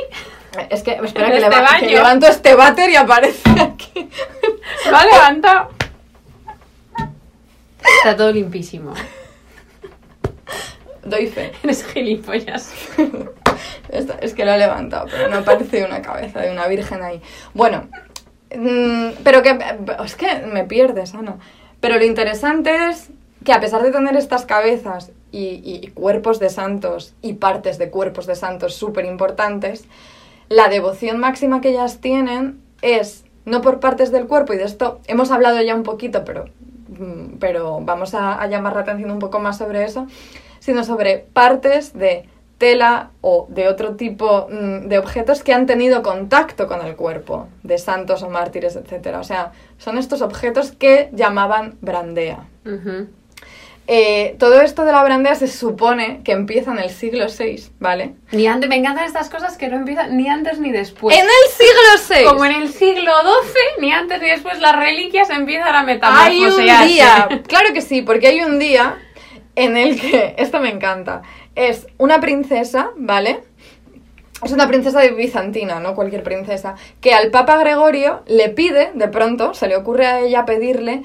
Es 0.69 0.83
que, 0.83 0.91
espera, 1.03 1.31
que, 1.31 1.37
este 1.37 1.49
leva- 1.49 1.65
que 1.79 1.85
baño. 1.85 1.87
levanto 1.97 2.27
este 2.27 2.53
váter 2.53 2.89
y 2.91 2.95
aparece 2.95 3.41
aquí. 3.59 4.07
Lo 4.89 4.95
ha 4.97 5.05
levantado. 5.05 5.69
Está 7.97 8.15
todo 8.15 8.31
limpísimo. 8.31 8.93
Doy 11.03 11.27
fe. 11.27 11.51
Eres 11.63 11.83
gilipollas. 11.85 12.71
Es 14.21 14.33
que 14.33 14.45
lo 14.45 14.51
he 14.53 14.57
levantado, 14.57 15.07
pero 15.11 15.27
no 15.27 15.43
parece 15.43 15.83
una 15.83 16.01
cabeza 16.01 16.39
de 16.41 16.51
una 16.51 16.67
virgen 16.67 17.01
ahí. 17.03 17.21
Bueno, 17.53 17.89
pero 19.23 19.41
que 19.41 19.57
es 20.05 20.15
que 20.15 20.45
me 20.51 20.63
pierdes, 20.63 21.13
Ana. 21.15 21.37
Pero 21.79 21.97
lo 21.97 22.05
interesante 22.05 22.89
es 22.89 23.09
que 23.43 23.51
a 23.53 23.59
pesar 23.59 23.83
de 23.83 23.91
tener 23.91 24.15
estas 24.15 24.45
cabezas 24.45 25.11
y, 25.31 25.61
y- 25.63 25.87
cuerpos 25.93 26.39
de 26.39 26.49
santos 26.49 27.13
y 27.21 27.33
partes 27.33 27.77
de 27.77 27.89
cuerpos 27.89 28.25
de 28.25 28.35
santos 28.35 28.75
súper 28.75 29.05
importantes, 29.05 29.85
la 30.49 30.69
devoción 30.69 31.19
máxima 31.19 31.59
que 31.59 31.69
ellas 31.69 31.99
tienen 31.99 32.61
es 32.81 33.25
no 33.45 33.61
por 33.61 33.79
partes 33.79 34.11
del 34.11 34.27
cuerpo, 34.27 34.53
y 34.53 34.57
de 34.57 34.63
esto 34.63 35.01
hemos 35.07 35.31
hablado 35.31 35.61
ya 35.61 35.75
un 35.75 35.83
poquito, 35.83 36.23
pero, 36.23 36.45
mm, 36.97 37.37
pero 37.39 37.79
vamos 37.81 38.13
a 38.13 38.45
llamar 38.47 38.75
la 38.75 38.81
atención 38.81 39.11
un 39.11 39.19
poco 39.19 39.39
más 39.39 39.57
sobre 39.57 39.83
eso, 39.83 40.07
sino 40.59 40.85
sobre 40.85 41.17
partes 41.17 41.93
de 41.93 42.29
tela 42.63 43.09
o 43.19 43.45
de 43.49 43.67
otro 43.67 43.97
tipo 43.97 44.47
mm, 44.49 44.87
de 44.87 44.97
objetos 44.97 45.43
que 45.43 45.51
han 45.51 45.65
tenido 45.65 46.01
contacto 46.01 46.65
con 46.65 46.79
el 46.85 46.95
cuerpo, 46.95 47.49
de 47.61 47.77
santos 47.77 48.23
o 48.23 48.29
mártires, 48.29 48.77
etc. 48.77 49.17
O 49.19 49.25
sea, 49.25 49.51
son 49.77 49.97
estos 49.97 50.21
objetos 50.21 50.71
que 50.71 51.09
llamaban 51.11 51.75
brandea. 51.81 52.45
Eh, 53.85 54.37
todo 54.39 54.61
esto 54.61 54.85
de 54.85 54.93
la 54.93 55.03
brandea 55.03 55.35
se 55.35 55.49
supone 55.49 56.21
que 56.23 56.31
empieza 56.31 56.71
en 56.71 56.79
el 56.79 56.89
siglo 56.89 57.25
VI, 57.27 57.65
¿vale? 57.79 58.13
Ni 58.31 58.47
antes, 58.47 58.69
me 58.69 58.77
encantan 58.77 59.03
estas 59.03 59.29
cosas 59.29 59.57
que 59.57 59.67
no 59.67 59.75
empiezan 59.75 60.15
ni 60.15 60.29
antes 60.29 60.57
ni 60.57 60.71
después. 60.71 61.17
en 61.17 61.25
el 61.25 61.45
siglo 61.51 62.15
VI. 62.15 62.23
Como 62.29 62.45
en 62.45 62.61
el 62.61 62.69
siglo 62.71 63.11
XII, 63.11 63.81
ni 63.81 63.91
antes 63.91 64.21
ni 64.21 64.29
después 64.29 64.61
las 64.61 64.77
reliquias 64.77 65.29
empiezan 65.31 65.75
a 65.75 65.79
Hay 65.79 65.81
un 65.81 65.85
metamorfosearse. 65.85 66.87
día, 66.87 67.27
claro 67.45 67.73
que 67.73 67.81
sí, 67.81 68.01
porque 68.03 68.27
hay 68.27 68.39
un 68.39 68.57
día 68.57 68.99
en 69.55 69.77
el 69.77 69.99
que, 69.99 70.35
esto 70.37 70.59
me 70.59 70.69
encanta, 70.69 71.21
es 71.55 71.87
una 71.97 72.19
princesa, 72.19 72.91
¿vale? 72.97 73.43
Es 74.43 74.51
una 74.51 74.67
princesa 74.67 74.99
de 74.99 75.11
bizantina, 75.11 75.79
no 75.79 75.95
cualquier 75.95 76.23
princesa, 76.23 76.75
que 76.99 77.13
al 77.13 77.29
Papa 77.31 77.57
Gregorio 77.57 78.23
le 78.27 78.49
pide, 78.49 78.91
de 78.93 79.07
pronto, 79.07 79.53
se 79.53 79.67
le 79.67 79.77
ocurre 79.77 80.05
a 80.05 80.19
ella 80.19 80.45
pedirle 80.45 81.03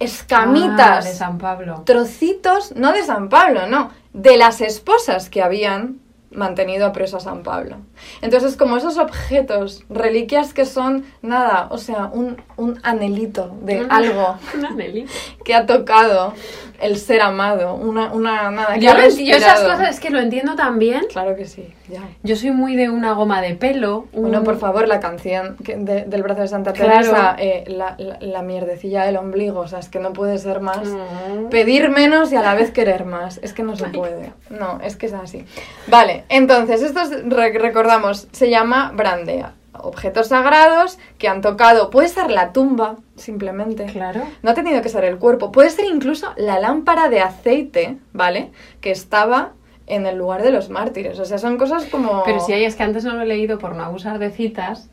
escamitas, 0.00 1.04
Ah, 1.06 1.08
de 1.08 1.14
San 1.14 1.38
Pablo. 1.38 1.82
trocitos, 1.84 2.74
no 2.74 2.92
de 2.92 3.02
San 3.04 3.28
Pablo, 3.28 3.66
no, 3.68 3.90
de 4.12 4.36
las 4.36 4.60
esposas 4.60 5.30
que 5.30 5.42
habían 5.42 6.00
mantenido 6.32 6.92
preso 6.92 7.16
a 7.16 7.20
San 7.20 7.42
Pablo. 7.42 7.76
Entonces, 8.22 8.56
como 8.56 8.76
esos 8.76 8.98
objetos, 8.98 9.84
reliquias 9.90 10.54
que 10.54 10.64
son 10.64 11.04
nada, 11.22 11.68
o 11.70 11.78
sea, 11.78 12.06
un, 12.12 12.40
un 12.56 12.78
anhelito 12.82 13.54
de 13.62 13.80
algo 13.90 14.36
Una 14.56 14.70
Nelly. 14.70 15.06
que 15.44 15.54
ha 15.54 15.66
tocado 15.66 16.32
el 16.80 16.96
ser 16.96 17.20
amado, 17.20 17.74
una, 17.74 18.12
una 18.12 18.50
nada, 18.50 18.74
que 18.74 18.80
Yo, 18.80 18.92
yo 18.94 19.36
esas 19.36 19.60
cosas 19.60 19.90
es 19.90 20.00
que 20.00 20.10
lo 20.10 20.18
entiendo 20.18 20.54
también. 20.56 21.02
Claro 21.10 21.36
que 21.36 21.44
sí, 21.46 21.72
ya. 21.88 22.02
Yo 22.22 22.36
soy 22.36 22.50
muy 22.50 22.76
de 22.76 22.88
una 22.90 23.12
goma 23.12 23.40
de 23.42 23.54
pelo. 23.54 24.06
un- 24.12 24.22
Bueno, 24.22 24.42
por 24.44 24.58
favor, 24.58 24.88
la 24.88 25.00
canción 25.00 25.56
que- 25.64 25.76
de- 25.76 26.04
del 26.04 26.22
brazo 26.22 26.40
de 26.42 26.48
Santa 26.48 26.72
Claro. 26.72 26.90
Teresa, 26.92 27.36
eh, 27.38 27.64
la, 27.66 27.94
la- 27.98 28.18
la 28.20 28.42
mierdecilla 28.42 29.04
del 29.04 29.16
ombligo, 29.16 29.60
o 29.60 29.68
sea, 29.68 29.78
es 29.78 29.88
que 29.88 29.98
no 30.00 30.12
puede 30.12 30.38
ser 30.38 30.60
más. 30.60 30.86
Mm. 30.88 31.48
Pedir 31.50 31.90
menos 31.90 32.32
y 32.32 32.36
a 32.36 32.42
la 32.42 32.54
vez 32.54 32.70
querer 32.70 33.04
más. 33.04 33.38
Es 33.42 33.52
que 33.52 33.62
no 33.62 33.76
se 33.76 33.86
puede. 33.88 34.32
No, 34.50 34.78
es 34.82 34.96
que 34.96 35.06
es 35.06 35.12
así. 35.12 35.44
Vale, 35.86 36.24
entonces, 36.28 36.82
esto 36.82 37.00
es- 37.00 37.10
re- 37.28 37.58
recordamos, 37.58 38.28
se 38.32 38.48
llama 38.50 38.92
brandea. 38.94 39.54
Objetos 39.82 40.28
sagrados 40.28 40.98
que 41.18 41.28
han 41.28 41.40
tocado, 41.40 41.90
puede 41.90 42.08
ser 42.08 42.30
la 42.30 42.52
tumba, 42.52 42.96
simplemente. 43.16 43.86
Claro. 43.86 44.22
No 44.42 44.50
ha 44.50 44.54
tenido 44.54 44.82
que 44.82 44.88
ser 44.88 45.04
el 45.04 45.18
cuerpo, 45.18 45.52
puede 45.52 45.70
ser 45.70 45.86
incluso 45.86 46.32
la 46.36 46.58
lámpara 46.58 47.08
de 47.08 47.20
aceite, 47.20 47.98
¿vale? 48.12 48.50
Que 48.80 48.90
estaba 48.90 49.52
en 49.86 50.06
el 50.06 50.16
lugar 50.16 50.42
de 50.42 50.52
los 50.52 50.70
mártires. 50.70 51.18
O 51.18 51.24
sea, 51.24 51.38
son 51.38 51.58
cosas 51.58 51.86
como... 51.86 52.22
Pero 52.24 52.40
si 52.40 52.52
hay, 52.52 52.64
es 52.64 52.76
que 52.76 52.84
antes 52.84 53.04
no 53.04 53.14
lo 53.14 53.22
he 53.22 53.26
leído 53.26 53.58
por 53.58 53.74
no 53.74 53.82
abusar 53.82 54.18
de 54.18 54.30
citas, 54.30 54.88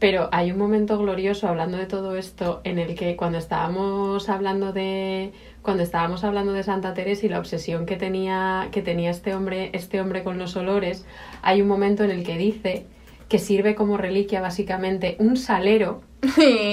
pero 0.00 0.30
hay 0.32 0.50
un 0.50 0.58
momento 0.58 0.98
glorioso 0.98 1.46
hablando 1.46 1.76
de 1.76 1.86
todo 1.86 2.16
esto 2.16 2.62
en 2.64 2.78
el 2.78 2.94
que 2.94 3.16
cuando 3.16 3.38
estábamos 3.38 4.28
hablando 4.28 4.72
de 4.72 5.32
cuando 5.62 5.82
estábamos 5.82 6.24
hablando 6.24 6.54
de 6.54 6.62
Santa 6.62 6.94
Teresa 6.94 7.26
y 7.26 7.28
la 7.28 7.38
obsesión 7.38 7.84
que 7.84 7.96
tenía 7.96 8.68
que 8.72 8.80
tenía 8.80 9.10
este 9.10 9.34
hombre 9.34 9.68
este 9.74 10.00
hombre 10.00 10.24
con 10.24 10.38
los 10.38 10.56
olores, 10.56 11.04
hay 11.42 11.60
un 11.60 11.68
momento 11.68 12.02
en 12.02 12.10
el 12.10 12.24
que 12.24 12.38
dice 12.38 12.86
que 13.30 13.38
sirve 13.38 13.74
como 13.74 13.96
reliquia 13.96 14.42
básicamente 14.42 15.16
un 15.18 15.38
salero 15.38 16.02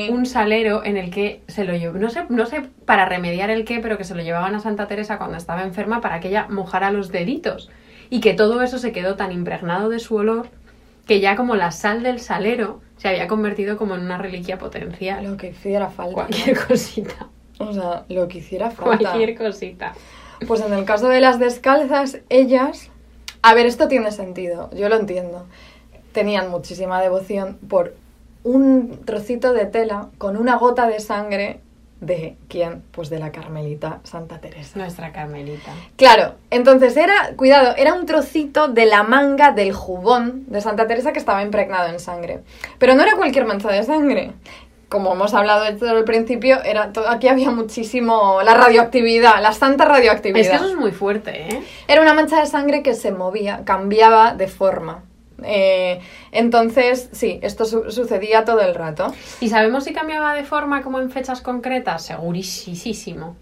un 0.09 0.25
salero 0.25 0.83
en 0.83 0.97
el 0.97 1.09
que 1.09 1.41
se 1.47 1.63
lo 1.63 1.75
llevó, 1.75 1.97
no 1.97 2.09
sé, 2.09 2.23
no 2.29 2.45
sé 2.45 2.63
para 2.85 3.05
remediar 3.05 3.49
el 3.49 3.63
qué, 3.65 3.79
pero 3.79 3.97
que 3.97 4.03
se 4.03 4.15
lo 4.15 4.21
llevaban 4.21 4.55
a 4.55 4.59
Santa 4.59 4.87
Teresa 4.87 5.17
cuando 5.17 5.37
estaba 5.37 5.63
enferma 5.63 6.01
para 6.01 6.19
que 6.19 6.27
ella 6.29 6.47
mojara 6.49 6.91
los 6.91 7.11
deditos. 7.11 7.69
Y 8.09 8.19
que 8.19 8.33
todo 8.33 8.61
eso 8.61 8.77
se 8.77 8.91
quedó 8.91 9.15
tan 9.15 9.31
impregnado 9.31 9.89
de 9.89 9.99
su 9.99 10.15
olor 10.15 10.47
que 11.05 11.19
ya 11.19 11.35
como 11.35 11.55
la 11.55 11.71
sal 11.71 12.03
del 12.03 12.19
salero 12.19 12.81
se 12.97 13.07
había 13.07 13.27
convertido 13.27 13.77
como 13.77 13.95
en 13.95 14.01
una 14.01 14.17
reliquia 14.17 14.57
potencial. 14.57 15.23
Lo 15.23 15.37
que 15.37 15.49
hiciera 15.49 15.89
falta. 15.89 16.13
Cualquier 16.13 16.57
cosita. 16.67 17.27
O 17.59 17.73
sea, 17.73 18.05
lo 18.09 18.27
que 18.27 18.39
hiciera 18.39 18.71
falta. 18.71 19.11
Cualquier 19.11 19.37
cosita. 19.37 19.93
Pues 20.45 20.61
en 20.61 20.73
el 20.73 20.85
caso 20.85 21.07
de 21.07 21.21
las 21.21 21.39
descalzas, 21.39 22.19
ellas... 22.29 22.91
A 23.41 23.53
ver, 23.53 23.65
esto 23.65 23.87
tiene 23.87 24.11
sentido, 24.11 24.69
yo 24.75 24.89
lo 24.89 24.97
entiendo. 24.97 25.45
Tenían 26.17 26.49
muchísima 26.49 26.99
devoción 26.99 27.59
por 27.69 27.93
un 28.43 29.05
trocito 29.05 29.53
de 29.53 29.67
tela 29.67 30.07
con 30.17 30.35
una 30.35 30.55
gota 30.55 30.87
de 30.87 30.99
sangre 30.99 31.59
de 32.01 32.35
quién? 32.49 32.81
Pues 32.91 33.11
de 33.11 33.19
la 33.19 33.31
Carmelita 33.31 33.99
Santa 34.03 34.39
Teresa. 34.39 34.79
Nuestra 34.79 35.11
Carmelita. 35.11 35.71
Claro, 35.95 36.33
entonces 36.49 36.97
era, 36.97 37.33
cuidado, 37.35 37.75
era 37.77 37.93
un 37.93 38.07
trocito 38.07 38.67
de 38.67 38.87
la 38.87 39.03
manga 39.03 39.51
del 39.51 39.73
jubón 39.73 40.45
de 40.47 40.59
Santa 40.59 40.87
Teresa 40.87 41.13
que 41.13 41.19
estaba 41.19 41.43
impregnado 41.43 41.89
en 41.89 41.99
sangre. 41.99 42.39
Pero 42.79 42.95
no 42.95 43.03
era 43.03 43.15
cualquier 43.15 43.45
mancha 43.45 43.69
de 43.69 43.83
sangre. 43.83 44.31
Como 44.89 45.13
hemos 45.13 45.35
hablado 45.35 45.65
desde 45.65 45.95
el 45.95 46.03
principio, 46.03 46.63
era 46.63 46.93
todo, 46.93 47.07
aquí 47.09 47.27
había 47.27 47.51
muchísimo 47.51 48.41
la 48.41 48.55
radioactividad, 48.55 49.39
la 49.39 49.53
santa 49.53 49.85
radioactividad. 49.85 50.41
Es 50.41 50.49
que 50.49 50.55
eso 50.55 50.69
es 50.69 50.75
muy 50.77 50.93
fuerte, 50.93 51.47
¿eh? 51.47 51.63
Era 51.87 52.01
una 52.01 52.15
mancha 52.15 52.39
de 52.39 52.47
sangre 52.47 52.81
que 52.81 52.95
se 52.95 53.11
movía, 53.11 53.61
cambiaba 53.65 54.33
de 54.33 54.47
forma. 54.47 55.03
Eh, 55.43 55.99
entonces, 56.31 57.09
sí, 57.11 57.39
esto 57.43 57.65
su- 57.65 57.91
sucedía 57.91 58.43
todo 58.45 58.61
el 58.61 58.73
rato. 58.75 59.13
¿Y 59.39 59.49
sabemos 59.49 59.83
si 59.83 59.93
cambiaba 59.93 60.33
de 60.33 60.43
forma 60.43 60.81
como 60.81 60.99
en 60.99 61.11
fechas 61.11 61.41
concretas? 61.41 62.03
Segurísimo. 62.05 63.35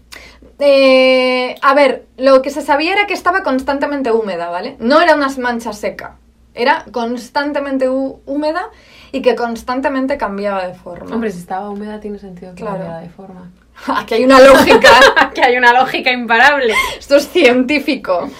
Eh, 0.58 1.54
a 1.62 1.74
ver, 1.74 2.06
lo 2.16 2.42
que 2.42 2.50
se 2.50 2.62
sabía 2.62 2.92
era 2.92 3.06
que 3.06 3.14
estaba 3.14 3.42
constantemente 3.42 4.10
húmeda, 4.12 4.48
¿vale? 4.50 4.76
No 4.78 5.00
era 5.00 5.14
una 5.14 5.28
mancha 5.38 5.72
seca, 5.72 6.16
era 6.54 6.84
constantemente 6.92 7.88
hú- 7.90 8.20
húmeda 8.26 8.70
y 9.12 9.20
que 9.22 9.34
constantemente 9.34 10.16
cambiaba 10.16 10.66
de 10.66 10.74
forma. 10.74 11.14
Hombre, 11.14 11.30
si 11.30 11.38
estaba 11.38 11.68
húmeda 11.70 12.00
tiene 12.00 12.18
sentido 12.18 12.54
que 12.54 12.62
Claro. 12.62 12.78
cambiara 12.78 13.00
de 13.00 13.08
forma. 13.10 13.50
Aquí 13.96 14.14
hay 14.14 14.24
una 14.24 14.40
lógica, 14.40 14.90
que 15.34 15.42
hay 15.42 15.56
una 15.56 15.72
lógica 15.72 16.10
imparable. 16.10 16.72
esto 16.98 17.16
es 17.16 17.28
científico. 17.28 18.30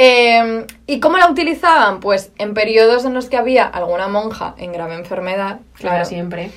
Eh, 0.00 0.64
¿Y 0.86 1.00
cómo 1.00 1.18
la 1.18 1.28
utilizaban? 1.28 1.98
Pues 1.98 2.30
en 2.38 2.54
periodos 2.54 3.04
en 3.04 3.14
los 3.14 3.26
que 3.28 3.36
había 3.36 3.64
alguna 3.66 4.06
monja 4.06 4.54
en 4.56 4.72
grave 4.72 4.94
enfermedad, 4.94 5.58
Claro, 5.74 6.04
siempre. 6.04 6.52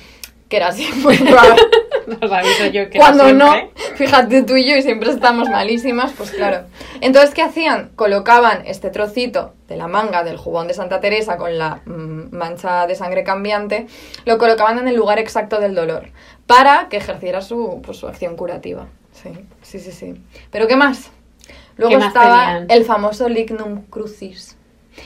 que 0.48 0.56
era 0.58 0.70
siempre 0.70 1.16
claro. 1.26 1.56
Os 2.20 2.30
aviso 2.30 2.66
yo 2.66 2.88
que 2.88 2.98
Cuando 2.98 3.24
era 3.24 3.32
no, 3.32 3.52
fíjate 3.96 4.42
tú 4.44 4.56
y 4.56 4.68
yo 4.70 4.76
y 4.76 4.82
siempre 4.82 5.10
estamos 5.10 5.48
malísimas, 5.48 6.12
pues 6.16 6.30
claro. 6.30 6.66
Entonces, 7.00 7.34
¿qué 7.34 7.42
hacían? 7.42 7.90
Colocaban 7.96 8.62
este 8.64 8.90
trocito 8.90 9.54
de 9.66 9.76
la 9.76 9.88
manga 9.88 10.22
del 10.22 10.36
jubón 10.36 10.68
de 10.68 10.74
Santa 10.74 11.00
Teresa 11.00 11.36
con 11.36 11.58
la 11.58 11.80
mm, 11.84 12.36
mancha 12.36 12.86
de 12.86 12.94
sangre 12.94 13.24
cambiante, 13.24 13.86
lo 14.24 14.38
colocaban 14.38 14.78
en 14.78 14.86
el 14.86 14.94
lugar 14.94 15.18
exacto 15.18 15.58
del 15.58 15.74
dolor 15.74 16.10
para 16.46 16.88
que 16.88 16.98
ejerciera 16.98 17.40
su, 17.40 17.80
pues, 17.84 17.96
su 17.96 18.06
acción 18.06 18.36
curativa. 18.36 18.86
Sí, 19.12 19.30
sí, 19.62 19.80
sí, 19.80 19.90
sí. 19.90 20.14
¿Pero 20.52 20.68
qué 20.68 20.76
más? 20.76 21.10
Luego 21.76 21.92
¿Qué 21.92 21.98
más 21.98 22.08
estaba 22.08 22.44
tenían? 22.46 22.66
el 22.70 22.84
famoso 22.84 23.28
lignum 23.28 23.82
crucis. 23.90 24.56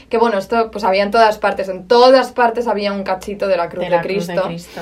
Que 0.09 0.19
bueno, 0.19 0.39
esto 0.39 0.71
pues 0.71 0.85
había 0.85 1.05
en 1.05 1.11
todas 1.11 1.39
partes, 1.39 1.69
en 1.69 1.87
todas 1.87 2.33
partes 2.33 2.67
había 2.67 2.93
un 2.93 3.05
cachito 3.05 3.47
de 3.47 3.57
la 3.57 3.69
cruz 3.69 3.85
De 3.85 3.91
de, 3.91 3.97
la 3.97 4.03
cruz 4.03 4.13
Cristo. 4.27 4.33
de 4.33 4.49
Cristo. 4.49 4.81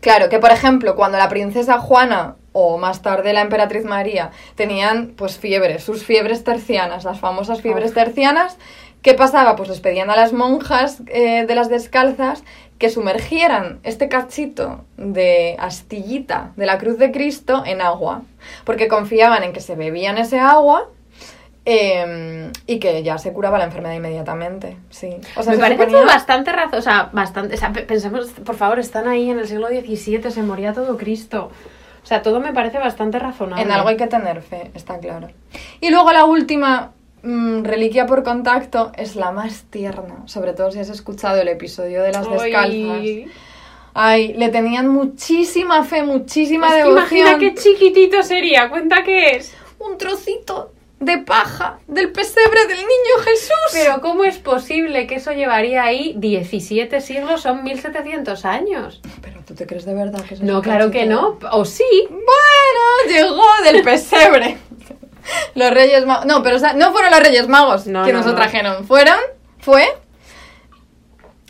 Claro, 0.00 0.28
que 0.28 0.38
por 0.38 0.50
ejemplo, 0.52 0.94
cuando 0.96 1.18
la 1.18 1.28
princesa 1.28 1.78
Juana 1.78 2.36
o 2.52 2.78
más 2.78 3.02
tarde 3.02 3.32
la 3.32 3.40
emperatriz 3.40 3.84
María 3.84 4.30
tenían 4.54 5.14
pues 5.16 5.38
fiebres, 5.38 5.82
sus 5.82 6.04
fiebres 6.04 6.44
tercianas, 6.44 7.04
las 7.04 7.18
famosas 7.20 7.62
fiebres 7.62 7.94
tercianas, 7.94 8.58
¿qué 9.02 9.14
pasaba? 9.14 9.56
Pues 9.56 9.68
les 9.70 9.80
pedían 9.80 10.10
a 10.10 10.16
las 10.16 10.32
monjas 10.32 10.98
eh, 11.06 11.46
de 11.46 11.54
las 11.54 11.68
descalzas 11.68 12.44
que 12.78 12.90
sumergieran 12.90 13.80
este 13.82 14.08
cachito 14.08 14.84
de 14.96 15.56
astillita 15.58 16.52
de 16.56 16.66
la 16.66 16.78
cruz 16.78 16.96
de 16.98 17.10
Cristo 17.10 17.62
en 17.66 17.80
agua, 17.80 18.22
porque 18.64 18.86
confiaban 18.86 19.42
en 19.42 19.52
que 19.52 19.60
se 19.60 19.74
bebían 19.74 20.16
ese 20.16 20.38
agua 20.38 20.88
eh, 21.70 22.50
y 22.66 22.78
que 22.78 23.02
ya 23.02 23.18
se 23.18 23.32
curaba 23.32 23.58
la 23.58 23.64
enfermedad 23.64 23.94
inmediatamente. 23.94 24.76
Sí. 24.90 25.10
O 25.36 25.42
sea, 25.42 25.50
Me 25.52 25.56
se 25.56 25.60
parece 25.62 25.84
suponía- 25.84 26.06
bastante 26.06 26.50
razón, 26.52 26.78
o 26.78 26.82
sea, 26.82 27.10
bastante, 27.12 27.54
o 27.54 27.58
sea, 27.58 27.72
pe- 27.72 27.82
pensemos, 27.82 28.30
por 28.44 28.54
favor, 28.56 28.78
están 28.78 29.06
ahí 29.06 29.28
en 29.30 29.38
el 29.38 29.46
siglo 29.46 29.68
XVII, 29.68 30.30
se 30.30 30.42
moría 30.42 30.72
todo 30.72 30.96
Cristo. 30.96 31.50
O 32.02 32.06
sea, 32.08 32.22
todo 32.22 32.40
me 32.40 32.54
parece 32.54 32.78
bastante 32.78 33.18
razonable. 33.18 33.62
En 33.62 33.70
algo 33.70 33.88
hay 33.88 33.96
que 33.98 34.06
tener 34.06 34.40
fe, 34.40 34.70
está 34.74 34.98
claro. 34.98 35.28
Y 35.80 35.90
luego 35.90 36.10
la 36.12 36.24
última 36.24 36.92
mm, 37.22 37.64
reliquia 37.64 38.06
por 38.06 38.22
contacto 38.22 38.92
es 38.96 39.14
la 39.14 39.30
más 39.30 39.64
tierna, 39.68 40.22
sobre 40.24 40.54
todo 40.54 40.70
si 40.70 40.78
has 40.78 40.88
escuchado 40.88 41.38
el 41.40 41.48
episodio 41.48 42.02
de 42.02 42.12
las 42.12 42.30
descalzas. 42.30 43.02
Ay. 43.94 44.32
Le 44.34 44.48
tenían 44.50 44.88
muchísima 44.88 45.82
fe, 45.84 46.02
muchísima 46.02 46.68
Es 46.68 46.72
que 46.72 46.78
devoción. 46.78 47.18
imagina 47.18 47.38
qué 47.38 47.54
chiquitito 47.54 48.22
sería, 48.22 48.70
cuenta 48.70 49.02
qué 49.04 49.30
es. 49.36 49.54
Un 49.80 49.98
trocito 49.98 50.72
de 51.00 51.18
paja 51.18 51.78
del 51.86 52.10
pesebre 52.10 52.66
del 52.66 52.78
niño 52.78 53.22
Jesús. 53.24 53.52
Pero 53.72 54.00
¿cómo 54.00 54.24
es 54.24 54.38
posible 54.38 55.06
que 55.06 55.16
eso 55.16 55.32
llevaría 55.32 55.84
ahí 55.84 56.14
17 56.16 57.00
siglos? 57.00 57.42
Son 57.42 57.62
1700 57.62 58.44
años. 58.44 59.00
Pero 59.22 59.40
tú 59.46 59.54
te 59.54 59.66
crees 59.66 59.84
de 59.84 59.94
verdad 59.94 60.24
que 60.24 60.34
eso 60.34 60.44
No, 60.44 60.60
claro 60.62 60.90
que 60.90 61.06
no. 61.06 61.38
O 61.52 61.64
sí. 61.64 61.84
Bueno, 62.08 63.08
llegó 63.08 63.46
del 63.64 63.82
pesebre. 63.84 64.58
Los 65.54 65.70
Reyes 65.70 66.04
Magos. 66.06 66.26
No, 66.26 66.42
pero 66.42 66.56
o 66.56 66.58
sea, 66.58 66.72
no 66.72 66.90
fueron 66.92 67.10
los 67.10 67.20
Reyes 67.22 67.48
Magos 67.48 67.86
No, 67.86 68.04
que 68.04 68.12
no, 68.12 68.18
nos 68.18 68.26
no. 68.28 68.34
trajeron. 68.34 68.86
Fueron, 68.86 69.18
fue 69.60 69.86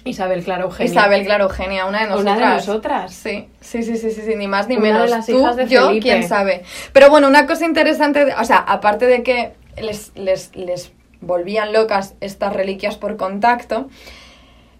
Isabel, 0.05 0.43
claro, 0.45 0.65
Eugenia. 0.65 0.91
Isabel, 0.93 1.25
claro, 1.25 1.45
Eugenia, 1.45 1.87
una 1.87 2.01
de 2.03 2.07
nosotras. 2.09 2.37
Una 2.37 2.49
de 2.51 2.55
nosotras. 2.57 3.12
Sí, 3.15 3.49
sí, 3.61 3.83
sí, 3.83 3.97
sí, 3.97 4.11
sí, 4.11 4.23
sí, 4.25 4.35
ni 4.37 4.47
más 4.49 4.69
ni 4.69 4.77
Una 4.77 4.87
de 4.87 4.93
menos. 4.95 5.11
las 5.11 5.27
Tú, 5.27 5.39
hijas 5.41 5.57
de 5.57 5.66
yo, 5.66 5.89
Felipe. 5.89 6.03
quién 6.03 6.29
sabe. 6.29 6.62
Pero 6.93 7.11
bueno, 7.11 7.29
una 7.29 7.47
cosa 7.47 7.65
interesante, 7.66 8.27
o 8.41 8.45
sea, 8.45 8.59
aparte 8.59 9.07
de 9.07 9.23
que 9.23 9.53
les, 9.81 10.12
les, 10.16 10.55
les 10.57 10.93
volvían 11.20 11.73
locas 11.73 12.15
estas 12.20 12.53
reliquias 12.53 12.97
por 12.97 13.16
contacto, 13.16 13.89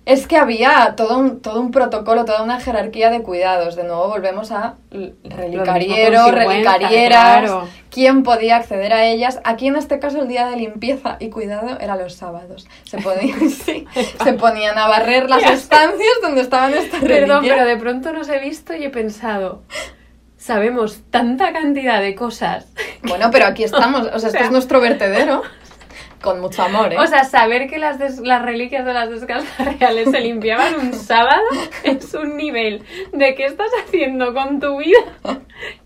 es 0.09 0.27
que 0.27 0.39
había 0.39 0.95
todo 0.97 1.19
un, 1.19 1.41
todo 1.43 1.61
un 1.61 1.71
protocolo, 1.71 2.25
toda 2.25 2.43
una 2.43 2.59
jerarquía 2.61 3.11
de 3.11 3.21
cuidados. 3.23 3.77
De 3.77 3.85
nuevo 3.85 4.09
volvemos 4.09 4.51
a 4.53 4.77
relicariero, 5.23 6.31
relicarieras, 6.31 7.41
claro. 7.43 7.69
quién 7.91 8.23
podía 8.23 8.57
acceder 8.57 8.95
a 8.95 9.05
ellas. 9.05 9.39
Aquí 9.45 9.67
en 9.69 9.77
este 9.77 9.99
caso 9.99 10.23
el 10.23 10.29
día 10.29 10.47
de 10.49 10.57
limpieza 10.57 11.17
y 11.21 11.29
cuidado 11.29 11.79
era 11.79 11.97
los 11.97 12.15
sábados. 12.15 12.67
Se 12.85 12.97
ponían, 12.99 13.51
sí, 13.51 13.87
se 14.25 14.33
ponían 14.33 14.79
a 14.79 14.89
barrer 14.89 15.29
las 15.29 15.43
estancias 15.43 16.09
donde 16.23 16.41
estaban 16.41 16.73
estas 16.73 17.01
Perdón, 17.01 17.43
reliquias. 17.43 17.57
pero 17.59 17.69
de 17.69 17.77
pronto 17.77 18.13
nos 18.15 18.29
he 18.31 18.39
visto 18.39 18.75
y 18.75 18.85
he 18.85 18.91
pensado, 18.91 19.63
sabemos 20.39 21.03
tanta 21.11 21.53
cantidad 21.53 22.01
de 22.01 22.15
cosas. 22.15 22.67
Bueno, 23.03 23.31
pero 23.31 23.47
aquí 23.47 23.65
estamos, 23.65 24.09
o 24.13 24.19
sea, 24.19 24.29
este 24.29 24.31
sea- 24.39 24.45
es 24.47 24.51
nuestro 24.53 24.81
vertedero. 24.81 25.43
Con 26.23 26.41
mucho 26.41 26.63
amor, 26.65 26.93
¿eh? 26.93 26.99
O 26.99 27.07
sea, 27.07 27.25
saber 27.25 27.69
que 27.71 27.79
las, 27.79 27.99
des- 27.99 28.19
las 28.21 28.43
reliquias 28.43 28.85
de 28.85 28.93
las 28.93 29.09
descalzas 29.11 29.57
reales 29.79 30.11
se 30.11 30.21
limpiaban 30.21 30.75
un 30.75 30.93
sábado 30.93 31.43
es 31.85 32.13
un 32.15 32.37
nivel 32.37 32.85
de 33.13 33.35
qué 33.35 33.45
estás 33.47 33.71
haciendo 33.85 34.35
con 34.35 34.59
tu 34.61 34.79
vida 34.79 34.99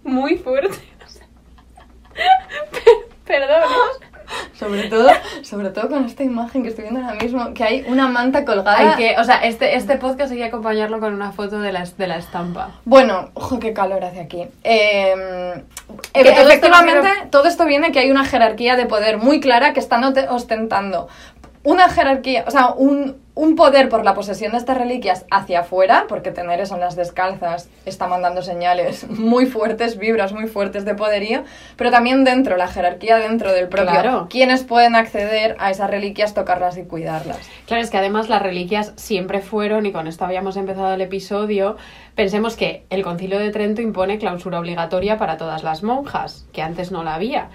muy 0.04 0.36
fuerte. 0.38 0.78
O 1.04 1.08
sea, 1.08 1.26
Perdón. 3.26 3.62
sobre 4.58 4.84
todo, 4.84 5.08
sobre 5.42 5.70
todo 5.70 5.88
con 5.88 6.04
esta 6.04 6.22
imagen 6.22 6.62
que 6.62 6.70
estoy 6.70 6.84
viendo 6.84 7.00
ahora 7.00 7.20
mismo, 7.20 7.54
que 7.54 7.64
hay 7.64 7.84
una 7.88 8.08
manta 8.08 8.44
colgada. 8.44 8.78
Hay 8.78 8.96
que, 8.96 9.20
o 9.20 9.24
sea, 9.24 9.36
este, 9.44 9.76
este 9.76 9.96
podcast 9.96 10.32
hay 10.32 10.38
que 10.38 10.44
acompañarlo 10.44 11.00
con 11.00 11.14
una 11.14 11.32
foto 11.32 11.60
de 11.60 11.72
la, 11.72 11.84
de 11.84 12.06
la 12.06 12.16
estampa. 12.16 12.70
Bueno, 12.84 13.30
ojo, 13.34 13.58
qué 13.58 13.72
calor 13.72 14.04
hace 14.04 14.20
aquí. 14.20 14.46
Eh, 14.64 15.62
Que 16.12 16.24
todo 16.24 16.30
esto 16.32 16.48
efectivamente, 16.48 17.08
no 17.24 17.30
todo 17.30 17.46
esto 17.46 17.64
viene 17.64 17.92
que 17.92 18.00
hay 18.00 18.10
una 18.10 18.24
jerarquía 18.24 18.76
de 18.76 18.86
poder 18.86 19.18
muy 19.18 19.40
clara 19.40 19.72
que 19.72 19.80
están 19.80 20.04
ostentando 20.30 21.08
una 21.64 21.88
jerarquía, 21.88 22.44
o 22.46 22.50
sea, 22.50 22.72
un, 22.72 23.21
un 23.34 23.56
poder 23.56 23.88
por 23.88 24.04
la 24.04 24.14
posesión 24.14 24.52
de 24.52 24.58
estas 24.58 24.76
reliquias 24.76 25.24
hacia 25.30 25.60
afuera, 25.60 26.04
porque 26.08 26.32
tener 26.32 26.60
eso 26.60 26.74
en 26.74 26.80
las 26.80 26.96
descalzas 26.96 27.68
está 27.86 28.06
mandando 28.06 28.42
señales 28.42 29.08
muy 29.08 29.46
fuertes, 29.46 29.98
vibras 29.98 30.32
muy 30.32 30.46
fuertes 30.48 30.84
de 30.84 30.94
poderío, 30.94 31.44
pero 31.76 31.90
también 31.90 32.24
dentro, 32.24 32.56
la 32.56 32.68
jerarquía 32.68 33.16
dentro 33.16 33.52
del 33.52 33.68
propio. 33.68 33.90
Claro. 33.90 34.26
Quienes 34.28 34.64
pueden 34.64 34.94
acceder 34.94 35.56
a 35.58 35.70
esas 35.70 35.88
reliquias, 35.88 36.34
tocarlas 36.34 36.76
y 36.76 36.82
cuidarlas. 36.82 37.38
Claro, 37.66 37.82
es 37.82 37.90
que 37.90 37.98
además 37.98 38.28
las 38.28 38.42
reliquias 38.42 38.92
siempre 38.96 39.40
fueron, 39.40 39.86
y 39.86 39.92
con 39.92 40.06
esto 40.06 40.24
habíamos 40.24 40.56
empezado 40.56 40.92
el 40.92 41.00
episodio, 41.00 41.76
pensemos 42.14 42.56
que 42.56 42.84
el 42.90 43.02
concilio 43.02 43.38
de 43.38 43.50
Trento 43.50 43.80
impone 43.80 44.18
clausura 44.18 44.60
obligatoria 44.60 45.16
para 45.16 45.38
todas 45.38 45.62
las 45.62 45.82
monjas, 45.82 46.46
que 46.52 46.60
antes 46.60 46.92
no 46.92 47.02
la 47.02 47.14
había. 47.14 47.48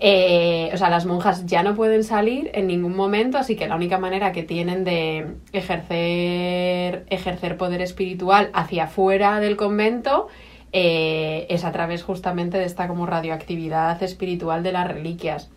Eh, 0.00 0.70
o 0.72 0.76
sea, 0.76 0.90
las 0.90 1.06
monjas 1.06 1.44
ya 1.46 1.64
no 1.64 1.74
pueden 1.74 2.04
salir 2.04 2.50
en 2.54 2.68
ningún 2.68 2.94
momento, 2.94 3.36
así 3.36 3.56
que 3.56 3.66
la 3.66 3.74
única 3.74 3.98
manera 3.98 4.30
que 4.30 4.44
tienen 4.44 4.84
de 4.84 5.26
ejercer, 5.52 7.04
ejercer 7.10 7.56
poder 7.56 7.80
espiritual 7.82 8.50
hacia 8.52 8.84
afuera 8.84 9.40
del 9.40 9.56
convento 9.56 10.28
eh, 10.72 11.46
es 11.50 11.64
a 11.64 11.72
través 11.72 12.04
justamente 12.04 12.58
de 12.58 12.64
esta 12.64 12.86
como 12.86 13.06
radioactividad 13.06 14.00
espiritual 14.02 14.62
de 14.62 14.72
las 14.72 14.86
reliquias. 14.86 15.50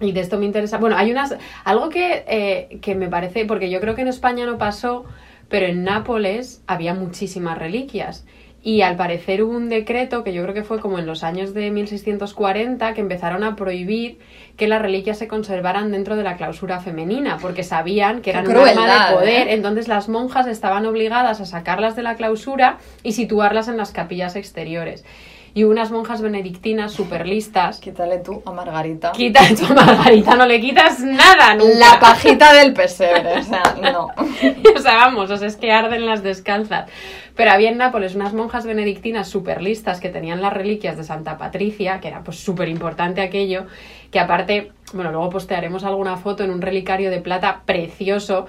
Y 0.00 0.10
de 0.10 0.20
esto 0.20 0.38
me 0.38 0.46
interesa. 0.46 0.78
Bueno, 0.78 0.96
hay 0.96 1.12
unas. 1.12 1.36
Algo 1.64 1.88
que, 1.88 2.24
eh, 2.26 2.78
que 2.80 2.96
me 2.96 3.08
parece. 3.08 3.44
Porque 3.44 3.70
yo 3.70 3.80
creo 3.80 3.94
que 3.94 4.02
en 4.02 4.08
España 4.08 4.46
no 4.46 4.58
pasó, 4.58 5.04
pero 5.48 5.66
en 5.66 5.84
Nápoles 5.84 6.62
había 6.66 6.94
muchísimas 6.94 7.56
reliquias. 7.56 8.26
Y 8.64 8.82
al 8.82 8.96
parecer 8.96 9.42
hubo 9.42 9.56
un 9.56 9.68
decreto 9.68 10.22
que 10.22 10.32
yo 10.32 10.42
creo 10.42 10.54
que 10.54 10.62
fue 10.62 10.78
como 10.78 11.00
en 11.00 11.06
los 11.06 11.24
años 11.24 11.52
de 11.52 11.72
1640 11.72 12.94
que 12.94 13.00
empezaron 13.00 13.42
a 13.42 13.56
prohibir 13.56 14.18
que 14.56 14.68
las 14.68 14.80
reliquias 14.80 15.18
se 15.18 15.26
conservaran 15.26 15.90
dentro 15.90 16.14
de 16.14 16.22
la 16.22 16.36
clausura 16.36 16.78
femenina, 16.78 17.38
porque 17.42 17.64
sabían 17.64 18.22
que 18.22 18.30
eran 18.30 18.46
un 18.46 18.56
arma 18.56 19.08
de 19.08 19.14
poder. 19.14 19.48
¿eh? 19.48 19.54
Entonces 19.54 19.88
las 19.88 20.08
monjas 20.08 20.46
estaban 20.46 20.86
obligadas 20.86 21.40
a 21.40 21.44
sacarlas 21.44 21.96
de 21.96 22.04
la 22.04 22.14
clausura 22.14 22.78
y 23.02 23.12
situarlas 23.12 23.66
en 23.66 23.76
las 23.76 23.90
capillas 23.90 24.36
exteriores. 24.36 25.04
Y 25.54 25.64
unas 25.64 25.90
monjas 25.90 26.22
benedictinas 26.22 26.92
súper 26.92 27.26
listas. 27.26 27.78
Quítale 27.78 28.18
tú 28.18 28.42
a 28.46 28.52
Margarita. 28.52 29.12
Quita 29.12 29.40
esto 29.48 29.66
a 29.66 29.74
Margarita, 29.74 30.34
no 30.34 30.46
le 30.46 30.60
quitas 30.60 31.00
nada 31.00 31.54
nunca. 31.54 31.74
La 31.78 32.00
pajita 32.00 32.52
del 32.54 32.72
pesebre, 32.72 33.38
o 33.38 33.42
sea, 33.42 33.62
no. 33.80 34.06
o 34.76 34.78
sea, 34.78 34.94
vamos, 34.96 35.30
o 35.30 35.36
sea, 35.36 35.48
es 35.48 35.56
que 35.56 35.70
arden 35.72 36.06
las 36.06 36.22
descalzas. 36.22 36.90
Pero 37.34 37.50
había 37.50 37.70
en 37.70 37.78
Nápoles 37.78 38.14
unas 38.14 38.34
monjas 38.34 38.66
benedictinas 38.66 39.28
súper 39.28 39.62
listas 39.62 40.00
que 40.00 40.10
tenían 40.10 40.42
las 40.42 40.52
reliquias 40.52 40.96
de 40.96 41.04
Santa 41.04 41.38
Patricia, 41.38 42.00
que 42.00 42.08
era 42.08 42.22
pues 42.22 42.38
súper 42.38 42.68
importante 42.68 43.22
aquello, 43.22 43.66
que 44.10 44.20
aparte, 44.20 44.72
bueno, 44.92 45.10
luego 45.10 45.30
postearemos 45.30 45.84
alguna 45.84 46.18
foto 46.18 46.44
en 46.44 46.50
un 46.50 46.60
relicario 46.60 47.10
de 47.10 47.20
plata 47.20 47.62
precioso 47.64 48.46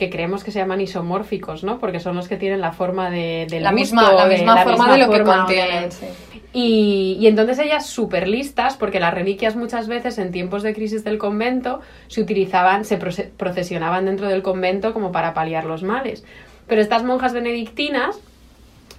que 0.00 0.10
creemos 0.10 0.42
que 0.42 0.50
se 0.50 0.58
llaman 0.58 0.80
isomórficos, 0.80 1.62
¿no? 1.62 1.78
Porque 1.78 2.00
son 2.00 2.16
los 2.16 2.26
que 2.26 2.36
tienen 2.36 2.60
la 2.60 2.72
forma 2.72 3.10
de, 3.10 3.46
del 3.48 3.62
La 3.62 3.70
busto, 3.70 3.80
misma, 3.94 4.12
la 4.14 4.26
de- 4.26 4.34
misma 4.36 4.56
forma 4.64 4.92
de 4.92 4.98
lo 4.98 5.10
que 5.10 5.16
forma 5.18 5.32
de- 5.32 5.38
contienen. 5.60 5.92
sí. 5.92 6.06
y, 6.52 7.18
y 7.20 7.26
entonces 7.28 7.58
ellas 7.60 7.86
súper 7.86 8.26
listas, 8.26 8.76
porque 8.76 8.98
las 8.98 9.14
reliquias 9.14 9.54
muchas 9.56 9.86
veces 9.86 10.18
en 10.18 10.32
tiempos 10.32 10.62
de 10.64 10.74
crisis 10.74 11.04
del 11.04 11.18
convento 11.18 11.80
se 12.08 12.20
utilizaban, 12.22 12.84
se 12.84 12.98
proce- 12.98 13.28
procesionaban 13.36 14.06
dentro 14.06 14.26
del 14.26 14.42
convento 14.42 14.92
como 14.92 15.12
para 15.12 15.34
paliar 15.34 15.64
los 15.66 15.82
males. 15.84 16.24
Pero 16.66 16.80
estas 16.80 17.04
monjas 17.04 17.32
benedictinas 17.34 18.18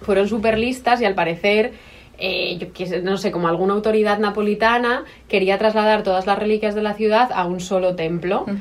fueron 0.00 0.28
súper 0.28 0.56
listas 0.58 1.00
y 1.00 1.04
al 1.04 1.14
parecer, 1.14 1.72
eh, 2.18 2.58
yo 2.58 2.68
no 3.02 3.16
sé, 3.16 3.32
como 3.32 3.48
alguna 3.48 3.74
autoridad 3.74 4.18
napolitana 4.18 5.04
quería 5.28 5.58
trasladar 5.58 6.02
todas 6.04 6.26
las 6.26 6.38
reliquias 6.38 6.74
de 6.74 6.82
la 6.82 6.94
ciudad 6.94 7.30
a 7.34 7.44
un 7.44 7.60
solo 7.60 7.94
templo. 7.96 8.42
Ujú. 8.42 8.56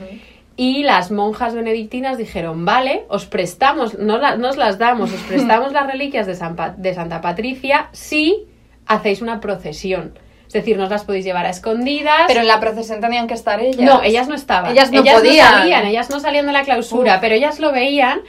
Y 0.63 0.83
las 0.83 1.09
monjas 1.09 1.55
benedictinas 1.55 2.19
dijeron, 2.19 2.65
vale, 2.65 3.05
os 3.09 3.25
prestamos, 3.25 3.97
no, 3.97 4.19
la- 4.19 4.35
no 4.35 4.49
os 4.49 4.57
las 4.57 4.77
damos, 4.77 5.11
os 5.11 5.21
prestamos 5.21 5.71
las 5.73 5.87
reliquias 5.87 6.27
de, 6.27 6.35
San 6.35 6.55
Pa- 6.55 6.75
de 6.77 6.93
Santa 6.93 7.19
Patricia 7.19 7.87
si 7.93 8.45
hacéis 8.85 9.23
una 9.23 9.39
procesión. 9.39 10.19
Es 10.45 10.53
decir, 10.53 10.77
no 10.77 10.87
las 10.87 11.03
podéis 11.05 11.25
llevar 11.25 11.45
a 11.45 11.49
escondidas. 11.49 12.23
Pero 12.27 12.41
en 12.41 12.47
la 12.47 12.59
procesión 12.59 12.99
tenían 13.01 13.25
que 13.25 13.33
estar 13.33 13.59
ellas. 13.59 13.79
No, 13.79 14.03
ellas 14.03 14.27
no 14.27 14.35
estaban. 14.35 14.71
Ellas 14.71 14.91
no 14.91 15.01
podían. 15.01 15.47
salían, 15.51 15.85
ellas 15.87 16.09
no 16.11 16.19
salían 16.19 16.45
de 16.45 16.51
la 16.51 16.63
clausura, 16.63 17.15
Uf. 17.15 17.21
pero 17.21 17.33
ellas 17.33 17.59
lo 17.59 17.71
veían 17.71 18.19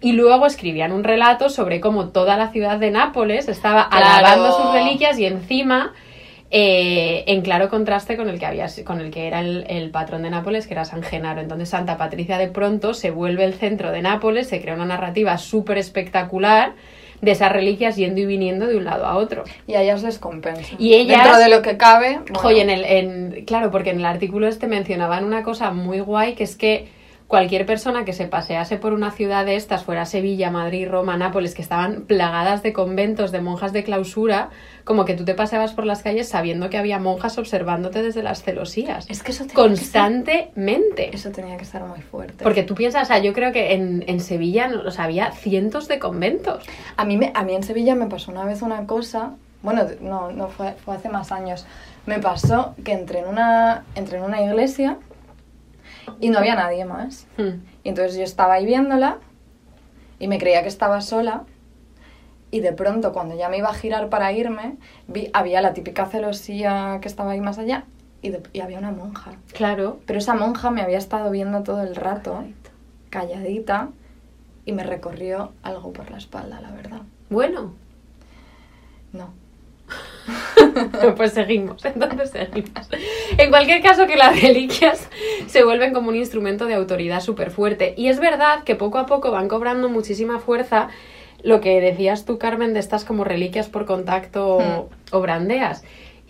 y 0.00 0.12
luego 0.12 0.46
escribían 0.46 0.92
un 0.92 1.02
relato 1.02 1.48
sobre 1.48 1.80
cómo 1.80 2.10
toda 2.10 2.36
la 2.36 2.50
ciudad 2.52 2.78
de 2.78 2.90
Nápoles 2.92 3.48
estaba 3.48 3.88
Claro. 3.88 4.06
alabando 4.06 4.56
sus 4.62 4.72
reliquias 4.74 5.18
y 5.18 5.24
encima 5.24 5.92
eh, 6.50 7.24
en 7.26 7.42
claro 7.42 7.68
contraste 7.68 8.16
con 8.16 8.28
el 8.28 8.38
que 8.38 8.46
había 8.46 8.66
con 8.84 9.00
el 9.00 9.10
que 9.10 9.26
era 9.26 9.40
el, 9.40 9.64
el 9.68 9.90
patrón 9.90 10.22
de 10.22 10.30
Nápoles, 10.30 10.66
que 10.66 10.74
era 10.74 10.84
San 10.84 11.02
Genaro. 11.02 11.40
Entonces 11.40 11.68
Santa 11.68 11.96
Patricia 11.96 12.38
de 12.38 12.48
pronto 12.48 12.92
se 12.94 13.10
vuelve 13.10 13.44
el 13.44 13.54
centro 13.54 13.92
de 13.92 14.02
Nápoles, 14.02 14.48
se 14.48 14.60
crea 14.60 14.74
una 14.74 14.84
narrativa 14.86 15.38
súper 15.38 15.78
espectacular 15.78 16.72
de 17.20 17.30
esas 17.32 17.52
reliquias 17.52 17.96
yendo 17.96 18.20
y 18.20 18.26
viniendo 18.26 18.66
de 18.66 18.76
un 18.76 18.84
lado 18.84 19.04
a 19.06 19.16
otro. 19.16 19.44
Y 19.66 19.74
a 19.74 19.82
ellas 19.82 20.02
les 20.02 20.18
compensa. 20.18 20.74
Y 20.78 20.94
ellas- 20.94 21.22
Dentro 21.22 21.38
de 21.38 21.48
lo 21.50 21.60
que 21.62 21.76
cabe. 21.76 22.18
bueno, 22.42 22.58
en 22.58 22.70
el, 22.70 22.84
en, 22.84 23.44
claro, 23.44 23.70
porque 23.70 23.90
en 23.90 23.98
el 23.98 24.06
artículo 24.06 24.48
este 24.48 24.66
mencionaban 24.66 25.24
una 25.24 25.42
cosa 25.42 25.70
muy 25.70 26.00
guay, 26.00 26.34
que 26.34 26.44
es 26.44 26.56
que 26.56 26.88
cualquier 27.30 27.64
persona 27.64 28.04
que 28.04 28.12
se 28.12 28.26
pasease 28.26 28.76
por 28.76 28.92
una 28.92 29.12
ciudad 29.12 29.46
de 29.46 29.54
estas, 29.54 29.84
fuera 29.84 30.04
Sevilla, 30.04 30.50
Madrid, 30.50 30.88
Roma, 30.90 31.16
Nápoles, 31.16 31.54
que 31.54 31.62
estaban 31.62 32.02
plagadas 32.02 32.64
de 32.64 32.72
conventos, 32.72 33.30
de 33.30 33.40
monjas 33.40 33.72
de 33.72 33.84
clausura, 33.84 34.48
como 34.82 35.04
que 35.04 35.14
tú 35.14 35.24
te 35.24 35.34
paseabas 35.34 35.72
por 35.72 35.86
las 35.86 36.02
calles 36.02 36.28
sabiendo 36.28 36.70
que 36.70 36.76
había 36.76 36.98
monjas 36.98 37.38
observándote 37.38 38.02
desde 38.02 38.24
las 38.24 38.42
celosías. 38.42 39.08
Es 39.08 39.22
que 39.22 39.30
eso 39.30 39.44
tenía 39.44 39.54
que 39.54 39.60
Constantemente. 39.62 41.04
ser- 41.04 41.14
Eso 41.14 41.30
tenía 41.30 41.56
que 41.56 41.62
estar 41.62 41.84
muy 41.84 42.00
fuerte. 42.00 42.42
Porque 42.42 42.64
tú 42.64 42.74
piensas, 42.74 43.04
o 43.04 43.06
sea, 43.06 43.18
yo 43.20 43.32
creo 43.32 43.52
que 43.52 43.74
en, 43.74 44.02
en 44.08 44.18
Sevilla 44.18 44.68
o 44.84 44.90
sea, 44.90 45.04
había 45.04 45.30
cientos 45.30 45.86
de 45.86 46.00
conventos. 46.00 46.64
A 46.96 47.04
mí, 47.04 47.16
me- 47.16 47.30
a 47.34 47.44
mí 47.44 47.54
en 47.54 47.62
Sevilla 47.62 47.94
me 47.94 48.06
pasó 48.06 48.32
una 48.32 48.44
vez 48.44 48.60
una 48.60 48.86
cosa, 48.86 49.34
bueno, 49.62 49.84
no, 50.00 50.32
no 50.32 50.48
fue, 50.48 50.72
fue 50.84 50.96
hace 50.96 51.08
más 51.08 51.30
años. 51.30 51.64
Me 52.06 52.18
pasó 52.18 52.74
que 52.84 52.90
entré 52.92 53.20
en 53.20 53.28
una, 53.28 53.84
entré 53.94 54.18
en 54.18 54.24
una 54.24 54.42
iglesia 54.42 54.96
y 56.20 56.30
no 56.30 56.38
había 56.38 56.54
nadie 56.54 56.84
más. 56.84 57.26
Hmm. 57.36 57.62
Y 57.82 57.88
entonces 57.88 58.16
yo 58.16 58.24
estaba 58.24 58.54
ahí 58.54 58.66
viéndola 58.66 59.18
y 60.18 60.28
me 60.28 60.38
creía 60.38 60.62
que 60.62 60.68
estaba 60.68 61.00
sola. 61.00 61.44
Y 62.52 62.60
de 62.60 62.72
pronto, 62.72 63.12
cuando 63.12 63.36
ya 63.36 63.48
me 63.48 63.58
iba 63.58 63.68
a 63.68 63.74
girar 63.74 64.08
para 64.08 64.32
irme, 64.32 64.76
vi, 65.06 65.30
había 65.32 65.60
la 65.62 65.72
típica 65.72 66.06
celosía 66.06 66.98
que 67.00 67.06
estaba 67.08 67.30
ahí 67.32 67.40
más 67.40 67.58
allá 67.58 67.84
y, 68.22 68.30
de- 68.30 68.42
y 68.52 68.60
había 68.60 68.78
una 68.78 68.90
monja. 68.90 69.32
Claro. 69.52 70.00
Pero 70.06 70.18
esa 70.18 70.34
monja 70.34 70.70
me 70.70 70.82
había 70.82 70.98
estado 70.98 71.30
viendo 71.30 71.62
todo 71.62 71.82
el 71.82 71.94
rato, 71.94 72.42
calladita, 73.08 73.90
y 74.64 74.72
me 74.72 74.82
recorrió 74.82 75.52
algo 75.62 75.92
por 75.92 76.10
la 76.10 76.18
espalda, 76.18 76.60
la 76.60 76.70
verdad. 76.72 77.00
Bueno, 77.30 77.72
No. 79.12 79.30
pues 81.16 81.32
seguimos, 81.32 81.84
entonces 81.84 82.30
seguimos. 82.30 82.88
En 83.36 83.50
cualquier 83.50 83.82
caso, 83.82 84.06
que 84.06 84.16
las 84.16 84.40
reliquias 84.40 85.08
se 85.46 85.64
vuelven 85.64 85.92
como 85.92 86.08
un 86.08 86.16
instrumento 86.16 86.66
de 86.66 86.74
autoridad 86.74 87.20
súper 87.20 87.50
fuerte. 87.50 87.94
Y 87.96 88.08
es 88.08 88.20
verdad 88.20 88.64
que 88.64 88.74
poco 88.76 88.98
a 88.98 89.06
poco 89.06 89.30
van 89.30 89.48
cobrando 89.48 89.88
muchísima 89.88 90.38
fuerza 90.38 90.88
lo 91.42 91.60
que 91.60 91.80
decías 91.80 92.24
tú, 92.24 92.38
Carmen, 92.38 92.74
de 92.74 92.80
estas 92.80 93.04
como 93.04 93.24
reliquias 93.24 93.68
por 93.68 93.86
contacto 93.86 94.58
Hmm. 94.58 95.14
o 95.14 95.20
brandeas. 95.20 95.82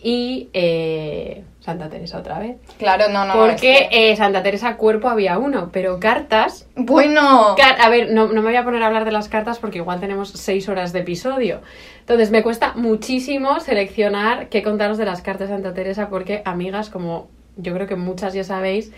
Y 0.03 0.49
eh, 0.55 1.45
Santa 1.61 1.91
Teresa 1.91 2.19
otra 2.19 2.39
vez. 2.39 2.57
Claro, 2.79 3.09
no, 3.11 3.27
no. 3.27 3.35
Porque 3.35 3.89
eh, 3.93 4.17
Santa 4.17 4.43
Teresa 4.43 4.77
cuerpo 4.77 5.09
había 5.09 5.37
uno, 5.37 5.69
pero 5.73 6.01
cartas 6.01 6.67
Bueno. 6.75 7.55
Car- 7.59 7.77
a 7.81 7.91
ver, 7.91 8.11
no, 8.11 8.29
no 8.29 8.41
me 8.41 8.49
voy 8.49 8.57
a 8.57 8.65
poner 8.65 8.83
a 8.83 8.87
hablar 8.87 9.05
de 9.05 9.13
las 9.13 9.29
cartas 9.29 9.59
porque 9.59 9.77
igual 9.79 10.01
tenemos 10.01 10.31
seis 10.31 10.69
horas 10.71 10.95
de 10.95 11.01
episodio. 11.01 11.61
Entonces 12.01 12.31
me 12.31 12.43
cuesta 12.43 12.73
muchísimo 12.77 13.61
seleccionar 13.61 14.49
qué 14.49 14.63
contaros 14.63 14.97
de 14.97 15.05
las 15.05 15.21
cartas 15.21 15.49
de 15.51 15.55
Santa 15.55 15.75
Teresa 15.75 16.09
porque, 16.09 16.41
amigas, 16.47 16.89
como 16.89 17.29
yo 17.57 17.75
creo 17.75 17.87
que 17.87 17.97
muchas 17.97 18.33
ya 18.33 18.43
sabéis, 18.43 18.93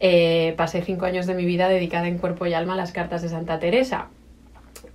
eh, 0.00 0.54
pasé 0.56 0.82
cinco 0.82 1.04
años 1.04 1.26
de 1.26 1.34
mi 1.34 1.44
vida 1.44 1.68
dedicada 1.68 2.08
en 2.08 2.18
cuerpo 2.18 2.44
y 2.46 2.54
alma 2.54 2.72
a 2.72 2.76
las 2.76 2.90
cartas 2.90 3.22
de 3.22 3.28
Santa 3.28 3.60
Teresa. 3.60 4.08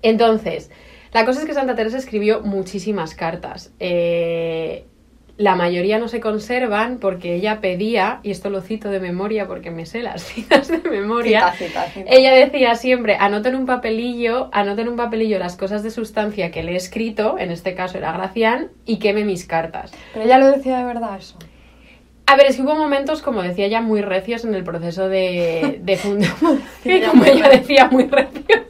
Entonces, 0.01 0.69
la 1.13 1.23
cosa 1.25 1.39
es 1.39 1.45
que 1.45 1.53
Santa 1.53 1.75
Teresa 1.75 1.97
escribió 1.97 2.41
muchísimas 2.41 3.15
cartas. 3.15 3.71
Eh, 3.79 4.85
la 5.37 5.55
mayoría 5.55 5.99
no 5.99 6.07
se 6.07 6.19
conservan 6.21 6.97
porque 6.99 7.35
ella 7.35 7.59
pedía, 7.59 8.19
y 8.23 8.31
esto 8.31 8.49
lo 8.49 8.61
cito 8.61 8.89
de 8.89 8.99
memoria 8.99 9.47
porque 9.47 9.69
me 9.71 9.85
sé 9.85 10.01
las 10.01 10.23
citas 10.33 10.67
de 10.69 10.77
memoria, 10.89 11.51
Cita, 11.51 11.83
cita, 11.83 11.83
cita. 11.91 12.09
ella 12.09 12.33
decía 12.33 12.75
siempre, 12.75 13.17
anoten 13.19 13.55
un 13.55 13.65
papelillo, 13.65 14.49
anoten 14.53 14.87
un 14.87 14.95
papelillo 14.95 15.37
las 15.39 15.57
cosas 15.57 15.83
de 15.83 15.91
sustancia 15.91 16.51
que 16.51 16.63
le 16.63 16.73
he 16.73 16.75
escrito, 16.75 17.37
en 17.37 17.51
este 17.51 17.75
caso 17.75 17.97
era 17.97 18.11
Gracián, 18.13 18.69
y 18.85 18.97
queme 18.99 19.25
mis 19.25 19.45
cartas. 19.45 19.91
Pero 20.13 20.25
ella 20.25 20.37
lo 20.37 20.51
decía 20.51 20.77
de 20.77 20.85
verdad 20.85 21.17
eso. 21.17 21.37
A 22.27 22.35
ver, 22.35 22.47
es 22.47 22.55
que 22.55 22.63
hubo 22.63 22.75
momentos, 22.75 23.21
como 23.21 23.43
decía 23.43 23.65
ella, 23.67 23.81
muy 23.81 24.01
recios 24.01 24.45
en 24.45 24.55
el 24.55 24.63
proceso 24.63 25.07
de, 25.09 25.79
de 25.81 25.97
fundación. 25.97 26.63
Como 27.11 27.23
ella 27.25 27.49
decía, 27.49 27.85
muy 27.91 28.07
recio. 28.07 28.41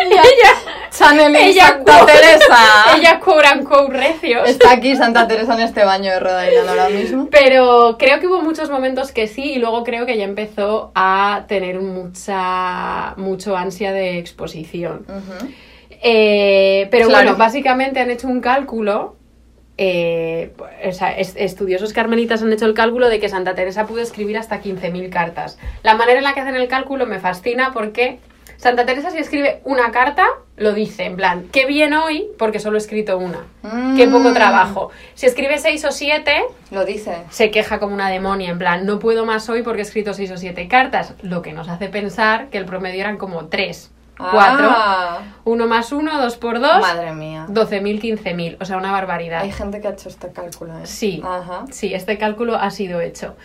Ella, 0.00 0.52
Chanel 0.96 1.32
y 1.34 1.48
ella 1.50 1.66
Santa 1.66 2.06
Teresa. 2.06 2.56
Ella 2.96 3.18
cobran 3.18 3.66
recios. 3.90 4.48
Está 4.48 4.72
aquí 4.72 4.94
Santa 4.94 5.26
Teresa 5.26 5.54
en 5.54 5.60
este 5.60 5.84
baño 5.84 6.12
de 6.12 6.18
Island 6.18 6.68
ahora 6.68 6.88
mismo. 6.88 7.28
Pero 7.30 7.96
creo 7.98 8.20
que 8.20 8.28
hubo 8.28 8.40
muchos 8.40 8.70
momentos 8.70 9.10
que 9.10 9.26
sí, 9.26 9.54
y 9.54 9.58
luego 9.58 9.82
creo 9.82 10.06
que 10.06 10.16
ya 10.16 10.24
empezó 10.24 10.92
a 10.94 11.44
tener 11.48 11.80
mucha, 11.80 13.14
mucho 13.16 13.56
ansia 13.56 13.92
de 13.92 14.18
exposición. 14.18 15.04
Eh, 16.02 16.86
pero 16.90 17.08
Claro. 17.08 17.24
bueno, 17.24 17.38
básicamente 17.38 17.98
han 18.00 18.10
hecho 18.10 18.28
un 18.28 18.40
cálculo. 18.40 19.16
Eh, 19.78 20.52
o 20.84 20.92
sea, 20.92 21.16
es- 21.16 21.34
estudiosos 21.36 21.92
carmelitas 21.92 22.42
han 22.42 22.52
hecho 22.52 22.66
el 22.66 22.74
cálculo 22.74 23.08
de 23.08 23.20
que 23.20 23.28
Santa 23.28 23.54
Teresa 23.54 23.86
pudo 23.86 24.00
escribir 24.00 24.36
hasta 24.36 24.60
15.000 24.60 25.08
cartas. 25.08 25.58
La 25.82 25.94
manera 25.94 26.18
en 26.18 26.24
la 26.24 26.34
que 26.34 26.40
hacen 26.40 26.56
el 26.56 26.68
cálculo 26.68 27.06
me 27.06 27.20
fascina 27.20 27.70
porque 27.72 28.18
Santa 28.56 28.84
Teresa 28.84 29.12
si 29.12 29.18
escribe 29.18 29.60
una 29.62 29.92
carta, 29.92 30.26
lo 30.56 30.72
dice, 30.72 31.04
en 31.04 31.14
plan, 31.14 31.44
qué 31.52 31.64
bien 31.64 31.94
hoy 31.94 32.26
porque 32.38 32.58
solo 32.58 32.76
he 32.76 32.80
escrito 32.80 33.16
una. 33.16 33.46
Qué 33.96 34.08
poco 34.08 34.30
Mm. 34.30 34.34
trabajo. 34.34 34.90
Si 35.14 35.26
escribe 35.26 35.58
seis 35.58 35.84
o 35.84 35.92
siete, 35.92 36.42
Lo 36.72 36.84
dice. 36.84 37.18
se 37.30 37.52
queja 37.52 37.78
como 37.78 37.94
una 37.94 38.10
demonia, 38.10 38.50
en 38.50 38.58
plan, 38.58 38.84
no 38.84 38.98
puedo 38.98 39.24
más 39.24 39.48
hoy 39.48 39.62
porque 39.62 39.82
he 39.82 39.84
escrito 39.84 40.12
seis 40.12 40.32
o 40.32 40.36
siete 40.36 40.66
cartas. 40.66 41.14
Lo 41.22 41.40
que 41.40 41.52
nos 41.52 41.68
hace 41.68 41.88
pensar 41.88 42.48
que 42.48 42.58
el 42.58 42.64
promedio 42.64 43.00
eran 43.02 43.16
como 43.16 43.46
tres, 43.46 43.92
cuatro. 44.18 44.68
Ah, 44.70 45.18
Uno 45.44 45.66
más 45.66 45.92
uno, 45.92 46.20
dos 46.20 46.36
por 46.36 46.60
dos. 46.60 46.80
Madre 46.80 47.12
mía. 47.12 47.46
12.000, 47.48 48.00
15.000, 48.22 48.56
o 48.60 48.64
sea, 48.64 48.76
una 48.76 48.92
barbaridad. 48.92 49.40
Hay 49.42 49.52
gente 49.52 49.80
que 49.80 49.88
ha 49.88 49.92
hecho 49.92 50.08
este 50.08 50.30
cálculo, 50.32 50.76
¿eh? 50.78 50.86
Sí, 50.86 51.22
Ajá. 51.24 51.64
sí, 51.70 51.94
este 51.94 52.18
cálculo 52.18 52.56
ha 52.56 52.70
sido 52.70 53.00
hecho. 53.00 53.36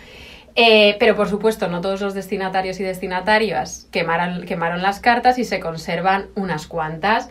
Eh, 0.56 0.98
pero 1.00 1.16
por 1.16 1.30
supuesto, 1.30 1.68
no 1.68 1.82
todos 1.82 2.02
los 2.02 2.14
destinatarios 2.14 2.80
y 2.80 2.84
destinatarias 2.84 3.88
quemaron, 3.92 4.44
quemaron 4.46 4.82
las 4.82 5.00
cartas 5.00 5.40
y 5.40 5.46
se 5.46 5.60
conservan 5.60 6.28
unas 6.36 6.68
cuantas. 6.68 7.30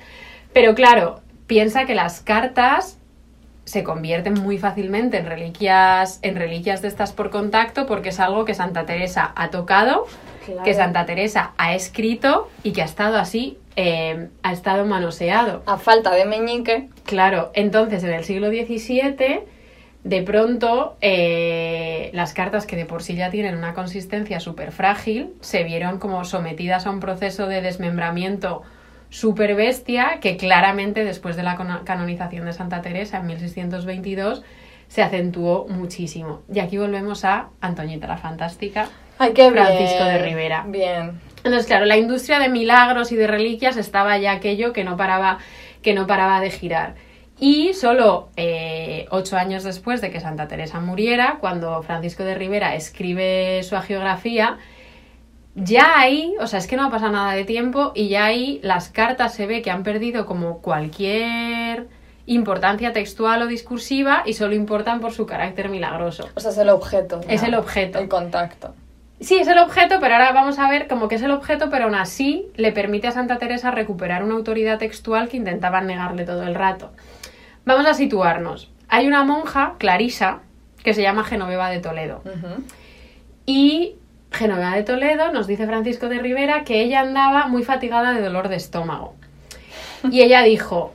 Pero 0.53 0.75
claro, 0.75 1.21
piensa 1.47 1.85
que 1.85 1.95
las 1.95 2.21
cartas 2.21 2.99
se 3.65 3.85
convierten 3.85 4.35
muy 4.35 4.59
fácilmente 4.59 5.19
en 5.19 5.27
reliquias, 5.27 6.19
en 6.23 6.37
reliquias 6.37 6.83
de 6.83 6.89
estas 6.89 7.13
por 7.13 7.31
contacto, 7.31 7.87
porque 7.87 8.09
es 8.09 8.21
algo 8.21 8.45
que 8.45 8.55
Santa 8.55 8.85
Teresa 8.87 9.33
ha 9.37 9.51
tocado, 9.51 10.07
Claro. 10.45 10.65
que 10.65 10.75
Santa 10.75 11.07
Teresa 11.07 11.53
ha 11.57 11.75
escrito 11.75 12.49
y 12.65 12.73
que 12.73 12.83
ha 12.83 12.85
estado 12.85 13.17
así, 13.17 13.59
eh, 13.77 14.29
ha 14.43 14.53
estado 14.53 14.85
manoseado. 14.85 15.63
A 15.67 15.79
falta 15.79 16.11
de 16.13 16.25
meñique. 16.25 16.89
Claro, 17.05 17.53
entonces 17.55 18.03
en 18.03 18.11
el 18.11 18.25
siglo 18.25 18.49
XVII, 18.49 19.41
de 20.03 20.23
pronto, 20.23 20.97
eh, 21.01 22.11
las 22.13 22.35
cartas 22.35 22.67
que 22.67 22.75
de 22.75 22.85
por 22.85 23.05
sí 23.05 23.15
ya 23.15 23.31
tienen 23.31 23.57
una 23.57 23.73
consistencia 23.73 24.41
súper 24.41 24.73
frágil, 24.73 25.33
se 25.41 25.63
vieron 25.63 26.01
como 26.01 26.25
sometidas 26.25 26.87
a 26.87 26.91
un 26.91 26.99
proceso 26.99 27.47
de 27.47 27.63
desmembramiento 27.63 28.63
súper 29.13 29.55
bestia, 29.55 30.19
que 30.23 30.39
claramente 30.39 31.05
después 31.05 31.37
de 31.37 31.43
la 31.43 31.57
canonización 31.85 32.47
de 32.47 32.55
Santa 32.55 32.81
Teresa 32.81 33.19
en 33.19 33.27
1622 33.27 34.43
se 34.89 35.03
acentuó 35.03 35.67
muchísimo. 35.69 36.41
Y 36.53 36.61
aquí 36.61 36.79
volvemos 36.79 37.27
a 37.27 37.51
Antoñita 37.61 38.07
la 38.07 38.17
Fantástica. 38.17 38.89
Ay, 39.19 39.35
qué 39.35 39.51
Francisco 39.51 40.05
bien. 40.05 40.09
de 40.09 40.19
Rivera. 40.23 40.65
Bien. 40.67 41.21
Entonces, 41.37 41.67
claro, 41.67 41.85
la 41.85 41.99
industria 41.99 42.39
de 42.39 42.49
milagros 42.49 43.13
y 43.13 43.17
de 43.17 43.27
reliquias 43.27 43.77
estaba 43.77 44.17
ya 44.17 44.33
aquello 44.33 44.73
que 44.73 44.83
no 44.83 44.97
paraba, 44.97 45.39
que 45.83 45.93
no 45.93 46.07
paraba 46.07 46.41
de 46.41 46.51
girar. 46.51 46.95
Y 47.39 47.75
solo 47.75 48.31
eh, 48.37 49.07
ocho 49.11 49.37
años 49.37 49.63
después 49.63 50.01
de 50.01 50.11
que 50.11 50.21
Santa 50.21 50.49
Teresa 50.49 50.81
muriera, 50.81 51.37
cuando 51.39 51.83
Francisco 51.83 52.25
de 52.25 52.35
Rivera 52.35 52.75
escribe 52.77 53.63
su 53.63 53.77
agiografía, 53.77 54.57
ya 55.55 55.99
ahí, 55.99 56.35
o 56.41 56.47
sea, 56.47 56.59
es 56.59 56.67
que 56.67 56.77
no 56.77 56.87
ha 56.87 56.91
pasado 56.91 57.13
nada 57.13 57.33
de 57.33 57.45
tiempo 57.45 57.93
y 57.95 58.09
ya 58.09 58.25
ahí 58.25 58.61
las 58.63 58.89
cartas 58.89 59.35
se 59.35 59.47
ve 59.47 59.63
que 59.63 59.71
han 59.71 59.83
perdido 59.83 60.27
como 60.27 60.59
cualquier 60.59 61.89
importancia 62.27 62.93
textual 62.93 63.43
o 63.43 63.47
discursiva 63.47 64.23
y 64.25 64.35
solo 64.35 64.55
importan 64.55 65.01
por 65.01 65.13
su 65.13 65.27
carácter 65.27 65.69
milagroso. 65.69 66.29
O 66.35 66.41
sea, 66.41 66.51
es 66.53 66.59
el 66.59 66.71
objeto. 66.71 67.21
Es 67.29 67.43
el 67.43 67.55
objeto. 67.55 67.99
El 67.99 68.09
contacto. 68.09 68.75
Sí, 69.21 69.37
es 69.39 69.47
el 69.47 69.59
objeto, 69.59 69.99
pero 70.01 70.15
ahora 70.15 70.33
vamos 70.33 70.59
a 70.59 70.69
ver 70.69 70.89
como 70.89 71.07
que 71.07 71.15
es 71.15 71.23
el 71.23 71.31
objeto, 71.31 71.71
pero 71.71 71.85
aún 71.85 71.95
así 71.95 72.49
le 72.57 72.73
permite 72.73 73.07
a 73.07 73.13
Santa 73.13 73.39
Teresa 73.39 73.71
recuperar 73.71 74.25
una 74.25 74.35
autoridad 74.35 74.79
textual 74.79 75.29
que 75.29 75.37
intentaban 75.37 75.87
negarle 75.87 76.25
todo 76.25 76.43
el 76.43 76.55
rato. 76.55 76.91
Vamos 77.65 77.87
a 77.87 77.95
situarnos. 77.95 78.71
Hay 78.89 79.07
una 79.07 79.23
monja, 79.23 79.75
Clarisa, 79.79 80.41
que 80.83 80.93
se 80.93 81.03
llama 81.03 81.23
Genoveva 81.23 81.71
de 81.71 81.79
Toledo. 81.79 82.23
Y 83.47 83.97
Genoveva 84.33 84.75
de 84.75 84.83
Toledo 84.83 85.33
nos 85.33 85.47
dice 85.47 85.67
Francisco 85.67 86.09
de 86.09 86.19
Rivera 86.19 86.65
que 86.65 86.81
ella 86.81 87.01
andaba 87.01 87.47
muy 87.49 87.63
fatigada 87.65 88.13
de 88.13 88.21
dolor 88.23 88.49
de 88.49 88.57
estómago. 88.57 89.15
Y 90.11 90.23
ella 90.23 90.43
dijo, 90.43 90.93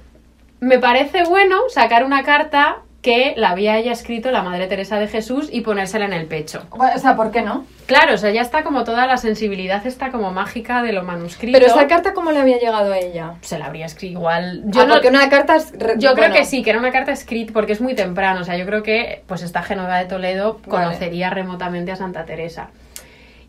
me 0.59 0.79
parece 0.79 1.23
bueno 1.23 1.57
sacar 1.69 2.03
una 2.03 2.23
carta 2.23 2.77
que 3.01 3.35
la 3.37 3.51
había 3.51 3.77
ella 3.77 3.93
escrito 3.93 4.31
la 4.31 4.41
Madre 4.43 4.67
Teresa 4.67 4.99
de 4.99 5.07
Jesús 5.07 5.47
y 5.49 5.61
ponérsela 5.61 6.03
en 6.05 6.11
el 6.13 6.25
pecho. 6.25 6.63
O 6.71 6.97
sea, 6.99 7.15
¿por 7.15 7.31
qué 7.31 7.41
no? 7.41 7.65
Claro, 7.85 8.15
o 8.15 8.17
sea, 8.17 8.31
ya 8.31 8.41
está 8.41 8.63
como 8.63 8.83
toda 8.83 9.05
la 9.07 9.15
sensibilidad 9.15 9.85
está 9.87 10.11
como 10.11 10.31
mágica 10.31 10.81
de 10.81 10.91
lo 10.91 11.03
manuscrito. 11.03 11.57
Pero 11.57 11.71
esa 11.71 11.87
carta, 11.87 12.13
¿cómo 12.13 12.31
le 12.33 12.39
había 12.39 12.57
llegado 12.57 12.91
a 12.91 12.97
ella? 12.97 13.35
se 13.41 13.59
la 13.59 13.67
habría 13.67 13.85
escrito 13.85 14.13
igual. 14.19 14.63
Yo 14.65 14.81
Yo, 14.81 14.87
no- 14.87 14.93
porque 14.95 15.07
una 15.07 15.29
carta 15.29 15.55
es... 15.55 15.71
re- 15.77 15.93
yo 15.99 16.15
creo 16.15 16.33
que 16.33 16.43
sí, 16.43 16.63
que 16.63 16.71
era 16.71 16.79
una 16.79 16.91
carta 16.91 17.13
escrita 17.13 17.53
porque 17.53 17.71
es 17.71 17.79
muy 17.79 17.93
temprano. 17.95 18.41
O 18.41 18.43
sea, 18.43 18.57
yo 18.57 18.65
creo 18.65 18.83
que 18.83 19.23
pues 19.25 19.41
esta 19.41 19.61
Genoveva 19.63 19.99
de 19.99 20.05
Toledo 20.05 20.59
Vale. 20.65 20.85
conocería 20.87 21.29
remotamente 21.29 21.93
a 21.93 21.95
Santa 21.95 22.25
Teresa. 22.25 22.71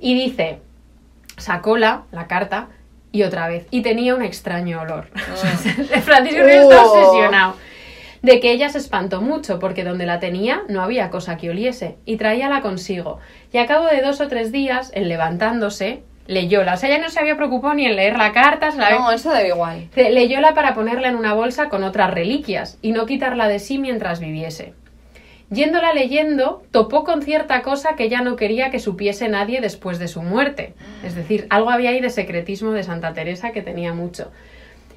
Y 0.00 0.14
dice, 0.14 0.58
sacóla 1.36 2.02
la 2.12 2.26
carta 2.26 2.68
y 3.12 3.22
otra 3.22 3.48
vez. 3.48 3.66
Y 3.70 3.82
tenía 3.82 4.14
un 4.14 4.22
extraño 4.22 4.80
olor. 4.82 5.06
Francisco 6.02 6.40
Rivera 6.40 6.62
está 6.62 6.84
Oh. 6.84 6.92
obsesionado. 6.92 7.54
De 8.22 8.40
que 8.40 8.50
ella 8.50 8.68
se 8.68 8.78
espantó 8.78 9.20
mucho, 9.22 9.60
porque 9.60 9.84
donde 9.84 10.04
la 10.04 10.18
tenía 10.18 10.62
no 10.68 10.82
había 10.82 11.08
cosa 11.08 11.36
que 11.36 11.50
oliese, 11.50 11.96
y 12.04 12.16
traíala 12.16 12.62
consigo. 12.62 13.20
Y 13.52 13.58
a 13.58 13.66
cabo 13.66 13.86
de 13.86 14.00
dos 14.02 14.20
o 14.20 14.26
tres 14.26 14.50
días, 14.50 14.90
en 14.92 15.08
levantándose, 15.08 16.02
leyóla. 16.26 16.74
O 16.74 16.76
sea, 16.76 16.88
ella 16.90 16.98
no 16.98 17.10
se 17.10 17.20
había 17.20 17.36
preocupado 17.36 17.74
ni 17.74 17.86
en 17.86 17.94
leer 17.94 18.18
la 18.18 18.32
carta, 18.32 18.72
se 18.72 18.78
la 18.78 18.90
No, 18.90 19.12
eso 19.12 19.30
da 19.30 19.46
igual. 19.46 19.88
Leyóla 19.94 20.52
para 20.52 20.74
ponerla 20.74 21.08
en 21.08 21.14
una 21.14 21.32
bolsa 21.32 21.68
con 21.68 21.84
otras 21.84 22.10
reliquias 22.12 22.76
y 22.82 22.90
no 22.90 23.06
quitarla 23.06 23.46
de 23.46 23.60
sí 23.60 23.78
mientras 23.78 24.18
viviese. 24.18 24.74
Yéndola 25.50 25.94
leyendo, 25.94 26.62
topó 26.72 27.04
con 27.04 27.22
cierta 27.22 27.62
cosa 27.62 27.96
que 27.96 28.10
ya 28.10 28.20
no 28.20 28.36
quería 28.36 28.70
que 28.70 28.78
supiese 28.78 29.28
nadie 29.28 29.60
después 29.60 29.98
de 29.98 30.08
su 30.08 30.22
muerte. 30.22 30.74
Es 31.02 31.14
decir, 31.14 31.46
algo 31.48 31.70
había 31.70 31.90
ahí 31.90 32.00
de 32.00 32.10
secretismo 32.10 32.72
de 32.72 32.82
Santa 32.82 33.14
Teresa 33.14 33.52
que 33.52 33.62
tenía 33.62 33.94
mucho. 33.94 34.30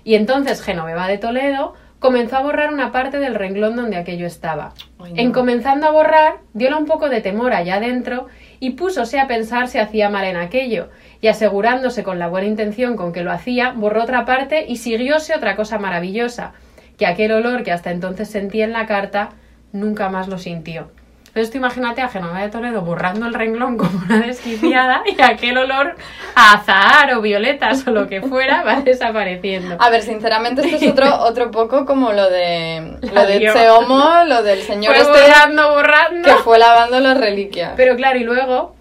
Y 0.04 0.16
entonces 0.16 0.62
Genoveva 0.62 1.08
de 1.08 1.18
Toledo 1.18 1.74
comenzó 2.00 2.36
a 2.38 2.42
borrar 2.42 2.74
una 2.74 2.92
parte 2.92 3.20
del 3.20 3.36
renglón 3.36 3.76
donde 3.76 3.96
aquello 3.96 4.26
estaba. 4.26 4.74
Ay, 5.00 5.14
no. 5.14 5.22
En 5.22 5.32
comenzando 5.32 5.88
a 5.88 5.92
borrar, 5.92 6.40
dióle 6.54 6.76
un 6.76 6.86
poco 6.86 7.08
de 7.08 7.22
temor 7.22 7.54
allá 7.54 7.76
adentro 7.76 8.28
y 8.60 8.72
púsose 8.72 9.20
a 9.20 9.28
pensar 9.28 9.68
si 9.70 9.78
hacía 9.78 10.10
mal 10.10 10.26
en 10.26 10.36
aquello, 10.36 10.90
y 11.22 11.28
asegurándose 11.28 12.04
con 12.04 12.20
la 12.20 12.28
buena 12.28 12.48
intención 12.48 12.98
con 12.98 13.14
que 13.14 13.24
lo 13.24 13.32
hacía, 13.32 13.72
borró 13.72 14.04
otra 14.04 14.26
parte 14.26 14.66
y 14.68 14.78
siguióse 14.78 15.36
otra 15.36 15.56
cosa 15.56 15.78
maravillosa, 15.78 16.54
que 16.98 17.06
aquel 17.06 17.32
olor 17.32 17.64
que 17.64 17.72
hasta 17.72 17.92
entonces 17.92 18.30
sentía 18.30 18.66
en 18.66 18.74
la 18.74 18.88
carta 18.88 19.30
nunca 19.72 20.10
más 20.10 20.28
lo 20.28 20.38
sintió. 20.38 20.90
Entonces 21.32 21.52
tú 21.52 21.60
imagínate 21.60 22.02
a 22.02 22.10
Genoveva 22.10 22.42
de 22.42 22.50
Toledo 22.50 22.82
borrando 22.82 23.26
el 23.26 23.34
renglón 23.34 23.78
como 23.78 24.04
una 24.04 24.20
desquiciada 24.20 25.02
y 25.06 25.22
aquel 25.22 25.58
olor 25.58 25.96
a 26.36 26.56
azahar 26.56 27.14
o 27.14 27.22
violetas 27.22 27.88
o 27.88 27.92
lo 27.92 28.08
que 28.10 28.22
fuera 28.22 28.64
va 28.64 28.82
desapareciendo. 28.86 29.78
A 29.80 29.90
ver, 29.90 30.02
sinceramente 30.02 30.62
esto 30.62 30.76
es 30.76 30.92
otro, 30.92 31.20
otro 31.22 31.50
poco 31.50 31.86
como 31.86 32.12
lo 32.12 32.30
de 32.30 32.98
La 33.14 33.24
lo 33.24 33.30
de 33.30 34.28
lo 34.28 34.44
del 34.44 34.62
señor 34.64 34.94
Fue 34.94 35.04
este 35.04 35.32
borrando, 35.32 35.72
borrando. 35.72 36.28
que 36.28 36.36
fue 36.36 36.60
lavando 36.60 37.00
las 37.00 37.18
reliquias. 37.18 37.76
Pero 37.78 37.96
claro, 37.96 38.20
y 38.20 38.26
luego 38.26 38.76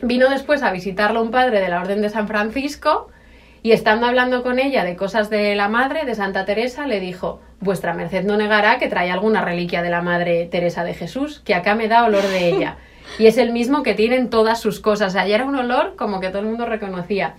vino 0.00 0.28
después 0.28 0.64
a 0.64 0.72
visitarlo 0.72 1.22
un 1.22 1.30
padre 1.30 1.60
de 1.60 1.68
la 1.68 1.80
Orden 1.80 2.02
de 2.02 2.10
San 2.10 2.26
Francisco 2.26 3.10
y 3.62 3.70
estando 3.70 4.08
hablando 4.08 4.42
con 4.42 4.58
ella 4.58 4.82
de 4.82 4.96
cosas 4.96 5.30
de 5.30 5.54
la 5.54 5.68
madre, 5.68 6.04
de 6.04 6.16
Santa 6.16 6.44
Teresa, 6.44 6.88
le 6.88 6.98
dijo, 6.98 7.40
vuestra 7.62 7.94
merced 7.94 8.24
no 8.24 8.36
negará 8.36 8.78
que 8.78 8.88
trae 8.88 9.10
alguna 9.10 9.40
reliquia 9.40 9.82
de 9.82 9.90
la 9.90 10.02
madre 10.02 10.46
Teresa 10.46 10.84
de 10.84 10.94
Jesús, 10.94 11.40
que 11.44 11.54
acá 11.54 11.74
me 11.74 11.88
da 11.88 12.04
olor 12.04 12.22
de 12.22 12.48
ella. 12.48 12.76
Y 13.18 13.26
es 13.26 13.36
el 13.36 13.52
mismo 13.52 13.82
que 13.82 13.94
tienen 13.94 14.30
todas 14.30 14.60
sus 14.60 14.80
cosas. 14.80 15.12
Ya 15.12 15.26
era 15.26 15.44
un 15.44 15.56
olor 15.56 15.96
como 15.96 16.20
que 16.20 16.28
todo 16.28 16.38
el 16.38 16.46
mundo 16.46 16.66
reconocía. 16.66 17.34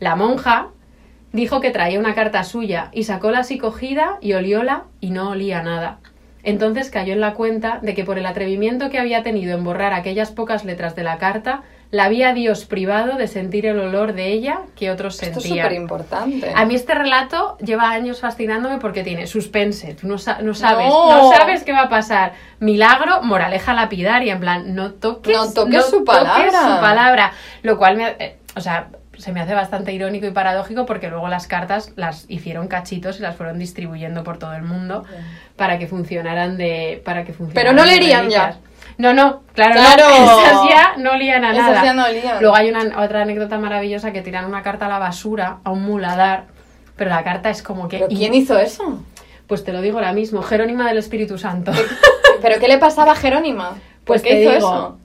La 0.00 0.16
monja 0.16 0.68
dijo 1.32 1.60
que 1.60 1.70
traía 1.70 1.98
una 1.98 2.14
carta 2.14 2.44
suya 2.44 2.90
y 2.92 3.04
sacóla 3.04 3.38
así 3.38 3.56
cogida 3.56 4.18
y 4.20 4.34
olióla 4.34 4.84
y 5.00 5.10
no 5.10 5.30
olía 5.30 5.62
nada. 5.62 5.98
Entonces 6.42 6.90
cayó 6.90 7.14
en 7.14 7.20
la 7.20 7.34
cuenta 7.34 7.78
de 7.80 7.94
que 7.94 8.04
por 8.04 8.18
el 8.18 8.26
atrevimiento 8.26 8.90
que 8.90 8.98
había 8.98 9.22
tenido 9.22 9.56
en 9.56 9.64
borrar 9.64 9.94
aquellas 9.94 10.30
pocas 10.30 10.64
letras 10.64 10.94
de 10.94 11.04
la 11.04 11.16
carta, 11.16 11.62
la 11.90 12.04
había 12.04 12.32
Dios 12.32 12.64
privado 12.64 13.16
de 13.16 13.28
sentir 13.28 13.66
el 13.66 13.78
olor 13.78 14.14
de 14.14 14.32
ella 14.32 14.60
que 14.76 14.90
otros 14.90 15.22
Esto 15.22 15.38
es 15.38 15.44
sentían. 15.44 15.66
súper 15.66 15.78
importante. 15.80 16.52
A 16.54 16.64
mí 16.64 16.74
este 16.74 16.94
relato 16.94 17.56
lleva 17.58 17.90
años 17.90 18.20
fascinándome 18.20 18.78
porque 18.78 19.04
tiene 19.04 19.26
suspense, 19.28 19.94
tú 19.94 20.08
no, 20.08 20.18
sa- 20.18 20.40
no 20.42 20.54
sabes, 20.54 20.88
No. 20.88 21.30
no. 21.30 21.32
sabes 21.36 21.62
qué 21.62 21.72
va 21.72 21.82
a 21.82 21.88
pasar. 21.88 22.32
Milagro, 22.58 23.22
moraleja 23.22 23.74
lapidaria, 23.74 24.32
en 24.32 24.40
plan, 24.40 24.74
no 24.74 24.92
toques, 24.92 25.36
No 25.36 25.52
toques 25.52 25.84
su 25.86 26.04
palabra. 26.04 26.50
su 26.50 26.80
palabra. 26.80 27.32
Lo 27.62 27.78
cual 27.78 27.96
me, 27.96 28.08
eh, 28.18 28.38
o 28.56 28.60
sea, 28.60 28.88
se 29.16 29.30
me 29.32 29.40
hace 29.40 29.54
bastante 29.54 29.92
irónico 29.92 30.26
y 30.26 30.32
paradójico 30.32 30.86
porque 30.86 31.08
luego 31.08 31.28
las 31.28 31.46
cartas 31.46 31.92
las 31.94 32.24
hicieron 32.28 32.66
cachitos 32.66 33.20
y 33.20 33.22
las 33.22 33.36
fueron 33.36 33.60
distribuyendo 33.60 34.24
por 34.24 34.38
todo 34.38 34.54
el 34.54 34.62
mundo 34.62 35.04
para 35.54 35.78
que 35.78 35.86
funcionaran 35.86 36.56
de 36.56 37.00
para 37.04 37.24
que 37.24 37.32
funcionaran 37.32 37.76
Pero 37.76 37.80
no 37.80 37.88
leerían 37.88 38.28
ya. 38.28 38.56
No, 38.98 39.12
no, 39.12 39.42
claro, 39.54 39.74
Claro. 39.74 40.04
no, 40.08 40.40
esas 40.46 40.68
ya 40.68 40.94
no 40.98 41.12
olían 41.12 41.44
a 41.44 41.52
Esas 41.52 41.66
nada. 41.70 41.84
ya 41.84 41.92
no 41.94 42.04
olían. 42.06 42.40
Luego 42.40 42.54
hay 42.54 42.68
una 42.70 43.02
otra 43.02 43.22
anécdota 43.22 43.58
maravillosa 43.58 44.12
que 44.12 44.22
tiran 44.22 44.44
una 44.44 44.62
carta 44.62 44.86
a 44.86 44.88
la 44.88 44.98
basura, 44.98 45.58
a 45.64 45.70
un 45.70 45.82
muladar, 45.82 46.44
pero 46.96 47.10
la 47.10 47.24
carta 47.24 47.50
es 47.50 47.62
como 47.62 47.88
que... 47.88 47.98
¿Pero 47.98 48.08
quién 48.08 48.34
hizo 48.34 48.58
eso? 48.58 49.02
Pues 49.46 49.64
te 49.64 49.72
lo 49.72 49.80
digo 49.82 49.98
ahora 49.98 50.12
mismo, 50.12 50.42
Jerónima 50.42 50.86
del 50.88 50.98
Espíritu 50.98 51.38
Santo. 51.38 51.72
¿Pero 52.40 52.58
qué 52.60 52.68
le 52.68 52.78
pasaba 52.78 53.12
a 53.12 53.16
Jerónima? 53.16 53.70
¿Por 53.70 53.78
Pues 54.04 54.22
qué 54.22 54.30
te 54.30 54.42
hizo 54.42 54.50
digo, 54.52 54.68
eso? 54.68 54.98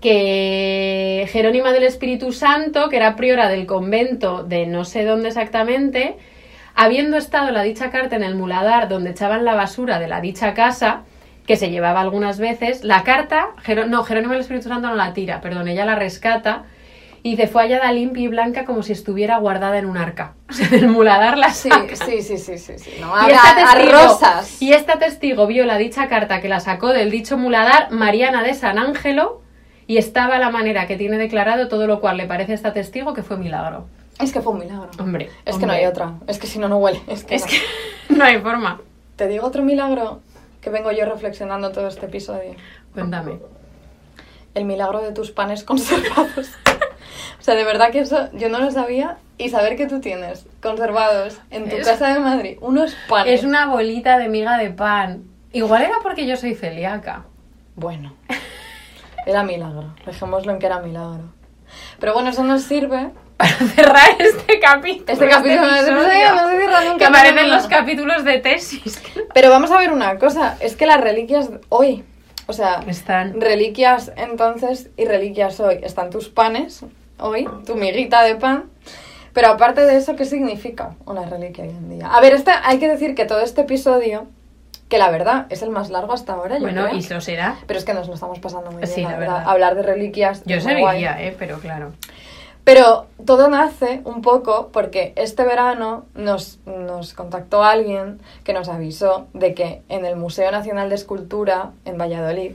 que 0.00 1.28
Jerónima 1.30 1.72
del 1.72 1.84
Espíritu 1.84 2.32
Santo, 2.32 2.88
que 2.88 2.96
era 2.96 3.16
priora 3.16 3.48
del 3.48 3.66
convento 3.66 4.42
de 4.44 4.66
no 4.66 4.84
sé 4.84 5.04
dónde 5.04 5.28
exactamente, 5.28 6.16
habiendo 6.74 7.16
estado 7.16 7.50
la 7.50 7.62
dicha 7.62 7.90
carta 7.90 8.16
en 8.16 8.22
el 8.24 8.34
muladar 8.34 8.88
donde 8.88 9.10
echaban 9.10 9.44
la 9.44 9.54
basura 9.54 9.98
de 9.98 10.08
la 10.08 10.20
dicha 10.20 10.54
casa, 10.54 11.02
que 11.46 11.56
se 11.56 11.70
llevaba 11.70 12.00
algunas 12.00 12.38
veces, 12.38 12.84
la 12.84 13.02
carta, 13.02 13.48
Jeró- 13.64 13.86
no, 13.86 14.04
Jerónima 14.04 14.32
del 14.34 14.42
Espíritu 14.42 14.68
Santo 14.68 14.88
no 14.88 14.94
la 14.94 15.12
tira, 15.12 15.40
perdón, 15.40 15.68
ella 15.68 15.84
la 15.84 15.96
rescata 15.96 16.64
y 17.22 17.32
dice, 17.32 17.48
fue 17.48 17.62
hallada 17.62 17.92
limpia 17.92 18.22
y 18.22 18.28
blanca 18.28 18.64
como 18.64 18.82
si 18.82 18.92
estuviera 18.92 19.36
guardada 19.38 19.76
en 19.78 19.86
un 19.86 19.96
arca. 19.98 20.34
O 20.50 20.52
sea, 20.52 20.68
del 20.68 20.88
muladar 20.88 21.36
la 21.38 21.52
Sí, 21.52 21.68
saca. 21.68 21.94
sí, 21.96 22.22
sí, 22.22 22.38
sí, 22.38 22.58
sí, 22.58 22.78
sí. 22.78 22.90
No, 23.00 23.08
Y 23.28 23.30
a, 23.32 23.34
esta, 23.34 23.54
testigo, 23.74 23.92
rosas. 23.92 24.62
y 24.62 24.72
esta 24.72 24.98
testigo 24.98 25.46
vio 25.46 25.64
la 25.66 25.76
dicha 25.76 26.08
carta 26.08 26.40
que 26.40 26.48
la 26.48 26.60
sacó 26.60 26.88
del 26.92 27.10
dicho 27.10 27.36
muladar 27.36 27.90
Mariana 27.90 28.42
de 28.42 28.54
San 28.54 28.78
Ángelo 28.78 29.42
y 29.86 29.98
estaba 29.98 30.38
la 30.38 30.50
manera 30.50 30.86
que 30.86 30.96
tiene 30.96 31.18
declarado 31.18 31.68
todo 31.68 31.86
lo 31.86 32.00
cual 32.00 32.16
le 32.16 32.26
parece 32.26 32.52
a 32.52 32.54
esta 32.54 32.72
testigo 32.72 33.12
que 33.12 33.22
fue 33.22 33.36
milagro. 33.36 33.86
Es 34.20 34.32
que 34.32 34.40
fue 34.40 34.52
un 34.52 34.60
milagro. 34.60 34.88
Hombre, 34.98 35.30
Es 35.44 35.56
que 35.56 35.66
no 35.66 35.72
hay 35.72 35.86
otra. 35.86 36.14
Es 36.26 36.38
que 36.38 36.46
si 36.46 36.58
no, 36.58 36.68
no 36.68 36.76
huele. 36.78 37.00
Es 37.08 37.24
que, 37.24 37.34
Es 37.34 37.42
no. 37.42 37.48
que 37.48 37.58
no 38.16 38.24
hay 38.24 38.38
forma. 38.38 38.80
Te 39.16 39.26
digo 39.28 39.46
otro 39.46 39.62
milagro 39.62 40.20
que 40.60 40.70
vengo 40.70 40.92
yo 40.92 41.04
reflexionando 41.06 41.70
todo 41.72 41.88
este 41.88 42.06
episodio. 42.06 42.54
Cuéntame. 42.94 43.38
El 44.54 44.64
milagro 44.64 45.00
de 45.00 45.12
tus 45.12 45.30
panes 45.30 45.62
conservados. 45.64 46.50
o 47.38 47.42
sea, 47.42 47.54
de 47.54 47.64
verdad 47.64 47.90
que 47.90 48.00
eso 48.00 48.28
yo 48.32 48.48
no 48.48 48.58
lo 48.58 48.70
sabía. 48.70 49.18
Y 49.38 49.48
saber 49.48 49.74
que 49.76 49.86
tú 49.86 50.00
tienes 50.00 50.46
conservados 50.60 51.40
en 51.50 51.68
tu 51.70 51.76
Es- 51.76 51.86
casa 51.88 52.12
de 52.12 52.20
Madrid 52.20 52.58
unos 52.60 52.94
panes. 53.08 53.40
Es 53.40 53.44
una 53.44 53.66
bolita 53.66 54.18
de 54.18 54.28
miga 54.28 54.58
de 54.58 54.70
pan. 54.70 55.24
Igual 55.52 55.82
era 55.82 55.96
porque 56.02 56.26
yo 56.26 56.36
soy 56.36 56.54
celíaca. 56.54 57.24
Bueno, 57.74 58.12
era 59.26 59.42
milagro. 59.42 59.94
Dejémoslo 60.04 60.52
en 60.52 60.58
que 60.58 60.66
era 60.66 60.80
milagro. 60.80 61.24
Pero 61.98 62.12
bueno, 62.12 62.28
eso 62.30 62.44
nos 62.44 62.62
sirve. 62.64 63.10
Para 63.40 63.70
cerrar 63.74 64.10
este 64.18 64.60
capítulo. 64.60 65.04
Este 65.12 65.28
capítulo 65.28 65.62
no 65.62 65.70
se- 65.72 65.80
episodio, 65.90 66.34
no 66.34 66.48
se 66.48 66.56
cierra 66.58 66.80
nunca, 66.84 66.98
Que 66.98 67.04
aparecen 67.06 67.48
no, 67.48 67.54
los 67.56 67.66
capítulos 67.66 68.24
de 68.24 68.38
tesis. 68.38 69.02
Pero 69.34 69.50
vamos 69.50 69.70
a 69.70 69.78
ver 69.78 69.92
una 69.92 70.18
cosa. 70.18 70.56
Es 70.60 70.76
que 70.76 70.86
las 70.86 71.00
reliquias 71.00 71.50
hoy, 71.70 72.04
o 72.46 72.52
sea, 72.52 72.82
Están. 72.86 73.40
reliquias 73.40 74.12
entonces 74.16 74.90
y 74.96 75.04
reliquias 75.06 75.58
hoy. 75.60 75.78
Están 75.82 76.10
tus 76.10 76.28
panes 76.28 76.84
hoy, 77.18 77.48
tu 77.66 77.76
miguita 77.76 78.22
de 78.22 78.34
pan. 78.36 78.64
Pero 79.32 79.48
aparte 79.48 79.82
de 79.82 79.96
eso, 79.96 80.16
¿qué 80.16 80.24
significa 80.24 80.96
una 81.06 81.24
reliquia 81.24 81.64
hoy 81.64 81.70
en 81.70 81.88
día? 81.88 82.08
A 82.12 82.20
ver, 82.20 82.34
este, 82.34 82.50
hay 82.64 82.78
que 82.78 82.88
decir 82.88 83.14
que 83.14 83.24
todo 83.26 83.40
este 83.40 83.60
episodio, 83.60 84.26
que 84.88 84.98
la 84.98 85.08
verdad 85.08 85.46
es 85.50 85.62
el 85.62 85.70
más 85.70 85.88
largo 85.88 86.12
hasta 86.12 86.32
ahora, 86.32 86.56
yo 86.56 86.62
Bueno, 86.62 86.86
creo. 86.88 86.98
y 86.98 87.02
lo 87.08 87.20
será. 87.20 87.54
Pero 87.68 87.78
es 87.78 87.84
que 87.84 87.94
nos 87.94 88.08
lo 88.08 88.14
estamos 88.14 88.40
pasando 88.40 88.72
muy 88.72 88.82
bien, 88.82 88.92
Sí, 88.92 89.02
la 89.02 89.12
la 89.12 89.18
verdad. 89.18 89.34
verdad. 89.36 89.50
Hablar 89.52 89.74
de 89.76 89.82
reliquias. 89.84 90.42
Yo 90.46 90.60
seguiría, 90.60 91.22
¿eh? 91.22 91.34
Pero 91.38 91.60
claro. 91.60 91.92
Pero 92.72 93.08
todo 93.26 93.48
nace 93.48 94.00
un 94.04 94.22
poco 94.22 94.68
porque 94.72 95.12
este 95.16 95.42
verano 95.42 96.04
nos, 96.14 96.60
nos 96.66 97.14
contactó 97.14 97.64
alguien 97.64 98.20
que 98.44 98.52
nos 98.52 98.68
avisó 98.68 99.26
de 99.34 99.54
que 99.54 99.82
en 99.88 100.04
el 100.04 100.14
Museo 100.14 100.52
Nacional 100.52 100.88
de 100.88 100.94
Escultura 100.94 101.72
en 101.84 101.98
Valladolid 101.98 102.52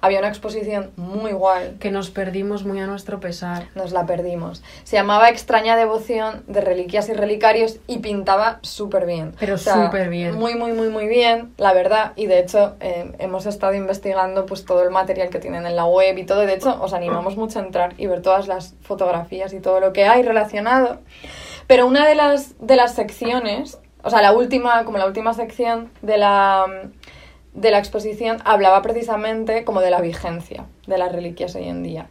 había 0.00 0.18
una 0.18 0.28
exposición 0.28 0.90
muy 0.96 1.32
guay. 1.32 1.76
Que 1.80 1.90
nos 1.90 2.10
perdimos 2.10 2.64
muy 2.64 2.80
a 2.80 2.86
nuestro 2.86 3.20
pesar. 3.20 3.68
Nos 3.74 3.92
la 3.92 4.06
perdimos. 4.06 4.62
Se 4.84 4.96
llamaba 4.96 5.28
Extraña 5.28 5.76
Devoción 5.76 6.44
de 6.46 6.60
Reliquias 6.60 7.08
y 7.08 7.12
Relicarios 7.12 7.78
y 7.86 7.98
pintaba 7.98 8.58
súper 8.62 9.06
bien. 9.06 9.34
Pero 9.38 9.58
súper 9.58 10.08
bien. 10.08 10.34
Muy, 10.34 10.54
muy, 10.54 10.72
muy, 10.72 10.88
muy 10.88 11.06
bien, 11.06 11.52
la 11.56 11.72
verdad. 11.72 12.12
Y 12.16 12.26
de 12.26 12.38
hecho, 12.38 12.76
eh, 12.80 13.12
hemos 13.18 13.46
estado 13.46 13.74
investigando 13.74 14.46
pues 14.46 14.64
todo 14.64 14.82
el 14.82 14.90
material 14.90 15.30
que 15.30 15.38
tienen 15.38 15.66
en 15.66 15.76
la 15.76 15.84
web 15.84 16.16
y 16.18 16.24
todo. 16.24 16.40
De 16.40 16.54
hecho, 16.54 16.80
os 16.82 16.92
animamos 16.92 17.36
mucho 17.36 17.58
a 17.58 17.62
entrar 17.62 17.94
y 17.98 18.06
ver 18.06 18.22
todas 18.22 18.48
las 18.48 18.74
fotografías 18.82 19.52
y 19.52 19.60
todo 19.60 19.80
lo 19.80 19.92
que 19.92 20.04
hay 20.04 20.22
relacionado. 20.22 21.00
Pero 21.66 21.86
una 21.86 22.06
de 22.06 22.14
las, 22.14 22.54
de 22.60 22.76
las 22.76 22.94
secciones, 22.94 23.78
o 24.02 24.10
sea, 24.10 24.22
la 24.22 24.32
última, 24.32 24.84
como 24.84 24.98
la 24.98 25.06
última 25.06 25.34
sección 25.34 25.90
de 26.02 26.18
la, 26.18 26.66
de 27.56 27.70
la 27.70 27.78
exposición, 27.78 28.38
hablaba 28.44 28.82
precisamente 28.82 29.64
como 29.64 29.80
de 29.80 29.90
la 29.90 30.00
vigencia 30.00 30.66
de 30.86 30.98
las 30.98 31.10
reliquias 31.10 31.54
hoy 31.56 31.68
en 31.68 31.82
día. 31.82 32.06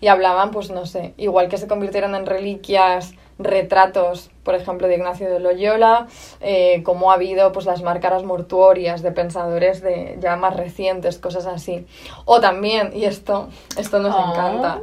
Y 0.00 0.06
hablaban, 0.08 0.50
pues 0.52 0.70
no 0.70 0.86
sé, 0.86 1.14
igual 1.16 1.48
que 1.48 1.56
se 1.58 1.66
convirtieron 1.66 2.14
en 2.14 2.26
reliquias 2.26 3.14
retratos, 3.38 4.30
por 4.44 4.54
ejemplo, 4.54 4.86
de 4.86 4.96
Ignacio 4.96 5.30
de 5.30 5.40
Loyola, 5.40 6.06
eh, 6.42 6.82
como 6.84 7.10
ha 7.10 7.14
habido 7.14 7.52
pues 7.52 7.64
las 7.64 7.82
márcaras 7.82 8.22
mortuorias 8.22 9.00
de 9.02 9.12
pensadores 9.12 9.80
de 9.80 10.18
ya 10.20 10.36
más 10.36 10.54
recientes, 10.56 11.18
cosas 11.18 11.46
así. 11.46 11.86
O 12.26 12.40
también, 12.40 12.92
y 12.94 13.04
esto, 13.06 13.48
esto 13.78 13.98
nos 13.98 14.14
Oh. 14.14 14.30
encanta, 14.30 14.80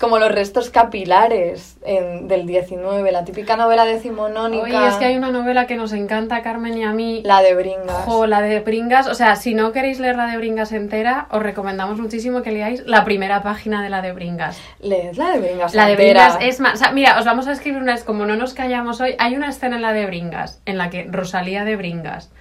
como 0.00 0.18
los 0.18 0.32
restos 0.32 0.70
capilares 0.70 1.76
en- 1.84 2.26
del 2.28 2.46
19, 2.46 3.12
la 3.12 3.24
típica 3.24 3.56
novela 3.56 3.84
decimonónica, 3.84 4.78
Oye, 4.78 4.88
es 4.88 4.94
que 4.94 5.04
hay 5.04 5.16
una 5.16 5.30
novela 5.30 5.66
que 5.66 5.76
nos 5.76 5.92
encanta 5.92 6.36
a 6.36 6.42
Carmen 6.42 6.76
y 6.76 6.82
a 6.84 6.92
mí. 6.92 7.22
la 7.24 7.42
de 7.42 7.54
Bringas. 7.54 8.04
Jo, 8.04 8.26
la 8.26 8.40
de 8.42 8.60
Bringas. 8.60 9.06
O 9.06 9.14
sea, 9.14 9.36
si 9.36 9.54
no 9.54 9.72
queréis 9.72 10.00
leer 10.00 10.16
la 10.16 10.26
de 10.26 10.36
Bringas 10.36 10.72
entera, 10.72 11.28
os 11.30 11.42
recomendamos 11.42 11.98
muchísimo 12.00 12.42
que 12.42 12.50
leáis 12.52 12.82
la 12.86 13.04
primera 13.04 13.42
página 13.42 13.82
de 13.82 13.90
la 13.90 14.02
de 14.02 14.12
Bringas. 14.12 14.60
Leed 14.80 15.14
la 15.16 15.30
de 15.30 15.38
Bringas. 15.40 15.74
La 15.74 15.86
de. 15.86 15.96
Bringas 15.96 16.38
es 16.40 16.60
más. 16.60 16.74
O 16.74 16.76
sea, 16.76 16.90
mira, 16.92 17.18
os 17.18 17.24
vamos 17.24 17.46
a 17.46 17.52
escribir 17.52 17.80
una. 17.80 17.94
Es 17.94 18.04
como 18.04 18.26
no 18.26 18.36
nos 18.36 18.52
callamos 18.54 19.00
hoy. 19.00 19.14
Hay 19.18 19.36
una 19.36 19.48
escena 19.48 19.76
en 19.76 19.82
la 19.82 19.92
de 19.92 20.06
Bringas 20.06 20.60
en 20.66 20.76
la 20.78 20.90
que 20.90 21.06
Rosalía 21.08 21.64
de 21.64 21.76
Bringas 21.76 22.32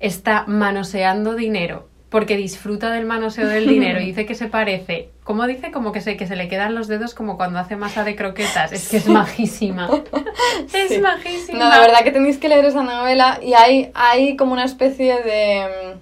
está 0.00 0.44
manoseando 0.46 1.34
dinero 1.34 1.88
porque 2.10 2.36
disfruta 2.36 2.90
del 2.90 3.04
manoseo 3.04 3.46
del 3.48 3.66
dinero 3.68 4.00
y 4.00 4.06
dice 4.06 4.24
que 4.26 4.34
se 4.34 4.46
parece. 4.48 5.10
¿Cómo 5.24 5.46
dice? 5.46 5.70
Como 5.70 5.92
que 5.92 6.00
se, 6.00 6.16
que 6.16 6.26
se 6.26 6.36
le 6.36 6.48
quedan 6.48 6.74
los 6.74 6.88
dedos 6.88 7.14
como 7.14 7.36
cuando 7.36 7.58
hace 7.58 7.76
masa 7.76 8.02
de 8.04 8.16
croquetas. 8.16 8.72
Es 8.72 8.88
que 8.88 8.96
es 8.96 9.08
majísima. 9.08 9.88
Es 10.72 10.88
Sí. 10.88 10.98
majísima. 11.00 11.58
No, 11.58 11.70
de 11.70 11.80
verdad 11.80 12.02
que 12.04 12.10
tenéis 12.12 12.38
que 12.38 12.48
leer 12.48 12.64
esa 12.64 12.82
novela 12.82 13.38
y 13.42 13.52
hay, 13.54 13.90
hay 13.94 14.36
como 14.36 14.52
una 14.54 14.64
especie 14.64 15.22
de... 15.22 15.66
mm, 15.94 15.98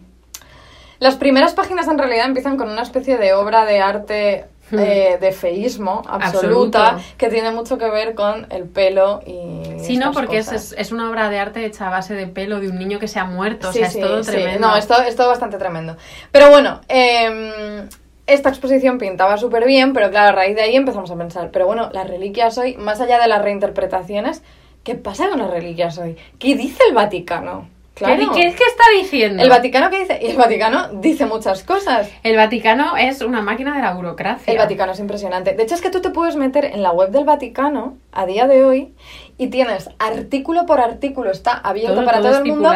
Las 1.01 1.17
primeras 1.17 1.55
páginas 1.55 1.89
en 1.89 1.99
realidad 1.99 2.27
empiezan 2.27 2.57
con 2.57 2.71
una 2.71 2.83
especie 2.83 3.17
de 3.19 3.33
obra 3.35 3.65
de 3.65 3.81
arte. 3.81 4.45
Eh, 4.73 5.19
de 5.21 5.33
feísmo 5.33 6.03
absoluta, 6.09 6.89
Absoluto. 6.89 7.15
que 7.17 7.29
tiene 7.29 7.53
mucho 7.53 7.79
que 7.79 7.89
ver 7.89 8.15
con 8.15 8.47
el 8.51 8.65
pelo 8.65 9.21
y. 9.25 9.79
Sí, 9.79 9.97
no, 9.97 10.13
porque 10.13 10.39
es, 10.39 10.51
es, 10.51 10.75
es 10.77 10.91
una 10.91 11.09
obra 11.09 11.31
de 11.31 11.39
arte 11.39 11.65
hecha 11.65 11.87
a 11.87 11.91
base 11.91 12.15
de 12.15 12.27
pelo 12.27 12.59
de 12.59 12.69
un 12.69 12.79
niño 12.79 12.99
que 12.99 13.07
se 13.07 13.21
ha 13.21 13.25
muerto. 13.25 13.73
Sí, 13.73 13.79
o 13.79 13.83
sea, 13.83 13.91
sí, 13.91 14.01
es 14.01 14.07
todo 14.07 14.25
sí. 14.25 14.31
tremendo. 14.33 14.69
No, 14.69 14.77
es 14.77 14.87
todo 14.89 15.29
bastante 15.29 15.59
tremendo. 15.59 15.97
Pero 16.33 16.51
bueno, 16.51 16.81
em, 16.89 17.89
esta 18.27 18.49
exposición 18.49 18.99
pintaba 18.99 19.37
súper 19.37 19.67
bien, 19.67 19.93
pero 19.93 20.11
claro, 20.11 20.31
a 20.31 20.33
raíz 20.33 20.57
de 20.57 20.63
ahí 20.63 20.75
empezamos 20.75 21.11
a 21.11 21.17
pensar, 21.17 21.51
pero 21.53 21.67
bueno, 21.67 21.91
las 21.93 22.09
reliquias 22.09 22.59
hoy, 22.59 22.77
más 22.77 23.01
allá 23.01 23.21
de 23.21 23.29
las 23.29 23.43
reinterpretaciones, 23.43 24.43
¿qué 24.83 24.97
pasa 24.97 25.29
con 25.29 25.39
las 25.39 25.51
reliquias 25.51 25.97
hoy? 25.99 26.17
¿Qué 26.39 26.57
dice 26.57 26.83
el 26.89 26.95
Vaticano? 26.95 27.69
Claro. 27.97 28.31
¿Qué, 28.35 28.43
qué, 28.43 28.55
qué 28.55 28.65
está 28.65 28.85
diciendo? 29.01 29.43
El 29.43 29.49
Vaticano 29.49 29.89
qué 29.89 30.01
dice? 30.01 30.19
Y 30.21 30.27
el 30.27 30.37
Vaticano 30.37 30.89
dice 31.01 31.25
muchas 31.25 31.65
cosas. 31.65 32.11
El 32.23 32.37
Vaticano 32.37 32.95
es 32.99 33.23
una 33.23 33.41
máquina 33.41 33.75
de 33.75 33.81
la 33.81 33.95
burocracia. 33.95 34.53
El 34.53 34.59
Vaticano 34.59 34.93
es 34.93 35.01
impresionante. 35.01 35.55
De 35.55 35.63
hecho, 35.63 35.75
es 35.75 35.81
que 35.81 35.89
tú 35.89 36.03
te 36.03 36.11
puedes 36.11 36.37
meter 36.37 36.67
en 36.67 36.83
la 36.83 36.93
web 36.93 37.09
del 37.09 37.25
Vaticano 37.25 37.97
a 38.13 38.27
día 38.27 38.47
de 38.47 38.65
hoy 38.65 38.93
y 39.39 39.47
tienes 39.47 39.89
artículo 39.99 40.67
por 40.67 40.79
artículo, 40.79 41.31
está 41.31 41.53
abierto 41.53 41.95
Todo, 41.95 42.05
para 42.05 42.19
todo 42.19 42.33
todo, 42.33 42.39
el 42.43 42.45
mundo. 42.45 42.71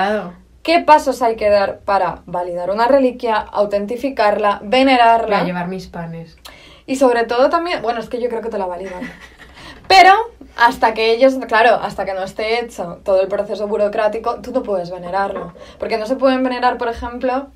¿Qué 0.62 0.80
pasos 0.80 1.20
hay 1.20 1.36
que 1.36 1.50
dar 1.50 1.80
para 1.80 2.22
validar 2.24 2.70
una 2.70 2.86
reliquia, 2.86 3.36
autentificarla, 3.36 4.60
venerarla? 4.62 5.36
Voy 5.36 5.44
a 5.44 5.44
llevar 5.44 5.68
mis 5.68 5.86
panes. 5.86 6.38
Y 6.86 6.96
sobre 6.96 7.24
todo 7.24 7.50
también, 7.50 7.82
bueno, 7.82 8.00
es 8.00 8.08
que 8.08 8.22
yo 8.22 8.30
creo 8.30 8.40
que 8.40 8.48
te 8.48 8.56
la 8.56 8.66
validan. 8.66 9.02
Pero 9.90 10.12
hasta 10.56 10.94
que 10.94 11.10
ellos, 11.12 11.34
claro, 11.48 11.74
hasta 11.74 12.04
que 12.04 12.14
no 12.14 12.22
esté 12.22 12.60
hecho 12.64 13.00
todo 13.04 13.20
el 13.20 13.28
proceso 13.28 13.66
burocrático, 13.66 14.36
tú 14.40 14.52
no 14.52 14.62
puedes 14.62 14.90
venerarlo. 14.90 15.52
Porque 15.78 15.98
no 15.98 16.06
se 16.06 16.14
pueden 16.16 16.42
venerar, 16.44 16.78
por 16.78 16.88
ejemplo, 16.88 17.48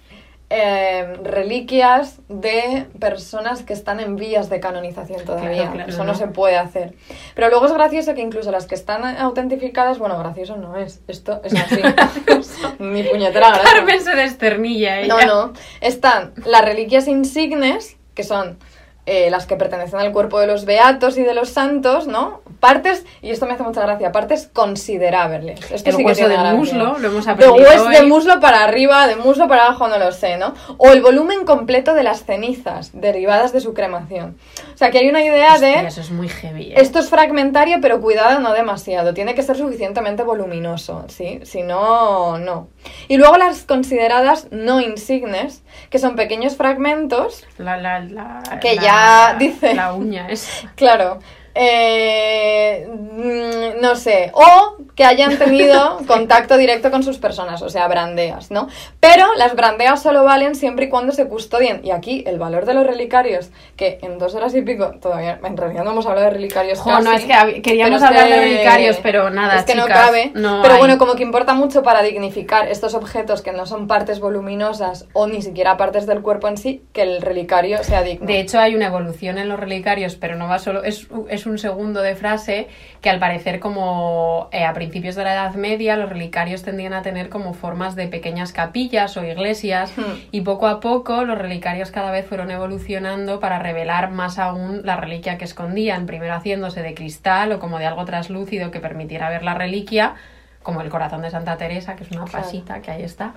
eh, 0.50 1.16
reliquias 1.22 2.18
de 2.28 2.86
personas 3.00 3.62
que 3.62 3.72
están 3.72 4.00
en 4.00 4.16
vías 4.16 4.50
de 4.50 4.60
canonización 4.60 5.24
todavía. 5.24 5.54
Claro, 5.62 5.72
claro, 5.72 5.90
Eso 5.90 6.04
no. 6.04 6.12
no. 6.12 6.18
se 6.18 6.26
puede 6.26 6.56
hacer. 6.56 6.94
Pero 7.34 7.48
luego 7.50 7.66
es 7.66 7.72
gracioso 7.72 8.14
que 8.14 8.20
incluso 8.20 8.50
las 8.50 8.66
que 8.66 8.74
están 8.74 9.04
autentificadas, 9.16 9.98
bueno, 9.98 10.18
gracioso 10.18 10.56
no 10.56 10.76
es. 10.76 11.00
Esto 11.08 11.40
es 11.44 11.54
así. 11.54 11.80
Ni 12.78 13.02
puñetera 13.10 13.48
gracia. 13.50 13.70
Carmen 13.72 14.00
se 14.02 14.14
desternilla 14.16 15.06
No, 15.06 15.18
ella. 15.18 15.26
no. 15.26 15.52
Están 15.80 16.32
las 16.44 16.64
reliquias 16.64 17.06
insignes, 17.08 17.96
que 18.14 18.22
son 18.24 18.58
eh, 19.06 19.28
las 19.30 19.46
que 19.46 19.56
pertenecen 19.56 20.00
al 20.00 20.12
cuerpo 20.12 20.40
de 20.40 20.46
los 20.46 20.64
beatos 20.64 21.18
y 21.18 21.22
de 21.22 21.34
los 21.34 21.50
santos, 21.50 22.06
¿no? 22.06 22.40
Partes, 22.60 23.04
y 23.20 23.30
esto 23.30 23.44
me 23.46 23.52
hace 23.52 23.62
mucha 23.62 23.82
gracia, 23.82 24.12
partes 24.12 24.48
considerables. 24.52 25.60
Esto 25.70 25.90
El 25.90 25.96
sí 25.96 26.02
que 26.02 26.04
hueso 26.04 26.18
tiene 26.20 26.32
del 26.34 26.40
gracia. 26.40 26.58
muslo, 26.58 26.98
lo 26.98 27.08
hemos 27.08 27.24
De 27.26 27.32
aprendido 27.32 27.68
hueso 27.68 27.88
de 27.88 27.98
hoy. 28.00 28.06
muslo 28.06 28.40
para 28.40 28.64
arriba, 28.64 29.06
de 29.06 29.16
muslo 29.16 29.48
para 29.48 29.66
abajo, 29.66 29.88
no 29.88 29.98
lo 29.98 30.12
sé, 30.12 30.36
¿no? 30.36 30.54
O 30.78 30.90
el 30.92 31.02
volumen 31.02 31.44
completo 31.44 31.94
de 31.94 32.02
las 32.02 32.24
cenizas 32.24 32.90
derivadas 32.94 33.52
de 33.52 33.60
su 33.60 33.74
cremación. 33.74 34.36
O 34.74 34.76
sea, 34.78 34.90
que 34.90 34.98
hay 34.98 35.08
una 35.08 35.22
idea 35.22 35.54
Hostia, 35.54 35.82
de... 35.82 35.86
Eso 35.88 36.00
es 36.00 36.10
muy 36.10 36.28
heavy. 36.28 36.72
¿eh? 36.72 36.74
Esto 36.76 36.98
es 37.00 37.08
fragmentario, 37.08 37.78
pero 37.80 38.00
cuidado, 38.00 38.40
no 38.40 38.52
demasiado. 38.52 39.14
Tiene 39.14 39.34
que 39.34 39.42
ser 39.42 39.56
suficientemente 39.56 40.22
voluminoso, 40.22 41.04
¿sí? 41.08 41.40
Si 41.44 41.62
no, 41.62 42.38
no. 42.38 42.68
Y 43.08 43.16
luego 43.16 43.36
las 43.36 43.62
consideradas 43.64 44.48
no 44.50 44.80
insignes, 44.80 45.62
que 45.90 45.98
son 45.98 46.16
pequeños 46.16 46.56
fragmentos, 46.56 47.44
La, 47.58 47.76
la, 47.76 48.00
la, 48.00 48.42
Que 48.60 48.74
la- 48.76 48.82
ya 48.94 49.34
dice. 49.38 49.74
La 49.74 49.92
uña 49.92 50.28
es. 50.28 50.66
claro, 50.76 51.18
eh, 51.54 52.88
mm, 52.88 53.80
no 53.80 53.94
sé, 53.96 54.30
o 54.34 54.76
que 54.94 55.04
hayan 55.04 55.38
tenido 55.38 55.98
contacto 56.06 56.56
directo 56.56 56.90
con 56.90 57.02
sus 57.02 57.18
personas, 57.18 57.62
o 57.62 57.68
sea, 57.68 57.86
brandeas, 57.88 58.50
¿no? 58.50 58.68
Pero 59.00 59.34
las 59.36 59.54
brandeas 59.54 60.02
solo 60.02 60.24
valen 60.24 60.54
siempre 60.54 60.86
y 60.86 60.88
cuando 60.88 61.12
se 61.12 61.26
custodien. 61.28 61.80
Y 61.84 61.90
aquí 61.90 62.24
el 62.26 62.38
valor 62.38 62.64
de 62.64 62.74
los 62.74 62.86
relicarios, 62.86 63.50
que 63.76 63.98
en 64.02 64.18
dos 64.18 64.34
horas 64.34 64.54
y 64.54 64.62
pico, 64.62 64.92
todavía, 65.00 65.38
en 65.42 65.56
realidad 65.56 65.84
no 65.84 65.92
hemos 65.92 66.06
hablado 66.06 66.26
de 66.26 66.32
relicarios 66.34 66.80
Jo, 66.80 66.90
no, 67.00 67.10
casi, 67.10 67.30
es 67.30 67.54
que 67.54 67.62
queríamos 67.62 68.02
hablar 68.02 68.28
de 68.28 68.40
relicarios, 68.40 68.98
pero 69.02 69.30
nada, 69.30 69.56
Es 69.56 69.64
que 69.64 69.74
no 69.74 69.86
cabe. 69.86 70.32
no 70.34 70.60
pero 70.62 70.74
hay. 70.74 70.80
bueno, 70.80 70.98
como 70.98 71.14
que 71.14 71.22
importa 71.22 71.54
mucho 71.54 71.82
para 71.82 72.02
dignificar 72.02 72.68
estos 72.68 72.94
objetos 72.94 73.42
que 73.42 73.52
no 73.52 73.66
son 73.66 73.86
partes 73.86 74.20
voluminosas 74.20 75.06
o 75.12 75.26
ni 75.26 75.42
siquiera 75.42 75.76
partes 75.76 76.06
del 76.06 76.22
cuerpo 76.22 76.48
en 76.48 76.56
sí, 76.56 76.82
que 76.92 77.02
el 77.02 77.22
relicario 77.22 77.82
sea 77.84 78.02
digno. 78.02 78.26
De 78.26 78.40
hecho, 78.40 78.58
hay 78.60 78.74
una 78.74 78.86
evolución 78.86 79.38
en 79.38 79.48
los 79.48 79.58
relicarios, 79.58 80.16
pero 80.16 80.36
no 80.36 80.48
va 80.48 80.58
solo. 80.58 80.82
Es, 80.84 81.06
es 81.28 81.43
un 81.46 81.58
segundo 81.58 82.00
de 82.02 82.14
frase 82.14 82.68
que, 83.00 83.10
al 83.10 83.18
parecer, 83.18 83.60
como 83.60 84.48
eh, 84.52 84.64
a 84.64 84.72
principios 84.72 85.14
de 85.14 85.24
la 85.24 85.34
Edad 85.34 85.54
Media, 85.54 85.96
los 85.96 86.08
relicarios 86.08 86.62
tendían 86.62 86.92
a 86.92 87.02
tener 87.02 87.28
como 87.28 87.54
formas 87.54 87.96
de 87.96 88.08
pequeñas 88.08 88.52
capillas 88.52 89.16
o 89.16 89.24
iglesias, 89.24 89.92
Hmm. 89.96 90.02
y 90.30 90.40
poco 90.40 90.66
a 90.66 90.80
poco 90.80 91.24
los 91.24 91.38
relicarios 91.38 91.90
cada 91.90 92.10
vez 92.10 92.26
fueron 92.26 92.50
evolucionando 92.50 93.40
para 93.40 93.58
revelar 93.58 94.10
más 94.10 94.38
aún 94.38 94.80
la 94.84 94.96
reliquia 94.96 95.38
que 95.38 95.44
escondían, 95.44 96.06
primero 96.06 96.34
haciéndose 96.34 96.82
de 96.82 96.94
cristal 96.94 97.52
o 97.52 97.58
como 97.58 97.78
de 97.78 97.86
algo 97.86 98.04
traslúcido 98.04 98.70
que 98.70 98.80
permitiera 98.80 99.28
ver 99.30 99.42
la 99.42 99.54
reliquia. 99.54 100.14
Como 100.64 100.80
el 100.80 100.88
corazón 100.88 101.22
de 101.22 101.30
Santa 101.30 101.56
Teresa, 101.56 101.94
que 101.94 102.02
es 102.02 102.10
una 102.10 102.24
Claro. 102.24 102.44
pasita 102.44 102.80
que 102.82 102.90
ahí 102.90 103.02
está. 103.04 103.34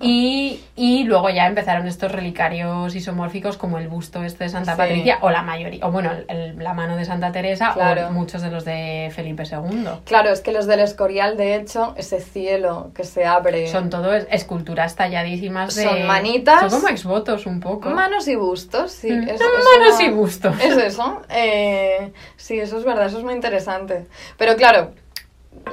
Y, 0.00 0.60
y 0.76 1.04
luego 1.04 1.28
ya 1.28 1.46
empezaron 1.46 1.86
estos 1.86 2.10
relicarios 2.12 2.94
isomórficos 2.94 3.56
como 3.58 3.78
el 3.78 3.88
busto 3.88 4.22
este 4.24 4.44
de 4.44 4.50
Santa 4.50 4.72
Sí. 4.72 4.78
Patricia 4.78 5.18
o 5.22 5.30
la 5.30 5.42
mayoría, 5.42 5.84
o 5.86 5.90
bueno, 5.90 6.12
el- 6.28 6.56
la 6.62 6.74
mano 6.74 6.96
de 6.96 7.04
Santa 7.04 7.32
Teresa 7.32 7.72
Claro. 7.74 8.06
o 8.08 8.12
muchos 8.12 8.42
de 8.42 8.50
los 8.50 8.64
de 8.64 9.10
Felipe 9.14 9.42
II. 9.42 9.88
Claro, 10.04 10.30
es 10.30 10.40
que 10.40 10.52
los 10.52 10.66
del 10.66 10.80
Escorial, 10.80 11.36
de 11.36 11.56
hecho, 11.56 11.94
ese 11.96 12.20
cielo 12.20 12.92
que 12.94 13.02
se 13.04 13.26
abre. 13.26 13.66
Son 13.66 13.90
todo 13.90 14.14
es- 14.14 14.28
esculturas 14.30 14.94
talladísimas 14.94 15.74
de... 15.74 15.82
Son 15.82 16.06
manitas. 16.06 16.60
Son 16.60 16.70
como 16.80 16.88
exvotos 16.88 17.46
un 17.46 17.58
poco. 17.60 17.90
Manos 17.90 18.28
y 18.28 18.36
bustos, 18.36 18.92
sí. 18.92 19.10
Mm. 19.10 19.28
es- 19.30 19.38
Son 19.40 19.48
es 19.58 19.64
manos 19.80 19.96
una- 19.98 20.04
y 20.04 20.10
bustos. 20.12 20.54
Es 20.62 20.76
eso. 20.76 21.22
eh, 21.30 22.12
sí, 22.36 22.60
eso 22.60 22.78
es 22.78 22.84
verdad, 22.84 23.06
eso 23.06 23.18
es 23.18 23.24
muy 23.24 23.34
interesante. 23.34 24.06
Pero 24.36 24.54
claro, 24.54 24.92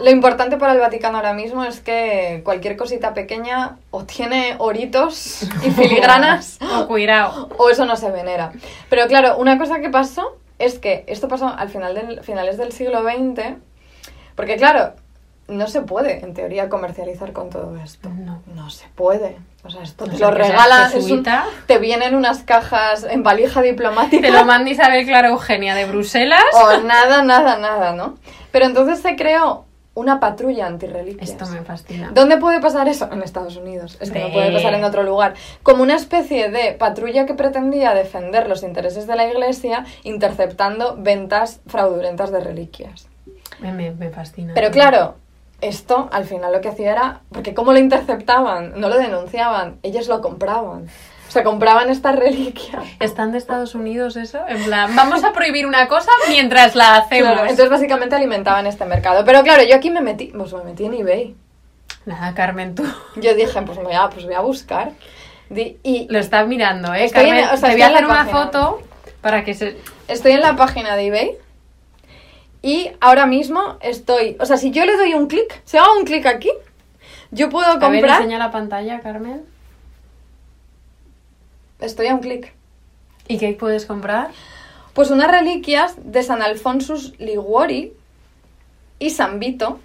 lo 0.04 0.10
importante 0.10 0.58
para 0.58 0.74
el 0.74 0.80
Vaticano 0.80 1.18
ahora 1.18 1.34
mismo 1.34 1.64
es 1.64 1.80
que 1.80 2.42
cualquier 2.44 2.78
cosita 2.78 3.14
pequeña 3.14 3.78
o 3.92 4.04
tiene 4.06 4.56
oritos 4.60 5.44
y 5.64 5.72
filigranas 5.72 6.58
Oh, 6.62 6.88
cuidado. 6.88 7.50
o 7.58 7.70
eso 7.70 7.86
no 7.86 7.96
se 7.98 8.12
venera. 8.12 8.52
Pero 8.90 9.08
claro, 9.08 9.38
una 9.38 9.58
cosa 9.58 9.80
que 9.80 9.90
pasó 9.90 10.38
es 10.60 10.80
que 10.80 11.04
esto 11.08 11.28
pasó 11.28 11.48
al 11.48 11.70
final 11.70 11.96
del, 11.96 12.22
finales 12.24 12.58
del 12.58 12.72
siglo 12.72 13.02
XX, 13.04 13.56
porque 14.36 14.56
claro, 14.58 14.94
no 15.48 15.68
se 15.68 15.82
puede 15.82 16.24
en 16.24 16.34
teoría 16.34 16.70
comercializar 16.70 17.32
con 17.34 17.50
todo 17.50 17.76
esto. 17.78 18.10
No. 18.10 18.42
No 18.56 18.70
se 18.70 18.88
puede. 18.96 19.38
O 19.64 19.70
sea, 19.70 19.84
esto 19.84 20.06
O 20.06 20.08
te 20.08 20.18
sea, 20.18 20.28
lo 20.30 20.34
regalan, 20.34 20.92
te 21.68 21.78
vienen 21.80 22.16
unas 22.16 22.44
cajas 22.44 23.04
en 23.04 23.24
valija 23.24 23.62
diplomática. 23.62 24.22
Te 24.22 24.32
lo 24.32 24.46
manda 24.46 24.70
Isabel 24.70 25.06
Clara 25.06 25.30
Eugenia 25.30 25.76
de 25.76 25.86
Bruselas. 25.86 26.44
o 26.54 26.78
nada, 26.82 27.22
nada, 27.24 27.58
nada, 27.58 27.94
¿no? 27.94 28.16
Pero 28.52 28.66
entonces 28.66 29.00
se 29.02 29.16
creó 29.16 29.66
una 29.96 30.20
patrulla 30.20 30.68
antirreliquias. 30.68 31.30
Esto 31.32 31.48
me 31.48 31.62
fascina. 31.64 32.12
¿Dónde 32.14 32.38
puede 32.38 32.60
pasar 32.62 32.88
eso? 32.88 33.10
En 33.12 33.24
Estados 33.24 33.56
Unidos. 33.56 33.98
Es 34.00 34.12
que 34.12 34.20
no 34.20 34.28
De- 34.28 34.34
puede 34.34 34.52
pasar 34.54 34.74
en 34.76 34.84
otro 34.84 35.04
lugar. 35.04 35.34
Como 35.64 35.82
una 35.84 35.96
especie 35.96 36.50
de 36.52 36.74
patrulla 36.74 37.26
que 37.26 37.34
pretendía 37.34 37.94
defender 37.94 38.48
los 38.48 38.62
intereses 38.62 39.08
de 39.08 39.16
la 39.16 39.28
Iglesia 39.28 39.86
interceptando 40.04 40.96
ventas 41.00 41.62
fraudulentas 41.68 42.32
de 42.32 42.40
reliquias. 42.42 43.08
Me, 43.60 43.72
me- 43.72 43.92
me 43.92 44.10
fascina. 44.10 44.54
Pero 44.54 44.70
claro, 44.72 45.16
esto 45.62 46.10
al 46.12 46.26
final 46.26 46.52
lo 46.52 46.60
que 46.62 46.68
hacía 46.70 46.92
era... 46.92 47.22
Porque 47.32 47.54
¿cómo 47.54 47.72
lo 47.72 47.80
interceptaban? 47.80 48.74
No 48.80 48.90
lo 48.90 48.98
denunciaban, 48.98 49.80
ellos 49.82 50.08
lo 50.10 50.20
compraban. 50.22 50.88
Sea, 51.36 51.44
compraban 51.44 51.90
estas 51.90 52.16
reliquias. 52.16 52.82
¿Están 53.02 53.34
de 53.34 53.38
Estados 53.40 53.76
Unidos 53.76 54.16
eso? 54.16 54.40
En 54.48 54.64
plan, 54.64 54.96
vamos 54.96 55.22
a 55.26 55.34
prohibir 55.34 55.68
una 55.68 55.90
cosa 55.90 56.10
mientras 56.30 56.76
la 56.76 56.96
hacemos. 56.96 57.34
Claro, 57.34 57.42
entonces 57.50 57.70
básicamente 57.70 58.16
alimentaban 58.16 58.66
este 58.68 58.86
mercado. 58.86 59.26
Pero 59.26 59.44
claro, 59.44 59.62
yo 59.64 59.76
aquí 59.76 59.90
me 59.90 60.00
metí, 60.00 60.28
pues 60.28 60.54
me 60.54 60.64
metí 60.64 60.86
en 60.86 60.94
eBay. 60.94 61.36
Nada, 62.06 62.34
Carmen, 62.34 62.74
tú 62.74 62.86
Yo 63.18 63.36
dije, 63.36 63.62
pues 63.64 63.78
voy 63.78 63.92
a, 63.94 64.08
pues 64.10 64.24
voy 64.24 64.34
a 64.36 64.40
buscar. 64.40 64.92
Di- 65.50 65.78
y 65.84 66.08
lo 66.10 66.20
estás 66.20 66.48
mirando, 66.48 66.94
¿eh? 66.94 67.04
Estoy 67.04 67.24
en- 67.26 67.30
Carmen, 67.32 67.50
o 67.54 67.58
sea, 67.58 67.68
te 67.70 67.76
voy 67.76 67.82
a 67.82 67.88
hacer 67.88 68.06
una 68.06 68.14
página. 68.16 68.38
foto 68.46 68.82
para 69.20 69.44
que 69.44 69.54
se... 69.56 69.76
estoy 70.08 70.32
en 70.32 70.42
la 70.42 70.56
página 70.56 70.96
de 70.96 71.08
eBay. 71.08 71.32
Y 72.62 72.92
ahora 73.02 73.26
mismo 73.26 73.78
estoy... 73.82 74.38
O 74.40 74.46
sea, 74.46 74.56
si 74.56 74.72
yo 74.72 74.86
le 74.86 74.96
doy 74.96 75.14
un 75.16 75.28
clic, 75.28 75.62
si 75.66 75.76
hago 75.76 75.98
un 76.00 76.06
clic 76.06 76.26
aquí, 76.28 76.50
yo 77.32 77.50
puedo 77.50 77.68
A 77.68 77.74
ver, 77.76 77.82
comprar... 78.00 78.22
enseña 78.22 78.40
la 78.40 78.52
pantalla, 78.52 79.02
Carmen. 79.02 79.44
Estoy 81.86 82.08
a 82.08 82.16
un 82.16 82.20
clic. 82.20 82.54
¿Y 83.28 83.38
qué 83.38 83.54
puedes 83.54 83.86
comprar? 83.86 84.30
Pues 84.94 85.12
unas 85.12 85.30
reliquias 85.30 85.96
de 86.04 86.24
San 86.24 86.42
Alfonsus 86.42 87.18
Liguori 87.20 87.94
y 89.00 89.10
San 89.12 89.40
Vito 89.40 89.80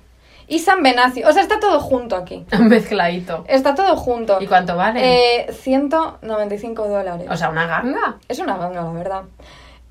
y 0.47 0.61
San 0.61 0.83
Venacio. 0.83 1.29
O 1.29 1.33
sea, 1.33 1.43
está 1.43 1.61
todo 1.61 1.81
junto 1.81 2.17
aquí. 2.17 2.45
Mezcladito. 2.59 3.45
Está 3.49 3.75
todo 3.75 3.97
junto. 3.97 4.41
¿Y 4.41 4.47
cuánto 4.47 4.77
vale? 4.77 5.45
Eh, 5.45 5.53
195 5.53 6.89
dólares. 6.89 7.27
O 7.31 7.37
sea, 7.37 7.51
una 7.51 7.67
ganga. 7.67 8.19
Es 8.29 8.39
una 8.39 8.57
ganga, 8.57 8.83
la 8.83 8.93
verdad. 8.93 9.23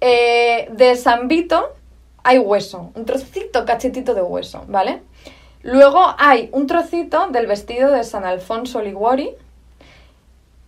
Eh, 0.02 0.70
de 0.72 0.96
San 0.96 1.28
Vito 1.28 1.76
hay 2.24 2.38
hueso, 2.38 2.92
un 2.96 3.06
trocito, 3.06 3.66
cachetito 3.66 4.14
de 4.14 4.22
hueso, 4.22 4.64
¿vale? 4.68 5.02
Luego 5.62 6.16
hay 6.18 6.50
un 6.54 6.68
trocito 6.68 7.28
del 7.28 7.48
vestido 7.48 7.92
de 7.92 8.04
San 8.04 8.24
Alfonso 8.24 8.82
Liguori 8.82 9.32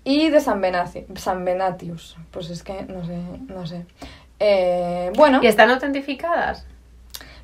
y 0.03 0.29
de 0.29 0.39
San, 0.41 0.61
Venaci- 0.61 1.05
San 1.17 1.43
Venatius. 1.45 2.17
Pues 2.31 2.49
es 2.49 2.63
que 2.63 2.83
no 2.83 3.05
sé, 3.05 3.17
no 3.47 3.65
sé. 3.67 3.85
Eh, 4.39 5.11
bueno, 5.15 5.39
¿Y 5.41 5.47
están 5.47 5.69
autentificadas? 5.69 6.65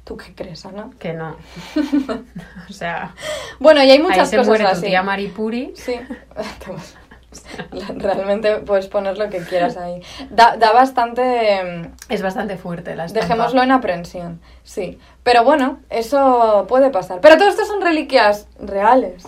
¿tú 0.03 0.15
qué 0.15 0.33
crees, 0.33 0.65
Ana? 0.65 0.89
Que 0.99 1.11
no. 1.13 1.35
o 2.69 2.73
sea, 2.73 3.13
Bueno, 3.59 3.81
y 3.83 3.91
hay 3.91 3.91
ahí 3.97 3.99
muchas 4.01 4.29
se 4.29 4.37
cosas 4.37 4.47
muere 4.47 4.63
tu 4.63 4.69
así. 4.71 4.85
tía 4.85 5.03
Maripuri. 5.03 5.73
Sí, 5.75 5.95
realmente 7.97 8.55
puedes 8.59 8.87
poner 8.87 9.17
lo 9.17 9.29
que 9.29 9.39
quieras 9.39 9.75
ahí. 9.77 10.01
Da, 10.29 10.55
da 10.57 10.71
bastante... 10.71 11.91
Es 12.09 12.21
bastante 12.21 12.57
fuerte 12.57 12.95
la 12.95 13.03
mm, 13.03 13.07
estampa. 13.07 13.27
Dejémoslo 13.27 13.63
en 13.63 13.71
aprensión, 13.71 14.41
sí. 14.63 14.97
Pero 15.23 15.43
bueno, 15.43 15.79
eso 15.89 16.65
puede 16.69 16.89
pasar. 16.89 17.19
Pero 17.21 17.37
todo 17.37 17.49
esto 17.49 17.65
son 17.65 17.81
reliquias 17.81 18.47
reales. 18.59 19.27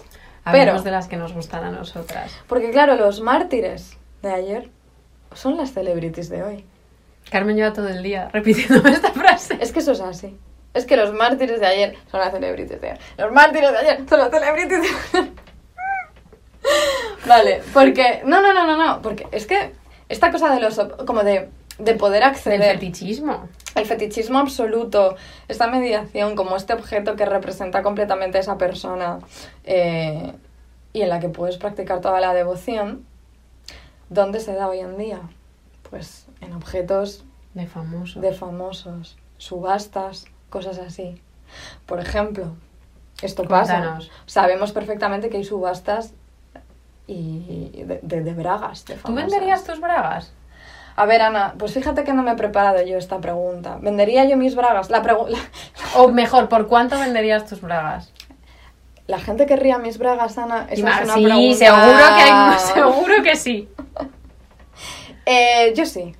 Pero, 0.52 0.82
de 0.82 0.92
las 0.92 1.08
que 1.08 1.18
nos 1.18 1.34
gustan 1.34 1.64
a 1.64 1.72
nosotras. 1.72 2.32
porque 2.48 2.72
claro, 2.72 2.96
los 2.96 3.22
mártires 3.22 3.98
de 4.22 4.32
ayer 4.32 4.70
son 5.34 5.58
las 5.58 5.72
celebrities 5.72 6.30
de 6.30 6.44
hoy. 6.44 6.66
Carmen 7.32 7.56
lleva 7.56 7.74
todo 7.74 7.88
el 7.88 8.02
día 8.02 8.30
repitiéndome 8.34 8.92
esta 8.94 9.12
frase. 9.12 9.58
Es 9.62 9.72
que 9.72 9.80
eso 9.80 9.92
es 9.92 10.02
así. 10.02 10.38
Es 10.74 10.86
que 10.86 10.96
los 10.98 11.14
mártires 11.14 11.60
de 11.60 11.66
ayer 11.66 11.96
son 12.12 12.20
las 12.20 12.32
celebrities 12.32 12.82
de 12.82 12.88
ayer. 12.92 13.00
Los 13.18 13.32
mártires 13.32 13.72
de 13.72 13.78
ayer 13.78 14.02
son 14.08 14.20
las 14.20 14.30
celebrities 14.30 14.82
de 14.82 14.88
ayer. 15.20 15.32
Vale, 17.28 17.62
porque... 17.74 18.22
No, 18.26 18.42
no, 18.42 18.54
no, 18.54 18.66
no, 18.66 18.78
no. 18.78 19.02
Porque 19.02 19.28
es 19.32 19.46
que 19.46 19.74
esta 20.10 20.32
cosa 20.32 20.54
de 20.54 20.60
los... 20.60 20.80
Como 21.06 21.24
de, 21.24 21.50
de 21.78 21.94
poder 21.96 22.22
Del 22.22 22.30
acceder... 22.30 22.74
fetichismo. 22.74 23.50
El 23.76 23.86
fetichismo 23.86 24.40
absoluto, 24.40 25.16
esta 25.48 25.68
mediación 25.68 26.36
como 26.36 26.56
este 26.56 26.74
objeto 26.74 27.16
que 27.16 27.26
representa 27.26 27.84
completamente 27.84 28.38
a 28.38 28.42
esa 28.42 28.58
persona 28.58 29.20
eh, 29.64 30.34
y 30.94 31.02
en 31.02 31.10
la 31.10 31.20
que 31.20 31.30
puedes 31.30 31.58
practicar 31.58 32.02
toda 32.02 32.20
la 32.20 32.34
devoción, 32.34 33.06
¿dónde 34.10 34.40
se 34.40 34.54
da 34.54 34.68
hoy 34.68 34.80
en 34.80 34.98
día? 34.98 35.20
Pues 35.90 36.26
en 36.42 36.54
objetos 36.54 37.24
De 37.54 37.68
famoso. 37.68 38.20
de 38.20 38.34
famosos, 38.34 39.18
subastas, 39.38 40.26
cosas 40.50 40.80
así. 40.80 41.22
Por 41.86 42.00
ejemplo, 42.00 42.54
esto 43.22 43.44
pasa. 43.44 43.78
Cuéntanos. 43.78 44.12
Sabemos 44.26 44.72
perfectamente 44.72 45.30
que 45.30 45.38
hay 45.38 45.44
subastas 45.44 46.14
y 47.08 47.84
de, 47.86 48.00
de- 48.02 48.22
de 48.22 48.34
bragas. 48.34 48.86
De 48.86 48.96
¿Tú 48.96 49.14
venderías 49.14 49.64
tus 49.64 49.80
bragas? 49.80 50.32
A 51.02 51.06
ver, 51.06 51.22
Ana, 51.22 51.54
pues 51.58 51.74
fíjate 51.74 52.04
que 52.04 52.12
no 52.12 52.24
me 52.24 52.32
he 52.32 52.36
preparado 52.36 52.82
yo 52.84 52.98
esta 52.98 53.20
pregunta. 53.20 53.78
¿Vendería 53.82 54.26
yo 54.26 54.36
mis 54.36 54.54
bragas? 54.56 54.90
La, 54.90 55.02
pregu- 55.02 55.28
la, 55.30 55.38
O 55.96 56.10
mejor, 56.10 56.50
¿por 56.50 56.68
cuánto 56.68 57.00
venderías 57.00 57.46
tus 57.46 57.62
bragas? 57.62 58.12
la 59.08 59.18
gente 59.18 59.46
querría 59.48 59.78
mis 59.80 59.98
bragas, 59.98 60.38
Ana. 60.38 60.68
Esa 60.70 60.74
es 60.74 61.04
una 61.06 61.16
sí, 61.16 61.24
pregunta... 61.24 61.56
seguro 61.58 61.98
que 62.16 62.22
hay, 62.22 62.60
seguro 62.76 63.24
que 63.24 63.36
sí. 63.36 63.70
Eh, 65.26 65.74
yo 65.76 65.86
sí. 65.86 66.16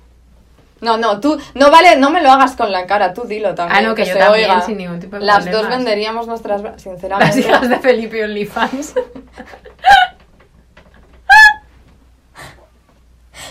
No, 0.80 0.96
no, 0.96 1.20
tú, 1.20 1.38
no 1.54 1.70
vale, 1.70 1.96
no 1.96 2.10
me 2.10 2.22
lo 2.22 2.30
hagas 2.32 2.56
con 2.56 2.72
la 2.72 2.86
cara, 2.86 3.12
tú 3.12 3.24
dilo 3.24 3.54
también. 3.54 3.84
Ah, 3.84 3.88
no, 3.88 3.94
que 3.94 4.06
yo 4.06 4.14
se 4.14 4.18
también, 4.18 4.50
oiga. 4.50 4.62
sin 4.62 4.78
ningún 4.78 4.98
tipo 4.98 5.16
de 5.16 5.24
Las 5.26 5.44
problemas. 5.44 5.62
dos 5.62 5.70
venderíamos 5.76 6.26
nuestras 6.26 6.62
bragas, 6.62 6.84
Las 6.86 6.94
sinceramente. 6.94 7.38
hijas 7.40 7.68
de 7.68 7.78
Felipe 7.78 8.24
OnlyFans. 8.24 8.94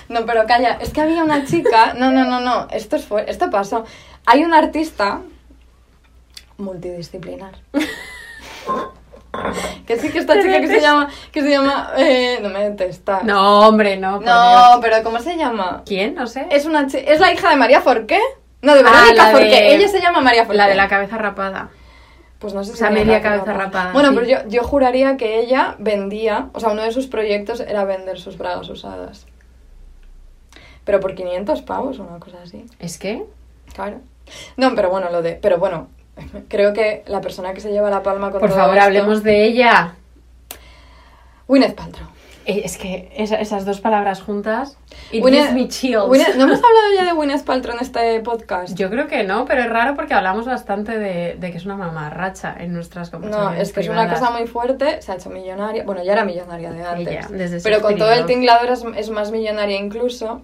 No, 0.09 0.25
pero 0.25 0.45
calla, 0.47 0.77
es 0.81 0.91
que 0.91 1.01
había 1.01 1.23
una 1.23 1.45
chica. 1.45 1.93
No, 1.93 2.11
no, 2.11 2.25
no, 2.25 2.39
no. 2.41 2.67
Esto, 2.71 2.95
es 2.97 3.05
fue, 3.05 3.25
esto 3.29 3.49
pasó. 3.49 3.85
Hay 4.25 4.43
un 4.43 4.53
artista 4.53 5.21
multidisciplinar. 6.57 7.53
Que 9.85 9.97
sí 9.97 10.09
que 10.09 10.19
esta 10.19 10.41
chica 10.41 10.59
que 10.59 10.67
se 10.67 10.81
llama. 10.81 11.07
Que 11.31 11.41
se 11.41 11.49
llama. 11.51 11.91
eh, 11.97 12.39
no 12.41 12.49
me 12.49 12.67
detesta. 12.69 13.21
No, 13.23 13.67
hombre, 13.67 13.95
no. 13.95 14.19
No, 14.19 14.79
pero 14.81 15.01
¿cómo 15.03 15.19
se 15.19 15.37
llama? 15.37 15.83
¿Quién? 15.85 16.15
No 16.15 16.25
sé. 16.27 16.47
Es 16.49 16.65
una 16.65 16.87
es 16.91 17.19
la 17.19 17.31
hija 17.31 17.49
de 17.51 17.55
María 17.55 17.79
Forqué. 17.81 18.19
No, 18.61 18.73
de 18.73 18.81
Ah, 18.81 18.83
Verónica 18.91 19.25
de- 19.27 19.31
Forqué. 19.31 19.75
Ella 19.75 19.87
se 19.87 20.01
llama 20.01 20.21
María 20.21 20.43
Forqué. 20.45 20.57
La 20.57 20.67
de 20.67 20.75
la 20.75 20.87
cabeza 20.87 21.17
rapada. 21.17 21.69
Pues 22.39 22.53
no 22.53 22.63
sé 22.63 22.71
si 22.71 22.75
O 22.75 22.77
sea, 22.77 22.87
era 22.87 22.95
media 22.99 23.21
cabeza 23.21 23.45
rapada. 23.45 23.65
rapada, 23.65 23.91
Bueno, 23.93 24.09
sí. 24.09 24.15
pero 24.15 24.27
yo, 24.27 24.49
yo 24.49 24.63
juraría 24.63 25.15
que 25.15 25.39
ella 25.39 25.75
vendía, 25.77 26.47
o 26.53 26.59
sea, 26.59 26.69
uno 26.69 26.81
de 26.81 26.91
sus 26.91 27.07
proyectos 27.07 27.59
era 27.59 27.83
vender 27.85 28.19
sus 28.19 28.37
bragas 28.37 28.67
usadas. 28.69 29.25
Pero 30.89 30.99
por 31.01 31.13
500 31.13 31.61
pavos, 31.61 31.99
una 31.99 32.17
cosa 32.19 32.37
así. 32.43 32.65
¿Es 32.79 32.97
que? 32.97 33.23
Claro. 33.75 33.99
No, 34.57 34.73
pero 34.73 34.89
bueno, 34.89 35.11
lo 35.11 35.21
de. 35.21 35.33
Pero 35.33 35.59
bueno, 35.59 35.87
creo 36.47 36.73
que 36.73 37.03
la 37.05 37.21
persona 37.21 37.53
que 37.53 37.61
se 37.61 37.69
lleva 37.71 37.91
la 37.91 38.01
palma 38.01 38.31
con 38.31 38.39
Por 38.39 38.49
todo 38.49 38.57
favor, 38.59 38.75
esto- 38.75 38.85
hablemos 38.87 39.21
de 39.21 39.45
ella. 39.45 39.93
Gwyneth 41.47 41.75
Paltrow. 41.75 42.07
Eh, 42.45 42.61
Es 42.65 42.77
que 42.77 43.11
esa- 43.15 43.35
esas 43.39 43.65
dos 43.65 43.79
palabras 43.81 44.21
juntas. 44.21 44.77
It 45.11 45.23
Gwyneth- 45.23 45.53
me 45.53 45.67
chills. 45.67 46.05
Gwyneth- 46.05 46.35
¿No 46.35 46.45
hemos 46.45 46.57
hablado 46.63 46.93
ya 46.95 47.03
de 47.05 47.11
Gwyneth 47.11 47.43
Paltrow 47.43 47.75
en 47.75 47.81
este 47.81 48.19
podcast? 48.21 48.75
Yo 48.75 48.89
creo 48.89 49.07
que 49.07 49.23
no, 49.23 49.45
pero 49.45 49.61
es 49.61 49.69
raro 49.69 49.95
porque 49.95 50.13
hablamos 50.15 50.45
bastante 50.45 50.97
de, 50.97 51.35
de 51.35 51.51
que 51.51 51.57
es 51.57 51.65
una 51.65 51.75
mamarracha 51.75 52.55
en 52.59 52.73
nuestras 52.73 53.11
No, 53.11 53.19
conversaciones 53.19 53.67
es 53.67 53.73
que 53.73 53.81
es 53.81 53.89
una 53.89 54.09
cosa 54.09 54.31
muy 54.31 54.47
fuerte, 54.47 55.01
se 55.03 55.11
ha 55.11 55.15
hecho 55.15 55.29
millonaria, 55.29 55.83
bueno, 55.83 56.03
ya 56.03 56.13
era 56.13 56.25
millonaria 56.25 56.71
de 56.71 56.83
antes, 56.83 57.07
Ella, 57.07 57.27
desde 57.29 57.61
pero 57.61 57.81
con 57.81 57.95
16 57.95 57.99
todo 57.99 58.11
el 58.13 58.25
tinglador 58.25 58.69
es, 58.71 58.83
es 58.95 59.09
más 59.11 59.31
millonaria 59.31 59.77
incluso. 59.77 60.41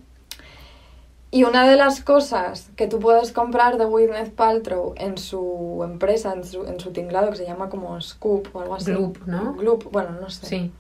Y 1.36 1.44
una 1.44 1.68
de 1.68 1.76
las 1.76 2.00
cosas 2.00 2.70
que 2.78 2.88
tú 2.88 3.02
puedes 3.02 3.34
comprar 3.34 3.78
de 3.78 3.84
Gwyneth 3.84 4.34
Paltrow 4.34 4.94
en 4.96 5.18
su 5.18 5.82
empresa, 5.84 6.32
en 6.32 6.46
su, 6.46 6.66
en 6.66 6.80
su 6.80 6.94
tinglado, 6.94 7.30
que 7.30 7.36
se 7.36 7.46
llama 7.46 7.68
como 7.68 8.00
Scoop 8.00 8.48
o 8.56 8.62
algo 8.62 8.76
así. 8.76 8.92
Gloop, 8.92 9.18
¿no? 9.26 9.54
Gloop, 9.56 9.92
bueno, 9.92 10.12
no 10.12 10.30
sé. 10.30 10.46
Sí. 10.46 10.72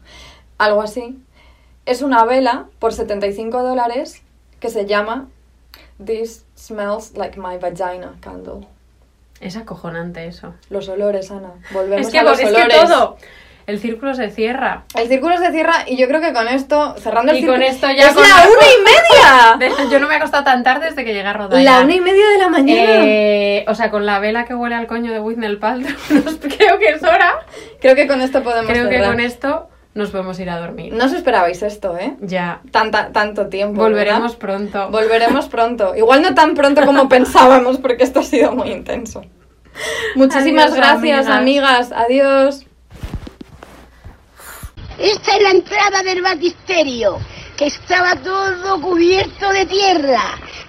Algo 0.58 0.82
así. 0.82 1.20
Es 1.86 2.02
una 2.02 2.24
vela 2.24 2.68
por 2.80 2.94
75 2.94 3.64
dólares 3.64 4.22
que 4.62 4.70
se 4.70 4.86
llama 4.86 5.28
This 6.02 6.46
Smells 6.58 7.18
Like 7.18 7.38
My 7.38 7.58
Vagina 7.58 8.16
Candle. 8.22 8.66
Es 9.42 9.58
acojonante 9.58 10.26
eso. 10.26 10.54
Los 10.70 10.88
olores, 10.88 11.32
Ana. 11.32 11.52
Volvemos 11.74 12.08
Es 12.08 12.14
que, 12.14 12.20
a 12.20 12.24
los 12.24 12.40
es 12.40 12.50
que 12.50 12.56
olores. 12.56 12.82
todo. 12.82 13.18
El 13.68 13.80
círculo 13.80 14.14
se 14.14 14.30
cierra. 14.30 14.84
El 14.96 15.08
círculo 15.08 15.38
se 15.38 15.52
cierra 15.52 15.86
y 15.88 15.98
yo 15.98 16.08
creo 16.08 16.22
que 16.22 16.34
con 16.34 16.48
esto, 16.48 16.96
cerrando 17.00 17.32
el 17.32 17.40
Y 17.40 17.42
círculo... 17.42 17.60
con 17.60 17.68
esto 17.68 17.88
ya 17.90 18.10
¡Es 18.10 18.14
con 18.14 18.22
la 18.24 18.36
una 18.36 18.68
y 18.68 18.84
media! 18.84 19.76
De- 19.86 19.90
Yo 19.92 20.00
no 20.00 20.08
me 20.08 20.14
he 20.14 20.18
acostado 20.18 20.44
tan 20.44 20.64
tarde 20.64 20.86
desde 20.88 21.04
que 21.04 21.14
llegué 21.14 21.28
a 21.28 21.34
rodar. 21.34 21.62
la 21.62 21.82
una 21.82 21.96
y 21.96 22.00
media 22.02 22.28
de 22.30 22.38
la 22.38 22.50
mañana. 22.50 22.82
Eh, 23.04 23.66
o 23.68 23.74
sea, 23.74 23.90
con 23.90 24.06
la 24.06 24.20
vela 24.20 24.46
que 24.46 24.54
huele 24.54 24.76
al 24.76 24.86
coño 24.86 25.12
de 25.12 25.20
Whitney 25.20 25.56
Paltrow, 25.56 25.96
creo 26.58 26.78
que 26.80 26.90
es 26.90 27.02
hora. 27.04 27.40
Creo 27.82 27.96
que 27.96 28.08
con 28.08 28.22
esto 28.22 28.44
podemos 28.44 28.70
Creo 28.72 28.88
que 28.88 29.02
con 29.02 29.20
esto 29.20 29.70
nos 29.96 30.12
podemos 30.12 30.40
ir 30.40 30.50
a 30.50 30.60
dormir. 30.60 30.94
No 30.94 31.06
os 31.06 31.14
esperabais 31.14 31.64
esto, 31.64 31.98
¿eh? 31.98 32.16
Ya. 32.20 32.60
Tanta, 32.72 33.12
tanto 33.14 33.48
tiempo. 33.48 33.82
Volveremos 33.82 34.34
¿verdad? 34.34 34.38
pronto. 34.38 34.90
Volveremos 34.92 35.48
pronto. 35.48 35.96
Igual 35.96 36.22
no 36.22 36.36
tan 36.36 36.54
pronto 36.54 36.86
como 36.86 37.10
pensábamos, 37.10 37.78
porque 37.80 38.04
esto 38.04 38.20
ha 38.20 38.24
sido 38.24 38.52
muy 38.52 38.70
intenso. 38.72 39.24
Muchísimas 40.16 40.66
Adiós, 40.72 40.78
gracias, 40.78 41.28
amigas. 41.28 41.92
amigas. 41.92 41.92
Adiós. 41.94 42.65
Esta 44.98 45.36
es 45.36 45.44
la 45.44 45.52
entrada 45.52 46.04
del 46.04 46.22
batisterio, 46.22 47.20
que 47.58 47.68
estaba 47.68 48.16
todo 48.16 48.80
cubierto 48.82 49.50
de 49.50 49.66
tierra, 49.66 50.22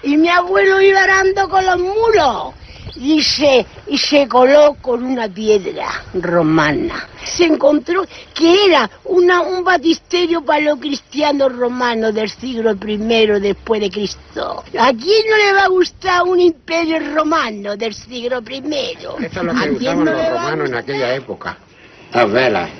y 0.02 0.16
mi 0.16 0.28
abuelo 0.28 0.80
iba 0.80 1.02
arando 1.02 1.48
con 1.48 1.64
los 1.64 1.78
muros. 1.78 2.54
Y 2.98 3.22
se, 3.22 3.66
y 3.88 3.98
se 3.98 4.26
coló 4.26 4.76
con 4.80 5.04
una 5.04 5.28
piedra 5.28 6.02
romana. 6.14 7.06
Se 7.22 7.44
encontró 7.44 8.06
que 8.32 8.64
era 8.64 8.88
una, 9.04 9.42
un 9.42 9.62
batisterio 9.62 10.42
para 10.42 10.60
los 10.60 10.78
cristianos 10.78 11.54
romanos 11.54 12.14
del 12.14 12.30
siglo 12.30 12.72
I 12.72 12.96
después 13.38 13.82
de 13.82 13.90
Cristo. 13.90 14.64
¿A 14.78 14.92
quién 14.94 15.26
no 15.28 15.36
le 15.36 15.52
va 15.52 15.64
a 15.64 15.68
gustar 15.68 16.22
un 16.22 16.40
imperio 16.40 16.98
romano 17.14 17.76
del 17.76 17.92
siglo 17.92 18.40
I? 18.48 18.62
Eso 18.64 19.18
es 19.20 19.34
lo 19.34 19.52
¿A 19.52 19.64
que 19.64 19.70
usaban 19.72 20.04
los 20.06 20.28
romanos 20.30 20.68
en 20.70 20.74
aquella 20.76 21.14
época. 21.16 21.58
Las 22.14 22.32
velas. 22.32 22.70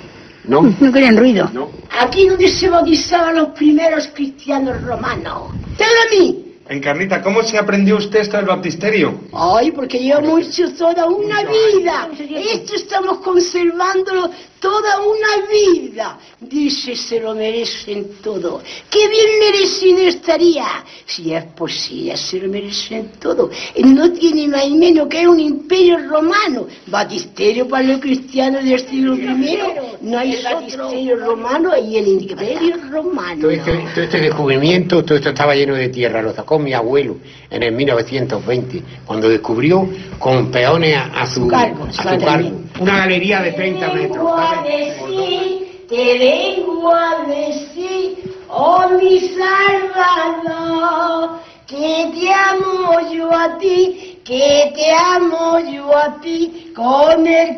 ¿No? 0.47 0.61
No 0.79 0.91
querían 0.91 1.17
ruido. 1.17 1.49
No. 1.53 1.69
Aquí 1.99 2.27
donde 2.27 2.47
se 2.49 2.69
bautizaban 2.69 3.35
los 3.35 3.49
primeros 3.49 4.07
cristianos 4.13 4.81
romanos. 4.83 5.51
¡Dígame 5.77 5.93
a 5.93 6.19
mí! 6.19 6.46
Encarnita, 6.69 7.21
¿cómo 7.21 7.43
se 7.43 7.57
aprendió 7.57 7.97
usted 7.97 8.19
esto 8.19 8.37
del 8.37 8.45
baptisterio? 8.45 9.21
Ay, 9.33 9.71
porque 9.71 9.99
llevamos 9.99 10.47
hecho 10.47 10.73
toda 10.73 11.05
una 11.07 11.43
vida. 11.43 12.09
Esto 12.19 12.75
estamos 12.75 13.19
conservándolo 13.19 14.29
toda 14.59 15.01
una 15.01 15.47
vida. 15.49 16.19
Dice, 16.39 16.95
se 16.95 17.19
lo 17.19 17.33
merecen 17.35 18.17
todo. 18.21 18.61
¡Qué 18.89 19.07
bien 19.07 19.39
merecido 19.39 19.99
estaría! 19.99 20.65
Si 21.05 21.33
es 21.33 21.45
posible, 21.45 22.17
se 22.17 22.39
lo 22.39 22.49
merecen 22.49 23.11
todo. 23.19 23.49
No 23.83 24.11
tiene 24.11 24.47
más 24.47 24.65
y 24.65 24.75
menos 24.75 25.07
que 25.07 25.27
un 25.27 25.39
imperio 25.39 25.97
romano. 26.09 26.67
Batisterio 26.87 27.67
para 27.67 27.87
los 27.87 28.01
cristianos 28.01 28.63
del 28.63 28.79
siglo 28.79 29.15
I. 29.15 29.59
No 30.01 30.19
hay 30.19 30.41
batisterio 30.43 31.15
romano 31.17 31.71
y 31.77 31.97
el 31.97 32.07
imperio 32.07 32.75
romano. 32.91 33.41
Todo 33.41 33.51
este, 33.51 33.71
todo 33.93 34.03
este 34.03 34.19
descubrimiento, 34.19 35.03
todo 35.03 35.15
esto 35.15 35.29
estaba 35.29 35.55
lleno 35.55 35.75
de 35.75 35.89
tierra, 35.89 36.21
lo 36.21 36.33
sacó 36.57 36.59
mi 36.59 36.73
abuelo 36.73 37.15
en 37.49 37.63
el 37.63 37.71
1920, 37.73 38.83
cuando 39.05 39.29
descubrió 39.29 39.87
con 40.19 40.51
peones 40.51 40.97
a, 40.97 41.21
a 41.21 41.25
su, 41.27 41.47
cargo, 41.47 41.85
a 41.85 41.93
su 41.93 42.03
cargo. 42.25 42.51
una 42.79 42.97
galería 42.97 43.41
de 43.41 43.51
30 43.53 43.87
Te 43.87 43.93
metros. 43.93 44.17
vengo 44.17 44.35
a 44.35 44.55
¿sabes? 44.55 45.01
decir, 45.01 45.85
te 45.87 46.17
vengo 46.19 46.93
a 46.93 47.25
decir, 47.27 48.35
oh 48.49 48.89
mi 49.01 49.19
Salvador, 49.19 51.39
que 51.67 52.11
te 52.19 52.33
amo 52.33 52.99
yo 53.13 53.31
a 53.33 53.57
ti, 53.57 54.19
que 54.23 54.71
te 54.75 54.91
amo 54.93 55.59
yo 55.59 55.95
a 55.95 56.19
ti 56.21 56.71
con 56.75 57.25
el 57.27 57.55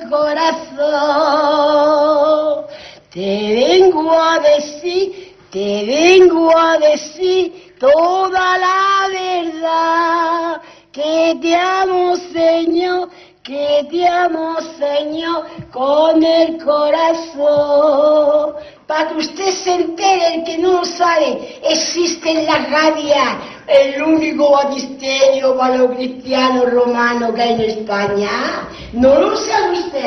corazón. 1.30 2.66
Te 3.12 3.20
vengo 3.20 4.12
a 4.12 4.40
decir, 4.40 5.36
te 5.52 5.86
vengo 5.86 6.56
a 6.58 6.78
decir 6.78 7.69
toda 7.80 8.58
la 8.58 9.08
verdad, 9.12 10.62
que 10.92 11.38
te 11.42 11.56
amo 11.56 12.16
Señor, 12.18 13.10
que 13.44 13.88
te 13.90 14.08
amo 14.08 14.58
Señor 14.78 15.46
con 15.72 16.24
el 16.24 16.64
corazón. 16.64 18.54
Para 18.86 19.10
que 19.10 19.18
usted 19.18 19.52
se 19.52 19.76
entere, 19.76 20.44
que 20.46 20.58
no 20.58 20.74
lo 20.74 20.86
sabe, 20.86 21.60
existe 21.64 22.32
en 22.32 22.46
la 22.46 22.58
Gadia 22.60 23.40
el 23.68 24.02
único 24.02 24.52
batisterio 24.52 25.56
para 25.56 25.78
los 25.78 25.92
cristianos 25.96 26.72
romanos 26.72 27.34
que 27.36 27.42
hay 27.42 27.54
en 27.54 27.62
España. 27.62 28.68
¿No 28.94 29.20
lo 29.20 29.38
sabe 29.38 29.80
usted? 29.80 30.00